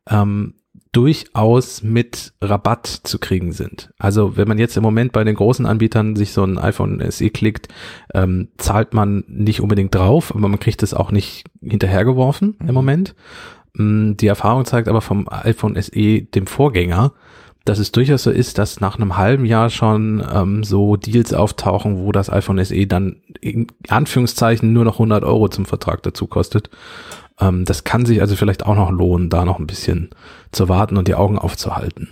ähm, 0.09 0.55
durchaus 0.93 1.83
mit 1.83 2.33
Rabatt 2.41 2.87
zu 2.87 3.19
kriegen 3.19 3.53
sind. 3.53 3.91
Also 3.99 4.37
wenn 4.37 4.49
man 4.49 4.59
jetzt 4.59 4.77
im 4.77 4.83
Moment 4.83 5.13
bei 5.13 5.23
den 5.23 5.37
großen 5.37 5.67
Anbietern 5.67 6.17
sich 6.17 6.33
so 6.33 6.43
ein 6.43 6.59
iPhone 6.59 7.01
SE 7.11 7.31
klickt, 7.31 7.69
ähm, 8.13 8.49
zahlt 8.59 8.93
man 8.93 9.25
nicht 9.29 9.61
unbedingt 9.61 9.95
drauf, 9.95 10.35
aber 10.35 10.49
man 10.49 10.59
kriegt 10.59 10.83
es 10.83 10.93
auch 10.93 11.13
nicht 11.13 11.45
hinterhergeworfen 11.63 12.57
im 12.61 12.67
mhm. 12.67 12.75
Moment. 12.75 13.15
Mm, 13.75 14.13
die 14.15 14.27
Erfahrung 14.27 14.65
zeigt 14.65 14.89
aber 14.89 15.01
vom 15.01 15.29
iPhone 15.29 15.81
SE, 15.81 16.23
dem 16.23 16.47
Vorgänger, 16.49 17.13
dass 17.65 17.79
es 17.79 17.93
durchaus 17.93 18.25
so 18.25 18.31
ist, 18.31 18.59
dass 18.59 18.81
nach 18.81 18.97
einem 18.97 19.17
halben 19.17 19.45
Jahr 19.45 19.71
schon 19.71 20.25
ähm, 20.35 20.65
so 20.65 20.97
Deals 20.97 21.33
auftauchen, 21.33 21.99
wo 21.99 22.11
das 22.11 22.31
iPhone 22.31 22.63
SE 22.65 22.87
dann 22.87 23.17
in 23.41 23.69
Anführungszeichen 23.89 24.73
nur 24.73 24.85
noch 24.85 24.95
100 24.95 25.25
Euro 25.25 25.49
zum 25.49 25.67
Vertrag 25.67 26.03
dazu 26.03 26.27
kostet. 26.27 26.71
Ähm, 27.41 27.65
das 27.65 27.85
kann 27.85 28.07
sich 28.07 28.21
also 28.21 28.37
vielleicht 28.37 28.67
auch 28.67 28.75
noch 28.77 28.91
lohnen, 28.91 29.31
da 29.31 29.45
noch 29.45 29.59
ein 29.59 29.67
bisschen 29.67 30.11
zu 30.53 30.69
warten 30.69 30.97
und 30.97 31.09
die 31.09 31.15
Augen 31.15 31.39
aufzuhalten. 31.39 32.09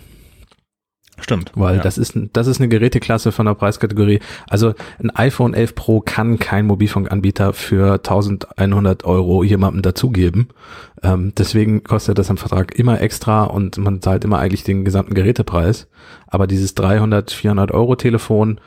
Stimmt. 1.21 1.51
Weil 1.55 1.77
ja. 1.77 1.81
das 1.81 1.97
ist, 1.97 2.17
das 2.33 2.47
ist 2.47 2.59
eine 2.59 2.69
Geräteklasse 2.69 3.31
von 3.31 3.45
der 3.45 3.53
Preiskategorie. 3.53 4.19
Also 4.49 4.73
ein 5.01 5.09
iPhone 5.11 5.53
11 5.53 5.75
Pro 5.75 6.01
kann 6.01 6.39
kein 6.39 6.65
Mobilfunkanbieter 6.65 7.53
für 7.53 7.95
1100 7.95 9.03
Euro 9.05 9.43
jemandem 9.43 9.81
dazugeben. 9.81 10.49
Ähm, 11.03 11.33
deswegen 11.37 11.83
kostet 11.83 12.17
das 12.17 12.29
im 12.29 12.37
Vertrag 12.37 12.77
immer 12.77 13.01
extra 13.01 13.43
und 13.43 13.77
man 13.77 14.01
zahlt 14.01 14.23
immer 14.23 14.39
eigentlich 14.39 14.63
den 14.63 14.85
gesamten 14.85 15.13
Gerätepreis. 15.13 15.87
Aber 16.27 16.47
dieses 16.47 16.75
300, 16.75 17.31
400 17.31 17.71
Euro 17.71 17.95
Telefon 17.95 18.59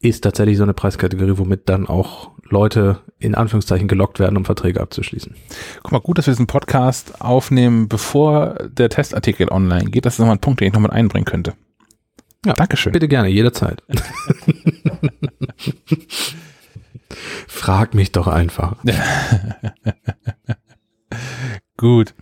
ist 0.00 0.22
tatsächlich 0.22 0.58
so 0.58 0.62
eine 0.62 0.74
Preiskategorie, 0.74 1.38
womit 1.38 1.68
dann 1.68 1.86
auch 1.86 2.30
Leute 2.50 3.00
in 3.18 3.34
Anführungszeichen 3.34 3.88
gelockt 3.88 4.18
werden, 4.18 4.36
um 4.36 4.44
Verträge 4.44 4.80
abzuschließen. 4.80 5.34
Guck 5.82 5.92
mal, 5.92 6.00
gut, 6.00 6.18
dass 6.18 6.26
wir 6.26 6.32
diesen 6.32 6.46
Podcast 6.46 7.20
aufnehmen, 7.20 7.88
bevor 7.88 8.54
der 8.68 8.88
Testartikel 8.90 9.50
online 9.50 9.90
geht. 9.90 10.04
Das 10.06 10.14
ist 10.14 10.18
nochmal 10.18 10.36
ein 10.36 10.40
Punkt, 10.40 10.60
den 10.60 10.68
ich 10.68 10.74
noch 10.74 10.80
mit 10.80 10.92
einbringen 10.92 11.24
könnte. 11.24 11.54
Ja, 12.44 12.52
Dankeschön. 12.52 12.92
Bitte 12.92 13.08
gerne, 13.08 13.28
jederzeit. 13.28 13.82
Frag 17.48 17.94
mich 17.94 18.12
doch 18.12 18.26
einfach. 18.28 18.76
Gut. 21.76 22.14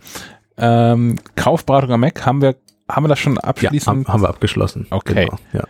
Ähm, 0.57 1.17
Kaufberatung 1.35 1.91
am 1.91 1.99
Mac 1.99 2.25
haben 2.25 2.41
wir, 2.41 2.55
haben 2.89 3.03
wir 3.03 3.09
das 3.09 3.19
schon 3.19 3.37
abschließend? 3.37 4.07
Ja, 4.07 4.13
haben 4.13 4.21
wir 4.21 4.29
abgeschlossen. 4.29 4.87
Okay. 4.89 5.25
Genau, 5.25 5.37
ja. 5.53 5.63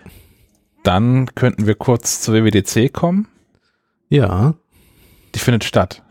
Dann 0.84 1.34
könnten 1.34 1.66
wir 1.66 1.76
kurz 1.76 2.22
zur 2.22 2.36
WWDC 2.36 2.94
kommen. 2.94 3.28
Ja. 4.16 4.54
Die 5.34 5.40
findet 5.40 5.64
statt. 5.64 6.02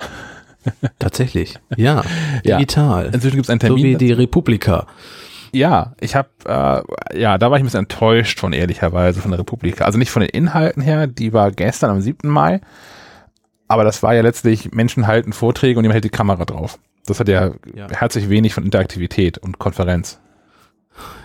Tatsächlich. 0.99 1.59
Ja. 1.77 2.03
Digital. 2.45 3.07
Ja. 3.07 3.13
Inzwischen 3.13 3.37
gibt 3.37 3.47
es 3.47 3.51
einen 3.51 3.61
Termin. 3.61 3.79
So 3.79 3.85
wie 3.85 3.97
die 3.97 4.13
Republika. 4.13 4.87
Ja, 5.53 5.95
ich 6.01 6.17
habe, 6.17 6.29
äh, 6.47 7.21
ja, 7.21 7.39
da 7.39 7.51
war 7.51 7.57
ich 7.57 7.63
ein 7.63 7.67
bisschen 7.67 7.81
enttäuscht 7.81 8.41
von, 8.41 8.53
ehrlicherweise, 8.53 9.21
von 9.21 9.31
der 9.31 9.39
Republika. 9.39 9.85
Also 9.85 9.99
nicht 9.99 10.11
von 10.11 10.21
den 10.21 10.31
Inhalten 10.31 10.83
her, 10.83 11.07
die 11.07 11.33
war 11.33 11.53
gestern 11.53 11.91
am 11.91 12.01
7. 12.01 12.29
Mai, 12.29 12.61
aber 13.69 13.85
das 13.85 14.03
war 14.03 14.15
ja 14.15 14.23
letztlich 14.23 14.73
Menschen 14.73 15.07
halten 15.07 15.33
Vorträge 15.33 15.79
und 15.79 15.85
jemand 15.85 15.95
hält 15.95 16.05
die 16.05 16.11
Kamera 16.11 16.45
drauf. 16.45 16.79
Das 17.07 17.21
hat 17.21 17.29
ja, 17.29 17.53
ja. 17.75 17.87
herzlich 17.91 18.29
wenig 18.29 18.53
von 18.53 18.65
Interaktivität 18.65 19.39
und 19.39 19.59
Konferenz. 19.59 20.19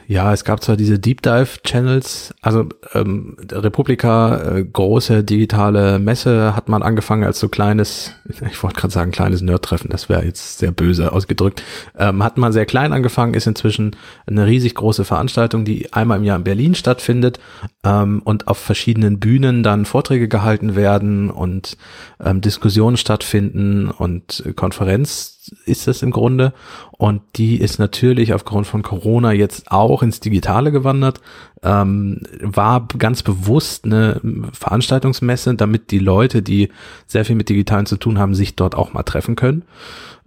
Ja, 0.10 0.34
es 0.34 0.44
gab 0.44 0.64
zwar 0.64 0.76
diese 0.76 0.98
Deep 0.98 1.22
Dive 1.22 1.62
Channels, 1.64 2.34
also 2.42 2.66
ähm, 2.96 3.38
Republika, 3.52 4.56
äh, 4.56 4.64
große 4.66 5.24
digitale 5.24 6.00
Messe, 6.00 6.56
hat 6.56 6.68
man 6.68 6.82
angefangen 6.82 7.24
als 7.24 7.40
so 7.40 7.48
kleines, 7.48 8.14
ich 8.28 8.64
wollte 8.64 8.80
gerade 8.80 8.92
sagen 8.92 9.12
kleines 9.12 9.42
Nerd-Treffen, 9.42 9.92
das 9.92 10.10
wäre 10.10 10.26
jetzt 10.26 10.58
sehr 10.58 10.72
böse 10.72 11.14
ausgedrückt, 11.14 11.62
ähm, 11.96 12.24
hat 12.24 12.40
man 12.40 12.52
sehr 12.52 12.66
klein 12.66 12.92
angefangen, 12.92 13.36
ist 13.36 13.46
inzwischen 13.46 13.96
eine 14.26 14.48
riesig 14.48 14.74
große 14.74 15.06
Veranstaltung, 15.06 15.64
die 15.64 15.94
einmal 15.94 16.18
im 16.18 16.24
Jahr 16.24 16.38
in 16.38 16.44
Berlin 16.44 16.74
stattfindet 16.74 17.40
ähm, 17.84 18.24
und 18.26 18.48
auf 18.48 18.58
verschiedenen 18.58 19.20
Bühnen 19.20 19.62
dann 19.62 19.86
Vorträge 19.86 20.28
gehalten 20.28 20.76
werden 20.76 21.30
und 21.30 21.78
ähm, 22.20 22.42
Diskussionen 22.42 22.98
stattfinden 22.98 23.92
und 23.92 24.44
Konferenz 24.56 25.39
ist 25.66 25.88
das 25.88 26.02
im 26.02 26.12
Grunde. 26.12 26.54
Und 26.92 27.22
die 27.36 27.60
ist 27.60 27.80
natürlich 27.80 28.34
aufgrund 28.34 28.68
von 28.68 28.82
Corona 28.82 29.32
jetzt 29.32 29.72
auch 29.72 30.04
ins 30.04 30.20
Digitale 30.20 30.72
gewandert. 30.72 31.22
Ähm, 31.62 32.22
war 32.42 32.88
ganz 32.98 33.24
bewusst 33.24 33.86
eine 33.86 34.22
Veranstaltungsmesse, 34.54 35.56
damit 35.56 35.92
die 35.92 36.00
Leute, 36.00 36.42
die 36.42 36.70
sehr 37.08 37.26
viel 37.26 37.36
mit 37.36 37.50
Digitalen 37.50 37.86
zu 37.86 37.98
tun 37.98 38.20
haben, 38.20 38.36
sich 38.36 38.56
dort 38.56 38.76
auch 38.76 38.94
mal 38.94 39.04
treffen 39.04 39.36
können. 39.36 39.64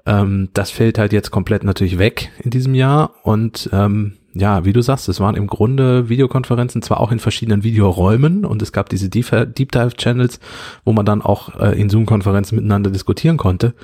Ähm, 0.05 0.49
das 0.55 0.71
fällt 0.71 0.99
halt 0.99 1.13
jetzt 1.13 1.31
komplett 1.31 1.65
natürlich 1.65 1.99
weg 1.99 2.31
in 2.39 2.51
diesem 2.51 2.75
Jahr. 2.75 3.15
Und 3.23 3.71
ähm, 3.73 4.15
ja, 4.35 4.65
wie 4.65 4.73
du 4.73 4.81
sagst, 4.81 5.09
es 5.09 5.21
waren 5.21 5.37
im 5.37 5.47
Grunde 5.47 6.09
Videokonferenzen, 6.09 6.83
zwar 6.83 7.01
auch 7.01 7.13
in 7.13 7.19
verschiedenen 7.19 7.65
Videoräumen 7.65 8.45
und 8.45 8.63
es 8.63 8.73
gab 8.73 8.89
diese 8.89 9.09
Deep 9.09 9.73
Dive 9.73 9.97
Channels, 9.97 10.41
wo 10.85 10.93
man 10.93 11.05
dann 11.05 11.23
auch 11.23 11.61
äh, 11.61 11.79
in 11.79 11.91
Zoom-Konferenzen 11.91 12.57
miteinander 12.57 12.91
diskutieren 12.91 13.37
konnte. 13.37 13.75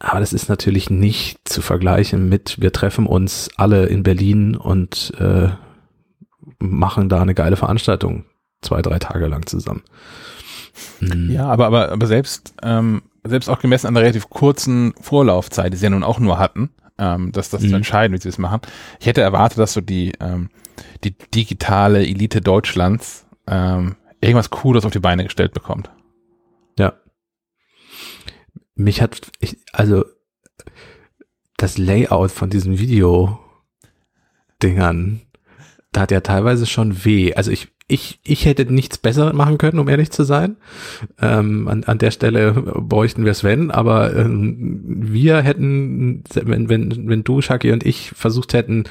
Aber 0.00 0.20
das 0.20 0.32
ist 0.32 0.48
natürlich 0.48 0.90
nicht 0.90 1.48
zu 1.48 1.60
vergleichen 1.60 2.28
mit, 2.28 2.60
wir 2.60 2.72
treffen 2.72 3.06
uns 3.06 3.50
alle 3.56 3.86
in 3.86 4.04
Berlin 4.04 4.54
und 4.54 5.12
äh, 5.18 5.48
machen 6.60 7.08
da 7.08 7.20
eine 7.20 7.34
geile 7.34 7.56
Veranstaltung 7.56 8.24
zwei, 8.60 8.80
drei 8.82 8.98
Tage 8.98 9.26
lang 9.26 9.46
zusammen. 9.46 9.82
Mhm. 11.00 11.30
Ja, 11.30 11.46
aber, 11.46 11.66
aber, 11.66 11.90
aber 11.90 12.06
selbst, 12.06 12.54
ähm, 12.62 13.02
selbst 13.24 13.48
auch 13.48 13.58
gemessen 13.58 13.88
an 13.88 13.94
der 13.94 14.04
relativ 14.04 14.30
kurzen 14.30 14.94
Vorlaufzeit, 15.00 15.72
die 15.72 15.76
sie 15.76 15.84
ja 15.84 15.90
nun 15.90 16.04
auch 16.04 16.20
nur 16.20 16.38
hatten, 16.38 16.70
ähm, 16.98 17.32
dass 17.32 17.50
das 17.50 17.62
mhm. 17.62 17.70
zu 17.70 17.76
entscheiden, 17.76 18.16
wie 18.16 18.20
sie 18.20 18.28
es 18.28 18.38
machen. 18.38 18.60
Ich 19.00 19.06
hätte 19.06 19.20
erwartet, 19.20 19.58
dass 19.58 19.72
so 19.72 19.80
die, 19.80 20.12
ähm, 20.20 20.50
die 21.02 21.16
digitale 21.34 22.06
Elite 22.06 22.40
Deutschlands 22.40 23.26
ähm, 23.48 23.96
irgendwas 24.20 24.50
Cooles 24.50 24.84
auf 24.84 24.92
die 24.92 25.00
Beine 25.00 25.24
gestellt 25.24 25.52
bekommt. 25.52 25.90
Mich 28.78 29.02
hat, 29.02 29.20
ich, 29.40 29.58
also 29.72 30.04
das 31.56 31.78
Layout 31.78 32.30
von 32.30 32.48
diesen 32.48 32.78
Video-Dingern, 32.78 35.22
da 35.90 36.02
hat 36.02 36.12
ja 36.12 36.20
teilweise 36.20 36.64
schon 36.64 37.04
weh. 37.04 37.34
Also 37.34 37.50
ich, 37.50 37.66
ich, 37.88 38.20
ich 38.22 38.44
hätte 38.44 38.72
nichts 38.72 38.96
besser 38.96 39.32
machen 39.32 39.58
können, 39.58 39.80
um 39.80 39.88
ehrlich 39.88 40.12
zu 40.12 40.22
sein. 40.22 40.58
Ähm, 41.20 41.66
an, 41.66 41.82
an 41.84 41.98
der 41.98 42.12
Stelle 42.12 42.52
bräuchten 42.52 43.24
wir 43.24 43.34
Sven, 43.34 43.72
aber 43.72 44.14
ähm, 44.14 44.94
wir 45.00 45.40
hätten, 45.40 46.22
wenn, 46.34 46.68
wenn, 46.68 47.08
wenn 47.08 47.24
du, 47.24 47.40
Shaki 47.40 47.72
und 47.72 47.84
ich 47.84 48.12
versucht 48.14 48.54
hätten, 48.54 48.84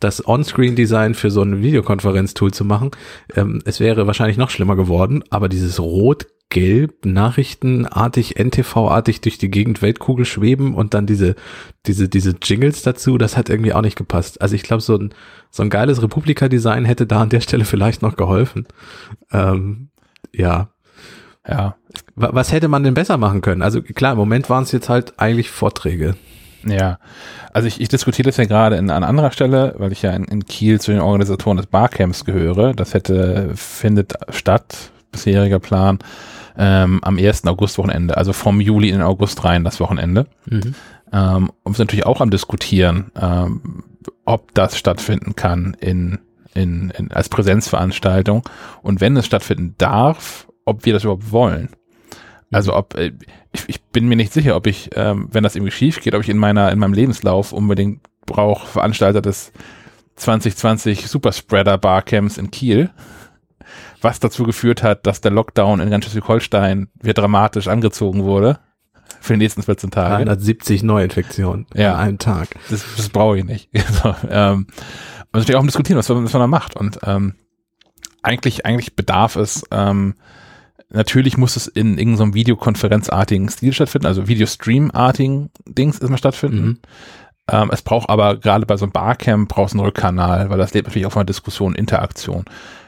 das 0.00 0.26
On-Screen-Design 0.26 1.12
für 1.12 1.30
so 1.30 1.42
ein 1.42 1.62
Videokonferenz-Tool 1.62 2.54
zu 2.54 2.64
machen, 2.64 2.92
ähm, 3.36 3.60
es 3.66 3.78
wäre 3.78 4.06
wahrscheinlich 4.06 4.38
noch 4.38 4.48
schlimmer 4.48 4.76
geworden, 4.76 5.22
aber 5.28 5.50
dieses 5.50 5.80
Rot 5.80 6.28
gelb 6.50 7.04
nachrichtenartig, 7.04 8.36
NTV-artig 8.38 9.20
durch 9.20 9.38
die 9.38 9.50
Gegend 9.50 9.82
Weltkugel 9.82 10.24
schweben 10.24 10.74
und 10.74 10.94
dann 10.94 11.06
diese, 11.06 11.34
diese, 11.86 12.08
diese 12.08 12.36
Jingles 12.40 12.82
dazu, 12.82 13.18
das 13.18 13.36
hat 13.36 13.50
irgendwie 13.50 13.72
auch 13.72 13.80
nicht 13.80 13.96
gepasst. 13.96 14.40
Also 14.40 14.54
ich 14.54 14.62
glaube, 14.62 14.80
so 14.80 14.96
ein, 14.96 15.14
so 15.50 15.62
ein 15.62 15.70
geiles 15.70 16.02
Republika-Design 16.02 16.84
hätte 16.84 17.06
da 17.06 17.22
an 17.22 17.28
der 17.28 17.40
Stelle 17.40 17.64
vielleicht 17.64 18.02
noch 18.02 18.16
geholfen. 18.16 18.66
Ähm, 19.32 19.88
ja. 20.32 20.68
Ja. 21.46 21.76
Was 22.14 22.52
hätte 22.52 22.68
man 22.68 22.84
denn 22.84 22.94
besser 22.94 23.18
machen 23.18 23.40
können? 23.40 23.62
Also 23.62 23.82
klar, 23.82 24.12
im 24.12 24.18
Moment 24.18 24.48
waren 24.48 24.62
es 24.62 24.72
jetzt 24.72 24.88
halt 24.88 25.18
eigentlich 25.18 25.50
Vorträge. 25.50 26.14
Ja, 26.66 26.98
also 27.52 27.68
ich, 27.68 27.80
ich 27.80 27.88
diskutiere 27.88 28.26
das 28.26 28.36
ja 28.36 28.44
gerade 28.44 28.76
in, 28.76 28.90
an 28.90 29.04
anderer 29.04 29.32
Stelle, 29.32 29.74
weil 29.78 29.92
ich 29.92 30.02
ja 30.02 30.12
in, 30.12 30.24
in 30.24 30.44
Kiel 30.46 30.80
zu 30.80 30.92
den 30.92 31.00
Organisatoren 31.00 31.56
des 31.56 31.66
Barcamps 31.66 32.24
gehöre. 32.24 32.72
Das 32.72 32.94
hätte, 32.94 33.50
findet 33.54 34.14
statt, 34.30 34.92
bisheriger 35.14 35.58
Plan, 35.58 35.98
ähm, 36.56 37.00
am 37.02 37.18
1. 37.18 37.46
August-Wochenende, 37.46 38.16
also 38.16 38.32
vom 38.32 38.60
Juli 38.60 38.88
in 38.88 38.96
den 38.96 39.02
August 39.02 39.44
rein, 39.44 39.64
das 39.64 39.80
Wochenende. 39.80 40.26
Mhm. 40.46 40.74
Ähm, 41.12 41.50
und 41.62 41.72
wir 41.72 41.76
sind 41.76 41.88
natürlich 41.88 42.06
auch 42.06 42.20
am 42.20 42.30
diskutieren, 42.30 43.10
ähm, 43.20 43.84
ob 44.24 44.54
das 44.54 44.76
stattfinden 44.76 45.36
kann 45.36 45.76
in, 45.80 46.18
in, 46.54 46.90
in, 46.90 47.10
als 47.12 47.28
Präsenzveranstaltung 47.28 48.42
und 48.82 49.00
wenn 49.00 49.16
es 49.16 49.26
stattfinden 49.26 49.74
darf, 49.78 50.46
ob 50.64 50.84
wir 50.84 50.92
das 50.92 51.04
überhaupt 51.04 51.32
wollen. 51.32 51.70
Also 52.50 52.72
mhm. 52.72 52.78
ob 52.78 52.94
äh, 52.94 53.12
ich, 53.52 53.64
ich 53.68 53.82
bin 53.82 54.08
mir 54.08 54.16
nicht 54.16 54.32
sicher, 54.32 54.56
ob 54.56 54.66
ich, 54.66 54.90
ähm, 54.94 55.28
wenn 55.30 55.44
das 55.44 55.56
irgendwie 55.56 55.72
schief 55.72 56.00
geht, 56.00 56.14
ob 56.14 56.22
ich 56.22 56.28
in 56.28 56.38
meiner 56.38 56.72
in 56.72 56.78
meinem 56.78 56.94
Lebenslauf 56.94 57.52
unbedingt 57.52 58.00
Brauch, 58.26 58.66
Veranstalter 58.66 59.20
des 59.20 59.52
2020 60.16 61.08
Superspreader 61.08 61.78
Barcamps 61.78 62.38
in 62.38 62.50
Kiel, 62.50 62.90
was 64.04 64.20
dazu 64.20 64.44
geführt 64.44 64.82
hat, 64.82 65.06
dass 65.06 65.20
der 65.20 65.30
Lockdown 65.30 65.80
in 65.80 65.90
ganz 65.90 66.04
Schleswig-Holstein 66.04 66.88
wieder 67.00 67.14
dramatisch 67.14 67.68
angezogen 67.68 68.24
wurde 68.24 68.58
für 69.20 69.34
die 69.34 69.38
nächsten 69.38 69.62
14 69.62 69.90
Tage. 69.90 70.24
370 70.24 70.82
Neuinfektionen 70.82 71.66
ja. 71.74 71.94
an 71.94 72.00
einem 72.00 72.18
Tag. 72.18 72.48
Das, 72.70 72.84
das 72.96 73.08
brauche 73.08 73.38
ich 73.38 73.44
nicht. 73.44 73.70
so, 74.02 74.14
ähm, 74.30 74.66
und 75.32 75.40
natürlich 75.40 75.56
auch 75.56 75.64
diskutieren, 75.64 75.98
was, 75.98 76.08
was 76.08 76.32
man 76.32 76.40
da 76.40 76.46
macht. 76.46 76.76
Und 76.76 77.00
ähm, 77.04 77.34
eigentlich, 78.22 78.64
eigentlich 78.66 78.94
bedarf 78.94 79.36
es, 79.36 79.64
ähm, 79.70 80.14
natürlich 80.90 81.36
muss 81.36 81.56
es 81.56 81.66
in 81.66 81.98
irgendeinem 81.98 82.30
so 82.30 82.34
Videokonferenzartigen 82.34 83.48
Stil 83.48 83.72
stattfinden, 83.72 84.06
also 84.06 84.28
Videostream-artigen 84.28 85.50
Dings 85.66 85.98
erstmal 85.98 86.18
stattfinden. 86.18 86.66
Mhm. 86.66 86.78
Ähm, 87.50 87.70
es 87.72 87.82
braucht 87.82 88.08
aber 88.08 88.36
gerade 88.36 88.64
bei 88.64 88.76
so 88.76 88.84
einem 88.84 88.92
Barcamp 88.92 89.48
braucht 89.50 89.68
es 89.68 89.72
einen 89.74 89.84
Rückkanal, 89.84 90.48
weil 90.50 90.58
das 90.58 90.72
lebt 90.72 90.88
natürlich 90.88 91.06
auch 91.06 91.12
von 91.12 91.20
der 91.20 91.34
Diskussion, 91.34 91.74
Interaktion. 91.74 92.44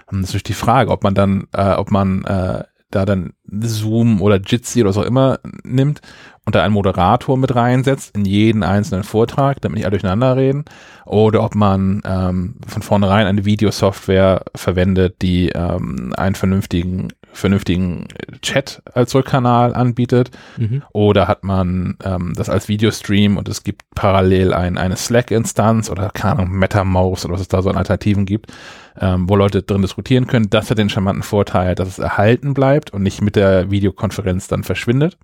Und 0.07 0.23
das 0.23 0.31
ist 0.31 0.35
natürlich 0.35 0.43
die 0.45 0.53
Frage, 0.55 0.91
ob 0.91 1.03
man 1.03 1.15
dann, 1.15 1.49
äh, 1.53 1.75
ob 1.75 1.91
man 1.91 2.25
äh, 2.25 2.65
da 2.91 3.05
dann 3.05 3.33
Zoom 3.45 4.23
oder 4.23 4.41
Jitsi 4.41 4.81
oder 4.81 4.93
so 4.93 5.03
immer 5.03 5.41
nimmt 5.65 6.01
und 6.47 6.55
da 6.55 6.63
einen 6.63 6.75
Moderator 6.75 7.37
mit 7.37 7.55
reinsetzt 7.55 8.17
in 8.17 8.25
jeden 8.25 8.63
einzelnen 8.63 9.03
Vortrag, 9.03 9.61
damit 9.61 9.77
nicht 9.77 9.85
alle 9.85 9.99
durcheinander 9.99 10.37
reden, 10.37 10.65
oder 11.05 11.43
ob 11.43 11.57
man 11.57 12.03
ähm, 12.05 12.55
von 12.67 12.83
vornherein 12.83 13.27
eine 13.27 13.45
Videosoftware 13.45 14.43
verwendet, 14.55 15.23
die 15.23 15.49
ähm, 15.51 16.15
einen 16.17 16.37
vernünftigen 16.37 17.09
vernünftigen 17.33 18.09
Chat 18.41 18.81
als 18.95 19.15
Rückkanal 19.15 19.75
anbietet, 19.75 20.31
mhm. 20.57 20.83
oder 20.93 21.29
hat 21.29 21.45
man 21.45 21.99
ähm, 22.03 22.33
das 22.35 22.49
als 22.49 22.69
Videostream 22.69 23.37
und 23.37 23.49
es 23.49 23.63
gibt 23.63 23.83
parallel 23.95 24.55
ein, 24.55 24.79
eine 24.79 24.97
Slack-Instanz 24.97 25.91
oder 25.91 26.11
keine 26.11 26.41
Ahnung, 26.41 26.53
MetaMouse 26.53 27.27
oder 27.27 27.35
was 27.35 27.43
es 27.43 27.49
da 27.49 27.61
so 27.61 27.69
an 27.69 27.77
Alternativen 27.77 28.25
gibt, 28.25 28.53
ähm, 28.99 29.29
wo 29.29 29.37
Leute 29.37 29.63
drin 29.63 29.83
diskutieren 29.83 30.27
können. 30.27 30.49
Das 30.49 30.71
hat 30.71 30.79
den 30.79 30.89
charmanten 30.89 31.25
Vorteil, 31.25 31.75
dass 31.75 31.89
es 31.89 31.99
erhalten 31.99 32.55
bleibt 32.55 32.95
und 32.95 33.03
nicht 33.03 33.21
mit 33.21 33.37
der 33.37 33.71
Videokonferenz 33.71 34.49
dann 34.49 34.65
verschwindet 34.65 35.19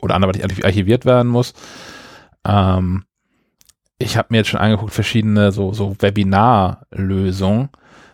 oder 0.00 0.14
anderweitig 0.14 0.64
archiviert 0.64 1.04
werden 1.04 1.28
muss. 1.28 1.54
Ähm, 2.46 3.04
ich 3.98 4.16
habe 4.16 4.28
mir 4.30 4.38
jetzt 4.38 4.48
schon 4.48 4.60
angeguckt, 4.60 4.92
verschiedene 4.92 5.50
so, 5.52 5.72
so 5.72 5.96
Webinar-Lösungen, 5.98 7.70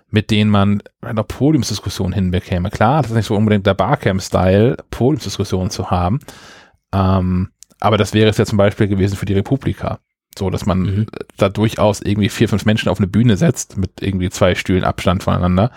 mit 0.08 0.30
denen 0.30 0.50
man 0.50 0.82
eine 1.02 1.24
Podiumsdiskussion 1.24 2.12
hinbekäme. 2.12 2.70
Klar, 2.70 3.02
das 3.02 3.10
ist 3.10 3.16
nicht 3.16 3.26
so 3.26 3.36
unbedingt 3.36 3.66
der 3.66 3.74
Barcamp-Style, 3.74 4.78
Podiumsdiskussionen 4.90 5.70
zu 5.70 5.90
haben. 5.90 6.20
Ähm, 6.92 7.50
aber 7.80 7.98
das 7.98 8.14
wäre 8.14 8.30
es 8.30 8.38
ja 8.38 8.46
zum 8.46 8.56
Beispiel 8.56 8.88
gewesen 8.88 9.16
für 9.16 9.26
die 9.26 9.34
Republika. 9.34 9.98
So, 10.38 10.50
dass 10.50 10.66
man 10.66 10.80
mhm. 10.80 11.06
da 11.36 11.48
durchaus 11.48 12.00
irgendwie 12.00 12.28
vier, 12.28 12.48
fünf 12.48 12.64
Menschen 12.64 12.88
auf 12.88 12.98
eine 12.98 13.06
Bühne 13.06 13.36
setzt 13.36 13.76
mit 13.76 14.02
irgendwie 14.02 14.30
zwei 14.30 14.54
Stühlen 14.54 14.84
Abstand 14.84 15.22
voneinander. 15.22 15.70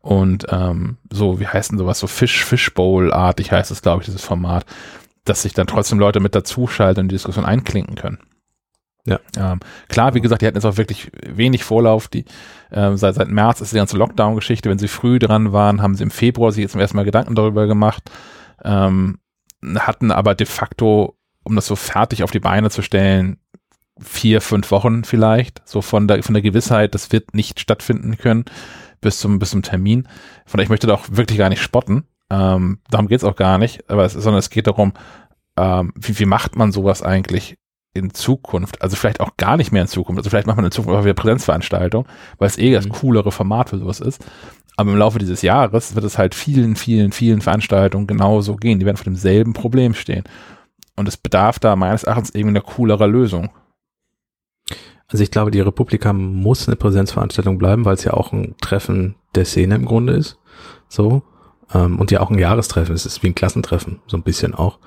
Und 0.00 0.46
ähm, 0.50 0.98
so, 1.10 1.40
wie 1.40 1.46
heißt 1.46 1.70
denn 1.70 1.78
sowas? 1.78 1.98
So 1.98 2.06
Fish, 2.06 2.44
Fishbowl-artig 2.44 3.52
heißt 3.52 3.70
es, 3.70 3.80
glaube 3.80 4.02
ich, 4.02 4.06
dieses 4.06 4.24
Format, 4.24 4.66
dass 5.24 5.42
sich 5.42 5.52
dann 5.52 5.66
trotzdem 5.66 5.98
Leute 5.98 6.20
mit 6.20 6.34
dazuschalten 6.34 7.04
und 7.04 7.08
die 7.08 7.14
Diskussion 7.14 7.44
einklinken 7.44 7.94
können. 7.94 8.18
Ja. 9.04 9.18
Ähm, 9.36 9.60
klar, 9.88 10.14
wie 10.14 10.20
gesagt, 10.20 10.42
die 10.42 10.46
hatten 10.46 10.56
jetzt 10.56 10.64
auch 10.64 10.76
wirklich 10.76 11.10
wenig 11.26 11.64
Vorlauf. 11.64 12.08
Die, 12.08 12.24
äh, 12.70 12.96
seit, 12.96 13.16
seit 13.16 13.28
März 13.28 13.60
ist 13.60 13.72
die 13.72 13.76
ganze 13.76 13.96
Lockdown-Geschichte. 13.96 14.70
Wenn 14.70 14.78
sie 14.78 14.88
früh 14.88 15.18
dran 15.18 15.52
waren, 15.52 15.82
haben 15.82 15.96
sie 15.96 16.04
im 16.04 16.10
Februar 16.10 16.52
sich 16.52 16.62
jetzt 16.62 16.72
zum 16.72 16.80
ersten 16.80 16.96
Mal 16.96 17.04
Gedanken 17.04 17.34
darüber 17.34 17.66
gemacht. 17.66 18.10
Ähm, 18.62 19.18
hatten 19.76 20.12
aber 20.12 20.34
de 20.34 20.46
facto, 20.46 21.16
um 21.42 21.56
das 21.56 21.66
so 21.66 21.76
fertig 21.76 22.22
auf 22.22 22.30
die 22.30 22.40
Beine 22.40 22.70
zu 22.70 22.82
stellen, 22.82 23.38
vier, 24.00 24.40
fünf 24.40 24.70
Wochen 24.70 25.04
vielleicht, 25.04 25.62
so 25.64 25.82
von 25.82 26.08
der, 26.08 26.22
von 26.22 26.34
der 26.34 26.42
Gewissheit, 26.42 26.94
das 26.94 27.12
wird 27.12 27.34
nicht 27.34 27.60
stattfinden 27.60 28.16
können 28.18 28.44
bis 29.00 29.18
zum, 29.18 29.38
bis 29.38 29.50
zum 29.50 29.62
Termin. 29.62 30.04
Von 30.46 30.58
daher, 30.58 30.64
ich 30.64 30.70
möchte 30.70 30.86
da 30.86 30.94
auch 30.94 31.06
wirklich 31.10 31.38
gar 31.38 31.48
nicht 31.48 31.62
spotten. 31.62 32.04
Ähm, 32.32 32.78
darum 32.88 33.08
geht's 33.08 33.24
auch 33.24 33.36
gar 33.36 33.58
nicht, 33.58 33.90
aber 33.90 34.06
es, 34.06 34.14
sondern 34.14 34.38
es 34.38 34.48
geht 34.48 34.66
darum, 34.66 34.94
ähm, 35.58 35.92
wie, 35.96 36.18
wie 36.18 36.24
macht 36.24 36.56
man 36.56 36.72
sowas 36.72 37.02
eigentlich 37.02 37.58
in 37.92 38.14
Zukunft, 38.14 38.80
also 38.80 38.96
vielleicht 38.96 39.20
auch 39.20 39.36
gar 39.36 39.58
nicht 39.58 39.70
mehr 39.70 39.82
in 39.82 39.88
Zukunft, 39.88 40.20
also 40.20 40.30
vielleicht 40.30 40.46
macht 40.46 40.56
man 40.56 40.64
in 40.64 40.70
Zukunft 40.70 40.98
auch 40.98 41.04
wieder 41.04 41.12
Präsenzveranstaltung, 41.12 42.06
weil 42.38 42.46
es 42.46 42.56
eh 42.56 42.72
das 42.72 42.86
mhm. 42.86 42.92
coolere 42.92 43.32
Format 43.32 43.68
für 43.68 43.78
sowas 43.78 44.00
ist. 44.00 44.24
Aber 44.78 44.90
im 44.90 44.96
Laufe 44.96 45.18
dieses 45.18 45.42
Jahres 45.42 45.94
wird 45.94 46.06
es 46.06 46.16
halt 46.16 46.34
vielen, 46.34 46.74
vielen, 46.76 47.12
vielen 47.12 47.42
Veranstaltungen 47.42 48.06
genauso 48.06 48.56
gehen. 48.56 48.78
Die 48.78 48.86
werden 48.86 48.96
vor 48.96 49.04
demselben 49.04 49.52
Problem 49.52 49.92
stehen. 49.92 50.24
Und 50.96 51.06
es 51.06 51.18
bedarf 51.18 51.58
da 51.58 51.76
meines 51.76 52.04
Erachtens 52.04 52.30
irgendwie 52.30 52.56
einer 52.56 52.62
coolerer 52.62 53.06
Lösung. 53.06 53.50
Also 55.08 55.22
ich 55.22 55.30
glaube, 55.30 55.50
die 55.50 55.60
Republika 55.60 56.14
muss 56.14 56.66
eine 56.66 56.76
Präsenzveranstaltung 56.76 57.58
bleiben, 57.58 57.84
weil 57.84 57.94
es 57.94 58.04
ja 58.04 58.14
auch 58.14 58.32
ein 58.32 58.54
Treffen 58.62 59.16
der 59.34 59.44
Szene 59.44 59.74
im 59.74 59.84
Grunde 59.84 60.14
ist. 60.14 60.38
So. 60.88 61.22
Ähm, 61.74 61.98
und 61.98 62.10
ja 62.10 62.20
auch 62.20 62.30
ein 62.30 62.38
Jahrestreffen. 62.38 62.94
Es 62.94 63.06
ist 63.06 63.22
wie 63.22 63.28
ein 63.28 63.34
Klassentreffen, 63.34 64.00
so 64.06 64.16
ein 64.16 64.22
bisschen 64.22 64.54
auch. 64.54 64.78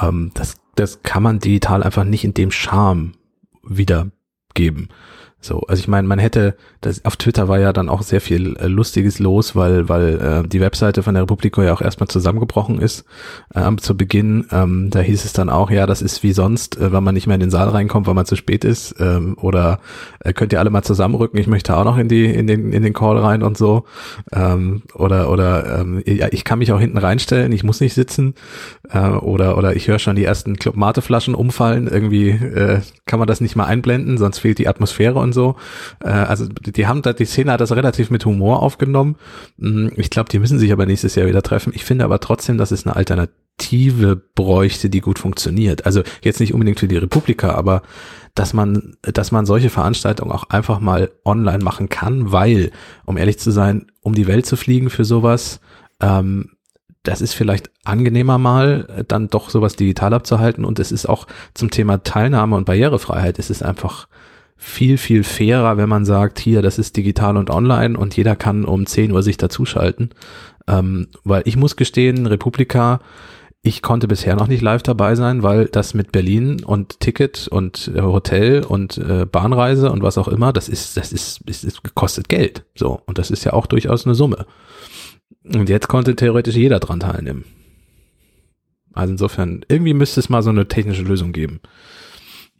Ähm, 0.00 0.30
das, 0.34 0.56
das 0.74 1.02
kann 1.02 1.22
man 1.22 1.38
digital 1.38 1.82
einfach 1.82 2.04
nicht 2.04 2.24
in 2.24 2.34
dem 2.34 2.50
Charme 2.50 3.12
wiedergeben. 3.62 4.88
So, 5.44 5.60
also 5.68 5.78
ich 5.78 5.88
meine, 5.88 6.08
man 6.08 6.18
hätte, 6.18 6.56
das, 6.80 7.04
auf 7.04 7.16
Twitter 7.16 7.48
war 7.48 7.58
ja 7.58 7.74
dann 7.74 7.90
auch 7.90 8.00
sehr 8.00 8.22
viel 8.22 8.56
äh, 8.56 8.66
Lustiges 8.66 9.18
los, 9.18 9.54
weil, 9.54 9.90
weil 9.90 10.42
äh, 10.44 10.48
die 10.48 10.60
Webseite 10.60 11.02
von 11.02 11.12
der 11.12 11.24
Republiko 11.24 11.62
ja 11.62 11.74
auch 11.74 11.82
erstmal 11.82 12.08
zusammengebrochen 12.08 12.80
ist 12.80 13.04
ähm, 13.54 13.76
zu 13.76 13.94
Beginn. 13.94 14.46
Ähm, 14.50 14.88
da 14.90 15.00
hieß 15.00 15.24
es 15.24 15.34
dann 15.34 15.50
auch, 15.50 15.70
ja, 15.70 15.84
das 15.84 16.00
ist 16.00 16.22
wie 16.22 16.32
sonst, 16.32 16.78
äh, 16.78 16.92
wenn 16.92 17.04
man 17.04 17.12
nicht 17.12 17.26
mehr 17.26 17.34
in 17.34 17.40
den 17.40 17.50
Saal 17.50 17.68
reinkommt, 17.68 18.06
weil 18.06 18.14
man 18.14 18.24
zu 18.24 18.36
spät 18.36 18.64
ist. 18.64 18.94
Ähm, 18.98 19.36
oder 19.38 19.80
äh, 20.20 20.32
könnt 20.32 20.54
ihr 20.54 20.60
alle 20.60 20.70
mal 20.70 20.82
zusammenrücken, 20.82 21.38
ich 21.38 21.46
möchte 21.46 21.76
auch 21.76 21.84
noch 21.84 21.98
in 21.98 22.08
die, 22.08 22.24
in 22.24 22.46
den, 22.46 22.72
in 22.72 22.82
den 22.82 22.94
Call 22.94 23.18
rein 23.18 23.42
und 23.42 23.58
so. 23.58 23.84
Ähm, 24.32 24.82
oder, 24.94 25.30
oder 25.30 25.80
ähm, 25.80 26.02
ja, 26.06 26.28
ich 26.30 26.44
kann 26.44 26.58
mich 26.58 26.72
auch 26.72 26.80
hinten 26.80 26.96
reinstellen, 26.96 27.52
ich 27.52 27.64
muss 27.64 27.80
nicht 27.80 27.92
sitzen. 27.92 28.34
Äh, 28.88 29.10
oder, 29.10 29.58
oder 29.58 29.76
ich 29.76 29.88
höre 29.88 29.98
schon 29.98 30.16
die 30.16 30.24
ersten 30.24 30.56
Club 30.56 30.76
Mate 30.76 31.02
Flaschen 31.02 31.34
umfallen. 31.34 31.86
Irgendwie 31.86 32.30
äh, 32.30 32.80
kann 33.04 33.18
man 33.18 33.28
das 33.28 33.42
nicht 33.42 33.56
mal 33.56 33.66
einblenden, 33.66 34.16
sonst 34.16 34.38
fehlt 34.38 34.58
die 34.58 34.68
Atmosphäre 34.68 35.18
und 35.18 35.33
so. 35.34 35.56
Äh, 36.02 36.08
also 36.08 36.46
die 36.46 36.86
haben 36.86 37.02
da, 37.02 37.12
die 37.12 37.26
Szene 37.26 37.52
hat 37.52 37.60
das 37.60 37.72
relativ 37.72 38.10
mit 38.10 38.24
Humor 38.24 38.62
aufgenommen. 38.62 39.16
Mm, 39.58 39.88
ich 39.96 40.08
glaube, 40.08 40.30
die 40.30 40.38
müssen 40.38 40.58
sich 40.58 40.72
aber 40.72 40.86
nächstes 40.86 41.14
Jahr 41.14 41.26
wieder 41.26 41.42
treffen. 41.42 41.72
Ich 41.74 41.84
finde 41.84 42.04
aber 42.04 42.20
trotzdem, 42.20 42.56
dass 42.56 42.70
es 42.70 42.86
eine 42.86 42.96
Alternative 42.96 44.16
bräuchte, 44.34 44.88
die 44.88 45.00
gut 45.00 45.18
funktioniert. 45.18 45.84
Also 45.84 46.02
jetzt 46.22 46.40
nicht 46.40 46.54
unbedingt 46.54 46.80
für 46.80 46.88
die 46.88 46.96
Republika, 46.96 47.50
aber 47.50 47.82
dass 48.34 48.54
man, 48.54 48.96
dass 49.02 49.30
man 49.30 49.46
solche 49.46 49.70
Veranstaltungen 49.70 50.32
auch 50.32 50.44
einfach 50.48 50.80
mal 50.80 51.10
online 51.24 51.62
machen 51.62 51.88
kann, 51.88 52.32
weil, 52.32 52.72
um 53.04 53.16
ehrlich 53.16 53.38
zu 53.38 53.50
sein, 53.50 53.86
um 54.00 54.14
die 54.14 54.26
Welt 54.26 54.46
zu 54.46 54.56
fliegen 54.56 54.90
für 54.90 55.04
sowas, 55.04 55.60
ähm, 56.00 56.50
das 57.04 57.20
ist 57.20 57.34
vielleicht 57.34 57.70
angenehmer 57.84 58.38
mal, 58.38 59.04
dann 59.06 59.28
doch 59.28 59.50
sowas 59.50 59.76
digital 59.76 60.14
abzuhalten 60.14 60.64
und 60.64 60.78
es 60.78 60.90
ist 60.90 61.06
auch 61.06 61.26
zum 61.52 61.70
Thema 61.70 62.02
Teilnahme 62.02 62.56
und 62.56 62.64
Barrierefreiheit, 62.64 63.38
es 63.38 63.50
ist 63.50 63.62
einfach 63.62 64.08
viel, 64.64 64.96
viel 64.96 65.24
fairer, 65.24 65.76
wenn 65.76 65.88
man 65.88 66.04
sagt, 66.06 66.38
hier, 66.38 66.62
das 66.62 66.78
ist 66.78 66.96
digital 66.96 67.36
und 67.36 67.50
online 67.50 67.98
und 67.98 68.16
jeder 68.16 68.34
kann 68.34 68.64
um 68.64 68.86
10 68.86 69.12
Uhr 69.12 69.22
sich 69.22 69.36
dazuschalten. 69.36 70.10
Ähm, 70.66 71.08
weil 71.22 71.42
ich 71.44 71.56
muss 71.56 71.76
gestehen, 71.76 72.26
Republika, 72.26 73.00
ich 73.62 73.82
konnte 73.82 74.08
bisher 74.08 74.36
noch 74.36 74.48
nicht 74.48 74.62
live 74.62 74.82
dabei 74.82 75.14
sein, 75.16 75.42
weil 75.42 75.66
das 75.66 75.92
mit 75.92 76.12
Berlin 76.12 76.64
und 76.64 77.00
Ticket 77.00 77.46
und 77.46 77.90
äh, 77.94 78.00
Hotel 78.00 78.64
und 78.64 78.96
äh, 78.96 79.26
Bahnreise 79.26 79.92
und 79.92 80.02
was 80.02 80.16
auch 80.18 80.28
immer, 80.28 80.52
das 80.52 80.68
ist, 80.68 80.96
das 80.96 81.12
ist, 81.12 81.42
ist, 81.46 81.64
ist, 81.64 81.94
kostet 81.94 82.30
Geld. 82.30 82.64
So. 82.74 83.00
Und 83.04 83.18
das 83.18 83.30
ist 83.30 83.44
ja 83.44 83.52
auch 83.52 83.66
durchaus 83.66 84.06
eine 84.06 84.14
Summe. 84.14 84.46
Und 85.44 85.68
jetzt 85.68 85.88
konnte 85.88 86.16
theoretisch 86.16 86.56
jeder 86.56 86.80
dran 86.80 87.00
teilnehmen. 87.00 87.44
Also 88.94 89.12
insofern, 89.12 89.64
irgendwie 89.68 89.94
müsste 89.94 90.20
es 90.20 90.30
mal 90.30 90.42
so 90.42 90.50
eine 90.50 90.68
technische 90.68 91.02
Lösung 91.02 91.32
geben 91.32 91.60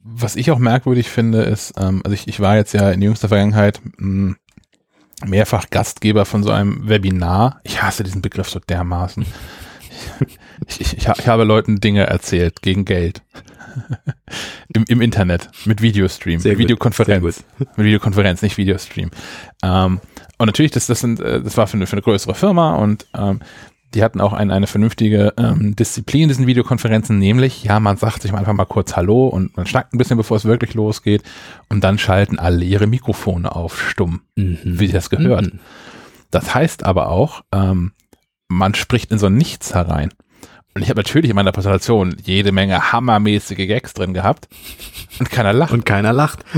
was 0.05 0.37
ich 0.37 0.51
auch 0.51 0.59
merkwürdig 0.59 1.09
finde, 1.09 1.43
ist, 1.43 1.75
ähm, 1.79 2.03
also 2.05 2.15
ich, 2.15 2.29
ich 2.29 2.39
war 2.39 2.57
jetzt 2.57 2.75
ja 2.75 2.91
in 2.91 3.01
jüngster 3.01 3.29
Vergangenheit 3.29 3.81
mh, 3.97 3.97
hm, 3.99 4.37
mehrfach 5.25 5.71
Gastgeber 5.71 6.27
von 6.27 6.43
so 6.43 6.51
einem 6.51 6.87
Webinar. 6.89 7.61
Ich 7.65 7.83
hasse 7.83 8.05
diesen 8.05 8.21
Begriff 8.21 8.51
so 8.51 8.61
dermaßen. 8.61 9.25
Ich, 10.67 10.81
ich, 10.81 10.99
ich, 10.99 11.19
ich 11.19 11.29
habe 11.29 11.45
Leuten 11.45 11.81
Dinge 11.81 12.07
erzählt 12.07 12.61
gegen 12.63 12.85
Geld. 12.85 13.23
Im, 14.75 14.85
Im 14.89 15.01
Internet, 15.01 15.51
mit 15.65 15.83
Videostream, 15.83 16.39
Sehr 16.39 16.53
mit 16.53 16.61
Videokonferenz. 16.61 17.45
Mit 17.59 17.87
Videokonferenz, 17.87 18.43
nicht 18.43 18.57
Videostream. 18.57 19.11
Ähm, 19.63 20.01
und 20.39 20.47
natürlich, 20.47 20.71
das, 20.73 20.87
das, 20.87 21.01
sind, 21.01 21.21
äh, 21.21 21.43
das 21.43 21.57
war 21.57 21.67
für 21.67 21.77
eine, 21.77 21.87
für 21.87 21.95
eine 21.95 22.03
größere 22.03 22.35
Firma 22.35 22.77
und 22.77 23.07
ähm, 23.17 23.41
die 23.95 24.03
hatten 24.03 24.21
auch 24.21 24.33
ein, 24.33 24.51
eine 24.51 24.67
vernünftige 24.67 25.33
ähm, 25.37 25.77
Disziplin 25.77 26.25
in 26.25 26.29
diesen 26.29 26.47
Videokonferenzen, 26.47 27.19
nämlich, 27.19 27.65
ja, 27.65 27.81
man 27.81 27.97
sagt 27.97 28.23
sich 28.23 28.33
einfach 28.33 28.53
mal 28.53 28.65
kurz 28.65 28.97
Hallo 28.97 29.29
und 29.29 29.57
man 29.57 29.67
schnackt 29.67 29.95
ein 29.95 29.99
bisschen, 29.99 30.17
bevor 30.17 30.37
es 30.37 30.45
wirklich 30.45 30.75
losgeht 30.75 31.23
und 31.69 31.83
dann 31.85 31.99
schalten 31.99 32.39
alle 32.39 32.65
ihre 32.65 32.87
Mikrofone 32.87 33.55
auf 33.55 33.81
stumm, 33.81 34.23
mhm. 34.37 34.59
wie 34.63 34.89
das 34.89 35.11
gehört. 35.11 35.53
Mhm. 35.53 35.61
Das 36.31 36.55
heißt 36.55 36.85
aber 36.85 37.11
auch, 37.11 37.43
ähm, 37.53 37.93
man 38.49 38.75
spricht 38.75 39.13
in 39.13 39.19
so 39.19 39.27
ein 39.27 39.37
Nichts 39.37 39.75
herein. 39.75 40.13
Und 40.75 40.83
ich 40.83 40.91
habe 40.91 40.99
natürlich 40.99 41.31
in 41.31 41.37
meiner 41.37 41.53
Präsentation 41.53 42.17
jede 42.25 42.51
Menge 42.51 42.93
hammermäßige 42.93 43.69
Gags 43.69 43.95
drin 43.95 44.13
gehabt. 44.13 44.49
Und 45.21 45.31
keiner 45.31 45.53
lacht. 45.53 45.73
Und 45.73 45.87
keiner 45.87 46.13
lacht. 46.13 46.45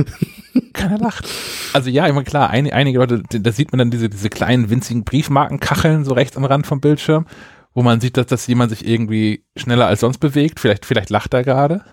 keiner 0.72 0.98
lacht. 0.98 1.28
Also 1.72 1.90
ja, 1.90 2.06
immer 2.06 2.24
klar, 2.24 2.50
ein, 2.50 2.70
einige 2.72 2.98
Leute, 2.98 3.22
da 3.28 3.52
sieht 3.52 3.72
man 3.72 3.78
dann 3.78 3.90
diese, 3.90 4.08
diese 4.08 4.30
kleinen 4.30 4.70
winzigen 4.70 5.04
Briefmarkenkacheln 5.04 6.04
so 6.04 6.14
rechts 6.14 6.36
am 6.36 6.44
Rand 6.44 6.66
vom 6.66 6.80
Bildschirm, 6.80 7.26
wo 7.74 7.82
man 7.82 8.00
sieht, 8.00 8.16
dass, 8.16 8.26
dass 8.26 8.46
jemand 8.46 8.70
sich 8.70 8.86
irgendwie 8.86 9.44
schneller 9.56 9.86
als 9.86 10.00
sonst 10.00 10.18
bewegt. 10.18 10.60
Vielleicht, 10.60 10.86
vielleicht 10.86 11.10
lacht 11.10 11.34
er 11.34 11.44
gerade 11.44 11.84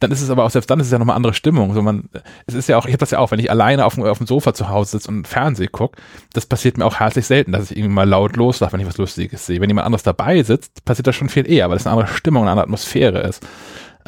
dann 0.00 0.10
ist 0.10 0.22
es 0.22 0.30
aber 0.30 0.44
auch, 0.44 0.50
selbst 0.50 0.70
dann 0.70 0.80
ist 0.80 0.86
es 0.86 0.92
ja 0.92 0.98
nochmal 0.98 1.16
andere 1.16 1.34
Stimmung. 1.34 1.74
So 1.74 1.82
man, 1.82 2.08
es 2.46 2.54
ist 2.54 2.68
ja 2.70 2.78
auch, 2.78 2.86
ich 2.86 2.92
habe 2.92 3.00
das 3.00 3.10
ja 3.10 3.18
auch, 3.18 3.30
wenn 3.30 3.38
ich 3.38 3.50
alleine 3.50 3.84
auf 3.84 3.94
dem, 3.94 4.04
auf 4.04 4.16
dem 4.16 4.26
Sofa 4.26 4.54
zu 4.54 4.70
Hause 4.70 4.92
sitze 4.92 5.08
und 5.08 5.28
Fernsehen 5.28 5.70
gucke, 5.70 6.00
das 6.32 6.46
passiert 6.46 6.78
mir 6.78 6.86
auch 6.86 6.96
herzlich 6.96 7.26
selten, 7.26 7.52
dass 7.52 7.70
ich 7.70 7.76
irgendwie 7.76 7.94
mal 7.94 8.08
laut 8.08 8.36
loslache, 8.36 8.72
wenn 8.72 8.80
ich 8.80 8.86
was 8.86 8.96
Lustiges 8.96 9.44
sehe. 9.44 9.60
Wenn 9.60 9.68
jemand 9.68 9.84
anderes 9.84 10.02
dabei 10.02 10.42
sitzt, 10.42 10.86
passiert 10.86 11.06
das 11.06 11.16
schon 11.16 11.28
viel 11.28 11.48
eher, 11.48 11.68
weil 11.68 11.76
es 11.76 11.86
eine 11.86 11.94
andere 11.96 12.14
Stimmung, 12.14 12.42
eine 12.42 12.52
andere 12.52 12.64
Atmosphäre 12.64 13.20
ist. 13.20 13.46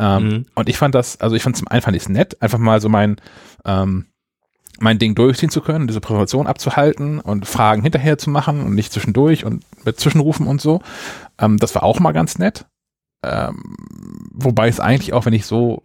Ähm, 0.02 0.28
mhm. 0.28 0.46
Und 0.56 0.68
ich 0.68 0.76
fand 0.76 0.96
das, 0.96 1.20
also 1.20 1.36
ich 1.36 1.42
fand 1.44 1.56
zum 1.56 1.68
einen 1.68 1.80
fand 1.80 1.96
ich 1.96 2.02
es 2.02 2.08
nett, 2.08 2.42
einfach 2.42 2.58
mal 2.58 2.80
so 2.80 2.88
mein, 2.88 3.16
ähm, 3.64 4.06
mein 4.80 4.98
Ding 4.98 5.14
durchziehen 5.14 5.50
zu 5.50 5.60
können, 5.60 5.86
diese 5.86 6.00
Präsentation 6.00 6.48
abzuhalten 6.48 7.20
und 7.20 7.46
Fragen 7.46 7.82
hinterher 7.82 8.18
zu 8.18 8.28
machen 8.28 8.62
und 8.62 8.74
nicht 8.74 8.92
zwischendurch 8.92 9.44
und 9.44 9.64
mit 9.84 10.00
Zwischenrufen 10.00 10.48
und 10.48 10.60
so. 10.60 10.80
Ähm, 11.38 11.56
das 11.58 11.76
war 11.76 11.84
auch 11.84 12.00
mal 12.00 12.10
ganz 12.10 12.36
nett. 12.38 12.66
Ähm, 13.24 13.76
wobei 14.32 14.66
es 14.66 14.80
eigentlich 14.80 15.12
auch, 15.12 15.24
wenn 15.24 15.34
ich 15.34 15.46
so 15.46 15.82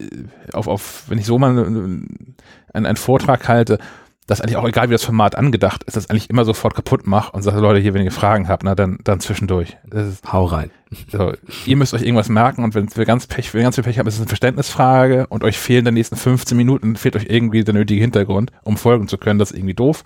äh, 0.00 0.24
auf, 0.52 0.66
auf 0.66 1.04
wenn 1.06 1.18
ich 1.18 1.26
so 1.26 1.38
mal 1.38 1.56
einen, 1.56 2.36
einen 2.72 2.96
Vortrag 2.96 3.46
halte, 3.46 3.78
das 4.26 4.40
eigentlich 4.40 4.56
auch 4.56 4.66
egal 4.66 4.88
wie 4.88 4.92
das 4.92 5.04
Format 5.04 5.36
angedacht 5.36 5.84
ist, 5.84 5.96
das 5.96 6.10
eigentlich 6.10 6.30
immer 6.30 6.44
sofort 6.44 6.74
kaputt 6.74 7.06
mache 7.06 7.32
und 7.32 7.42
sage, 7.42 7.60
Leute, 7.60 7.80
hier, 7.80 7.94
wenn 7.94 8.04
ihr 8.04 8.12
Fragen 8.12 8.48
habt, 8.48 8.64
na 8.64 8.74
dann, 8.74 8.98
dann 9.04 9.20
zwischendurch. 9.20 9.76
Ist, 9.90 10.32
Hau 10.32 10.44
rein. 10.44 10.70
So, 11.10 11.32
ihr 11.64 11.76
müsst 11.76 11.94
euch 11.94 12.02
irgendwas 12.02 12.28
merken 12.28 12.64
und 12.64 12.74
wenn 12.74 12.88
wir 12.94 13.04
ganz 13.04 13.26
Pech, 13.26 13.52
wenn 13.52 13.60
wir 13.60 13.64
ganz 13.64 13.76
viel 13.76 13.84
Pech 13.84 13.98
haben, 13.98 14.06
ist 14.06 14.14
es 14.14 14.20
eine 14.20 14.28
Verständnisfrage 14.28 15.26
und 15.28 15.44
euch 15.44 15.58
fehlen 15.58 15.80
in 15.80 15.84
den 15.86 15.94
nächsten 15.94 16.16
15 16.16 16.56
Minuten, 16.56 16.96
fehlt 16.96 17.16
euch 17.16 17.26
irgendwie 17.28 17.64
der 17.64 17.74
nötige 17.74 18.00
Hintergrund, 18.00 18.52
um 18.62 18.76
folgen 18.76 19.08
zu 19.08 19.18
können, 19.18 19.38
das 19.38 19.50
ist 19.50 19.58
irgendwie 19.58 19.74
doof 19.74 20.02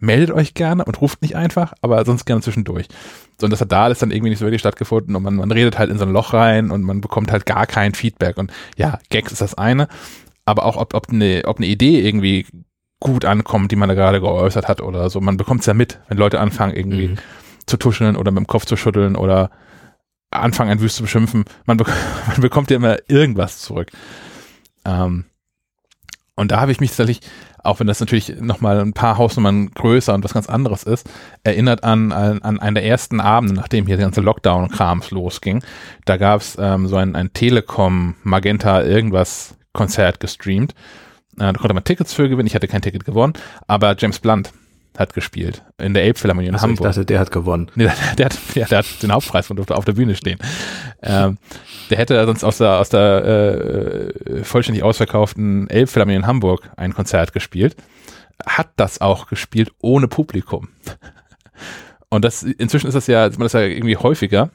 meldet 0.00 0.30
euch 0.30 0.54
gerne 0.54 0.84
und 0.84 1.00
ruft 1.00 1.22
nicht 1.22 1.36
einfach, 1.36 1.74
aber 1.82 2.04
sonst 2.04 2.24
gerne 2.24 2.40
zwischendurch. 2.42 2.86
So, 3.38 3.44
und 3.44 3.50
das 3.50 3.60
hat 3.60 3.70
da 3.70 3.84
alles 3.84 3.98
dann 4.00 4.10
irgendwie 4.10 4.30
nicht 4.30 4.38
so 4.38 4.46
wirklich 4.46 4.60
stattgefunden 4.60 5.14
und 5.14 5.22
man, 5.22 5.36
man 5.36 5.52
redet 5.52 5.78
halt 5.78 5.90
in 5.90 5.98
so 5.98 6.04
ein 6.04 6.12
Loch 6.12 6.32
rein 6.32 6.70
und 6.70 6.82
man 6.82 7.00
bekommt 7.00 7.30
halt 7.30 7.46
gar 7.46 7.66
kein 7.66 7.94
Feedback. 7.94 8.38
Und 8.38 8.52
ja, 8.76 8.98
Gags 9.10 9.32
ist 9.32 9.40
das 9.40 9.54
eine, 9.54 9.88
aber 10.44 10.64
auch 10.64 10.76
ob, 10.76 10.94
ob, 10.94 11.10
eine, 11.10 11.42
ob 11.44 11.58
eine 11.58 11.66
Idee 11.66 12.00
irgendwie 12.00 12.46
gut 13.00 13.24
ankommt, 13.24 13.72
die 13.72 13.76
man 13.76 13.88
da 13.88 13.94
gerade 13.94 14.20
geäußert 14.20 14.68
hat 14.68 14.80
oder 14.80 15.10
so. 15.10 15.20
Man 15.20 15.36
bekommt 15.36 15.60
es 15.60 15.66
ja 15.66 15.74
mit, 15.74 15.98
wenn 16.08 16.18
Leute 16.18 16.38
anfangen 16.38 16.74
irgendwie 16.74 17.08
mhm. 17.08 17.18
zu 17.66 17.76
tuscheln 17.76 18.16
oder 18.16 18.30
mit 18.30 18.38
dem 18.38 18.46
Kopf 18.46 18.66
zu 18.66 18.76
schütteln 18.76 19.16
oder 19.16 19.50
anfangen 20.30 20.70
ein 20.70 20.80
Wüst 20.80 20.96
zu 20.96 21.02
beschimpfen. 21.02 21.44
Man, 21.66 21.76
be 21.76 21.84
man 22.28 22.40
bekommt 22.40 22.70
ja 22.70 22.76
immer 22.76 22.98
irgendwas 23.08 23.60
zurück. 23.60 23.90
Ähm, 24.84 25.24
und 26.36 26.52
da 26.52 26.60
habe 26.60 26.72
ich 26.72 26.80
mich 26.80 26.90
tatsächlich 26.90 27.20
auch 27.62 27.80
wenn 27.80 27.86
das 27.86 28.00
natürlich 28.00 28.40
nochmal 28.40 28.80
ein 28.80 28.92
paar 28.92 29.18
Hausnummern 29.18 29.70
größer 29.70 30.14
und 30.14 30.24
was 30.24 30.34
ganz 30.34 30.48
anderes 30.48 30.82
ist, 30.82 31.08
erinnert 31.44 31.84
an, 31.84 32.12
an, 32.12 32.42
an 32.42 32.58
einen 32.58 32.74
der 32.74 32.84
ersten 32.84 33.20
Abende, 33.20 33.54
nachdem 33.54 33.86
hier 33.86 33.96
der 33.96 34.06
ganze 34.06 34.20
Lockdown-Krams 34.20 35.10
losging. 35.10 35.62
Da 36.04 36.16
gab 36.16 36.40
es 36.40 36.56
ähm, 36.58 36.86
so 36.86 36.96
ein, 36.96 37.16
ein 37.16 37.32
Telekom 37.32 38.16
Magenta 38.22 38.82
irgendwas 38.82 39.56
Konzert 39.72 40.20
gestreamt. 40.20 40.74
Äh, 41.40 41.52
da 41.52 41.52
konnte 41.54 41.74
man 41.74 41.84
Tickets 41.84 42.12
für 42.12 42.28
gewinnen. 42.28 42.46
Ich 42.46 42.54
hatte 42.54 42.68
kein 42.68 42.82
Ticket 42.82 43.04
gewonnen, 43.04 43.32
aber 43.66 43.96
James 43.98 44.18
Blunt 44.18 44.52
hat 44.98 45.14
gespielt 45.14 45.62
in 45.78 45.94
der 45.94 46.04
Elbphilharmonie 46.04 46.48
in 46.48 46.54
also 46.54 46.64
Hamburg. 46.64 46.86
Ich 46.86 46.94
dachte, 46.94 47.06
der 47.06 47.20
hat 47.20 47.30
gewonnen. 47.30 47.70
Nee, 47.74 47.88
der, 48.18 48.26
hat, 48.26 48.38
ja, 48.54 48.66
der 48.66 48.78
hat 48.78 49.02
den 49.02 49.12
Hauptpreis 49.12 49.48
und 49.50 49.56
durfte 49.56 49.76
auf 49.76 49.84
der 49.84 49.94
Bühne 49.94 50.14
stehen. 50.14 50.38
ähm, 51.02 51.38
der 51.88 51.98
hätte 51.98 52.24
sonst 52.26 52.44
aus 52.44 52.58
der, 52.58 52.78
aus 52.78 52.90
der 52.90 53.24
äh, 53.24 54.44
vollständig 54.44 54.84
ausverkauften 54.84 55.68
Elbphilharmonie 55.70 56.16
in 56.16 56.26
Hamburg 56.26 56.70
ein 56.76 56.94
Konzert 56.94 57.32
gespielt. 57.32 57.76
Hat 58.46 58.70
das 58.76 59.00
auch 59.00 59.26
gespielt 59.26 59.72
ohne 59.80 60.08
Publikum. 60.08 60.68
Und 62.10 62.24
das 62.24 62.42
inzwischen 62.42 62.88
ist 62.88 62.94
das 62.94 63.06
ja, 63.06 63.28
man 63.28 63.40
das 63.40 63.52
ja 63.52 63.60
irgendwie 63.60 63.96
häufiger, 63.96 64.50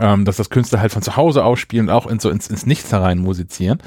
ähm, 0.00 0.24
dass 0.24 0.36
das 0.36 0.50
Künstler 0.50 0.80
halt 0.80 0.92
von 0.92 1.02
zu 1.02 1.16
Hause 1.16 1.44
ausspielen 1.44 1.88
und 1.88 1.94
auch 1.94 2.06
in 2.06 2.18
so 2.18 2.30
ins, 2.30 2.48
ins 2.48 2.66
Nichts 2.66 2.92
herein 2.92 3.18
musizieren. 3.18 3.78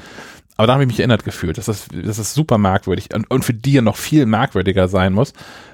Aber 0.62 0.68
da 0.68 0.74
habe 0.74 0.84
ich 0.84 0.86
mich 0.86 1.00
erinnert 1.00 1.24
gefühlt, 1.24 1.58
dass 1.58 1.64
das, 1.64 1.88
dass 1.88 2.18
das 2.18 2.34
super 2.34 2.56
merkwürdig 2.56 3.12
und, 3.12 3.28
und 3.28 3.44
für 3.44 3.52
die 3.52 3.72
ja 3.72 3.82
noch 3.82 3.96
viel 3.96 4.26
merkwürdiger 4.26 4.86
sein 4.86 5.12
muss, 5.12 5.32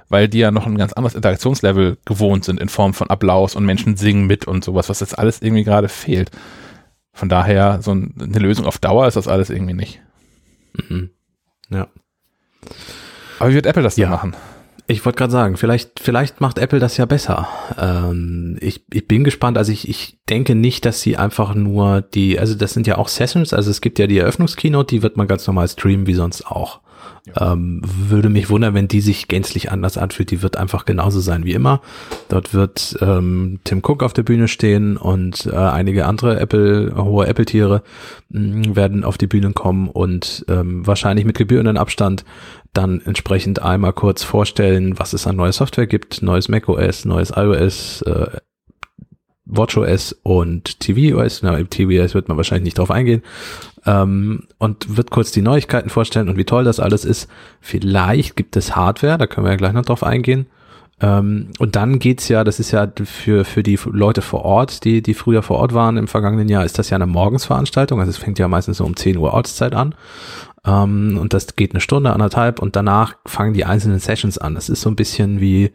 weil 0.09 0.29
die 0.29 0.39
ja 0.39 0.51
noch 0.51 0.65
ein 0.65 0.79
ganz 0.79 0.95
anderes 0.95 1.15
Interaktionslevel 1.15 1.99
gewohnt 2.07 2.47
sind 2.47 2.59
in 2.59 2.71
Form 2.71 2.95
von 2.95 3.11
Applaus 3.11 3.55
und 3.55 3.67
Menschen 3.67 3.99
singen 3.99 4.27
mit 4.27 4.47
und 4.47 4.65
sowas, 4.65 4.89
was 4.89 5.01
jetzt 5.01 5.19
alles 5.19 5.43
irgendwie 5.43 5.65
gerade 5.65 5.91
fehlt. 5.91 6.31
Von 7.13 7.29
daher, 7.29 7.83
so 7.83 7.91
eine 7.91 8.39
Lösung 8.39 8.65
auf 8.65 8.79
Dauer 8.79 9.07
ist 9.07 9.19
das 9.19 9.29
alles 9.29 9.51
irgendwie 9.51 9.75
nicht. 9.75 10.01
Mhm. 10.73 11.11
Ja. 11.69 11.89
Aber 13.41 13.51
wie 13.51 13.57
wird 13.57 13.67
Apple 13.67 13.83
das 13.83 13.97
denn 13.97 14.05
ja. 14.05 14.09
machen? 14.09 14.35
Ich 14.91 15.05
wollte 15.05 15.19
gerade 15.19 15.33
sagen, 15.33 15.59
vielleicht, 15.59 16.01
vielleicht 16.01 16.41
macht 16.41 16.59
Apple 16.59 16.79
das 16.79 16.97
ja 16.97 17.05
besser. 17.05 17.47
Ähm, 17.79 18.57
ich, 18.63 18.85
ich 18.91 19.07
bin 19.07 19.23
gespannt. 19.23 19.59
Also 19.59 19.71
ich, 19.71 19.87
ich 19.87 20.19
denke 20.31 20.55
nicht, 20.55 20.87
dass 20.87 21.03
sie 21.03 21.19
einfach 21.19 21.55
nur 21.55 22.01
die, 22.01 22.39
also 22.39 22.55
das 22.55 22.73
sind 22.73 22.87
ja 22.87 22.97
auch 22.97 23.09
Sessions, 23.09 23.53
also 23.53 23.71
es 23.71 23.83
gibt 23.83 23.99
ja 23.99 24.07
die 24.07 24.17
Eröffnungskeynote, 24.17 24.95
die 24.95 25.03
wird 25.03 25.19
man 25.19 25.29
ganz 25.29 25.47
normal 25.47 25.69
streamen 25.69 26.07
wie 26.07 26.15
sonst 26.15 26.47
auch. 26.47 26.81
Ähm, 27.39 27.83
würde 27.85 28.29
mich 28.29 28.51
wundern, 28.51 28.75
wenn 28.75 28.89
die 28.89 29.01
sich 29.01 29.29
gänzlich 29.29 29.71
anders 29.71 29.99
anfühlt. 29.99 30.31
Die 30.31 30.43
wird 30.43 30.57
einfach 30.57 30.85
genauso 30.85 31.21
sein 31.21 31.45
wie 31.45 31.53
immer. 31.53 31.81
Dort 32.29 32.55
wird 32.55 32.97
ähm, 33.01 33.61
Tim 33.65 33.79
Cook 33.79 34.03
auf 34.03 34.13
der 34.13 34.23
Bühne 34.23 34.49
stehen 34.49 34.97
und 34.97 35.47
äh, 35.47 35.57
einige 35.57 36.07
andere 36.07 36.39
Apple, 36.41 36.95
hohe 36.97 37.27
Apple-Tiere 37.27 37.83
mm, 38.31 38.77
werden 38.77 39.05
auf 39.05 39.19
die 39.19 39.27
Bühne 39.27 39.53
kommen 39.53 39.89
und 39.89 40.45
ähm, 40.49 40.87
wahrscheinlich 40.87 41.27
mit 41.27 41.37
gebührenden 41.37 41.77
Abstand 41.77 42.25
dann 42.73 43.01
entsprechend 43.01 43.63
einmal 43.63 43.93
kurz 43.93 44.23
vorstellen, 44.23 44.99
was 44.99 45.13
es 45.13 45.27
an 45.27 45.37
neuer 45.37 45.53
Software 45.53 45.87
gibt, 45.87 46.23
neues 46.23 46.49
macOS, 46.49 47.05
neues 47.05 47.33
iOS, 47.35 48.03
äh, 48.03 48.27
WatchOS 49.49 50.13
und 50.23 50.81
tvOS. 50.81 51.43
Na, 51.43 51.63
tvOS 51.63 52.15
wird 52.15 52.29
man 52.29 52.37
wahrscheinlich 52.37 52.65
nicht 52.65 52.79
drauf 52.79 52.91
eingehen. 52.91 53.23
Ähm, 53.87 54.45
und 54.59 54.97
wird 54.97 55.11
kurz 55.11 55.31
die 55.33 55.43
Neuigkeiten 55.43 55.89
vorstellen 55.89 56.29
und 56.29 56.37
wie 56.37 56.45
toll 56.45 56.65
das 56.65 56.81
alles 56.81 57.05
ist. 57.05 57.29
Vielleicht 57.61 58.37
gibt 58.37 58.57
es 58.57 58.77
Hardware, 58.77 59.19
da 59.19 59.27
können 59.27 59.47
wir 59.47 59.53
ja 59.53 59.57
gleich 59.57 59.73
noch 59.73 59.85
drauf 59.85 60.03
eingehen. 60.03 60.47
Ähm, 61.01 61.51
und 61.59 61.77
dann 61.77 61.99
geht's 61.99 62.29
ja, 62.29 62.43
das 62.43 62.59
ist 62.59 62.73
ja 62.73 62.91
für, 63.05 63.45
für 63.45 63.63
die 63.63 63.79
Leute 63.91 64.21
vor 64.21 64.45
Ort, 64.45 64.85
die, 64.85 65.01
die 65.01 65.15
früher 65.15 65.43
vor 65.43 65.59
Ort 65.59 65.73
waren 65.73 65.97
im 65.97 66.09
vergangenen 66.09 66.49
Jahr, 66.49 66.65
ist 66.65 66.79
das 66.79 66.91
ja 66.91 66.97
eine 66.97 67.07
Morgensveranstaltung. 67.07 68.01
Also 68.01 68.11
es 68.11 68.19
fängt 68.19 68.39
ja 68.39 68.49
meistens 68.49 68.79
so 68.79 68.85
um 68.85 68.97
10 68.97 69.17
Uhr 69.17 69.33
Ortszeit 69.33 69.75
an. 69.75 69.95
Um, 70.67 71.17
und 71.19 71.33
das 71.33 71.55
geht 71.55 71.73
eine 71.73 71.81
Stunde, 71.81 72.13
anderthalb 72.13 72.61
und 72.61 72.75
danach 72.75 73.15
fangen 73.25 73.55
die 73.55 73.65
einzelnen 73.65 74.01
Sessions 74.01 74.39
an. 74.39 74.55
Das 74.55 74.69
ist 74.69 74.81
so 74.81 74.91
ein 74.91 74.97
bisschen 74.97 75.41
wie, 75.41 75.71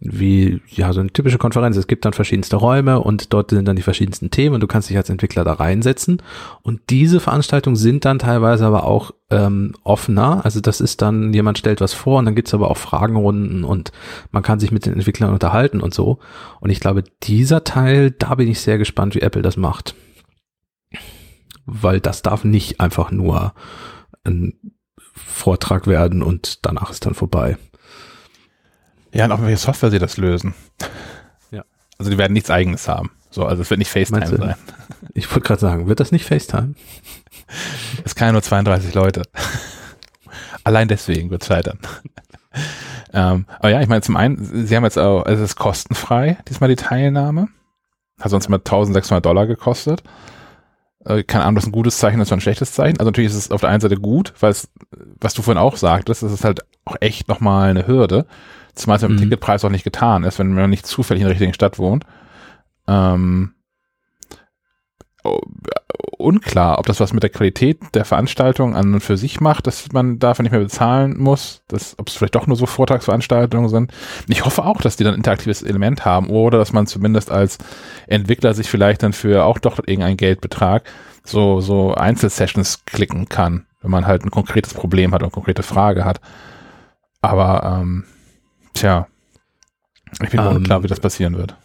wie 0.00 0.60
ja 0.68 0.92
so 0.92 1.00
eine 1.00 1.10
typische 1.10 1.38
Konferenz. 1.38 1.76
Es 1.76 1.88
gibt 1.88 2.04
dann 2.04 2.12
verschiedenste 2.12 2.56
Räume 2.56 3.00
und 3.00 3.32
dort 3.32 3.50
sind 3.50 3.66
dann 3.66 3.74
die 3.74 3.82
verschiedensten 3.82 4.30
Themen 4.30 4.54
und 4.54 4.60
du 4.60 4.68
kannst 4.68 4.88
dich 4.88 4.96
als 4.96 5.10
Entwickler 5.10 5.42
da 5.42 5.54
reinsetzen. 5.54 6.22
Und 6.62 6.82
diese 6.90 7.18
Veranstaltungen 7.18 7.74
sind 7.74 8.04
dann 8.04 8.20
teilweise 8.20 8.64
aber 8.64 8.84
auch 8.84 9.12
ähm, 9.30 9.74
offener. 9.82 10.44
Also 10.44 10.60
das 10.60 10.80
ist 10.80 11.02
dann, 11.02 11.32
jemand 11.32 11.58
stellt 11.58 11.80
was 11.80 11.94
vor 11.94 12.20
und 12.20 12.26
dann 12.26 12.36
gibt's 12.36 12.54
aber 12.54 12.70
auch 12.70 12.76
Fragenrunden 12.76 13.64
und 13.64 13.90
man 14.30 14.44
kann 14.44 14.60
sich 14.60 14.70
mit 14.70 14.86
den 14.86 14.94
Entwicklern 14.94 15.32
unterhalten 15.32 15.80
und 15.80 15.92
so. 15.92 16.20
Und 16.60 16.70
ich 16.70 16.78
glaube, 16.78 17.02
dieser 17.24 17.64
Teil, 17.64 18.12
da 18.12 18.36
bin 18.36 18.48
ich 18.48 18.60
sehr 18.60 18.78
gespannt, 18.78 19.16
wie 19.16 19.22
Apple 19.22 19.42
das 19.42 19.56
macht. 19.56 19.96
Weil 21.66 22.00
das 22.00 22.22
darf 22.22 22.44
nicht 22.44 22.80
einfach 22.80 23.10
nur 23.10 23.52
ein 24.22 24.54
Vortrag 25.12 25.88
werden 25.88 26.22
und 26.22 26.64
danach 26.64 26.90
ist 26.90 27.04
dann 27.04 27.14
vorbei. 27.14 27.58
Ja, 29.12 29.24
und 29.24 29.32
auch 29.32 29.42
welche 29.42 29.56
Software 29.56 29.90
sie 29.90 29.98
das 29.98 30.16
lösen. 30.16 30.54
Ja. 31.50 31.64
Also 31.98 32.10
die 32.10 32.18
werden 32.18 32.32
nichts 32.32 32.50
eigenes 32.50 32.88
haben. 32.88 33.10
So, 33.30 33.44
also 33.44 33.62
es 33.62 33.70
wird 33.70 33.78
nicht 33.78 33.90
FaceTime 33.90 34.20
Meinst 34.20 34.36
sein. 34.36 34.54
Ich 35.14 35.30
wollte 35.30 35.46
gerade 35.46 35.60
sagen, 35.60 35.88
wird 35.88 36.00
das 36.00 36.12
nicht 36.12 36.24
FaceTime? 36.24 36.74
Es 38.04 38.14
kann 38.14 38.28
ja 38.28 38.32
nur 38.32 38.42
32 38.42 38.92
Leute. 38.92 39.22
Allein 40.64 40.86
deswegen 40.86 41.30
wird 41.30 41.40
es 41.40 41.48
scheitern. 41.48 41.78
ähm, 43.14 43.46
aber 43.58 43.70
ja, 43.70 43.80
ich 43.80 43.88
meine, 43.88 44.02
zum 44.02 44.16
einen, 44.16 44.66
sie 44.66 44.76
haben 44.76 44.84
jetzt 44.84 44.98
auch, 44.98 45.22
also 45.22 45.42
es 45.42 45.52
ist 45.52 45.56
kostenfrei, 45.56 46.36
diesmal 46.46 46.68
die 46.68 46.76
Teilnahme. 46.76 47.48
Hat 48.20 48.30
sonst 48.30 48.50
mal 48.50 48.58
1600 48.58 49.24
Dollar 49.24 49.46
gekostet. 49.46 50.02
Äh, 51.04 51.22
keine 51.22 51.44
Ahnung, 51.44 51.54
das 51.54 51.64
ist 51.64 51.68
ein 51.68 51.72
gutes 51.72 51.98
Zeichen, 51.98 52.18
das 52.18 52.28
ist 52.28 52.32
ein 52.32 52.40
schlechtes 52.40 52.72
Zeichen. 52.72 52.98
Also 52.98 53.08
natürlich 53.08 53.30
ist 53.30 53.36
es 53.36 53.50
auf 53.50 53.62
der 53.62 53.70
einen 53.70 53.80
Seite 53.80 53.96
gut, 53.96 54.34
weil 54.40 54.50
es, 54.50 54.68
was 55.20 55.34
du 55.34 55.42
vorhin 55.42 55.62
auch 55.62 55.76
sagtest, 55.76 56.22
es 56.22 56.32
ist 56.32 56.44
halt 56.44 56.60
auch 56.84 56.96
echt 57.00 57.28
nochmal 57.28 57.70
eine 57.70 57.86
Hürde. 57.86 58.26
Zumal 58.78 58.96
es 58.96 59.02
mit 59.02 59.10
dem 59.10 59.16
mhm. 59.16 59.20
Ticketpreis 59.20 59.64
auch 59.64 59.70
nicht 59.70 59.84
getan 59.84 60.24
ist, 60.24 60.38
wenn 60.38 60.54
man 60.54 60.70
nicht 60.70 60.86
zufällig 60.86 61.20
in 61.20 61.26
der 61.26 61.32
richtigen 61.32 61.54
Stadt 61.54 61.78
wohnt. 61.78 62.04
Ähm, 62.86 63.54
unklar, 66.18 66.78
ob 66.78 66.86
das 66.86 67.00
was 67.00 67.12
mit 67.12 67.22
der 67.22 67.30
Qualität 67.30 67.80
der 67.94 68.04
Veranstaltung 68.04 68.74
an 68.74 68.94
und 68.94 69.00
für 69.00 69.16
sich 69.16 69.40
macht, 69.40 69.66
dass 69.66 69.92
man 69.92 70.18
dafür 70.18 70.42
nicht 70.42 70.52
mehr 70.52 70.60
bezahlen 70.60 71.18
muss, 71.18 71.62
dass, 71.68 71.98
ob 71.98 72.08
es 72.08 72.14
vielleicht 72.14 72.34
doch 72.34 72.46
nur 72.46 72.56
so 72.56 72.66
Vortragsveranstaltungen 72.66 73.68
sind. 73.68 73.92
Ich 74.28 74.44
hoffe 74.44 74.64
auch, 74.64 74.80
dass 74.80 74.96
die 74.96 75.04
dann 75.04 75.14
ein 75.14 75.18
interaktives 75.18 75.62
Element 75.62 76.04
haben 76.04 76.28
oder 76.28 76.58
dass 76.58 76.72
man 76.72 76.86
zumindest 76.86 77.30
als 77.30 77.58
Entwickler 78.06 78.54
sich 78.54 78.68
vielleicht 78.68 79.02
dann 79.02 79.12
für 79.12 79.44
auch 79.44 79.58
doch 79.58 79.78
irgendeinen 79.78 80.16
Geldbetrag 80.16 80.84
so, 81.24 81.60
so 81.60 81.94
Einzelsessions 81.94 82.84
klicken 82.84 83.28
kann, 83.28 83.66
wenn 83.80 83.90
man 83.90 84.06
halt 84.06 84.24
ein 84.24 84.30
konkretes 84.30 84.74
Problem 84.74 85.14
hat 85.14 85.22
und 85.22 85.32
konkrete 85.32 85.62
Frage 85.62 86.04
hat. 86.04 86.20
Aber, 87.20 87.80
ähm, 87.80 88.04
tja, 88.80 89.06
ich 90.22 90.30
bin 90.30 90.40
um, 90.40 90.56
unklar, 90.56 90.82
wie 90.82 90.88
das 90.88 91.00
passieren 91.00 91.36
wird. 91.36 91.56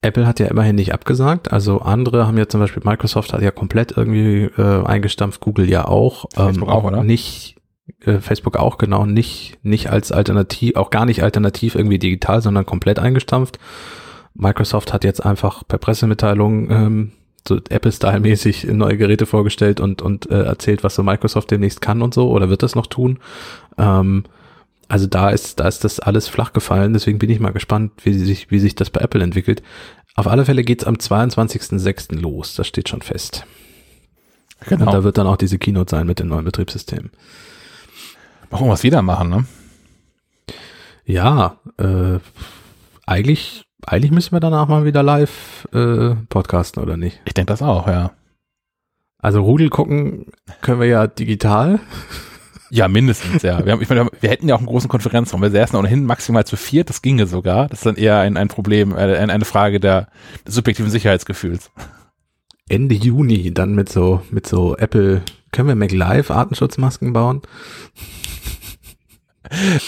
Apple 0.00 0.26
hat 0.26 0.38
ja 0.38 0.46
immerhin 0.46 0.76
nicht 0.76 0.94
abgesagt. 0.94 1.52
Also 1.52 1.80
andere 1.80 2.26
haben 2.26 2.38
ja 2.38 2.48
zum 2.48 2.60
Beispiel 2.60 2.82
Microsoft 2.84 3.32
hat 3.32 3.42
ja 3.42 3.50
komplett 3.50 3.96
irgendwie 3.96 4.44
äh, 4.44 4.84
eingestampft, 4.84 5.40
Google 5.40 5.68
ja 5.68 5.86
auch. 5.86 6.26
Ähm, 6.36 6.46
Facebook 6.46 6.68
auch, 6.68 6.84
oder? 6.84 7.02
Nicht 7.02 7.56
äh, 8.04 8.18
Facebook 8.20 8.56
auch 8.56 8.78
genau 8.78 9.06
nicht 9.06 9.58
nicht 9.62 9.90
als 9.90 10.12
Alternativ, 10.12 10.76
auch 10.76 10.90
gar 10.90 11.04
nicht 11.04 11.22
alternativ 11.22 11.74
irgendwie 11.74 11.98
digital, 11.98 12.42
sondern 12.42 12.64
komplett 12.64 12.98
eingestampft. 12.98 13.58
Microsoft 14.34 14.92
hat 14.92 15.02
jetzt 15.02 15.24
einfach 15.24 15.66
per 15.66 15.78
Pressemitteilung 15.78 16.70
ähm, 16.70 17.12
so 17.46 17.56
Apple-Style-mäßig 17.56 18.64
neue 18.64 18.98
Geräte 18.98 19.26
vorgestellt 19.26 19.80
und 19.80 20.00
und 20.00 20.30
äh, 20.30 20.44
erzählt, 20.44 20.84
was 20.84 20.94
so 20.94 21.02
Microsoft 21.02 21.50
demnächst 21.50 21.80
kann 21.80 22.02
und 22.02 22.14
so 22.14 22.30
oder 22.30 22.48
wird 22.48 22.62
das 22.62 22.76
noch 22.76 22.86
tun. 22.86 23.18
Ähm, 23.78 24.24
also 24.88 25.06
da 25.06 25.30
ist, 25.30 25.60
da 25.60 25.68
ist 25.68 25.84
das 25.84 26.00
alles 26.00 26.28
flach 26.28 26.52
gefallen, 26.52 26.94
deswegen 26.94 27.18
bin 27.18 27.30
ich 27.30 27.40
mal 27.40 27.52
gespannt, 27.52 27.92
wie 28.04 28.14
sich, 28.14 28.50
wie 28.50 28.58
sich 28.58 28.74
das 28.74 28.90
bei 28.90 29.00
Apple 29.00 29.22
entwickelt. 29.22 29.62
Auf 30.16 30.26
alle 30.26 30.44
Fälle 30.44 30.64
geht's 30.64 30.84
am 30.84 30.94
22.06. 30.94 32.16
los, 32.18 32.54
das 32.54 32.66
steht 32.66 32.88
schon 32.88 33.02
fest. 33.02 33.44
Genau. 34.66 34.86
Und 34.86 34.92
da 34.94 35.04
wird 35.04 35.18
dann 35.18 35.26
auch 35.26 35.36
diese 35.36 35.58
Keynote 35.58 35.90
sein 35.90 36.06
mit 36.06 36.18
dem 36.18 36.28
neuen 36.28 36.44
Betriebssystem. 36.44 37.10
Warum 38.50 38.68
wir 38.68 38.74
es 38.74 38.82
wieder 38.82 39.02
machen, 39.02 39.28
ne? 39.28 39.44
Ja, 41.04 41.58
äh, 41.78 42.18
eigentlich, 43.06 43.66
eigentlich 43.86 44.10
müssen 44.10 44.32
wir 44.32 44.40
danach 44.40 44.68
mal 44.68 44.84
wieder 44.84 45.02
live 45.02 45.68
äh, 45.72 46.14
podcasten, 46.28 46.82
oder 46.82 46.96
nicht? 46.96 47.20
Ich 47.24 47.34
denke 47.34 47.52
das 47.52 47.62
auch, 47.62 47.86
ja. 47.86 48.12
Also 49.18 49.42
Rudel 49.42 49.68
gucken 49.68 50.26
können 50.60 50.80
wir 50.80 50.88
ja 50.88 51.06
digital. 51.06 51.80
Ja, 52.70 52.88
mindestens, 52.88 53.42
ja. 53.42 53.64
Wir, 53.64 53.72
haben, 53.72 53.82
ich 53.82 53.88
meine, 53.88 54.08
wir 54.20 54.30
hätten 54.30 54.48
ja 54.48 54.54
auch 54.54 54.58
einen 54.58 54.66
großen 54.66 54.88
Konferenzraum. 54.88 55.42
Wir 55.42 55.50
säßen 55.50 55.78
ohnehin 55.78 56.04
maximal 56.04 56.44
zu 56.44 56.56
viert, 56.56 56.90
das 56.90 57.02
ginge 57.02 57.26
sogar. 57.26 57.68
Das 57.68 57.80
ist 57.80 57.86
dann 57.86 57.96
eher 57.96 58.18
ein, 58.18 58.36
ein 58.36 58.48
Problem, 58.48 58.92
äh, 58.92 58.96
eine, 58.96 59.32
eine 59.32 59.44
Frage 59.44 59.80
der, 59.80 60.08
des 60.46 60.54
subjektiven 60.54 60.90
Sicherheitsgefühls. 60.90 61.70
Ende 62.68 62.94
Juni 62.94 63.52
dann 63.54 63.74
mit 63.74 63.88
so, 63.88 64.22
mit 64.30 64.46
so 64.46 64.76
Apple, 64.76 65.22
können 65.52 65.68
wir 65.68 65.74
MacLive 65.74 66.34
Artenschutzmasken 66.34 67.12
bauen? 67.12 67.42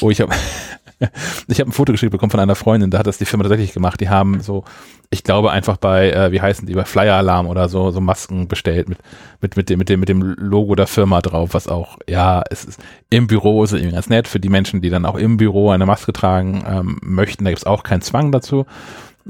Oh, 0.01 0.11
ich 0.11 0.20
habe 0.23 0.35
ich 1.48 1.60
habe 1.60 1.70
ein 1.70 1.72
Foto 1.72 1.93
geschickt 1.93 2.12
bekommen 2.12 2.31
von 2.31 2.40
einer 2.40 2.55
Freundin, 2.55 2.90
da 2.90 2.98
hat 2.98 3.06
das 3.06 3.18
die 3.18 3.24
Firma 3.24 3.44
tatsächlich 3.44 3.72
gemacht. 3.72 4.01
Die 4.01 4.09
haben 4.09 4.40
so, 4.40 4.64
ich 5.10 5.24
glaube 5.24 5.51
einfach 5.51 5.77
bei, 5.77 6.10
äh, 6.10 6.32
wie 6.32 6.40
heißen 6.40 6.66
die, 6.66 6.74
bei 6.74 6.85
Flyer 6.85 7.14
Alarm 7.14 7.47
oder 7.47 7.68
so, 7.68 7.90
so 7.90 8.01
Masken 8.01 8.48
bestellt 8.48 8.89
mit, 8.89 8.98
mit, 9.40 9.56
mit 9.56 9.70
dem, 9.70 9.78
mit 9.78 9.89
dem, 9.89 10.01
mit 10.01 10.09
dem 10.09 10.22
Logo 10.22 10.74
der 10.74 10.86
Firma 10.86 11.20
drauf, 11.20 11.51
was 11.52 11.68
auch, 11.68 11.98
ja, 12.09 12.43
es 12.51 12.64
ist 12.64 12.81
im 13.09 13.27
Büro 13.27 13.64
ist 13.64 13.72
irgendwie 13.72 13.94
ganz 13.94 14.09
nett 14.09 14.28
für 14.28 14.40
die 14.40 14.48
Menschen, 14.48 14.81
die 14.81 14.90
dann 14.90 15.06
auch 15.06 15.16
im 15.16 15.36
Büro 15.36 15.70
eine 15.70 15.86
Maske 15.86 16.12
tragen 16.12 16.64
ähm, 16.66 16.98
möchten. 17.02 17.44
Da 17.44 17.51
gibt's 17.51 17.66
auch 17.66 17.82
keinen 17.82 18.02
Zwang 18.02 18.32
dazu 18.32 18.66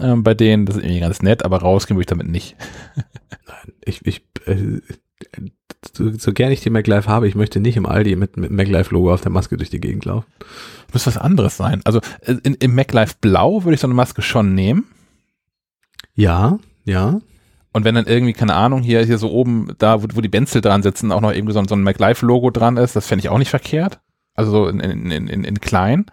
ähm, 0.01 0.23
bei 0.23 0.35
denen. 0.35 0.67
Das 0.67 0.77
ist 0.77 0.83
irgendwie 0.83 1.01
ganz 1.01 1.23
nett, 1.23 1.45
aber 1.45 1.61
rausgehen 1.61 1.97
würde 1.97 2.03
ich 2.03 2.07
damit 2.07 2.29
nicht. 2.29 2.57
Nein, 2.97 3.73
ich, 3.85 4.05
ich, 4.07 4.25
äh, 4.47 4.81
so, 5.95 6.11
so 6.13 6.33
gern 6.33 6.53
ich 6.53 6.61
die 6.61 6.71
MacLife 6.71 7.09
habe, 7.09 7.27
ich 7.27 7.35
möchte 7.35 7.61
nicht 7.61 7.77
im 7.77 7.87
Aldi 7.87 8.17
mit, 8.17 8.37
mit 8.37 8.51
MacLife-Logo 8.51 9.13
auf 9.13 9.23
der 9.23 9.33
Maske 9.33 9.57
durch 9.57 9.71
die 9.71 9.81
Gegend 9.81 10.05
laufen. 10.05 10.27
Muss 10.93 11.07
was 11.07 11.17
anderes 11.17 11.57
sein. 11.57 11.81
Also 11.85 12.01
äh, 12.21 12.37
in, 12.43 12.55
im 12.55 12.75
MacLife 12.75 13.15
Blau 13.21 13.65
würde 13.65 13.75
ich 13.75 13.81
so 13.81 13.87
eine 13.87 13.95
Maske 13.95 14.23
schon 14.23 14.55
nehmen. 14.55 14.87
Ja, 16.15 16.59
ja. 16.85 17.21
Und 17.73 17.85
wenn 17.85 17.95
dann 17.95 18.07
irgendwie, 18.07 18.33
keine 18.33 18.55
Ahnung, 18.55 18.83
hier, 18.83 19.05
hier 19.05 19.17
so 19.17 19.31
oben, 19.31 19.75
da, 19.79 20.03
wo, 20.03 20.07
wo 20.13 20.21
die 20.21 20.29
Benzel 20.29 20.61
dran 20.61 20.83
sitzen, 20.83 21.13
auch 21.13 21.21
noch 21.21 21.33
irgendwie 21.33 21.55
so, 21.55 21.65
so 21.65 21.75
ein 21.75 21.83
MacLife-Logo 21.83 22.51
dran 22.51 22.77
ist, 22.77 22.97
das 22.97 23.07
fände 23.07 23.25
ich 23.25 23.29
auch 23.31 23.39
nicht 23.39 23.51
verkehrt. 23.51 24.01
Also 24.35 24.51
so 24.51 24.69
in, 24.69 24.81
in, 24.81 25.29
in, 25.29 25.45
in 25.45 25.61
klein. 25.61 26.07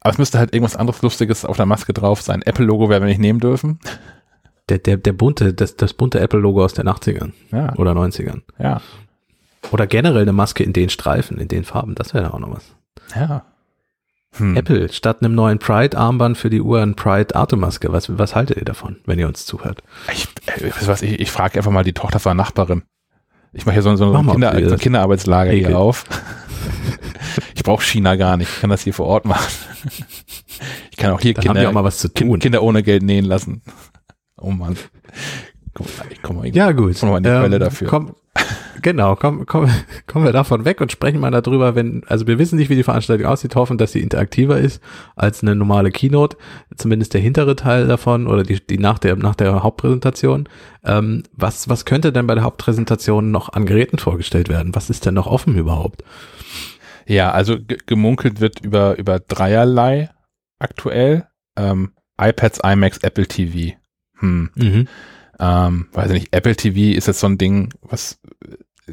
Aber 0.00 0.12
es 0.12 0.18
müsste 0.18 0.38
halt 0.38 0.54
irgendwas 0.54 0.76
anderes 0.76 1.02
Lustiges 1.02 1.44
auf 1.44 1.56
der 1.56 1.66
Maske 1.66 1.92
drauf 1.92 2.22
sein. 2.22 2.42
Apple-Logo 2.42 2.88
werden 2.88 3.02
wir 3.02 3.08
nicht 3.08 3.20
nehmen 3.20 3.40
dürfen 3.40 3.78
der, 4.68 4.78
der, 4.78 4.96
der 4.96 5.12
bunte, 5.12 5.54
das, 5.54 5.76
das 5.76 5.94
bunte 5.94 6.20
Apple-Logo 6.20 6.64
aus 6.64 6.74
den 6.74 6.88
80ern 6.88 7.32
ja. 7.52 7.74
oder 7.76 7.92
90ern. 7.92 8.42
Ja. 8.58 8.80
Oder 9.70 9.86
generell 9.86 10.22
eine 10.22 10.32
Maske 10.32 10.62
in 10.62 10.72
den 10.72 10.88
Streifen, 10.88 11.38
in 11.38 11.48
den 11.48 11.64
Farben, 11.64 11.94
das 11.94 12.14
wäre 12.14 12.34
auch 12.34 12.38
noch 12.38 12.50
was. 12.50 12.74
Ja. 13.14 13.44
Hm. 14.38 14.56
Apple, 14.56 14.92
statt 14.92 15.22
einem 15.22 15.34
neuen 15.34 15.58
Pride-Armband 15.58 16.36
für 16.36 16.50
die 16.50 16.60
Uhr 16.60 16.82
ein 16.82 16.94
Pride-Atemmaske. 16.94 17.92
Was, 17.92 18.18
was 18.18 18.34
haltet 18.34 18.58
ihr 18.58 18.64
davon, 18.64 18.96
wenn 19.06 19.18
ihr 19.18 19.28
uns 19.28 19.46
zuhört? 19.46 19.82
Ich, 20.12 20.28
äh, 20.46 20.70
was, 20.86 21.02
ich, 21.02 21.20
ich 21.20 21.30
frage 21.30 21.58
einfach 21.58 21.70
mal 21.70 21.84
die 21.84 21.94
Tochter 21.94 22.18
von 22.18 22.36
der 22.36 22.44
Nachbarin. 22.44 22.82
Ich 23.52 23.64
mache 23.64 23.74
hier 23.74 23.82
so, 23.82 23.94
so 23.96 24.12
ein 24.12 24.26
Kinder, 24.26 24.68
so 24.68 24.76
Kinderarbeitslager 24.76 25.52
Ekel. 25.52 25.68
hier 25.68 25.78
auf. 25.78 26.04
ich 27.54 27.62
brauche 27.62 27.82
China 27.82 28.16
gar 28.16 28.36
nicht. 28.36 28.50
Ich 28.52 28.60
kann 28.60 28.68
das 28.68 28.82
hier 28.82 28.92
vor 28.92 29.06
Ort 29.06 29.24
machen. 29.24 29.46
Ich 30.90 31.02
kann 31.02 31.12
auch 31.12 31.20
hier 31.20 31.34
Kinder, 31.34 31.68
auch 31.68 32.38
Kinder 32.38 32.62
ohne 32.62 32.82
Geld 32.82 33.02
nähen 33.02 33.26
lassen. 33.26 33.60
Oh 34.38 34.50
Mann. 34.50 34.76
Ich 36.10 36.22
komm 36.22 36.36
mal, 36.36 36.48
ja 36.48 36.72
gut. 36.72 36.96
Komm 36.98 37.10
mal 37.10 37.18
in 37.18 37.24
die 37.24 37.28
ähm, 37.28 37.40
Quelle 37.40 37.58
dafür. 37.58 37.88
Komm, 37.88 38.14
genau, 38.82 39.14
komm, 39.16 39.44
komm, 39.46 39.70
kommen 40.06 40.24
wir 40.24 40.32
davon 40.32 40.64
weg 40.64 40.80
und 40.80 40.90
sprechen 40.92 41.20
mal 41.20 41.30
darüber, 41.30 41.74
wenn, 41.74 42.02
also 42.06 42.26
wir 42.26 42.38
wissen 42.38 42.56
nicht, 42.56 42.70
wie 42.70 42.76
die 42.76 42.82
Veranstaltung 42.82 43.26
aussieht, 43.26 43.56
hoffen, 43.56 43.78
dass 43.78 43.92
sie 43.92 44.00
interaktiver 44.00 44.58
ist 44.58 44.82
als 45.16 45.42
eine 45.42 45.54
normale 45.54 45.90
Keynote, 45.90 46.36
zumindest 46.76 47.14
der 47.14 47.20
hintere 47.20 47.56
Teil 47.56 47.86
davon 47.86 48.26
oder 48.26 48.42
die, 48.42 48.64
die 48.64 48.78
nach 48.78 48.98
der, 48.98 49.16
nach 49.16 49.34
der 49.34 49.62
Hauptpräsentation. 49.62 50.48
Ähm, 50.84 51.24
was, 51.32 51.68
was 51.68 51.84
könnte 51.84 52.12
denn 52.12 52.26
bei 52.26 52.34
der 52.34 52.44
Hauptpräsentation 52.44 53.30
noch 53.30 53.52
an 53.52 53.66
Geräten 53.66 53.98
vorgestellt 53.98 54.48
werden? 54.48 54.74
Was 54.74 54.88
ist 54.90 55.04
denn 55.04 55.14
noch 55.14 55.26
offen 55.26 55.56
überhaupt? 55.56 56.04
Ja, 57.06 57.30
also 57.30 57.56
gemunkelt 57.86 58.40
wird 58.40 58.60
über, 58.64 58.98
über 58.98 59.20
dreierlei 59.20 60.10
aktuell. 60.58 61.26
Ähm, 61.56 61.92
iPads, 62.18 62.60
iMacs, 62.64 62.98
Apple 62.98 63.26
TV. 63.26 63.76
Hm. 64.18 64.50
Mhm. 64.54 64.88
Ähm, 65.38 65.86
weiß 65.92 66.06
ich 66.10 66.20
nicht, 66.20 66.34
Apple 66.34 66.56
TV 66.56 66.96
ist 66.96 67.06
jetzt 67.06 67.20
so 67.20 67.26
ein 67.26 67.38
Ding, 67.38 67.72
was 67.82 68.18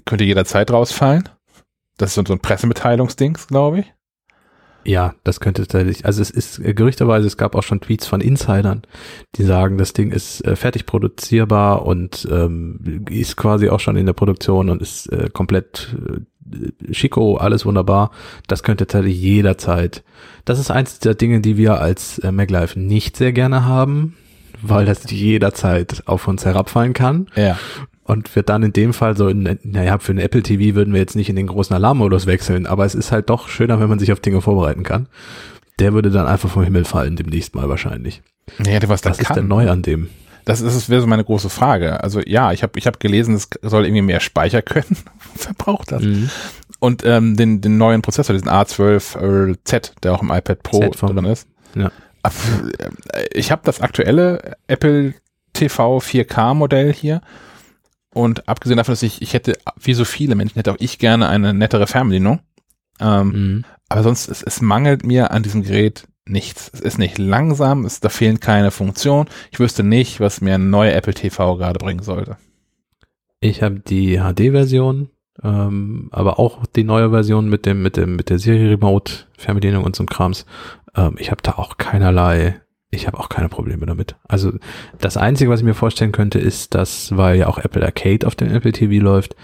könnte 0.06 0.26
jederzeit 0.26 0.72
rausfallen. 0.72 1.30
Das 1.98 2.18
ist 2.18 2.28
so, 2.28 2.34
ein 2.34 2.40
Pressemitteilungsdings, 2.40 3.48
glaube 3.48 3.82
ich. 3.82 3.94
Ja, 4.86 5.16
das 5.24 5.40
könnte 5.40 5.62
tatsächlich, 5.62 6.06
also 6.06 6.22
es 6.22 6.30
ist 6.30 6.60
äh, 6.60 6.74
gerüchterweise, 6.74 7.26
es 7.26 7.38
gab 7.38 7.56
auch 7.56 7.64
schon 7.64 7.80
Tweets 7.80 8.06
von 8.06 8.20
Insidern, 8.20 8.82
die 9.36 9.44
sagen, 9.44 9.78
das 9.78 9.94
Ding 9.94 10.12
ist 10.12 10.46
äh, 10.46 10.58
fertig 10.58 10.86
produzierbar 10.86 11.86
und 11.86 12.28
ähm, 12.30 13.06
ist 13.10 13.38
quasi 13.38 13.70
auch 13.70 13.80
schon 13.80 13.96
in 13.96 14.06
der 14.06 14.14
Produktion 14.14 14.70
und 14.70 14.82
ist 14.82 15.08
äh, 15.08 15.30
komplett 15.32 15.96
äh, 16.06 16.92
Chico, 16.92 17.38
alles 17.38 17.66
wunderbar. 17.66 18.12
Das 18.48 18.64
könnte 18.64 18.86
tatsächlich 18.86 19.22
jederzeit. 19.22 20.04
Das 20.44 20.60
ist 20.60 20.70
eins 20.70 21.00
der 21.00 21.16
Dinge, 21.16 21.40
die 21.40 21.56
wir 21.56 21.80
als 21.80 22.20
äh, 22.20 22.34
MacLife 22.34 22.78
nicht 22.78 23.16
sehr 23.16 23.32
gerne 23.32 23.64
haben 23.64 24.18
weil 24.64 24.86
das 24.86 25.10
jederzeit 25.10 26.04
auf 26.06 26.28
uns 26.28 26.46
herabfallen 26.46 26.94
kann. 26.94 27.28
Ja. 27.36 27.58
Und 28.06 28.36
wird 28.36 28.50
dann 28.50 28.64
in 28.64 28.74
dem 28.74 28.94
Fall 28.94 29.16
so, 29.16 29.28
in, 29.30 29.60
naja, 29.64 29.98
für 29.98 30.12
einen 30.12 30.20
Apple 30.20 30.44
TV 30.44 30.76
würden 30.76 30.94
wir 30.94 31.00
jetzt 31.00 31.16
nicht 31.16 31.30
in 31.30 31.36
den 31.36 31.48
großen 31.48 31.74
Alarmmodus 31.74 32.26
wechseln, 32.26 32.66
aber 32.66 32.86
es 32.86 32.96
ist 32.96 33.12
halt 33.12 33.30
doch 33.30 33.48
schöner, 33.48 33.80
wenn 33.80 33.88
man 33.88 34.00
sich 34.00 34.12
auf 34.12 34.20
Dinge 34.20 34.42
vorbereiten 34.42 34.84
kann. 34.84 35.08
Der 35.80 35.94
würde 35.94 36.12
dann 36.12 36.28
einfach 36.28 36.50
vom 36.50 36.64
Himmel 36.64 36.86
fallen, 36.86 37.16
demnächst 37.16 37.56
mal 37.56 37.70
wahrscheinlich. 37.70 38.22
Ja, 38.66 38.80
was 38.90 39.06
was 39.06 39.20
ist 39.20 39.36
denn 39.36 39.48
neu 39.48 39.70
an 39.70 39.82
dem? 39.84 40.10
Das 40.46 40.60
ist, 40.60 40.90
wäre 40.90 41.02
so 41.02 41.08
meine 41.08 41.24
große 41.24 41.50
Frage. 41.50 42.04
Also 42.04 42.20
ja, 42.26 42.52
ich 42.52 42.64
habe 42.64 42.78
ich 42.78 42.88
hab 42.88 43.00
gelesen, 43.00 43.36
es 43.36 43.50
soll 43.62 43.86
irgendwie 43.86 44.02
mehr 44.02 44.20
Speicher 44.20 44.62
können. 44.62 44.98
Verbraucht 45.36 45.92
das? 45.92 46.04
Mhm. 46.04 46.30
Und 46.80 47.06
ähm, 47.06 47.38
den, 47.38 47.62
den 47.62 47.78
neuen 47.78 48.02
Prozessor, 48.02 48.34
diesen 48.34 48.50
A12Z, 48.50 49.94
der 50.04 50.14
auch 50.14 50.22
im 50.22 50.32
iPad 50.32 50.62
Pro 50.64 50.90
drin 50.90 51.26
ist. 51.26 51.48
Ja. 51.76 51.92
Ich 53.34 53.52
habe 53.52 53.62
das 53.66 53.82
aktuelle 53.82 54.56
Apple 54.68 55.14
TV 55.54 55.98
4K 55.98 56.54
Modell 56.54 56.94
hier 56.94 57.22
und 58.14 58.48
abgesehen 58.48 58.78
davon, 58.78 58.94
dass 58.94 59.04
ich, 59.04 59.22
ich 59.22 59.34
hätte, 59.34 59.58
wie 59.80 59.94
so 59.94 60.06
viele 60.06 60.36
Menschen, 60.36 60.56
hätte 60.56 60.72
auch 60.72 60.80
ich 60.80 61.00
gerne 61.00 61.28
eine 61.28 61.54
nettere 61.54 61.88
Fernbedienung. 61.88 62.40
Ähm, 63.00 63.28
mhm. 63.28 63.66
Aber 63.90 64.04
sonst, 64.04 64.28
es, 64.30 64.44
es 64.44 64.62
mangelt 64.62 65.06
mir 65.06 65.32
an 65.32 65.44
diesem 65.44 65.64
Gerät 65.64 66.08
nichts. 66.26 66.70
Es 66.74 66.80
ist 66.80 67.00
nicht 67.00 67.18
langsam, 67.18 67.86
es, 67.86 68.00
da 68.00 68.10
fehlen 68.10 68.40
keine 68.40 68.72
Funktionen. 68.72 69.30
Ich 69.52 69.60
wüsste 69.60 69.84
nicht, 69.84 70.20
was 70.20 70.42
mir 70.42 70.56
ein 70.56 70.70
neuer 70.70 70.94
Apple 70.94 71.14
TV 71.14 71.58
gerade 71.58 71.80
bringen 71.80 72.04
sollte. 72.04 72.38
Ich 73.40 73.62
habe 73.62 73.80
die 73.80 74.20
HD-Version, 74.20 75.10
ähm, 75.44 76.10
aber 76.12 76.40
auch 76.40 76.66
die 76.66 76.84
neue 76.84 77.10
Version 77.10 77.50
mit 77.50 77.66
dem, 77.66 77.82
mit 77.82 77.98
dem, 77.98 78.16
mit 78.16 78.30
der 78.30 78.40
Serie 78.40 78.70
Remote 78.70 79.26
Fernbedienung 79.38 79.84
und 79.84 79.96
so 79.96 80.06
Krams. 80.06 80.46
Ähm, 80.96 81.16
ich 81.18 81.32
habe 81.32 81.42
da 81.42 81.54
auch 81.54 81.78
keinerlei 81.78 82.62
Ich 82.92 83.08
habe 83.08 83.20
auch 83.20 83.30
keine 83.30 83.50
Probleme 83.50 83.86
damit. 83.86 84.16
Also 84.28 84.54
das 85.00 85.18
Einzige, 85.18 85.50
was 85.50 85.62
ich 85.62 85.66
mir 85.66 85.74
vorstellen 85.74 86.12
könnte, 86.12 86.40
ist, 86.40 86.76
dass, 86.76 87.16
weil 87.18 87.38
ja 87.38 87.48
auch 87.48 87.58
Apple 87.58 87.84
Arcade 87.84 88.28
auf 88.28 88.36
dem 88.36 88.52
Apple 88.52 88.72
TV 88.72 89.04
läuft, 89.04 89.36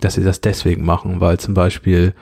dass 0.00 0.14
sie 0.14 0.24
das 0.24 0.40
deswegen 0.40 0.84
machen, 0.84 1.20
weil 1.20 1.38
zum 1.38 1.54
Beispiel 1.54 2.14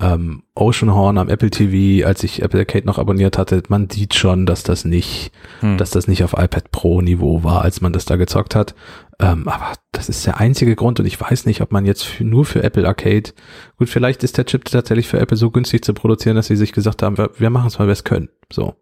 ähm, 0.00 0.42
Oceanhorn 0.54 1.18
am 1.18 1.28
Apple 1.28 1.50
TV, 1.50 2.06
als 2.06 2.24
ich 2.24 2.42
Apple 2.42 2.60
Arcade 2.60 2.86
noch 2.86 2.98
abonniert 2.98 3.36
hatte, 3.36 3.62
man 3.68 3.90
sieht 3.90 4.14
schon, 4.14 4.46
dass 4.46 4.62
das 4.62 4.84
nicht, 4.84 5.30
hm. 5.60 5.76
dass 5.76 5.90
das 5.90 6.08
nicht 6.08 6.24
auf 6.24 6.32
iPad 6.32 6.70
Pro 6.70 7.02
Niveau 7.02 7.44
war, 7.44 7.62
als 7.62 7.80
man 7.80 7.92
das 7.92 8.06
da 8.06 8.16
gezockt 8.16 8.54
hat. 8.54 8.74
Ähm, 9.20 9.46
aber 9.46 9.74
das 9.92 10.08
ist 10.08 10.26
der 10.26 10.40
einzige 10.40 10.74
Grund 10.74 11.00
und 11.00 11.06
ich 11.06 11.20
weiß 11.20 11.44
nicht, 11.44 11.60
ob 11.60 11.72
man 11.72 11.84
jetzt 11.84 12.04
für, 12.04 12.24
nur 12.24 12.46
für 12.46 12.62
Apple 12.62 12.88
Arcade, 12.88 13.32
gut, 13.76 13.90
vielleicht 13.90 14.24
ist 14.24 14.38
der 14.38 14.46
Chip 14.46 14.64
tatsächlich 14.64 15.06
für 15.06 15.20
Apple 15.20 15.36
so 15.36 15.50
günstig 15.50 15.84
zu 15.84 15.92
produzieren, 15.92 16.36
dass 16.36 16.46
sie 16.46 16.56
sich 16.56 16.72
gesagt 16.72 17.02
haben, 17.02 17.18
wir, 17.18 17.30
wir 17.36 17.50
machen 17.50 17.68
es, 17.68 17.78
weil 17.78 17.86
wir 17.86 17.92
es 17.92 18.04
können. 18.04 18.30
So. 18.50 18.76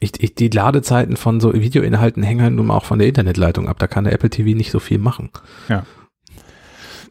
Ich, 0.00 0.22
ich, 0.22 0.34
die 0.34 0.48
Ladezeiten 0.48 1.16
von 1.16 1.40
so 1.40 1.52
Videoinhalten 1.54 2.22
hängen 2.22 2.42
halt 2.42 2.54
nun 2.54 2.70
auch 2.70 2.84
von 2.84 2.98
der 2.98 3.08
Internetleitung 3.08 3.68
ab. 3.68 3.78
Da 3.78 3.86
kann 3.86 4.04
der 4.04 4.12
Apple 4.12 4.30
TV 4.30 4.56
nicht 4.56 4.70
so 4.70 4.78
viel 4.78 4.98
machen. 4.98 5.30
Ja. 5.68 5.84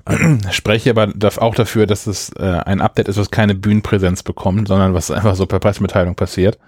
Spreche 0.51 0.91
aber 0.91 1.11
auch 1.41 1.55
dafür, 1.55 1.87
dass 1.87 2.07
es 2.07 2.29
äh, 2.37 2.43
ein 2.43 2.81
Update 2.81 3.07
ist, 3.07 3.17
was 3.17 3.31
keine 3.31 3.55
Bühnenpräsenz 3.55 4.23
bekommt, 4.23 4.67
sondern 4.67 4.93
was 4.93 5.09
einfach 5.11 5.35
so 5.35 5.45
per 5.45 5.59
Pressemitteilung 5.59 6.15
passiert. 6.15 6.59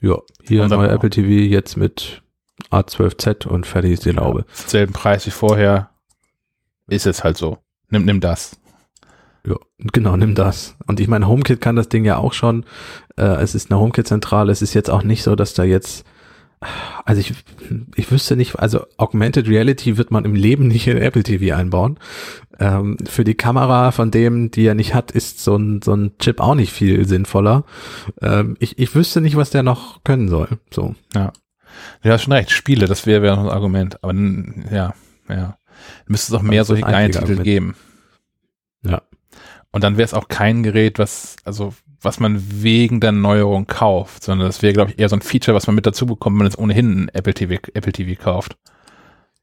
Ja, 0.00 0.18
hier 0.42 0.64
ein 0.64 0.70
neuer 0.70 0.90
Apple 0.90 1.10
TV 1.10 1.28
jetzt 1.28 1.76
mit 1.76 2.22
A12Z 2.70 3.46
und 3.46 3.66
fertig 3.66 3.92
ist 3.92 4.04
die 4.04 4.12
Laube. 4.12 4.40
Ja, 4.46 4.68
selben 4.68 4.92
Preis 4.92 5.26
wie 5.26 5.30
vorher. 5.30 5.90
Ist 6.88 7.06
es 7.06 7.22
halt 7.22 7.36
so. 7.36 7.58
Nimm, 7.90 8.04
nimm 8.04 8.20
das. 8.20 8.56
Ja, 9.46 9.56
genau, 9.78 10.16
nimm 10.16 10.34
das. 10.34 10.76
Und 10.86 11.00
ich 11.00 11.08
meine, 11.08 11.26
HomeKit 11.28 11.60
kann 11.60 11.76
das 11.76 11.88
Ding 11.88 12.04
ja 12.04 12.18
auch 12.18 12.32
schon. 12.32 12.64
Äh, 13.16 13.42
es 13.42 13.54
ist 13.54 13.70
eine 13.70 13.80
HomeKit-Zentrale. 13.80 14.52
Es 14.52 14.62
ist 14.62 14.74
jetzt 14.74 14.90
auch 14.90 15.02
nicht 15.02 15.22
so, 15.22 15.34
dass 15.34 15.54
da 15.54 15.64
jetzt 15.64 16.04
also 17.04 17.20
ich, 17.20 17.32
ich 17.94 18.10
wüsste 18.10 18.36
nicht, 18.36 18.58
also 18.58 18.84
Augmented 18.98 19.48
Reality 19.48 19.96
wird 19.96 20.10
man 20.10 20.24
im 20.24 20.34
Leben 20.34 20.68
nicht 20.68 20.86
in 20.86 20.98
Apple 20.98 21.22
TV 21.22 21.56
einbauen. 21.56 21.98
Ähm, 22.58 22.98
für 23.08 23.24
die 23.24 23.34
Kamera 23.34 23.90
von 23.92 24.10
dem, 24.10 24.50
die 24.50 24.66
er 24.66 24.74
nicht 24.74 24.94
hat, 24.94 25.10
ist 25.10 25.42
so 25.42 25.56
ein, 25.56 25.80
so 25.80 25.94
ein 25.94 26.12
Chip 26.18 26.40
auch 26.40 26.54
nicht 26.54 26.72
viel 26.72 27.06
sinnvoller. 27.08 27.64
Ähm, 28.20 28.56
ich, 28.60 28.78
ich 28.78 28.94
wüsste 28.94 29.22
nicht, 29.22 29.36
was 29.36 29.50
der 29.50 29.62
noch 29.62 30.04
können 30.04 30.28
soll. 30.28 30.48
So. 30.70 30.94
Ja. 31.14 31.32
Du 32.02 32.10
hast 32.10 32.24
schon 32.24 32.32
recht, 32.34 32.50
Spiele, 32.50 32.86
das 32.86 33.06
wäre 33.06 33.22
wär 33.22 33.36
noch 33.36 33.44
ein 33.44 33.50
Argument. 33.50 34.02
Aber 34.04 34.12
ja, 34.70 34.94
ja. 35.28 35.56
Müsste 36.06 36.34
es 36.34 36.38
auch 36.38 36.42
mehr 36.42 36.64
solche 36.64 36.82
kleine 36.82 37.10
Titel 37.10 37.22
Argument. 37.22 37.44
geben. 37.44 37.76
Ja. 38.82 39.02
Und 39.72 39.84
dann 39.84 39.96
wäre 39.96 40.04
es 40.04 40.14
auch 40.14 40.28
kein 40.28 40.62
Gerät, 40.62 40.98
was, 40.98 41.36
also 41.44 41.72
was 42.02 42.20
man 42.20 42.62
wegen 42.62 43.00
der 43.00 43.12
Neuerung 43.12 43.66
kauft, 43.66 44.24
sondern 44.24 44.48
das 44.48 44.62
wäre, 44.62 44.72
glaube 44.72 44.92
ich, 44.92 44.98
eher 44.98 45.08
so 45.08 45.16
ein 45.16 45.22
Feature, 45.22 45.54
was 45.54 45.66
man 45.66 45.76
mit 45.76 45.86
dazu 45.86 46.06
bekommt, 46.06 46.34
wenn 46.34 46.38
man 46.38 46.46
jetzt 46.46 46.58
ohnehin 46.58 47.04
ein 47.04 47.08
Apple 47.10 47.34
TV, 47.34 47.54
Apple 47.74 47.92
TV 47.92 48.20
kauft. 48.20 48.56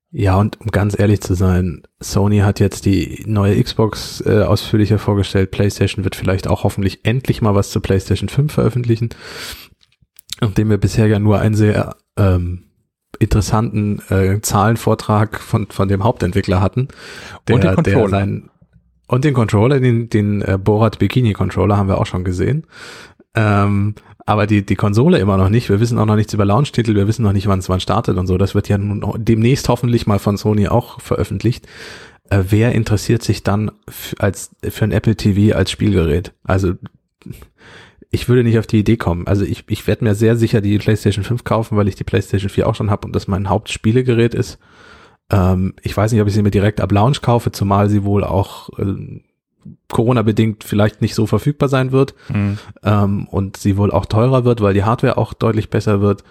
Ja, 0.10 0.38
und 0.38 0.60
um 0.62 0.68
ganz 0.68 0.98
ehrlich 0.98 1.22
zu 1.22 1.34
sein, 1.34 1.84
Sony 2.00 2.40
hat 2.40 2.60
jetzt 2.60 2.86
die 2.86 3.24
neue 3.28 3.62
Xbox 3.62 4.22
äh, 4.26 4.44
ausführlicher 4.44 5.00
vorgestellt. 5.00 5.52
PlayStation 5.52 6.04
wird 6.06 6.16
vielleicht 6.16 6.48
auch 6.48 6.64
hoffentlich 6.64 7.06
endlich 7.06 7.42
mal 7.42 7.56
was 7.56 7.72
zu 7.72 7.82
PlayStation 7.82 8.30
5 8.30 8.52
veröffentlichen, 8.52 9.10
nachdem 10.40 10.70
wir 10.70 10.78
bisher 10.78 11.08
ja 11.08 11.20
nur 11.20 11.40
einen 11.40 11.56
sehr 11.56 11.98
ähm, 12.16 12.64
interessanten 13.20 14.02
äh, 14.10 14.40
Zahlenvortrag 14.42 15.40
von, 15.40 15.68
von 15.68 15.88
dem 15.88 16.04
Hauptentwickler 16.04 16.62
hatten. 16.62 16.88
Der, 17.48 17.56
und 17.56 17.64
den 17.64 17.76
Controller. 17.76 18.02
Der 18.02 18.10
sein, 18.10 18.50
und 19.08 19.24
den 19.24 19.34
Controller, 19.34 19.80
den, 19.80 20.10
den 20.10 20.42
äh, 20.42 20.58
Borat 20.62 21.00
Bikini 21.00 21.34
Controller 21.34 21.78
haben 21.78 21.88
wir 21.88 21.98
auch 21.98 22.06
schon 22.06 22.24
gesehen. 22.24 22.66
Ähm, 23.36 23.96
aber 24.26 24.46
die, 24.46 24.66
die 24.66 24.76
Konsole 24.76 25.20
immer 25.20 25.38
noch 25.38 25.50
nicht. 25.50 25.70
Wir 25.70 25.80
wissen 25.80 25.98
auch 25.98 26.06
noch 26.06 26.18
nichts 26.18 26.34
über 26.34 26.44
Launch-Titel, 26.44 26.96
wir 26.96 27.08
wissen 27.08 27.24
noch 27.24 27.32
nicht, 27.32 27.48
wann 27.48 27.60
es 27.60 27.70
wann 27.70 27.80
startet 27.80 28.18
und 28.18 28.28
so. 28.28 28.38
Das 28.38 28.56
wird 28.56 28.68
ja 28.68 28.78
nun 28.78 29.04
demnächst 29.18 29.70
hoffentlich 29.70 30.06
mal 30.06 30.20
von 30.20 30.36
Sony 30.36 30.68
auch 30.68 31.00
veröffentlicht. 31.00 31.66
Äh, 32.30 32.44
wer 32.50 32.74
interessiert 32.74 33.24
sich 33.24 33.44
dann 33.44 33.72
als 34.20 34.52
für 34.62 34.84
ein 34.84 34.92
Apple 34.92 35.16
TV 35.16 35.56
als 35.56 35.72
Spielgerät? 35.72 36.34
Also 36.44 36.74
ich 38.10 38.28
würde 38.28 38.44
nicht 38.44 38.60
auf 38.60 38.68
die 38.68 38.80
Idee 38.80 38.98
kommen. 38.98 39.28
Also 39.28 39.46
ich, 39.46 39.64
ich 39.70 39.88
werde 39.88 40.04
mir 40.04 40.16
sehr 40.16 40.36
sicher 40.36 40.60
die 40.60 40.78
PlayStation 40.78 41.24
5 41.24 41.44
kaufen, 41.44 41.78
weil 41.78 41.88
ich 41.88 41.96
die 41.96 42.04
PlayStation 42.04 42.50
4 42.50 42.68
auch 42.68 42.76
schon 42.76 42.90
habe 42.90 43.08
und 43.08 43.16
das 43.16 43.28
mein 43.28 43.50
Hauptspielegerät 43.50 44.34
ist. 44.34 44.60
Ähm, 45.32 45.74
ich 45.82 45.95
weiß 45.95 46.12
nicht, 46.12 46.22
ob 46.22 46.28
ich 46.28 46.34
sie 46.34 46.41
mir 46.41 46.52
direkt 46.52 46.82
ab 46.82 46.91
Launch 46.91 47.22
kaufe, 47.22 47.52
zumal 47.52 47.90
sie 47.90 48.04
wohl 48.04 48.24
auch 48.24 48.70
äh, 48.80 49.22
Corona-bedingt 49.90 50.64
vielleicht 50.64 51.02
nicht 51.02 51.16
so 51.16 51.26
verfügbar 51.26 51.70
sein 51.70 51.91
wird 51.91 52.14
mhm. 52.30 52.58
ähm, 52.84 53.28
und 53.28 53.58
sie 53.58 53.78
wohl 53.78 53.91
auch 53.91 54.06
teurer 54.06 54.45
wird, 54.45 54.62
weil 54.62 54.74
die 54.74 54.84
Hardware 54.84 55.18
auch 55.18 55.34
deutlich 55.34 55.70
besser 55.70 56.02
wird. 56.02 56.24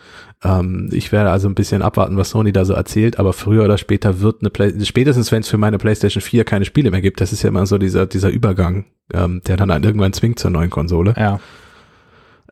Ähm, 0.43 0.89
ich 0.93 1.13
werde 1.13 1.31
also 1.31 1.49
ein 1.49 1.55
bisschen 1.55 1.83
abwarten, 1.83 2.17
was 2.17 2.31
Sony 2.31 2.53
da 2.53 2.65
so 2.65 2.75
erzählt, 2.75 3.19
aber 3.19 3.33
früher 3.33 3.65
oder 3.65 3.79
später 3.79 4.21
wird 4.21 4.41
eine 4.41 4.51
Play 4.51 4.73
spätestens 4.85 5.33
wenn 5.33 5.41
es 5.41 5.49
für 5.49 5.59
meine 5.59 5.79
PlayStation 5.79 6.23
4 6.23 6.45
keine 6.45 6.65
Spiele 6.65 6.91
mehr 6.91 7.03
gibt, 7.03 7.21
das 7.21 7.33
ist 7.33 7.43
ja 7.43 7.49
immer 7.49 7.67
so 7.67 7.79
dieser, 7.79 8.07
dieser 8.07 8.31
Übergang, 8.31 8.87
ähm, 9.13 9.41
der 9.47 9.57
dann 9.57 9.71
irgendwann 9.83 10.13
zwingt 10.13 10.39
zur 10.39 10.51
neuen 10.51 10.71
Konsole. 10.71 11.15
Ja 11.17 11.41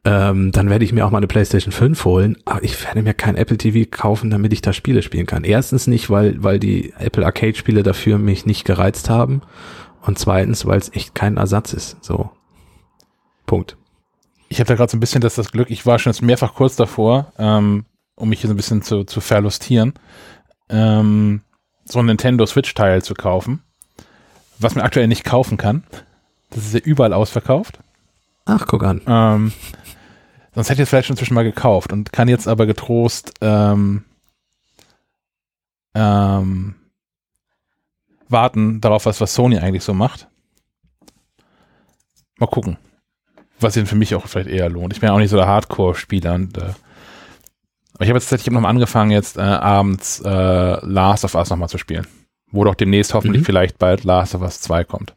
ähm, 0.05 0.53
dann 0.53 0.69
werde 0.69 0.85
ich 0.85 0.93
mir 0.93 1.07
auch 1.07 1.11
mal 1.11 1.19
eine 1.19 1.27
PlayStation 1.27 1.73
5 1.73 2.05
holen, 2.05 2.37
aber 2.45 2.63
ich 2.63 2.83
werde 2.85 3.03
mir 3.03 3.15
kein 3.15 3.37
Apple 3.37 3.57
TV 3.57 3.89
kaufen, 3.91 4.31
damit 4.31 4.53
ich 4.53 4.61
da 4.61 4.73
Spiele 4.73 5.01
spielen 5.01 5.27
kann. 5.27 5.45
Erstens 5.45 5.87
nicht, 5.87 6.11
weil, 6.11 6.43
weil 6.43 6.59
die 6.59 6.93
Apple 6.99 7.25
Arcade 7.25 7.55
Spiele 7.55 7.83
dafür 7.83 8.19
mich 8.19 8.45
nicht 8.45 8.65
gereizt 8.65 9.09
haben 9.09 9.41
und 10.03 10.19
zweitens, 10.19 10.67
weil 10.67 10.79
es 10.79 10.93
echt 10.93 11.15
kein 11.15 11.39
Ersatz 11.39 11.73
ist. 11.73 11.97
So. 12.05 12.31
Punkt. 13.47 13.79
Ich 14.51 14.61
habe 14.61 14.69
da 14.69 14.75
gerade 14.75 14.91
so 14.91 14.97
ein 14.99 15.01
bisschen 15.01 15.23
das, 15.23 15.37
das 15.37 15.53
Glück, 15.53 15.71
ich 15.71 15.87
war 15.87 15.99
schon 15.99 16.13
jetzt 16.13 16.21
mehrfach 16.21 16.55
kurz 16.55 16.77
davor, 16.77 17.33
ähm, 17.39 17.87
um 18.15 18.29
mich 18.29 18.41
hier 18.41 18.49
so 18.49 18.55
ein 18.55 18.59
bisschen 18.59 18.83
zu, 18.83 19.05
zu 19.05 19.21
verlustieren, 19.23 19.95
ähm, 20.69 21.41
so 21.87 21.99
ein 21.99 22.07
Nintendo 22.07 22.45
Switch-Teil 22.45 23.03
zu 23.03 23.15
kaufen, 23.15 23.63
was 24.59 24.75
man 24.75 24.85
aktuell 24.85 25.09
nicht 25.09 25.25
kaufen 25.25 25.57
kann. 25.57 25.85
Das 26.51 26.67
ist 26.67 26.75
ja 26.75 26.81
überall 26.81 27.15
ausverkauft. 27.15 27.79
Ach, 28.45 28.67
guck 28.67 28.85
an. 28.85 29.01
Ähm, 29.07 29.53
Sonst 30.55 30.71
hätte 30.71 30.83
ich 30.83 30.85
es 30.85 30.91
vielleicht 30.91 31.09
schon 31.09 31.15
inzwischen 31.15 31.35
mal 31.35 31.43
gekauft 31.43 31.93
und 31.93 32.13
kann 32.13 32.29
jetzt 32.29 32.47
aber 32.47 32.67
getrost 32.67 33.35
ähm, 33.41 34.05
ähm, 35.95 36.75
warten 38.29 38.81
darauf, 38.81 39.07
was, 39.07 39.21
was 39.21 39.35
Sony 39.35 39.59
eigentlich 39.59 39.85
so 39.85 39.95
macht. 39.95 40.29
Mal 42.39 42.47
gucken. 42.47 42.77
Was 43.61 43.77
ihn 43.77 43.87
für 43.87 43.97
mich 43.97 44.15
auch 44.15 44.27
vielleicht 44.27 44.49
eher 44.49 44.69
lohnt. 44.69 44.93
Ich 44.93 45.01
bin 45.01 45.09
ja 45.09 45.15
auch 45.15 45.19
nicht 45.19 45.31
so 45.31 45.37
der 45.37 45.47
Hardcore-Spieler 45.47 46.35
und 46.35 46.59
äh, 46.59 46.73
ich 48.01 48.09
habe 48.09 48.19
jetzt 48.19 48.29
tatsächlich 48.29 48.53
noch 48.53 48.61
mal 48.61 48.69
angefangen, 48.69 49.13
jetzt 49.13 49.37
äh, 49.37 49.41
abends 49.41 50.21
äh, 50.21 50.29
Last 50.85 51.25
of 51.25 51.37
Us 51.37 51.51
nochmal 51.51 51.69
zu 51.69 51.79
spielen. 51.79 52.07
Wo 52.51 52.65
doch 52.65 52.75
demnächst 52.75 53.15
hoffentlich 53.15 53.43
mhm. 53.43 53.47
vielleicht 53.47 53.79
bald 53.79 54.03
Last 54.05 54.35
of 54.35 54.43
Us 54.43 54.61
2 54.61 54.85
kommt. 54.85 55.15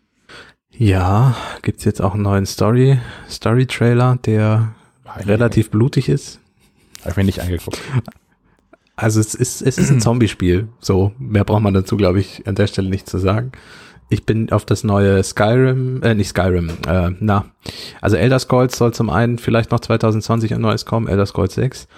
Ja, 0.69 1.35
gibt's 1.63 1.85
jetzt 1.85 2.01
auch 2.01 2.13
einen 2.13 2.23
neuen 2.23 2.45
Story, 2.45 2.99
Story-Trailer, 3.27 4.17
der 4.23 4.75
relativ 5.15 5.71
blutig 5.71 6.09
ist. 6.09 6.39
Habe 7.01 7.11
ich 7.11 7.17
mir 7.17 7.23
nicht 7.23 7.41
angeguckt. 7.41 7.79
Also 8.95 9.19
es 9.19 9.35
ist, 9.35 9.61
es 9.61 9.77
ist 9.77 9.91
ein 9.91 10.01
Zombie-Spiel. 10.01 10.67
So, 10.79 11.13
mehr 11.19 11.43
braucht 11.43 11.61
man 11.61 11.73
dazu, 11.73 11.97
glaube 11.97 12.19
ich, 12.19 12.47
an 12.47 12.55
der 12.55 12.67
Stelle 12.67 12.89
nicht 12.89 13.07
zu 13.09 13.19
sagen. 13.19 13.51
Ich 14.09 14.25
bin 14.25 14.51
auf 14.51 14.65
das 14.65 14.83
neue 14.83 15.21
Skyrim, 15.21 16.01
äh, 16.01 16.15
nicht 16.15 16.29
Skyrim, 16.29 16.71
äh, 16.87 17.11
na, 17.19 17.45
also 17.99 18.15
Elder 18.15 18.39
Scrolls 18.39 18.77
soll 18.77 18.93
zum 18.93 19.09
einen 19.09 19.37
vielleicht 19.37 19.71
noch 19.71 19.81
2020 19.81 20.53
ein 20.53 20.61
neues 20.61 20.85
kommen, 20.85 21.09
Elder 21.09 21.25
Scrolls 21.25 21.55
6, 21.55 21.89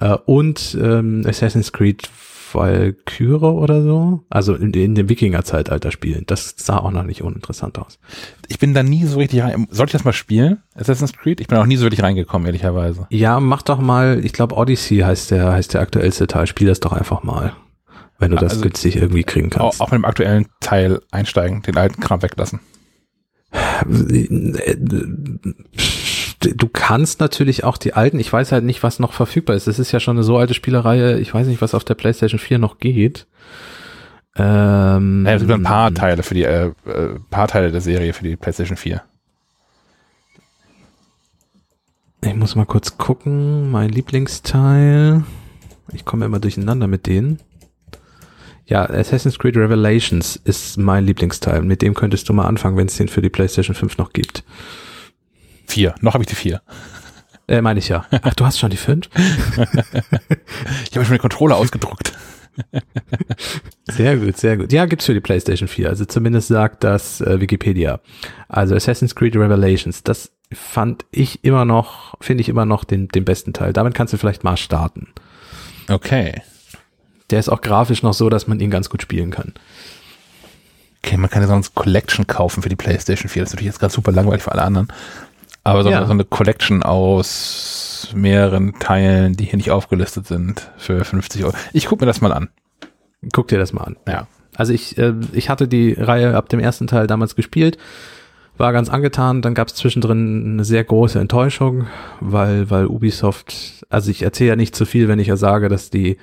äh, 0.00 0.14
und 0.26 0.76
ähm, 0.78 1.22
Assassin's 1.26 1.72
Creed 1.72 2.10
Valkyrie 2.54 3.44
oder 3.44 3.82
so. 3.82 4.24
Also 4.30 4.54
in, 4.54 4.72
in 4.72 4.94
dem 4.94 5.08
Wikinger-Zeitalter 5.08 5.90
spielen. 5.90 6.24
Das 6.26 6.54
sah 6.56 6.78
auch 6.78 6.90
noch 6.90 7.02
nicht 7.02 7.22
uninteressant 7.22 7.78
aus. 7.78 7.98
Ich 8.48 8.58
bin 8.58 8.74
da 8.74 8.82
nie 8.82 9.04
so 9.04 9.18
richtig 9.18 9.42
rein. 9.42 9.66
Sollte 9.70 9.90
ich 9.90 9.92
das 9.92 10.04
mal 10.04 10.12
spielen? 10.12 10.62
Assassin's 10.74 11.12
Creed? 11.12 11.40
Ich 11.40 11.48
bin 11.48 11.58
auch 11.58 11.66
nie 11.66 11.76
so 11.76 11.84
richtig 11.84 12.02
reingekommen, 12.02 12.46
ehrlicherweise. 12.46 13.06
Ja, 13.10 13.40
mach 13.40 13.62
doch 13.62 13.78
mal, 13.78 14.24
ich 14.24 14.32
glaube 14.32 14.56
Odyssey 14.56 14.98
heißt 14.98 15.30
der, 15.30 15.52
heißt 15.52 15.74
der 15.74 15.80
aktuellste 15.80 16.26
Teil. 16.26 16.46
Spiel 16.46 16.68
das 16.68 16.80
doch 16.80 16.92
einfach 16.92 17.22
mal. 17.22 17.52
Wenn 18.18 18.30
du 18.30 18.36
das 18.36 18.52
also, 18.52 18.62
günstig 18.62 18.96
irgendwie 18.96 19.24
kriegen 19.24 19.50
kannst. 19.50 19.80
Auch, 19.80 19.86
auch 19.86 19.90
mit 19.90 19.98
dem 19.98 20.04
aktuellen 20.04 20.46
Teil 20.60 21.00
einsteigen, 21.10 21.62
den 21.62 21.76
alten 21.76 22.00
Kram 22.00 22.22
weglassen. 22.22 22.60
Du 26.52 26.68
kannst 26.68 27.20
natürlich 27.20 27.64
auch 27.64 27.76
die 27.76 27.94
alten, 27.94 28.18
ich 28.18 28.32
weiß 28.32 28.52
halt 28.52 28.64
nicht, 28.64 28.82
was 28.82 28.98
noch 28.98 29.12
verfügbar 29.12 29.56
ist. 29.56 29.66
Das 29.66 29.78
ist 29.78 29.92
ja 29.92 30.00
schon 30.00 30.16
eine 30.16 30.24
so 30.24 30.36
alte 30.36 30.54
Spielereihe, 30.54 31.18
ich 31.18 31.32
weiß 31.32 31.46
nicht, 31.46 31.62
was 31.62 31.74
auf 31.74 31.84
der 31.84 31.94
PlayStation 31.94 32.38
4 32.38 32.58
noch 32.58 32.78
geht. 32.78 33.26
Ähm, 34.36 35.24
ja, 35.26 35.34
es 35.34 35.42
gibt 35.42 35.52
ein 35.52 35.62
paar 35.62 35.94
Teile 35.94 36.22
für 36.22 36.34
die, 36.34 36.44
äh, 36.44 36.72
äh, 36.86 37.18
paar 37.30 37.48
Teile 37.48 37.70
der 37.70 37.80
Serie 37.80 38.12
für 38.12 38.24
die 38.24 38.36
PlayStation 38.36 38.76
4. 38.76 39.02
Ich 42.24 42.34
muss 42.34 42.56
mal 42.56 42.64
kurz 42.64 42.96
gucken, 42.96 43.70
mein 43.70 43.90
Lieblingsteil. 43.90 45.24
Ich 45.92 46.04
komme 46.04 46.24
immer 46.24 46.40
durcheinander 46.40 46.86
mit 46.86 47.06
denen. 47.06 47.38
Ja, 48.66 48.88
Assassin's 48.88 49.38
Creed 49.38 49.56
Revelations 49.56 50.36
ist 50.36 50.78
mein 50.78 51.04
Lieblingsteil. 51.04 51.60
Mit 51.62 51.82
dem 51.82 51.94
könntest 51.94 52.28
du 52.28 52.32
mal 52.32 52.46
anfangen, 52.46 52.78
wenn 52.78 52.86
es 52.86 52.96
den 52.96 53.08
für 53.08 53.20
die 53.20 53.28
PlayStation 53.28 53.74
5 53.74 53.98
noch 53.98 54.12
gibt. 54.12 54.42
Vier. 55.66 55.94
Noch 56.00 56.14
habe 56.14 56.22
ich 56.24 56.28
die 56.28 56.34
vier. 56.34 56.62
Äh, 57.46 57.60
meine 57.60 57.78
ich 57.78 57.88
ja. 57.88 58.06
Ach, 58.22 58.34
du 58.34 58.44
hast 58.44 58.58
schon 58.58 58.70
die 58.70 58.76
5? 58.76 59.08
ich 59.16 60.96
habe 60.96 61.04
schon 61.04 61.14
den 61.14 61.18
Controller 61.18 61.56
ausgedruckt. 61.56 62.12
sehr 63.90 64.16
gut, 64.16 64.36
sehr 64.36 64.56
gut. 64.56 64.72
Ja, 64.72 64.86
gibt's 64.86 65.06
für 65.06 65.14
die 65.14 65.20
PlayStation 65.20 65.68
4. 65.68 65.88
Also 65.88 66.04
zumindest 66.04 66.48
sagt 66.48 66.84
das 66.84 67.20
äh, 67.20 67.40
Wikipedia. 67.40 68.00
Also 68.48 68.74
Assassin's 68.74 69.14
Creed 69.14 69.36
Revelations, 69.36 70.02
das 70.02 70.32
fand 70.52 71.04
ich 71.10 71.44
immer 71.44 71.64
noch, 71.64 72.14
finde 72.20 72.42
ich 72.42 72.48
immer 72.48 72.64
noch 72.64 72.84
den, 72.84 73.08
den 73.08 73.24
besten 73.24 73.52
Teil. 73.52 73.72
Damit 73.72 73.94
kannst 73.94 74.12
du 74.12 74.18
vielleicht 74.18 74.44
mal 74.44 74.56
starten. 74.56 75.08
Okay. 75.88 76.42
Der 77.30 77.40
ist 77.40 77.48
auch 77.48 77.60
grafisch 77.60 78.02
noch 78.02 78.14
so, 78.14 78.30
dass 78.30 78.46
man 78.46 78.60
ihn 78.60 78.70
ganz 78.70 78.88
gut 78.88 79.02
spielen 79.02 79.30
kann. 79.30 79.54
Okay, 81.04 81.16
man 81.16 81.28
kann 81.28 81.42
ja 81.42 81.48
sonst 81.48 81.74
Collection 81.74 82.26
kaufen 82.26 82.62
für 82.62 82.68
die 82.68 82.76
PlayStation 82.76 83.28
4. 83.28 83.42
Das 83.42 83.50
ist 83.50 83.54
natürlich 83.54 83.72
jetzt 83.72 83.80
gerade 83.80 83.92
super 83.92 84.12
langweilig 84.12 84.42
für 84.42 84.52
alle 84.52 84.62
anderen. 84.62 84.88
Aber 85.64 85.82
so, 85.82 85.90
ja. 85.90 86.04
so 86.04 86.12
eine 86.12 86.24
Collection 86.24 86.82
aus 86.82 88.10
mehreren 88.14 88.78
Teilen, 88.78 89.34
die 89.34 89.44
hier 89.44 89.56
nicht 89.56 89.70
aufgelistet 89.70 90.26
sind, 90.26 90.70
für 90.76 91.04
50 91.04 91.44
Euro. 91.44 91.54
Ich 91.72 91.86
gucke 91.86 92.04
mir 92.04 92.06
das 92.06 92.20
mal 92.20 92.32
an. 92.32 92.50
Guck 93.32 93.48
dir 93.48 93.58
das 93.58 93.72
mal 93.72 93.84
an. 93.84 93.96
Ja. 94.06 94.26
Also 94.54 94.72
ich, 94.72 94.98
äh, 94.98 95.14
ich 95.32 95.48
hatte 95.48 95.66
die 95.66 95.94
Reihe 95.94 96.36
ab 96.36 96.50
dem 96.50 96.60
ersten 96.60 96.86
Teil 96.86 97.06
damals 97.06 97.34
gespielt, 97.34 97.78
war 98.56 98.72
ganz 98.72 98.90
angetan. 98.90 99.42
Dann 99.42 99.54
gab 99.54 99.68
es 99.68 99.74
zwischendrin 99.74 100.52
eine 100.52 100.64
sehr 100.64 100.84
große 100.84 101.18
Enttäuschung, 101.18 101.86
weil, 102.20 102.70
weil 102.70 102.86
Ubisoft, 102.86 103.86
also 103.88 104.10
ich 104.10 104.22
erzähle 104.22 104.50
ja 104.50 104.56
nicht 104.56 104.76
zu 104.76 104.84
viel, 104.84 105.08
wenn 105.08 105.18
ich 105.18 105.28
ja 105.28 105.36
sage, 105.36 105.68
dass 105.68 105.88
die 105.90 106.18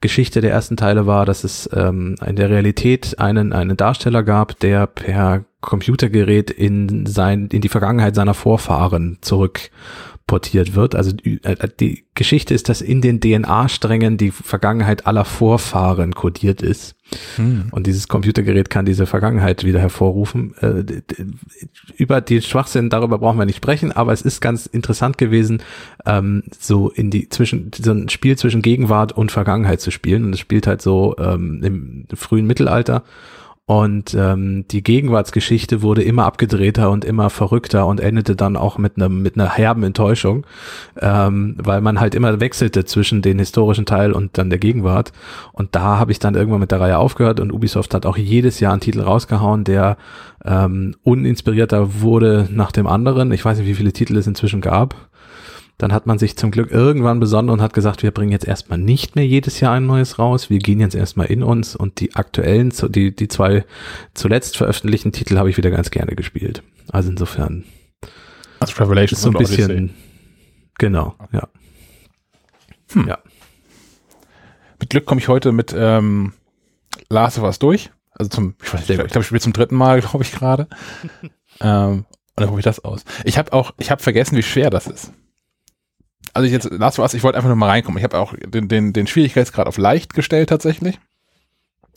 Geschichte 0.00 0.40
der 0.40 0.52
ersten 0.52 0.76
Teile 0.76 1.06
war, 1.06 1.26
dass 1.26 1.42
es 1.42 1.68
ähm, 1.72 2.14
in 2.24 2.36
der 2.36 2.50
Realität 2.50 3.18
einen, 3.18 3.52
einen 3.52 3.76
Darsteller 3.76 4.22
gab, 4.22 4.58
der 4.60 4.86
per 4.86 5.44
Computergerät 5.60 6.50
in 6.50 7.06
sein, 7.06 7.48
in 7.48 7.60
die 7.60 7.68
Vergangenheit 7.68 8.14
seiner 8.14 8.34
Vorfahren 8.34 9.18
zurück 9.22 9.70
portiert 10.28 10.76
wird. 10.76 10.94
Also 10.94 11.10
die, 11.10 11.42
äh, 11.42 11.68
die 11.80 12.04
Geschichte 12.14 12.54
ist, 12.54 12.68
dass 12.68 12.80
in 12.80 13.00
den 13.00 13.20
DNA-Strängen 13.20 14.18
die 14.18 14.30
Vergangenheit 14.30 15.06
aller 15.06 15.24
Vorfahren 15.24 16.14
kodiert 16.14 16.62
ist. 16.62 16.94
Hm. 17.36 17.68
Und 17.70 17.86
dieses 17.86 18.08
Computergerät 18.08 18.70
kann 18.70 18.84
diese 18.84 19.06
Vergangenheit 19.06 19.64
wieder 19.64 19.80
hervorrufen. 19.80 20.54
Äh, 20.60 20.84
über 21.96 22.20
den 22.20 22.42
Schwachsinn, 22.42 22.90
darüber 22.90 23.18
brauchen 23.18 23.38
wir 23.38 23.46
nicht 23.46 23.56
sprechen, 23.56 23.92
aber 23.92 24.12
es 24.12 24.22
ist 24.22 24.40
ganz 24.40 24.66
interessant 24.66 25.18
gewesen, 25.18 25.62
ähm, 26.06 26.42
so 26.58 26.90
in 26.90 27.10
die 27.10 27.28
zwischen 27.28 27.70
so 27.74 27.92
ein 27.92 28.08
Spiel 28.08 28.36
zwischen 28.36 28.62
Gegenwart 28.62 29.12
und 29.12 29.32
Vergangenheit 29.32 29.80
zu 29.80 29.90
spielen. 29.90 30.24
Und 30.24 30.34
es 30.34 30.40
spielt 30.40 30.66
halt 30.66 30.82
so 30.82 31.16
ähm, 31.18 31.62
im 31.62 32.16
frühen 32.16 32.46
Mittelalter. 32.46 33.04
Und 33.68 34.14
ähm, 34.14 34.64
die 34.70 34.82
Gegenwartsgeschichte 34.82 35.82
wurde 35.82 36.02
immer 36.02 36.24
abgedrehter 36.24 36.90
und 36.90 37.04
immer 37.04 37.28
verrückter 37.28 37.86
und 37.86 38.00
endete 38.00 38.34
dann 38.34 38.56
auch 38.56 38.78
mit 38.78 38.96
einem 38.96 39.20
mit 39.20 39.36
einer 39.36 39.50
herben 39.50 39.82
Enttäuschung, 39.82 40.46
ähm, 40.98 41.54
weil 41.62 41.82
man 41.82 42.00
halt 42.00 42.14
immer 42.14 42.40
wechselte 42.40 42.86
zwischen 42.86 43.20
den 43.20 43.38
historischen 43.38 43.84
Teil 43.84 44.12
und 44.12 44.38
dann 44.38 44.48
der 44.48 44.58
Gegenwart. 44.58 45.12
Und 45.52 45.74
da 45.74 45.98
habe 45.98 46.12
ich 46.12 46.18
dann 46.18 46.34
irgendwann 46.34 46.60
mit 46.60 46.70
der 46.70 46.80
Reihe 46.80 46.96
aufgehört 46.96 47.40
und 47.40 47.52
Ubisoft 47.52 47.92
hat 47.92 48.06
auch 48.06 48.16
jedes 48.16 48.58
Jahr 48.58 48.72
einen 48.72 48.80
Titel 48.80 49.02
rausgehauen, 49.02 49.64
der 49.64 49.98
ähm, 50.46 50.94
uninspirierter 51.02 52.00
wurde 52.00 52.48
nach 52.50 52.72
dem 52.72 52.86
anderen. 52.86 53.32
Ich 53.32 53.44
weiß 53.44 53.58
nicht, 53.58 53.68
wie 53.68 53.74
viele 53.74 53.92
Titel 53.92 54.16
es 54.16 54.26
inzwischen 54.26 54.62
gab. 54.62 54.96
Dann 55.78 55.92
hat 55.92 56.06
man 56.06 56.18
sich 56.18 56.36
zum 56.36 56.50
Glück 56.50 56.72
irgendwann 56.72 57.20
besonnen 57.20 57.50
und 57.50 57.62
hat 57.62 57.72
gesagt, 57.72 58.02
wir 58.02 58.10
bringen 58.10 58.32
jetzt 58.32 58.46
erstmal 58.46 58.78
nicht 58.78 59.14
mehr 59.14 59.24
jedes 59.24 59.60
Jahr 59.60 59.74
ein 59.74 59.86
neues 59.86 60.18
raus. 60.18 60.50
Wir 60.50 60.58
gehen 60.58 60.80
jetzt 60.80 60.96
erstmal 60.96 61.28
in 61.28 61.44
uns 61.44 61.76
und 61.76 62.00
die 62.00 62.16
aktuellen, 62.16 62.72
die, 62.88 63.14
die 63.14 63.28
zwei 63.28 63.64
zuletzt 64.12 64.56
veröffentlichten 64.56 65.12
Titel 65.12 65.38
habe 65.38 65.50
ich 65.50 65.56
wieder 65.56 65.70
ganz 65.70 65.92
gerne 65.92 66.16
gespielt. 66.16 66.64
Also 66.90 67.10
insofern. 67.10 67.64
Also 68.58 68.74
Revelation 68.82 69.20
so 69.20 69.28
ein 69.28 69.34
bisschen. 69.34 69.70
Odyssey. 69.70 69.90
Genau, 70.78 71.14
ja. 71.30 71.48
Hm. 72.92 73.06
Ja. 73.06 73.18
Mit 74.80 74.90
Glück 74.90 75.06
komme 75.06 75.20
ich 75.20 75.28
heute 75.28 75.52
mit 75.52 75.72
ähm, 75.76 76.32
Last 77.08 77.38
of 77.38 77.44
Us 77.44 77.60
durch. 77.60 77.90
Also 78.10 78.30
zum, 78.30 78.56
ich 78.60 78.74
weiß 78.74 78.80
nicht, 78.80 78.90
ich 78.90 78.96
glaube, 78.96 79.20
ich 79.20 79.26
spiele 79.26 79.40
zum 79.40 79.52
dritten 79.52 79.76
Mal, 79.76 80.00
glaube 80.00 80.24
ich 80.24 80.32
gerade. 80.32 80.66
ähm, 81.60 81.98
und 82.00 82.06
dann 82.34 82.48
probiere 82.48 82.60
ich 82.60 82.64
das 82.64 82.84
aus. 82.84 83.04
Ich 83.22 83.38
habe 83.38 83.52
auch, 83.52 83.74
ich 83.78 83.92
habe 83.92 84.02
vergessen, 84.02 84.36
wie 84.36 84.42
schwer 84.42 84.70
das 84.70 84.88
ist 84.88 85.12
also 86.38 86.46
ich 86.46 86.52
jetzt, 86.52 86.70
Last 86.70 87.00
of 87.00 87.02
Us, 87.02 87.14
ich 87.14 87.24
wollte 87.24 87.36
einfach 87.36 87.48
nur 87.48 87.56
mal 87.56 87.68
reinkommen. 87.68 87.98
Ich 87.98 88.04
habe 88.04 88.16
auch 88.16 88.32
den, 88.38 88.68
den, 88.68 88.92
den 88.92 89.08
Schwierigkeitsgrad 89.08 89.66
auf 89.66 89.76
leicht 89.76 90.14
gestellt 90.14 90.48
tatsächlich. 90.48 91.00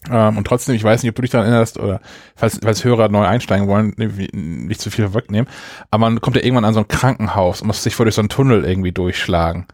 Ähm, 0.09 0.35
und 0.35 0.47
trotzdem, 0.47 0.73
ich 0.73 0.83
weiß 0.83 1.03
nicht, 1.03 1.11
ob 1.11 1.15
du 1.15 1.21
dich 1.21 1.29
daran 1.29 1.45
erinnerst 1.45 1.77
oder 1.77 2.01
falls, 2.35 2.59
falls 2.63 2.83
Hörer 2.83 3.09
neu 3.09 3.23
einsteigen 3.23 3.67
wollen, 3.67 3.93
nicht 3.97 4.81
zu 4.81 4.89
viel 4.89 5.13
wegnehmen. 5.13 5.47
Aber 5.91 6.01
man 6.01 6.21
kommt 6.21 6.37
ja 6.37 6.43
irgendwann 6.43 6.65
an 6.65 6.73
so 6.73 6.79
ein 6.79 6.87
Krankenhaus 6.87 7.61
und 7.61 7.67
muss 7.67 7.83
sich 7.83 7.93
vor 7.93 8.05
durch 8.05 8.15
so 8.15 8.21
einen 8.21 8.29
Tunnel 8.29 8.65
irgendwie 8.65 8.91
durchschlagen. 8.91 9.67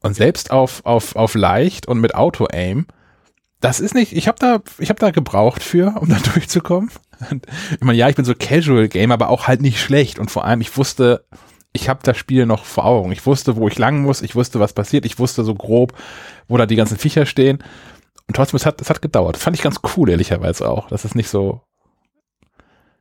Und 0.00 0.16
selbst 0.16 0.50
auf, 0.50 0.84
auf, 0.84 1.14
auf 1.14 1.34
leicht 1.34 1.86
und 1.86 2.00
mit 2.00 2.16
Auto-Aim, 2.16 2.86
das 3.60 3.78
ist 3.78 3.94
nicht, 3.94 4.16
ich 4.16 4.26
habe 4.26 4.38
da, 4.40 4.58
ich 4.78 4.88
da 4.88 5.12
gebraucht 5.12 5.62
für, 5.62 5.94
um 6.00 6.08
da 6.08 6.16
durchzukommen. 6.34 6.90
Ich 7.70 7.82
meine, 7.82 7.96
ja, 7.96 8.08
ich 8.08 8.16
bin 8.16 8.24
so 8.24 8.34
Casual 8.34 8.88
Game, 8.88 9.12
aber 9.12 9.28
auch 9.28 9.46
halt 9.46 9.62
nicht 9.62 9.80
schlecht. 9.80 10.18
Und 10.18 10.32
vor 10.32 10.44
allem, 10.44 10.60
ich 10.60 10.76
wusste, 10.76 11.24
ich 11.72 11.88
habe 11.88 12.00
das 12.02 12.16
Spiel 12.16 12.46
noch 12.46 12.64
vor 12.64 12.84
Augen. 12.84 13.12
Ich 13.12 13.24
wusste, 13.24 13.56
wo 13.56 13.68
ich 13.68 13.78
lang 13.78 14.02
muss, 14.02 14.22
ich 14.22 14.34
wusste, 14.34 14.60
was 14.60 14.72
passiert, 14.72 15.06
ich 15.06 15.18
wusste 15.18 15.44
so 15.44 15.54
grob, 15.54 15.94
wo 16.48 16.56
da 16.56 16.66
die 16.66 16.76
ganzen 16.76 16.98
Viecher 16.98 17.26
stehen. 17.26 17.58
Und 18.28 18.36
trotzdem, 18.36 18.56
es 18.56 18.66
hat, 18.66 18.80
es 18.80 18.90
hat 18.90 19.02
gedauert. 19.02 19.36
Das 19.36 19.42
fand 19.42 19.56
ich 19.56 19.62
ganz 19.62 19.80
cool, 19.96 20.10
ehrlicherweise 20.10 20.68
auch. 20.68 20.88
Das 20.88 21.04
ist 21.04 21.14
nicht 21.14 21.28
so. 21.28 21.62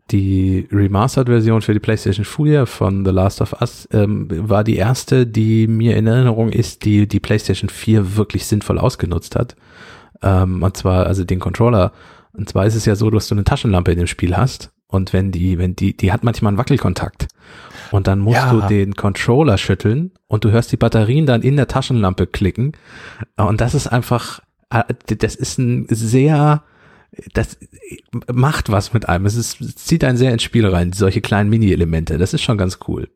Die 0.09 0.67
Remastered-Version 0.71 1.61
für 1.61 1.73
die 1.73 1.79
PlayStation 1.79 2.25
4 2.25 2.65
von 2.65 3.05
The 3.05 3.11
Last 3.11 3.39
of 3.39 3.61
Us 3.61 3.87
ähm, 3.93 4.27
war 4.29 4.63
die 4.63 4.75
erste, 4.75 5.25
die 5.25 5.67
mir 5.67 5.95
in 5.95 6.07
Erinnerung 6.07 6.49
ist, 6.49 6.83
die 6.83 7.07
die 7.07 7.19
PlayStation 7.19 7.69
4 7.69 8.17
wirklich 8.17 8.45
sinnvoll 8.45 8.77
ausgenutzt 8.77 9.35
hat. 9.35 9.55
Ähm, 10.21 10.63
und 10.63 10.75
zwar, 10.75 11.05
also 11.07 11.23
den 11.23 11.39
Controller. 11.39 11.93
Und 12.33 12.49
zwar 12.49 12.65
ist 12.65 12.75
es 12.75 12.85
ja 12.85 12.95
so, 12.95 13.09
dass 13.09 13.27
du 13.27 13.35
eine 13.35 13.43
Taschenlampe 13.43 13.91
in 13.91 13.99
dem 13.99 14.07
Spiel 14.07 14.35
hast. 14.35 14.71
Und 14.87 15.13
wenn 15.13 15.31
die, 15.31 15.57
wenn 15.57 15.75
die, 15.75 15.95
die 15.95 16.11
hat 16.11 16.23
manchmal 16.23 16.49
einen 16.49 16.57
Wackelkontakt. 16.57 17.27
Und 17.91 18.07
dann 18.07 18.19
musst 18.19 18.37
ja. 18.37 18.51
du 18.51 18.61
den 18.67 18.95
Controller 18.95 19.57
schütteln 19.57 20.11
und 20.27 20.45
du 20.45 20.51
hörst 20.51 20.71
die 20.71 20.77
Batterien 20.77 21.25
dann 21.25 21.41
in 21.41 21.57
der 21.57 21.67
Taschenlampe 21.67 22.25
klicken. 22.25 22.71
Und 23.35 23.59
das 23.61 23.75
ist 23.75 23.87
einfach, 23.87 24.39
äh, 24.69 24.83
das 25.17 25.35
ist 25.35 25.59
ein 25.59 25.87
sehr, 25.89 26.63
das 27.33 27.57
macht 28.31 28.71
was 28.71 28.93
mit 28.93 29.09
einem. 29.09 29.25
Es, 29.25 29.35
ist, 29.35 29.59
es 29.59 29.75
zieht 29.75 30.03
einen 30.03 30.17
sehr 30.17 30.31
ins 30.31 30.43
Spiel 30.43 30.65
rein, 30.65 30.93
solche 30.93 31.21
kleinen 31.21 31.49
Mini-Elemente. 31.49 32.17
Das 32.17 32.33
ist 32.33 32.41
schon 32.41 32.57
ganz 32.57 32.79
cool. 32.87 33.09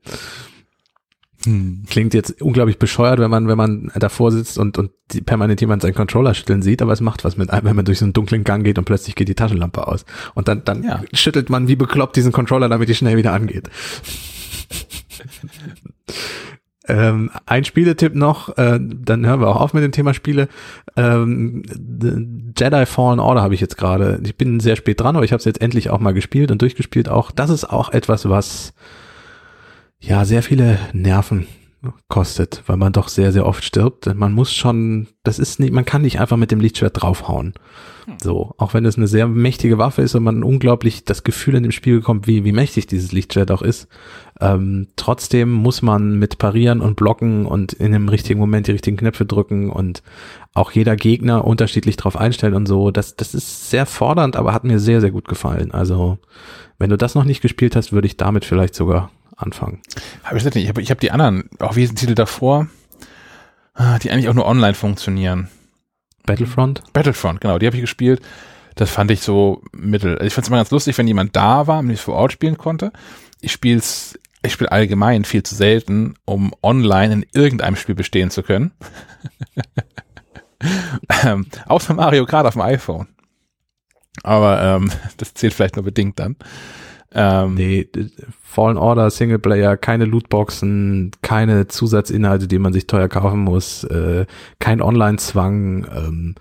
Hm. 1.45 1.83
Klingt 1.87 2.13
jetzt 2.13 2.41
unglaublich 2.41 2.77
bescheuert, 2.77 3.19
wenn 3.19 3.29
man, 3.29 3.47
wenn 3.47 3.57
man 3.57 3.91
davor 3.95 4.31
sitzt 4.31 4.57
und, 4.57 4.77
und 4.77 4.91
permanent 5.25 5.61
jemand 5.61 5.83
seinen 5.83 5.93
Controller 5.93 6.33
schütteln 6.33 6.61
sieht, 6.61 6.81
aber 6.81 6.91
es 6.91 7.01
macht 7.01 7.23
was 7.23 7.37
mit 7.37 7.51
einem, 7.51 7.65
wenn 7.65 7.75
man 7.75 7.85
durch 7.85 7.99
so 7.99 8.05
einen 8.05 8.13
dunklen 8.13 8.43
Gang 8.43 8.65
geht 8.65 8.77
und 8.77 8.85
plötzlich 8.85 9.15
geht 9.15 9.29
die 9.29 9.35
Taschenlampe 9.35 9.87
aus. 9.87 10.05
Und 10.33 10.47
dann, 10.47 10.65
dann 10.65 10.83
ja. 10.83 11.01
schüttelt 11.13 11.49
man 11.49 11.67
wie 11.67 11.75
bekloppt 11.75 12.15
diesen 12.15 12.31
Controller, 12.33 12.67
damit 12.67 12.89
die 12.89 12.95
schnell 12.95 13.15
wieder 13.15 13.31
angeht. 13.31 13.69
Ähm, 16.87 17.31
ein 17.45 17.65
Spieletipp 17.65 18.13
noch, 18.13 18.57
äh, 18.57 18.79
dann 18.79 19.25
hören 19.25 19.39
wir 19.39 19.47
auch 19.47 19.59
auf 19.59 19.73
mit 19.73 19.83
dem 19.83 19.91
Thema 19.91 20.13
Spiele. 20.13 20.47
Ähm, 20.95 21.63
Jedi 22.57 22.85
Fallen 22.85 23.19
Order 23.19 23.41
habe 23.41 23.55
ich 23.55 23.61
jetzt 23.61 23.77
gerade. 23.77 24.19
Ich 24.23 24.35
bin 24.35 24.59
sehr 24.59 24.75
spät 24.75 24.99
dran, 24.99 25.15
aber 25.15 25.25
ich 25.25 25.31
habe 25.31 25.39
es 25.39 25.45
jetzt 25.45 25.61
endlich 25.61 25.89
auch 25.89 25.99
mal 25.99 26.13
gespielt 26.13 26.51
und 26.51 26.61
durchgespielt 26.61 27.09
auch. 27.09 27.31
Das 27.31 27.49
ist 27.49 27.65
auch 27.65 27.89
etwas, 27.89 28.29
was 28.29 28.73
ja 29.99 30.25
sehr 30.25 30.43
viele 30.43 30.77
Nerven 30.93 31.47
kostet, 32.07 32.63
weil 32.67 32.77
man 32.77 32.93
doch 32.93 33.07
sehr, 33.07 33.31
sehr 33.31 33.45
oft 33.45 33.63
stirbt. 33.63 34.13
Man 34.13 34.33
muss 34.33 34.53
schon, 34.53 35.07
das 35.23 35.39
ist 35.39 35.59
nicht, 35.59 35.73
man 35.73 35.85
kann 35.85 36.01
nicht 36.01 36.19
einfach 36.19 36.37
mit 36.37 36.51
dem 36.51 36.59
Lichtschwert 36.59 37.01
draufhauen. 37.01 37.53
Hm. 38.05 38.15
So, 38.21 38.53
auch 38.57 38.73
wenn 38.73 38.85
es 38.85 38.97
eine 38.97 39.07
sehr 39.07 39.27
mächtige 39.27 39.77
Waffe 39.77 40.01
ist 40.01 40.15
und 40.15 40.23
man 40.23 40.43
unglaublich 40.43 41.05
das 41.05 41.23
Gefühl 41.23 41.55
in 41.55 41.63
dem 41.63 41.71
Spiel 41.71 41.97
bekommt, 41.97 42.27
wie, 42.27 42.43
wie 42.43 42.51
mächtig 42.51 42.87
dieses 42.87 43.11
Lichtschwert 43.11 43.51
auch 43.51 43.61
ist. 43.61 43.87
Ähm, 44.39 44.87
trotzdem 44.95 45.51
muss 45.51 45.81
man 45.81 46.19
mit 46.19 46.37
parieren 46.37 46.81
und 46.81 46.95
blocken 46.95 47.45
und 47.45 47.73
in 47.73 47.91
dem 47.91 48.09
richtigen 48.09 48.39
Moment 48.39 48.67
die 48.67 48.71
richtigen 48.71 48.97
Knöpfe 48.97 49.25
drücken 49.25 49.69
und 49.69 50.03
auch 50.53 50.71
jeder 50.71 50.95
Gegner 50.95 51.45
unterschiedlich 51.45 51.97
drauf 51.97 52.17
einstellen 52.17 52.53
und 52.53 52.67
so. 52.67 52.91
Das, 52.91 53.15
das 53.15 53.33
ist 53.33 53.69
sehr 53.69 53.85
fordernd, 53.85 54.35
aber 54.35 54.53
hat 54.53 54.63
mir 54.63 54.79
sehr, 54.79 55.01
sehr 55.01 55.11
gut 55.11 55.27
gefallen. 55.27 55.71
Also, 55.71 56.17
wenn 56.77 56.89
du 56.89 56.97
das 56.97 57.15
noch 57.15 57.23
nicht 57.23 57.41
gespielt 57.41 57.75
hast, 57.75 57.93
würde 57.93 58.07
ich 58.07 58.17
damit 58.17 58.45
vielleicht 58.45 58.75
sogar 58.75 59.09
anfangen. 59.35 59.81
Hab 60.23 60.35
ich 60.35 60.43
nicht. 60.43 60.55
Ich 60.55 60.69
habe 60.69 60.81
hab 60.83 60.99
die 60.99 61.11
anderen, 61.11 61.49
auch 61.59 61.75
Titel 61.75 62.15
davor, 62.15 62.67
ah, 63.73 63.99
die 63.99 64.11
eigentlich 64.11 64.29
auch 64.29 64.33
nur 64.33 64.45
online 64.45 64.73
funktionieren. 64.73 65.49
Battlefront? 66.25 66.81
Battlefront, 66.93 67.41
genau, 67.41 67.59
die 67.59 67.67
habe 67.67 67.75
ich 67.75 67.81
gespielt. 67.81 68.21
Das 68.75 68.89
fand 68.89 69.11
ich 69.11 69.21
so 69.21 69.61
mittel. 69.71 70.15
Also 70.15 70.25
ich 70.25 70.33
fand 70.33 70.45
es 70.45 70.49
immer 70.49 70.57
ganz 70.57 70.71
lustig, 70.71 70.97
wenn 70.97 71.07
jemand 71.07 71.35
da 71.35 71.67
war 71.67 71.79
und 71.79 71.89
ich 71.89 72.01
vor 72.01 72.15
Ort 72.15 72.33
spielen 72.33 72.57
konnte. 72.57 72.91
Ich 73.39 73.51
spiele 73.51 73.77
es, 73.77 74.19
ich 74.43 74.53
spiele 74.53 74.71
allgemein 74.71 75.23
viel 75.23 75.43
zu 75.43 75.55
selten, 75.55 76.15
um 76.25 76.53
online 76.61 77.13
in 77.13 77.25
irgendeinem 77.33 77.77
Spiel 77.77 77.95
bestehen 77.95 78.31
zu 78.31 78.43
können. 78.43 78.71
ähm, 81.23 81.45
außer 81.67 81.93
Mario 81.93 82.25
Kart 82.25 82.45
auf 82.45 82.53
dem 82.53 82.61
iPhone. 82.61 83.07
Aber 84.23 84.61
ähm, 84.61 84.91
das 85.17 85.33
zählt 85.33 85.53
vielleicht 85.53 85.75
nur 85.75 85.85
bedingt 85.85 86.19
dann. 86.19 86.35
Ähm, 87.15 87.55
nee, 87.55 87.87
Fallen 88.43 88.77
Order, 88.77 89.09
Singleplayer, 89.09 89.77
keine 89.77 90.05
Lootboxen, 90.05 91.11
keine 91.21 91.67
Zusatzinhalte, 91.67 92.47
die 92.47 92.59
man 92.59 92.73
sich 92.73 92.87
teuer 92.87 93.07
kaufen 93.07 93.39
muss, 93.39 93.85
äh, 93.85 94.25
kein 94.59 94.81
Online-Zwang. 94.81 95.87
Ähm, 95.95 96.35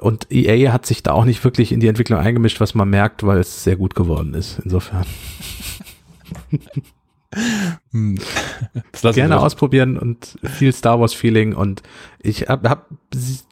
und 0.00 0.32
EA 0.32 0.72
hat 0.72 0.86
sich 0.86 1.02
da 1.02 1.12
auch 1.12 1.24
nicht 1.24 1.44
wirklich 1.44 1.72
in 1.72 1.80
die 1.80 1.88
Entwicklung 1.88 2.18
eingemischt, 2.18 2.60
was 2.60 2.74
man 2.74 2.88
merkt, 2.88 3.24
weil 3.26 3.38
es 3.38 3.64
sehr 3.64 3.76
gut 3.76 3.94
geworden 3.94 4.34
ist. 4.34 4.60
Insofern. 4.64 5.04
Hm. 7.92 8.18
Gerne 9.02 9.40
ausprobieren 9.40 9.98
und 9.98 10.38
viel 10.42 10.72
Star 10.72 10.98
Wars 10.98 11.12
Feeling 11.12 11.54
und 11.54 11.82
ich 12.20 12.48
habe 12.48 12.70
hab 12.70 12.88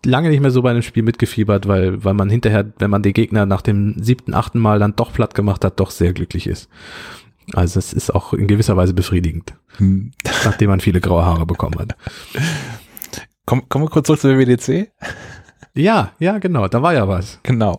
lange 0.05 0.31
nicht 0.31 0.40
mehr 0.40 0.51
so 0.51 0.62
bei 0.62 0.70
einem 0.70 0.82
Spiel 0.82 1.03
mitgefiebert, 1.03 1.69
weil 1.69 2.03
weil 2.03 2.15
man 2.15 2.31
hinterher, 2.31 2.73
wenn 2.78 2.90
man 2.90 3.03
die 3.03 3.12
Gegner 3.12 3.44
nach 3.44 3.62
dem 3.62 4.03
siebten, 4.03 4.35
achten 4.35 4.59
Mal 4.59 4.78
dann 4.78 4.97
doch 4.97 5.12
platt 5.12 5.35
gemacht 5.35 5.65
hat, 5.65 5.78
doch 5.78 5.90
sehr 5.90 6.12
glücklich 6.12 6.47
ist. 6.47 6.69
Also 7.53 7.78
es 7.78 7.93
ist 7.93 8.15
auch 8.15 8.32
in 8.32 8.48
gewisser 8.48 8.77
Weise 8.77 8.94
befriedigend, 8.94 9.55
hm. 9.77 10.12
nachdem 10.44 10.70
man 10.70 10.81
viele 10.81 11.01
graue 11.01 11.24
Haare 11.24 11.47
bekommen 11.47 11.78
hat. 11.78 11.97
Komm, 13.44 13.69
kommen 13.69 13.85
wir 13.85 13.90
kurz 13.90 14.07
zurück 14.07 14.20
zur 14.20 14.36
WWDC. 14.36 14.90
Ja, 15.77 16.12
ja, 16.19 16.39
genau, 16.39 16.69
da 16.69 16.81
war 16.81 16.94
ja 16.94 17.07
was. 17.07 17.39
Genau. 17.43 17.78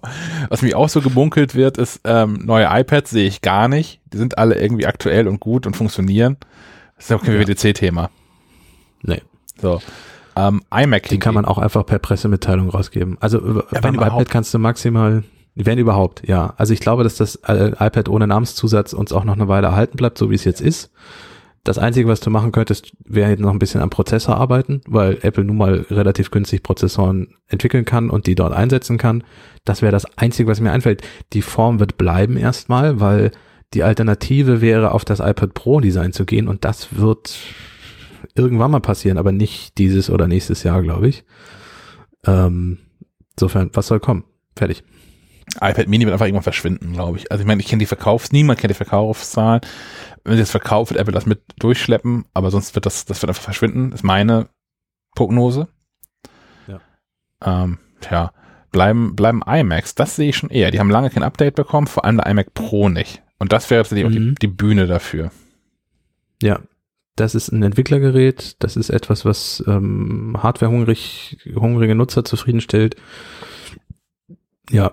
Was 0.50 0.62
mich 0.62 0.76
auch 0.76 0.88
so 0.88 1.02
gebunkelt 1.02 1.56
wird, 1.56 1.80
ist, 1.80 2.02
ähm, 2.04 2.42
neue 2.46 2.68
iPads 2.70 3.10
sehe 3.10 3.28
ich 3.28 3.42
gar 3.42 3.68
nicht. 3.68 4.00
Die 4.14 4.18
sind 4.18 4.38
alle 4.38 4.56
irgendwie 4.56 4.86
aktuell 4.86 5.28
und 5.28 5.40
gut 5.40 5.66
und 5.66 5.76
funktionieren. 5.76 6.38
Das 6.96 7.06
ist 7.06 7.12
auch 7.12 7.24
kein 7.24 7.34
ja. 7.34 7.48
WWDC-Thema. 7.48 8.12
Nee. 9.02 9.22
So. 9.60 9.82
Ähm, 10.36 10.62
iMac. 10.72 11.10
Die 11.10 11.18
kann 11.18 11.34
man 11.34 11.46
auch 11.46 11.58
einfach 11.58 11.86
per 11.86 11.98
Pressemitteilung 11.98 12.70
rausgeben. 12.70 13.18
Also 13.20 13.64
ja, 13.72 13.82
beim 13.82 13.96
iPad 13.96 14.30
kannst 14.30 14.54
du 14.54 14.60
maximal, 14.60 15.24
wenn 15.56 15.80
überhaupt, 15.80 16.28
ja. 16.28 16.54
Also 16.58 16.74
ich 16.74 16.80
glaube, 16.80 17.04
dass 17.04 17.16
das 17.16 17.36
äh, 17.48 17.72
iPad 17.80 18.10
ohne 18.10 18.28
Namenszusatz 18.28 18.94
uns 18.94 19.12
auch 19.12 19.24
noch 19.24 19.34
eine 19.34 19.48
Weile 19.48 19.68
erhalten 19.68 19.98
bleibt, 19.98 20.20
so 20.20 20.30
wie 20.30 20.36
es 20.36 20.44
jetzt 20.44 20.62
ist. 20.62 20.92
Das 21.68 21.78
Einzige, 21.78 22.08
was 22.08 22.22
du 22.22 22.30
machen 22.30 22.54
könntest, 22.54 22.94
wäre 23.04 23.36
noch 23.36 23.52
ein 23.52 23.60
bisschen 23.60 23.82
am 23.82 23.90
Prozessor 23.90 24.38
arbeiten, 24.38 24.80
weil 24.88 25.18
Apple 25.22 25.44
nun 25.44 25.58
mal 25.58 25.86
relativ 25.90 26.32
günstig 26.32 26.64
Prozessoren 26.64 27.36
entwickeln 27.50 27.84
kann 27.84 28.10
und 28.10 28.26
die 28.26 28.36
dort 28.36 28.54
einsetzen 28.54 28.98
kann. 28.98 29.26
Das 29.66 29.82
wäre 29.82 29.92
das 29.92 30.06
Einzige, 30.18 30.50
was 30.50 30.62
mir 30.62 30.72
einfällt. 30.72 31.02
Die 31.34 31.42
Form 31.42 31.82
wird 31.82 31.98
bleiben 31.98 32.38
erstmal, 32.38 33.02
weil 33.02 33.32
die 33.74 33.84
Alternative 33.84 34.62
wäre, 34.62 34.92
auf 34.92 35.04
das 35.04 35.20
iPad 35.20 35.54
Pro 35.56 35.82
Design 35.82 36.14
zu 36.14 36.24
gehen 36.24 36.48
und 36.48 36.64
das 36.64 36.98
wird 36.98 37.38
irgendwann 38.34 38.72
mal 38.72 38.80
passieren, 38.80 39.18
aber 39.18 39.34
nicht 39.34 39.78
dieses 39.78 40.10
oder 40.10 40.30
nächstes 40.30 40.64
Jahr, 40.64 40.82
glaube 40.82 41.10
ich. 41.10 41.26
Ähm, 42.26 42.78
insofern, 43.36 43.72
was 43.74 43.88
soll 43.88 44.00
kommen? 44.00 44.24
Fertig 44.56 44.86
iPad 45.56 45.88
Mini 45.88 46.06
wird 46.06 46.14
einfach 46.14 46.26
irgendwann 46.26 46.44
verschwinden, 46.44 46.94
glaube 46.94 47.18
ich. 47.18 47.32
Also 47.32 47.42
ich 47.42 47.48
meine, 47.48 47.62
ich 47.62 47.68
kenne 47.68 47.80
die 47.80 47.86
Verkaufs, 47.86 48.32
niemand 48.32 48.60
kennt 48.60 48.72
die 48.72 48.76
Verkaufszahlen. 48.76 49.62
Wenn 50.24 50.34
sie 50.34 50.42
das 50.42 50.52
verkauft, 50.52 50.92
wird 50.92 51.00
Apple 51.00 51.14
das 51.14 51.26
mit 51.26 51.42
durchschleppen, 51.60 52.26
aber 52.34 52.52
sonst 52.52 52.76
wird 52.76 52.86
das, 52.86 53.06
das 53.06 53.22
wird 53.22 53.30
einfach 53.30 53.44
verschwinden, 53.44 53.92
ist 53.94 54.04
meine 54.04 54.50
Prognose. 55.16 55.70
Ja. 56.68 56.82
Ähm, 57.44 57.80
tja, 58.02 58.34
bleiben, 58.72 59.16
bleiben 59.16 59.42
iMacs, 59.46 59.96
das 59.96 60.18
sehe 60.18 60.30
ich 60.30 60.38
schon 60.38 60.50
eher. 60.50 60.72
Die 60.72 60.80
haben 60.80 60.92
lange 60.92 61.10
kein 61.10 61.24
Update 61.24 61.56
bekommen, 61.56 61.88
vor 61.88 62.04
allem 62.04 62.18
der 62.18 62.28
iMac 62.28 62.54
Pro 62.54 62.90
nicht. 62.90 63.24
Und 63.40 63.54
das 63.54 63.70
wäre 63.70 63.84
tatsächlich 63.84 64.06
mhm. 64.06 64.10
auch 64.10 64.14
die, 64.14 64.20
mhm. 64.20 64.36
die 64.36 64.48
Bühne 64.48 64.88
dafür. 64.88 65.32
Ja, 66.44 66.60
das 67.16 67.34
ist 67.34 67.52
ein 67.52 67.64
Entwicklergerät, 67.64 68.58
das 68.60 68.76
ist 68.76 68.90
etwas, 68.90 69.26
was 69.26 69.64
ähm, 69.66 70.38
hardwarehungrig, 70.38 71.40
hungrige 71.56 71.96
Nutzer 71.96 72.24
zufriedenstellt. 72.24 72.96
Ja, 74.70 74.92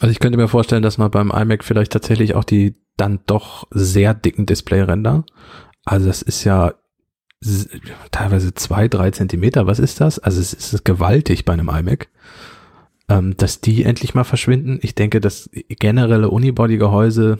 also 0.00 0.10
ich 0.10 0.18
könnte 0.18 0.38
mir 0.38 0.48
vorstellen, 0.48 0.82
dass 0.82 0.98
man 0.98 1.10
beim 1.10 1.30
iMac 1.30 1.64
vielleicht 1.64 1.92
tatsächlich 1.92 2.34
auch 2.34 2.44
die 2.44 2.76
dann 2.96 3.20
doch 3.26 3.66
sehr 3.70 4.14
dicken 4.14 4.46
Displayränder, 4.46 5.24
also 5.84 6.06
das 6.06 6.22
ist 6.22 6.44
ja 6.44 6.74
teilweise 8.10 8.54
zwei, 8.54 8.88
drei 8.88 9.10
Zentimeter, 9.10 9.66
was 9.66 9.78
ist 9.78 10.00
das? 10.00 10.18
Also 10.18 10.40
es 10.40 10.52
ist 10.52 10.84
gewaltig 10.84 11.44
bei 11.44 11.52
einem 11.52 11.68
iMac, 11.68 12.08
ähm, 13.08 13.36
dass 13.36 13.60
die 13.60 13.82
endlich 13.82 14.14
mal 14.14 14.24
verschwinden. 14.24 14.78
Ich 14.82 14.94
denke, 14.94 15.20
dass 15.20 15.50
generelle 15.68 16.30
Unibody-Gehäuse, 16.30 17.38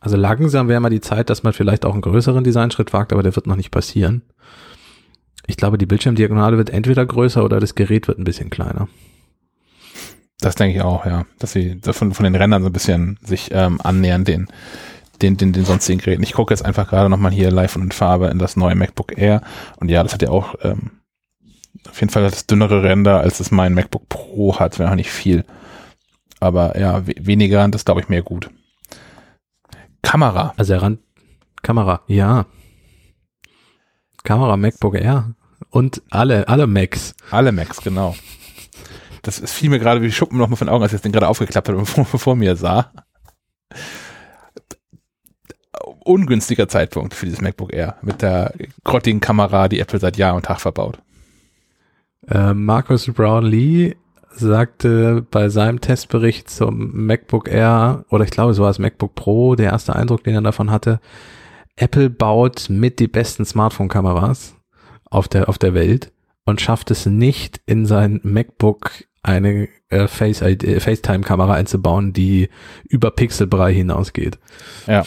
also 0.00 0.16
langsam 0.16 0.68
wäre 0.68 0.80
mal 0.80 0.90
die 0.90 1.00
Zeit, 1.00 1.30
dass 1.30 1.42
man 1.42 1.52
vielleicht 1.52 1.86
auch 1.86 1.92
einen 1.92 2.02
größeren 2.02 2.44
Designschritt 2.44 2.92
wagt, 2.92 3.12
aber 3.12 3.22
der 3.22 3.34
wird 3.34 3.46
noch 3.46 3.56
nicht 3.56 3.70
passieren. 3.70 4.22
Ich 5.46 5.56
glaube, 5.56 5.78
die 5.78 5.86
Bildschirmdiagonale 5.86 6.58
wird 6.58 6.70
entweder 6.70 7.06
größer 7.06 7.44
oder 7.44 7.58
das 7.58 7.74
Gerät 7.74 8.06
wird 8.06 8.18
ein 8.18 8.24
bisschen 8.24 8.50
kleiner. 8.50 8.88
Das 10.42 10.56
denke 10.56 10.76
ich 10.76 10.82
auch, 10.82 11.06
ja. 11.06 11.24
Dass 11.38 11.52
sie 11.52 11.80
von, 11.82 12.12
von 12.12 12.24
den 12.24 12.34
Rändern 12.34 12.62
so 12.62 12.68
ein 12.68 12.72
bisschen 12.72 13.18
sich 13.24 13.50
ähm, 13.52 13.80
annähern, 13.80 14.24
den, 14.24 14.48
den, 15.22 15.36
den, 15.36 15.52
den 15.52 15.64
sonstigen 15.64 16.00
Geräten. 16.00 16.24
Ich 16.24 16.32
gucke 16.32 16.52
jetzt 16.52 16.64
einfach 16.64 16.88
gerade 16.88 17.08
nochmal 17.08 17.30
hier 17.30 17.52
live 17.52 17.76
und 17.76 17.82
in 17.82 17.92
Farbe 17.92 18.26
in 18.26 18.40
das 18.40 18.56
neue 18.56 18.74
MacBook 18.74 19.16
Air. 19.16 19.40
Und 19.76 19.88
ja, 19.88 20.02
das 20.02 20.12
hat 20.12 20.20
ja 20.20 20.30
auch 20.30 20.56
ähm, 20.62 20.90
auf 21.88 22.00
jeden 22.00 22.12
Fall 22.12 22.24
das 22.24 22.46
dünnere 22.46 22.82
Ränder, 22.82 23.20
als 23.20 23.38
es 23.38 23.52
mein 23.52 23.72
MacBook 23.72 24.08
Pro 24.08 24.58
hat, 24.58 24.78
wenn 24.80 24.88
auch 24.88 24.96
nicht 24.96 25.12
viel. 25.12 25.44
Aber 26.40 26.76
ja, 26.76 27.02
weniger, 27.06 27.66
das 27.68 27.84
glaube 27.84 28.00
ich 28.00 28.08
mehr 28.08 28.22
gut. 28.22 28.50
Kamera. 30.02 30.54
Also 30.56 30.76
Rand, 30.76 30.98
Kamera, 31.62 32.02
ja. 32.08 32.46
Kamera, 34.24 34.56
MacBook 34.56 34.96
Air 34.96 35.36
und 35.70 36.02
alle, 36.10 36.48
alle 36.48 36.66
Macs. 36.66 37.14
Alle 37.30 37.52
Macs, 37.52 37.80
genau. 37.80 38.16
Das 39.22 39.40
es 39.40 39.52
fiel 39.52 39.70
mir 39.70 39.78
gerade 39.78 40.02
wie 40.02 40.12
Schuppen 40.12 40.38
nochmal 40.38 40.56
von 40.56 40.66
den 40.66 40.74
Augen, 40.74 40.82
als 40.82 40.92
ich 40.92 41.00
den 41.00 41.12
gerade 41.12 41.28
aufgeklappt 41.28 41.68
habe 41.68 41.78
und 41.78 41.86
vor, 41.86 42.04
vor 42.04 42.36
mir 42.36 42.56
sah. 42.56 42.92
Ungünstiger 46.04 46.68
Zeitpunkt 46.68 47.14
für 47.14 47.26
dieses 47.26 47.40
MacBook 47.40 47.72
Air 47.72 47.96
mit 48.02 48.22
der 48.22 48.52
grottigen 48.84 49.20
Kamera, 49.20 49.68
die 49.68 49.78
Apple 49.78 50.00
seit 50.00 50.16
Jahr 50.16 50.34
und 50.34 50.46
Tag 50.46 50.60
verbaut. 50.60 50.98
Äh, 52.28 52.54
Marcus 52.54 53.06
Brownlee 53.06 53.96
sagte 54.34 55.26
bei 55.30 55.48
seinem 55.48 55.80
Testbericht 55.80 56.50
zum 56.50 57.06
MacBook 57.06 57.48
Air, 57.48 58.04
oder 58.10 58.24
ich 58.24 58.30
glaube, 58.30 58.54
so 58.54 58.62
war 58.62 58.70
es 58.70 58.78
MacBook 58.78 59.14
Pro, 59.14 59.54
der 59.54 59.70
erste 59.72 59.94
Eindruck, 59.94 60.24
den 60.24 60.34
er 60.34 60.42
davon 60.42 60.70
hatte, 60.70 61.00
Apple 61.76 62.10
baut 62.10 62.68
mit 62.68 62.98
die 62.98 63.08
besten 63.08 63.44
Smartphone-Kameras 63.44 64.54
auf 65.04 65.28
der, 65.28 65.48
auf 65.48 65.58
der 65.58 65.74
Welt 65.74 66.12
und 66.44 66.60
schafft 66.60 66.90
es 66.90 67.06
nicht 67.06 67.60
in 67.66 67.86
sein 67.86 68.20
MacBook 68.22 69.04
eine 69.22 69.68
äh, 69.88 70.08
Face 70.08 70.42
äh, 70.42 70.80
FaceTime-Kamera 70.80 71.54
einzubauen, 71.54 72.12
die 72.12 72.48
über 72.88 73.10
Pixelbrei 73.10 73.72
hinausgeht. 73.72 74.38
Ja. 74.86 75.04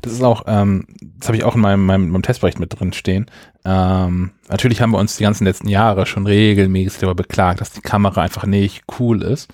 Das 0.00 0.12
ist 0.12 0.22
auch, 0.22 0.44
ähm, 0.46 0.86
das 1.18 1.28
habe 1.28 1.36
ich 1.36 1.44
auch 1.44 1.54
in 1.54 1.60
meinem, 1.60 1.84
meinem, 1.84 2.08
meinem 2.08 2.22
Testbericht 2.22 2.58
mit 2.58 2.78
drin 2.78 2.94
stehen. 2.94 3.26
Ähm, 3.64 4.30
natürlich 4.48 4.80
haben 4.80 4.92
wir 4.92 4.98
uns 4.98 5.16
die 5.16 5.24
ganzen 5.24 5.44
letzten 5.44 5.68
Jahre 5.68 6.06
schon 6.06 6.26
regelmäßig 6.26 7.00
darüber 7.00 7.16
beklagt, 7.16 7.60
dass 7.60 7.72
die 7.72 7.82
Kamera 7.82 8.22
einfach 8.22 8.46
nicht 8.46 8.84
cool 8.98 9.22
ist. 9.22 9.50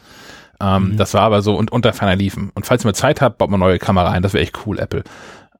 Ähm, 0.60 0.90
mhm. 0.90 0.96
Das 0.96 1.14
war 1.14 1.22
aber 1.22 1.42
so 1.42 1.56
und 1.56 1.72
unter 1.72 1.92
ferner 1.92 2.16
liefen. 2.16 2.50
Und 2.54 2.66
falls 2.66 2.84
ihr 2.84 2.88
mal 2.88 2.94
Zeit 2.94 3.20
habt, 3.20 3.38
baut 3.38 3.50
mal 3.50 3.58
neue 3.58 3.78
Kamera 3.78 4.10
ein. 4.10 4.22
Das 4.22 4.34
wäre 4.34 4.44
echt 4.44 4.66
cool, 4.66 4.78
Apple. 4.78 5.02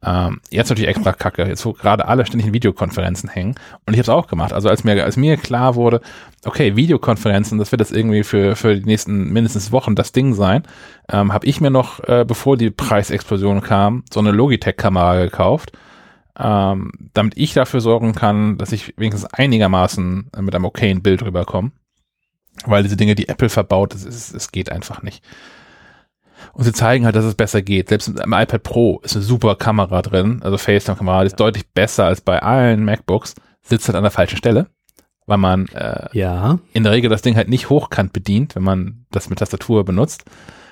Ähm, 0.05 0.41
jetzt 0.51 0.69
natürlich 0.69 0.89
extra 0.89 1.13
kacke, 1.13 1.47
jetzt 1.47 1.65
wo 1.65 1.73
gerade 1.73 2.07
alle 2.07 2.27
ständig 2.27 2.49
in 2.49 2.55
Videokonferenzen 2.55 3.31
hängen. 3.31 3.55
Und 3.87 3.95
ich 3.95 3.99
habe 3.99 4.03
es 4.03 4.09
auch 4.11 4.27
gemacht. 4.27 4.53
Also 4.53 4.69
als 4.69 4.85
mir, 4.85 5.03
als 5.03 5.17
mir 5.17 5.37
klar 5.37 5.77
wurde, 5.77 6.01
okay, 6.45 6.77
Videokonferenzen, 6.77 7.59
das 7.59 7.73
wird 7.73 7.81
jetzt 7.81 7.93
irgendwie 7.93 8.23
für, 8.23 8.55
für 8.55 8.77
die 8.77 8.85
nächsten 8.85 9.33
mindestens 9.33 9.73
Wochen 9.73 9.95
das 9.95 10.13
Ding 10.13 10.35
sein, 10.35 10.65
ähm, 11.09 11.33
habe 11.33 11.47
ich 11.47 11.61
mir 11.61 11.71
noch, 11.71 12.01
äh, 12.01 12.25
bevor 12.27 12.57
die 12.57 12.71
Preisexplosion 12.71 13.63
kam, 13.63 14.05
so 14.13 14.21
eine 14.21 14.31
Logitech-Kamera 14.31 15.25
gekauft, 15.25 15.73
ähm, 16.39 16.91
damit 17.15 17.37
ich 17.37 17.55
dafür 17.55 17.81
sorgen 17.81 18.13
kann, 18.13 18.59
dass 18.59 18.73
ich 18.73 18.95
wenigstens 18.99 19.33
einigermaßen 19.33 20.31
mit 20.41 20.55
einem 20.55 20.65
okayen 20.67 21.03
Bild 21.03 21.23
rüberkomme. 21.23 21.73
Weil 22.67 22.83
diese 22.83 22.97
Dinge, 22.97 23.15
die 23.15 23.29
Apple 23.29 23.49
verbaut, 23.49 23.95
es 23.95 24.53
geht 24.53 24.71
einfach 24.71 25.03
nicht. 25.03 25.25
Und 26.53 26.65
sie 26.65 26.73
zeigen 26.73 27.05
halt, 27.05 27.17
dass 27.17 27.25
es 27.25 27.35
besser 27.35 27.63
geht. 27.63 27.89
Selbst 27.89 28.09
im 28.09 28.33
iPad 28.33 28.63
Pro 28.63 29.01
ist 29.03 29.17
eine 29.17 29.25
super 29.25 29.57
Kamera 29.57 30.03
drin, 30.03 30.41
also 30.43 30.59
FaceTime-Kamera, 30.59 31.23
ist 31.23 31.41
deutlich 31.41 31.69
besser 31.73 32.07
als 32.07 32.21
bei 32.21 32.43
allen 32.43 32.85
MacBooks, 32.85 33.35
sitzt 33.63 33.89
halt 33.89 33.97
an 33.97 34.05
der 34.05 34.11
falschen 34.11 34.37
Stelle, 34.37 34.67
weil 35.27 35.39
man 35.39 35.67
äh, 35.69 36.09
ja. 36.13 36.59
in 36.73 36.83
der 36.83 36.93
Regel 36.93 37.11
das 37.11 37.23
Ding 37.23 37.37
halt 37.37 37.49
nicht 37.49 37.71
hochkant 37.71 38.13
bedient, 38.13 38.55
wenn 38.55 38.63
man 38.63 39.07
das 39.11 39.31
mit 39.31 39.39
Tastatur 39.39 39.85
benutzt. 39.85 40.25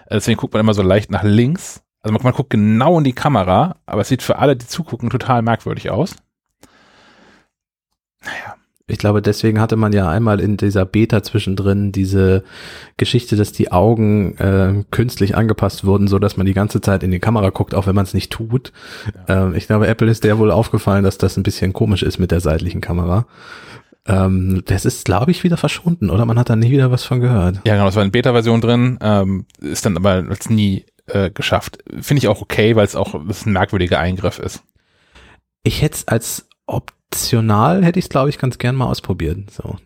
Äh, 0.06 0.14
deswegen 0.14 0.38
guckt 0.38 0.52
man 0.54 0.60
immer 0.60 0.74
so 0.74 0.82
leicht 0.82 1.10
nach 1.10 1.22
links. 1.22 1.82
Also 2.00 2.12
man, 2.12 2.22
man 2.22 2.32
guckt 2.32 2.50
genau 2.50 2.98
in 2.98 3.04
die 3.04 3.12
Kamera, 3.12 3.76
aber 3.86 4.02
es 4.02 4.08
sieht 4.08 4.22
für 4.22 4.38
alle, 4.38 4.56
die 4.56 4.66
zugucken, 4.66 5.10
total 5.10 5.42
merkwürdig 5.42 5.90
aus. 5.90 6.16
Naja. 8.24 8.51
Ich 8.92 8.98
glaube, 8.98 9.22
deswegen 9.22 9.60
hatte 9.60 9.76
man 9.76 9.92
ja 9.92 10.08
einmal 10.08 10.40
in 10.40 10.56
dieser 10.56 10.84
Beta 10.84 11.22
zwischendrin 11.22 11.92
diese 11.92 12.44
Geschichte, 12.96 13.36
dass 13.36 13.52
die 13.52 13.72
Augen 13.72 14.36
äh, 14.36 14.84
künstlich 14.90 15.36
angepasst 15.36 15.84
wurden, 15.84 16.08
so 16.08 16.18
dass 16.18 16.36
man 16.36 16.46
die 16.46 16.54
ganze 16.54 16.80
Zeit 16.80 17.02
in 17.02 17.10
die 17.10 17.18
Kamera 17.18 17.50
guckt, 17.50 17.74
auch 17.74 17.86
wenn 17.86 17.94
man 17.94 18.04
es 18.04 18.14
nicht 18.14 18.30
tut. 18.30 18.72
Ja. 19.28 19.46
Ähm, 19.46 19.54
ich 19.54 19.66
glaube, 19.66 19.86
Apple 19.86 20.10
ist 20.10 20.24
der 20.24 20.38
wohl 20.38 20.50
aufgefallen, 20.50 21.04
dass 21.04 21.18
das 21.18 21.36
ein 21.36 21.42
bisschen 21.42 21.72
komisch 21.72 22.02
ist 22.02 22.18
mit 22.18 22.30
der 22.30 22.40
seitlichen 22.40 22.80
Kamera. 22.80 23.26
Ähm, 24.06 24.62
das 24.66 24.84
ist, 24.84 25.04
glaube 25.04 25.30
ich, 25.30 25.44
wieder 25.44 25.56
verschwunden, 25.56 26.10
oder? 26.10 26.26
Man 26.26 26.38
hat 26.38 26.50
da 26.50 26.56
nie 26.56 26.70
wieder 26.70 26.90
was 26.90 27.04
von 27.04 27.20
gehört. 27.20 27.60
Ja, 27.64 27.74
genau, 27.74 27.86
das 27.86 27.96
war 27.96 28.04
in 28.04 28.10
Beta-Version 28.10 28.60
drin, 28.60 28.98
ähm, 29.00 29.46
ist 29.60 29.86
dann 29.86 29.96
aber 29.96 30.24
als 30.28 30.50
nie 30.50 30.84
äh, 31.06 31.30
geschafft. 31.30 31.78
Finde 32.00 32.18
ich 32.18 32.28
auch 32.28 32.42
okay, 32.42 32.76
weil 32.76 32.84
es 32.84 32.96
auch 32.96 33.14
das 33.26 33.46
ein 33.46 33.52
merkwürdiger 33.52 33.98
Eingriff 33.98 34.38
ist. 34.38 34.62
Ich 35.62 35.82
hätte 35.82 35.96
es 35.96 36.08
als 36.08 36.48
optional, 36.66 37.84
hätte 37.84 37.98
ich 37.98 38.06
es, 38.06 38.08
glaube 38.08 38.30
ich, 38.30 38.38
ganz 38.38 38.58
gern 38.58 38.76
mal 38.76 38.86
ausprobiert. 38.86 39.50
So. 39.50 39.76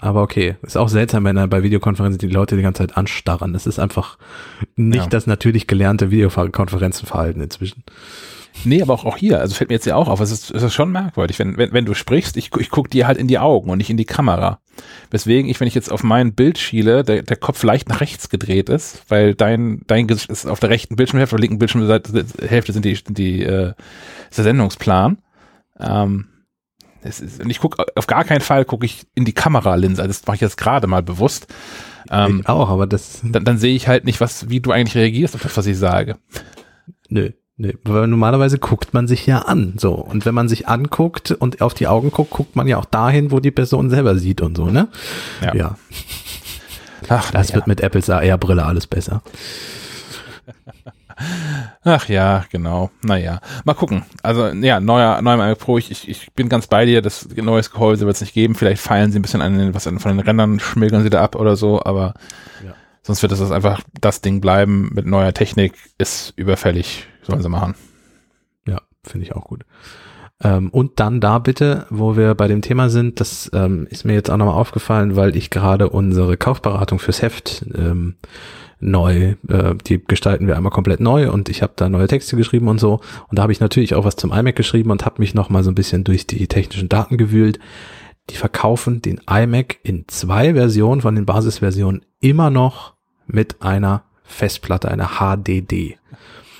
Aber 0.00 0.22
okay, 0.22 0.56
ist 0.62 0.76
auch 0.76 0.88
seltsam, 0.88 1.24
wenn 1.24 1.48
bei 1.48 1.62
Videokonferenzen 1.62 2.18
die 2.18 2.28
Leute 2.28 2.56
die 2.56 2.62
ganze 2.62 2.86
Zeit 2.86 2.96
anstarren. 2.96 3.52
Das 3.52 3.66
ist 3.66 3.78
einfach 3.78 4.18
nicht 4.76 5.04
ja. 5.04 5.08
das 5.08 5.26
natürlich 5.26 5.66
gelernte 5.66 6.10
Videokonferenzenverhalten 6.10 7.42
inzwischen. 7.42 7.84
Nee, 8.64 8.82
aber 8.82 8.94
auch, 8.94 9.04
auch 9.04 9.16
hier, 9.16 9.40
also 9.40 9.54
fällt 9.54 9.70
mir 9.70 9.76
jetzt 9.76 9.86
ja 9.86 9.94
auch 9.94 10.08
auf, 10.08 10.20
es 10.20 10.30
ist, 10.30 10.50
es 10.50 10.62
ist 10.62 10.74
schon 10.74 10.90
merkwürdig, 10.90 11.38
wenn, 11.38 11.56
wenn, 11.56 11.72
wenn 11.72 11.84
du 11.84 11.94
sprichst, 11.94 12.36
ich, 12.36 12.50
ich 12.58 12.70
gucke 12.70 12.90
dir 12.90 13.06
halt 13.06 13.18
in 13.18 13.28
die 13.28 13.38
Augen 13.38 13.70
und 13.70 13.78
nicht 13.78 13.90
in 13.90 13.96
die 13.96 14.04
Kamera. 14.04 14.58
Weswegen 15.10 15.50
ich, 15.50 15.60
wenn 15.60 15.68
ich 15.68 15.74
jetzt 15.74 15.92
auf 15.92 16.02
mein 16.02 16.32
Bild 16.34 16.58
schiele, 16.58 17.02
der, 17.04 17.22
der 17.22 17.36
Kopf 17.36 17.62
leicht 17.62 17.88
nach 17.88 18.00
rechts 18.00 18.28
gedreht 18.28 18.68
ist, 18.68 19.02
weil 19.08 19.34
dein, 19.34 19.82
dein 19.86 20.06
Gesicht 20.06 20.30
ist 20.30 20.46
auf 20.46 20.60
der 20.60 20.70
rechten 20.70 20.96
Bildschirmhälfte, 20.96 21.34
auf 21.34 21.38
der 21.38 21.42
linken 21.42 21.58
Bildschirmhälfte 21.58 22.72
sind 22.72 22.84
die, 22.84 22.98
die, 23.08 23.42
äh, 23.42 23.74
ist 24.28 24.38
der 24.38 24.44
Sendungsplan. 24.44 25.18
Ähm, 25.80 26.26
es 27.02 27.20
ist, 27.20 27.40
und 27.40 27.50
ich 27.50 27.60
gucke 27.60 27.84
auf 27.94 28.06
gar 28.06 28.24
keinen 28.24 28.40
Fall 28.40 28.64
gucke 28.64 28.84
ich 28.84 29.06
in 29.14 29.24
die 29.24 29.32
Kameralinse. 29.32 30.06
Das 30.06 30.26
mache 30.26 30.36
ich 30.36 30.40
jetzt 30.40 30.56
gerade 30.56 30.86
mal 30.86 31.02
bewusst. 31.02 31.46
Ähm, 32.10 32.40
ich 32.40 32.48
auch, 32.48 32.68
aber 32.68 32.86
das. 32.86 33.20
Dann, 33.22 33.44
dann 33.44 33.58
sehe 33.58 33.74
ich 33.74 33.88
halt 33.88 34.04
nicht, 34.04 34.20
was, 34.20 34.48
wie 34.48 34.60
du 34.60 34.72
eigentlich 34.72 34.96
reagierst 34.96 35.34
auf 35.34 35.42
das, 35.42 35.56
was 35.56 35.66
ich 35.66 35.78
sage. 35.78 36.16
Nö. 37.08 37.30
Nee, 37.60 37.76
weil 37.82 38.06
normalerweise 38.06 38.58
guckt 38.58 38.94
man 38.94 39.08
sich 39.08 39.26
ja 39.26 39.40
an, 39.40 39.74
so. 39.78 39.92
Und 39.94 40.24
wenn 40.24 40.34
man 40.34 40.48
sich 40.48 40.68
anguckt 40.68 41.32
und 41.32 41.60
auf 41.60 41.74
die 41.74 41.88
Augen 41.88 42.12
guckt, 42.12 42.30
guckt 42.30 42.54
man 42.54 42.68
ja 42.68 42.78
auch 42.78 42.84
dahin, 42.84 43.32
wo 43.32 43.40
die 43.40 43.50
Person 43.50 43.90
selber 43.90 44.16
sieht 44.16 44.40
und 44.40 44.56
so, 44.56 44.66
ne? 44.66 44.86
Ja. 45.40 45.54
ja. 45.56 45.78
Ach, 47.08 47.32
das 47.32 47.48
ja. 47.48 47.56
wird 47.56 47.66
mit 47.66 47.80
Apples 47.80 48.08
AR-Brille 48.10 48.64
alles 48.64 48.86
besser. 48.86 49.22
Ach 51.82 52.08
ja, 52.08 52.44
genau. 52.50 52.90
Naja, 53.02 53.40
mal 53.64 53.74
gucken. 53.74 54.04
Also 54.22 54.48
ja, 54.48 54.80
neuer, 54.80 55.20
neuer 55.22 55.36
Mac 55.36 55.58
Pro. 55.58 55.78
Ich, 55.78 56.08
ich 56.08 56.32
bin 56.32 56.48
ganz 56.48 56.66
bei 56.66 56.84
dir. 56.84 57.02
Das 57.02 57.28
neues 57.36 57.70
Gehäuse 57.70 58.06
wird 58.06 58.16
es 58.16 58.20
nicht 58.20 58.34
geben. 58.34 58.54
Vielleicht 58.54 58.82
feilen 58.82 59.12
sie 59.12 59.18
ein 59.18 59.22
bisschen 59.22 59.42
an 59.42 59.58
den, 59.58 59.74
was 59.74 59.84
von 59.84 59.98
den 59.98 60.20
Rändern 60.20 60.60
schmilgern 60.60 61.02
sie 61.02 61.10
da 61.10 61.22
ab 61.22 61.34
oder 61.36 61.56
so. 61.56 61.82
Aber 61.84 62.14
ja. 62.64 62.74
sonst 63.02 63.22
wird 63.22 63.32
es 63.32 63.50
einfach 63.50 63.80
das 64.00 64.20
Ding 64.20 64.40
bleiben 64.40 64.90
mit 64.92 65.06
neuer 65.06 65.32
Technik. 65.32 65.74
Ist 65.98 66.32
überfällig. 66.36 67.06
Sollen 67.22 67.42
sie 67.42 67.48
machen. 67.48 67.74
Ja, 68.66 68.80
finde 69.04 69.26
ich 69.26 69.34
auch 69.34 69.44
gut. 69.44 69.64
Ähm, 70.42 70.70
und 70.70 71.00
dann 71.00 71.20
da 71.20 71.38
bitte, 71.38 71.86
wo 71.90 72.16
wir 72.16 72.34
bei 72.34 72.46
dem 72.46 72.62
Thema 72.62 72.90
sind, 72.90 73.20
das 73.20 73.50
ähm, 73.52 73.86
ist 73.90 74.04
mir 74.04 74.14
jetzt 74.14 74.30
auch 74.30 74.36
nochmal 74.36 74.54
aufgefallen, 74.54 75.16
weil 75.16 75.36
ich 75.36 75.50
gerade 75.50 75.90
unsere 75.90 76.36
Kaufberatung 76.36 76.98
fürs 76.98 77.22
Heft 77.22 77.64
ähm, 77.74 78.16
neu, 78.80 79.34
äh, 79.48 79.74
die 79.86 80.02
gestalten 80.04 80.46
wir 80.46 80.56
einmal 80.56 80.72
komplett 80.72 81.00
neu 81.00 81.30
und 81.30 81.48
ich 81.48 81.62
habe 81.62 81.72
da 81.76 81.88
neue 81.88 82.06
Texte 82.06 82.36
geschrieben 82.36 82.68
und 82.68 82.78
so. 82.78 83.00
Und 83.28 83.38
da 83.38 83.42
habe 83.42 83.52
ich 83.52 83.60
natürlich 83.60 83.94
auch 83.94 84.04
was 84.04 84.16
zum 84.16 84.32
iMac 84.32 84.56
geschrieben 84.56 84.90
und 84.90 85.04
habe 85.04 85.20
mich 85.20 85.34
noch 85.34 85.50
mal 85.50 85.64
so 85.64 85.70
ein 85.70 85.74
bisschen 85.74 86.04
durch 86.04 86.26
die 86.26 86.46
technischen 86.46 86.88
Daten 86.88 87.16
gewühlt. 87.16 87.58
Die 88.30 88.36
verkaufen 88.36 89.02
den 89.02 89.20
iMac 89.28 89.78
in 89.82 90.04
zwei 90.08 90.54
Versionen 90.54 91.00
von 91.00 91.14
den 91.14 91.26
Basisversionen 91.26 92.04
immer 92.20 92.50
noch 92.50 92.94
mit 93.26 93.62
einer 93.62 94.04
Festplatte, 94.22 94.90
einer 94.90 95.18
HDD. 95.18 95.96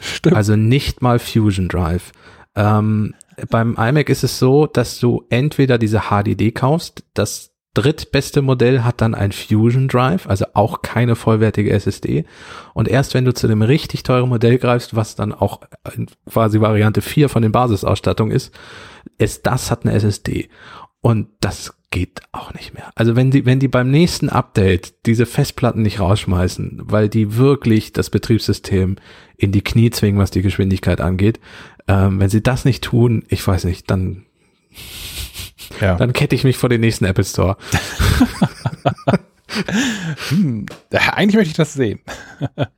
Stimmt. 0.00 0.36
Also 0.36 0.56
nicht 0.56 1.02
mal 1.02 1.18
Fusion 1.18 1.68
Drive. 1.68 2.12
Ähm, 2.56 3.14
beim 3.50 3.76
iMac 3.76 4.08
ist 4.08 4.24
es 4.24 4.38
so, 4.38 4.66
dass 4.66 4.98
du 4.98 5.24
entweder 5.28 5.78
diese 5.78 6.04
HDD 6.10 6.52
kaufst, 6.52 7.04
das 7.14 7.52
drittbeste 7.78 8.42
Modell 8.42 8.82
hat 8.82 9.00
dann 9.00 9.14
ein 9.14 9.30
Fusion 9.30 9.86
Drive, 9.86 10.26
also 10.26 10.46
auch 10.54 10.82
keine 10.82 11.14
vollwertige 11.14 11.70
SSD. 11.70 12.24
Und 12.74 12.88
erst 12.88 13.14
wenn 13.14 13.24
du 13.24 13.32
zu 13.32 13.46
dem 13.46 13.62
richtig 13.62 14.02
teuren 14.02 14.28
Modell 14.28 14.58
greifst, 14.58 14.96
was 14.96 15.14
dann 15.14 15.32
auch 15.32 15.60
quasi 16.28 16.60
Variante 16.60 17.02
4 17.02 17.28
von 17.28 17.42
den 17.42 17.52
Basisausstattungen 17.52 18.34
ist, 18.34 18.52
ist 19.18 19.46
das 19.46 19.70
hat 19.70 19.84
eine 19.84 19.94
SSD. 19.94 20.48
Und 21.00 21.28
das 21.40 21.74
geht 21.90 22.20
auch 22.32 22.52
nicht 22.52 22.74
mehr. 22.74 22.90
Also 22.96 23.14
wenn 23.14 23.30
die, 23.30 23.46
wenn 23.46 23.60
die 23.60 23.68
beim 23.68 23.90
nächsten 23.90 24.28
Update 24.28 25.06
diese 25.06 25.24
Festplatten 25.24 25.82
nicht 25.82 26.00
rausschmeißen, 26.00 26.82
weil 26.84 27.08
die 27.08 27.36
wirklich 27.36 27.92
das 27.92 28.10
Betriebssystem 28.10 28.96
in 29.36 29.52
die 29.52 29.62
Knie 29.62 29.90
zwingen, 29.90 30.20
was 30.20 30.32
die 30.32 30.42
Geschwindigkeit 30.42 31.00
angeht, 31.00 31.38
ähm, 31.86 32.18
wenn 32.18 32.28
sie 32.28 32.42
das 32.42 32.64
nicht 32.64 32.82
tun, 32.82 33.24
ich 33.28 33.46
weiß 33.46 33.64
nicht, 33.64 33.88
dann 33.88 34.26
ja. 35.80 35.96
Dann 35.96 36.12
kette 36.12 36.34
ich 36.34 36.44
mich 36.44 36.56
vor 36.56 36.68
den 36.68 36.80
nächsten 36.80 37.04
Apple 37.04 37.24
Store. 37.24 37.56
hm, 40.28 40.66
eigentlich 40.90 41.36
möchte 41.36 41.50
ich 41.50 41.56
das 41.56 41.74
sehen. 41.74 42.00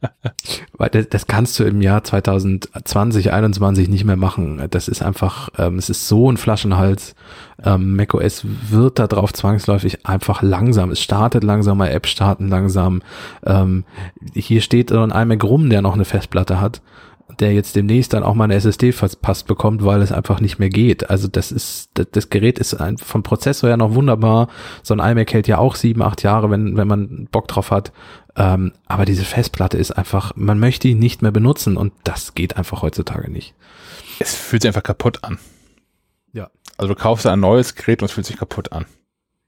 Weil 0.79 0.89
das, 0.91 1.09
das, 1.09 1.27
kannst 1.27 1.59
du 1.59 1.65
im 1.65 1.83
Jahr 1.83 2.05
2020, 2.05 2.85
2021 2.85 3.89
nicht 3.89 4.05
mehr 4.05 4.17
machen. 4.17 4.67
Das 4.71 4.89
ist 4.89 5.03
einfach, 5.03 5.51
ähm, 5.59 5.79
es 5.79 5.91
ist 5.91 6.09
so 6.09 6.31
ein 6.31 6.37
Flaschenhals. 6.37 7.15
Ähm, 7.63 7.97
macOS 7.97 8.45
wird 8.71 8.99
da 8.99 9.07
drauf 9.07 9.33
zwangsläufig 9.33 10.07
einfach 10.07 10.43
langsam. 10.43 10.91
Es 10.91 11.01
startet 11.01 11.45
langsamer, 11.45 11.91
App 11.91 12.07
starten 12.07 12.49
langsam. 12.49 13.03
Ähm, 13.45 13.85
hier 14.35 14.63
steht 14.63 14.91
so 14.91 15.01
ein 15.01 15.11
iMac 15.11 15.45
rum, 15.45 15.69
der 15.71 15.83
noch 15.83 15.95
eine 15.95 16.05
Festplatte 16.05 16.61
hat 16.61 16.81
der 17.39 17.53
jetzt 17.53 17.77
demnächst 17.77 18.13
dann 18.13 18.23
auch 18.23 18.35
mal 18.35 18.45
eine 18.45 18.55
SSD 18.55 18.93
verpasst 18.93 19.47
bekommt, 19.47 19.85
weil 19.85 20.03
es 20.03 20.13
einfach 20.13 20.41
nicht 20.41 20.59
mehr 20.59 20.69
geht. 20.69 21.11
Also 21.11 21.29
das 21.29 21.53
ist, 21.53 21.91
das, 21.95 22.07
das 22.11 22.31
Gerät 22.31 22.59
ist 22.59 22.75
ein, 22.75 22.99
vom 22.99 23.23
Prozessor 23.23 23.69
her 23.69 23.77
noch 23.77 23.95
wunderbar. 23.95 24.49
So 24.83 24.95
ein 24.95 25.01
iMac 25.01 25.33
hält 25.33 25.49
ja 25.49 25.59
auch 25.59 25.75
sieben, 25.75 26.03
acht 26.03 26.23
Jahre, 26.23 26.51
wenn, 26.51 26.77
wenn 26.77 26.89
man 26.89 27.29
Bock 27.31 27.49
drauf 27.49 27.71
hat. 27.71 27.93
Ähm, 28.37 28.73
aber 28.87 29.05
diese 29.05 29.25
Festplatte 29.25 29.79
ist 29.79 29.93
einfach, 29.93 30.33
man 30.37 30.59
möchte 30.59 30.89
ihn 30.89 30.99
nicht 30.99 31.23
mehr 31.23 31.33
benutzen 31.33 31.77
und 31.77 31.93
das 32.05 32.35
geht 32.35 32.57
einfach 32.57 32.83
heutzutage 32.83 33.31
nicht. 33.31 33.55
Es 34.19 34.35
fühlt 34.35 34.63
sich 34.63 34.69
einfach 34.69 34.83
kaputt 34.83 35.25
an. 35.25 35.39
Ja. 36.33 36.51
Also 36.79 36.95
du 36.95 37.01
kaufst 37.01 37.27
ein 37.27 37.41
neues 37.41 37.75
Gerät 37.75 38.03
und 38.03 38.07
es 38.07 38.13
fühlt 38.13 38.27
sich 38.27 38.37
kaputt 38.37 38.73
an. 38.73 38.87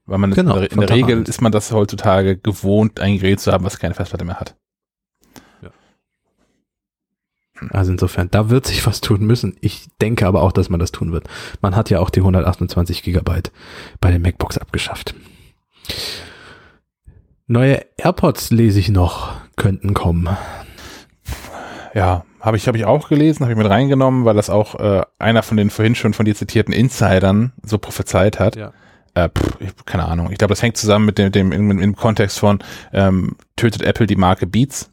Weil 0.05 0.17
man 0.17 0.31
genau, 0.31 0.55
in 0.55 0.61
der, 0.61 0.71
in 0.71 0.79
der 0.79 0.89
Regel 0.89 1.23
ist 1.23 1.41
man 1.41 1.51
das 1.51 1.71
heutzutage 1.71 2.37
gewohnt, 2.37 2.99
ein 2.99 3.19
Gerät 3.19 3.39
zu 3.39 3.51
haben, 3.51 3.63
was 3.63 3.79
keine 3.79 3.93
Festplatte 3.93 4.25
mehr 4.25 4.39
hat. 4.39 4.55
Also 7.71 7.91
insofern, 7.91 8.29
da 8.31 8.49
wird 8.49 8.67
sich 8.67 8.85
was 8.85 9.01
tun 9.01 9.25
müssen. 9.25 9.55
Ich 9.61 9.89
denke 10.01 10.27
aber 10.27 10.41
auch, 10.41 10.51
dass 10.51 10.69
man 10.69 10.79
das 10.79 10.91
tun 10.91 11.11
wird. 11.11 11.27
Man 11.61 11.75
hat 11.75 11.89
ja 11.89 11.99
auch 11.99 12.09
die 12.09 12.19
128 12.19 13.03
Gigabyte 13.03 13.51
bei 14.01 14.11
den 14.11 14.21
MacBooks 14.21 14.57
abgeschafft. 14.57 15.15
Neue 17.47 17.85
AirPods 17.97 18.51
lese 18.51 18.79
ich 18.79 18.89
noch, 18.89 19.33
könnten 19.55 19.93
kommen. 19.93 20.29
Ja, 21.93 22.25
habe 22.39 22.57
ich, 22.57 22.67
hab 22.67 22.75
ich 22.75 22.85
auch 22.85 23.09
gelesen, 23.09 23.43
habe 23.43 23.51
ich 23.51 23.57
mit 23.57 23.69
reingenommen, 23.69 24.25
weil 24.25 24.35
das 24.35 24.49
auch 24.49 24.79
äh, 24.79 25.03
einer 25.19 25.43
von 25.43 25.57
den 25.57 25.69
vorhin 25.69 25.95
schon 25.95 26.13
von 26.13 26.25
dir 26.25 26.35
zitierten 26.35 26.73
Insidern 26.73 27.53
so 27.63 27.77
prophezeit 27.77 28.39
hat. 28.39 28.55
Ja. 28.55 28.73
Äh, 29.13 29.29
pff, 29.29 29.57
ich, 29.59 29.85
keine 29.85 30.05
Ahnung. 30.05 30.31
Ich 30.31 30.37
glaube, 30.37 30.53
das 30.53 30.61
hängt 30.63 30.77
zusammen 30.77 31.05
mit 31.05 31.17
dem, 31.17 31.31
dem 31.31 31.51
im, 31.51 31.79
im 31.79 31.95
Kontext 31.95 32.39
von 32.39 32.59
ähm, 32.91 33.35
tötet 33.55 33.83
Apple 33.83 34.07
die 34.07 34.15
Marke 34.15 34.47
Beats 34.47 34.89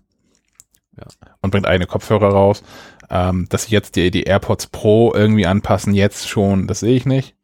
und 1.40 1.51
bringt 1.51 1.66
eigene 1.66 1.86
Kopfhörer 1.86 2.28
raus. 2.28 2.62
Ähm, 3.10 3.47
dass 3.48 3.64
sie 3.64 3.72
jetzt 3.72 3.97
die, 3.97 4.10
die 4.10 4.22
AirPods 4.22 4.68
Pro 4.68 5.12
irgendwie 5.14 5.47
anpassen, 5.47 5.94
jetzt 5.94 6.28
schon, 6.28 6.66
das 6.66 6.81
sehe 6.81 6.94
ich 6.94 7.06
nicht. 7.06 7.35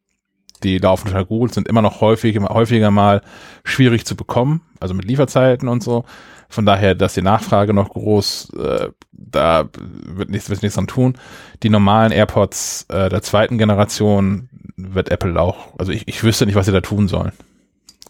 Die 0.63 0.79
laufen 0.79 1.09
total 1.09 1.25
gut, 1.25 1.53
sind 1.53 1.69
immer 1.69 1.83
noch 1.83 2.01
häufig, 2.01 2.39
häufiger 2.39 2.91
mal 2.91 3.21
schwierig 3.65 4.07
zu 4.07 4.17
bekommen, 4.17 4.63
also 4.81 4.95
mit 4.95 5.05
Lieferzeiten 5.05 5.69
und 5.69 5.83
so. 5.83 6.05
Von 6.49 6.65
daher, 6.65 6.95
dass 6.95 7.15
die 7.15 7.23
Nachfrage 7.23 7.75
noch 7.75 7.91
groß, 7.91 8.51
äh, 8.55 8.91
da 9.13 9.69
wird 9.73 10.31
nichts, 10.31 10.49
wird 10.49 10.63
nichts 10.63 10.77
dran 10.77 10.87
tun. 10.87 11.19
Die 11.63 11.69
normalen 11.69 12.13
AirPods 12.13 12.87
äh, 12.89 13.09
der 13.09 13.23
zweiten 13.23 13.59
Generation 13.59 14.49
wird 14.77 15.11
Apple 15.11 15.41
auch, 15.41 15.77
also 15.79 15.93
ich, 15.93 16.07
ich 16.07 16.23
wüsste 16.23 16.47
nicht, 16.47 16.55
was 16.55 16.67
sie 16.67 16.73
da 16.73 16.81
tun 16.81 17.09
sollen. 17.09 17.33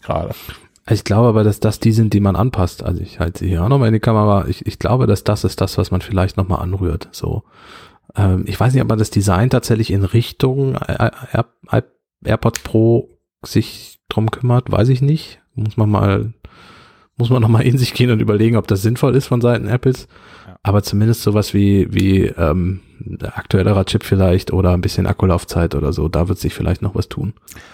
Gerade. 0.03 0.35
Ich 0.89 1.03
glaube 1.03 1.27
aber, 1.27 1.43
dass 1.43 1.59
das 1.59 1.79
die 1.79 1.91
sind, 1.91 2.13
die 2.13 2.19
man 2.19 2.35
anpasst. 2.35 2.83
Also 2.83 3.01
ich 3.01 3.19
halte 3.19 3.39
sie 3.39 3.49
hier 3.49 3.63
auch 3.63 3.69
nochmal 3.69 3.89
in 3.89 3.93
die 3.93 3.99
Kamera. 3.99 4.47
Ich, 4.47 4.65
ich 4.65 4.79
glaube, 4.79 5.05
dass 5.05 5.23
das 5.23 5.43
ist 5.43 5.59
das, 5.59 5.77
was 5.77 5.91
man 5.91 6.01
vielleicht 6.01 6.37
nochmal 6.37 6.61
anrührt. 6.61 7.09
So, 7.11 7.43
ähm, 8.15 8.43
ich 8.47 8.59
weiß 8.59 8.73
nicht, 8.73 8.81
ob 8.81 8.89
man 8.89 8.99
das 8.99 9.09
Design 9.09 9.49
tatsächlich 9.49 9.91
in 9.91 10.03
Richtung 10.03 10.75
Air, 10.75 11.11
Air, 11.71 11.83
AirPods 12.23 12.61
Pro 12.61 13.09
sich 13.43 13.99
drum 14.09 14.31
kümmert, 14.31 14.71
weiß 14.71 14.89
ich 14.89 15.01
nicht. 15.01 15.41
Muss 15.55 15.75
man 15.75 15.89
mal, 15.89 16.33
muss 17.17 17.29
man 17.29 17.41
nochmal 17.41 17.63
in 17.63 17.77
sich 17.77 17.93
gehen 17.93 18.11
und 18.11 18.21
überlegen, 18.21 18.57
ob 18.57 18.67
das 18.67 18.81
sinnvoll 18.81 19.15
ist 19.15 19.27
von 19.27 19.41
Seiten 19.41 19.67
Apples. 19.67 20.07
Ja. 20.47 20.55
Aber 20.63 20.83
zumindest 20.83 21.21
sowas 21.21 21.53
wie, 21.53 21.93
wie 21.93 22.25
ähm, 22.25 22.81
aktuellerer 23.21 23.85
Chip 23.85 24.03
vielleicht 24.03 24.53
oder 24.53 24.71
ein 24.71 24.81
bisschen 24.81 25.05
Akkulaufzeit 25.05 25.75
oder 25.75 25.93
so, 25.93 26.07
da 26.07 26.29
wird 26.29 26.39
sich 26.39 26.53
vielleicht 26.53 26.81
noch 26.81 26.95
was 26.95 27.09
tun. 27.09 27.33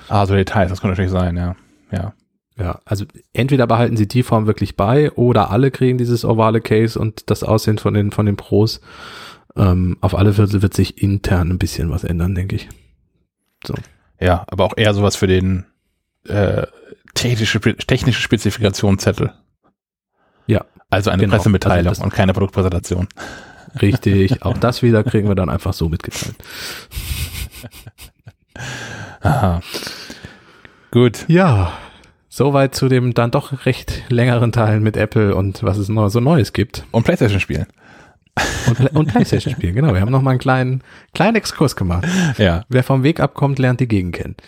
Ah, 0.10 0.26
so 0.26 0.34
Details, 0.34 0.70
das 0.70 0.82
kann 0.82 0.90
natürlich 0.90 1.12
sein, 1.12 1.38
ja. 1.38 1.56
Ja. 1.92 2.14
Ja, 2.58 2.80
also 2.86 3.06
entweder 3.34 3.66
behalten 3.66 3.98
sie 3.98 4.08
die 4.08 4.24
Form 4.24 4.46
wirklich 4.46 4.76
bei 4.76 5.12
oder 5.14 5.50
alle 5.50 5.72
kriegen 5.72 5.98
dieses 5.98 6.24
ovale 6.24 6.62
Case 6.62 7.00
und 7.00 7.30
das 7.30 7.44
Aussehen 7.44 7.80
von 7.80 7.94
den, 7.94 8.12
von 8.12 8.26
den 8.26 8.38
Pros. 8.38 8.80
Ähm, 9.56 9.98
auf 10.02 10.16
alle 10.16 10.34
Fälle 10.34 10.62
wird 10.62 10.74
sich 10.74 11.02
intern 11.02 11.50
ein 11.50 11.58
bisschen 11.60 11.90
was 11.90 12.04
ändern, 12.04 12.36
denke 12.36 12.56
ich. 12.56 12.70
So. 13.66 13.74
Ja, 14.20 14.46
aber 14.48 14.66
auch 14.66 14.78
eher 14.78 14.94
sowas 14.94 15.16
für 15.16 15.28
den 15.28 15.66
äh, 16.28 16.68
technische, 17.16 17.60
technische 17.60 18.22
Spezifikationszettel. 18.22 19.34
Ja. 20.48 20.66
Also 20.90 21.10
eine 21.10 21.24
Genau, 21.24 21.36
Pressemitteilung 21.36 21.88
also 21.90 22.04
und 22.04 22.14
keine 22.14 22.34
Produktpräsentation. 22.34 23.08
Richtig, 23.82 24.44
auch 24.46 24.58
das 24.58 24.84
wieder 24.84 25.04
kriegen 25.04 25.28
wir 25.28 25.36
dann 25.36 25.50
einfach 25.50 25.74
so 25.74 25.90
mitgeteilt. 25.90 26.36
Aha. 29.22 29.62
Gut. 30.92 31.26
Ja, 31.28 31.74
soweit 32.34 32.74
zu 32.74 32.90
dem 32.90 33.14
dann 33.14 33.30
doch 33.30 33.68
recht 33.68 34.02
längeren 34.10 34.52
Teil 34.52 34.80
mit 34.80 34.98
Apple 34.98 35.36
und 35.36 35.62
was 35.62 35.78
es 35.78 35.88
noch 35.88 36.10
so 36.10 36.20
Neues 36.20 36.52
gibt. 36.52 36.84
Und 36.90 37.04
Playstation 37.04 37.40
spielen. 37.40 37.68
Und, 38.66 38.96
und 38.96 39.08
Playstation 39.10 39.54
spielen, 39.54 39.76
genau. 39.76 39.94
Wir 39.94 40.02
haben 40.02 40.12
noch 40.12 40.24
mal 40.24 40.32
einen 40.32 40.40
kleinen, 40.40 40.84
kleinen 41.14 41.36
Exkurs 41.36 41.76
gemacht. 41.76 42.08
Ja. 42.40 42.66
Wer 42.70 42.82
vom 42.82 43.04
Weg 43.04 43.20
abkommt, 43.20 43.60
lernt 43.60 43.80
die 43.80 43.88
Gegend 43.88 44.16
kennen. 44.16 44.36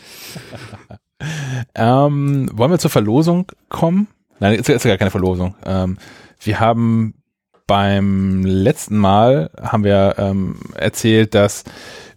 Ähm, 1.74 2.50
wollen 2.52 2.72
wir 2.72 2.78
zur 2.78 2.92
Verlosung 2.92 3.50
kommen? 3.70 4.08
Nein, 4.40 4.56
ist, 4.56 4.68
ist 4.68 4.84
ja 4.84 4.92
gar 4.92 4.98
keine 4.98 5.12
Verlosung. 5.12 5.56
Ähm, 5.66 5.98
wir 6.42 6.60
haben 6.60 7.14
beim 7.68 8.44
letzten 8.46 8.98
Mal 8.98 9.50
haben 9.60 9.86
wir 9.86 10.16
ähm, 10.18 10.60
erzählt, 10.76 11.34
dass 11.34 11.64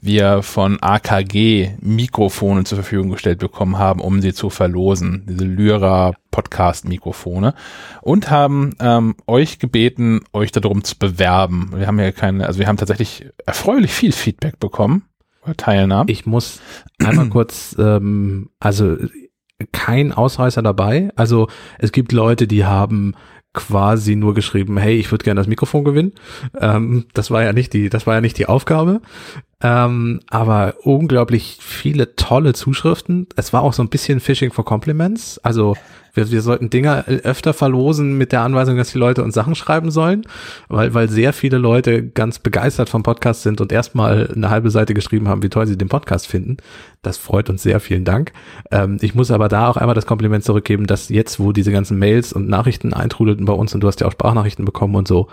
wir 0.00 0.42
von 0.42 0.78
AKG 0.80 1.70
Mikrofone 1.80 2.64
zur 2.64 2.76
Verfügung 2.76 3.10
gestellt 3.10 3.38
bekommen 3.38 3.78
haben, 3.78 4.00
um 4.00 4.20
sie 4.20 4.32
zu 4.32 4.50
verlosen. 4.50 5.24
Diese 5.28 5.44
Lyra 5.44 6.14
Podcast 6.30 6.88
Mikrofone. 6.88 7.54
Und 8.00 8.30
haben 8.30 8.74
ähm, 8.80 9.16
euch 9.26 9.58
gebeten, 9.58 10.20
euch 10.32 10.52
darum 10.52 10.84
zu 10.84 10.98
bewerben. 10.98 11.70
Wir 11.74 11.86
haben 11.86 11.98
ja 11.98 12.12
keine, 12.12 12.46
also 12.46 12.58
wir 12.58 12.68
haben 12.68 12.76
tatsächlich 12.76 13.26
erfreulich 13.44 13.92
viel 13.92 14.12
Feedback 14.12 14.58
bekommen. 14.60 15.04
oder 15.44 15.56
Teilnahmen. 15.56 16.08
Ich 16.08 16.26
muss 16.26 16.60
einmal 17.02 17.28
kurz, 17.30 17.74
ähm, 17.78 18.50
also 18.60 18.96
kein 19.72 20.12
Ausreißer 20.12 20.62
dabei. 20.62 21.10
Also 21.16 21.48
es 21.78 21.92
gibt 21.92 22.12
Leute, 22.12 22.46
die 22.46 22.64
haben 22.64 23.14
quasi 23.54 24.14
nur 24.14 24.34
geschrieben, 24.34 24.76
hey, 24.76 24.96
ich 24.96 25.10
würde 25.10 25.24
gerne 25.24 25.40
das 25.40 25.48
Mikrofon 25.48 25.84
gewinnen. 25.84 26.12
Ähm, 26.60 27.06
das 27.12 27.30
war 27.30 27.42
ja 27.42 27.52
nicht 27.52 27.72
die, 27.72 27.88
das 27.88 28.06
war 28.06 28.14
ja 28.14 28.20
nicht 28.20 28.38
die 28.38 28.46
Aufgabe. 28.46 29.00
Ähm, 29.60 30.20
aber 30.30 30.74
unglaublich 30.84 31.58
viele 31.60 32.14
tolle 32.14 32.52
Zuschriften. 32.52 33.26
Es 33.34 33.52
war 33.52 33.62
auch 33.62 33.72
so 33.72 33.82
ein 33.82 33.88
bisschen 33.88 34.20
Phishing 34.20 34.52
for 34.52 34.64
Compliments. 34.64 35.38
Also 35.38 35.74
wir, 36.18 36.30
wir 36.30 36.42
sollten 36.42 36.70
Dinger 36.70 37.04
öfter 37.06 37.54
verlosen 37.54 38.18
mit 38.18 38.32
der 38.32 38.42
Anweisung, 38.42 38.76
dass 38.76 38.92
die 38.92 38.98
Leute 38.98 39.22
uns 39.22 39.34
Sachen 39.34 39.54
schreiben 39.54 39.90
sollen, 39.90 40.22
weil, 40.68 40.92
weil 40.94 41.08
sehr 41.08 41.32
viele 41.32 41.58
Leute 41.58 42.06
ganz 42.06 42.38
begeistert 42.38 42.88
vom 42.88 43.02
Podcast 43.02 43.42
sind 43.42 43.60
und 43.60 43.72
erstmal 43.72 44.30
eine 44.34 44.50
halbe 44.50 44.70
Seite 44.70 44.94
geschrieben 44.94 45.28
haben, 45.28 45.42
wie 45.42 45.48
toll 45.48 45.66
sie 45.66 45.78
den 45.78 45.88
Podcast 45.88 46.26
finden. 46.26 46.56
Das 47.02 47.18
freut 47.18 47.48
uns 47.50 47.62
sehr, 47.62 47.80
vielen 47.80 48.04
Dank. 48.04 48.32
Ähm, 48.70 48.98
ich 49.00 49.14
muss 49.14 49.30
aber 49.30 49.48
da 49.48 49.68
auch 49.68 49.76
einmal 49.76 49.94
das 49.94 50.06
Kompliment 50.06 50.44
zurückgeben, 50.44 50.86
dass 50.86 51.08
jetzt, 51.08 51.38
wo 51.38 51.52
diese 51.52 51.72
ganzen 51.72 51.98
Mails 51.98 52.32
und 52.32 52.48
Nachrichten 52.48 52.92
eintrudelten 52.92 53.44
bei 53.44 53.52
uns 53.52 53.74
und 53.74 53.80
du 53.80 53.86
hast 53.86 54.00
ja 54.00 54.06
auch 54.06 54.12
Sprachnachrichten 54.12 54.64
bekommen 54.64 54.96
und 54.96 55.06
so, 55.06 55.28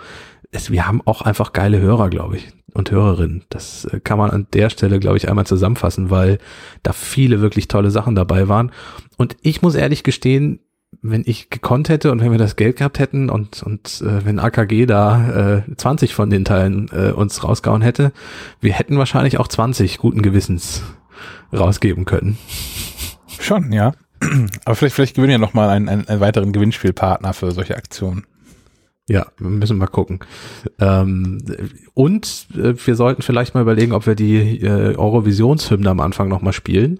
es, 0.52 0.70
wir 0.70 0.86
haben 0.86 1.02
auch 1.04 1.22
einfach 1.22 1.52
geile 1.52 1.80
Hörer, 1.80 2.10
glaube 2.10 2.36
ich, 2.36 2.48
und 2.72 2.90
Hörerinnen. 2.90 3.44
Das 3.48 3.84
äh, 3.86 4.00
kann 4.00 4.18
man 4.18 4.30
an 4.30 4.46
der 4.52 4.70
Stelle, 4.70 4.98
glaube 4.98 5.16
ich, 5.16 5.28
einmal 5.28 5.46
zusammenfassen, 5.46 6.10
weil 6.10 6.38
da 6.82 6.92
viele 6.92 7.40
wirklich 7.40 7.68
tolle 7.68 7.90
Sachen 7.90 8.14
dabei 8.14 8.48
waren. 8.48 8.72
Und 9.16 9.36
ich 9.42 9.62
muss 9.62 9.74
ehrlich 9.74 10.02
gestehen, 10.02 10.60
wenn 11.02 11.24
ich 11.26 11.50
gekonnt 11.50 11.88
hätte 11.88 12.10
und 12.10 12.20
wenn 12.20 12.30
wir 12.30 12.38
das 12.38 12.56
Geld 12.56 12.76
gehabt 12.76 12.98
hätten 12.98 13.28
und, 13.28 13.62
und 13.62 14.02
äh, 14.02 14.24
wenn 14.24 14.38
AKG 14.38 14.86
da 14.86 15.62
äh, 15.68 15.76
20 15.76 16.14
von 16.14 16.30
den 16.30 16.44
Teilen 16.44 16.88
äh, 16.92 17.10
uns 17.10 17.42
rausgehauen 17.44 17.82
hätte, 17.82 18.12
wir 18.60 18.72
hätten 18.72 18.98
wahrscheinlich 18.98 19.38
auch 19.38 19.48
20 19.48 19.98
guten 19.98 20.22
Gewissens 20.22 20.82
rausgeben 21.52 22.04
können. 22.04 22.38
Schon, 23.40 23.72
ja. 23.72 23.92
Aber 24.64 24.74
vielleicht, 24.74 24.94
vielleicht 24.94 25.16
gewinnen 25.16 25.32
wir 25.32 25.38
noch 25.38 25.54
mal 25.54 25.68
einen, 25.68 25.88
einen, 25.88 26.08
einen 26.08 26.20
weiteren 26.20 26.52
Gewinnspielpartner 26.52 27.34
für 27.34 27.52
solche 27.52 27.76
Aktionen. 27.76 28.24
Ja, 29.08 29.26
wir 29.38 29.50
müssen 29.50 29.78
mal 29.78 29.86
gucken. 29.86 30.20
Ähm, 30.80 31.38
und 31.94 32.48
äh, 32.54 32.74
wir 32.84 32.96
sollten 32.96 33.22
vielleicht 33.22 33.54
mal 33.54 33.60
überlegen, 33.60 33.92
ob 33.92 34.06
wir 34.06 34.16
die 34.16 34.60
äh, 34.60 34.96
Eurovisionshymne 34.96 35.88
am 35.88 36.00
Anfang 36.00 36.28
noch 36.28 36.42
mal 36.42 36.52
spielen. 36.52 36.98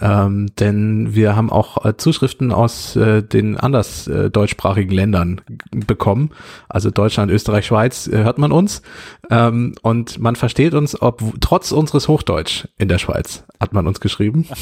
Ähm, 0.00 0.48
denn 0.58 1.14
wir 1.14 1.36
haben 1.36 1.50
auch 1.50 1.84
äh, 1.84 1.96
Zuschriften 1.96 2.52
aus 2.52 2.96
äh, 2.96 3.22
den 3.22 3.56
anders 3.56 4.06
äh, 4.08 4.30
deutschsprachigen 4.30 4.92
Ländern 4.92 5.40
bekommen. 5.70 6.30
Also 6.68 6.90
Deutschland, 6.90 7.30
Österreich, 7.30 7.66
Schweiz 7.66 8.06
äh, 8.06 8.24
hört 8.24 8.38
man 8.38 8.52
uns. 8.52 8.82
Ähm, 9.30 9.74
und 9.82 10.18
man 10.18 10.36
versteht 10.36 10.74
uns, 10.74 11.00
ob 11.00 11.22
trotz 11.40 11.72
unseres 11.72 12.08
Hochdeutsch 12.08 12.66
in 12.78 12.88
der 12.88 12.98
Schweiz, 12.98 13.44
hat 13.58 13.72
man 13.72 13.86
uns 13.86 14.00
geschrieben. 14.00 14.46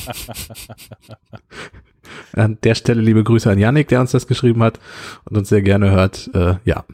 An 2.32 2.58
der 2.64 2.74
Stelle 2.74 3.00
liebe 3.02 3.22
Grüße 3.24 3.50
an 3.50 3.58
Yannick, 3.58 3.88
der 3.88 4.00
uns 4.00 4.12
das 4.12 4.26
geschrieben 4.26 4.62
hat 4.62 4.78
und 5.28 5.36
uns 5.38 5.48
sehr 5.48 5.62
gerne 5.62 5.90
hört. 5.90 6.30
Äh, 6.34 6.54
ja, 6.64 6.84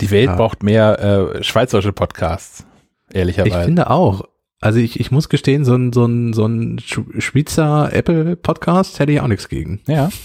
Die 0.00 0.10
Welt 0.10 0.26
Ja. 0.30 0.36
braucht 0.36 0.62
mehr 0.62 1.34
äh, 1.38 1.42
schweizerische 1.44 1.92
Podcasts, 1.92 2.64
ich 3.10 3.16
ehrlicherweise. 3.16 3.64
finde 3.64 3.90
auch. 3.90 4.24
Also 4.60 4.78
ich, 4.78 4.98
ich 4.98 5.10
muss 5.10 5.28
gestehen, 5.28 5.64
so 5.64 5.74
ein, 5.74 5.92
so 5.92 6.06
ein, 6.06 6.32
so 6.32 6.46
ein 6.46 6.78
Sch- 6.78 7.20
Schweizer 7.20 7.92
Apple-Podcast 7.92 8.98
hätte 8.98 9.12
ich 9.12 9.20
auch 9.20 9.26
nichts 9.28 9.48
gegen. 9.48 9.80
ja. 9.86 10.10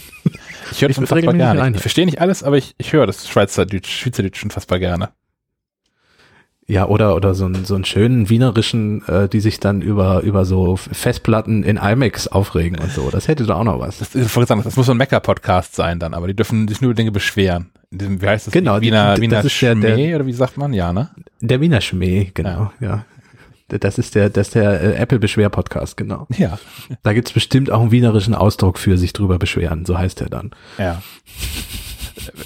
Ich 0.72 0.82
höre 0.82 0.90
das 0.90 0.98
Ich 0.98 1.02
unfassbar 1.02 1.34
gerne. 1.34 1.72
Ich 1.76 1.82
verstehe 1.82 2.06
nicht 2.06 2.22
alles, 2.22 2.44
aber 2.44 2.58
ich, 2.58 2.76
ich 2.78 2.94
höre 2.94 3.08
das 3.08 3.28
Schweizerdeutsch, 3.28 3.90
Schweizerdeutsch 3.90 4.44
unfassbar 4.44 4.78
gerne. 4.78 5.10
Ja, 6.70 6.86
oder, 6.88 7.16
oder 7.16 7.34
so 7.34 7.46
einen, 7.46 7.66
so 7.66 7.74
einen 7.74 7.84
schönen 7.84 8.30
wienerischen, 8.30 9.04
äh, 9.08 9.28
die 9.28 9.40
sich 9.40 9.60
dann 9.60 9.82
über, 9.82 10.22
über 10.22 10.46
so 10.46 10.76
Festplatten 10.76 11.64
in 11.64 11.78
IMAX 11.78 12.28
aufregen 12.28 12.78
und 12.78 12.92
so. 12.92 13.10
Das 13.10 13.28
hätte 13.28 13.44
doch 13.46 13.58
auch 13.58 13.64
noch 13.64 13.80
was. 13.80 13.98
Das, 13.98 14.12
sagen, 14.12 14.62
das 14.64 14.76
muss 14.76 14.86
so 14.86 14.92
ein 14.92 14.98
Mecker-Podcast 14.98 15.76
sein 15.76 15.98
dann, 15.98 16.14
aber 16.14 16.28
die 16.28 16.36
dürfen 16.36 16.68
sich 16.68 16.80
nur 16.80 16.92
über 16.92 16.96
Dinge 16.98 17.12
beschweren. 17.12 17.72
Diesem, 17.90 18.22
wie 18.22 18.28
heißt 18.28 18.46
das? 18.46 18.54
Genau, 18.54 18.80
Wiener, 18.82 19.16
die- 19.16 19.24
Wiener 19.24 19.38
das 19.38 19.46
ist 19.48 19.60
der- 19.64 19.74
der- 19.74 19.96
Schmäh, 19.96 20.14
oder 20.14 20.28
wie 20.28 20.34
sagt 20.34 20.58
man? 20.58 20.72
Ja, 20.74 20.94
ne? 20.94 21.10
Der 21.42 21.60
Wiener 21.60 21.82
Schmäh, 21.82 22.30
genau, 22.36 22.72
ja. 22.80 23.04
Das 23.70 23.98
ist 23.98 24.14
der, 24.14 24.30
das 24.30 24.50
ist 24.50 24.56
der 24.56 24.80
äh, 24.82 24.94
Apple-Beschwer-Podcast, 24.98 25.98
genau. 25.98 26.28
Ja. 26.38 26.60
Da 27.02 27.14
gibt's 27.14 27.32
bestimmt 27.34 27.72
auch 27.72 27.82
einen 27.82 27.92
wienerischen 27.92 28.36
Ausdruck 28.36 28.78
für 28.78 28.96
sich 29.00 29.14
drüber 29.14 29.40
beschweren, 29.40 29.86
so 29.86 29.98
heißt 29.98 30.22
er 30.22 30.30
dann. 30.30 30.52
Ja. 30.78 31.02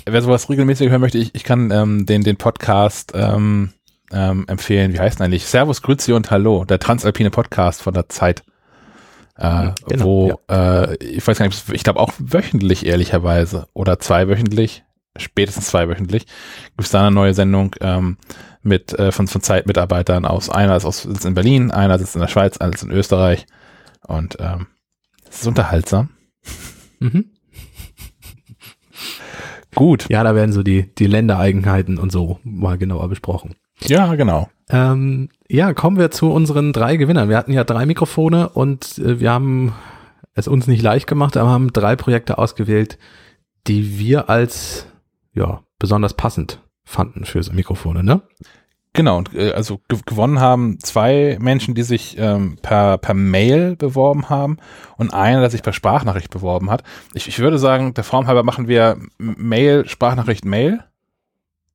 Wer 0.06 0.22
sowas 0.22 0.50
regelmäßig 0.50 0.90
hören 0.90 1.02
möchte, 1.02 1.18
ich, 1.18 1.34
ich 1.36 1.44
kann 1.44 1.72
ähm, 1.72 2.06
den, 2.06 2.24
den 2.24 2.38
Podcast 2.38 3.12
ähm, 3.16 3.70
ähm, 4.14 4.46
empfehlen. 4.48 4.94
Wie 4.94 5.00
heißt 5.00 5.20
denn 5.20 5.26
eigentlich? 5.26 5.46
Servus, 5.46 5.82
Grüezi 5.82 6.14
und 6.14 6.32
Hallo, 6.32 6.66
der 6.66 6.80
transalpine 6.80 7.32
Podcast 7.32 7.82
von 7.82 7.94
der 7.94 8.10
Zeit. 8.10 8.44
Äh, 9.38 9.72
Genau, 9.88 10.06
wo, 10.06 10.42
äh, 10.50 10.96
ich 10.98 11.28
weiß 11.28 11.40
gar 11.40 11.48
nicht, 11.48 11.70
ich 11.74 11.84
glaube 11.84 12.00
auch 12.00 12.14
wöchentlich, 12.20 12.86
ehrlicherweise, 12.86 13.68
oder 13.74 14.00
zweiwöchentlich, 14.00 14.84
spätestens 15.18 15.68
zweiwöchentlich, 15.68 16.28
gibt 16.28 16.82
es 16.86 16.92
da 16.92 17.02
eine 17.02 17.12
neue 17.12 17.34
Sendung 17.34 17.76
ähm, 17.82 18.18
mit 18.62 18.94
äh, 18.98 19.12
von, 19.12 19.28
von 19.28 19.42
Zeitmitarbeitern 19.42 20.26
aus. 20.26 20.50
Einer 20.50 20.78
ist 20.78 20.86
aus, 20.86 21.04
sitzt 21.04 21.26
in 21.26 21.34
Berlin, 21.34 21.72
einer 21.72 21.98
sitzt 22.00 22.16
in 22.16 22.22
der 22.22 22.28
Schweiz, 22.28 22.58
einer 22.58 22.72
sitzt 22.72 22.84
in 22.84 22.92
Österreich. 22.92 23.46
Und 24.08 24.38
ähm, 24.40 24.68
es 25.30 25.42
ist 25.42 25.48
unterhaltsam. 25.48 26.10
Mhm. 27.00 27.32
Gut. 29.76 30.06
Ja, 30.10 30.24
da 30.24 30.36
werden 30.36 30.54
so 30.54 30.62
die, 30.64 30.94
die 30.96 31.08
Ländereigenheiten 31.08 31.98
und 31.98 32.12
so 32.12 32.40
mal 32.44 32.78
genauer 32.78 33.10
besprochen. 33.10 33.56
Ja, 33.90 34.16
genau. 34.16 34.50
Ähm, 34.70 35.30
ja, 35.50 35.74
kommen 35.74 35.98
wir 35.98 36.12
zu 36.12 36.32
unseren 36.32 36.74
drei 36.74 36.98
Gewinnern. 36.98 37.30
Wir 37.30 37.38
hatten 37.38 37.54
ja 37.54 37.64
drei 37.64 37.86
Mikrofone 37.86 38.50
und 38.50 38.98
äh, 38.98 39.20
wir 39.20 39.32
haben 39.32 39.74
es 40.34 40.48
uns 40.48 40.68
nicht 40.68 40.82
leicht 40.82 41.08
gemacht, 41.08 41.38
aber 41.38 41.50
haben 41.50 41.74
drei 41.74 41.96
Projekte 41.96 42.38
ausgewählt, 42.38 42.98
die 43.68 44.00
wir 44.00 44.30
als 44.30 44.88
ja 45.34 45.62
besonders 45.80 46.14
passend 46.14 46.62
fanden 46.84 47.26
für 47.26 47.42
so 47.44 47.54
Mikrofone, 47.54 48.04
ne? 48.04 48.22
Genau, 48.96 49.18
und 49.18 49.34
äh, 49.34 49.52
also 49.52 49.82
ge 49.90 50.00
gewonnen 50.06 50.40
haben 50.40 50.78
zwei 50.80 51.38
Menschen, 51.42 51.74
die 51.74 51.82
sich 51.82 52.16
ähm, 52.20 52.58
per, 52.62 53.00
per 53.00 53.16
Mail 53.16 53.76
beworben 53.76 54.30
haben 54.30 54.58
und 54.98 55.14
einer, 55.14 55.42
der 55.42 55.50
sich 55.50 55.64
per 55.64 55.74
Sprachnachricht 55.74 56.30
beworben 56.30 56.70
hat. 56.70 56.84
Ich, 57.16 57.28
ich 57.28 57.40
würde 57.40 57.58
sagen, 57.58 57.96
der 57.96 58.04
Form 58.04 58.28
halber 58.28 58.44
machen 58.44 58.68
wir 58.68 58.98
Mail, 59.18 59.88
Sprachnachricht, 59.88 60.46
Mail. 60.46 60.84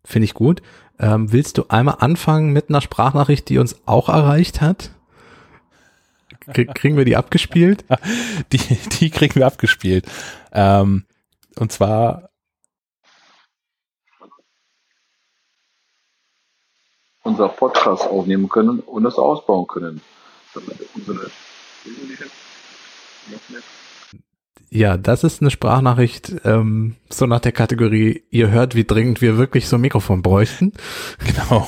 Finde 0.05 0.25
ich 0.25 0.35
gut. 0.35 0.63
Ähm, 1.01 1.33
willst 1.33 1.59
du 1.59 1.65
einmal 1.69 1.97
anfangen 2.01 2.53
mit 2.53 2.69
einer 2.69 2.81
Sprachnachricht, 2.81 3.49
die 3.49 3.59
uns 3.59 3.81
auch 3.87 4.09
erreicht 4.09 4.61
hat? 4.61 4.91
K 6.53 6.65
kriegen 6.65 6.97
wir 6.97 7.05
die 7.05 7.17
abgespielt? 7.17 7.85
Die, 8.53 8.59
die 8.59 9.11
kriegen 9.11 9.35
wir 9.35 9.47
abgespielt. 9.47 10.07
Ähm, 10.53 11.05
und 11.57 11.73
zwar, 11.73 12.31
unser 17.23 17.49
Podcast 17.49 18.07
aufnehmen 18.07 18.49
können 18.49 18.81
und 18.81 19.05
es 19.05 19.19
ausbauen 19.19 19.67
können. 19.67 20.01
Damit 20.55 20.79
unsere 20.95 21.31
Ja, 24.71 24.97
das 24.97 25.25
ist 25.25 25.41
eine 25.41 25.51
Sprachnachricht, 25.51 26.35
ähm, 26.45 26.97
so 27.11 27.27
nach 27.27 27.41
der 27.41 27.53
Kategorie, 27.53 28.25
ihr 28.31 28.51
hört, 28.51 28.75
wie 28.75 28.85
dringend 28.85 29.23
wir 29.23 29.39
wirklich 29.39 29.67
so 29.67 29.77
ein 29.77 29.83
Mikrofon 29.83 30.23
bräuchten. 30.23 30.73
genau. 31.25 31.67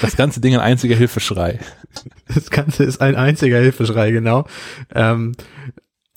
Das 0.00 0.16
ganze 0.16 0.40
Ding 0.40 0.54
ein 0.54 0.60
einziger 0.60 0.96
Hilfeschrei. 0.96 1.60
Das 2.32 2.50
Ganze 2.50 2.84
ist 2.84 3.00
ein 3.00 3.16
einziger 3.16 3.58
Hilfeschrei, 3.58 4.10
genau. 4.10 4.46
Ähm, 4.94 5.34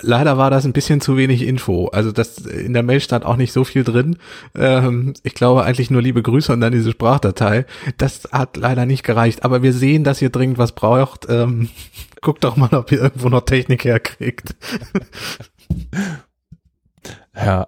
Leider 0.01 0.38
war 0.38 0.49
das 0.49 0.65
ein 0.65 0.73
bisschen 0.73 1.01
zu 1.01 1.18
wenig 1.18 1.43
Info. 1.43 1.88
Also 1.88 2.11
das 2.11 2.39
in 2.39 2.73
der 2.73 2.84
Mail 2.84 2.99
stand 2.99 3.26
auch 3.26 3.38
nicht 3.38 3.53
so 3.53 3.64
viel 3.64 3.84
drin. 3.84 4.18
Ähm, 4.55 5.14
ich 5.23 5.35
glaube 5.35 5.64
eigentlich 5.64 5.91
nur 5.91 6.01
liebe 6.01 6.22
Grüße 6.22 6.51
und 6.51 6.61
dann 6.61 6.73
diese 6.73 6.91
Sprachdatei. 6.91 7.65
Das 7.97 8.27
hat 8.31 8.57
leider 8.57 8.85
nicht 8.85 9.03
gereicht. 9.03 9.45
Aber 9.45 9.61
wir 9.61 9.72
sehen, 9.72 10.03
dass 10.03 10.22
ihr 10.22 10.30
dringend 10.30 10.57
was 10.57 10.73
braucht. 10.73 11.27
Ähm, 11.30 11.69
guckt 12.22 12.43
doch 12.43 12.57
mal, 12.57 12.73
ob 12.73 12.91
ihr 12.91 13.01
irgendwo 13.01 13.30
noch 13.30 13.41
Technik 13.41 13.85
herkriegt. 13.85 14.55
Ja. 17.36 17.68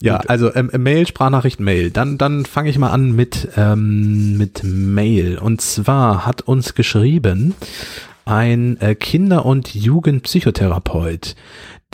Ja, 0.00 0.18
also 0.28 0.54
ähm, 0.54 0.70
Mail, 0.78 1.08
Sprachnachricht, 1.08 1.58
Mail. 1.58 1.90
Dann, 1.90 2.18
dann 2.18 2.44
fange 2.44 2.70
ich 2.70 2.78
mal 2.78 2.90
an 2.90 3.16
mit, 3.16 3.48
ähm, 3.56 4.38
mit 4.38 4.62
Mail. 4.62 5.38
Und 5.38 5.60
zwar 5.60 6.24
hat 6.24 6.42
uns 6.42 6.74
geschrieben 6.74 7.54
ein 8.24 8.80
äh, 8.80 8.94
Kinder- 8.94 9.44
und 9.44 9.74
Jugendpsychotherapeut, 9.74 11.34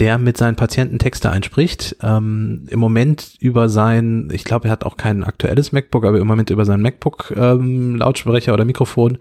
der 0.00 0.18
mit 0.18 0.36
seinen 0.36 0.56
Patienten 0.56 0.98
Texte 0.98 1.30
einspricht. 1.30 1.96
Ähm, 2.02 2.66
Im 2.68 2.80
Moment 2.80 3.36
über 3.38 3.70
sein, 3.70 4.28
ich 4.32 4.44
glaube, 4.44 4.68
er 4.68 4.72
hat 4.72 4.84
auch 4.84 4.96
kein 4.96 5.24
aktuelles 5.24 5.72
MacBook, 5.72 6.04
aber 6.04 6.18
im 6.18 6.26
Moment 6.26 6.50
über 6.50 6.64
sein 6.64 6.82
MacBook 6.82 7.32
ähm, 7.36 7.96
Lautsprecher 7.96 8.52
oder 8.52 8.64
Mikrofon 8.64 9.18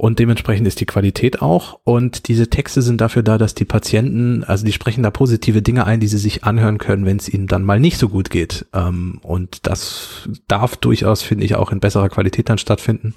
und 0.00 0.18
dementsprechend 0.18 0.66
ist 0.66 0.80
die 0.80 0.86
Qualität 0.86 1.42
auch. 1.42 1.78
Und 1.84 2.28
diese 2.28 2.48
Texte 2.48 2.80
sind 2.80 3.02
dafür 3.02 3.22
da, 3.22 3.36
dass 3.36 3.54
die 3.54 3.66
Patienten, 3.66 4.44
also 4.44 4.64
die 4.64 4.72
sprechen 4.72 5.02
da 5.02 5.10
positive 5.10 5.60
Dinge 5.60 5.84
ein, 5.84 6.00
die 6.00 6.06
sie 6.06 6.16
sich 6.16 6.42
anhören 6.42 6.78
können, 6.78 7.04
wenn 7.04 7.18
es 7.18 7.28
ihnen 7.28 7.46
dann 7.46 7.64
mal 7.64 7.78
nicht 7.78 7.98
so 7.98 8.08
gut 8.08 8.30
geht. 8.30 8.64
Ähm, 8.72 9.18
und 9.22 9.66
das 9.66 10.26
darf 10.48 10.78
durchaus, 10.78 11.20
finde 11.20 11.44
ich, 11.44 11.54
auch 11.54 11.70
in 11.70 11.80
besserer 11.80 12.08
Qualität 12.08 12.48
dann 12.48 12.56
stattfinden. 12.56 13.12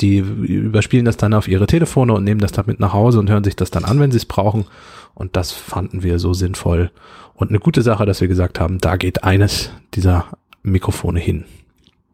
Die 0.00 0.18
überspielen 0.18 1.04
das 1.04 1.16
dann 1.16 1.34
auf 1.34 1.48
ihre 1.48 1.66
Telefone 1.66 2.12
und 2.12 2.22
nehmen 2.22 2.40
das 2.40 2.52
damit 2.52 2.78
nach 2.78 2.92
Hause 2.92 3.18
und 3.18 3.28
hören 3.28 3.42
sich 3.42 3.56
das 3.56 3.72
dann 3.72 3.84
an, 3.84 3.98
wenn 3.98 4.12
sie 4.12 4.18
es 4.18 4.24
brauchen. 4.24 4.66
Und 5.14 5.34
das 5.34 5.50
fanden 5.50 6.04
wir 6.04 6.20
so 6.20 6.32
sinnvoll 6.32 6.92
und 7.34 7.48
eine 7.48 7.58
gute 7.58 7.82
Sache, 7.82 8.06
dass 8.06 8.20
wir 8.20 8.28
gesagt 8.28 8.60
haben, 8.60 8.78
da 8.78 8.94
geht 8.94 9.24
eines 9.24 9.72
dieser 9.94 10.26
Mikrofone 10.62 11.18
hin. 11.18 11.44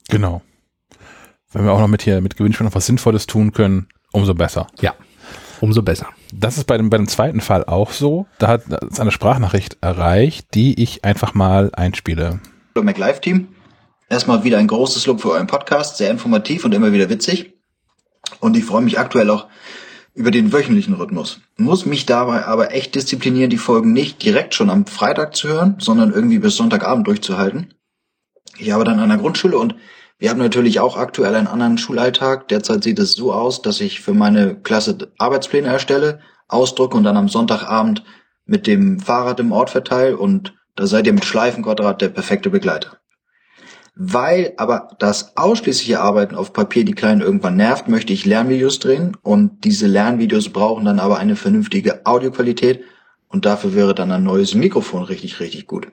Genau. 0.08 0.40
Wenn 1.52 1.66
wir 1.66 1.72
auch 1.72 1.80
noch 1.80 1.88
mit 1.88 2.00
hier 2.00 2.22
mit 2.22 2.38
Gewinnspiel 2.38 2.64
noch 2.64 2.74
was 2.74 2.86
Sinnvolles 2.86 3.26
tun 3.26 3.52
können, 3.52 3.88
umso 4.12 4.34
besser. 4.34 4.66
Ja, 4.80 4.94
umso 5.60 5.82
besser. 5.82 6.08
Das 6.32 6.58
ist 6.58 6.64
bei 6.64 6.76
dem, 6.76 6.90
bei 6.90 6.96
dem 6.96 7.08
zweiten 7.08 7.40
Fall 7.40 7.64
auch 7.64 7.90
so. 7.92 8.26
Da 8.38 8.48
hat 8.48 8.62
es 8.90 9.00
eine 9.00 9.12
Sprachnachricht 9.12 9.78
erreicht, 9.80 10.54
die 10.54 10.82
ich 10.82 11.04
einfach 11.04 11.34
mal 11.34 11.70
einspiele. 11.72 12.40
Hallo 12.74 12.84
MacLive 12.84 13.20
Team. 13.20 13.48
Erstmal 14.08 14.44
wieder 14.44 14.58
ein 14.58 14.68
großes 14.68 15.06
Lob 15.06 15.20
für 15.20 15.30
euren 15.30 15.46
Podcast, 15.46 15.96
sehr 15.96 16.10
informativ 16.10 16.64
und 16.64 16.72
immer 16.74 16.92
wieder 16.92 17.10
witzig. 17.10 17.54
Und 18.40 18.56
ich 18.56 18.64
freue 18.64 18.82
mich 18.82 18.98
aktuell 18.98 19.30
auch 19.30 19.46
über 20.14 20.30
den 20.30 20.52
wöchentlichen 20.52 20.94
Rhythmus. 20.94 21.40
Muss 21.56 21.86
mich 21.86 22.06
dabei 22.06 22.46
aber 22.46 22.72
echt 22.72 22.94
disziplinieren, 22.94 23.50
die 23.50 23.58
Folgen 23.58 23.92
nicht 23.92 24.22
direkt 24.22 24.54
schon 24.54 24.70
am 24.70 24.86
Freitag 24.86 25.36
zu 25.36 25.48
hören, 25.48 25.76
sondern 25.78 26.12
irgendwie 26.12 26.38
bis 26.38 26.56
Sonntagabend 26.56 27.06
durchzuhalten. 27.06 27.74
Ich 28.58 28.70
habe 28.70 28.84
dann 28.84 28.98
an 28.98 29.10
der 29.10 29.18
Grundschule 29.18 29.58
und 29.58 29.74
wir 30.18 30.30
haben 30.30 30.38
natürlich 30.38 30.80
auch 30.80 30.96
aktuell 30.96 31.34
einen 31.34 31.46
anderen 31.46 31.76
Schulalltag. 31.76 32.48
Derzeit 32.48 32.82
sieht 32.82 32.98
es 32.98 33.12
so 33.12 33.32
aus, 33.32 33.60
dass 33.60 33.80
ich 33.80 34.00
für 34.00 34.14
meine 34.14 34.54
Klasse 34.56 35.12
Arbeitspläne 35.18 35.68
erstelle, 35.68 36.20
ausdrucke 36.48 36.96
und 36.96 37.04
dann 37.04 37.16
am 37.16 37.28
Sonntagabend 37.28 38.02
mit 38.46 38.66
dem 38.66 38.98
Fahrrad 38.98 39.40
im 39.40 39.52
Ort 39.52 39.70
verteile 39.70 40.16
und 40.16 40.54
da 40.74 40.86
seid 40.86 41.06
ihr 41.06 41.12
mit 41.12 41.24
Schleifenquadrat 41.24 42.00
der 42.00 42.08
perfekte 42.08 42.48
Begleiter. 42.48 42.98
Weil 43.94 44.52
aber 44.58 44.90
das 44.98 45.36
ausschließliche 45.36 46.00
Arbeiten 46.00 46.34
auf 46.34 46.52
Papier 46.52 46.84
die 46.84 46.94
Kleinen 46.94 47.22
irgendwann 47.22 47.56
nervt, 47.56 47.88
möchte 47.88 48.12
ich 48.12 48.26
Lernvideos 48.26 48.78
drehen 48.78 49.16
und 49.22 49.64
diese 49.64 49.86
Lernvideos 49.86 50.50
brauchen 50.50 50.84
dann 50.84 51.00
aber 51.00 51.18
eine 51.18 51.34
vernünftige 51.34 52.04
Audioqualität 52.04 52.84
und 53.28 53.46
dafür 53.46 53.74
wäre 53.74 53.94
dann 53.94 54.12
ein 54.12 54.22
neues 54.22 54.54
Mikrofon 54.54 55.02
richtig, 55.02 55.40
richtig 55.40 55.66
gut. 55.66 55.88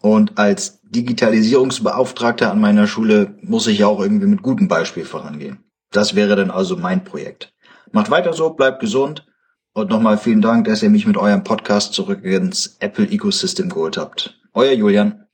Und 0.00 0.38
als 0.38 0.80
Digitalisierungsbeauftragter 0.82 2.50
an 2.50 2.60
meiner 2.60 2.86
Schule 2.86 3.36
muss 3.42 3.66
ich 3.66 3.84
auch 3.84 4.00
irgendwie 4.00 4.26
mit 4.26 4.42
gutem 4.42 4.66
Beispiel 4.66 5.04
vorangehen. 5.04 5.64
Das 5.90 6.14
wäre 6.14 6.36
dann 6.36 6.50
also 6.50 6.76
mein 6.76 7.04
Projekt. 7.04 7.52
Macht 7.92 8.10
weiter 8.10 8.32
so, 8.32 8.50
bleibt 8.50 8.80
gesund 8.80 9.26
und 9.72 9.90
nochmal 9.90 10.18
vielen 10.18 10.40
Dank, 10.40 10.66
dass 10.66 10.82
ihr 10.82 10.90
mich 10.90 11.06
mit 11.06 11.16
eurem 11.16 11.44
Podcast 11.44 11.92
zurück 11.92 12.24
ins 12.24 12.76
Apple 12.80 13.06
Ecosystem 13.06 13.68
geholt 13.68 13.96
habt. 13.96 14.40
Euer 14.52 14.72
Julian. 14.72 15.26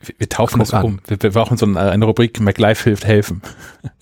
Wir, 0.00 0.14
wir 0.18 0.28
taufen 0.28 0.58
Guck 0.58 0.66
das 0.66 0.74
an. 0.74 0.84
um. 0.84 1.00
Wir, 1.06 1.22
wir 1.22 1.30
brauchen 1.30 1.56
so 1.56 1.66
eine, 1.66 1.90
eine 1.90 2.04
Rubrik 2.04 2.40
MacLife 2.40 2.84
hilft 2.84 3.06
helfen. 3.06 3.42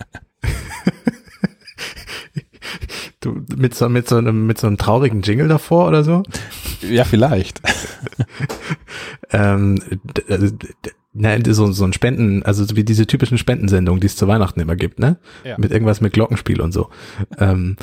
du, 3.21 3.43
mit 3.55 3.73
so, 3.73 3.87
mit 3.89 4.07
so 4.07 4.17
einem, 4.17 4.45
mit 4.45 4.57
so 4.57 4.67
einem 4.67 4.77
traurigen 4.77 5.21
Jingle 5.21 5.47
davor 5.47 5.87
oder 5.87 6.03
so? 6.03 6.23
Ja, 6.81 7.05
vielleicht. 7.05 7.61
ähm, 9.31 9.79
also, 10.27 10.47
Nein, 11.13 11.43
so, 11.45 11.73
so 11.73 11.83
ein 11.83 11.91
Spenden, 11.91 12.43
also 12.43 12.73
wie 12.77 12.85
diese 12.85 13.05
typischen 13.05 13.37
Spendensendungen, 13.37 13.99
die 13.99 14.07
es 14.07 14.15
zu 14.15 14.29
Weihnachten 14.29 14.61
immer 14.61 14.77
gibt, 14.77 14.99
ne? 14.99 15.17
Ja. 15.43 15.57
Mit 15.57 15.71
irgendwas 15.71 15.99
mit 15.99 16.13
Glockenspiel 16.13 16.61
und 16.61 16.71
so. 16.71 16.89
Ähm, 17.37 17.75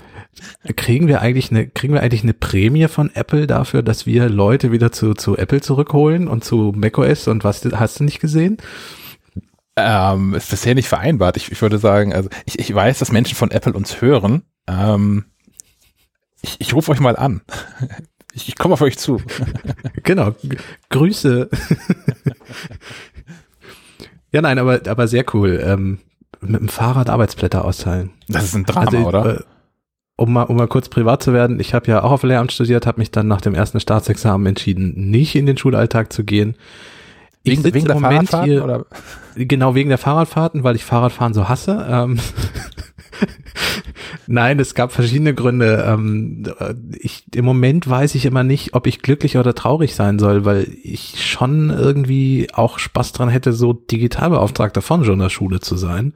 kriegen 0.77 1.09
wir 1.09 1.21
eigentlich 1.21 1.51
eine, 1.51 1.67
kriegen 1.69 1.93
wir 1.93 2.01
eigentlich 2.01 2.23
eine 2.23 2.33
Prämie 2.33 2.89
von 2.89 3.11
Apple 3.15 3.47
dafür, 3.47 3.83
dass 3.83 4.07
wir 4.07 4.31
Leute 4.31 4.73
wieder 4.73 4.93
zu, 4.93 5.13
zu 5.13 5.37
Apple 5.37 5.61
zurückholen 5.61 6.27
und 6.27 6.43
zu 6.43 6.73
macOS 6.75 7.29
und 7.29 7.45
was 7.45 7.63
hast 7.67 8.01
du 8.01 8.05
nicht 8.05 8.21
gesehen? 8.21 8.57
Ähm, 9.77 10.33
ist 10.33 10.51
bisher 10.51 10.75
nicht 10.75 10.89
vereinbart. 10.89 11.37
Ich, 11.37 11.53
ich 11.53 11.61
würde 11.61 11.77
sagen, 11.77 12.15
also 12.15 12.31
ich, 12.47 12.59
ich 12.59 12.75
weiß, 12.75 12.99
dass 12.99 13.13
Menschen 13.13 13.37
von 13.37 13.51
Apple 13.51 13.75
uns 13.75 14.01
hören. 14.01 14.43
Ähm, 14.69 15.25
ich, 16.43 16.61
ich 16.61 16.75
rufe 16.75 16.93
euch 16.93 17.01
mal 17.01 17.17
an. 17.17 17.41
Ich, 18.35 18.49
ich 18.49 18.57
komme 18.57 18.75
auf 18.75 18.83
euch 18.83 18.99
zu. 18.99 19.21
genau. 20.05 20.35
Grüße. 20.91 21.49
ja, 24.33 24.43
nein, 24.43 24.59
aber, 24.59 24.81
aber 24.87 25.09
sehr 25.09 25.25
cool. 25.35 25.61
Ähm, 25.65 25.99
mit 26.41 26.61
dem 26.61 26.69
Fahrrad 26.69 27.11
Arbeitsblätter 27.11 27.65
austeilen. 27.65 28.11
Das 28.29 28.45
ist 28.45 28.55
ein 28.55 28.65
Drama, 28.65 28.87
also, 28.87 28.99
oder? 28.99 29.41
Äh, 29.41 29.43
um 30.17 30.33
mal, 30.33 30.43
um 30.45 30.57
mal 30.57 30.69
kurz 30.69 30.89
privat 30.89 31.23
zu 31.23 31.33
werden, 31.33 31.61
ich 31.61 31.75
habe 31.75 31.87
ja 31.87 32.03
auch 32.03 32.11
auf 32.11 32.23
Lehramt 32.23 32.53
studiert, 32.53 32.87
habe 32.87 33.01
mich 33.01 33.11
dann 33.11 33.29
nach 33.29 33.41
dem 33.41 33.55
ersten 33.55 33.81
Staatsexamen 33.81 34.47
entschieden, 34.47 35.11
nicht 35.11 35.35
in 35.37 35.47
den 35.47 35.57
Schulalltag 35.57 36.13
zu 36.13 36.25
gehen. 36.25 36.57
Ich 37.45 37.63
wegen, 37.63 37.75
wegen 37.75 37.87
der 37.87 37.99
Fahrradfahrten? 37.99 38.51
Hier, 38.51 38.65
oder? 38.65 38.87
Genau, 39.37 39.75
wegen 39.75 39.89
der 39.89 39.99
Fahrradfahrten, 39.99 40.65
weil 40.65 40.77
ich 40.77 40.85
Fahrradfahren 40.85 41.35
so 41.35 41.49
hasse. 41.49 41.87
Ähm, 41.89 42.19
Nein, 44.31 44.61
es 44.61 44.75
gab 44.75 44.93
verschiedene 44.93 45.33
Gründe. 45.33 45.87
Ähm, 45.89 46.45
ich, 46.99 47.25
Im 47.35 47.47
Moment 47.47 47.89
weiß 47.89 48.15
ich 48.15 48.27
immer 48.27 48.45
nicht, 48.45 48.75
ob 48.75 48.87
ich 48.87 49.01
glücklich 49.01 49.39
oder 49.39 49.55
traurig 49.55 49.95
sein 49.95 50.19
soll, 50.19 50.45
weil 50.45 50.71
ich 50.83 51.25
schon 51.27 51.71
irgendwie 51.71 52.49
auch 52.53 52.79
Spaß 52.79 53.13
dran 53.13 53.31
hätte, 53.31 53.55
so 53.55 53.73
Digitalbeauftragter 53.73 54.83
von 54.83 55.03
so 55.03 55.13
einer 55.13 55.31
Schule 55.31 55.61
zu 55.61 55.79
sein. 55.79 56.13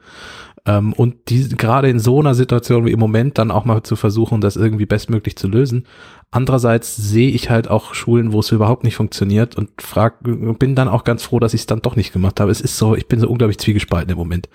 Ähm, 0.67 0.93
und 0.93 1.29
die 1.29 1.49
gerade 1.49 1.89
in 1.89 1.97
so 1.97 2.19
einer 2.19 2.35
Situation 2.35 2.85
wie 2.85 2.91
im 2.91 2.99
Moment 2.99 3.39
dann 3.39 3.49
auch 3.49 3.65
mal 3.65 3.81
zu 3.81 3.95
versuchen, 3.95 4.41
das 4.41 4.57
irgendwie 4.57 4.85
bestmöglich 4.85 5.35
zu 5.35 5.47
lösen. 5.47 5.87
Andererseits 6.29 6.95
sehe 6.95 7.31
ich 7.31 7.49
halt 7.49 7.67
auch 7.67 7.95
Schulen, 7.95 8.31
wo 8.31 8.41
es 8.41 8.51
überhaupt 8.51 8.83
nicht 8.83 8.95
funktioniert 8.95 9.55
und 9.55 9.71
frag, 9.81 10.19
bin 10.21 10.75
dann 10.75 10.87
auch 10.87 11.03
ganz 11.03 11.23
froh, 11.23 11.39
dass 11.39 11.55
ich 11.55 11.61
es 11.61 11.67
dann 11.67 11.81
doch 11.81 11.95
nicht 11.95 12.13
gemacht 12.13 12.39
habe. 12.39 12.51
Es 12.51 12.61
ist 12.61 12.77
so, 12.77 12.95
ich 12.95 13.07
bin 13.07 13.19
so 13.19 13.27
unglaublich 13.27 13.57
zwiegespalten 13.57 14.11
im 14.11 14.17
Moment 14.19 14.49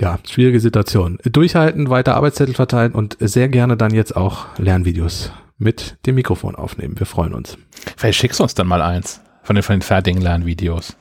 ja, 0.00 0.18
schwierige 0.28 0.60
Situation. 0.60 1.18
Durchhalten, 1.24 1.90
weiter 1.90 2.16
Arbeitszettel 2.16 2.54
verteilen 2.54 2.92
und 2.92 3.16
sehr 3.20 3.48
gerne 3.48 3.76
dann 3.76 3.94
jetzt 3.94 4.16
auch 4.16 4.46
Lernvideos 4.58 5.32
mit 5.56 5.98
dem 6.06 6.16
Mikrofon 6.16 6.56
aufnehmen. 6.56 6.98
Wir 6.98 7.06
freuen 7.06 7.34
uns. 7.34 7.56
Vielleicht 7.96 8.18
schickst 8.18 8.40
du 8.40 8.42
uns 8.42 8.54
dann 8.54 8.66
mal 8.66 8.82
eins 8.82 9.20
von 9.42 9.56
den, 9.56 9.62
von 9.62 9.76
den 9.76 9.82
fertigen 9.82 10.20
Lernvideos. 10.20 10.96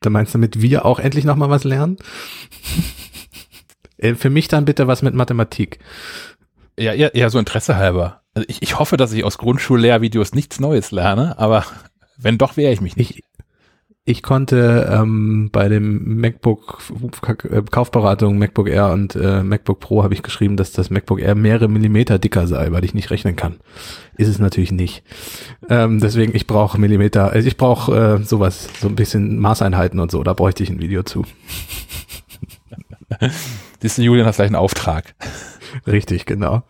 Da 0.00 0.10
meinst 0.10 0.34
du, 0.34 0.38
damit 0.38 0.60
wir 0.60 0.84
auch 0.84 0.98
endlich 0.98 1.24
nochmal 1.24 1.50
was 1.50 1.64
lernen? 1.64 1.96
Äh, 3.98 4.16
für 4.16 4.30
mich 4.30 4.48
dann 4.48 4.64
bitte 4.64 4.88
was 4.88 5.02
mit 5.02 5.14
Mathematik. 5.14 5.78
Ja, 6.76 6.92
eher, 6.92 7.14
eher 7.14 7.30
so 7.30 7.38
Interesse 7.38 7.76
halber. 7.76 8.22
Also 8.34 8.48
ich, 8.48 8.60
ich 8.60 8.78
hoffe, 8.78 8.96
dass 8.96 9.12
ich 9.12 9.22
aus 9.22 9.38
Grundschullehrvideos 9.38 10.34
nichts 10.34 10.58
Neues 10.58 10.90
lerne, 10.90 11.38
aber 11.38 11.64
wenn 12.16 12.38
doch, 12.38 12.56
wehre 12.56 12.72
ich 12.72 12.80
mich 12.80 12.96
nicht. 12.96 13.18
Ich, 13.18 13.24
ich 14.04 14.24
konnte 14.24 14.88
ähm, 14.90 15.50
bei 15.52 15.68
dem 15.68 16.20
MacBook 16.20 16.82
äh, 17.48 17.62
Kaufberatung 17.62 18.36
MacBook 18.36 18.68
Air 18.68 18.90
und 18.90 19.14
äh, 19.14 19.44
MacBook 19.44 19.78
Pro 19.78 20.02
habe 20.02 20.12
ich 20.12 20.24
geschrieben, 20.24 20.56
dass 20.56 20.72
das 20.72 20.90
MacBook 20.90 21.20
Air 21.20 21.36
mehrere 21.36 21.68
Millimeter 21.68 22.18
dicker 22.18 22.48
sei, 22.48 22.72
weil 22.72 22.84
ich 22.84 22.94
nicht 22.94 23.10
rechnen 23.10 23.36
kann. 23.36 23.60
Ist 24.16 24.26
es 24.26 24.40
natürlich 24.40 24.72
nicht. 24.72 25.04
Ähm, 25.68 26.00
deswegen 26.00 26.34
ich 26.34 26.48
brauche 26.48 26.80
Millimeter, 26.80 27.30
also 27.30 27.46
ich 27.46 27.56
brauche 27.56 28.18
äh, 28.20 28.24
sowas, 28.24 28.68
so 28.80 28.88
ein 28.88 28.96
bisschen 28.96 29.38
Maßeinheiten 29.38 30.00
und 30.00 30.10
so. 30.10 30.24
Da 30.24 30.32
bräuchte 30.32 30.64
ich 30.64 30.70
ein 30.70 30.80
Video 30.80 31.04
zu. 31.04 31.24
Siehst 33.80 33.98
du, 33.98 34.02
Julian, 34.02 34.26
hast 34.26 34.36
gleich 34.36 34.48
einen 34.48 34.56
Auftrag. 34.56 35.14
Richtig, 35.86 36.26
genau. 36.26 36.64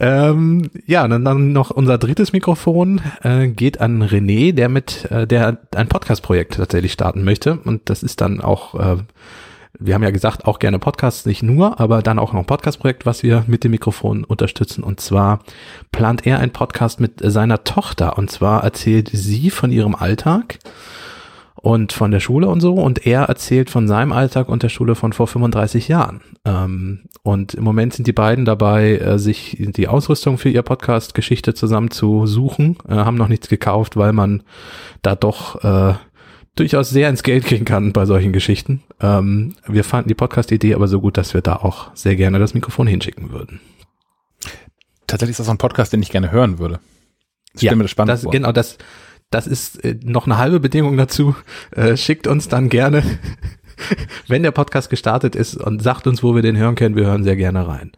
Ähm, 0.00 0.70
ja, 0.86 1.06
dann, 1.06 1.24
dann 1.24 1.52
noch 1.52 1.70
unser 1.70 1.98
drittes 1.98 2.32
Mikrofon 2.32 3.00
äh, 3.22 3.46
geht 3.46 3.80
an 3.80 4.02
René, 4.02 4.52
der 4.52 4.68
mit, 4.68 5.10
äh, 5.10 5.26
der 5.26 5.58
ein 5.74 5.88
Podcast-Projekt 5.88 6.56
tatsächlich 6.56 6.92
starten 6.92 7.22
möchte. 7.22 7.58
Und 7.58 7.88
das 7.88 8.02
ist 8.02 8.20
dann 8.20 8.40
auch 8.40 8.74
äh, 8.74 8.96
wir 9.78 9.94
haben 9.94 10.02
ja 10.02 10.10
gesagt, 10.10 10.46
auch 10.46 10.60
gerne 10.60 10.78
Podcasts, 10.78 11.26
nicht 11.26 11.42
nur, 11.42 11.80
aber 11.80 12.00
dann 12.00 12.18
auch 12.18 12.32
noch 12.32 12.40
ein 12.40 12.46
Podcast-Projekt, 12.46 13.06
was 13.06 13.22
wir 13.22 13.44
mit 13.48 13.64
dem 13.64 13.72
Mikrofon 13.72 14.24
unterstützen. 14.24 14.84
Und 14.84 15.00
zwar 15.00 15.40
plant 15.90 16.26
er 16.26 16.38
ein 16.38 16.52
Podcast 16.52 17.00
mit 17.00 17.20
seiner 17.20 17.64
Tochter. 17.64 18.16
Und 18.16 18.30
zwar 18.30 18.62
erzählt 18.62 19.10
sie 19.12 19.50
von 19.50 19.72
ihrem 19.72 19.94
Alltag 19.94 20.58
und 21.64 21.94
von 21.94 22.10
der 22.10 22.20
Schule 22.20 22.46
und 22.48 22.60
so. 22.60 22.74
Und 22.74 23.06
er 23.06 23.22
erzählt 23.22 23.70
von 23.70 23.88
seinem 23.88 24.12
Alltag 24.12 24.50
und 24.50 24.62
der 24.62 24.68
Schule 24.68 24.94
von 24.94 25.14
vor 25.14 25.26
35 25.26 25.88
Jahren. 25.88 26.20
Ähm, 26.44 27.04
und 27.22 27.54
im 27.54 27.64
Moment 27.64 27.94
sind 27.94 28.06
die 28.06 28.12
beiden 28.12 28.44
dabei, 28.44 28.98
äh, 28.98 29.18
sich 29.18 29.56
die 29.58 29.88
Ausrüstung 29.88 30.36
für 30.36 30.50
ihr 30.50 30.60
Podcast 30.60 31.14
Geschichte 31.14 31.54
zusammen 31.54 31.90
zu 31.90 32.26
suchen, 32.26 32.76
äh, 32.86 32.96
haben 32.96 33.16
noch 33.16 33.28
nichts 33.28 33.48
gekauft, 33.48 33.96
weil 33.96 34.12
man 34.12 34.42
da 35.00 35.14
doch 35.14 35.64
äh, 35.64 35.94
durchaus 36.54 36.90
sehr 36.90 37.08
ins 37.08 37.22
Geld 37.22 37.46
gehen 37.46 37.64
kann 37.64 37.94
bei 37.94 38.04
solchen 38.04 38.34
Geschichten. 38.34 38.82
Ähm, 39.00 39.54
wir 39.66 39.84
fanden 39.84 40.08
die 40.08 40.14
Podcast-Idee 40.14 40.74
aber 40.74 40.86
so 40.86 41.00
gut, 41.00 41.16
dass 41.16 41.32
wir 41.32 41.40
da 41.40 41.56
auch 41.56 41.90
sehr 41.94 42.14
gerne 42.14 42.38
das 42.38 42.52
Mikrofon 42.52 42.86
hinschicken 42.86 43.32
würden. 43.32 43.60
Tatsächlich 45.06 45.32
ist 45.32 45.40
das 45.40 45.46
so 45.46 45.52
ein 45.52 45.58
Podcast, 45.58 45.94
den 45.94 46.02
ich 46.02 46.10
gerne 46.10 46.30
hören 46.30 46.58
würde. 46.58 46.80
Das 47.54 47.62
ja, 47.62 47.74
das, 47.74 47.94
das 47.94 48.30
genau 48.30 48.52
das 48.52 48.76
das 49.34 49.48
ist 49.48 49.84
äh, 49.84 49.96
noch 50.04 50.26
eine 50.26 50.38
halbe 50.38 50.60
Bedingung 50.60 50.96
dazu. 50.96 51.34
Äh, 51.72 51.96
schickt 51.96 52.26
uns 52.28 52.48
dann 52.48 52.68
gerne, 52.68 53.02
wenn 54.28 54.44
der 54.44 54.52
Podcast 54.52 54.90
gestartet 54.90 55.34
ist 55.34 55.56
und 55.56 55.82
sagt 55.82 56.06
uns, 56.06 56.22
wo 56.22 56.34
wir 56.36 56.42
den 56.42 56.56
hören 56.56 56.76
können. 56.76 56.94
Wir 56.94 57.06
hören 57.06 57.24
sehr 57.24 57.36
gerne 57.36 57.66
rein. 57.66 57.92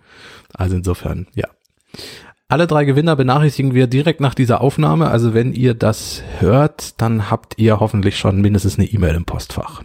Also 0.54 0.76
insofern, 0.76 1.26
ja. 1.34 1.46
Alle 2.48 2.66
drei 2.66 2.84
Gewinner 2.84 3.16
benachrichtigen 3.16 3.74
wir 3.74 3.86
direkt 3.86 4.20
nach 4.20 4.34
dieser 4.34 4.60
Aufnahme. 4.60 5.08
Also 5.08 5.34
wenn 5.34 5.52
ihr 5.52 5.74
das 5.74 6.22
hört, 6.38 7.00
dann 7.00 7.30
habt 7.30 7.58
ihr 7.58 7.80
hoffentlich 7.80 8.16
schon 8.16 8.40
mindestens 8.40 8.78
eine 8.78 8.86
E-Mail 8.86 9.14
im 9.16 9.24
Postfach. 9.24 9.82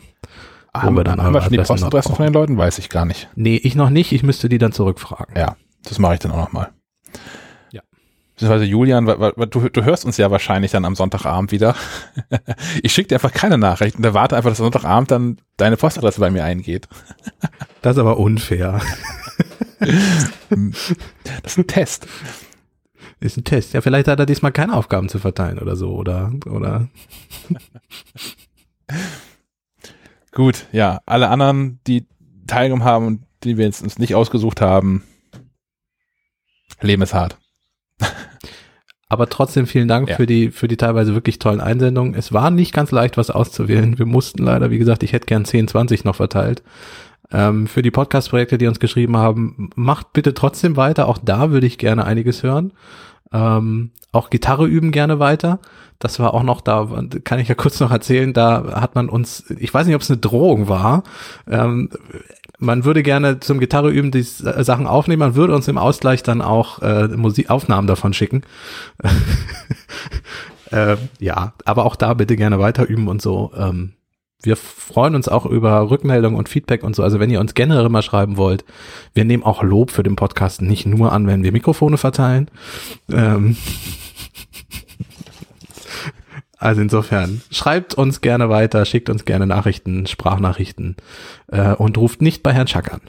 Haben 0.73 0.95
wir 0.95 1.03
dann 1.03 1.21
haben 1.21 1.33
wir 1.33 1.41
schon 1.41 1.51
die 1.51 1.57
Postadressen 1.57 2.15
von 2.15 2.25
den 2.25 2.33
Leuten? 2.33 2.57
Weiß 2.57 2.79
ich 2.79 2.87
gar 2.87 3.03
nicht. 3.03 3.29
Nee, 3.35 3.57
ich 3.57 3.75
noch 3.75 3.89
nicht. 3.89 4.13
Ich 4.13 4.23
müsste 4.23 4.47
die 4.47 4.57
dann 4.57 4.71
zurückfragen. 4.71 5.35
Ja, 5.35 5.57
das 5.83 5.99
mache 5.99 6.13
ich 6.13 6.19
dann 6.19 6.31
auch 6.31 6.37
nochmal 6.37 6.69
beziehungsweise 8.41 8.65
Julian, 8.65 9.05
du, 9.05 9.69
du 9.69 9.83
hörst 9.83 10.03
uns 10.03 10.17
ja 10.17 10.31
wahrscheinlich 10.31 10.71
dann 10.71 10.83
am 10.83 10.95
Sonntagabend 10.95 11.51
wieder. 11.51 11.75
ich 12.81 12.91
schicke 12.91 13.09
dir 13.09 13.15
einfach 13.15 13.31
keine 13.31 13.59
Nachricht 13.59 13.97
und 13.97 14.03
erwarte 14.03 14.35
einfach, 14.35 14.49
dass 14.49 14.57
Sonntagabend 14.57 15.11
dann 15.11 15.37
deine 15.57 15.77
Postadresse 15.77 16.19
bei 16.19 16.31
mir 16.31 16.43
eingeht. 16.43 16.87
das 17.83 17.95
ist 17.95 17.99
aber 17.99 18.17
unfair. 18.17 18.81
das 19.79 21.45
ist 21.45 21.57
ein 21.59 21.67
Test. 21.67 22.07
Ist 23.19 23.37
ein 23.37 23.43
Test. 23.43 23.73
Ja, 23.73 23.81
vielleicht 23.81 24.07
hat 24.07 24.19
er 24.19 24.25
diesmal 24.25 24.51
keine 24.51 24.73
Aufgaben 24.73 25.07
zu 25.07 25.19
verteilen 25.19 25.59
oder 25.59 25.75
so, 25.75 25.93
oder, 25.93 26.31
oder. 26.49 26.87
Gut, 30.31 30.65
ja. 30.71 31.01
Alle 31.05 31.29
anderen, 31.29 31.79
die 31.85 32.07
teilgenommen 32.47 32.85
haben 32.85 33.05
und 33.05 33.23
die 33.43 33.57
wir 33.57 33.65
jetzt 33.65 33.83
uns 33.83 33.99
nicht 33.99 34.15
ausgesucht 34.15 34.61
haben, 34.61 35.03
Leben 36.81 37.03
ist 37.03 37.13
hart. 37.13 37.37
Aber 39.11 39.27
trotzdem 39.27 39.67
vielen 39.67 39.89
Dank 39.89 40.07
ja. 40.07 40.15
für 40.15 40.25
die, 40.25 40.51
für 40.51 40.69
die 40.69 40.77
teilweise 40.77 41.13
wirklich 41.13 41.37
tollen 41.37 41.59
Einsendungen. 41.59 42.15
Es 42.15 42.31
war 42.31 42.49
nicht 42.49 42.73
ganz 42.73 42.91
leicht, 42.91 43.17
was 43.17 43.29
auszuwählen. 43.29 43.99
Wir 43.99 44.05
mussten 44.05 44.41
leider, 44.41 44.71
wie 44.71 44.77
gesagt, 44.77 45.03
ich 45.03 45.11
hätte 45.11 45.25
gern 45.25 45.43
10, 45.43 45.67
20 45.67 46.05
noch 46.05 46.15
verteilt. 46.15 46.63
Ähm, 47.29 47.67
für 47.67 47.81
die 47.81 47.91
Podcast-Projekte, 47.91 48.57
die 48.57 48.67
uns 48.67 48.79
geschrieben 48.79 49.17
haben, 49.17 49.69
macht 49.75 50.13
bitte 50.13 50.33
trotzdem 50.33 50.77
weiter. 50.77 51.09
Auch 51.09 51.17
da 51.17 51.51
würde 51.51 51.67
ich 51.67 51.77
gerne 51.77 52.05
einiges 52.05 52.41
hören. 52.41 52.71
Ähm, 53.33 53.91
auch 54.13 54.29
Gitarre 54.29 54.65
üben 54.65 54.93
gerne 54.93 55.19
weiter. 55.19 55.59
Das 55.99 56.17
war 56.21 56.33
auch 56.33 56.43
noch 56.43 56.61
da, 56.61 56.87
kann 57.25 57.39
ich 57.39 57.49
ja 57.49 57.55
kurz 57.55 57.81
noch 57.81 57.91
erzählen, 57.91 58.31
da 58.31 58.79
hat 58.79 58.95
man 58.95 59.09
uns, 59.09 59.43
ich 59.59 59.73
weiß 59.73 59.85
nicht, 59.85 59.95
ob 59.95 60.01
es 60.01 60.09
eine 60.09 60.19
Drohung 60.19 60.69
war, 60.69 61.03
ähm, 61.49 61.89
man 62.61 62.85
würde 62.85 63.03
gerne 63.03 63.39
zum 63.39 63.59
Gitarre 63.59 63.89
üben 63.89 64.11
die 64.11 64.21
Sachen 64.21 64.87
aufnehmen, 64.87 65.19
man 65.19 65.35
würde 65.35 65.55
uns 65.55 65.67
im 65.67 65.77
Ausgleich 65.77 66.23
dann 66.23 66.41
auch 66.41 66.81
äh, 66.81 67.07
Musik 67.07 67.49
Aufnahmen 67.49 67.87
davon 67.87 68.13
schicken. 68.13 68.43
äh, 70.71 70.95
ja, 71.19 71.53
aber 71.65 71.85
auch 71.85 71.95
da 71.95 72.13
bitte 72.13 72.35
gerne 72.35 72.59
weiter 72.59 72.87
üben 72.87 73.07
und 73.07 73.21
so. 73.21 73.51
Ähm, 73.57 73.93
wir 74.43 74.55
freuen 74.55 75.15
uns 75.15 75.27
auch 75.27 75.45
über 75.45 75.89
Rückmeldungen 75.89 76.37
und 76.37 76.49
Feedback 76.49 76.83
und 76.83 76.95
so. 76.95 77.03
Also 77.03 77.19
wenn 77.19 77.29
ihr 77.29 77.39
uns 77.39 77.53
generell 77.53 77.89
mal 77.89 78.01
schreiben 78.01 78.37
wollt, 78.37 78.63
wir 79.13 79.25
nehmen 79.25 79.43
auch 79.43 79.63
Lob 79.63 79.91
für 79.91 80.03
den 80.03 80.15
Podcast 80.15 80.61
nicht 80.61 80.85
nur 80.85 81.11
an, 81.11 81.27
wenn 81.27 81.43
wir 81.43 81.51
Mikrofone 81.51 81.97
verteilen. 81.97 82.49
Ähm, 83.11 83.57
also 86.61 86.81
insofern, 86.81 87.41
schreibt 87.49 87.95
uns 87.95 88.21
gerne 88.21 88.47
weiter, 88.47 88.85
schickt 88.85 89.09
uns 89.09 89.25
gerne 89.25 89.47
Nachrichten, 89.47 90.05
Sprachnachrichten 90.05 90.95
äh, 91.47 91.73
und 91.73 91.97
ruft 91.97 92.21
nicht 92.21 92.43
bei 92.43 92.53
Herrn 92.53 92.67
Schack 92.67 92.93
an. 92.93 93.01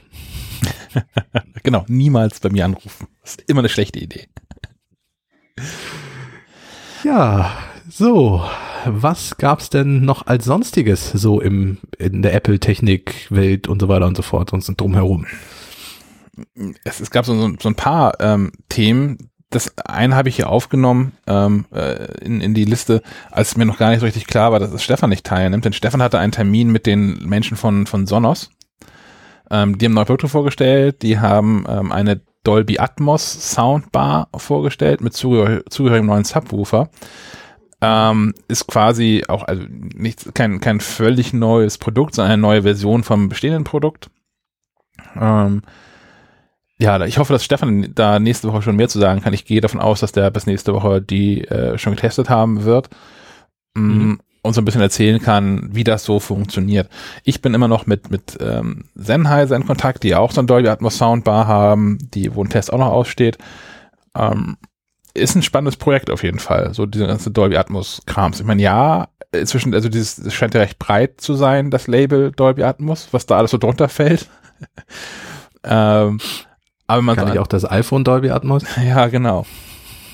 genau, 1.62 1.84
niemals 1.86 2.40
bei 2.40 2.48
mir 2.48 2.64
anrufen. 2.64 3.08
Das 3.20 3.32
ist 3.32 3.44
immer 3.50 3.60
eine 3.60 3.68
schlechte 3.68 3.98
Idee. 3.98 4.28
Ja, 7.04 7.52
so, 7.90 8.42
was 8.86 9.36
gab's 9.36 9.68
denn 9.68 10.02
noch 10.02 10.26
als 10.26 10.46
sonstiges 10.46 11.10
so 11.10 11.38
im 11.40 11.76
in 11.98 12.22
der 12.22 12.32
Apple 12.32 12.58
Technik 12.58 13.26
Welt 13.30 13.68
und 13.68 13.82
so 13.82 13.88
weiter 13.88 14.06
und 14.06 14.16
so 14.16 14.22
fort 14.22 14.54
und 14.54 14.80
drumherum? 14.80 15.26
Es, 16.84 17.00
es 17.00 17.10
gab 17.10 17.26
so, 17.26 17.54
so 17.60 17.68
ein 17.68 17.74
paar 17.74 18.18
ähm, 18.20 18.52
Themen, 18.70 19.30
das 19.52 19.78
eine 19.78 20.16
habe 20.16 20.28
ich 20.28 20.36
hier 20.36 20.48
aufgenommen 20.48 21.12
ähm, 21.26 21.66
äh, 21.72 22.06
in, 22.24 22.40
in 22.40 22.54
die 22.54 22.64
Liste, 22.64 23.02
als 23.30 23.56
mir 23.56 23.66
noch 23.66 23.78
gar 23.78 23.90
nicht 23.90 24.00
so 24.00 24.06
richtig 24.06 24.26
klar 24.26 24.50
war, 24.50 24.58
dass 24.58 24.72
es 24.72 24.82
Stefan 24.82 25.10
nicht 25.10 25.24
teilnimmt. 25.24 25.64
Denn 25.64 25.72
Stefan 25.72 26.02
hatte 26.02 26.18
einen 26.18 26.32
Termin 26.32 26.72
mit 26.72 26.86
den 26.86 27.26
Menschen 27.28 27.56
von, 27.56 27.86
von 27.86 28.06
Sonos. 28.06 28.50
Ähm, 29.50 29.78
die 29.78 29.84
haben 29.84 29.94
neue 29.94 30.06
Produkte 30.06 30.28
vorgestellt, 30.28 31.02
die 31.02 31.20
haben 31.20 31.64
ähm, 31.68 31.92
eine 31.92 32.22
Dolby 32.44 32.78
Atmos 32.78 33.52
Soundbar 33.54 34.28
vorgestellt 34.34 35.00
mit 35.00 35.12
zugehör 35.12 35.62
zugehörigem 35.68 36.06
neuen 36.06 36.24
Subwoofer. 36.24 36.88
Ähm, 37.80 38.32
ist 38.48 38.66
quasi 38.68 39.24
auch 39.28 39.42
also 39.44 39.64
nicht 39.68 40.34
kein, 40.34 40.60
kein 40.60 40.80
völlig 40.80 41.32
neues 41.32 41.78
Produkt, 41.78 42.14
sondern 42.14 42.32
eine 42.32 42.42
neue 42.42 42.62
Version 42.62 43.02
vom 43.02 43.28
bestehenden 43.28 43.64
Produkt. 43.64 44.08
Ähm, 45.20 45.62
ja, 46.78 47.04
ich 47.04 47.18
hoffe, 47.18 47.32
dass 47.32 47.44
Stefan 47.44 47.92
da 47.94 48.18
nächste 48.18 48.48
Woche 48.48 48.62
schon 48.62 48.76
mehr 48.76 48.88
zu 48.88 48.98
sagen 48.98 49.20
kann. 49.20 49.34
Ich 49.34 49.44
gehe 49.44 49.60
davon 49.60 49.80
aus, 49.80 50.00
dass 50.00 50.12
der 50.12 50.30
bis 50.30 50.46
nächste 50.46 50.74
Woche 50.74 51.00
die 51.00 51.46
äh, 51.46 51.78
schon 51.78 51.94
getestet 51.94 52.28
haben 52.28 52.64
wird 52.64 52.88
mm, 53.74 53.80
mhm. 53.80 54.20
und 54.42 54.54
so 54.54 54.60
ein 54.60 54.64
bisschen 54.64 54.80
erzählen 54.80 55.20
kann, 55.20 55.68
wie 55.72 55.84
das 55.84 56.04
so 56.04 56.18
funktioniert. 56.18 56.88
Ich 57.24 57.40
bin 57.40 57.54
immer 57.54 57.68
noch 57.68 57.86
mit 57.86 58.10
mit 58.10 58.36
ähm, 58.40 58.84
Sennheiser 58.94 59.54
in 59.56 59.66
Kontakt, 59.66 60.02
die 60.02 60.14
auch 60.14 60.32
so 60.32 60.40
ein 60.40 60.46
Dolby 60.46 60.68
Atmos 60.68 60.98
Soundbar 60.98 61.46
haben, 61.46 61.98
die 62.00 62.34
wo 62.34 62.42
ein 62.42 62.50
Test 62.50 62.72
auch 62.72 62.78
noch 62.78 62.90
aussteht. 62.90 63.38
Ähm, 64.16 64.56
ist 65.14 65.34
ein 65.34 65.42
spannendes 65.42 65.76
Projekt 65.76 66.10
auf 66.10 66.22
jeden 66.22 66.38
Fall, 66.38 66.72
so 66.74 66.86
diese 66.86 67.06
ganze 67.06 67.30
Dolby 67.30 67.56
Atmos 67.56 68.02
Krams. 68.06 68.40
Ich 68.40 68.46
meine, 68.46 68.62
ja, 68.62 69.08
inzwischen, 69.30 69.74
also 69.74 69.88
dieses 69.88 70.16
das 70.16 70.32
scheint 70.34 70.54
ja 70.54 70.60
recht 70.60 70.78
breit 70.78 71.20
zu 71.20 71.34
sein, 71.34 71.70
das 71.70 71.86
Label 71.86 72.32
Dolby 72.32 72.62
Atmos, 72.62 73.08
was 73.12 73.26
da 73.26 73.36
alles 73.36 73.50
so 73.50 73.58
drunter 73.58 73.88
fällt. 73.88 74.28
ähm, 75.64 76.18
aber 76.92 77.02
man 77.02 77.16
Kann 77.16 77.28
so 77.28 77.34
ich 77.34 77.38
auch 77.38 77.46
das 77.46 77.70
iPhone 77.70 78.04
Dolby 78.04 78.30
Atmos? 78.30 78.64
Ja, 78.84 79.08
genau. 79.08 79.46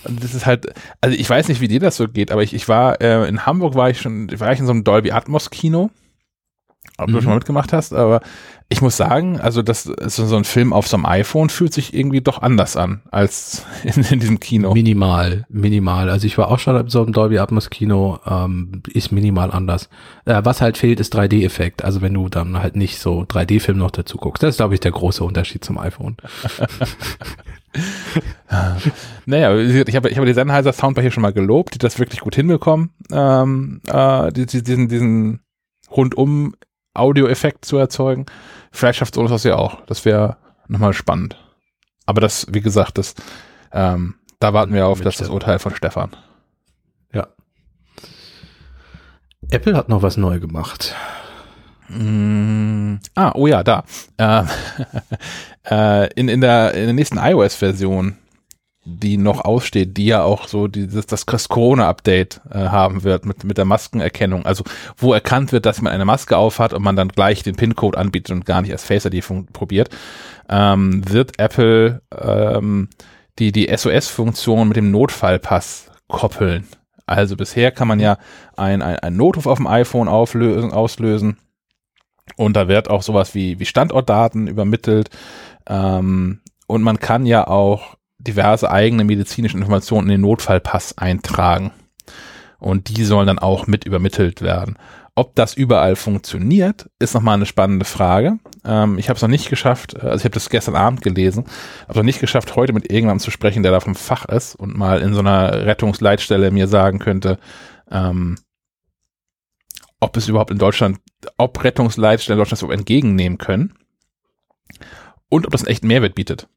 Das 0.04 0.32
ist 0.32 0.46
halt, 0.46 0.66
also 1.00 1.16
ich 1.16 1.28
weiß 1.28 1.48
nicht, 1.48 1.60
wie 1.60 1.68
dir 1.68 1.80
das 1.80 1.96
so 1.96 2.08
geht, 2.08 2.30
aber 2.30 2.42
ich, 2.42 2.54
ich 2.54 2.68
war, 2.68 3.00
äh, 3.00 3.28
in 3.28 3.44
Hamburg 3.44 3.74
war 3.74 3.90
ich 3.90 4.00
schon, 4.00 4.30
war 4.40 4.52
ich 4.52 4.60
in 4.60 4.66
so 4.66 4.72
einem 4.72 4.84
Dolby 4.84 5.10
Atmos 5.10 5.50
Kino 5.50 5.90
ob 6.98 7.08
mhm. 7.08 7.12
du 7.12 7.20
schon 7.20 7.30
mal 7.30 7.36
mitgemacht 7.36 7.72
hast, 7.72 7.92
aber 7.94 8.20
ich 8.70 8.82
muss 8.82 8.98
sagen, 8.98 9.40
also 9.40 9.62
das 9.62 9.84
so, 9.84 10.26
so 10.26 10.36
ein 10.36 10.44
Film 10.44 10.74
auf 10.74 10.86
so 10.86 10.98
einem 10.98 11.06
iPhone 11.06 11.48
fühlt 11.48 11.72
sich 11.72 11.94
irgendwie 11.94 12.20
doch 12.20 12.42
anders 12.42 12.76
an 12.76 13.00
als 13.10 13.64
in, 13.82 14.02
in 14.04 14.20
diesem 14.20 14.40
Kino. 14.40 14.74
Minimal, 14.74 15.46
minimal. 15.48 16.10
Also 16.10 16.26
ich 16.26 16.36
war 16.36 16.50
auch 16.50 16.58
schon 16.58 16.76
in 16.76 16.88
so 16.88 17.02
einem 17.02 17.14
Dolby 17.14 17.38
Atmos 17.38 17.70
Kino, 17.70 18.18
ähm, 18.26 18.82
ist 18.92 19.10
minimal 19.10 19.52
anders. 19.52 19.88
Äh, 20.26 20.42
was 20.44 20.60
halt 20.60 20.76
fehlt, 20.76 21.00
ist 21.00 21.16
3D-Effekt. 21.16 21.82
Also 21.82 22.02
wenn 22.02 22.12
du 22.12 22.28
dann 22.28 22.58
halt 22.58 22.76
nicht 22.76 22.98
so 22.98 23.22
3D-Film 23.22 23.78
noch 23.78 23.90
dazu 23.90 24.18
guckst. 24.18 24.42
Das 24.42 24.50
ist, 24.50 24.58
glaube 24.58 24.74
ich, 24.74 24.80
der 24.80 24.92
große 24.92 25.24
Unterschied 25.24 25.64
zum 25.64 25.78
iPhone. 25.78 26.18
naja, 29.24 29.56
ich 29.56 29.96
habe 29.96 30.10
ich 30.10 30.18
hab 30.18 30.24
die 30.26 30.34
Sennheiser 30.34 30.74
Soundbar 30.74 31.02
hier 31.02 31.10
schon 31.10 31.22
mal 31.22 31.32
gelobt, 31.32 31.74
die 31.74 31.78
das 31.78 31.98
wirklich 31.98 32.20
gut 32.20 32.34
hinbekommen. 32.34 32.90
Ähm, 33.10 33.80
äh, 33.86 34.30
diesen, 34.30 34.88
diesen 34.88 35.40
rundum 35.90 36.54
Audioeffekt 36.98 37.64
zu 37.64 37.76
erzeugen. 37.76 38.26
Vielleicht 38.72 38.98
schafft 38.98 39.14
Sonos 39.14 39.30
das 39.30 39.44
ja 39.44 39.56
auch. 39.56 39.84
Das 39.86 40.04
wäre 40.04 40.36
nochmal 40.68 40.92
spannend. 40.92 41.36
Aber 42.06 42.20
das, 42.20 42.46
wie 42.50 42.60
gesagt, 42.60 42.98
das, 42.98 43.14
ähm, 43.72 44.14
da 44.40 44.52
warten 44.52 44.72
wir 44.72 44.86
auf 44.86 45.00
das, 45.00 45.16
das 45.16 45.28
Urteil 45.28 45.58
von 45.58 45.74
Stefan. 45.74 46.10
Ja. 47.12 47.28
Apple 49.50 49.76
hat 49.76 49.88
noch 49.88 50.02
was 50.02 50.16
neu 50.16 50.40
gemacht. 50.40 50.94
Mm, 51.88 52.96
ah, 53.14 53.32
oh 53.34 53.46
ja, 53.46 53.62
da. 53.62 53.84
Äh, 54.18 54.44
äh, 55.70 56.12
in, 56.14 56.28
in, 56.28 56.40
der, 56.40 56.74
in 56.74 56.84
der 56.84 56.92
nächsten 56.92 57.18
iOS-Version 57.18 58.16
die 58.88 59.16
noch 59.16 59.44
aussteht, 59.44 59.96
die 59.96 60.06
ja 60.06 60.22
auch 60.22 60.48
so 60.48 60.66
dieses, 60.66 61.06
das 61.06 61.26
Corona-Update 61.26 62.40
äh, 62.50 62.68
haben 62.68 63.04
wird 63.04 63.26
mit, 63.26 63.44
mit 63.44 63.58
der 63.58 63.64
Maskenerkennung. 63.64 64.46
Also 64.46 64.64
wo 64.96 65.12
erkannt 65.12 65.52
wird, 65.52 65.66
dass 65.66 65.82
man 65.82 65.92
eine 65.92 66.04
Maske 66.04 66.36
aufhat 66.36 66.72
und 66.72 66.82
man 66.82 66.96
dann 66.96 67.08
gleich 67.08 67.42
den 67.42 67.56
PIN-Code 67.56 67.98
anbietet 67.98 68.34
und 68.34 68.46
gar 68.46 68.62
nicht 68.62 68.72
als 68.72 68.84
Face 68.84 69.04
ID 69.04 69.24
probiert, 69.52 69.90
ähm, 70.48 71.02
wird 71.08 71.38
Apple 71.38 72.02
ähm, 72.16 72.88
die, 73.38 73.52
die 73.52 73.68
SOS-Funktion 73.74 74.68
mit 74.68 74.76
dem 74.76 74.90
Notfallpass 74.90 75.90
koppeln. 76.08 76.66
Also 77.06 77.36
bisher 77.36 77.70
kann 77.70 77.88
man 77.88 78.00
ja 78.00 78.18
ein, 78.56 78.82
ein, 78.82 78.98
ein 78.98 79.16
Notruf 79.16 79.46
auf 79.46 79.58
dem 79.58 79.66
iPhone 79.66 80.08
auflösen, 80.08 80.72
auslösen 80.72 81.38
und 82.36 82.54
da 82.54 82.68
wird 82.68 82.90
auch 82.90 83.02
sowas 83.02 83.34
wie, 83.34 83.58
wie 83.58 83.64
Standortdaten 83.64 84.46
übermittelt 84.46 85.10
ähm, 85.66 86.40
und 86.66 86.82
man 86.82 86.98
kann 86.98 87.24
ja 87.24 87.46
auch 87.46 87.97
diverse 88.28 88.70
eigene 88.70 89.04
medizinische 89.04 89.56
Informationen 89.56 90.08
in 90.08 90.12
den 90.12 90.20
Notfallpass 90.20 90.96
eintragen. 90.98 91.72
Und 92.58 92.88
die 92.88 93.04
sollen 93.04 93.26
dann 93.26 93.38
auch 93.38 93.66
mit 93.66 93.84
übermittelt 93.84 94.42
werden. 94.42 94.76
Ob 95.14 95.34
das 95.34 95.54
überall 95.54 95.96
funktioniert, 95.96 96.88
ist 97.00 97.14
nochmal 97.14 97.34
eine 97.34 97.46
spannende 97.46 97.84
Frage. 97.84 98.38
Ähm, 98.64 98.98
ich 98.98 99.08
habe 99.08 99.16
es 99.16 99.22
noch 99.22 99.28
nicht 99.28 99.48
geschafft, 99.50 99.94
äh, 99.94 100.06
also 100.06 100.18
ich 100.18 100.24
habe 100.24 100.34
das 100.34 100.48
gestern 100.48 100.76
Abend 100.76 101.02
gelesen, 101.02 101.46
habe 101.88 101.98
noch 101.98 102.04
nicht 102.04 102.20
geschafft, 102.20 102.54
heute 102.54 102.72
mit 102.72 102.84
irgendjemandem 102.84 103.24
zu 103.24 103.32
sprechen, 103.32 103.64
der 103.64 103.72
da 103.72 103.80
vom 103.80 103.96
Fach 103.96 104.26
ist 104.26 104.54
und 104.54 104.76
mal 104.76 105.00
in 105.00 105.14
so 105.14 105.20
einer 105.20 105.66
Rettungsleitstelle 105.66 106.52
mir 106.52 106.68
sagen 106.68 107.00
könnte, 107.00 107.38
ähm, 107.90 108.38
ob 109.98 110.16
es 110.16 110.28
überhaupt 110.28 110.52
in 110.52 110.58
Deutschland, 110.58 110.98
ob 111.36 111.64
Rettungsleitstellen 111.64 112.38
in 112.38 112.40
Deutschland 112.40 112.60
so 112.60 112.70
entgegennehmen 112.70 113.38
können 113.38 113.74
und 115.28 115.46
ob 115.46 115.52
das 115.52 115.62
einen 115.62 115.72
echten 115.72 115.88
Mehrwert 115.88 116.14
bietet. 116.14 116.48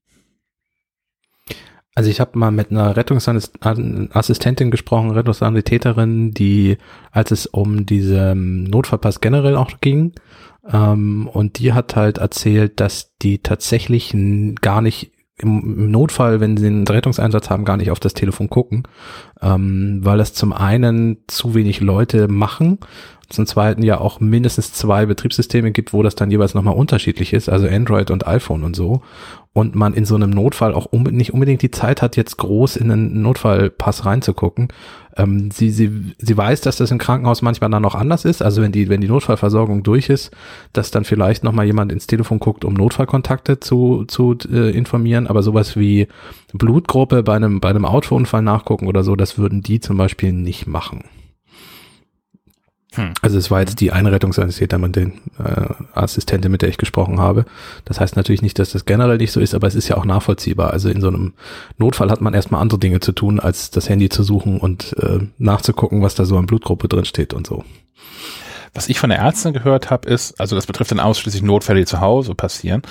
Also 2.01 2.09
ich 2.09 2.19
habe 2.19 2.35
mal 2.35 2.49
mit 2.49 2.71
einer 2.71 2.97
Rettungsassistentin 2.97 4.71
gesprochen, 4.71 5.11
Rettungssanitäterin, 5.11 6.31
die, 6.31 6.79
als 7.11 7.29
es 7.29 7.45
um 7.45 7.85
diesen 7.85 8.63
Notfallpass 8.63 9.21
generell 9.21 9.55
auch 9.55 9.69
ging, 9.81 10.13
ähm, 10.67 11.29
und 11.31 11.59
die 11.59 11.73
hat 11.73 11.95
halt 11.95 12.17
erzählt, 12.17 12.79
dass 12.79 13.15
die 13.21 13.37
tatsächlich 13.37 14.15
gar 14.61 14.81
nicht 14.81 15.11
im, 15.41 15.91
Notfall, 15.91 16.39
wenn 16.39 16.57
sie 16.57 16.67
einen 16.67 16.87
Rettungseinsatz 16.87 17.49
haben, 17.49 17.65
gar 17.65 17.77
nicht 17.77 17.91
auf 17.91 17.99
das 17.99 18.13
Telefon 18.13 18.49
gucken, 18.49 18.83
ähm, 19.41 19.99
weil 20.03 20.19
es 20.19 20.33
zum 20.33 20.53
einen 20.53 21.17
zu 21.27 21.55
wenig 21.55 21.81
Leute 21.81 22.27
machen 22.27 22.79
zum 23.31 23.45
zweiten 23.45 23.83
ja 23.83 23.99
auch 23.99 24.19
mindestens 24.19 24.73
zwei 24.73 25.05
Betriebssysteme 25.05 25.71
gibt, 25.71 25.93
wo 25.93 26.03
das 26.03 26.15
dann 26.15 26.31
jeweils 26.31 26.53
nochmal 26.53 26.75
unterschiedlich 26.75 27.33
ist, 27.33 27.49
also 27.49 27.67
Android 27.67 28.11
und 28.11 28.27
iPhone 28.27 28.63
und 28.63 28.75
so. 28.75 29.01
Und 29.53 29.75
man 29.75 29.93
in 29.93 30.05
so 30.05 30.15
einem 30.15 30.29
Notfall 30.29 30.73
auch 30.73 30.85
um, 30.85 31.03
nicht 31.03 31.33
unbedingt 31.33 31.61
die 31.61 31.71
Zeit 31.71 32.01
hat, 32.01 32.15
jetzt 32.15 32.37
groß 32.37 32.77
in 32.77 32.91
einen 32.91 33.21
Notfallpass 33.21 34.05
reinzugucken. 34.05 34.69
Ähm, 35.17 35.51
sie, 35.51 35.69
sie, 35.71 36.13
sie 36.17 36.37
weiß, 36.37 36.61
dass 36.61 36.77
das 36.77 36.91
im 36.91 36.97
Krankenhaus 36.97 37.41
manchmal 37.41 37.69
dann 37.69 37.81
noch 37.81 37.95
anders 37.95 38.25
ist. 38.25 38.41
Also 38.41 38.61
wenn 38.61 38.71
die, 38.71 38.89
wenn 38.89 39.01
die 39.01 39.07
Notfallversorgung 39.07 39.83
durch 39.83 40.09
ist, 40.09 40.31
dass 40.73 40.91
dann 40.91 41.03
vielleicht 41.03 41.43
nochmal 41.43 41.65
jemand 41.65 41.91
ins 41.91 42.07
Telefon 42.07 42.39
guckt, 42.39 42.65
um 42.65 42.73
Notfallkontakte 42.73 43.59
zu, 43.59 44.05
zu 44.07 44.37
äh, 44.51 44.71
informieren. 44.71 45.27
Aber 45.27 45.43
sowas 45.43 45.75
wie 45.75 46.07
Blutgruppe 46.53 47.23
bei 47.23 47.35
einem, 47.35 47.59
bei 47.59 47.69
einem 47.69 47.85
Autounfall 47.85 48.41
nachgucken 48.41 48.87
oder 48.87 49.03
so, 49.03 49.15
das 49.15 49.37
würden 49.37 49.61
die 49.61 49.79
zum 49.79 49.97
Beispiel 49.97 50.33
nicht 50.33 50.67
machen. 50.67 51.03
Hm. 52.93 53.13
Also 53.21 53.37
es 53.37 53.49
war 53.49 53.61
jetzt 53.61 53.79
die 53.79 53.91
Einrettungsassistentin, 53.93 55.13
äh, 55.39 55.65
Assistentin, 55.93 56.51
mit 56.51 56.61
der 56.61 56.69
ich 56.69 56.77
gesprochen 56.77 57.19
habe. 57.19 57.45
Das 57.85 58.01
heißt 58.01 58.17
natürlich 58.17 58.41
nicht, 58.41 58.59
dass 58.59 58.71
das 58.71 58.83
generell 58.83 59.17
nicht 59.17 59.31
so 59.31 59.39
ist, 59.39 59.55
aber 59.55 59.67
es 59.67 59.75
ist 59.75 59.87
ja 59.87 59.95
auch 59.95 60.03
nachvollziehbar. 60.03 60.71
Also 60.71 60.89
in 60.89 60.99
so 60.99 61.07
einem 61.07 61.33
Notfall 61.77 62.11
hat 62.11 62.19
man 62.19 62.33
erstmal 62.33 62.61
andere 62.61 62.79
Dinge 62.79 62.99
zu 62.99 63.13
tun, 63.13 63.39
als 63.39 63.71
das 63.71 63.87
Handy 63.87 64.09
zu 64.09 64.23
suchen 64.23 64.59
und 64.59 64.95
äh, 64.99 65.19
nachzugucken, 65.37 66.01
was 66.01 66.15
da 66.15 66.25
so 66.25 66.37
an 66.37 66.47
Blutgruppe 66.47 66.89
drin 66.89 67.05
steht 67.05 67.33
und 67.33 67.47
so. 67.47 67.63
Was 68.73 68.89
ich 68.89 68.99
von 68.99 69.09
der 69.09 69.19
Ärztin 69.19 69.53
gehört 69.53 69.89
habe, 69.89 70.09
ist, 70.09 70.39
also 70.39 70.55
das 70.55 70.65
betrifft 70.65 70.91
dann 70.91 70.99
ausschließlich 70.99 71.43
Notfälle, 71.43 71.79
die 71.79 71.85
zu 71.85 72.01
Hause 72.01 72.35
passieren, 72.35 72.81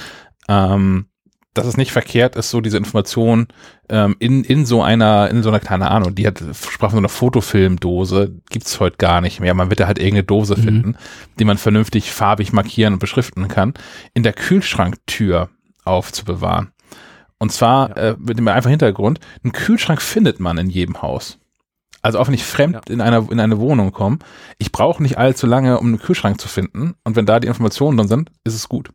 ähm, 0.49 1.07
dass 1.55 1.67
es 1.67 1.77
nicht 1.77 1.93
verkehrt 1.93 2.37
ist, 2.37 2.51
so 2.51 2.61
diese 2.61 2.77
Information 2.77 3.49
ähm, 3.89 4.15
in, 4.21 4.45
in 4.45 4.67
so 4.67 4.83
einer, 4.83 5.31
in 5.31 5.43
so 5.43 5.49
einer, 5.49 5.59
keine 5.59 5.91
Ahnung, 5.91 6.15
die 6.15 6.27
hat, 6.27 6.39
sprach 6.39 6.91
von 6.91 6.97
so 6.97 6.99
einer 6.99 7.09
Fotofilmdose, 7.09 8.37
gibt's 8.51 8.79
heute 8.79 8.99
gar 8.99 9.21
nicht 9.21 9.41
mehr. 9.41 9.55
Man 9.55 9.69
wird 9.69 9.81
da 9.81 9.87
halt 9.87 9.99
irgendeine 9.99 10.25
Dose 10.25 10.57
mhm. 10.57 10.63
finden, 10.63 10.97
die 11.39 11.45
man 11.45 11.59
vernünftig 11.59 12.13
farbig 12.13 12.53
markieren 12.53 12.95
und 12.95 12.99
beschriften 13.01 13.49
kann, 13.49 13.75
in 14.15 14.23
der 14.23 14.33
Kühlschranktür 14.33 15.51
aufzubewahren. 15.85 16.71
Und 17.39 17.51
zwar 17.51 17.91
ja. 17.91 17.97
äh, 17.97 18.17
mit 18.19 18.39
dem 18.39 18.47
einfachen 18.47 18.71
Hintergrund, 18.71 19.19
einen 19.43 19.53
Kühlschrank 19.53 20.01
findet 20.03 20.39
man 20.39 20.57
in 20.59 20.71
jedem 20.71 21.03
Haus. 21.03 21.39
Also 22.03 22.19
auch 22.19 22.29
wenn 22.29 22.35
ich 22.35 22.45
fremd 22.45 22.75
ja. 22.75 22.93
in, 22.93 23.01
einer, 23.01 23.31
in 23.31 23.41
eine 23.41 23.59
Wohnung 23.59 23.93
komme, 23.93 24.19
ich 24.59 24.71
brauche 24.73 25.03
nicht 25.03 25.19
allzu 25.19 25.47
lange, 25.47 25.81
um 25.81 25.87
einen 25.87 25.99
Kühlschrank 25.99 26.41
zu 26.41 26.49
finden. 26.49 26.95
Und 27.03 27.17
wenn 27.17 27.27
da 27.27 27.41
die 27.41 27.49
Informationen 27.49 27.99
drin 27.99 28.09
sind, 28.09 28.31
ist 28.45 28.55
es 28.55 28.69
gut. 28.69 28.91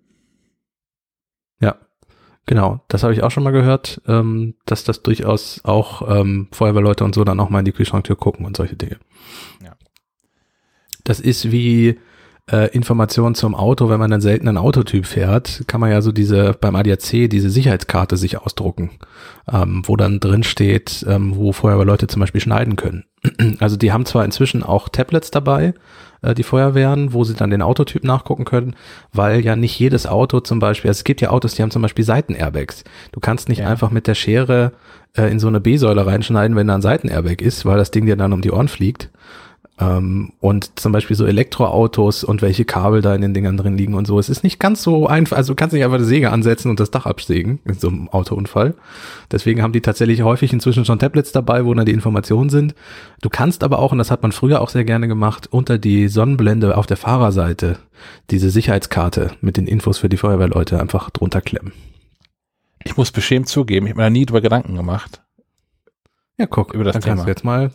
Ja, 1.60 1.76
Genau, 2.46 2.82
das 2.88 3.04
habe 3.04 3.14
ich 3.14 3.24
auch 3.24 3.32
schon 3.32 3.44
mal 3.44 3.52
gehört, 3.52 4.02
ähm, 4.08 4.54
dass 4.66 4.84
das 4.84 5.02
durchaus 5.02 5.62
auch 5.64 6.08
ähm, 6.08 6.48
Feuerwehrleute 6.52 7.04
und 7.04 7.16
so 7.16 7.24
dann 7.24 7.40
auch 7.40 7.50
mal 7.50 7.60
in 7.60 7.66
die 7.66 7.72
Kühlschranktür 7.72 8.16
gucken 8.16 8.46
und 8.46 8.56
solche 8.56 8.76
Dinge. 8.76 8.98
Ja. 9.64 9.76
Das 11.04 11.20
ist 11.20 11.52
wie 11.52 11.98
äh, 12.52 12.70
Informationen 12.76 13.34
zum 13.34 13.56
Auto, 13.56 13.90
wenn 13.90 14.00
man 14.00 14.14
einen 14.14 14.22
seltenen 14.22 14.58
Autotyp 14.58 15.08
fährt, 15.08 15.64
kann 15.66 15.82
man 15.82 15.90
ja 15.90 16.02
so 16.02 16.12
diese 16.12 16.54
beim 16.54 16.76
ADAC 16.76 17.28
diese 17.30 17.50
Sicherheitskarte 17.50 18.18
sich 18.18 18.38
ausdrucken, 18.38 18.92
ähm, 19.52 19.82
wo 19.86 19.96
dann 19.96 20.20
drin 20.20 20.44
steht, 20.44 21.04
ähm, 21.10 21.36
wo 21.36 21.52
Feuerwehrleute 21.52 22.06
zum 22.06 22.20
Beispiel 22.20 22.42
schneiden 22.42 22.76
können. 22.76 23.06
Also 23.60 23.76
die 23.78 23.92
haben 23.92 24.06
zwar 24.06 24.24
inzwischen 24.24 24.62
auch 24.62 24.90
Tablets 24.90 25.32
dabei, 25.32 25.74
die 26.34 26.44
Feuerwehren, 26.44 27.14
wo 27.14 27.24
sie 27.24 27.36
dann 27.36 27.50
den 27.50 27.62
Autotyp 27.62 28.04
nachgucken 28.04 28.46
können, 28.46 28.76
weil 29.14 29.42
ja 29.42 29.56
nicht 29.56 29.78
jedes 29.78 30.08
Auto 30.08 30.40
zum 30.40 30.60
Beispiel, 30.60 30.90
also 30.90 31.00
es 31.00 31.04
gibt 31.04 31.22
ja 31.22 31.30
Autos, 31.30 31.56
die 31.56 31.62
haben 31.62 31.72
zum 31.72 31.82
Beispiel 31.82 32.06
Seitenairbags. 32.06 32.84
Du 33.12 33.20
kannst 33.20 33.50
nicht 33.50 33.60
ja. 33.60 33.70
einfach 33.70 33.92
mit 33.92 34.08
der 34.08 34.16
Schere 34.16 34.72
äh, 35.16 35.32
in 35.32 35.40
so 35.40 35.48
eine 35.48 35.60
B-Säule 35.60 36.06
reinschneiden, 36.06 36.56
wenn 36.56 36.68
da 36.68 36.76
ein 36.76 36.82
Seitenairbag 36.82 37.42
ist, 37.42 37.66
weil 37.66 37.78
das 37.78 37.92
Ding 37.92 38.06
dir 38.06 38.16
dann 38.16 38.34
um 38.34 38.42
die 38.42 38.52
Ohren 38.52 38.68
fliegt. 38.68 39.10
Ähm, 39.78 40.32
und 40.40 40.80
zum 40.80 40.94
Beispiel 40.94 41.18
so 41.18 41.26
Elektroautos 41.26 42.24
und 42.24 42.42
welche 42.42 42.64
Kabel 42.64 43.02
da 43.02 43.14
in 43.14 43.22
den 43.22 43.34
Dingern 43.34 43.58
drin 43.58 43.78
liegen 43.78 43.94
und 43.94 44.08
so. 44.08 44.18
Es 44.20 44.30
ist 44.30 44.44
nicht 44.44 44.58
ganz 44.58 44.82
so 44.82 45.08
einfach, 45.08 45.36
also 45.36 45.52
du 45.52 45.56
kannst 45.56 45.74
nicht 45.74 45.84
einfach 45.84 45.98
eine 45.98 46.06
Säge 46.06 46.32
ansetzen 46.32 46.70
und 46.70 46.80
das 46.80 46.92
Dach 46.92 47.06
absägen 47.06 47.60
in 47.66 47.74
so 47.74 47.90
einem 47.90 48.08
Autounfall. 48.08 48.76
Deswegen 49.32 49.62
haben 49.62 49.74
die 49.74 49.82
tatsächlich 49.82 50.22
häufig 50.22 50.54
inzwischen 50.54 50.86
schon 50.86 51.00
Tablets 51.00 51.34
dabei, 51.34 51.66
wo 51.66 51.74
dann 51.74 51.86
die 51.86 51.92
Informationen 51.92 52.50
sind. 52.50 52.74
Du 53.22 53.30
kannst 53.30 53.64
aber 53.66 53.80
auch, 53.80 53.92
und 53.92 53.98
das 53.98 54.12
hat 54.12 54.22
man 54.22 54.32
früher 54.32 54.62
auch 54.62 54.70
sehr 54.70 54.86
gerne 54.86 55.10
gemacht, 55.10 55.48
unter 55.52 55.78
die 55.78 56.08
Sonnenblende 56.08 56.78
auf 56.78 56.88
der 56.88 56.98
Fahrerseite 56.98 57.78
diese 58.30 58.50
Sicherheitskarte 58.52 59.32
mit 59.42 59.58
den 59.58 59.68
Infos 59.68 59.98
für 59.98 60.10
die 60.10 60.18
Feuerwehrleute 60.18 60.80
einfach 60.80 61.10
drunter 61.10 61.42
klemmen. 61.42 61.74
Ich 62.86 62.96
muss 62.96 63.12
beschämt 63.12 63.50
zugeben, 63.50 63.88
ich 63.88 63.92
habe 63.92 64.02
mir 64.02 64.06
da 64.06 64.10
nie 64.10 64.26
drüber 64.26 64.42
Gedanken 64.42 64.76
gemacht. 64.76 65.22
Ja, 66.38 66.46
guck, 66.46 66.74
über 66.74 66.84
das 66.84 66.94
dann 66.94 67.02
Thema. 67.02 67.16
kannst 67.16 67.26
du 67.26 67.30
jetzt 67.30 67.44
mal 67.44 67.72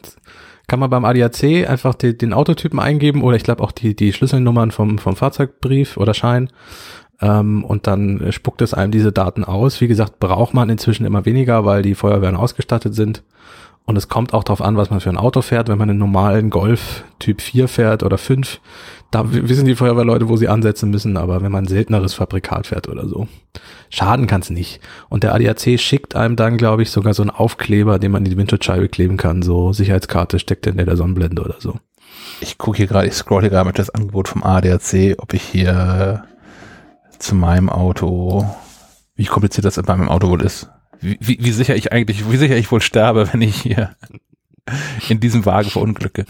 kann 0.70 0.78
man 0.78 0.88
beim 0.88 1.04
ADAC 1.04 1.68
einfach 1.68 1.96
die, 1.96 2.16
den 2.16 2.32
Autotypen 2.32 2.78
eingeben 2.78 3.24
oder 3.24 3.36
ich 3.36 3.42
glaube 3.42 3.64
auch 3.64 3.72
die, 3.72 3.96
die 3.96 4.12
Schlüsselnummern 4.12 4.70
vom, 4.70 4.98
vom 4.98 5.16
Fahrzeugbrief 5.16 5.96
oder 5.96 6.14
Schein. 6.14 6.48
Ähm, 7.20 7.64
und 7.64 7.88
dann 7.88 8.30
spuckt 8.30 8.62
es 8.62 8.72
einem 8.72 8.92
diese 8.92 9.10
Daten 9.10 9.42
aus. 9.42 9.80
Wie 9.80 9.88
gesagt, 9.88 10.20
braucht 10.20 10.54
man 10.54 10.70
inzwischen 10.70 11.06
immer 11.06 11.26
weniger, 11.26 11.64
weil 11.64 11.82
die 11.82 11.96
Feuerwehren 11.96 12.36
ausgestattet 12.36 12.94
sind. 12.94 13.24
Und 13.90 13.96
es 13.96 14.08
kommt 14.08 14.34
auch 14.34 14.44
darauf 14.44 14.62
an, 14.62 14.76
was 14.76 14.90
man 14.90 15.00
für 15.00 15.10
ein 15.10 15.16
Auto 15.16 15.42
fährt. 15.42 15.68
Wenn 15.68 15.76
man 15.76 15.90
einen 15.90 15.98
normalen 15.98 16.50
Golf 16.50 17.02
Typ 17.18 17.40
4 17.40 17.66
fährt 17.66 18.04
oder 18.04 18.18
5, 18.18 18.60
da 19.10 19.32
wissen 19.32 19.66
die 19.66 19.74
Feuerwehrleute, 19.74 20.28
wo 20.28 20.36
sie 20.36 20.46
ansetzen 20.46 20.90
müssen. 20.90 21.16
Aber 21.16 21.42
wenn 21.42 21.50
man 21.50 21.64
ein 21.64 21.66
selteneres 21.66 22.14
Fabrikat 22.14 22.68
fährt 22.68 22.88
oder 22.88 23.08
so, 23.08 23.26
schaden 23.88 24.28
kann 24.28 24.42
es 24.42 24.50
nicht. 24.50 24.78
Und 25.08 25.24
der 25.24 25.34
ADAC 25.34 25.80
schickt 25.80 26.14
einem 26.14 26.36
dann, 26.36 26.56
glaube 26.56 26.82
ich, 26.82 26.92
sogar 26.92 27.14
so 27.14 27.22
einen 27.24 27.32
Aufkleber, 27.32 27.98
den 27.98 28.12
man 28.12 28.24
in 28.24 28.30
die 28.30 28.36
Windschutzscheibe 28.36 28.88
kleben 28.88 29.16
kann. 29.16 29.42
So 29.42 29.72
Sicherheitskarte 29.72 30.38
steckt 30.38 30.68
in 30.68 30.76
der 30.76 30.96
Sonnenblende 30.96 31.42
oder 31.42 31.56
so. 31.58 31.74
Ich 32.40 32.58
gucke 32.58 32.76
hier 32.76 32.86
gerade, 32.86 33.08
ich 33.08 33.14
scroll 33.14 33.40
hier 33.40 33.50
gerade 33.50 33.66
mit 33.66 33.80
das 33.80 33.90
Angebot 33.90 34.28
vom 34.28 34.44
ADAC, 34.44 35.16
ob 35.18 35.34
ich 35.34 35.42
hier 35.42 36.22
zu 37.18 37.34
meinem 37.34 37.68
Auto, 37.68 38.46
wie 39.16 39.24
kompliziert 39.24 39.64
das 39.64 39.82
bei 39.82 39.96
meinem 39.96 40.10
Auto 40.10 40.28
wohl 40.28 40.42
ist 40.42 40.70
wie, 41.00 41.38
wie 41.40 41.52
sicher 41.52 41.76
ich 41.76 41.92
eigentlich, 41.92 42.30
wie 42.30 42.36
sicher 42.36 42.56
ich 42.56 42.70
wohl 42.70 42.80
sterbe, 42.80 43.32
wenn 43.32 43.42
ich 43.42 43.62
hier 43.62 43.96
in 45.08 45.20
diesem 45.20 45.44
Wagen 45.46 45.70
verunglücke. 45.70 46.26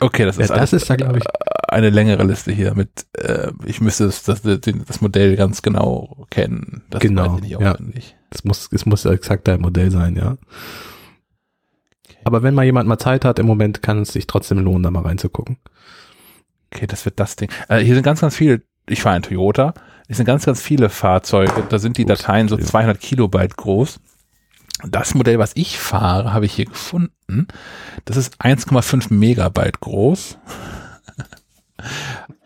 Okay, 0.00 0.24
das 0.24 0.38
ist, 0.38 0.50
ja, 0.50 0.56
das 0.56 0.72
ist 0.72 0.88
da, 0.88 0.96
glaube 0.96 1.18
ich, 1.18 1.24
eine 1.68 1.90
längere 1.90 2.24
Liste 2.24 2.52
hier 2.52 2.74
mit, 2.74 3.06
äh, 3.18 3.52
ich 3.66 3.80
müsste 3.80 4.06
das, 4.06 4.22
das, 4.22 4.42
das 4.42 5.00
Modell 5.00 5.36
ganz 5.36 5.62
genau 5.62 6.26
kennen. 6.30 6.82
Das 6.90 7.00
genau, 7.00 7.38
ja. 7.38 7.76
Es 8.30 8.44
muss, 8.44 8.68
es 8.72 8.86
muss 8.86 9.04
exakt 9.04 9.46
dein 9.46 9.60
Modell 9.60 9.90
sein, 9.90 10.16
ja. 10.16 10.38
Okay. 12.08 12.18
Aber 12.24 12.42
wenn 12.42 12.54
mal 12.54 12.64
jemand 12.64 12.88
mal 12.88 12.98
Zeit 12.98 13.24
hat, 13.24 13.38
im 13.38 13.46
Moment 13.46 13.82
kann 13.82 14.02
es 14.02 14.12
sich 14.12 14.26
trotzdem 14.26 14.58
lohnen, 14.58 14.82
da 14.82 14.90
mal 14.90 15.02
reinzugucken. 15.02 15.58
Okay, 16.72 16.86
das 16.86 17.04
wird 17.04 17.20
das 17.20 17.36
Ding. 17.36 17.50
Äh, 17.68 17.80
hier 17.80 17.94
sind 17.94 18.04
ganz, 18.04 18.20
ganz 18.20 18.34
viele, 18.34 18.62
ich 18.88 19.02
fahre 19.02 19.16
ein 19.16 19.22
Toyota, 19.22 19.74
es 20.10 20.16
sind 20.16 20.26
ganz, 20.26 20.44
ganz 20.44 20.60
viele 20.60 20.88
Fahrzeuge. 20.88 21.62
Da 21.68 21.78
sind 21.78 21.96
die 21.96 22.04
Dateien 22.04 22.48
so 22.48 22.56
200 22.56 22.98
Kilobyte 22.98 23.56
groß. 23.56 24.00
Das 24.84 25.14
Modell, 25.14 25.38
was 25.38 25.52
ich 25.54 25.78
fahre, 25.78 26.32
habe 26.32 26.46
ich 26.46 26.52
hier 26.52 26.64
gefunden. 26.64 27.46
Das 28.06 28.16
ist 28.16 28.40
1,5 28.40 29.14
Megabyte 29.14 29.80
groß. 29.80 30.38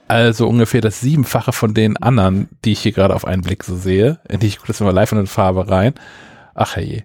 Also 0.06 0.46
ungefähr 0.46 0.82
das 0.82 1.00
siebenfache 1.00 1.52
von 1.52 1.72
den 1.72 1.96
anderen, 1.96 2.50
die 2.62 2.72
ich 2.72 2.80
hier 2.80 2.92
gerade 2.92 3.14
auf 3.14 3.24
einen 3.24 3.40
Blick 3.40 3.64
so 3.64 3.74
sehe. 3.74 4.20
Ich 4.28 4.58
gucke 4.58 4.68
das 4.68 4.80
mal 4.80 4.90
live 4.90 5.12
in 5.12 5.20
die 5.20 5.26
Farbe 5.26 5.70
rein. 5.70 5.94
Ach 6.54 6.76
hey. 6.76 7.04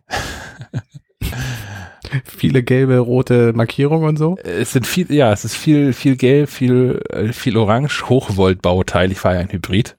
Viele 2.25 2.61
gelbe, 2.61 2.99
rote 2.99 3.53
Markierungen 3.53 4.09
und 4.09 4.17
so. 4.17 4.37
Es 4.43 4.73
sind 4.73 4.85
viel, 4.85 5.11
ja, 5.13 5.31
es 5.31 5.45
ist 5.45 5.55
viel, 5.55 5.93
viel 5.93 6.17
gelb, 6.17 6.49
viel, 6.49 7.01
äh, 7.09 7.31
viel 7.31 7.55
orange, 7.55 8.09
Hochvolt-Bauteil. 8.09 9.13
Ich 9.13 9.19
fahre 9.19 9.35
ja 9.35 9.41
ein 9.41 9.51
Hybrid. 9.51 9.97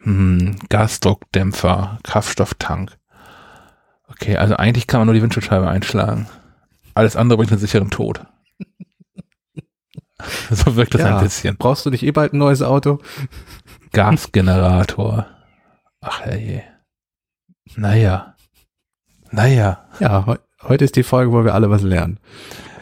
Hm, 0.00 0.56
Gasdruckdämpfer, 0.68 1.98
Kraftstofftank. 2.02 2.96
Okay, 4.08 4.36
also 4.36 4.56
eigentlich 4.56 4.86
kann 4.86 5.00
man 5.00 5.06
nur 5.06 5.14
die 5.14 5.22
Windschutzscheibe 5.22 5.68
einschlagen. 5.68 6.28
Alles 6.94 7.16
andere 7.16 7.36
bringt 7.36 7.50
einen 7.52 7.60
sicheren 7.60 7.90
Tod. 7.90 8.24
so 10.50 10.76
wirkt 10.76 10.94
das 10.94 11.02
Ja. 11.02 11.18
ein 11.18 11.24
bisschen. 11.24 11.56
Brauchst 11.56 11.84
du 11.86 11.90
nicht 11.90 12.02
eh 12.02 12.10
bald 12.12 12.32
ein 12.32 12.38
neues 12.38 12.62
Auto? 12.62 13.00
Gasgenerator. 13.92 15.26
Ach 16.00 16.20
herrje. 16.20 16.62
Naja. 17.76 18.34
Naja. 19.30 19.84
Ja, 20.00 20.26
heu 20.26 20.36
heute 20.62 20.84
ist 20.84 20.96
die 20.96 21.02
Folge, 21.02 21.32
wo 21.32 21.44
wir 21.44 21.54
alle 21.54 21.70
was 21.70 21.82
lernen. 21.82 22.18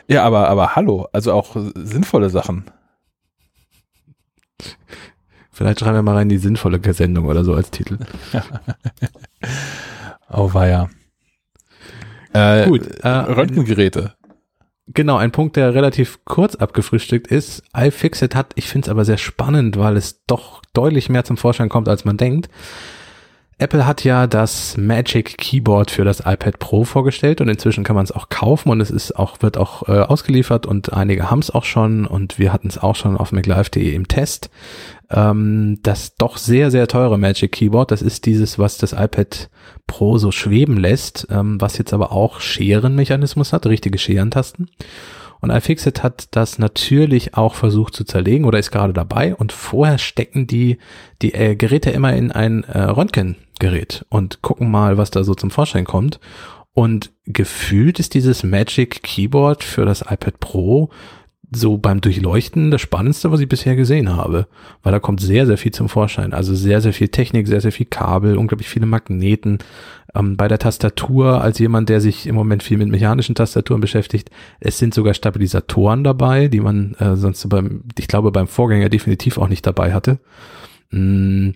Ja, 0.08 0.22
aber, 0.24 0.48
aber 0.48 0.76
hallo, 0.76 1.08
also 1.12 1.32
auch 1.32 1.56
sinnvolle 1.74 2.30
Sachen. 2.30 2.70
Vielleicht 5.56 5.80
schreiben 5.80 5.96
wir 5.96 6.02
mal 6.02 6.16
rein 6.16 6.28
die 6.28 6.36
sinnvolle 6.36 6.78
Sendung 6.92 7.24
oder 7.24 7.42
so 7.42 7.54
als 7.54 7.70
Titel. 7.70 7.98
Oh 10.28 10.52
weia. 10.52 10.90
Äh, 12.32 12.66
Gut, 12.66 12.84
äh, 13.04 13.08
Röntgengeräte. 13.08 14.14
Genau, 14.88 15.16
ein 15.18 15.30
Punkt, 15.30 15.54
der 15.54 15.72
relativ 15.72 16.18
kurz 16.24 16.56
abgefrühstückt 16.56 17.28
ist. 17.28 17.62
iFixit 17.76 18.34
hat, 18.34 18.52
ich 18.56 18.68
finde 18.68 18.86
es 18.86 18.90
aber 18.90 19.04
sehr 19.04 19.18
spannend, 19.18 19.78
weil 19.78 19.96
es 19.96 20.24
doch 20.26 20.62
deutlich 20.72 21.08
mehr 21.08 21.22
zum 21.22 21.36
Vorschein 21.36 21.68
kommt, 21.68 21.88
als 21.88 22.04
man 22.04 22.16
denkt. 22.16 22.48
Apple 23.58 23.86
hat 23.86 24.04
ja 24.04 24.26
das 24.26 24.76
Magic 24.76 25.38
Keyboard 25.38 25.90
für 25.90 26.04
das 26.04 26.20
iPad 26.20 26.58
Pro 26.58 26.84
vorgestellt 26.84 27.40
und 27.40 27.48
inzwischen 27.48 27.84
kann 27.84 27.96
man 27.96 28.04
es 28.04 28.12
auch 28.12 28.28
kaufen 28.28 28.68
und 28.68 28.82
es 28.82 28.90
ist 28.90 29.16
auch, 29.16 29.40
wird 29.40 29.56
auch 29.56 29.88
äh, 29.88 29.92
ausgeliefert 29.92 30.66
und 30.66 30.92
einige 30.92 31.30
haben 31.30 31.38
es 31.38 31.50
auch 31.50 31.64
schon 31.64 32.06
und 32.06 32.38
wir 32.38 32.52
hatten 32.52 32.68
es 32.68 32.76
auch 32.76 32.96
schon 32.96 33.16
auf 33.16 33.32
maclife.de 33.32 33.94
im 33.94 34.08
Test. 34.08 34.50
Ähm, 35.10 35.78
das 35.82 36.16
doch 36.16 36.36
sehr, 36.36 36.70
sehr 36.70 36.88
teure 36.88 37.18
Magic 37.18 37.52
Keyboard, 37.52 37.90
das 37.90 38.02
ist 38.02 38.26
dieses, 38.26 38.58
was 38.58 38.78
das 38.78 38.92
iPad 38.92 39.48
Pro 39.86 40.18
so 40.18 40.32
schweben 40.32 40.76
lässt, 40.76 41.28
ähm, 41.30 41.60
was 41.60 41.78
jetzt 41.78 41.92
aber 41.92 42.12
auch 42.12 42.40
Scherenmechanismus 42.40 43.52
hat, 43.52 43.66
richtige 43.66 43.98
Scherentasten. 43.98 44.68
Und 45.40 45.50
iFixit 45.50 46.02
hat 46.02 46.28
das 46.32 46.58
natürlich 46.58 47.34
auch 47.34 47.54
versucht 47.54 47.94
zu 47.94 48.04
zerlegen 48.04 48.46
oder 48.46 48.58
ist 48.58 48.70
gerade 48.70 48.92
dabei 48.92 49.34
und 49.34 49.52
vorher 49.52 49.98
stecken 49.98 50.46
die, 50.46 50.78
die 51.22 51.34
äh, 51.34 51.54
Geräte 51.56 51.90
immer 51.90 52.14
in 52.14 52.32
ein 52.32 52.64
äh, 52.64 52.80
Röntgengerät 52.80 54.06
und 54.08 54.42
gucken 54.42 54.70
mal, 54.70 54.98
was 54.98 55.10
da 55.10 55.24
so 55.24 55.34
zum 55.34 55.50
Vorschein 55.50 55.84
kommt. 55.84 56.20
Und 56.72 57.12
gefühlt 57.24 57.98
ist 58.00 58.14
dieses 58.14 58.42
Magic 58.42 59.02
Keyboard 59.02 59.64
für 59.64 59.84
das 59.86 60.02
iPad 60.02 60.40
Pro 60.40 60.90
so 61.56 61.78
beim 61.78 62.00
Durchleuchten 62.00 62.70
das 62.70 62.80
Spannendste, 62.80 63.30
was 63.32 63.40
ich 63.40 63.48
bisher 63.48 63.76
gesehen 63.76 64.14
habe, 64.14 64.46
weil 64.82 64.92
da 64.92 65.00
kommt 65.00 65.20
sehr, 65.20 65.46
sehr 65.46 65.58
viel 65.58 65.72
zum 65.72 65.88
Vorschein. 65.88 66.32
Also 66.32 66.54
sehr, 66.54 66.80
sehr 66.80 66.92
viel 66.92 67.08
Technik, 67.08 67.46
sehr, 67.46 67.60
sehr 67.60 67.72
viel 67.72 67.86
Kabel, 67.86 68.36
unglaublich 68.36 68.68
viele 68.68 68.86
Magneten. 68.86 69.58
Ähm, 70.14 70.36
bei 70.36 70.48
der 70.48 70.58
Tastatur, 70.58 71.40
als 71.40 71.58
jemand, 71.58 71.88
der 71.88 72.00
sich 72.00 72.26
im 72.26 72.34
Moment 72.34 72.62
viel 72.62 72.78
mit 72.78 72.88
mechanischen 72.88 73.34
Tastaturen 73.34 73.80
beschäftigt, 73.80 74.30
es 74.60 74.78
sind 74.78 74.94
sogar 74.94 75.14
Stabilisatoren 75.14 76.04
dabei, 76.04 76.48
die 76.48 76.60
man 76.60 76.94
äh, 76.94 77.16
sonst 77.16 77.48
beim, 77.48 77.82
ich 77.98 78.08
glaube, 78.08 78.30
beim 78.32 78.46
Vorgänger 78.46 78.88
definitiv 78.88 79.38
auch 79.38 79.48
nicht 79.48 79.66
dabei 79.66 79.92
hatte. 79.92 80.18
Mm, 80.90 81.50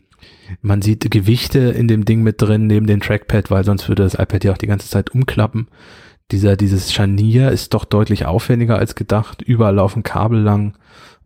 man 0.62 0.82
sieht 0.82 1.10
Gewichte 1.10 1.58
in 1.58 1.88
dem 1.88 2.04
Ding 2.04 2.22
mit 2.22 2.42
drin, 2.42 2.66
neben 2.66 2.86
dem 2.86 3.00
Trackpad, 3.00 3.50
weil 3.50 3.64
sonst 3.64 3.88
würde 3.88 4.02
das 4.02 4.14
iPad 4.14 4.44
ja 4.44 4.52
auch 4.52 4.58
die 4.58 4.66
ganze 4.66 4.88
Zeit 4.88 5.10
umklappen 5.10 5.68
dieser, 6.32 6.56
dieses 6.56 6.92
Scharnier 6.92 7.50
ist 7.50 7.74
doch 7.74 7.84
deutlich 7.84 8.26
aufwendiger 8.26 8.78
als 8.78 8.94
gedacht. 8.94 9.42
Überall 9.42 9.74
laufen 9.74 10.02
Kabel 10.02 10.40
lang. 10.40 10.76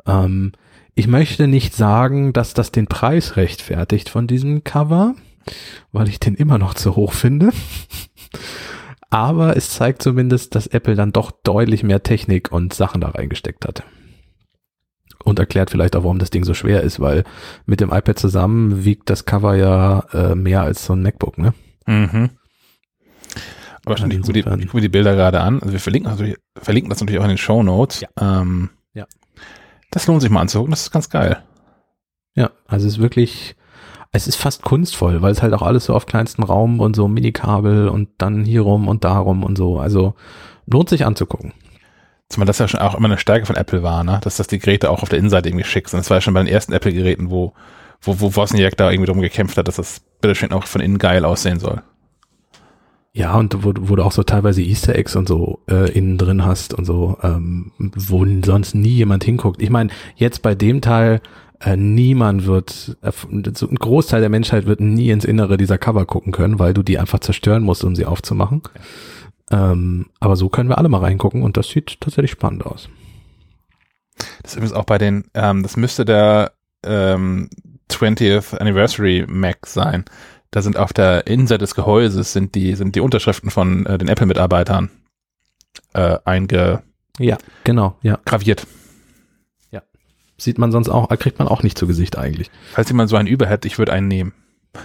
Ähm, 0.07 0.53
ich 0.95 1.09
möchte 1.09 1.49
nicht 1.49 1.75
sagen, 1.75 2.33
dass 2.33 2.55
das 2.55 2.71
den 2.73 2.87
Preis 2.87 3.37
rechtfertigt 3.37 4.09
von 4.09 4.27
diesem 4.27 4.65
Cover, 4.65 5.15
weil 5.93 6.09
ich 6.09 6.21
den 6.21 6.35
immer 6.35 6.59
noch 6.59 6.75
zu 6.75 6.97
hoch 6.97 7.13
finde. 7.13 7.51
Aber 9.11 9.57
es 9.57 9.71
zeigt 9.71 10.03
zumindest, 10.03 10.55
dass 10.55 10.67
Apple 10.67 10.97
dann 10.97 11.13
doch 11.13 11.31
deutlich 11.31 11.83
mehr 11.83 12.03
Technik 12.03 12.51
und 12.51 12.75
Sachen 12.75 13.01
da 13.01 13.11
reingesteckt 13.11 13.65
hat. 13.65 13.85
Und 15.23 15.39
erklärt 15.39 15.71
vielleicht 15.71 15.97
auch, 15.97 16.03
warum 16.03 16.19
das 16.19 16.31
Ding 16.31 16.45
so 16.45 16.53
schwer 16.53 16.83
ist, 16.83 17.01
weil 17.01 17.25
mit 17.65 17.81
dem 17.81 17.93
iPad 17.93 18.19
zusammen 18.19 18.85
wiegt 18.85 19.09
das 19.11 19.25
Cover 19.25 19.55
ja 19.55 20.01
äh, 20.13 20.35
mehr 20.35 20.63
als 20.63 20.85
so 20.85 20.95
ein 20.95 21.03
MacBook, 21.03 21.39
ne? 21.39 21.55
Mhm. 21.87 22.31
Aber 23.85 23.97
schon, 23.97 24.11
ich 24.11 24.20
gucke, 24.23 24.39
ich 24.39 24.44
gucke 24.44 24.77
mir 24.77 24.81
die 24.81 24.89
Bilder 24.89 25.15
gerade 25.15 25.40
an. 25.40 25.61
Also 25.61 25.73
wir 25.73 25.81
verlinken, 25.81 26.11
also 26.11 26.24
wir 26.24 26.36
verlinken 26.61 26.90
das 26.90 27.01
natürlich 27.01 27.20
auch 27.20 27.24
in 27.24 27.31
den 27.31 27.39
Show 27.39 27.62
Notes. 27.62 28.01
Ja. 28.01 28.40
Ähm, 28.40 28.70
Ja. 28.94 29.06
Das 29.90 30.06
lohnt 30.06 30.23
sich 30.23 30.31
mal 30.31 30.40
anzugucken. 30.40 30.70
Das 30.70 30.82
ist 30.82 30.90
ganz 30.90 31.11
geil. 31.11 31.43
Ja, 32.35 32.51
also 32.66 32.86
es 32.86 32.94
ist 32.94 33.01
wirklich, 33.01 33.56
es 34.11 34.27
ist 34.27 34.36
fast 34.36 34.62
kunstvoll, 34.62 35.23
weil 35.23 35.32
es 35.32 35.43
halt 35.43 35.52
auch 35.55 35.62
alles 35.62 35.85
so 35.85 35.94
auf 35.94 36.06
kleinstem 36.06 36.44
Raum 36.44 36.81
und 36.81 36.97
so 36.97 37.06
Minikabel 37.09 37.89
und 37.89 38.09
dann 38.19 38.44
hier 38.44 38.62
rum 38.62 38.89
und 38.89 39.05
darum 39.05 39.44
und 39.44 39.56
so. 39.56 39.78
Also 39.78 40.15
lohnt 40.66 40.89
sich 40.89 41.05
anzugucken. 41.05 41.52
Zumal 42.28 42.47
das 42.47 42.59
ja 42.59 42.66
schon 42.66 42.81
auch 42.81 42.94
immer 42.94 43.06
eine 43.06 43.19
Stärke 43.19 43.47
von 43.47 43.56
Apple 43.56 43.82
war, 43.82 44.02
ne? 44.02 44.19
dass 44.23 44.39
das 44.39 44.47
die 44.47 44.59
Geräte 44.59 44.90
auch 44.90 45.02
auf 45.02 45.11
der 45.11 45.19
Innenseite 45.19 45.48
irgendwie 45.51 45.65
schick 45.65 45.89
sind. 45.89 46.01
Das 46.01 46.11
war 46.11 46.16
ja 46.16 46.20
schon 46.23 46.35
bei 46.35 46.43
den 46.43 46.52
ersten 46.52 46.73
Apple-Geräten, 46.73 47.31
wo, 47.31 47.52
wo, 48.01 48.19
wo 48.19 48.35
Wozniak 48.35 48.77
da 48.77 48.90
irgendwie 48.90 49.11
drum 49.11 49.20
gekämpft 49.20 49.59
hat, 49.59 49.69
dass 49.69 49.77
das 49.77 50.01
bitteschön 50.20 50.52
auch 50.52 50.65
von 50.65 50.81
innen 50.81 50.98
geil 50.98 51.24
aussehen 51.24 51.61
soll. 51.61 51.82
Ja, 53.16 53.36
und 53.36 53.62
wo, 53.62 53.73
wo 53.78 53.95
du 53.95 54.03
auch 54.03 54.11
so 54.11 54.24
teilweise 54.24 54.61
Easter 54.61 54.97
Eggs 54.97 55.15
und 55.15 55.28
so 55.28 55.61
äh, 55.70 55.89
innen 55.93 56.19
drin 56.19 56.45
hast 56.45 56.74
und 56.74 56.85
so, 56.85 57.16
ähm, 57.23 57.70
wo 57.78 58.27
sonst 58.45 58.74
nie 58.74 58.89
jemand 58.89 59.23
hinguckt. 59.23 59.62
Ich 59.62 59.70
meine, 59.70 59.91
jetzt 60.16 60.43
bei 60.43 60.57
dem 60.57 60.81
Teil, 60.81 61.20
äh, 61.61 61.77
niemand 61.77 62.45
wird, 62.47 62.97
äh, 63.03 63.12
so 63.55 63.69
ein 63.69 63.77
Großteil 63.77 64.20
der 64.20 64.31
Menschheit 64.31 64.66
wird 64.66 64.81
nie 64.81 65.11
ins 65.11 65.24
Innere 65.24 65.57
dieser 65.57 65.78
Cover 65.78 66.07
gucken 66.07 66.32
können, 66.32 66.59
weil 66.59 66.74
du 66.74 66.82
die 66.82 66.99
einfach 66.99 67.20
zerstören 67.20 67.62
musst, 67.62 67.85
um 67.85 67.95
sie 67.95 68.05
aufzumachen. 68.05 68.62
Ähm, 69.53 70.07
aber 70.19 70.35
so 70.35 70.49
können 70.49 70.69
wir 70.69 70.78
alle 70.78 70.89
mal 70.89 70.99
reingucken 70.99 71.43
und 71.45 71.57
das 71.57 71.69
sieht 71.69 72.01
tatsächlich 72.01 72.32
spannend 72.32 72.66
aus. 72.66 72.89
Das 74.43 74.53
ist 74.53 74.57
übrigens 74.57 74.74
auch 74.74 74.85
bei 74.85 74.99
den, 74.99 75.27
ähm, 75.35 75.62
das 75.62 75.77
müsste 75.77 76.05
der 76.05 76.53
ähm, 76.85 77.49
20th 77.91 78.59
Anniversary 78.59 79.24
Mac 79.28 79.66
sein. 79.66 80.05
Da 80.55 80.63
sind 80.63 80.77
auf 80.77 80.93
der 80.93 81.27
Innenseite 81.27 81.59
des 81.59 81.75
Gehäuses 81.75 82.33
sind 82.33 82.55
die, 82.55 82.77
sind 82.77 82.95
die 82.95 83.01
Unterschriften 83.01 83.51
von 83.51 83.87
äh, 83.87 83.99
den 83.99 84.07
Apple-Mitarbeitern 84.07 84.89
äh, 85.95 86.19
eingegraviert. 86.25 86.85
Ja, 87.19 87.39
genau, 87.65 87.97
ja. 88.03 88.21
Sieht 90.37 90.59
man 90.59 90.71
sonst 90.73 90.89
auch, 90.89 91.09
kriegt 91.19 91.39
man 91.41 91.49
auch 91.49 91.63
nicht 91.65 91.77
zu 91.79 91.87
Gesicht 91.89 92.19
eigentlich. 92.19 92.51
Falls 92.73 92.89
jemand 92.89 93.09
so 93.11 93.17
einen 93.17 93.27
über 93.29 93.47
hätte, 93.47 93.67
ich 93.67 93.79
würde 93.79 93.93
einen 93.93 94.07
nehmen. 94.09 94.33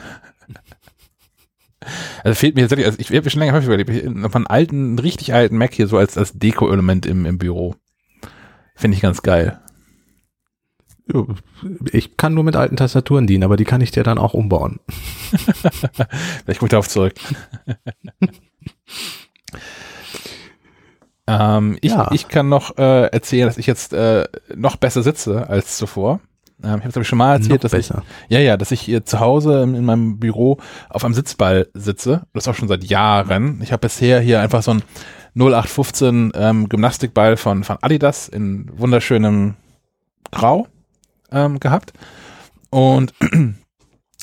Also 2.24 2.36
fehlt 2.36 2.56
mir 2.56 2.62
tatsächlich, 2.62 2.86
also 2.88 3.00
ich 3.00 3.12
habe 3.12 3.30
schon 3.30 3.40
länger 3.40 3.54
häufig 3.54 3.68
überlegt, 3.68 3.90
ich- 3.90 4.04
noch 4.04 4.34
einen 4.36 4.48
alten, 4.48 4.76
einen 4.90 5.00
richtig 5.00 5.34
alten 5.34 5.58
Mac 5.58 5.74
hier 5.74 5.88
so 5.88 5.98
als, 5.98 6.18
als 6.18 6.34
Deko-Element 6.34 7.06
im, 7.06 7.26
im 7.26 7.38
Büro. 7.38 7.76
Finde 8.76 8.96
ich 8.96 9.02
ganz 9.02 9.22
geil. 9.22 9.60
Ich 11.92 12.18
kann 12.18 12.34
nur 12.34 12.44
mit 12.44 12.56
alten 12.56 12.78
Tastaturen 12.78 13.28
dienen, 13.28 13.44
aber 13.44 13.58
die 13.58 13.66
kann 13.66 13.82
ich 13.82 13.92
dir 13.92 14.04
dann 14.04 14.18
auch 14.18 14.34
umbauen. 14.34 14.80
Vielleicht 16.44 16.62
ich 16.62 16.70
darauf 16.70 16.88
zurück. 16.88 17.14
ähm, 21.28 21.78
ich, 21.82 21.92
Ja. 21.92 22.10
ich 22.12 22.28
kann 22.28 22.50
noch 22.50 22.78
äh, 22.78 23.08
erzählen, 23.08 23.48
dass 23.48 23.58
ich 23.58 23.68
jetzt 23.68 23.94
äh, 23.94 24.26
noch 24.56 24.76
besser 24.76 25.04
sitze 25.04 25.50
als 25.50 25.78
zuvor. 25.78 26.20
Ähm, 26.64 26.80
ich 26.80 26.86
habe 26.86 27.00
es 27.00 27.08
schon 27.08 27.18
mal 27.18 27.34
erzählt, 27.34 27.64
Noch 27.64 27.72
dass 27.72 27.74
ich, 27.74 27.90
ja, 28.30 28.40
ja, 28.40 28.58
dass 28.58 28.72
ich 28.72 28.82
hier 28.82 29.06
zu 29.06 29.20
Hause 29.20 29.64
in, 29.64 29.76
in 29.76 29.86
meinem 29.86 30.20
Büro 30.20 30.58
auf 30.90 31.06
einem 31.06 31.14
Sitzball 31.14 31.68
sitze. 31.74 32.24
Das 32.34 32.48
auch 32.48 32.56
schon 32.56 32.68
seit 32.68 32.84
Jahren. 32.84 33.62
Ich 33.64 33.72
habe 33.72 33.82
bisher 33.82 34.20
hier 34.20 34.42
einfach 34.42 34.62
so 34.62 34.72
ein 34.72 34.84
0815 35.36 36.32
ähm, 36.36 36.70
Gymnastikball 36.70 37.38
von, 37.38 37.64
von 37.64 37.78
Adidas 37.82 38.28
in 38.28 38.70
wunderschönem 38.78 39.56
Grau 40.32 40.68
ähm, 41.32 41.60
gehabt. 41.60 41.94
Und 42.70 43.14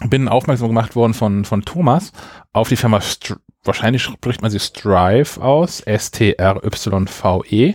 bin 0.04 0.28
aufmerksam 0.28 0.68
gemacht 0.68 0.94
worden 0.96 1.14
von, 1.14 1.44
von 1.44 1.62
Thomas 1.62 2.12
auf 2.52 2.68
die 2.68 2.76
Firma, 2.76 3.00
Str 3.00 3.36
wahrscheinlich 3.64 4.02
spricht 4.02 4.42
man 4.42 4.50
sie 4.52 4.60
Strive 4.60 5.42
aus, 5.42 5.80
S-T-R-Y-V-E, 5.80 7.74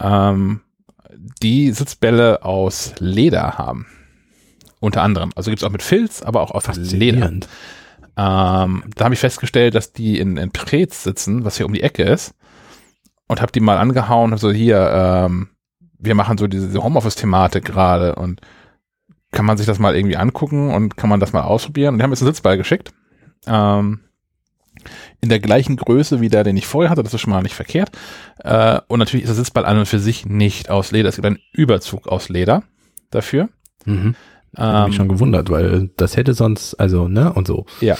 ähm, 0.00 0.60
die 1.42 1.72
Sitzbälle 1.72 2.42
aus 2.42 2.94
Leder 3.00 3.58
haben. 3.58 3.86
Unter 4.80 5.02
anderem. 5.02 5.30
Also 5.36 5.50
gibt's 5.50 5.62
auch 5.62 5.70
mit 5.70 5.82
Filz, 5.82 6.22
aber 6.22 6.40
auch 6.40 6.52
aus 6.52 6.74
Leder. 6.74 7.30
Ähm, 8.16 8.84
da 8.96 9.04
habe 9.04 9.14
ich 9.14 9.20
festgestellt, 9.20 9.74
dass 9.74 9.92
die 9.92 10.18
in, 10.18 10.38
in 10.38 10.50
Preetz 10.50 11.02
sitzen, 11.02 11.44
was 11.44 11.58
hier 11.58 11.66
um 11.66 11.74
die 11.74 11.82
Ecke 11.82 12.02
ist. 12.02 12.34
Und 13.26 13.42
habe 13.42 13.52
die 13.52 13.60
mal 13.60 13.76
angehauen, 13.76 14.36
so 14.38 14.50
hier, 14.50 14.90
ähm, 14.92 15.49
wir 16.00 16.14
machen 16.14 16.38
so 16.38 16.46
diese, 16.46 16.82
Homeoffice-Thematik 16.82 17.64
gerade 17.64 18.14
und 18.16 18.40
kann 19.32 19.46
man 19.46 19.56
sich 19.56 19.66
das 19.66 19.78
mal 19.78 19.94
irgendwie 19.94 20.16
angucken 20.16 20.72
und 20.72 20.96
kann 20.96 21.10
man 21.10 21.20
das 21.20 21.32
mal 21.32 21.42
ausprobieren. 21.42 21.94
Und 21.94 21.98
die 21.98 22.02
haben 22.02 22.10
jetzt 22.10 22.22
einen 22.22 22.32
Sitzball 22.32 22.56
geschickt. 22.56 22.92
Ähm, 23.46 24.00
in 25.20 25.28
der 25.28 25.40
gleichen 25.40 25.76
Größe 25.76 26.20
wie 26.20 26.28
der, 26.30 26.42
den 26.42 26.56
ich 26.56 26.66
vorher 26.66 26.90
hatte, 26.90 27.02
das 27.02 27.14
ist 27.14 27.20
schon 27.20 27.32
mal 27.32 27.42
nicht 27.42 27.54
verkehrt. 27.54 27.90
Äh, 28.38 28.80
und 28.88 28.98
natürlich 28.98 29.24
ist 29.24 29.28
der 29.28 29.36
Sitzball 29.36 29.66
an 29.66 29.78
und 29.78 29.86
für 29.86 29.98
sich 29.98 30.26
nicht 30.26 30.70
aus 30.70 30.90
Leder. 30.90 31.08
Es 31.08 31.16
gibt 31.16 31.26
einen 31.26 31.38
Überzug 31.52 32.08
aus 32.08 32.28
Leder 32.28 32.62
dafür. 33.10 33.48
Mhm. 33.84 34.14
Ich 34.52 34.58
habe 34.58 34.88
mich 34.88 34.96
Ähm, 34.96 34.96
schon 34.96 35.08
gewundert, 35.08 35.50
weil 35.50 35.90
das 35.96 36.16
hätte 36.16 36.34
sonst, 36.34 36.74
also, 36.74 37.06
ne, 37.06 37.32
und 37.32 37.46
so. 37.46 37.66
Ja. 37.80 37.96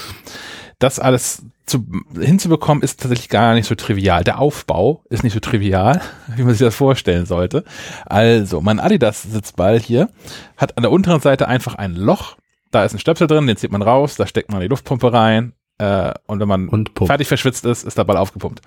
Das 0.79 0.99
alles 0.99 1.45
zu, 1.65 1.85
hinzubekommen 2.19 2.83
ist 2.83 2.99
tatsächlich 2.99 3.29
gar 3.29 3.53
nicht 3.53 3.67
so 3.67 3.75
trivial. 3.75 4.23
Der 4.23 4.39
Aufbau 4.39 5.03
ist 5.09 5.23
nicht 5.23 5.33
so 5.33 5.39
trivial, 5.39 6.01
wie 6.35 6.43
man 6.43 6.53
sich 6.53 6.65
das 6.65 6.75
vorstellen 6.75 7.25
sollte. 7.25 7.63
Also, 8.05 8.61
mein 8.61 8.79
Adidas-Sitzball 8.79 9.79
hier 9.79 10.09
hat 10.57 10.77
an 10.77 10.83
der 10.83 10.91
unteren 10.91 11.21
Seite 11.21 11.47
einfach 11.47 11.75
ein 11.75 11.95
Loch. 11.95 12.37
Da 12.71 12.85
ist 12.85 12.93
ein 12.93 12.99
Stöpsel 12.99 13.27
drin, 13.27 13.47
den 13.47 13.57
zieht 13.57 13.71
man 13.71 13.81
raus, 13.81 14.15
da 14.15 14.25
steckt 14.27 14.51
man 14.51 14.61
die 14.61 14.67
Luftpumpe 14.67 15.11
rein. 15.11 15.53
Äh, 15.77 16.13
und 16.27 16.39
wenn 16.39 16.47
man 16.47 16.69
Und 16.69 16.91
fertig 16.95 17.27
verschwitzt 17.27 17.65
ist, 17.65 17.83
ist 17.83 17.97
der 17.97 18.03
Ball 18.03 18.17
aufgepumpt. 18.17 18.61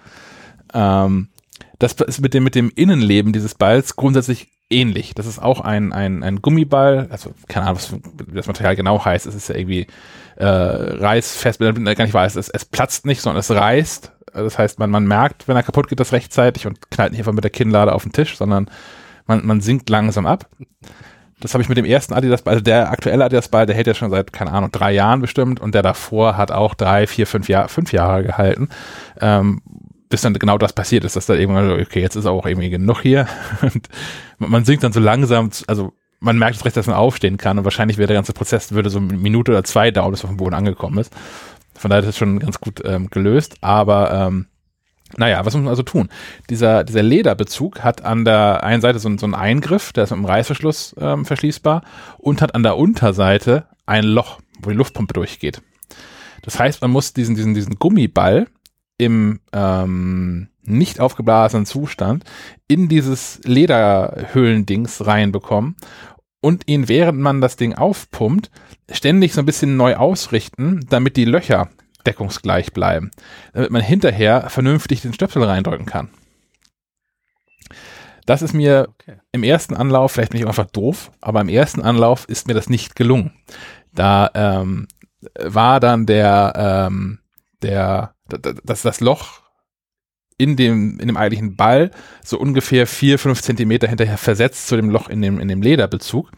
Ähm, 0.72 1.28
das 1.78 1.92
ist 1.92 2.20
mit 2.20 2.34
dem, 2.34 2.44
mit 2.44 2.54
dem 2.54 2.70
Innenleben 2.74 3.32
dieses 3.32 3.54
Balls 3.54 3.96
grundsätzlich 3.96 4.48
ähnlich. 4.70 5.14
Das 5.14 5.26
ist 5.26 5.40
auch 5.40 5.60
ein, 5.60 5.92
ein, 5.92 6.22
ein 6.22 6.42
Gummiball, 6.42 7.08
also 7.10 7.34
keine 7.48 7.66
Ahnung, 7.66 7.76
was 7.76 7.94
das 8.32 8.46
Material 8.46 8.76
genau 8.76 9.04
heißt. 9.04 9.26
Es 9.26 9.34
ist 9.34 9.48
ja 9.48 9.56
irgendwie 9.56 9.86
äh, 10.36 10.46
reißfest, 10.46 11.60
wenn 11.60 11.82
man 11.82 11.94
gar 11.94 12.04
nicht 12.04 12.14
weiß, 12.14 12.36
es, 12.36 12.48
es 12.48 12.64
platzt 12.64 13.06
nicht, 13.06 13.20
sondern 13.20 13.40
es 13.40 13.50
reißt. 13.50 14.12
Das 14.32 14.58
heißt, 14.58 14.78
man, 14.78 14.90
man 14.90 15.06
merkt, 15.06 15.46
wenn 15.46 15.56
er 15.56 15.62
kaputt 15.62 15.88
geht, 15.88 16.00
das 16.00 16.12
rechtzeitig 16.12 16.66
und 16.66 16.90
knallt 16.90 17.12
nicht 17.12 17.20
einfach 17.20 17.32
mit 17.32 17.44
der 17.44 17.50
Kinnlade 17.50 17.92
auf 17.92 18.02
den 18.02 18.12
Tisch, 18.12 18.36
sondern 18.36 18.68
man, 19.26 19.46
man 19.46 19.60
sinkt 19.60 19.88
langsam 19.90 20.26
ab. 20.26 20.48
Das 21.40 21.54
habe 21.54 21.62
ich 21.62 21.68
mit 21.68 21.78
dem 21.78 21.84
ersten 21.84 22.14
Adidas 22.14 22.42
Ball, 22.42 22.54
also 22.54 22.64
der 22.64 22.90
aktuelle 22.90 23.24
Adidas 23.24 23.48
Ball, 23.48 23.66
der 23.66 23.76
hält 23.76 23.86
ja 23.86 23.94
schon 23.94 24.10
seit, 24.10 24.32
keine 24.32 24.52
Ahnung, 24.52 24.72
drei 24.72 24.92
Jahren 24.92 25.20
bestimmt 25.20 25.60
und 25.60 25.74
der 25.74 25.82
davor 25.82 26.36
hat 26.36 26.50
auch 26.50 26.74
drei, 26.74 27.06
vier, 27.06 27.26
fünf 27.26 27.48
Jahre, 27.48 27.68
fünf 27.68 27.92
Jahre 27.92 28.24
gehalten. 28.24 28.68
Ähm, 29.20 29.60
bis 30.08 30.20
dann 30.20 30.34
genau 30.34 30.58
das 30.58 30.72
passiert 30.72 31.04
ist, 31.04 31.16
dass 31.16 31.26
da 31.26 31.34
irgendwann 31.34 31.70
okay, 31.80 32.00
jetzt 32.00 32.14
ist 32.14 32.26
auch 32.26 32.46
irgendwie 32.46 32.70
genug 32.70 33.00
hier. 33.00 33.26
Und 33.62 33.88
man 34.38 34.64
sinkt 34.64 34.84
dann 34.84 34.92
so 34.92 35.00
langsam, 35.00 35.50
also 35.66 35.92
man 36.24 36.38
merkt 36.38 36.56
es 36.56 36.64
recht, 36.64 36.76
dass 36.76 36.86
man 36.86 36.96
aufstehen 36.96 37.36
kann 37.36 37.58
und 37.58 37.64
wahrscheinlich 37.64 37.98
wäre 37.98 38.08
der 38.08 38.16
ganze 38.16 38.32
Prozess, 38.32 38.72
würde 38.72 38.90
so 38.90 38.98
eine 38.98 39.12
Minute 39.12 39.52
oder 39.52 39.64
zwei 39.64 39.90
dauern, 39.90 40.10
bis 40.10 40.24
auf 40.24 40.30
dem 40.30 40.38
Boden 40.38 40.54
angekommen 40.54 40.98
ist. 40.98 41.12
Von 41.74 41.90
daher 41.90 42.02
ist 42.02 42.08
es 42.10 42.16
schon 42.18 42.38
ganz 42.38 42.60
gut 42.60 42.80
ähm, 42.84 43.10
gelöst, 43.10 43.56
aber 43.60 44.12
ähm, 44.12 44.46
naja, 45.16 45.44
was 45.44 45.54
muss 45.54 45.62
man 45.62 45.70
also 45.70 45.82
tun? 45.82 46.08
Dieser, 46.50 46.82
dieser 46.82 47.02
Lederbezug 47.02 47.84
hat 47.84 48.04
an 48.04 48.24
der 48.24 48.64
einen 48.64 48.80
Seite 48.80 48.98
so, 48.98 49.08
einen- 49.08 49.18
so 49.18 49.26
einen 49.26 49.34
Eingriff, 49.34 49.92
der 49.92 50.04
ist 50.04 50.10
mit 50.10 50.18
einem 50.18 50.24
Reißverschluss 50.26 50.96
ähm, 50.98 51.24
verschließbar 51.24 51.82
und 52.18 52.42
hat 52.42 52.54
an 52.54 52.62
der 52.62 52.76
Unterseite 52.76 53.66
ein 53.86 54.04
Loch, 54.04 54.38
wo 54.60 54.70
die 54.70 54.76
Luftpumpe 54.76 55.12
durchgeht. 55.14 55.62
Das 56.42 56.58
heißt, 56.58 56.80
man 56.82 56.90
muss 56.90 57.12
diesen, 57.12 57.34
diesen, 57.36 57.54
diesen 57.54 57.78
Gummiball 57.78 58.46
im 58.98 59.40
ähm, 59.52 60.48
nicht 60.62 61.00
aufgeblasenen 61.00 61.66
Zustand 61.66 62.24
in 62.68 62.88
dieses 62.88 63.40
Lederhöhlendings 63.44 65.06
reinbekommen 65.06 65.76
und 66.44 66.68
ihn, 66.68 66.88
während 66.88 67.18
man 67.18 67.40
das 67.40 67.56
Ding 67.56 67.74
aufpumpt, 67.74 68.50
ständig 68.90 69.32
so 69.32 69.40
ein 69.40 69.46
bisschen 69.46 69.78
neu 69.78 69.96
ausrichten, 69.96 70.84
damit 70.90 71.16
die 71.16 71.24
Löcher 71.24 71.70
deckungsgleich 72.06 72.74
bleiben, 72.74 73.10
damit 73.54 73.70
man 73.70 73.80
hinterher 73.80 74.50
vernünftig 74.50 75.00
den 75.00 75.14
Stöpsel 75.14 75.42
reindrücken 75.42 75.86
kann. 75.86 76.10
Das 78.26 78.42
ist 78.42 78.52
mir 78.52 78.88
Okay. 79.00 79.16
im 79.32 79.42
ersten 79.42 79.74
Anlauf, 79.74 80.12
vielleicht 80.12 80.32
bin 80.32 80.40
ich 80.40 80.46
einfach 80.46 80.66
doof, 80.66 81.10
aber 81.22 81.40
im 81.40 81.48
ersten 81.48 81.80
Anlauf 81.80 82.28
ist 82.28 82.46
mir 82.46 82.52
das 82.54 82.68
nicht 82.68 82.94
gelungen. 82.94 83.32
Da 83.94 84.30
ähm, 84.34 84.86
war 85.40 85.80
dann 85.80 86.04
der, 86.04 86.52
ähm, 86.90 87.20
der, 87.62 88.14
das, 88.64 88.82
das 88.82 89.00
Loch 89.00 89.43
in 90.36 90.56
dem, 90.56 90.98
in 90.98 91.06
dem 91.06 91.16
eigentlichen 91.16 91.56
Ball 91.56 91.90
so 92.24 92.38
ungefähr 92.38 92.86
vier, 92.86 93.18
fünf 93.18 93.42
Zentimeter 93.42 93.88
hinterher 93.88 94.18
versetzt 94.18 94.66
zu 94.66 94.76
dem 94.76 94.90
Loch 94.90 95.08
in 95.08 95.22
dem, 95.22 95.38
in 95.38 95.48
dem 95.48 95.62
Lederbezug. 95.62 96.30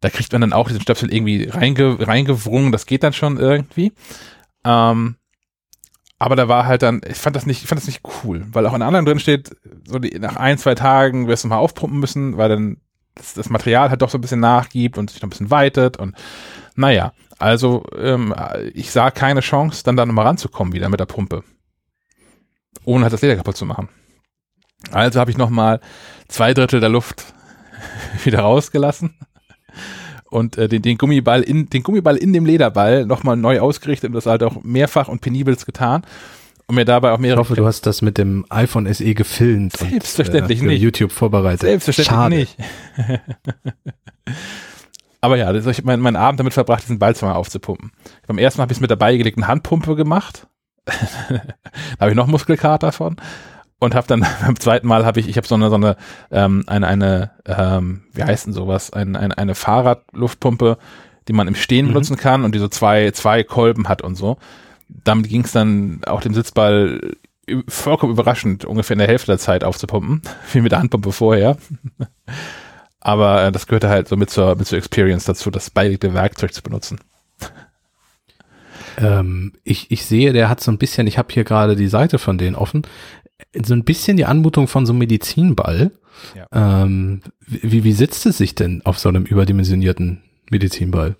Da 0.00 0.10
kriegt 0.10 0.32
man 0.32 0.42
dann 0.42 0.52
auch 0.52 0.68
diesen 0.68 0.82
Stöpsel 0.82 1.12
irgendwie 1.12 1.44
reinge, 1.44 2.06
reingewrungen, 2.06 2.72
das 2.72 2.86
geht 2.86 3.02
dann 3.02 3.14
schon 3.14 3.38
irgendwie. 3.38 3.92
Ähm, 4.64 5.16
aber 6.18 6.36
da 6.36 6.48
war 6.48 6.66
halt 6.66 6.82
dann, 6.82 7.00
ich 7.06 7.16
fand 7.16 7.36
das 7.36 7.46
nicht, 7.46 7.62
ich 7.62 7.68
fand 7.68 7.80
das 7.80 7.86
nicht 7.86 8.02
cool, 8.22 8.46
weil 8.52 8.66
auch 8.66 8.74
in 8.74 8.82
anderen 8.82 9.06
drin 9.06 9.18
steht, 9.18 9.56
so 9.86 9.98
die, 9.98 10.18
nach 10.18 10.36
ein, 10.36 10.58
zwei 10.58 10.74
Tagen 10.74 11.26
wirst 11.26 11.44
du 11.44 11.48
mal 11.48 11.56
aufpumpen 11.58 11.98
müssen, 11.98 12.36
weil 12.36 12.48
dann 12.48 12.76
das, 13.14 13.34
das 13.34 13.50
Material 13.50 13.90
halt 13.90 14.02
doch 14.02 14.10
so 14.10 14.18
ein 14.18 14.20
bisschen 14.20 14.40
nachgibt 14.40 14.98
und 14.98 15.10
sich 15.10 15.20
noch 15.20 15.28
ein 15.28 15.30
bisschen 15.30 15.50
weitet 15.50 15.96
und 15.96 16.14
naja, 16.76 17.12
also 17.38 17.84
ähm, 17.96 18.34
ich 18.74 18.90
sah 18.90 19.10
keine 19.10 19.40
Chance, 19.40 19.82
dann 19.84 19.96
da 19.96 20.06
nochmal 20.06 20.26
ranzukommen 20.26 20.72
wieder 20.72 20.88
mit 20.88 21.00
der 21.00 21.06
Pumpe. 21.06 21.44
Ohne 22.84 23.04
halt 23.04 23.12
das 23.12 23.22
Leder 23.22 23.36
kaputt 23.36 23.56
zu 23.56 23.66
machen. 23.66 23.88
Also 24.90 25.20
habe 25.20 25.30
ich 25.30 25.38
nochmal 25.38 25.80
zwei 26.28 26.54
Drittel 26.54 26.80
der 26.80 26.90
Luft 26.90 27.24
wieder 28.24 28.40
rausgelassen 28.40 29.14
und 30.30 30.58
äh, 30.58 30.68
den, 30.68 30.82
den 30.82 30.98
Gummiball 30.98 31.42
in 31.42 31.70
den 31.70 31.82
Gummiball 31.82 32.16
in 32.16 32.32
dem 32.32 32.44
Lederball 32.44 33.06
nochmal 33.06 33.36
neu 33.36 33.60
ausgerichtet 33.60 34.08
und 34.08 34.14
das 34.14 34.26
halt 34.26 34.42
auch 34.42 34.62
mehrfach 34.62 35.08
und 35.08 35.20
penibelst 35.20 35.64
getan 35.64 36.02
und 36.66 36.74
mir 36.74 36.84
dabei 36.84 37.12
auch 37.12 37.16
Ich 37.16 37.22
mehrere 37.22 37.40
hoffe, 37.40 37.54
du 37.54 37.66
hast 37.66 37.86
das 37.86 38.02
mit 38.02 38.18
dem 38.18 38.44
iPhone 38.50 38.92
SE 38.92 39.14
gefilmt. 39.14 39.76
Selbstverständlich 39.76 40.60
und, 40.60 40.68
äh, 40.68 40.72
nicht. 40.72 40.82
YouTube 40.82 41.12
vorbereitet. 41.12 41.60
Selbstverständlich 41.60 42.16
Schade. 42.16 42.34
nicht. 42.36 42.56
Aber 45.20 45.36
ja, 45.36 45.52
das, 45.52 45.66
ich 45.66 45.78
habe 45.78 45.86
meinen 45.86 46.02
meinen 46.02 46.16
Abend 46.16 46.40
damit 46.40 46.52
verbracht, 46.52 46.82
diesen 46.82 46.98
Ball 46.98 47.16
zweimal 47.16 47.36
aufzupumpen. 47.36 47.92
Beim 48.26 48.38
ersten 48.38 48.58
Mal 48.58 48.62
habe 48.64 48.72
ich 48.72 48.78
es 48.78 48.80
mit 48.82 48.90
der 48.90 48.96
beigelegten 48.96 49.46
Handpumpe 49.46 49.94
gemacht. 49.96 50.48
Da 50.86 52.00
habe 52.00 52.10
ich 52.10 52.16
noch 52.16 52.26
Muskelkater 52.26 52.92
von. 52.92 53.16
Und 53.80 53.94
habe 53.94 54.06
dann 54.06 54.24
beim 54.40 54.58
zweiten 54.58 54.86
Mal 54.86 55.04
habe 55.04 55.20
ich, 55.20 55.28
ich 55.28 55.36
habe 55.36 55.46
so 55.46 55.54
eine, 55.54 55.68
so 55.68 55.74
eine, 55.76 55.96
ähm, 56.30 56.64
eine, 56.66 56.86
eine 56.86 57.30
ähm, 57.46 58.04
wie 58.12 58.22
heißt 58.22 58.46
denn 58.46 58.52
sowas, 58.52 58.92
ein, 58.92 59.16
eine, 59.16 59.36
eine 59.36 59.54
Fahrradluftpumpe, 59.54 60.78
die 61.28 61.32
man 61.32 61.48
im 61.48 61.54
Stehen 61.54 61.86
Mhm. 61.86 61.90
benutzen 61.90 62.16
kann 62.16 62.44
und 62.44 62.54
die 62.54 62.58
so 62.58 62.68
zwei, 62.68 63.10
zwei 63.10 63.42
Kolben 63.44 63.88
hat 63.88 64.02
und 64.02 64.14
so. 64.14 64.38
Damit 64.88 65.28
ging 65.28 65.42
es 65.44 65.52
dann 65.52 66.00
auch 66.06 66.20
dem 66.20 66.34
Sitzball 66.34 67.00
vollkommen 67.68 68.12
überraschend, 68.12 68.64
ungefähr 68.64 68.94
in 68.94 69.00
der 69.00 69.08
Hälfte 69.08 69.26
der 69.32 69.38
Zeit 69.38 69.64
aufzupumpen, 69.64 70.22
wie 70.52 70.60
mit 70.60 70.72
der 70.72 70.78
Handpumpe 70.78 71.12
vorher. 71.12 71.56
Aber 73.00 73.44
äh, 73.44 73.52
das 73.52 73.66
gehörte 73.66 73.88
halt 73.90 74.08
so 74.08 74.16
mit 74.16 74.30
zur, 74.30 74.56
mit 74.56 74.66
zur 74.66 74.78
Experience 74.78 75.24
dazu, 75.24 75.50
das 75.50 75.68
beilegte 75.70 76.14
Werkzeug 76.14 76.54
zu 76.54 76.62
benutzen. 76.62 77.00
Ähm, 78.98 79.52
ich, 79.64 79.90
ich 79.90 80.04
sehe, 80.04 80.32
der 80.32 80.48
hat 80.48 80.60
so 80.60 80.70
ein 80.70 80.78
bisschen, 80.78 81.06
ich 81.06 81.18
habe 81.18 81.32
hier 81.32 81.44
gerade 81.44 81.76
die 81.76 81.88
Seite 81.88 82.18
von 82.18 82.38
denen 82.38 82.56
offen, 82.56 82.82
so 83.64 83.74
ein 83.74 83.84
bisschen 83.84 84.16
die 84.16 84.24
Anmutung 84.24 84.68
von 84.68 84.86
so 84.86 84.92
einem 84.92 85.00
Medizinball. 85.00 85.92
Ähm, 86.52 87.20
wie, 87.46 87.84
wie 87.84 87.92
sitzt 87.92 88.26
es 88.26 88.38
sich 88.38 88.54
denn 88.54 88.82
auf 88.84 88.98
so 88.98 89.08
einem 89.08 89.24
überdimensionierten 89.24 90.22
Medizinball? 90.50 91.16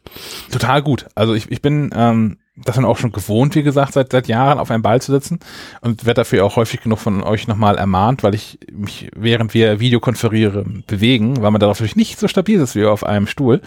Total 0.50 0.82
gut. 0.82 1.06
Also 1.14 1.34
ich, 1.34 1.50
ich 1.50 1.62
bin 1.62 1.90
ähm, 1.94 2.38
das 2.56 2.76
dann 2.76 2.84
auch 2.84 2.98
schon 2.98 3.10
gewohnt, 3.10 3.56
wie 3.56 3.64
gesagt, 3.64 3.94
seit, 3.94 4.12
seit 4.12 4.28
Jahren 4.28 4.58
auf 4.58 4.70
einem 4.70 4.82
Ball 4.82 5.02
zu 5.02 5.10
sitzen 5.10 5.40
und 5.80 6.06
werde 6.06 6.20
dafür 6.20 6.44
auch 6.44 6.54
häufig 6.54 6.80
genug 6.82 7.00
von 7.00 7.22
euch 7.22 7.48
nochmal 7.48 7.76
ermahnt, 7.76 8.22
weil 8.22 8.34
ich 8.34 8.58
mich, 8.72 9.10
während 9.16 9.54
wir 9.54 9.80
Videokonferieren, 9.80 10.84
bewegen, 10.86 11.42
weil 11.42 11.50
man 11.50 11.60
darauf 11.60 11.78
natürlich 11.78 11.96
nicht 11.96 12.18
so 12.18 12.28
stabil 12.28 12.60
ist 12.60 12.76
wie 12.76 12.84
auf 12.84 13.02
einem 13.02 13.26
Stuhl, 13.26 13.60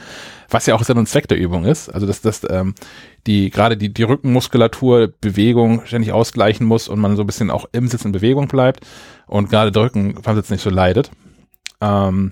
was 0.49 0.67
ja 0.67 0.75
auch 0.75 0.83
Sinn 0.83 0.97
und 0.97 1.09
Zweck 1.09 1.27
der 1.27 1.37
Übung 1.37 1.65
ist. 1.65 1.89
Also 1.89 2.07
dass, 2.07 2.21
dass 2.21 2.45
ähm, 2.49 2.75
die 3.25 3.49
gerade 3.49 3.75
die, 3.75 3.93
die 3.93 4.03
Rückenmuskulatur 4.03 5.11
Bewegung 5.19 5.85
ständig 5.85 6.13
ausgleichen 6.13 6.65
muss 6.65 6.87
und 6.87 6.99
man 6.99 7.17
so 7.17 7.23
ein 7.23 7.27
bisschen 7.27 7.51
auch 7.51 7.65
im 7.73 7.89
Sitz 7.89 8.05
in 8.05 8.13
Bewegung 8.13 8.47
bleibt 8.47 8.87
und 9.25 9.49
gerade 9.49 9.73
der 9.73 9.83
Rücken 9.83 10.15
beim 10.21 10.35
Sitzen 10.37 10.53
nicht 10.53 10.63
so 10.63 10.69
leidet. 10.69 11.11
Ähm, 11.81 12.31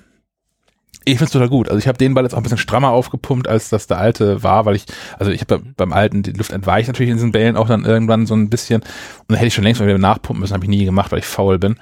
ich 1.05 1.13
finde 1.13 1.25
es 1.25 1.31
total 1.31 1.49
gut. 1.49 1.69
Also 1.69 1.79
ich 1.79 1.87
habe 1.87 1.97
den 1.97 2.13
Ball 2.13 2.23
jetzt 2.23 2.33
auch 2.33 2.39
ein 2.39 2.43
bisschen 2.43 2.57
strammer 2.57 2.89
aufgepumpt, 2.89 3.47
als 3.47 3.69
das 3.69 3.87
der 3.87 3.97
alte 3.97 4.43
war, 4.43 4.65
weil 4.65 4.75
ich, 4.75 4.85
also 5.17 5.31
ich 5.31 5.41
habe 5.41 5.59
beim 5.77 5.93
alten 5.93 6.23
die 6.23 6.31
Luft 6.31 6.51
entweicht 6.51 6.87
natürlich 6.87 7.11
in 7.11 7.17
diesen 7.17 7.31
Bällen 7.31 7.55
auch 7.55 7.67
dann 7.67 7.85
irgendwann 7.85 8.25
so 8.25 8.35
ein 8.35 8.49
bisschen. 8.49 8.81
Und 8.81 9.29
dann 9.29 9.37
hätte 9.37 9.47
ich 9.47 9.53
schon 9.53 9.63
längst 9.63 9.79
mal 9.79 9.87
wieder 9.87 9.97
nachpumpen 9.97 10.41
müssen, 10.41 10.53
habe 10.53 10.65
ich 10.65 10.69
nie 10.69 10.83
gemacht, 10.83 11.11
weil 11.11 11.19
ich 11.19 11.25
faul 11.25 11.59
bin. 11.59 11.77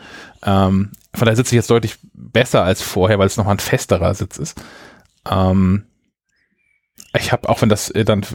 Ähm, 0.45 0.91
von 1.13 1.25
daher 1.25 1.35
sitze 1.35 1.55
ich 1.55 1.57
jetzt 1.57 1.69
deutlich 1.69 1.97
besser 2.13 2.63
als 2.63 2.81
vorher, 2.81 3.17
weil 3.17 3.27
es 3.27 3.37
nochmal 3.37 3.55
ein 3.55 3.59
festerer 3.59 4.13
Sitz 4.13 4.37
ist. 4.37 4.61
Ähm, 5.29 5.85
ich 7.17 7.31
habe, 7.31 7.47
auch 7.47 7.61
wenn 7.61 7.69
das 7.69 7.93
dann 7.93 8.25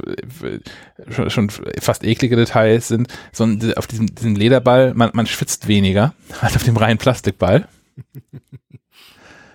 schon, 1.10 1.30
schon 1.30 1.50
fast 1.80 2.04
eklige 2.04 2.36
Details 2.36 2.88
sind, 2.88 3.08
so 3.32 3.44
ein, 3.44 3.74
auf 3.74 3.86
diesem, 3.86 4.14
diesem 4.14 4.36
Lederball, 4.36 4.94
man, 4.94 5.10
man 5.12 5.26
schwitzt 5.26 5.68
weniger 5.68 6.14
als 6.40 6.56
auf 6.56 6.62
dem 6.62 6.76
reinen 6.76 6.98
Plastikball. 6.98 7.68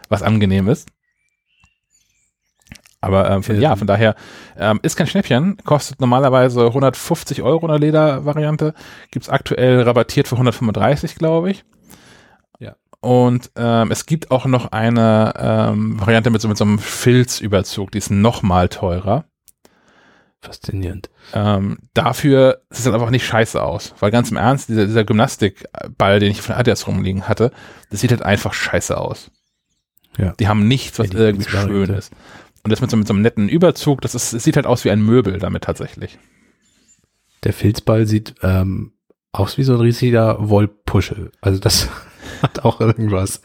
was 0.10 0.22
angenehm 0.22 0.68
ist. 0.68 0.90
Aber 3.04 3.30
ähm, 3.30 3.44
von, 3.44 3.60
ja, 3.60 3.76
von 3.76 3.86
daher 3.86 4.16
ähm, 4.58 4.80
ist 4.82 4.96
kein 4.96 5.08
Schnäppchen, 5.08 5.58
kostet 5.66 6.00
normalerweise 6.00 6.68
150 6.68 7.42
Euro 7.42 7.66
in 7.66 7.72
der 7.72 7.80
Ledervariante, 7.80 8.74
gibt's 9.12 9.28
aktuell 9.28 9.82
rabattiert 9.82 10.30
für 10.30 10.36
135, 10.36 11.16
glaube 11.16 11.52
ich. 11.52 11.66
Ja. 12.60 12.78
Und 13.02 13.52
ähm, 13.58 13.92
es 13.92 14.06
gibt 14.06 14.32
auch 14.32 14.46
noch 14.46 14.72
eine 14.72 15.34
ähm, 15.38 16.00
Variante 16.00 16.30
mit 16.30 16.42
so, 16.42 16.48
mit 16.48 16.56
so 16.58 16.64
einem 16.64 16.80
Filzüberzug, 16.80 17.92
die 17.92 17.98
ist 17.98 18.10
noch 18.10 18.42
mal 18.42 18.70
teurer. 18.70 19.26
Faszinierend. 20.40 21.10
Ähm, 21.34 21.80
dafür 21.94 22.62
sieht 22.70 22.80
es 22.80 22.86
halt 22.86 22.96
einfach 22.96 23.10
nicht 23.10 23.26
scheiße 23.26 23.62
aus. 23.62 23.96
Weil 24.00 24.12
ganz 24.12 24.32
im 24.32 24.38
Ernst, 24.38 24.70
dieser, 24.70 24.86
dieser 24.86 25.04
Gymnastikball, 25.04 26.22
den 26.22 26.32
ich 26.32 26.42
von 26.42 26.56
Adidas 26.56 26.88
rumliegen 26.88 27.28
hatte, 27.28 27.52
das 27.90 28.00
sieht 28.00 28.12
halt 28.12 28.24
einfach 28.24 28.54
scheiße 28.54 28.98
aus. 28.98 29.30
Ja. 30.18 30.34
Die 30.40 30.48
haben 30.48 30.68
nichts, 30.68 31.00
was 31.00 31.12
Ja, 31.12 31.20
irgendwie 31.20 31.50
schön 31.50 31.90
ist. 31.90 32.14
Und 32.64 32.72
das 32.72 32.82
mit 32.82 32.90
so, 32.90 32.98
mit 32.98 33.08
so 33.08 33.14
einem 33.14 33.22
netten 33.22 33.50
Überzug, 33.50 34.02
das 34.02 34.16
ist, 34.16 34.34
es 34.34 34.44
sieht 34.44 34.56
halt 34.56 34.66
aus 34.66 34.86
wie 34.86 34.92
ein 34.92 35.02
Möbel 35.02 35.38
damit 35.40 35.64
tatsächlich. 35.64 36.18
Der 37.44 37.54
Filzball 37.54 38.08
sieht 38.08 38.36
ähm, 38.42 38.94
aus 39.34 39.58
wie 39.58 39.64
so 39.64 39.74
ein 39.74 39.82
riesiger 39.82 40.50
Wollpuschel. 40.50 41.32
Also 41.42 41.60
das 41.60 41.90
hat 42.42 42.64
auch 42.64 42.80
irgendwas. 42.80 43.42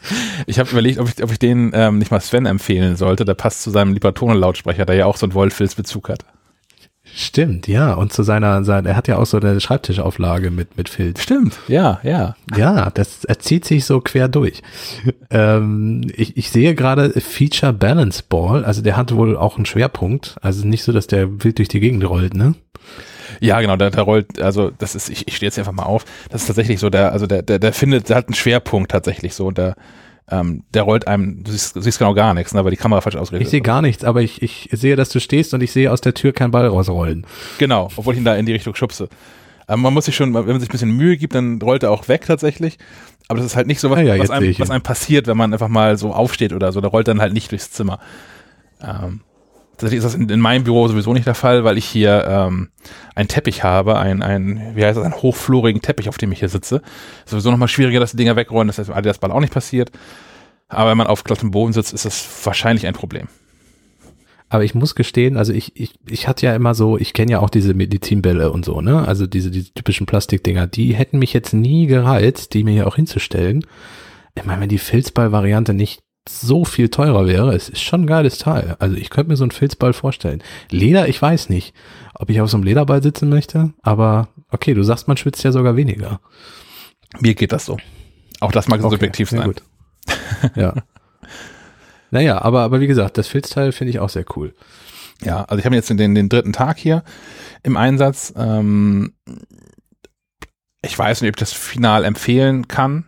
Ich 0.47 0.59
habe 0.59 0.69
überlegt, 0.69 0.99
ob 0.99 1.09
ich, 1.09 1.21
ob 1.21 1.31
ich 1.31 1.39
den 1.39 1.71
ähm, 1.73 1.97
nicht 1.97 2.11
mal 2.11 2.21
Sven 2.21 2.45
empfehlen 2.45 2.95
sollte. 2.95 3.25
Der 3.25 3.33
passt 3.33 3.61
zu 3.61 3.71
seinem 3.71 3.93
Libertone-Lautsprecher, 3.93 4.85
der 4.85 4.95
ja 4.95 5.05
auch 5.05 5.17
so 5.17 5.25
einen 5.25 5.33
Wollfilzbezug 5.33 6.09
hat. 6.09 6.25
Stimmt, 7.15 7.67
ja. 7.67 7.93
Und 7.93 8.13
zu 8.13 8.23
seiner, 8.23 8.63
sein, 8.63 8.85
er 8.85 8.95
hat 8.95 9.07
ja 9.07 9.17
auch 9.17 9.25
so 9.25 9.37
eine 9.37 9.59
Schreibtischauflage 9.59 10.51
mit, 10.51 10.77
mit 10.77 10.89
Filz. 10.89 11.21
Stimmt, 11.21 11.57
ja, 11.67 11.99
ja. 12.03 12.35
Ja, 12.55 12.89
das 12.89 13.25
er 13.25 13.39
zieht 13.39 13.65
sich 13.65 13.85
so 13.85 13.99
quer 14.01 14.27
durch. 14.27 14.61
ähm, 15.29 16.09
ich, 16.15 16.37
ich 16.37 16.49
sehe 16.49 16.75
gerade 16.75 17.11
Feature 17.19 17.73
Balance 17.73 18.23
Ball, 18.27 18.63
also 18.63 18.81
der 18.81 18.97
hat 18.97 19.13
wohl 19.15 19.35
auch 19.37 19.57
einen 19.57 19.65
Schwerpunkt. 19.65 20.37
Also 20.41 20.67
nicht 20.67 20.83
so, 20.83 20.91
dass 20.91 21.07
der 21.07 21.43
wild 21.43 21.57
durch 21.57 21.67
die 21.67 21.79
Gegend 21.79 22.07
rollt, 22.07 22.33
ne? 22.33 22.55
Ja, 23.39 23.61
genau, 23.61 23.75
der, 23.75 23.91
der 23.91 24.03
rollt, 24.03 24.41
also 24.41 24.71
das 24.77 24.95
ist, 24.95 25.09
ich, 25.09 25.27
ich 25.27 25.35
stehe 25.35 25.47
jetzt 25.47 25.59
einfach 25.59 25.71
mal 25.71 25.83
auf, 25.83 26.05
das 26.29 26.41
ist 26.41 26.47
tatsächlich 26.47 26.79
so, 26.79 26.89
der, 26.89 27.11
also 27.11 27.27
der, 27.27 27.43
der, 27.43 27.59
der 27.59 27.73
findet, 27.73 28.09
der 28.09 28.17
hat 28.17 28.27
einen 28.27 28.33
Schwerpunkt 28.33 28.91
tatsächlich 28.91 29.33
so, 29.33 29.47
und 29.47 29.57
der, 29.57 29.75
ähm, 30.31 30.63
der 30.73 30.83
rollt 30.83 31.07
einem, 31.07 31.43
du 31.43 31.51
siehst, 31.51 31.75
du 31.75 31.81
siehst 31.81 31.99
genau 31.99 32.13
gar 32.13 32.33
nichts, 32.33 32.53
ne, 32.53 32.63
weil 32.63 32.71
die 32.71 32.77
Kamera 32.77 33.01
falsch 33.01 33.15
ausgerichtet 33.15 33.47
Ich 33.47 33.51
sehe 33.51 33.61
gar 33.61 33.81
nichts, 33.81 34.03
aber 34.03 34.21
ich, 34.21 34.41
ich 34.41 34.69
sehe, 34.71 34.95
dass 34.95 35.09
du 35.09 35.19
stehst 35.19 35.53
und 35.53 35.61
ich 35.61 35.71
sehe 35.71 35.91
aus 35.91 36.01
der 36.01 36.13
Tür 36.13 36.33
keinen 36.33 36.51
Ball 36.51 36.67
rausrollen. 36.67 37.25
Genau, 37.57 37.89
obwohl 37.95 38.13
ich 38.13 38.19
ihn 38.19 38.25
da 38.25 38.35
in 38.35 38.45
die 38.45 38.53
Richtung 38.53 38.75
schubse. 38.75 39.09
Aber 39.67 39.77
man 39.77 39.93
muss 39.93 40.05
sich 40.05 40.15
schon, 40.15 40.33
wenn 40.33 40.45
man 40.45 40.59
sich 40.59 40.69
ein 40.69 40.71
bisschen 40.71 40.91
Mühe 40.91 41.17
gibt, 41.17 41.35
dann 41.35 41.61
rollt 41.61 41.83
er 41.83 41.91
auch 41.91 42.07
weg 42.07 42.25
tatsächlich. 42.25 42.79
Aber 43.27 43.37
das 43.37 43.45
ist 43.45 43.55
halt 43.55 43.67
nicht 43.67 43.79
so 43.79 43.91
was, 43.91 43.99
Ah 43.99 44.01
ja, 44.01 44.17
was, 44.17 44.31
einem, 44.31 44.55
was 44.57 44.71
einem 44.71 44.81
passiert, 44.81 45.27
wenn 45.27 45.37
man 45.37 45.53
einfach 45.53 45.67
mal 45.67 45.97
so 45.97 46.11
aufsteht 46.11 46.53
oder 46.53 46.71
so. 46.71 46.81
Der 46.81 46.89
rollt 46.89 47.07
dann 47.07 47.21
halt 47.21 47.33
nicht 47.33 47.51
durchs 47.51 47.69
Zimmer. 47.69 47.99
Ähm, 48.81 49.21
tatsächlich 49.79 49.99
ist 49.99 50.03
das 50.03 50.15
in, 50.15 50.29
in 50.29 50.39
meinem 50.39 50.63
Büro 50.63 50.87
sowieso 50.87 51.13
nicht 51.13 51.25
der 51.25 51.35
Fall, 51.35 51.63
weil 51.63 51.77
ich 51.77 51.85
hier 51.85 52.25
ähm, 52.27 52.69
einen 53.15 53.27
Teppich 53.27 53.63
habe, 53.63 53.97
ein, 53.97 54.21
ein, 54.21 54.75
wie 54.75 54.85
heißt 54.85 54.97
das, 54.97 55.05
einen 55.05 55.15
hochflorigen 55.15 55.81
Teppich, 55.81 56.09
auf 56.09 56.17
dem 56.17 56.31
ich 56.31 56.39
hier 56.39 56.49
sitze. 56.49 56.81
Sowieso 57.25 57.49
nochmal 57.49 57.67
schwieriger, 57.67 57.99
dass 57.99 58.11
die 58.11 58.17
Dinger 58.17 58.35
wegrollen, 58.35 58.67
das 58.67 58.77
heißt, 58.77 58.91
das 59.03 59.19
Ball 59.19 59.31
auch 59.31 59.39
nicht 59.39 59.53
passiert. 59.53 59.91
Aber 60.67 60.91
wenn 60.91 60.97
man 60.97 61.07
auf 61.07 61.23
glattem 61.23 61.51
Boden 61.51 61.73
sitzt, 61.73 61.93
ist 61.93 62.05
das 62.05 62.45
wahrscheinlich 62.45 62.85
ein 62.85 62.93
Problem. 62.93 63.27
Aber 64.49 64.63
ich 64.63 64.73
muss 64.73 64.95
gestehen, 64.95 65.37
also 65.37 65.53
ich, 65.53 65.79
ich, 65.79 65.93
ich 66.07 66.27
hatte 66.27 66.47
ja 66.47 66.55
immer 66.55 66.73
so, 66.73 66.97
ich 66.97 67.13
kenne 67.13 67.31
ja 67.31 67.39
auch 67.39 67.51
diese 67.51 67.75
Medizinbälle 67.75 68.51
und 68.51 68.65
so, 68.65 68.81
ne? 68.81 69.07
Also 69.07 69.27
diese, 69.27 69.51
diese 69.51 69.71
typischen 69.73 70.07
Plastikdinger, 70.07 70.65
die 70.65 70.95
hätten 70.95 71.19
mich 71.19 71.33
jetzt 71.33 71.53
nie 71.53 71.85
gereizt, 71.85 72.53
die 72.55 72.63
mir 72.63 72.71
hier 72.71 72.87
auch 72.87 72.95
hinzustellen. 72.95 73.65
Ich 74.35 74.45
meine, 74.45 74.61
wenn 74.61 74.69
die 74.69 74.79
Filzball-Variante 74.79 75.73
nicht 75.73 76.01
so 76.29 76.63
viel 76.65 76.89
teurer 76.89 77.25
wäre, 77.27 77.55
es 77.55 77.69
ist 77.69 77.81
schon 77.81 78.03
ein 78.03 78.07
geiles 78.07 78.37
Teil. 78.37 78.75
Also 78.79 78.95
ich 78.95 79.09
könnte 79.09 79.29
mir 79.29 79.35
so 79.35 79.43
einen 79.43 79.51
Filzball 79.51 79.93
vorstellen. 79.93 80.43
Leder, 80.69 81.07
ich 81.07 81.21
weiß 81.21 81.49
nicht, 81.49 81.73
ob 82.13 82.29
ich 82.29 82.39
auf 82.41 82.49
so 82.49 82.57
einem 82.57 82.63
Lederball 82.63 83.01
sitzen 83.01 83.29
möchte, 83.29 83.73
aber 83.81 84.29
okay, 84.49 84.73
du 84.73 84.83
sagst, 84.83 85.07
man 85.07 85.17
schwitzt 85.17 85.43
ja 85.43 85.51
sogar 85.51 85.75
weniger. 85.75 86.21
Mir 87.19 87.33
geht 87.33 87.51
das 87.51 87.65
so. 87.65 87.77
Auch 88.39 88.51
das 88.51 88.67
mag 88.67 88.79
Okay, 88.79 88.91
subjektiv 88.91 89.29
sein. 89.29 89.43
Gut. 89.43 89.63
ja. 90.55 90.73
Naja, 92.11 92.41
aber, 92.41 92.61
aber 92.61 92.79
wie 92.79 92.87
gesagt, 92.87 93.19
das 93.19 93.27
Filzteil 93.27 93.71
finde 93.71 93.91
ich 93.91 93.99
auch 93.99 94.09
sehr 94.09 94.25
cool. 94.35 94.55
Ja, 95.21 95.43
also 95.43 95.59
ich 95.59 95.65
habe 95.65 95.75
jetzt 95.75 95.89
den, 95.91 96.15
den 96.15 96.27
dritten 96.27 96.53
Tag 96.53 96.79
hier 96.79 97.03
im 97.61 97.77
Einsatz. 97.77 98.33
Ähm, 98.35 99.13
ich 100.81 100.97
weiß 100.97 101.21
nicht, 101.21 101.29
ob 101.29 101.35
ich 101.35 101.39
das 101.39 101.53
final 101.53 102.05
empfehlen 102.05 102.67
kann. 102.67 103.05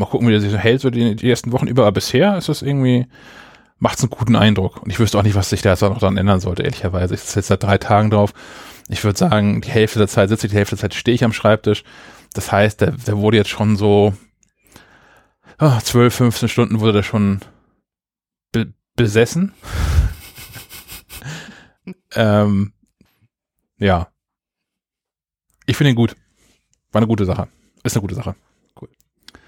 Mal 0.00 0.06
gucken, 0.06 0.26
wie 0.26 0.32
der 0.32 0.40
sich 0.40 0.50
so 0.50 0.56
hält, 0.56 0.80
so 0.80 0.88
die, 0.88 1.14
die 1.14 1.28
ersten 1.28 1.52
Wochen 1.52 1.66
über. 1.66 1.82
Aber 1.82 1.92
bisher 1.92 2.38
ist 2.38 2.48
es 2.48 2.62
irgendwie, 2.62 3.06
macht 3.78 3.98
es 3.98 4.02
einen 4.02 4.10
guten 4.10 4.34
Eindruck. 4.34 4.82
Und 4.82 4.90
ich 4.90 4.98
wüsste 4.98 5.18
auch 5.18 5.22
nicht, 5.22 5.34
was 5.34 5.50
sich 5.50 5.60
da 5.60 5.70
jetzt 5.70 5.82
noch 5.82 5.98
dran 5.98 6.16
ändern 6.16 6.40
sollte, 6.40 6.62
ehrlicherweise. 6.62 7.12
Ich 7.12 7.20
sitze 7.20 7.40
jetzt 7.40 7.48
seit 7.48 7.62
drei 7.62 7.76
Tagen 7.76 8.08
drauf. 8.08 8.32
Ich 8.88 9.04
würde 9.04 9.18
sagen, 9.18 9.60
die 9.60 9.68
Hälfte 9.68 9.98
der 9.98 10.08
Zeit 10.08 10.30
sitze 10.30 10.46
ich, 10.46 10.52
die 10.52 10.56
Hälfte 10.56 10.76
der 10.76 10.80
Zeit 10.80 10.94
stehe 10.94 11.14
ich 11.14 11.22
am 11.22 11.34
Schreibtisch. 11.34 11.84
Das 12.32 12.50
heißt, 12.50 12.80
der, 12.80 12.92
der 12.92 13.18
wurde 13.18 13.36
jetzt 13.36 13.50
schon 13.50 13.76
so 13.76 14.14
oh, 15.60 15.78
12, 15.78 16.14
15 16.14 16.48
Stunden 16.48 16.80
wurde 16.80 16.94
der 16.94 17.02
schon 17.02 17.40
be 18.52 18.72
besessen. 18.96 19.52
ähm, 22.14 22.72
ja. 23.76 24.08
Ich 25.66 25.76
finde 25.76 25.90
ihn 25.90 25.96
gut. 25.96 26.16
War 26.90 27.00
eine 27.00 27.06
gute 27.06 27.26
Sache. 27.26 27.48
Ist 27.82 27.96
eine 27.96 28.00
gute 28.00 28.14
Sache. 28.14 28.34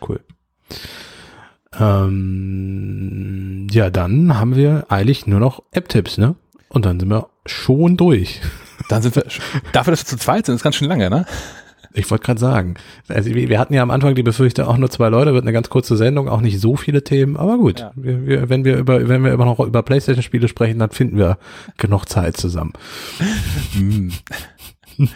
Cool. 0.01 0.25
Ähm, 1.79 3.69
ja, 3.71 3.91
dann 3.91 4.39
haben 4.39 4.57
wir 4.57 4.87
eigentlich 4.89 5.27
nur 5.27 5.41
noch 5.41 5.63
App-Tipps, 5.73 6.19
ne? 6.19 6.35
Und 6.69 6.85
dann 6.85 7.01
sind 7.01 7.09
wir 7.09 7.29
schon 7.47 7.97
durch. 7.97 8.41
Dann 8.89 9.01
sind 9.01 9.15
wir, 9.15 9.23
dafür, 9.73 9.93
dass 9.93 10.01
wir 10.01 10.07
zu 10.07 10.17
zweit 10.17 10.45
sind, 10.45 10.57
ist 10.57 10.65
ganz 10.65 10.75
schön 10.75 10.89
lange, 10.89 11.09
ne? 11.09 11.25
Ich 11.95 12.11
wollte 12.11 12.25
gerade 12.25 12.41
sagen, 12.41 12.75
also 13.09 13.33
wir 13.33 13.59
hatten 13.59 13.75
ja 13.75 13.83
am 13.83 13.91
Anfang 13.91 14.15
die 14.15 14.23
Befürchtung, 14.23 14.67
auch 14.67 14.77
nur 14.77 14.91
zwei 14.91 15.09
Leute, 15.09 15.33
wird 15.35 15.45
eine 15.45 15.53
ganz 15.53 15.71
kurze 15.71 15.97
Sendung, 15.97 16.29
auch 16.29 16.41
nicht 16.41 16.59
so 16.61 16.77
viele 16.77 17.05
Themen, 17.05 17.37
aber 17.37 17.59
gut. 17.59 17.81
Ja. 17.81 17.93
Wir, 17.95 18.27
wir, 18.27 18.49
wenn 18.49 18.65
wir 18.65 18.77
über, 18.77 19.09
wenn 19.09 19.23
wir 19.23 19.33
immer 19.33 19.45
noch 19.45 19.61
über 19.61 19.83
Playstation-Spiele 19.83 20.49
sprechen, 20.49 20.79
dann 20.79 20.91
finden 20.91 21.17
wir 21.17 21.39
genug 21.77 22.07
Zeit 22.09 22.37
zusammen. 22.37 22.73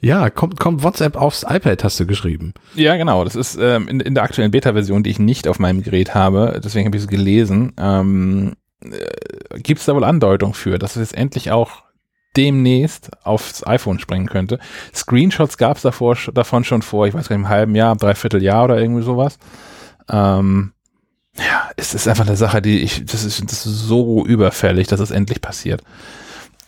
Ja, 0.00 0.30
kommt, 0.30 0.60
kommt 0.60 0.82
WhatsApp 0.82 1.16
aufs 1.16 1.42
iPad, 1.42 1.82
hast 1.84 1.98
du 1.98 2.06
geschrieben. 2.06 2.54
Ja, 2.74 2.96
genau. 2.96 3.24
Das 3.24 3.34
ist 3.34 3.58
ähm, 3.60 3.88
in, 3.88 4.00
in 4.00 4.14
der 4.14 4.22
aktuellen 4.24 4.50
Beta-Version, 4.50 5.02
die 5.02 5.10
ich 5.10 5.18
nicht 5.18 5.48
auf 5.48 5.58
meinem 5.58 5.82
Gerät 5.82 6.14
habe, 6.14 6.60
deswegen 6.62 6.86
habe 6.86 6.96
ich 6.96 7.02
es 7.02 7.08
gelesen, 7.08 7.72
ähm, 7.78 8.54
äh, 8.82 9.58
gibt 9.60 9.80
es 9.80 9.86
da 9.86 9.94
wohl 9.94 10.04
Andeutung 10.04 10.54
für, 10.54 10.78
dass 10.78 10.96
es 10.96 11.10
jetzt 11.10 11.18
endlich 11.18 11.50
auch 11.50 11.82
demnächst 12.36 13.10
aufs 13.24 13.66
iPhone 13.66 13.98
springen 13.98 14.28
könnte. 14.28 14.58
Screenshots 14.94 15.58
gab 15.58 15.76
es 15.76 15.82
davon 15.82 16.64
schon 16.64 16.82
vor, 16.82 17.06
ich 17.06 17.14
weiß 17.14 17.28
gar 17.28 17.36
nicht, 17.36 17.44
im 17.44 17.48
halben 17.48 17.74
Jahr, 17.74 17.96
dreiviertel 17.96 18.42
Jahr 18.42 18.64
oder 18.64 18.78
irgendwie 18.78 19.02
sowas. 19.02 19.38
Ähm, 20.08 20.72
ja, 21.36 21.70
es 21.76 21.94
ist 21.94 22.08
einfach 22.08 22.26
eine 22.26 22.36
Sache, 22.36 22.62
die 22.62 22.80
ich, 22.80 23.04
das 23.04 23.24
ist, 23.24 23.42
das 23.42 23.66
ist 23.66 23.80
so 23.80 24.24
überfällig, 24.24 24.88
dass 24.88 25.00
es 25.00 25.10
endlich 25.10 25.40
passiert. 25.40 25.82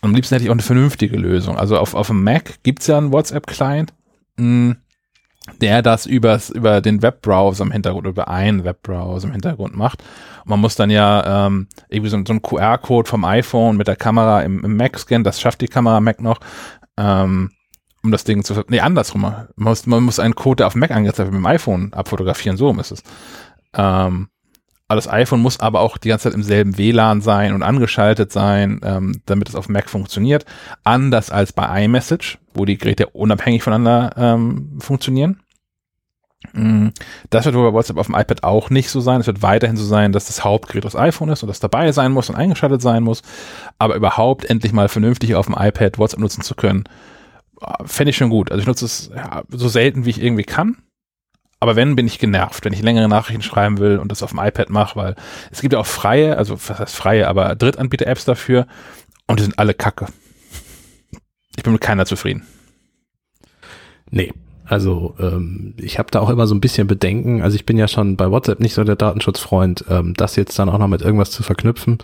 Am 0.02 0.14
liebsten 0.14 0.34
hätte 0.34 0.44
ich 0.44 0.50
auch 0.50 0.54
eine 0.54 0.62
vernünftige 0.62 1.16
Lösung. 1.16 1.58
Also 1.58 1.78
auf, 1.78 1.94
auf 1.94 2.06
dem 2.06 2.24
Mac 2.24 2.62
gibt's 2.62 2.86
ja 2.86 2.96
einen 2.96 3.12
WhatsApp-Client, 3.12 3.92
mh, 4.36 4.76
der 5.60 5.82
das 5.82 6.06
übers, 6.06 6.50
über 6.50 6.80
den 6.80 7.02
Webbrowser 7.02 7.64
im 7.64 7.72
Hintergrund, 7.72 8.06
über 8.06 8.28
einen 8.28 8.64
Webbrowser 8.64 9.28
im 9.28 9.32
Hintergrund 9.32 9.76
macht. 9.76 10.02
Und 10.44 10.50
man 10.50 10.60
muss 10.60 10.76
dann 10.76 10.90
ja 10.90 11.46
ähm, 11.46 11.68
irgendwie 11.88 12.10
so, 12.10 12.18
so 12.26 12.32
einen 12.32 12.42
QR-Code 12.42 13.08
vom 13.08 13.24
iPhone 13.24 13.76
mit 13.76 13.88
der 13.88 13.96
Kamera 13.96 14.42
im, 14.42 14.64
im 14.64 14.76
Mac 14.76 14.98
scannen, 14.98 15.24
das 15.24 15.40
schafft 15.40 15.60
die 15.60 15.68
Kamera 15.68 15.98
am 15.98 16.04
Mac 16.04 16.20
noch, 16.20 16.40
ähm, 16.96 17.50
um 18.02 18.10
das 18.10 18.24
Ding 18.24 18.42
zu, 18.42 18.62
nee, 18.68 18.80
andersrum. 18.80 19.22
Man 19.22 19.48
muss, 19.56 19.86
man 19.86 20.02
muss 20.02 20.18
einen 20.18 20.34
Code, 20.34 20.56
der 20.56 20.66
auf 20.68 20.72
dem 20.72 20.80
Mac 20.80 20.90
angezeigt 20.90 21.30
wird, 21.30 21.32
mit 21.32 21.42
dem 21.42 21.46
iPhone 21.46 21.92
abfotografieren, 21.92 22.56
so 22.56 22.72
ist 22.72 22.92
es. 22.92 23.02
Ähm, 23.74 24.29
das 24.96 25.08
iPhone 25.08 25.40
muss 25.40 25.60
aber 25.60 25.80
auch 25.80 25.98
die 25.98 26.08
ganze 26.08 26.24
Zeit 26.24 26.34
im 26.34 26.42
selben 26.42 26.76
WLAN 26.78 27.20
sein 27.20 27.54
und 27.54 27.62
angeschaltet 27.62 28.32
sein, 28.32 28.80
ähm, 28.82 29.20
damit 29.26 29.48
es 29.48 29.54
auf 29.54 29.68
Mac 29.68 29.88
funktioniert. 29.88 30.44
Anders 30.84 31.30
als 31.30 31.52
bei 31.52 31.84
iMessage, 31.84 32.38
wo 32.54 32.64
die 32.64 32.78
Geräte 32.78 33.08
unabhängig 33.08 33.62
voneinander 33.62 34.12
ähm, 34.16 34.78
funktionieren. 34.80 35.40
Mm, 36.52 36.88
Das 37.28 37.44
wird 37.44 37.54
wohl 37.54 37.70
bei 37.70 37.74
WhatsApp 37.74 37.98
auf 37.98 38.06
dem 38.06 38.14
iPad 38.14 38.42
auch 38.44 38.70
nicht 38.70 38.90
so 38.90 39.00
sein. 39.00 39.20
Es 39.20 39.26
wird 39.26 39.42
weiterhin 39.42 39.76
so 39.76 39.84
sein, 39.84 40.12
dass 40.12 40.26
das 40.26 40.42
Hauptgerät 40.44 40.84
das 40.84 40.96
iPhone 40.96 41.28
ist 41.28 41.42
und 41.42 41.48
das 41.48 41.60
dabei 41.60 41.92
sein 41.92 42.12
muss 42.12 42.28
und 42.30 42.36
eingeschaltet 42.36 42.82
sein 42.82 43.02
muss. 43.02 43.22
Aber 43.78 43.94
überhaupt 43.94 44.44
endlich 44.46 44.72
mal 44.72 44.88
vernünftig 44.88 45.34
auf 45.34 45.46
dem 45.46 45.56
iPad 45.58 45.98
WhatsApp 45.98 46.20
nutzen 46.20 46.42
zu 46.42 46.54
können, 46.54 46.84
äh, 47.60 47.84
fände 47.84 48.10
ich 48.10 48.16
schon 48.16 48.30
gut. 48.30 48.50
Also 48.50 48.60
ich 48.62 48.66
nutze 48.66 48.86
es 48.86 49.10
ja, 49.14 49.42
so 49.50 49.68
selten, 49.68 50.04
wie 50.04 50.10
ich 50.10 50.22
irgendwie 50.22 50.44
kann. 50.44 50.78
Aber 51.60 51.76
wenn, 51.76 51.94
bin 51.94 52.06
ich 52.06 52.18
genervt, 52.18 52.64
wenn 52.64 52.72
ich 52.72 52.82
längere 52.82 53.08
Nachrichten 53.08 53.42
schreiben 53.42 53.78
will 53.78 53.98
und 53.98 54.10
das 54.10 54.22
auf 54.22 54.30
dem 54.30 54.38
iPad 54.38 54.70
mache, 54.70 54.96
weil 54.96 55.14
es 55.50 55.60
gibt 55.60 55.74
ja 55.74 55.78
auch 55.78 55.86
freie, 55.86 56.38
also 56.38 56.54
was 56.54 56.78
heißt 56.78 56.96
freie, 56.96 57.28
aber 57.28 57.54
Drittanbieter-Apps 57.54 58.24
dafür 58.24 58.66
und 59.26 59.38
die 59.38 59.44
sind 59.44 59.58
alle 59.58 59.74
kacke. 59.74 60.06
Ich 61.56 61.62
bin 61.62 61.74
mit 61.74 61.82
keiner 61.82 62.06
zufrieden. 62.06 62.46
Nee. 64.10 64.32
Also 64.64 65.16
ähm, 65.18 65.74
ich 65.78 65.98
habe 65.98 66.12
da 66.12 66.20
auch 66.20 66.30
immer 66.30 66.46
so 66.46 66.54
ein 66.54 66.60
bisschen 66.60 66.86
Bedenken. 66.86 67.42
Also 67.42 67.56
ich 67.56 67.66
bin 67.66 67.76
ja 67.76 67.88
schon 67.88 68.16
bei 68.16 68.30
WhatsApp 68.30 68.60
nicht 68.60 68.72
so 68.72 68.84
der 68.84 68.94
Datenschutzfreund, 68.94 69.84
ähm, 69.88 70.14
das 70.14 70.36
jetzt 70.36 70.56
dann 70.58 70.68
auch 70.68 70.78
noch 70.78 70.86
mit 70.86 71.02
irgendwas 71.02 71.32
zu 71.32 71.42
verknüpfen. 71.42 71.98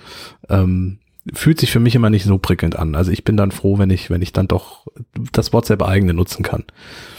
Ähm, 0.49 0.99
fühlt 1.33 1.61
sich 1.61 1.71
für 1.71 1.79
mich 1.79 1.95
immer 1.95 2.11
nicht 2.11 2.25
so 2.25 2.39
prickelnd 2.39 2.77
an. 2.77 2.97
Also 2.97 3.13
ich 3.13 3.23
bin 3.23 3.37
dann 3.37 3.53
froh, 3.53 3.79
wenn 3.79 3.91
ich, 3.91 4.11
wenn 4.11 4.21
ich 4.21 4.33
dann 4.33 4.49
doch 4.49 4.87
das 5.33 5.53
WhatsApp 5.53 5.83
eigene 5.83 6.13
nutzen 6.13 6.43
kann. 6.43 6.65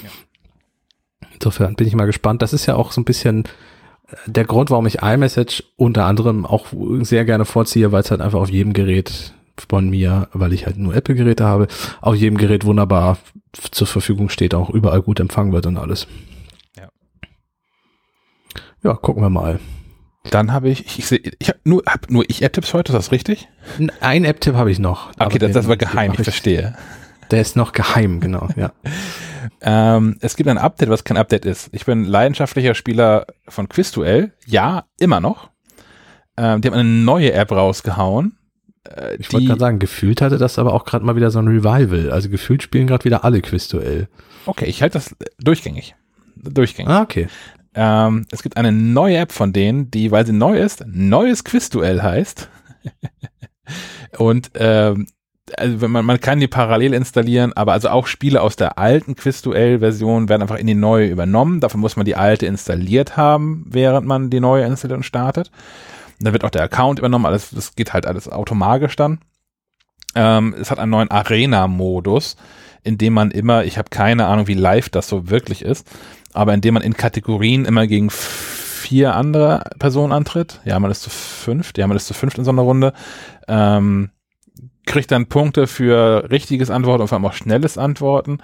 Ja. 0.04 0.10
Insofern 1.38 1.76
bin 1.76 1.88
ich 1.88 1.96
mal 1.96 2.06
gespannt. 2.06 2.42
Das 2.42 2.54
ist 2.54 2.66
ja 2.66 2.76
auch 2.76 2.92
so 2.92 3.02
ein 3.02 3.06
bisschen 3.06 3.46
äh, 4.08 4.16
der 4.26 4.46
Grund, 4.46 4.72
warum 4.72 4.88
ich 4.88 5.02
iMessage 5.02 5.64
unter 5.76 6.06
anderem 6.06 6.46
auch 6.46 6.68
sehr 7.02 7.26
gerne 7.26 7.46
vorziehe, 7.46 7.92
weil 7.92 8.02
es 8.02 8.12
halt 8.12 8.22
einfach 8.22 8.40
auf 8.40 8.50
jedem 8.50 8.74
Gerät 8.74 9.34
von 9.70 9.90
mir, 9.90 10.30
weil 10.34 10.54
ich 10.54 10.66
halt 10.66 10.78
nur 10.78 10.96
Apple-Geräte 10.96 11.44
habe, 11.44 11.68
auf 12.02 12.16
jedem 12.16 12.38
Gerät 12.38 12.66
wunderbar 12.66 13.18
zur 13.72 13.88
Verfügung 13.88 14.30
steht, 14.30 14.54
auch 14.54 14.70
überall 14.70 15.02
gut 15.02 15.20
empfangen 15.20 15.52
wird 15.52 15.66
und 15.66 15.78
alles. 15.78 16.08
Ja. 16.76 16.90
Ja, 18.84 18.94
gucken 18.94 19.24
wir 19.24 19.30
mal. 19.30 19.60
Dann 20.30 20.52
habe 20.52 20.70
ich, 20.70 20.86
ich, 20.86 21.12
ich, 21.12 21.32
ich 21.40 21.50
habe 21.50 21.60
nur, 21.64 21.84
hab 21.88 22.10
nur 22.12 22.26
ich 22.28 22.42
App-Tipps 22.42 22.74
heute, 22.74 22.92
ist 22.92 22.98
das 22.98 23.12
richtig? 23.12 23.48
Ein 24.02 24.26
App-Tipp 24.26 24.56
habe 24.56 24.72
ich 24.72 24.80
noch. 24.80 25.10
Okay, 25.18 25.40
das, 25.40 25.54
das 25.54 25.68
war 25.68 25.78
geheim, 25.78 26.14
ich 26.16 26.24
verstehe. 26.24 26.76
Der 27.32 27.42
ist 27.42 27.56
noch 27.56 27.74
geheim, 27.74 28.20
genau, 28.20 28.48
ja. 28.56 28.72
ähm, 29.62 30.18
es 30.22 30.36
gibt 30.36 30.50
ein 30.50 30.58
Update, 30.58 30.90
was 30.90 31.04
kein 31.04 31.18
Update 31.18 31.46
ist. 31.46 31.70
Ich 31.74 31.86
bin 31.86 32.06
leidenschaftlicher 32.06 32.76
Spieler 32.76 33.26
von 33.48 33.70
Quizduell. 33.70 34.34
Ja, 34.46 34.86
immer 35.00 35.20
noch. 35.20 35.50
Ähm, 36.38 36.62
die 36.62 36.68
haben 36.68 36.76
eine 36.76 36.90
neue 36.90 37.34
App 37.34 37.52
rausgehauen. 37.52 38.38
Äh, 38.96 39.16
ich 39.18 39.32
wollte 39.34 39.48
gerade 39.48 39.60
sagen, 39.60 39.80
gefühlt 39.80 40.22
hatte 40.22 40.38
das 40.38 40.60
aber 40.60 40.74
auch 40.74 40.86
gerade 40.86 41.06
mal 41.06 41.16
wieder 41.16 41.32
so 41.32 41.40
ein 41.40 41.48
Revival. 41.48 42.12
Also 42.12 42.30
gefühlt 42.30 42.64
spielen 42.64 42.88
gerade 42.88 43.06
wieder 43.06 43.24
alle 43.24 43.42
Quizduell. 43.42 44.08
Okay, 44.46 44.66
ich 44.66 44.82
halte 44.82 44.94
das 44.94 45.16
durchgängig. 45.40 45.96
Durchgängig. 46.36 46.92
Ah, 46.92 47.02
okay. 47.02 47.28
Ähm, 47.74 48.26
es 48.32 48.44
gibt 48.44 48.58
eine 48.58 48.72
neue 48.72 49.18
App 49.18 49.32
von 49.32 49.54
denen, 49.54 49.92
die, 49.92 50.12
weil 50.12 50.26
sie 50.26 50.34
neu 50.34 50.58
ist, 50.58 50.86
neues 50.88 51.44
Quizduell 51.44 52.02
heißt. 52.02 52.50
Und 54.18 54.52
ähm, 54.56 55.08
also 55.56 55.82
wenn 55.82 55.92
man, 55.92 56.06
man 56.06 56.20
kann 56.20 56.40
die 56.40 56.48
parallel 56.48 56.94
installieren, 56.94 57.54
aber 57.54 57.74
also 57.74 57.90
auch 57.90 58.08
Spiele 58.08 58.42
aus 58.42 58.56
der 58.56 58.78
alten 58.78 59.16
Quizduell-Version 59.16 60.30
werden 60.30 60.42
einfach 60.42 60.58
in 60.58 60.68
die 60.68 60.76
neue 60.76 61.08
übernommen. 61.08 61.60
Dafür 61.60 61.80
muss 61.80 61.96
man 61.96 62.06
die 62.06 62.16
alte 62.16 62.46
installiert 62.46 63.16
haben, 63.18 63.66
während 63.70 64.06
man 64.06 64.30
die 64.30 64.40
neue 64.40 64.66
installiert 64.66 64.98
und 64.98 65.04
startet. 65.04 65.52
Und 66.20 66.26
dann 66.26 66.34
wird 66.34 66.44
auch 66.44 66.50
der 66.50 66.64
Account 66.64 67.00
übernommen, 67.00 67.26
alles, 67.26 67.52
das 67.52 67.76
geht 67.76 67.94
halt 67.94 68.06
alles 68.06 68.28
automatisch 68.28 68.96
dann. 68.96 69.20
Ähm, 70.16 70.56
es 70.60 70.72
hat 70.72 70.80
einen 70.80 70.92
neuen 70.92 71.12
Arena-Modus, 71.12 72.36
in 72.84 72.98
dem 72.98 73.14
man 73.14 73.32
immer, 73.32 73.66
ich 73.66 73.78
habe 73.78 73.90
keine 73.90 74.26
Ahnung, 74.26 74.48
wie 74.48 74.54
live 74.54 74.90
das 74.90 75.08
so 75.08 75.30
wirklich 75.30 75.62
ist, 75.62 75.88
aber 76.34 76.54
indem 76.54 76.74
man 76.74 76.84
in 76.84 76.96
Kategorien 76.96 77.66
immer 77.66 77.88
gegen 77.88 78.10
vier 78.10 79.16
andere 79.16 79.64
Personen 79.80 80.14
antritt. 80.14 80.62
Ja, 80.66 80.80
man 80.80 80.92
ist 80.92 81.04
zu 81.04 81.10
fünft, 81.10 81.78
ja, 81.78 81.88
man 81.88 81.98
ist 81.98 82.08
zu 82.08 82.14
fünft 82.14 82.38
in 82.38 82.46
so 82.46 82.52
einer 82.52 82.62
Runde. 82.62 82.94
Ähm, 83.48 84.10
kriegt 84.88 85.12
dann 85.12 85.28
Punkte 85.28 85.68
für 85.68 86.30
richtiges 86.32 86.72
Antworten 86.72 87.02
und 87.02 87.08
vor 87.08 87.18
allem 87.18 87.26
auch 87.26 87.34
schnelles 87.34 87.78
Antworten. 87.78 88.40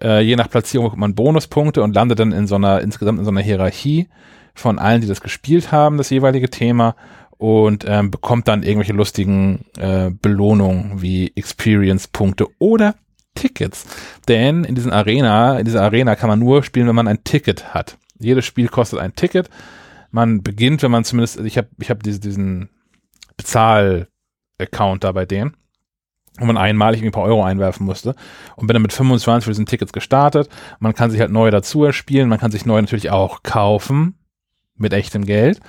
Äh, 0.00 0.22
je 0.22 0.34
nach 0.34 0.50
Platzierung 0.50 0.86
bekommt 0.86 1.00
man 1.00 1.14
Bonuspunkte 1.14 1.82
und 1.82 1.94
landet 1.94 2.18
dann 2.18 2.32
in 2.32 2.46
so 2.46 2.56
einer, 2.56 2.80
insgesamt 2.80 3.20
in 3.20 3.24
so 3.24 3.30
einer 3.30 3.40
Hierarchie 3.40 4.08
von 4.54 4.78
allen, 4.78 5.00
die 5.00 5.06
das 5.06 5.20
gespielt 5.20 5.70
haben, 5.70 5.98
das 5.98 6.10
jeweilige 6.10 6.50
Thema 6.50 6.96
und 7.38 7.84
ähm, 7.88 8.10
bekommt 8.10 8.48
dann 8.48 8.62
irgendwelche 8.62 8.92
lustigen 8.92 9.64
äh, 9.78 10.10
Belohnungen 10.10 11.02
wie 11.02 11.32
Experience-Punkte 11.34 12.46
oder 12.58 12.94
Tickets. 13.34 13.84
Denn 14.28 14.64
in 14.64 14.74
diesen 14.74 14.92
Arena, 14.92 15.58
in 15.58 15.64
dieser 15.64 15.82
Arena 15.82 16.14
kann 16.14 16.28
man 16.28 16.38
nur 16.38 16.62
spielen, 16.62 16.86
wenn 16.86 16.94
man 16.94 17.08
ein 17.08 17.24
Ticket 17.24 17.74
hat. 17.74 17.98
Jedes 18.18 18.44
Spiel 18.44 18.68
kostet 18.68 19.00
ein 19.00 19.14
Ticket. 19.14 19.50
Man 20.10 20.42
beginnt, 20.42 20.82
wenn 20.82 20.90
man 20.90 21.04
zumindest, 21.04 21.40
ich 21.40 21.58
habe 21.58 21.68
ich 21.80 21.90
hab 21.90 22.02
diese, 22.02 22.20
diesen 22.20 22.68
Bezahl-Account 23.36 25.04
da 25.04 25.12
bei 25.12 25.24
denen, 25.24 25.56
wo 26.38 26.46
man 26.46 26.56
einmalig 26.56 27.02
ein 27.02 27.12
paar 27.12 27.24
Euro 27.24 27.44
einwerfen 27.44 27.84
musste 27.84 28.14
und 28.56 28.66
bin 28.66 28.74
dann 28.74 28.82
mit 28.82 28.92
25 28.92 29.44
für 29.44 29.50
diesen 29.50 29.66
Tickets 29.66 29.92
gestartet. 29.92 30.48
Man 30.78 30.94
kann 30.94 31.10
sich 31.10 31.20
halt 31.20 31.30
neu 31.30 31.50
dazu 31.50 31.84
erspielen, 31.84 32.28
man 32.28 32.38
kann 32.38 32.50
sich 32.50 32.64
neu 32.64 32.80
natürlich 32.80 33.10
auch 33.10 33.42
kaufen 33.42 34.18
mit 34.76 34.92
echtem 34.92 35.24
Geld. 35.24 35.60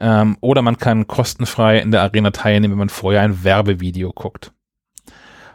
Ähm, 0.00 0.36
oder 0.40 0.62
man 0.62 0.76
kann 0.76 1.06
kostenfrei 1.06 1.78
in 1.78 1.90
der 1.90 2.02
Arena 2.02 2.30
teilnehmen, 2.30 2.72
wenn 2.72 2.78
man 2.78 2.88
vorher 2.88 3.22
ein 3.22 3.44
Werbevideo 3.44 4.12
guckt. 4.12 4.52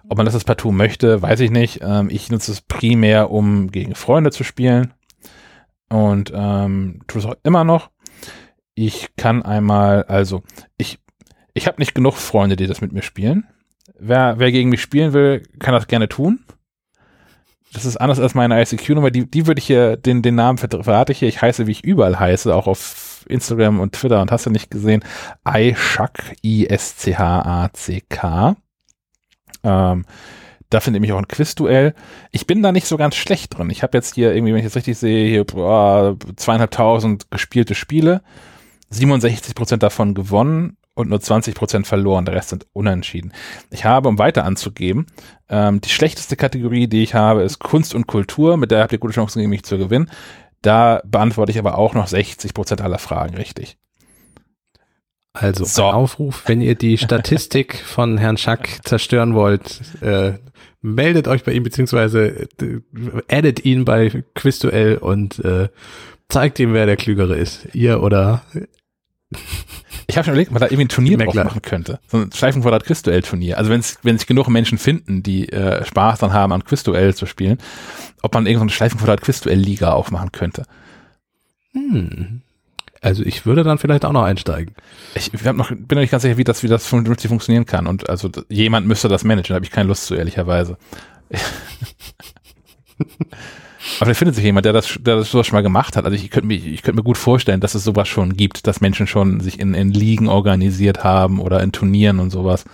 Ob 0.08 0.18
man 0.18 0.26
das 0.26 0.34
als 0.34 0.44
partout 0.44 0.72
möchte, 0.72 1.22
weiß 1.22 1.40
ich 1.42 1.52
nicht. 1.52 1.82
Ähm, 1.84 2.10
ich 2.10 2.32
nutze 2.32 2.52
es 2.52 2.62
primär, 2.62 3.30
um 3.30 3.70
gegen 3.70 3.94
Freunde 3.94 4.32
zu 4.32 4.44
spielen. 4.44 4.94
Und 5.90 6.32
ähm, 6.34 7.02
tue 7.08 7.20
es 7.20 7.28
auch 7.28 7.36
immer 7.44 7.64
noch. 7.64 7.90
Ich 8.74 9.16
kann 9.18 9.44
einmal, 9.44 10.04
also 10.04 10.42
ich, 10.78 11.00
ich 11.54 11.68
habe 11.68 11.80
nicht 11.80 11.94
genug 11.94 12.16
Freunde, 12.16 12.56
die 12.56 12.68
das 12.68 12.82
mit 12.82 12.92
mir 12.92 13.02
spielen. 13.02 13.46
Wer, 14.00 14.40
wer 14.40 14.52
gegen 14.52 14.70
mich 14.70 14.82
spielen 14.82 15.14
will, 15.14 15.44
kann 15.60 15.74
das 15.74 15.88
gerne 15.88 16.08
tun. 16.08 16.40
Das 17.74 17.86
ist 17.86 17.98
anders 17.98 18.20
als 18.20 18.34
meine 18.34 18.60
ICQ-Nummer. 18.62 19.12
Die, 19.12 19.30
die 19.30 19.46
würde 19.46 19.60
ich 19.60 19.68
hier, 19.68 19.96
den, 19.96 20.24
den 20.24 20.36
Namen 20.36 20.58
verrate 20.58 21.12
ich 21.12 21.20
hier. 21.20 21.28
Ich 21.28 21.42
heiße, 21.42 21.68
wie 21.68 21.72
ich 21.72 21.84
überall 21.84 22.20
heiße, 22.20 22.56
auch 22.56 22.66
auf 22.68 23.26
Instagram 23.28 23.80
und 23.80 23.94
Twitter 23.94 24.22
und 24.22 24.32
hast 24.32 24.48
du 24.48 24.50
nicht 24.50 24.72
gesehen. 24.72 25.04
iSchack, 25.48 26.36
I-S-C-H-A-C-K. 26.44 26.96
Ähm, 29.64 30.06
da 30.70 30.80
findet 30.80 31.02
mich 31.02 31.12
auch 31.12 31.18
ein 31.18 31.28
Quizduell. 31.28 31.94
Ich 32.32 32.48
bin 32.48 32.64
da 32.64 32.72
nicht 32.72 32.88
so 32.88 32.98
ganz 32.98 33.16
schlecht 33.16 33.58
drin. 33.58 33.70
Ich 33.70 33.84
habe 33.84 33.98
jetzt 33.98 34.16
hier 34.16 34.34
irgendwie, 34.34 34.54
wenn 34.54 34.60
ich 34.60 34.66
jetzt 34.66 34.76
richtig 34.76 34.98
sehe, 34.98 35.28
hier 35.30 35.44
boah, 35.44 36.16
zweieinhalbtausend 36.36 37.30
gespielte 37.30 37.76
Spiele, 37.76 38.22
67 38.90 39.54
Prozent 39.54 39.84
davon 39.84 40.16
gewonnen 40.16 40.78
und 41.00 41.10
nur 41.10 41.22
20 41.22 41.56
Prozent 41.56 41.88
verloren. 41.88 42.26
Der 42.26 42.36
Rest 42.36 42.50
sind 42.50 42.68
unentschieden. 42.74 43.34
Ich 43.72 43.86
habe, 43.86 44.10
um 44.10 44.20
weiter 44.20 44.44
anzugeben, 44.44 45.08
ähm, 45.50 45.82
die 45.82 45.90
schlechteste 45.90 46.36
Kategorie, 46.36 46.88
die 46.88 47.02
ich 47.02 47.16
habe, 47.16 47.44
ist 47.44 47.60
Kunst 47.60 47.96
und 47.96 48.06
Kultur. 48.06 48.58
Mit 48.58 48.72
der 48.72 48.82
habt 48.82 48.92
ihr 48.92 49.00
gute 49.00 49.14
Chancen, 49.14 49.40
gegen 49.40 49.50
mich 49.50 49.64
zu 49.64 49.78
gewinnen. 49.78 50.12
Da 50.62 51.02
beantworte 51.06 51.52
ich 51.52 51.60
aber 51.60 51.78
auch 51.78 51.94
noch 51.94 52.08
60 52.08 52.54
Prozent 52.54 52.82
aller 52.82 53.00
Fragen 53.00 53.36
richtig. 53.36 53.78
Also 55.32 55.64
so. 55.64 55.86
ein 55.86 55.94
Aufruf, 55.94 56.44
wenn 56.48 56.60
ihr 56.60 56.76
die 56.76 56.98
Statistik 56.98 57.76
von 57.86 58.18
Herrn 58.18 58.38
Schack 58.38 58.80
zerstören 58.84 59.36
wollt, 59.36 59.82
äh, 60.02 60.34
meldet 60.82 61.28
euch 61.28 61.44
bei 61.44 61.54
ihm 61.54 61.64
beziehungsweise 61.64 62.48
äh, 62.62 62.82
addet 63.30 63.64
ihn 63.64 63.86
bei 63.86 64.24
Quizduell 64.36 64.98
und 64.98 65.40
äh, 65.46 65.70
zeigt 66.28 66.60
ihm, 66.60 66.74
wer 66.74 66.86
der 66.86 66.98
Klügere 66.98 67.38
ist. 67.38 67.74
Ihr 67.74 68.04
oder 68.04 68.44
ich 70.10 70.18
habe 70.18 70.26
schon 70.26 70.34
überlegt, 70.34 70.50
ob 70.50 70.54
man 70.56 70.62
da 70.62 70.66
irgendwie 70.68 70.86
ein 70.86 70.90
Turnier 70.90 71.18
drauf 71.18 71.36
machen 71.36 71.62
könnte. 71.62 72.00
So 72.08 72.18
ein 72.18 72.32
Schleifenquadrat 72.32 72.84
Quizduell-Turnier. 72.84 73.58
Also 73.58 73.70
wenn 73.70 73.84
wenn 74.02 74.18
sich 74.18 74.28
genug 74.28 74.48
Menschen 74.50 74.80
finden, 74.80 75.22
die 75.22 75.50
äh, 75.50 75.86
Spaß 75.86 76.20
dann 76.20 76.34
haben, 76.34 76.52
an 76.52 76.64
Quizduell 76.64 77.14
zu 77.14 77.28
spielen, 77.28 77.60
ob 78.24 78.34
man 78.34 78.48
irgendeine 78.48 78.72
Schleifenquadrat 78.72 79.22
Quizduell-Liga 79.22 79.94
aufmachen 79.94 80.32
könnte. 80.32 80.64
Hm. 81.74 82.42
Also 83.02 83.24
ich 83.24 83.46
würde 83.46 83.64
dann 83.64 83.78
vielleicht 83.78 84.04
auch 84.04 84.12
noch 84.12 84.24
einsteigen. 84.24 84.74
Ich 85.14 85.32
noch, 85.32 85.70
bin 85.70 85.86
noch 85.92 86.02
nicht 86.02 86.12
ganz 86.12 86.24
sicher, 86.24 86.38
wie 86.38 86.44
das, 86.44 86.64
wie 86.64 86.68
das 86.68 86.88
vernünftig 86.88 87.30
funktionieren 87.30 87.66
kann. 87.66 87.86
Und 87.88 88.10
also 88.10 88.30
jemand 88.50 88.88
müsste 88.88 89.08
das 89.08 89.24
managen, 89.24 89.50
da 89.50 89.56
habe 89.56 89.66
ich 89.66 89.72
keine 89.72 89.88
Lust 89.88 90.08
zu, 90.08 90.16
ehrlicherweise. 90.16 90.78
Aber 93.98 94.06
vielleicht 94.06 94.20
findet 94.20 94.36
sich 94.36 94.44
jemand, 94.44 94.66
der 94.66 94.74
das, 94.74 94.98
der 95.00 95.18
das 95.18 95.32
sowas 95.32 95.48
schon 95.48 95.58
mal 95.58 95.62
gemacht 95.62 95.96
hat. 95.96 96.06
Also 96.06 96.16
ich 96.16 96.30
könnte 96.30 96.48
mir, 96.48 96.56
ich 96.56 96.82
könnte 96.82 96.98
mir 96.98 97.04
gut 97.04 97.18
vorstellen, 97.18 97.60
dass 97.60 97.76
es 97.76 97.84
sowas 97.84 98.08
schon 98.08 98.36
gibt, 98.36 98.68
dass 98.68 98.82
Menschen 98.82 99.08
schon 99.08 99.40
sich 99.40 99.60
in, 99.60 99.74
in 99.74 99.92
Ligen 99.92 100.28
organisiert 100.28 101.04
haben 101.04 101.40
oder 101.40 101.62
in 101.62 101.72
Turnieren 101.72 102.20
und 102.20 102.30
sowas. 102.30 102.66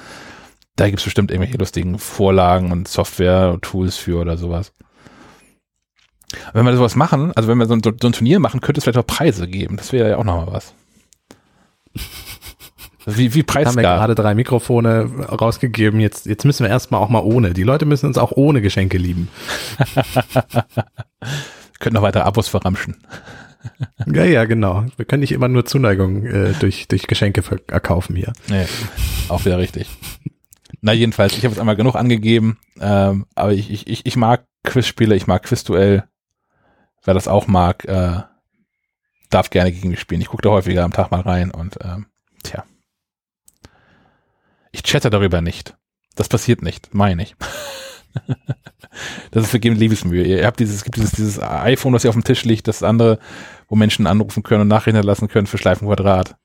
Da 0.76 0.88
gibt 0.88 1.00
es 1.00 1.06
bestimmt 1.06 1.32
irgendwelche 1.32 1.58
lustigen 1.58 1.98
Vorlagen 2.00 2.72
und 2.72 2.88
Software-Tools 2.88 3.98
für 3.98 4.20
oder 4.20 4.38
sowas. 4.38 4.74
Wenn 6.54 6.66
wir 6.66 6.76
sowas 6.76 6.96
machen, 6.96 7.32
also 7.34 7.48
wenn 7.48 7.58
wir 7.58 7.66
so 7.66 7.74
ein, 7.74 7.82
so 7.84 7.92
ein 7.92 8.14
Turnier 8.14 8.40
machen, 8.40 8.60
könnte 8.60 8.80
es 8.80 8.84
vielleicht 8.84 8.98
auch 8.98 9.08
Preise 9.08 9.48
geben. 9.48 9.78
Das 9.78 9.94
wäre 9.94 10.10
ja 10.10 10.18
auch 10.18 10.24
nochmal 10.24 10.52
was. 10.52 10.74
Wie, 13.06 13.34
wie 13.34 13.44
Preis 13.44 13.68
haben 13.68 13.76
wir 13.76 13.84
gerade 13.84 14.16
drei 14.16 14.34
Mikrofone 14.36 15.10
rausgegeben. 15.30 16.00
Jetzt, 16.00 16.26
jetzt 16.26 16.44
müssen 16.46 16.64
wir 16.64 16.70
erstmal 16.70 17.02
auch 17.02 17.10
mal 17.10 17.24
ohne. 17.24 17.54
Die 17.54 17.64
Leute 17.64 17.86
müssen 17.86 18.08
uns 18.08 18.18
auch 18.18 18.32
ohne 18.32 18.62
Geschenke 18.62 18.98
lieben. 18.98 19.30
Können 21.80 21.96
noch 21.96 22.02
weiter 22.02 22.26
Abos 22.26 22.48
verramschen. 22.48 22.98
ja, 24.08 24.24
ja, 24.24 24.46
genau. 24.46 24.86
Wir 24.96 25.06
können 25.06 25.22
nicht 25.22 25.32
immer 25.32 25.48
nur 25.48 25.66
Zuneigung 25.66 26.26
äh, 26.26 26.54
durch, 26.60 26.88
durch 26.88 27.08
Geschenke 27.08 27.42
verkaufen 27.42 28.16
hier. 28.16 28.34
Nee, 28.48 28.66
auch 29.28 29.46
wieder 29.46 29.58
richtig. 29.58 29.90
Na, 30.82 30.94
jedenfalls, 30.94 31.34
ich 31.34 31.44
habe 31.44 31.54
jetzt 31.54 31.60
einmal 31.60 31.76
genug 31.76 31.96
angegeben, 31.96 32.60
ähm, 32.80 33.26
aber 33.36 33.54
ich, 33.54 33.72
ich, 33.72 33.88
ich, 33.88 34.06
ich 34.06 34.16
mag 34.16 34.46
Quizspiele, 34.64 35.16
ich 35.16 35.28
mag 35.28 35.44
Quizduell. 35.44 36.04
Wer 37.04 37.14
das 37.14 37.28
auch 37.28 37.48
mag, 37.48 37.86
äh, 37.86 38.22
darf 39.30 39.50
gerne 39.50 39.72
gegen 39.72 39.90
mich 39.90 40.00
spielen. 40.00 40.22
Ich 40.22 40.28
gucke 40.28 40.44
da 40.44 40.50
häufiger 40.50 40.84
am 40.84 40.94
Tag 40.94 41.12
mal 41.12 41.22
rein 41.22 41.52
und 41.52 41.78
ähm, 41.84 42.06
tja. 42.44 42.64
Ich 44.76 44.84
chatte 44.84 45.10
darüber 45.10 45.40
nicht. 45.40 45.74
Das 46.16 46.28
passiert 46.28 46.62
nicht, 46.62 46.94
meine 46.94 47.24
ich. 47.24 47.38
das 49.32 49.46
ist 49.46 49.50
vergebene 49.52 49.80
Liebesmühe. 49.80 50.26
Ihr 50.26 50.46
habt 50.46 50.60
dieses, 50.60 50.76
es 50.76 50.84
gibt 50.84 50.98
dieses, 50.98 51.12
dieses 51.12 51.42
iPhone, 51.42 51.94
das 51.94 52.02
hier 52.02 52.10
auf 52.10 52.16
dem 52.16 52.26
Tisch 52.26 52.44
liegt, 52.44 52.68
das 52.68 52.84
andere, 52.84 53.20
wo 53.70 53.78
Menschen 53.78 54.06
anrufen 54.06 54.44
können 54.44 54.64
und 54.64 54.68
Nachrichten 54.68 55.02
lassen 55.02 55.30
können 55.30 55.48
für 55.48 55.58
Schleifenquadrat. 55.58 56.36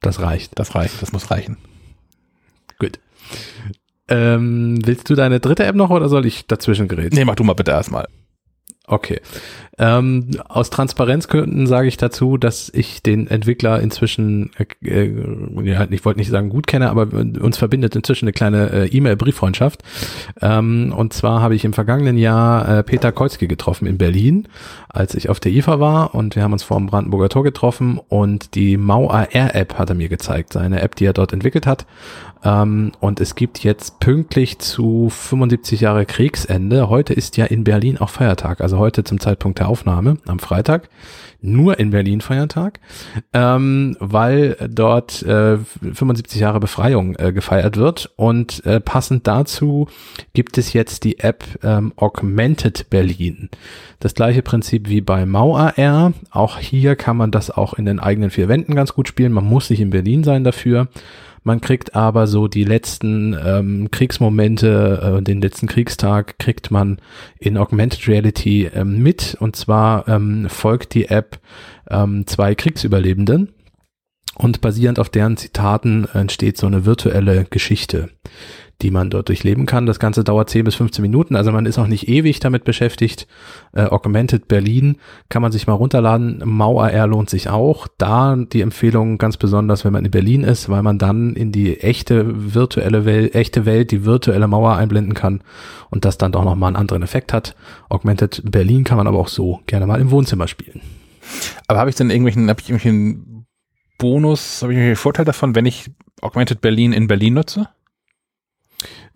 Das 0.00 0.20
reicht. 0.20 0.58
Das 0.58 0.74
reicht, 0.74 1.02
das 1.02 1.12
muss 1.12 1.30
reichen. 1.30 1.58
Gut. 2.78 2.98
Ähm, 4.08 4.78
willst 4.86 5.10
du 5.10 5.14
deine 5.14 5.40
dritte 5.40 5.66
App 5.66 5.76
noch 5.76 5.90
oder 5.90 6.08
soll 6.08 6.24
ich 6.24 6.46
dazwischen 6.46 6.88
gerätseln? 6.88 7.18
Nee, 7.18 7.26
mach 7.26 7.34
du 7.34 7.44
mal 7.44 7.52
bitte 7.52 7.72
erstmal. 7.72 8.08
Okay. 8.86 9.20
Ähm, 9.78 10.30
aus 10.48 10.70
Transparenzgründen 10.70 11.66
sage 11.66 11.88
ich 11.88 11.96
dazu, 11.96 12.36
dass 12.36 12.70
ich 12.72 13.02
den 13.02 13.26
Entwickler 13.26 13.80
inzwischen, 13.80 14.50
äh, 14.56 14.88
äh, 14.88 15.12
ja, 15.64 15.86
ich 15.90 16.04
wollte 16.04 16.20
nicht 16.20 16.30
sagen 16.30 16.48
gut 16.48 16.66
kenne, 16.66 16.90
aber 16.90 17.08
uns 17.12 17.58
verbindet 17.58 17.96
inzwischen 17.96 18.26
eine 18.26 18.32
kleine 18.32 18.70
äh, 18.70 18.86
E-Mail-Brieffreundschaft. 18.86 19.82
Ähm, 20.40 20.94
und 20.96 21.12
zwar 21.12 21.42
habe 21.42 21.54
ich 21.54 21.64
im 21.64 21.72
vergangenen 21.72 22.18
Jahr 22.18 22.68
äh, 22.68 22.82
Peter 22.84 23.10
Kolski 23.10 23.48
getroffen 23.48 23.86
in 23.86 23.98
Berlin, 23.98 24.46
als 24.88 25.14
ich 25.14 25.28
auf 25.28 25.40
der 25.40 25.52
IFA 25.52 25.80
war 25.80 26.14
und 26.14 26.36
wir 26.36 26.44
haben 26.44 26.52
uns 26.52 26.62
vor 26.62 26.76
dem 26.76 26.86
Brandenburger 26.86 27.28
Tor 27.28 27.42
getroffen 27.42 28.00
und 28.08 28.54
die 28.54 28.76
Mau 28.76 29.10
AR 29.10 29.54
App 29.54 29.78
hat 29.78 29.88
er 29.88 29.96
mir 29.96 30.08
gezeigt, 30.08 30.52
seine 30.52 30.82
App, 30.82 30.94
die 30.94 31.04
er 31.04 31.12
dort 31.12 31.32
entwickelt 31.32 31.66
hat. 31.66 31.84
Ähm, 32.44 32.92
und 33.00 33.20
es 33.20 33.34
gibt 33.34 33.64
jetzt 33.64 34.00
pünktlich 34.00 34.58
zu 34.58 35.08
75 35.08 35.80
Jahre 35.80 36.04
Kriegsende. 36.04 36.88
Heute 36.88 37.14
ist 37.14 37.36
ja 37.36 37.46
in 37.46 37.64
Berlin 37.64 37.98
auch 37.98 38.10
Feiertag, 38.10 38.60
also 38.60 38.78
heute 38.78 39.02
zum 39.02 39.18
Zeitpunkt 39.18 39.58
der 39.64 39.70
Aufnahme 39.70 40.18
am 40.26 40.38
Freitag. 40.38 40.88
Nur 41.40 41.78
in 41.78 41.90
Berlin 41.90 42.22
Feiertag, 42.22 42.80
ähm, 43.34 43.98
weil 44.00 44.56
dort 44.70 45.22
äh, 45.24 45.58
75 45.58 46.40
Jahre 46.40 46.58
Befreiung 46.58 47.16
äh, 47.16 47.34
gefeiert 47.34 47.76
wird. 47.76 48.10
Und 48.16 48.64
äh, 48.64 48.80
passend 48.80 49.26
dazu 49.26 49.88
gibt 50.32 50.56
es 50.56 50.72
jetzt 50.72 51.04
die 51.04 51.18
App 51.18 51.44
ähm, 51.62 51.92
Augmented 51.96 52.88
Berlin. 52.88 53.50
Das 54.00 54.14
gleiche 54.14 54.40
Prinzip 54.40 54.88
wie 54.88 55.02
bei 55.02 55.26
MauAR. 55.26 56.14
Auch 56.30 56.58
hier 56.58 56.96
kann 56.96 57.18
man 57.18 57.30
das 57.30 57.50
auch 57.50 57.74
in 57.74 57.84
den 57.84 58.00
eigenen 58.00 58.30
vier 58.30 58.48
Wänden 58.48 58.74
ganz 58.74 58.94
gut 58.94 59.08
spielen. 59.08 59.32
Man 59.32 59.44
muss 59.44 59.68
nicht 59.68 59.80
in 59.80 59.90
Berlin 59.90 60.24
sein 60.24 60.44
dafür. 60.44 60.88
Man 61.44 61.60
kriegt 61.60 61.94
aber 61.94 62.26
so 62.26 62.48
die 62.48 62.64
letzten 62.64 63.36
ähm, 63.44 63.90
Kriegsmomente, 63.90 65.18
äh, 65.18 65.22
den 65.22 65.42
letzten 65.42 65.66
Kriegstag 65.66 66.38
kriegt 66.38 66.70
man 66.70 66.98
in 67.38 67.58
Augmented 67.58 68.08
Reality 68.08 68.70
ähm, 68.74 69.02
mit. 69.02 69.36
Und 69.38 69.54
zwar 69.54 70.08
ähm, 70.08 70.48
folgt 70.48 70.94
die 70.94 71.10
App 71.10 71.38
ähm, 71.90 72.26
zwei 72.26 72.54
Kriegsüberlebenden. 72.54 73.52
Und 74.36 74.62
basierend 74.62 74.98
auf 74.98 75.10
deren 75.10 75.36
Zitaten 75.36 76.08
entsteht 76.12 76.56
so 76.56 76.66
eine 76.66 76.86
virtuelle 76.86 77.44
Geschichte 77.44 78.08
die 78.82 78.90
man 78.90 79.10
dort 79.10 79.28
durchleben 79.28 79.66
kann. 79.66 79.86
Das 79.86 79.98
Ganze 79.98 80.24
dauert 80.24 80.50
10 80.50 80.64
bis 80.64 80.74
15 80.74 81.02
Minuten, 81.02 81.36
also 81.36 81.52
man 81.52 81.66
ist 81.66 81.78
auch 81.78 81.86
nicht 81.86 82.08
ewig 82.08 82.40
damit 82.40 82.64
beschäftigt. 82.64 83.26
Äh, 83.72 83.84
Augmented 83.84 84.48
Berlin 84.48 84.96
kann 85.28 85.42
man 85.42 85.52
sich 85.52 85.66
mal 85.66 85.74
runterladen. 85.74 86.42
MauAR 86.44 87.06
lohnt 87.06 87.30
sich 87.30 87.48
auch. 87.48 87.86
Da 87.98 88.36
die 88.36 88.60
Empfehlung 88.60 89.18
ganz 89.18 89.36
besonders, 89.36 89.84
wenn 89.84 89.92
man 89.92 90.04
in 90.04 90.10
Berlin 90.10 90.42
ist, 90.42 90.68
weil 90.68 90.82
man 90.82 90.98
dann 90.98 91.34
in 91.34 91.52
die 91.52 91.80
echte 91.80 92.54
virtuelle 92.54 93.04
Welt, 93.04 93.34
echte 93.34 93.66
Welt, 93.66 93.90
die 93.90 94.04
virtuelle 94.04 94.48
Mauer 94.48 94.76
einblenden 94.76 95.14
kann 95.14 95.42
und 95.90 96.04
das 96.04 96.18
dann 96.18 96.32
doch 96.32 96.44
nochmal 96.44 96.68
einen 96.68 96.76
anderen 96.76 97.02
Effekt 97.02 97.32
hat. 97.32 97.54
Augmented 97.88 98.42
Berlin 98.44 98.84
kann 98.84 98.96
man 98.96 99.06
aber 99.06 99.18
auch 99.18 99.28
so 99.28 99.60
gerne 99.66 99.86
mal 99.86 100.00
im 100.00 100.10
Wohnzimmer 100.10 100.48
spielen. 100.48 100.80
Aber 101.66 101.78
habe 101.78 101.90
ich 101.90 101.96
denn 101.96 102.10
irgendwelchen, 102.10 102.48
habe 102.48 102.60
ich 102.60 102.68
irgendwelchen 102.68 103.46
Bonus, 103.98 104.62
habe 104.62 104.72
ich 104.72 104.78
irgendwelchen 104.78 105.02
Vorteil 105.02 105.24
davon, 105.24 105.54
wenn 105.54 105.66
ich 105.66 105.90
Augmented 106.20 106.60
Berlin 106.60 106.92
in 106.92 107.06
Berlin 107.06 107.34
nutze? 107.34 107.68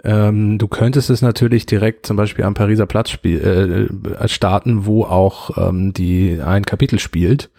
Ähm, 0.04 0.58
du 0.58 0.68
könntest 0.68 1.10
es 1.10 1.22
natürlich 1.22 1.66
direkt 1.66 2.06
zum 2.06 2.16
Beispiel 2.16 2.44
am 2.44 2.54
Pariser 2.54 2.86
Platz 2.86 3.10
spiel, 3.10 3.88
äh, 4.20 4.28
starten, 4.28 4.86
wo 4.86 5.04
auch 5.04 5.68
ähm, 5.68 5.92
die 5.92 6.40
ein 6.40 6.64
Kapitel 6.64 6.98
spielt. 6.98 7.50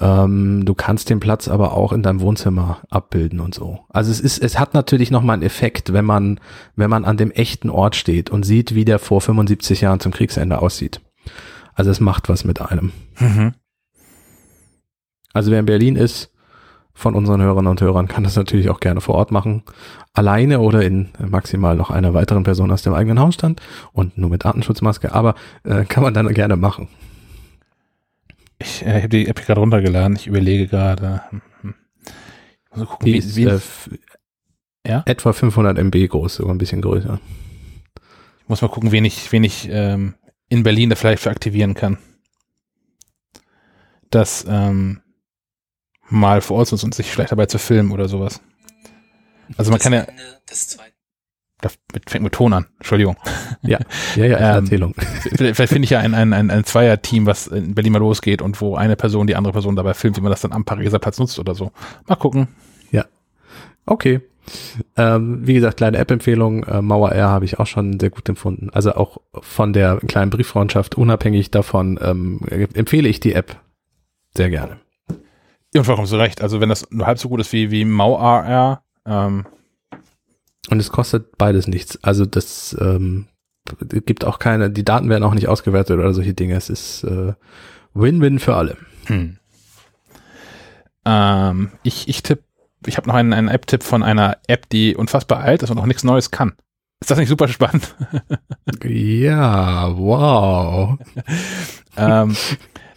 Ähm, 0.00 0.64
du 0.64 0.74
kannst 0.74 1.10
den 1.10 1.20
Platz 1.20 1.46
aber 1.46 1.72
auch 1.74 1.92
in 1.92 2.02
deinem 2.02 2.20
Wohnzimmer 2.20 2.78
abbilden 2.90 3.40
und 3.40 3.54
so. 3.54 3.80
Also 3.90 4.10
es 4.10 4.20
ist, 4.20 4.42
es 4.42 4.58
hat 4.58 4.74
natürlich 4.74 5.10
nochmal 5.10 5.34
einen 5.34 5.42
Effekt, 5.42 5.92
wenn 5.92 6.04
man, 6.04 6.40
wenn 6.74 6.90
man 6.90 7.04
an 7.04 7.16
dem 7.16 7.30
echten 7.30 7.70
Ort 7.70 7.96
steht 7.96 8.30
und 8.30 8.44
sieht, 8.44 8.74
wie 8.74 8.84
der 8.84 8.98
vor 8.98 9.20
75 9.20 9.82
Jahren 9.82 10.00
zum 10.00 10.12
Kriegsende 10.12 10.60
aussieht. 10.60 11.00
Also 11.74 11.90
es 11.90 12.00
macht 12.00 12.28
was 12.28 12.44
mit 12.44 12.60
einem. 12.60 12.92
Mhm. 13.18 13.54
Also 15.32 15.50
wer 15.50 15.60
in 15.60 15.66
Berlin 15.66 15.96
ist, 15.96 16.30
von 16.94 17.14
unseren 17.14 17.42
Hörern 17.42 17.66
und 17.66 17.80
Hörern 17.80 18.08
kann 18.08 18.24
das 18.24 18.36
natürlich 18.36 18.70
auch 18.70 18.80
gerne 18.80 19.00
vor 19.00 19.16
Ort 19.16 19.32
machen. 19.32 19.64
Alleine 20.12 20.60
oder 20.60 20.82
in 20.82 21.08
maximal 21.18 21.76
noch 21.76 21.90
einer 21.90 22.14
weiteren 22.14 22.44
Person 22.44 22.70
aus 22.70 22.82
dem 22.82 22.94
eigenen 22.94 23.18
Hausstand 23.18 23.60
und 23.92 24.16
nur 24.16 24.30
mit 24.30 24.46
Artenschutzmaske, 24.46 25.12
aber 25.12 25.34
äh, 25.64 25.84
kann 25.84 26.04
man 26.04 26.14
dann 26.14 26.32
gerne 26.32 26.56
machen. 26.56 26.88
Ich 28.58 28.86
äh, 28.86 28.98
habe 28.98 29.08
die 29.08 29.26
App 29.26 29.44
gerade 29.44 29.60
runtergeladen, 29.60 30.16
ich 30.16 30.28
überlege 30.28 30.68
gerade. 30.68 31.22
Also 32.70 32.86
gucken, 32.86 33.06
die 33.06 33.14
wie, 33.14 33.18
ist 33.18 33.36
wie, 33.36 33.44
äh, 33.44 33.60
ja? 34.86 35.02
etwa 35.06 35.32
500 35.32 35.78
MB 35.78 36.08
groß, 36.08 36.36
sogar 36.36 36.54
ein 36.54 36.58
bisschen 36.58 36.80
größer. 36.80 37.20
Ich 38.42 38.48
muss 38.48 38.62
mal 38.62 38.68
gucken, 38.68 38.92
wen 38.92 39.04
ich, 39.04 39.32
wen 39.32 39.42
ich 39.42 39.68
ähm, 39.70 40.14
in 40.48 40.62
Berlin 40.62 40.90
da 40.90 40.96
vielleicht 40.96 41.22
für 41.22 41.30
aktivieren 41.30 41.74
kann. 41.74 41.98
Das 44.10 44.46
ähm, 44.48 45.00
mal 46.14 46.40
vor 46.40 46.58
Ort 46.58 46.72
und 46.72 46.94
sich 46.94 47.10
vielleicht 47.10 47.32
dabei 47.32 47.46
zu 47.46 47.58
filmen 47.58 47.92
oder 47.92 48.08
sowas. 48.08 48.40
Also 49.56 49.70
man 49.70 49.78
das 49.78 49.84
kann 49.84 49.92
ja. 49.92 50.06
Das 51.60 51.78
fängt 52.06 52.24
mit 52.24 52.34
Ton 52.34 52.52
an, 52.52 52.66
Entschuldigung. 52.76 53.16
Ja, 53.62 53.78
ja, 54.16 54.26
ja, 54.26 54.36
ähm, 54.36 54.64
Erzählung. 54.64 54.94
Vielleicht 55.34 55.68
finde 55.70 55.84
ich 55.84 55.90
ja 55.90 56.00
ein, 56.00 56.12
ein, 56.12 56.34
ein, 56.34 56.50
ein 56.50 56.64
Zweier-Team, 56.64 57.24
was 57.24 57.46
in 57.46 57.74
Berlin 57.74 57.92
mal 57.92 58.00
losgeht 58.00 58.42
und 58.42 58.60
wo 58.60 58.76
eine 58.76 58.96
Person 58.96 59.26
die 59.26 59.34
andere 59.34 59.54
Person 59.54 59.74
dabei 59.74 59.94
filmt, 59.94 60.18
wie 60.18 60.20
man 60.20 60.30
das 60.30 60.42
dann 60.42 60.52
am 60.52 60.66
Pariser 60.66 60.98
Platz 60.98 61.18
nutzt 61.18 61.38
oder 61.38 61.54
so. 61.54 61.72
Mal 62.06 62.16
gucken. 62.16 62.48
Ja. 62.90 63.06
Okay. 63.86 64.20
Ähm, 64.98 65.46
wie 65.46 65.54
gesagt, 65.54 65.78
kleine 65.78 65.96
App-Empfehlung, 65.96 66.64
äh, 66.64 66.82
Mauer 66.82 67.12
R 67.12 67.28
habe 67.28 67.46
ich 67.46 67.58
auch 67.58 67.66
schon 67.66 67.98
sehr 67.98 68.10
gut 68.10 68.28
empfunden. 68.28 68.68
Also 68.70 68.92
auch 68.92 69.16
von 69.40 69.72
der 69.72 70.00
kleinen 70.06 70.30
Brieffreundschaft, 70.30 70.96
unabhängig 70.96 71.50
davon, 71.50 71.98
ähm, 72.02 72.40
empfehle 72.74 73.08
ich 73.08 73.20
die 73.20 73.32
App 73.32 73.56
sehr 74.36 74.50
gerne. 74.50 74.83
Ja, 75.74 75.80
und 75.80 75.84
vollkommen 75.84 76.06
so 76.06 76.16
recht. 76.16 76.40
Also 76.40 76.60
wenn 76.60 76.68
das 76.68 76.90
nur 76.90 77.06
halb 77.06 77.18
so 77.18 77.28
gut 77.28 77.40
ist 77.40 77.52
wie, 77.52 77.70
wie 77.70 77.84
MauAR, 77.84 78.82
ähm. 79.06 79.44
Und 80.70 80.80
es 80.80 80.90
kostet 80.90 81.36
beides 81.36 81.66
nichts. 81.66 82.02
Also 82.02 82.24
das 82.24 82.76
ähm, 82.80 83.26
gibt 84.06 84.24
auch 84.24 84.38
keine, 84.38 84.70
die 84.70 84.84
Daten 84.84 85.08
werden 85.08 85.24
auch 85.24 85.34
nicht 85.34 85.48
ausgewertet 85.48 85.98
oder 85.98 86.14
solche 86.14 86.32
Dinge. 86.32 86.54
Es 86.54 86.70
ist 86.70 87.04
äh, 87.04 87.34
Win-Win 87.92 88.38
für 88.38 88.54
alle. 88.54 88.76
Hm. 89.06 89.38
Ähm, 91.04 91.72
ich 91.82 92.08
ich 92.08 92.22
tippe, 92.22 92.44
ich 92.86 92.96
habe 92.96 93.08
noch 93.08 93.14
einen, 93.14 93.32
einen 93.32 93.48
App-Tipp 93.48 93.82
von 93.82 94.02
einer 94.02 94.38
App, 94.46 94.68
die 94.68 94.96
unfassbar 94.96 95.40
alt 95.40 95.62
ist 95.62 95.70
und 95.70 95.76
noch 95.76 95.86
nichts 95.86 96.04
Neues 96.04 96.30
kann. 96.30 96.54
Ist 97.00 97.10
das 97.10 97.18
nicht 97.18 97.28
super 97.28 97.48
spannend? 97.48 97.94
ja, 98.84 99.94
wow. 99.96 100.98
ähm, 101.96 102.36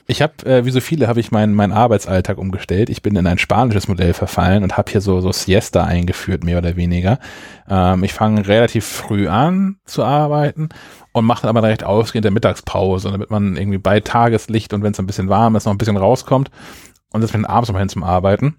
ich 0.09 0.21
habe, 0.21 0.45
äh, 0.45 0.65
wie 0.65 0.71
so 0.71 0.79
viele, 0.79 1.09
habe 1.09 1.19
ich 1.19 1.31
meinen 1.31 1.53
mein 1.53 1.73
Arbeitsalltag 1.73 2.37
umgestellt. 2.37 2.89
Ich 2.89 3.01
bin 3.01 3.17
in 3.17 3.27
ein 3.27 3.37
spanisches 3.37 3.89
Modell 3.89 4.13
verfallen 4.13 4.63
und 4.63 4.77
habe 4.77 4.89
hier 4.89 5.01
so, 5.01 5.19
so 5.19 5.33
Siesta 5.33 5.83
eingeführt, 5.83 6.45
mehr 6.45 6.57
oder 6.57 6.77
weniger. 6.77 7.19
Ähm, 7.69 8.05
ich 8.05 8.13
fange 8.13 8.47
relativ 8.47 8.85
früh 8.85 9.27
an 9.27 9.79
zu 9.83 10.05
arbeiten 10.05 10.69
und 11.11 11.25
mache 11.25 11.41
dann 11.41 11.49
aber 11.55 11.67
recht 11.67 11.83
ausgehend 11.83 12.23
der 12.23 12.31
Mittagspause, 12.31 13.11
damit 13.11 13.31
man 13.31 13.57
irgendwie 13.57 13.79
bei 13.79 13.99
Tageslicht 13.99 14.73
und 14.73 14.81
wenn 14.81 14.93
es 14.93 14.99
ein 14.99 15.07
bisschen 15.07 15.27
warm 15.27 15.57
ist, 15.57 15.65
noch 15.65 15.73
ein 15.73 15.77
bisschen 15.77 15.97
rauskommt 15.97 16.51
und 17.11 17.21
setze 17.21 17.37
mich 17.37 17.45
dann 17.45 17.53
abends 17.53 17.69
noch 17.69 17.77
hin 17.77 17.89
zum 17.89 18.03
Arbeiten. 18.03 18.55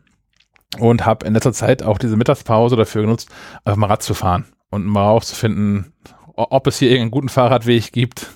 Und 0.78 1.06
habe 1.06 1.24
in 1.24 1.32
letzter 1.32 1.54
Zeit 1.54 1.82
auch 1.82 1.96
diese 1.96 2.18
Mittagspause 2.18 2.76
dafür 2.76 3.00
genutzt, 3.00 3.30
einfach 3.64 3.78
mal 3.78 3.86
Rad 3.86 4.02
zu 4.02 4.12
fahren 4.12 4.44
und 4.68 4.84
mal 4.84 5.04
rauszufinden, 5.04 5.94
ob 6.34 6.66
es 6.66 6.78
hier 6.78 6.90
irgendeinen 6.90 7.10
guten 7.10 7.30
Fahrradweg 7.30 7.90
gibt. 7.90 8.26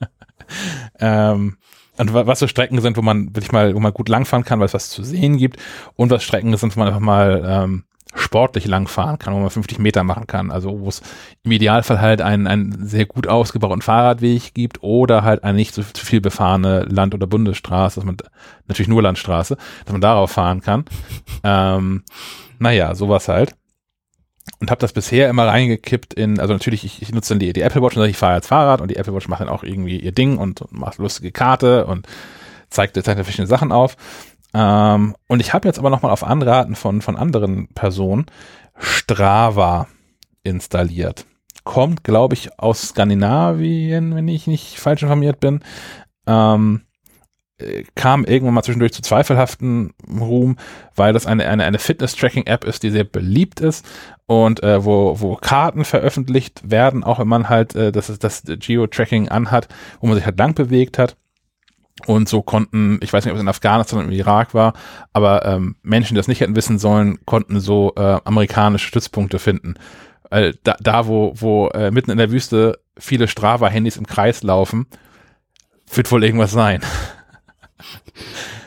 ähm, 0.98 1.58
und 1.96 2.12
was 2.12 2.38
so 2.38 2.46
Strecken 2.46 2.80
sind, 2.80 2.96
wo 2.96 3.02
man 3.02 3.34
wirklich 3.34 3.52
mal, 3.52 3.74
wo 3.74 3.80
man 3.80 3.92
gut 3.92 4.08
langfahren 4.08 4.44
kann, 4.44 4.58
weil 4.58 4.66
es 4.66 4.74
was 4.74 4.90
zu 4.90 5.02
sehen 5.02 5.36
gibt 5.36 5.58
und 5.96 6.10
was 6.10 6.22
Strecken 6.22 6.56
sind, 6.56 6.76
wo 6.76 6.80
man 6.80 6.88
einfach 6.88 7.00
mal 7.00 7.42
ähm, 7.46 7.84
sportlich 8.14 8.66
langfahren 8.66 9.18
kann, 9.18 9.34
wo 9.34 9.38
man 9.38 9.50
50 9.50 9.78
Meter 9.78 10.04
machen 10.04 10.26
kann. 10.26 10.50
Also 10.50 10.80
wo 10.80 10.88
es 10.88 11.02
im 11.42 11.52
Idealfall 11.52 12.00
halt 12.00 12.20
einen, 12.20 12.46
einen 12.46 12.86
sehr 12.86 13.06
gut 13.06 13.26
ausgebauten 13.26 13.82
Fahrradweg 13.82 14.54
gibt 14.54 14.82
oder 14.82 15.22
halt 15.22 15.44
eine 15.44 15.56
nicht 15.56 15.74
so 15.74 15.82
viel 15.82 16.20
befahrene 16.20 16.80
Land- 16.84 17.14
oder 17.14 17.26
Bundesstraße, 17.26 17.96
dass 17.96 18.04
man 18.04 18.16
natürlich 18.68 18.88
nur 18.88 19.02
Landstraße, 19.02 19.56
dass 19.84 19.92
man 19.92 20.00
darauf 20.00 20.30
fahren 20.30 20.60
kann. 20.60 20.84
ähm, 21.44 22.04
naja, 22.58 22.94
sowas 22.94 23.28
halt 23.28 23.54
und 24.64 24.70
habe 24.70 24.80
das 24.80 24.94
bisher 24.94 25.28
immer 25.28 25.46
reingekippt 25.46 26.14
in, 26.14 26.40
also 26.40 26.54
natürlich, 26.54 26.84
ich, 26.86 27.02
ich 27.02 27.12
nutze 27.12 27.34
dann 27.34 27.38
die, 27.38 27.52
die 27.52 27.60
Apple 27.60 27.82
Watch 27.82 27.98
und 27.98 28.08
ich 28.08 28.16
fahre 28.16 28.32
als 28.32 28.46
Fahrrad 28.46 28.80
und 28.80 28.90
die 28.90 28.96
Apple 28.96 29.14
Watch 29.14 29.28
macht 29.28 29.42
dann 29.42 29.50
auch 29.50 29.62
irgendwie 29.62 30.00
ihr 30.00 30.12
Ding 30.12 30.38
und, 30.38 30.62
und 30.62 30.72
macht 30.72 30.96
lustige 30.96 31.32
Karte 31.32 31.84
und 31.84 32.06
zeigt, 32.70 32.94
zeigt 32.94 33.20
verschiedene 33.20 33.46
Sachen 33.46 33.72
auf. 33.72 33.98
Ähm, 34.54 35.16
und 35.28 35.40
ich 35.40 35.52
habe 35.52 35.68
jetzt 35.68 35.78
aber 35.78 35.90
nochmal 35.90 36.12
auf 36.12 36.24
Anraten 36.24 36.76
von, 36.76 37.02
von 37.02 37.14
anderen 37.16 37.68
Personen 37.74 38.24
Strava 38.78 39.86
installiert. 40.44 41.26
Kommt, 41.64 42.02
glaube 42.02 42.32
ich, 42.32 42.58
aus 42.58 42.88
Skandinavien, 42.88 44.14
wenn 44.14 44.28
ich 44.28 44.46
nicht 44.46 44.80
falsch 44.80 45.02
informiert 45.02 45.40
bin. 45.40 45.60
Ähm, 46.26 46.83
äh, 46.83 46.83
kam 47.94 48.24
irgendwann 48.24 48.54
mal 48.54 48.62
zwischendurch 48.62 48.92
zu 48.92 49.02
zweifelhaften 49.02 49.92
Ruhm, 50.08 50.56
weil 50.94 51.12
das 51.12 51.26
eine, 51.26 51.46
eine, 51.48 51.64
eine 51.64 51.78
Fitness-Tracking-App 51.78 52.64
ist, 52.64 52.82
die 52.82 52.90
sehr 52.90 53.04
beliebt 53.04 53.60
ist 53.60 53.84
und 54.26 54.62
äh, 54.62 54.84
wo, 54.84 55.20
wo 55.20 55.36
Karten 55.36 55.84
veröffentlicht 55.84 56.70
werden, 56.70 57.04
auch 57.04 57.18
wenn 57.18 57.28
man 57.28 57.48
halt 57.48 57.74
äh, 57.74 57.92
das, 57.92 58.18
das 58.18 58.42
Geo-Tracking 58.44 59.28
anhat, 59.28 59.68
wo 60.00 60.06
man 60.06 60.16
sich 60.16 60.26
halt 60.26 60.38
lang 60.38 60.54
bewegt 60.54 60.98
hat. 60.98 61.16
Und 62.06 62.28
so 62.28 62.42
konnten, 62.42 62.98
ich 63.02 63.12
weiß 63.12 63.24
nicht, 63.24 63.32
ob 63.32 63.36
es 63.36 63.42
in 63.42 63.48
Afghanistan 63.48 64.00
oder 64.00 64.08
im 64.08 64.12
Irak 64.12 64.52
war, 64.52 64.74
aber 65.12 65.46
ähm, 65.46 65.76
Menschen, 65.82 66.14
die 66.14 66.18
das 66.18 66.28
nicht 66.28 66.40
hätten 66.40 66.56
wissen 66.56 66.78
sollen, 66.78 67.18
konnten 67.24 67.60
so 67.60 67.92
äh, 67.96 68.18
amerikanische 68.24 68.88
Stützpunkte 68.88 69.38
finden. 69.38 69.74
Äh, 70.30 70.54
da, 70.64 70.76
da, 70.80 71.06
wo, 71.06 71.32
wo 71.36 71.68
äh, 71.68 71.92
mitten 71.92 72.10
in 72.10 72.18
der 72.18 72.32
Wüste 72.32 72.80
viele 72.98 73.28
Strava-Handys 73.28 73.96
im 73.96 74.06
Kreis 74.06 74.42
laufen, 74.42 74.86
wird 75.92 76.10
wohl 76.10 76.24
irgendwas 76.24 76.50
sein. 76.50 76.80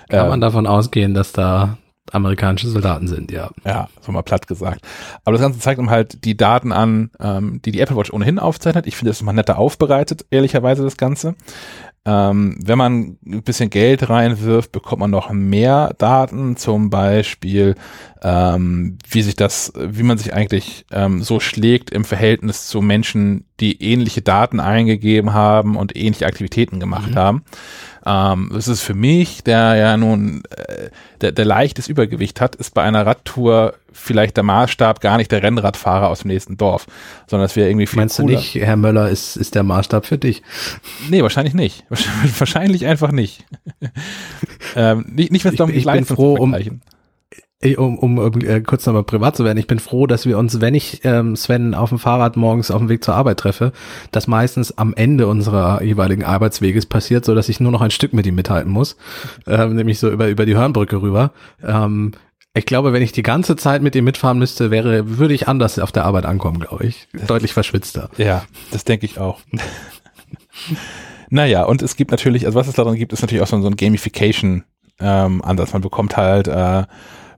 Kann 0.09 0.29
man 0.29 0.41
davon 0.41 0.67
ausgehen, 0.67 1.13
dass 1.13 1.33
da 1.33 1.77
amerikanische 2.11 2.69
Soldaten 2.69 3.07
sind, 3.07 3.31
ja. 3.31 3.49
Ja, 3.65 3.89
so 4.01 4.11
mal 4.11 4.21
platt 4.21 4.47
gesagt. 4.47 4.81
Aber 5.23 5.33
das 5.33 5.41
Ganze 5.41 5.59
zeigt 5.59 5.79
ihm 5.79 5.89
halt 5.89 6.23
die 6.23 6.37
Daten 6.37 6.71
an, 6.71 7.11
ähm, 7.19 7.61
die 7.63 7.71
die 7.71 7.81
Apple 7.81 7.97
Watch 7.97 8.13
ohnehin 8.13 8.39
aufzeichnet. 8.39 8.87
Ich 8.87 8.95
finde, 8.95 9.09
das 9.09 9.17
ist 9.17 9.23
mal 9.23 9.33
netter 9.33 9.57
aufbereitet, 9.57 10.25
ehrlicherweise, 10.29 10.83
das 10.83 10.97
Ganze. 10.97 11.35
Ähm, 12.05 12.57
wenn 12.63 12.77
man 12.77 13.17
ein 13.25 13.43
bisschen 13.43 13.69
Geld 13.69 14.09
reinwirft, 14.09 14.71
bekommt 14.71 15.01
man 15.01 15.11
noch 15.11 15.29
mehr 15.29 15.93
Daten, 15.97 16.55
zum 16.55 16.89
Beispiel, 16.89 17.75
ähm, 18.23 18.97
wie 19.09 19.21
sich 19.21 19.35
das, 19.35 19.73
wie 19.75 20.03
man 20.03 20.17
sich 20.17 20.33
eigentlich 20.33 20.85
ähm, 20.91 21.21
so 21.21 21.41
schlägt 21.41 21.89
im 21.89 22.05
Verhältnis 22.05 22.67
zu 22.67 22.81
Menschen, 22.81 23.43
die 23.59 23.83
ähnliche 23.83 24.21
Daten 24.21 24.61
eingegeben 24.61 25.33
haben 25.33 25.75
und 25.75 25.97
ähnliche 25.97 26.27
Aktivitäten 26.27 26.79
gemacht 26.79 27.11
mhm. 27.11 27.15
haben. 27.15 27.43
Ähm, 28.07 28.51
das 28.53 28.69
ist 28.69 28.81
für 28.81 28.93
mich, 28.93 29.43
der 29.43 29.75
ja 29.75 29.97
nun 29.97 30.43
äh, 30.55 30.89
der, 31.19 31.33
der 31.33 31.43
leichtes 31.43 31.89
Übergewicht 31.89 32.39
hat, 32.39 32.55
ist 32.55 32.73
bei 32.73 32.81
einer 32.83 33.05
Radtour 33.05 33.73
vielleicht 33.91 34.37
der 34.37 34.45
Maßstab 34.45 35.01
gar 35.01 35.17
nicht 35.17 35.29
der 35.31 35.43
Rennradfahrer 35.43 36.07
aus 36.07 36.19
dem 36.19 36.29
nächsten 36.29 36.55
Dorf, 36.55 36.87
sondern 37.27 37.47
es 37.47 37.55
wäre 37.57 37.69
irgendwie 37.69 37.87
viel 37.87 37.99
Meinst 37.99 38.17
cooler. 38.17 38.35
du 38.35 38.37
nicht, 38.37 38.55
Herr 38.55 38.77
Möller, 38.77 39.09
ist, 39.09 39.35
ist 39.35 39.55
der 39.55 39.63
Maßstab 39.63 40.05
für 40.05 40.17
dich? 40.17 40.41
Nee, 41.09 41.21
wahrscheinlich 41.21 41.53
nicht. 41.53 41.83
Wahrscheinlich 42.37 42.85
einfach 42.85 43.11
nicht. 43.11 43.43
ähm, 44.75 45.05
nicht, 45.09 45.31
nicht 45.31 45.43
wenn 45.43 45.51
es 45.51 45.57
darum 45.57 45.73
geht, 45.73 45.85
ich 45.85 45.91
bin 45.91 46.05
froh, 46.05 46.35
um, 46.35 46.55
um, 47.63 47.97
um, 47.97 48.19
um 48.19 48.41
äh, 48.41 48.61
kurz 48.61 48.85
nochmal 48.85 49.03
privat 49.03 49.35
zu 49.35 49.43
werden, 49.43 49.57
ich 49.57 49.65
bin 49.65 49.79
froh, 49.79 50.05
dass 50.05 50.25
wir 50.27 50.37
uns, 50.37 50.61
wenn 50.61 50.75
ich 50.75 51.01
ähm, 51.03 51.35
Sven 51.35 51.73
auf 51.73 51.89
dem 51.89 51.97
Fahrrad 51.97 52.37
morgens 52.37 52.69
auf 52.69 52.79
dem 52.79 52.89
Weg 52.89 53.03
zur 53.03 53.15
Arbeit 53.15 53.39
treffe, 53.39 53.71
das 54.11 54.27
meistens 54.27 54.77
am 54.77 54.93
Ende 54.93 55.27
unserer 55.27 55.81
jeweiligen 55.81 56.23
Arbeitsweges 56.23 56.85
passiert, 56.85 57.25
so 57.25 57.33
dass 57.33 57.49
ich 57.49 57.59
nur 57.59 57.71
noch 57.71 57.81
ein 57.81 57.89
Stück 57.89 58.13
mit 58.13 58.27
ihm 58.27 58.35
mithalten 58.35 58.71
muss, 58.71 58.95
ähm, 59.47 59.75
nämlich 59.75 59.97
so 59.99 60.09
über, 60.09 60.27
über 60.27 60.45
die 60.45 60.55
Hörnbrücke 60.55 61.01
rüber. 61.01 61.31
Ähm, 61.63 62.11
ich 62.53 62.65
glaube, 62.65 62.93
wenn 62.93 63.03
ich 63.03 63.11
die 63.11 63.23
ganze 63.23 63.55
Zeit 63.55 63.81
mit 63.81 63.95
ihm 63.95 64.03
mitfahren 64.03 64.39
müsste, 64.39 64.71
wäre, 64.71 65.17
würde 65.17 65.33
ich 65.33 65.47
anders 65.47 65.79
auf 65.79 65.91
der 65.91 66.05
Arbeit 66.05 66.25
ankommen, 66.25 66.59
glaube 66.59 66.85
ich. 66.85 67.07
Deutlich 67.27 67.53
verschwitzter. 67.53 68.09
Ja, 68.17 68.45
das 68.71 68.83
denke 68.83 69.05
ich 69.05 69.19
auch. 69.19 69.39
naja, 71.29 71.63
und 71.65 71.81
es 71.81 71.95
gibt 71.95 72.11
natürlich, 72.11 72.45
also 72.45 72.57
was 72.57 72.67
es 72.67 72.73
daran 72.73 72.95
gibt, 72.95 73.13
ist 73.13 73.21
natürlich 73.21 73.43
auch 73.43 73.47
so, 73.47 73.61
so 73.61 73.67
ein 73.67 73.75
Gamification 73.75 74.63
ähm, 74.99 75.43
Ansatz. 75.43 75.73
Man 75.73 75.81
bekommt 75.81 76.17
halt 76.17 76.47
äh, 76.47 76.83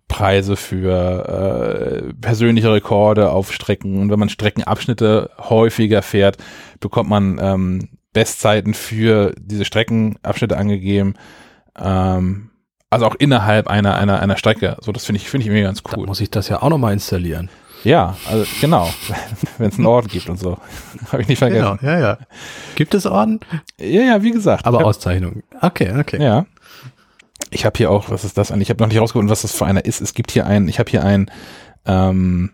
Preise 0.09 0.57
für 0.57 2.03
äh, 2.09 2.13
persönliche 2.15 2.73
Rekorde 2.73 3.31
auf 3.31 3.53
Strecken. 3.53 4.01
Und 4.01 4.11
wenn 4.11 4.19
man 4.19 4.27
Streckenabschnitte 4.27 5.29
häufiger 5.37 6.01
fährt, 6.01 6.37
bekommt 6.81 7.09
man 7.09 7.39
ähm, 7.41 7.89
Bestzeiten 8.11 8.73
für 8.73 9.33
diese 9.39 9.63
Streckenabschnitte 9.63 10.57
angegeben. 10.57 11.13
Ähm, 11.79 12.49
also 12.89 13.05
auch 13.05 13.15
innerhalb 13.15 13.67
einer, 13.67 13.95
einer, 13.95 14.19
einer 14.19 14.35
Strecke. 14.35 14.75
So, 14.81 14.91
das 14.91 15.05
finde 15.05 15.21
ich, 15.21 15.29
finde 15.29 15.43
ich 15.43 15.47
irgendwie 15.47 15.63
ganz 15.63 15.83
cool. 15.85 16.03
Da 16.03 16.07
muss 16.07 16.19
ich 16.19 16.31
das 16.31 16.49
ja 16.49 16.61
auch 16.61 16.69
nochmal 16.69 16.91
installieren. 16.91 17.49
Ja, 17.83 18.17
also 18.29 18.45
genau. 18.59 18.89
Wenn 19.57 19.69
es 19.69 19.77
einen 19.77 19.85
Orden 19.85 20.07
gibt 20.09 20.27
und 20.27 20.37
so. 20.37 20.57
Habe 21.11 21.21
ich 21.21 21.27
nicht 21.27 21.37
vergessen. 21.37 21.77
Genau, 21.79 21.93
ja, 21.93 21.99
ja. 21.99 22.17
Gibt 22.75 22.93
es 22.93 23.05
Orden? 23.05 23.39
Ja, 23.79 24.01
ja, 24.01 24.23
wie 24.23 24.31
gesagt. 24.31 24.65
Aber 24.65 24.83
Auszeichnungen. 24.83 25.43
Okay, 25.61 25.93
okay. 25.97 26.21
Ja. 26.21 26.45
Ich 27.51 27.65
habe 27.65 27.77
hier 27.77 27.91
auch, 27.91 28.09
was 28.09 28.23
ist 28.23 28.37
das 28.37 28.51
eigentlich? 28.51 28.67
Ich 28.67 28.69
habe 28.69 28.83
noch 28.83 28.89
nicht 28.89 28.99
rausgefunden, 28.99 29.29
was 29.29 29.41
das 29.41 29.53
für 29.55 29.65
einer 29.65 29.85
ist. 29.85 30.01
Es 30.01 30.13
gibt 30.13 30.31
hier 30.31 30.45
einen, 30.45 30.67
ich 30.67 30.79
habe 30.79 30.89
hier 30.89 31.03
ein, 31.03 31.31
ähm, 31.85 32.51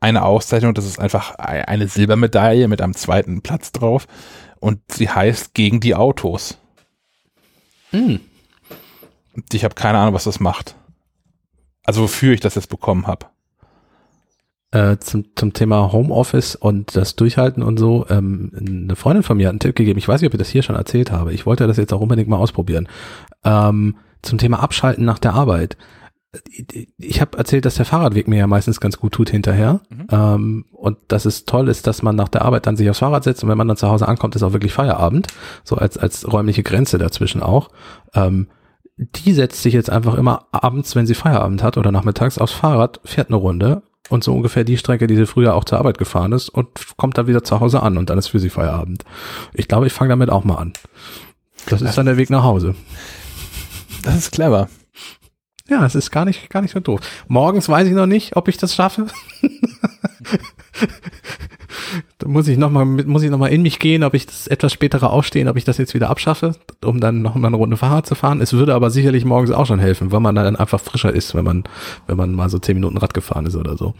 eine 0.00 0.24
Auszeichnung, 0.24 0.74
das 0.74 0.84
ist 0.84 0.98
einfach 0.98 1.36
eine 1.36 1.86
Silbermedaille 1.86 2.66
mit 2.66 2.80
einem 2.80 2.94
zweiten 2.94 3.40
Platz 3.42 3.70
drauf 3.70 4.08
und 4.58 4.80
sie 4.90 5.08
heißt 5.08 5.54
gegen 5.54 5.78
die 5.78 5.94
Autos. 5.94 6.58
Hm. 7.90 8.20
Ich 9.52 9.64
habe 9.64 9.74
keine 9.74 9.98
Ahnung, 9.98 10.14
was 10.14 10.24
das 10.24 10.40
macht. 10.40 10.74
Also 11.84 12.02
wofür 12.02 12.34
ich 12.34 12.40
das 12.40 12.56
jetzt 12.56 12.68
bekommen 12.68 13.06
habe. 13.06 13.26
Äh, 14.72 14.96
zum, 15.00 15.26
zum 15.36 15.52
Thema 15.52 15.92
Homeoffice 15.92 16.56
und 16.56 16.96
das 16.96 17.14
Durchhalten 17.14 17.62
und 17.62 17.78
so. 17.78 18.06
Ähm, 18.08 18.52
eine 18.56 18.96
Freundin 18.96 19.22
von 19.22 19.36
mir 19.36 19.48
hat 19.48 19.52
einen 19.52 19.60
Tipp 19.60 19.76
gegeben. 19.76 19.98
Ich 19.98 20.08
weiß 20.08 20.22
nicht, 20.22 20.28
ob 20.28 20.32
ich 20.32 20.38
das 20.38 20.48
hier 20.48 20.62
schon 20.62 20.76
erzählt 20.76 21.12
habe. 21.12 21.34
Ich 21.34 21.44
wollte 21.44 21.66
das 21.66 21.76
jetzt 21.76 21.92
auch 21.92 22.00
unbedingt 22.00 22.30
mal 22.30 22.38
ausprobieren. 22.38 22.88
Ähm, 23.44 23.96
zum 24.22 24.38
Thema 24.38 24.60
Abschalten 24.60 25.04
nach 25.04 25.18
der 25.18 25.34
Arbeit. 25.34 25.76
Ich 26.96 27.20
habe 27.20 27.36
erzählt, 27.36 27.66
dass 27.66 27.74
der 27.74 27.84
Fahrradweg 27.84 28.28
mir 28.28 28.38
ja 28.38 28.46
meistens 28.46 28.80
ganz 28.80 28.98
gut 28.98 29.12
tut 29.12 29.28
hinterher. 29.28 29.80
Mhm. 29.90 30.06
Ähm, 30.10 30.64
und 30.70 30.96
dass 31.08 31.26
es 31.26 31.44
toll 31.44 31.68
ist, 31.68 31.86
dass 31.86 32.02
man 32.02 32.16
nach 32.16 32.30
der 32.30 32.40
Arbeit 32.40 32.66
dann 32.66 32.78
sich 32.78 32.88
aufs 32.88 33.00
Fahrrad 33.00 33.24
setzt 33.24 33.42
und 33.42 33.50
wenn 33.50 33.58
man 33.58 33.68
dann 33.68 33.76
zu 33.76 33.90
Hause 33.90 34.08
ankommt, 34.08 34.36
ist 34.36 34.42
auch 34.42 34.54
wirklich 34.54 34.72
Feierabend. 34.72 35.26
So 35.64 35.76
als, 35.76 35.98
als 35.98 36.32
räumliche 36.32 36.62
Grenze 36.62 36.96
dazwischen 36.96 37.42
auch. 37.42 37.68
Ähm, 38.14 38.48
die 38.96 39.34
setzt 39.34 39.62
sich 39.62 39.74
jetzt 39.74 39.90
einfach 39.90 40.14
immer 40.14 40.46
abends, 40.50 40.96
wenn 40.96 41.06
sie 41.06 41.14
Feierabend 41.14 41.62
hat 41.62 41.76
oder 41.76 41.92
nachmittags 41.92 42.38
aufs 42.38 42.54
Fahrrad, 42.54 43.00
fährt 43.04 43.28
eine 43.28 43.36
Runde 43.36 43.82
und 44.08 44.24
so 44.24 44.34
ungefähr 44.34 44.64
die 44.64 44.76
Strecke, 44.76 45.06
die 45.06 45.16
sie 45.16 45.26
früher 45.26 45.54
auch 45.54 45.64
zur 45.64 45.78
Arbeit 45.78 45.98
gefahren 45.98 46.32
ist 46.32 46.48
und 46.48 46.96
kommt 46.96 47.18
da 47.18 47.26
wieder 47.26 47.44
zu 47.44 47.60
Hause 47.60 47.82
an 47.82 47.96
und 47.96 48.10
dann 48.10 48.18
ist 48.18 48.28
für 48.28 48.40
sie 48.40 48.50
Feierabend. 48.50 49.04
Ich 49.54 49.68
glaube, 49.68 49.86
ich 49.86 49.92
fange 49.92 50.10
damit 50.10 50.30
auch 50.30 50.44
mal 50.44 50.56
an. 50.56 50.72
Das 51.66 51.80
ist 51.82 51.96
dann 51.96 52.06
der 52.06 52.16
Weg 52.16 52.30
nach 52.30 52.42
Hause. 52.42 52.74
Das 54.02 54.16
ist 54.16 54.32
clever. 54.32 54.68
Ja, 55.68 55.86
es 55.86 55.94
ist 55.94 56.10
gar 56.10 56.24
nicht, 56.24 56.50
gar 56.50 56.60
nicht 56.60 56.72
so 56.72 56.80
doof. 56.80 57.00
Morgens 57.28 57.68
weiß 57.68 57.86
ich 57.86 57.94
noch 57.94 58.06
nicht, 58.06 58.36
ob 58.36 58.48
ich 58.48 58.56
das 58.58 58.74
schaffe. 58.74 59.06
da 62.18 62.28
muss 62.28 62.48
ich 62.48 62.58
nochmal, 62.58 62.84
muss 62.84 63.22
ich 63.22 63.30
noch 63.30 63.38
mal 63.38 63.48
in 63.48 63.62
mich 63.62 63.78
gehen, 63.78 64.02
ob 64.02 64.14
ich 64.14 64.26
das 64.26 64.46
etwas 64.46 64.72
spätere 64.72 65.10
Aufstehen, 65.10 65.48
ob 65.48 65.56
ich 65.56 65.64
das 65.64 65.78
jetzt 65.78 65.94
wieder 65.94 66.10
abschaffe, 66.10 66.54
um 66.84 67.00
dann 67.00 67.22
noch 67.22 67.34
mal 67.34 67.48
eine 67.48 67.56
Runde 67.56 67.76
Fahrrad 67.76 68.06
zu 68.06 68.14
fahren. 68.14 68.40
Es 68.40 68.52
würde 68.52 68.74
aber 68.74 68.90
sicherlich 68.90 69.24
morgens 69.24 69.50
auch 69.50 69.66
schon 69.66 69.78
helfen, 69.78 70.12
weil 70.12 70.20
man 70.20 70.34
dann 70.34 70.56
einfach 70.56 70.80
frischer 70.80 71.12
ist, 71.12 71.34
wenn 71.34 71.44
man, 71.44 71.64
wenn 72.06 72.16
man 72.16 72.32
mal 72.32 72.48
so 72.48 72.58
zehn 72.58 72.76
Minuten 72.76 72.98
Rad 72.98 73.14
gefahren 73.14 73.46
ist 73.46 73.56
oder 73.56 73.76
so. 73.76 73.94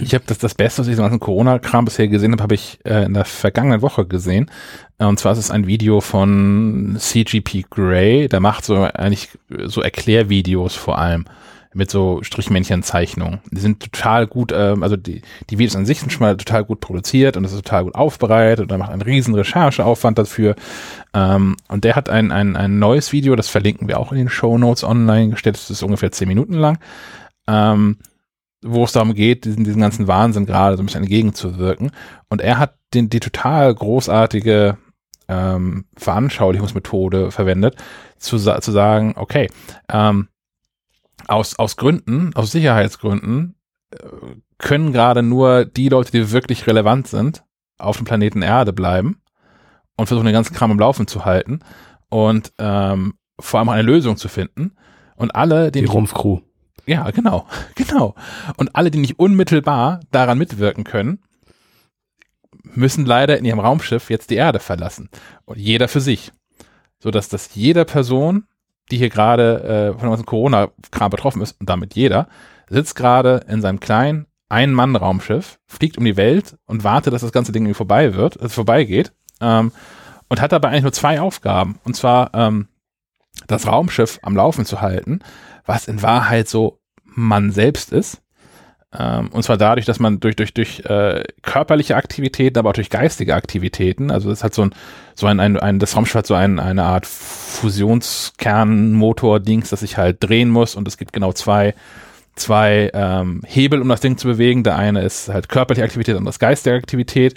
Ich 0.00 0.14
habe 0.14 0.24
das, 0.26 0.38
das 0.38 0.54
Beste, 0.54 0.82
was 0.82 0.88
ich 0.88 0.96
so 0.96 1.02
ganzen 1.02 1.18
Corona-Kram 1.18 1.84
bisher 1.84 2.08
gesehen 2.08 2.32
habe, 2.32 2.42
habe 2.42 2.54
ich 2.54 2.78
äh, 2.84 3.04
in 3.04 3.14
der 3.14 3.24
vergangenen 3.24 3.82
Woche 3.82 4.06
gesehen. 4.06 4.50
Und 4.98 5.18
zwar 5.18 5.32
ist 5.32 5.38
es 5.38 5.50
ein 5.50 5.66
Video 5.66 6.00
von 6.00 6.96
CGP 6.98 7.66
Grey, 7.68 8.28
der 8.28 8.40
macht 8.40 8.64
so 8.64 8.76
eigentlich 8.76 9.30
so 9.64 9.82
Erklärvideos 9.82 10.74
vor 10.74 10.98
allem 10.98 11.24
mit 11.74 11.90
so 11.90 12.22
Strichmännchenzeichnungen. 12.22 13.40
Die 13.50 13.60
sind 13.60 13.80
total 13.80 14.26
gut, 14.26 14.52
äh, 14.52 14.74
also 14.80 14.96
die, 14.96 15.22
die 15.50 15.58
Videos 15.58 15.76
an 15.76 15.86
sich 15.86 16.00
sind 16.00 16.12
schon 16.12 16.22
mal 16.22 16.36
total 16.36 16.64
gut 16.64 16.80
produziert 16.80 17.36
und 17.36 17.42
das 17.42 17.52
ist 17.52 17.64
total 17.64 17.84
gut 17.84 17.94
aufbereitet 17.94 18.64
und 18.64 18.72
er 18.72 18.78
macht 18.78 18.90
einen 18.90 19.02
riesen 19.02 19.34
Rechercheaufwand 19.34 20.18
dafür. 20.18 20.54
Ähm, 21.14 21.56
und 21.68 21.84
der 21.84 21.96
hat 21.96 22.08
ein, 22.08 22.32
ein, 22.32 22.56
ein 22.56 22.78
neues 22.78 23.12
Video, 23.12 23.36
das 23.36 23.48
verlinken 23.48 23.88
wir 23.88 23.98
auch 23.98 24.12
in 24.12 24.18
den 24.18 24.28
Show 24.28 24.58
Notes 24.58 24.84
online 24.84 25.30
gestellt, 25.30 25.56
das 25.56 25.70
ist 25.70 25.82
ungefähr 25.82 26.12
zehn 26.12 26.28
Minuten 26.28 26.54
lang, 26.54 26.78
ähm, 27.46 27.98
wo 28.62 28.84
es 28.84 28.92
darum 28.92 29.14
geht, 29.14 29.44
diesen, 29.44 29.64
diesen 29.64 29.80
ganzen 29.80 30.08
Wahnsinn 30.08 30.46
gerade 30.46 30.76
so 30.76 30.82
ein 30.82 30.86
bisschen 30.86 31.02
entgegenzuwirken. 31.02 31.92
Und 32.28 32.40
er 32.40 32.58
hat 32.58 32.74
den, 32.94 33.10
die 33.10 33.20
total 33.20 33.74
großartige 33.74 34.78
ähm, 35.28 35.84
Veranschaulichungsmethode 35.96 37.30
verwendet, 37.30 37.76
zu, 38.16 38.38
zu 38.38 38.72
sagen, 38.72 39.14
okay, 39.16 39.48
ähm, 39.90 40.28
aus, 41.28 41.58
aus 41.58 41.76
Gründen, 41.76 42.34
aus 42.34 42.50
Sicherheitsgründen, 42.52 43.54
äh, 43.90 43.98
können 44.58 44.92
gerade 44.92 45.22
nur 45.22 45.64
die 45.64 45.88
Leute, 45.88 46.10
die 46.10 46.30
wirklich 46.32 46.66
relevant 46.66 47.06
sind, 47.06 47.44
auf 47.78 47.96
dem 47.96 48.06
Planeten 48.06 48.42
Erde 48.42 48.72
bleiben 48.72 49.22
und 49.96 50.06
versuchen 50.06 50.26
den 50.26 50.34
ganzen 50.34 50.54
Kram 50.54 50.72
am 50.72 50.78
Laufen 50.78 51.06
zu 51.06 51.24
halten 51.24 51.60
und 52.08 52.52
ähm, 52.58 53.14
vor 53.38 53.60
allem 53.60 53.68
eine 53.68 53.82
Lösung 53.82 54.16
zu 54.16 54.28
finden. 54.28 54.76
Und 55.16 55.34
alle, 55.34 55.70
die, 55.70 55.80
die 55.80 55.86
Rumpfcrew. 55.86 56.40
Ja, 56.86 57.10
genau, 57.10 57.46
genau. 57.74 58.14
Und 58.56 58.74
alle, 58.74 58.90
die 58.90 58.98
nicht 58.98 59.18
unmittelbar 59.18 60.00
daran 60.10 60.38
mitwirken 60.38 60.84
können, 60.84 61.22
müssen 62.62 63.06
leider 63.06 63.38
in 63.38 63.44
ihrem 63.44 63.60
Raumschiff 63.60 64.10
jetzt 64.10 64.30
die 64.30 64.36
Erde 64.36 64.60
verlassen. 64.60 65.08
Und 65.44 65.58
jeder 65.58 65.88
für 65.88 66.00
sich. 66.00 66.32
So 67.00 67.10
dass 67.10 67.28
das 67.28 67.54
jeder 67.54 67.84
Person, 67.84 68.46
die 68.90 68.98
hier 68.98 69.10
gerade 69.10 69.94
äh, 69.96 69.98
von 69.98 70.10
dem 70.10 70.26
Corona-Kram 70.26 71.10
betroffen 71.10 71.42
ist, 71.42 71.60
und 71.60 71.68
damit 71.68 71.94
jeder, 71.94 72.28
sitzt 72.68 72.94
gerade 72.94 73.44
in 73.48 73.60
seinem 73.60 73.80
kleinen 73.80 74.26
Ein-Mann-Raumschiff, 74.48 75.58
fliegt 75.66 75.98
um 75.98 76.04
die 76.04 76.16
Welt 76.16 76.56
und 76.66 76.84
wartet, 76.84 77.12
dass 77.12 77.22
das 77.22 77.32
ganze 77.32 77.52
Ding 77.52 77.64
irgendwie 77.64 77.74
vorbei 77.74 78.14
wird, 78.14 78.36
dass 78.36 78.46
es 78.46 78.54
vorbeigeht. 78.54 79.12
Ähm, 79.40 79.72
und 80.28 80.40
hat 80.40 80.52
dabei 80.52 80.68
eigentlich 80.68 80.82
nur 80.82 80.92
zwei 80.92 81.20
Aufgaben. 81.20 81.78
Und 81.84 81.96
zwar 81.96 82.30
ähm, 82.34 82.68
das 83.46 83.66
Raumschiff 83.66 84.18
am 84.22 84.36
Laufen 84.36 84.64
zu 84.64 84.80
halten, 84.80 85.20
was 85.64 85.88
in 85.88 86.02
Wahrheit 86.02 86.48
so 86.48 86.80
man 87.04 87.50
selbst 87.50 87.92
ist. 87.92 88.22
Ähm, 88.96 89.28
und 89.32 89.42
zwar 89.42 89.58
dadurch, 89.58 89.84
dass 89.84 89.98
man 89.98 90.18
durch, 90.18 90.36
durch, 90.36 90.54
durch 90.54 90.80
äh, 90.86 91.22
körperliche 91.42 91.96
Aktivitäten, 91.96 92.58
aber 92.58 92.70
auch 92.70 92.74
durch 92.74 92.88
geistige 92.88 93.34
Aktivitäten, 93.34 94.10
also 94.10 94.30
das 94.30 94.42
hat 94.42 94.54
so 94.54 94.62
ein, 94.62 94.74
so 95.14 95.26
ein, 95.26 95.40
ein, 95.40 95.58
ein 95.58 95.78
das 95.78 95.94
Raumschiff 95.94 96.14
hat 96.14 96.26
so 96.26 96.32
ein, 96.34 96.58
eine 96.58 96.84
Art 96.84 97.04
Fusionskernmotor-Dings, 97.04 99.68
das 99.68 99.80
sich 99.80 99.98
halt 99.98 100.24
drehen 100.24 100.48
muss 100.48 100.74
und 100.74 100.88
es 100.88 100.96
gibt 100.96 101.12
genau 101.12 101.34
zwei, 101.34 101.74
zwei 102.34 102.90
ähm, 102.94 103.42
Hebel, 103.46 103.82
um 103.82 103.88
das 103.88 104.00
Ding 104.00 104.16
zu 104.16 104.26
bewegen. 104.26 104.64
Der 104.64 104.76
eine 104.76 105.02
ist 105.02 105.28
halt 105.28 105.50
körperliche 105.50 105.84
Aktivität 105.84 106.16
und 106.16 106.24
das 106.24 106.38
geistige 106.38 106.76
Aktivität. 106.76 107.34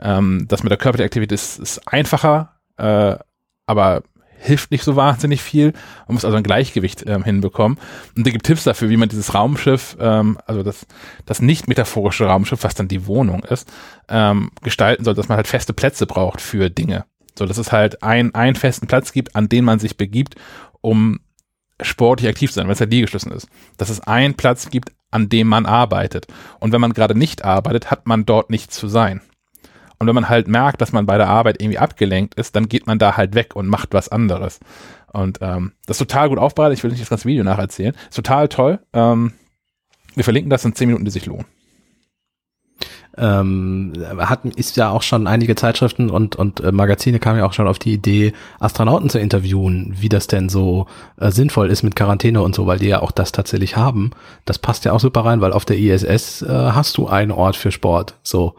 Ähm, 0.00 0.46
das 0.48 0.62
mit 0.62 0.70
der 0.70 0.78
körperlichen 0.78 1.06
Aktivität 1.06 1.32
ist, 1.32 1.58
ist 1.58 1.80
einfacher, 1.92 2.52
äh, 2.76 3.16
aber 3.66 4.04
hilft 4.42 4.70
nicht 4.70 4.84
so 4.84 4.96
wahnsinnig 4.96 5.42
viel. 5.42 5.72
Man 6.06 6.14
muss 6.14 6.24
also 6.24 6.36
ein 6.36 6.42
Gleichgewicht 6.42 7.04
ähm, 7.06 7.24
hinbekommen. 7.24 7.78
Und 8.16 8.26
da 8.26 8.30
gibt 8.30 8.46
Tipps 8.46 8.64
dafür, 8.64 8.88
wie 8.88 8.96
man 8.96 9.08
dieses 9.08 9.34
Raumschiff, 9.34 9.96
ähm, 10.00 10.38
also 10.46 10.62
das, 10.62 10.86
das 11.26 11.40
nicht 11.40 11.68
metaphorische 11.68 12.26
Raumschiff, 12.26 12.64
was 12.64 12.74
dann 12.74 12.88
die 12.88 13.06
Wohnung 13.06 13.44
ist, 13.44 13.70
ähm, 14.08 14.50
gestalten 14.62 15.04
soll, 15.04 15.14
dass 15.14 15.28
man 15.28 15.36
halt 15.36 15.46
feste 15.46 15.72
Plätze 15.72 16.06
braucht 16.06 16.40
für 16.40 16.70
Dinge. 16.70 17.04
So, 17.38 17.46
dass 17.46 17.58
es 17.58 17.72
halt 17.72 18.02
ein, 18.02 18.34
einen 18.34 18.56
festen 18.56 18.86
Platz 18.86 19.12
gibt, 19.12 19.34
an 19.36 19.48
den 19.48 19.64
man 19.64 19.78
sich 19.78 19.96
begibt, 19.96 20.34
um 20.80 21.20
sportlich 21.80 22.28
aktiv 22.28 22.50
zu 22.50 22.56
sein, 22.56 22.66
weil 22.66 22.74
es 22.74 22.80
halt 22.80 22.92
Liegeschlüssen 22.92 23.32
ist. 23.32 23.48
Dass 23.78 23.88
es 23.88 24.00
einen 24.00 24.34
Platz 24.34 24.70
gibt, 24.70 24.92
an 25.10 25.28
dem 25.28 25.46
man 25.46 25.66
arbeitet. 25.66 26.26
Und 26.58 26.72
wenn 26.72 26.80
man 26.80 26.92
gerade 26.92 27.14
nicht 27.14 27.44
arbeitet, 27.44 27.90
hat 27.90 28.06
man 28.06 28.26
dort 28.26 28.50
nicht 28.50 28.72
zu 28.72 28.88
sein. 28.88 29.20
Und 30.02 30.08
wenn 30.08 30.16
man 30.16 30.28
halt 30.28 30.48
merkt, 30.48 30.80
dass 30.80 30.90
man 30.90 31.06
bei 31.06 31.16
der 31.16 31.28
Arbeit 31.28 31.62
irgendwie 31.62 31.78
abgelenkt 31.78 32.34
ist, 32.34 32.56
dann 32.56 32.68
geht 32.68 32.88
man 32.88 32.98
da 32.98 33.16
halt 33.16 33.36
weg 33.36 33.54
und 33.54 33.68
macht 33.68 33.94
was 33.94 34.08
anderes. 34.08 34.58
Und 35.12 35.38
ähm, 35.42 35.74
das 35.86 36.00
ist 36.00 36.08
total 36.08 36.28
gut 36.28 36.38
aufbereitet. 36.38 36.76
Ich 36.76 36.82
will 36.82 36.90
nicht 36.90 37.02
das 37.02 37.08
ganze 37.08 37.28
Video 37.28 37.44
nacherzählen. 37.44 37.94
Ist 38.08 38.16
total 38.16 38.48
toll. 38.48 38.80
Ähm, 38.92 39.32
wir 40.16 40.24
verlinken 40.24 40.50
das 40.50 40.64
in 40.64 40.74
10 40.74 40.88
Minuten, 40.88 41.04
die 41.04 41.12
sich 41.12 41.26
lohnen 41.26 41.46
ähm, 43.18 43.92
hat, 44.18 44.44
ist 44.56 44.76
ja 44.76 44.90
auch 44.90 45.02
schon 45.02 45.26
einige 45.26 45.54
Zeitschriften 45.54 46.10
und, 46.10 46.36
und 46.36 46.60
äh, 46.60 46.72
Magazine 46.72 47.18
kamen 47.18 47.38
ja 47.38 47.46
auch 47.46 47.52
schon 47.52 47.68
auf 47.68 47.78
die 47.78 47.92
Idee, 47.92 48.32
Astronauten 48.58 49.10
zu 49.10 49.18
interviewen, 49.18 49.94
wie 49.98 50.08
das 50.08 50.26
denn 50.28 50.48
so 50.48 50.86
äh, 51.18 51.30
sinnvoll 51.30 51.70
ist 51.70 51.82
mit 51.82 51.94
Quarantäne 51.94 52.40
und 52.40 52.54
so, 52.54 52.66
weil 52.66 52.78
die 52.78 52.88
ja 52.88 53.02
auch 53.02 53.10
das 53.10 53.32
tatsächlich 53.32 53.76
haben. 53.76 54.12
Das 54.46 54.58
passt 54.58 54.84
ja 54.84 54.92
auch 54.92 55.00
super 55.00 55.24
rein, 55.24 55.40
weil 55.40 55.52
auf 55.52 55.64
der 55.64 55.78
ISS 55.78 56.42
äh, 56.42 56.48
hast 56.48 56.96
du 56.96 57.06
einen 57.06 57.32
Ort 57.32 57.56
für 57.56 57.70
Sport. 57.70 58.14
So. 58.22 58.54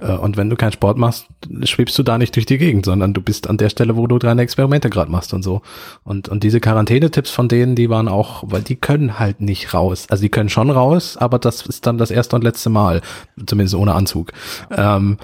Äh, 0.00 0.12
und 0.12 0.36
wenn 0.36 0.48
du 0.48 0.56
keinen 0.56 0.72
Sport 0.72 0.96
machst, 0.96 1.26
schwebst 1.64 1.98
du 1.98 2.02
da 2.02 2.16
nicht 2.16 2.34
durch 2.34 2.46
die 2.46 2.58
Gegend, 2.58 2.86
sondern 2.86 3.12
du 3.12 3.20
bist 3.20 3.48
an 3.48 3.58
der 3.58 3.68
Stelle, 3.68 3.96
wo 3.96 4.06
du 4.06 4.18
deine 4.18 4.40
Experimente 4.40 4.88
gerade 4.88 5.10
machst 5.10 5.34
und 5.34 5.42
so. 5.42 5.60
Und, 6.02 6.30
und 6.30 6.44
diese 6.44 6.60
Quarantänetipps 6.60 7.30
von 7.30 7.48
denen, 7.48 7.74
die 7.74 7.90
waren 7.90 8.08
auch, 8.08 8.42
weil 8.46 8.62
die 8.62 8.76
können 8.76 9.18
halt 9.18 9.42
nicht 9.42 9.74
raus. 9.74 10.06
Also 10.08 10.22
die 10.22 10.30
können 10.30 10.48
schon 10.48 10.70
raus, 10.70 11.18
aber 11.18 11.38
das 11.38 11.66
ist 11.66 11.86
dann 11.86 11.98
das 11.98 12.10
erste 12.10 12.36
und 12.36 12.44
letzte 12.44 12.70
Mal, 12.70 13.02
zumindest 13.46 13.74
ohne 13.74 13.97
Anzug. 13.98 14.32
Ähm, 14.70 15.18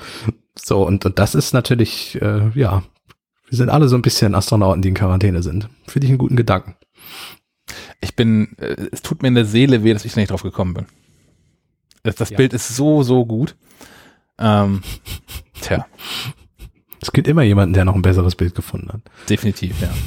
so, 0.54 0.86
und, 0.86 1.04
und 1.04 1.18
das 1.18 1.34
ist 1.34 1.52
natürlich, 1.52 2.20
äh, 2.20 2.50
ja, 2.54 2.82
wir 3.48 3.58
sind 3.58 3.70
alle 3.70 3.88
so 3.88 3.96
ein 3.96 4.02
bisschen 4.02 4.34
Astronauten, 4.34 4.82
die 4.82 4.88
in 4.88 4.94
Quarantäne 4.94 5.42
sind. 5.42 5.68
Finde 5.86 6.06
ich 6.06 6.10
einen 6.10 6.18
guten 6.18 6.36
Gedanken. 6.36 6.76
Ich 8.00 8.14
bin, 8.16 8.56
äh, 8.58 8.88
es 8.92 9.02
tut 9.02 9.22
mir 9.22 9.28
in 9.28 9.34
der 9.34 9.44
Seele 9.44 9.84
weh, 9.84 9.92
dass 9.92 10.04
ich 10.04 10.16
nicht 10.16 10.30
drauf 10.30 10.42
gekommen 10.42 10.74
bin. 10.74 10.86
Das, 12.02 12.16
das 12.16 12.30
ja. 12.30 12.36
Bild 12.36 12.52
ist 12.52 12.76
so, 12.76 13.02
so 13.02 13.24
gut. 13.24 13.56
Ähm, 14.38 14.82
tja. 15.60 15.86
Es 17.00 17.12
gibt 17.12 17.28
immer 17.28 17.42
jemanden, 17.42 17.74
der 17.74 17.84
noch 17.84 17.94
ein 17.94 18.02
besseres 18.02 18.34
Bild 18.34 18.54
gefunden 18.54 18.92
hat. 18.92 19.00
Definitiv, 19.28 19.80
ja. 19.80 19.90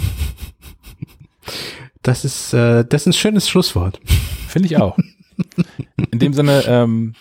Das 2.04 2.24
ist, 2.24 2.54
äh, 2.54 2.86
das 2.86 3.02
ist 3.02 3.08
ein 3.08 3.14
schönes 3.14 3.50
Schlusswort. 3.50 4.00
Finde 4.48 4.68
ich 4.68 4.78
auch. 4.78 4.98
In 6.12 6.20
dem 6.20 6.34
Sinne, 6.34 6.64
ähm, 6.66 7.16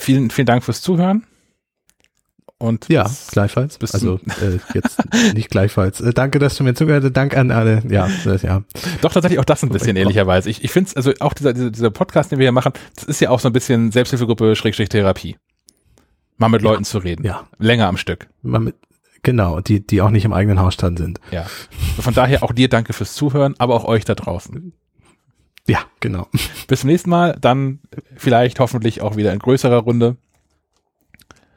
Vielen, 0.00 0.30
vielen 0.30 0.46
Dank 0.46 0.64
fürs 0.64 0.80
Zuhören. 0.80 1.26
Und 2.56 2.88
ja, 2.88 3.04
bis, 3.04 3.28
gleichfalls. 3.28 3.78
Bis 3.78 3.92
also 3.92 4.18
äh, 4.40 4.58
jetzt 4.74 4.98
nicht 5.34 5.50
gleichfalls. 5.50 6.00
Äh, 6.00 6.12
danke, 6.12 6.38
dass 6.38 6.56
du 6.56 6.64
mir 6.64 6.74
zugehört 6.74 7.04
hast. 7.04 7.12
Dank 7.12 7.36
an 7.36 7.50
alle. 7.50 7.82
Ja, 7.88 8.08
das, 8.24 8.42
ja. 8.42 8.62
Doch 9.02 9.12
tatsächlich 9.12 9.38
auch 9.38 9.44
das 9.44 9.62
ein 9.62 9.68
bisschen 9.68 9.96
ehrlicherweise. 9.96 10.48
Ich, 10.48 10.64
ich 10.64 10.70
finde 10.70 10.88
es, 10.88 10.96
also 10.96 11.12
auch 11.20 11.34
dieser, 11.34 11.52
dieser, 11.52 11.70
dieser 11.70 11.90
Podcast, 11.90 12.32
den 12.32 12.38
wir 12.38 12.44
hier 12.44 12.52
machen, 12.52 12.72
das 12.94 13.04
ist 13.04 13.20
ja 13.20 13.28
auch 13.28 13.40
so 13.40 13.48
ein 13.48 13.52
bisschen 13.52 13.92
Selbsthilfegruppe 13.92 14.56
Schrägstrich 14.56 14.88
Therapie. 14.88 15.36
Mal 16.38 16.48
mit 16.48 16.62
Leuten 16.62 16.84
zu 16.84 16.98
reden. 16.98 17.24
Ja. 17.24 17.46
Länger 17.58 17.88
am 17.88 17.98
Stück. 17.98 18.28
Mal 18.42 18.60
mit, 18.60 18.76
genau, 19.22 19.60
die, 19.60 19.86
die 19.86 20.00
auch 20.00 20.10
nicht 20.10 20.24
im 20.24 20.32
eigenen 20.32 20.60
Hausstand 20.60 20.98
sind. 20.98 21.20
Ja. 21.30 21.44
Von 21.98 22.14
daher 22.14 22.42
auch 22.42 22.52
dir 22.52 22.70
danke 22.70 22.94
fürs 22.94 23.14
Zuhören, 23.14 23.54
aber 23.58 23.74
auch 23.74 23.84
euch 23.84 24.06
da 24.06 24.14
draußen. 24.14 24.72
Ja, 25.70 25.84
genau. 26.00 26.26
Bis 26.66 26.80
zum 26.80 26.90
nächsten 26.90 27.10
Mal, 27.10 27.38
dann 27.40 27.78
vielleicht 28.16 28.58
hoffentlich 28.58 29.02
auch 29.02 29.14
wieder 29.14 29.32
in 29.32 29.38
größerer 29.38 29.76
Runde. 29.76 30.16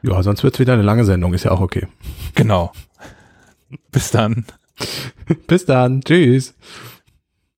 Ja, 0.02 0.22
sonst 0.22 0.44
wird's 0.44 0.60
wieder 0.60 0.74
eine 0.74 0.82
lange 0.82 1.04
Sendung, 1.04 1.34
ist 1.34 1.42
ja 1.44 1.50
auch 1.50 1.60
okay. 1.60 1.88
Genau. 2.36 2.72
Bis 3.90 4.12
dann. 4.12 4.44
Bis 5.48 5.64
dann. 5.64 6.00
Tschüss. 6.02 6.54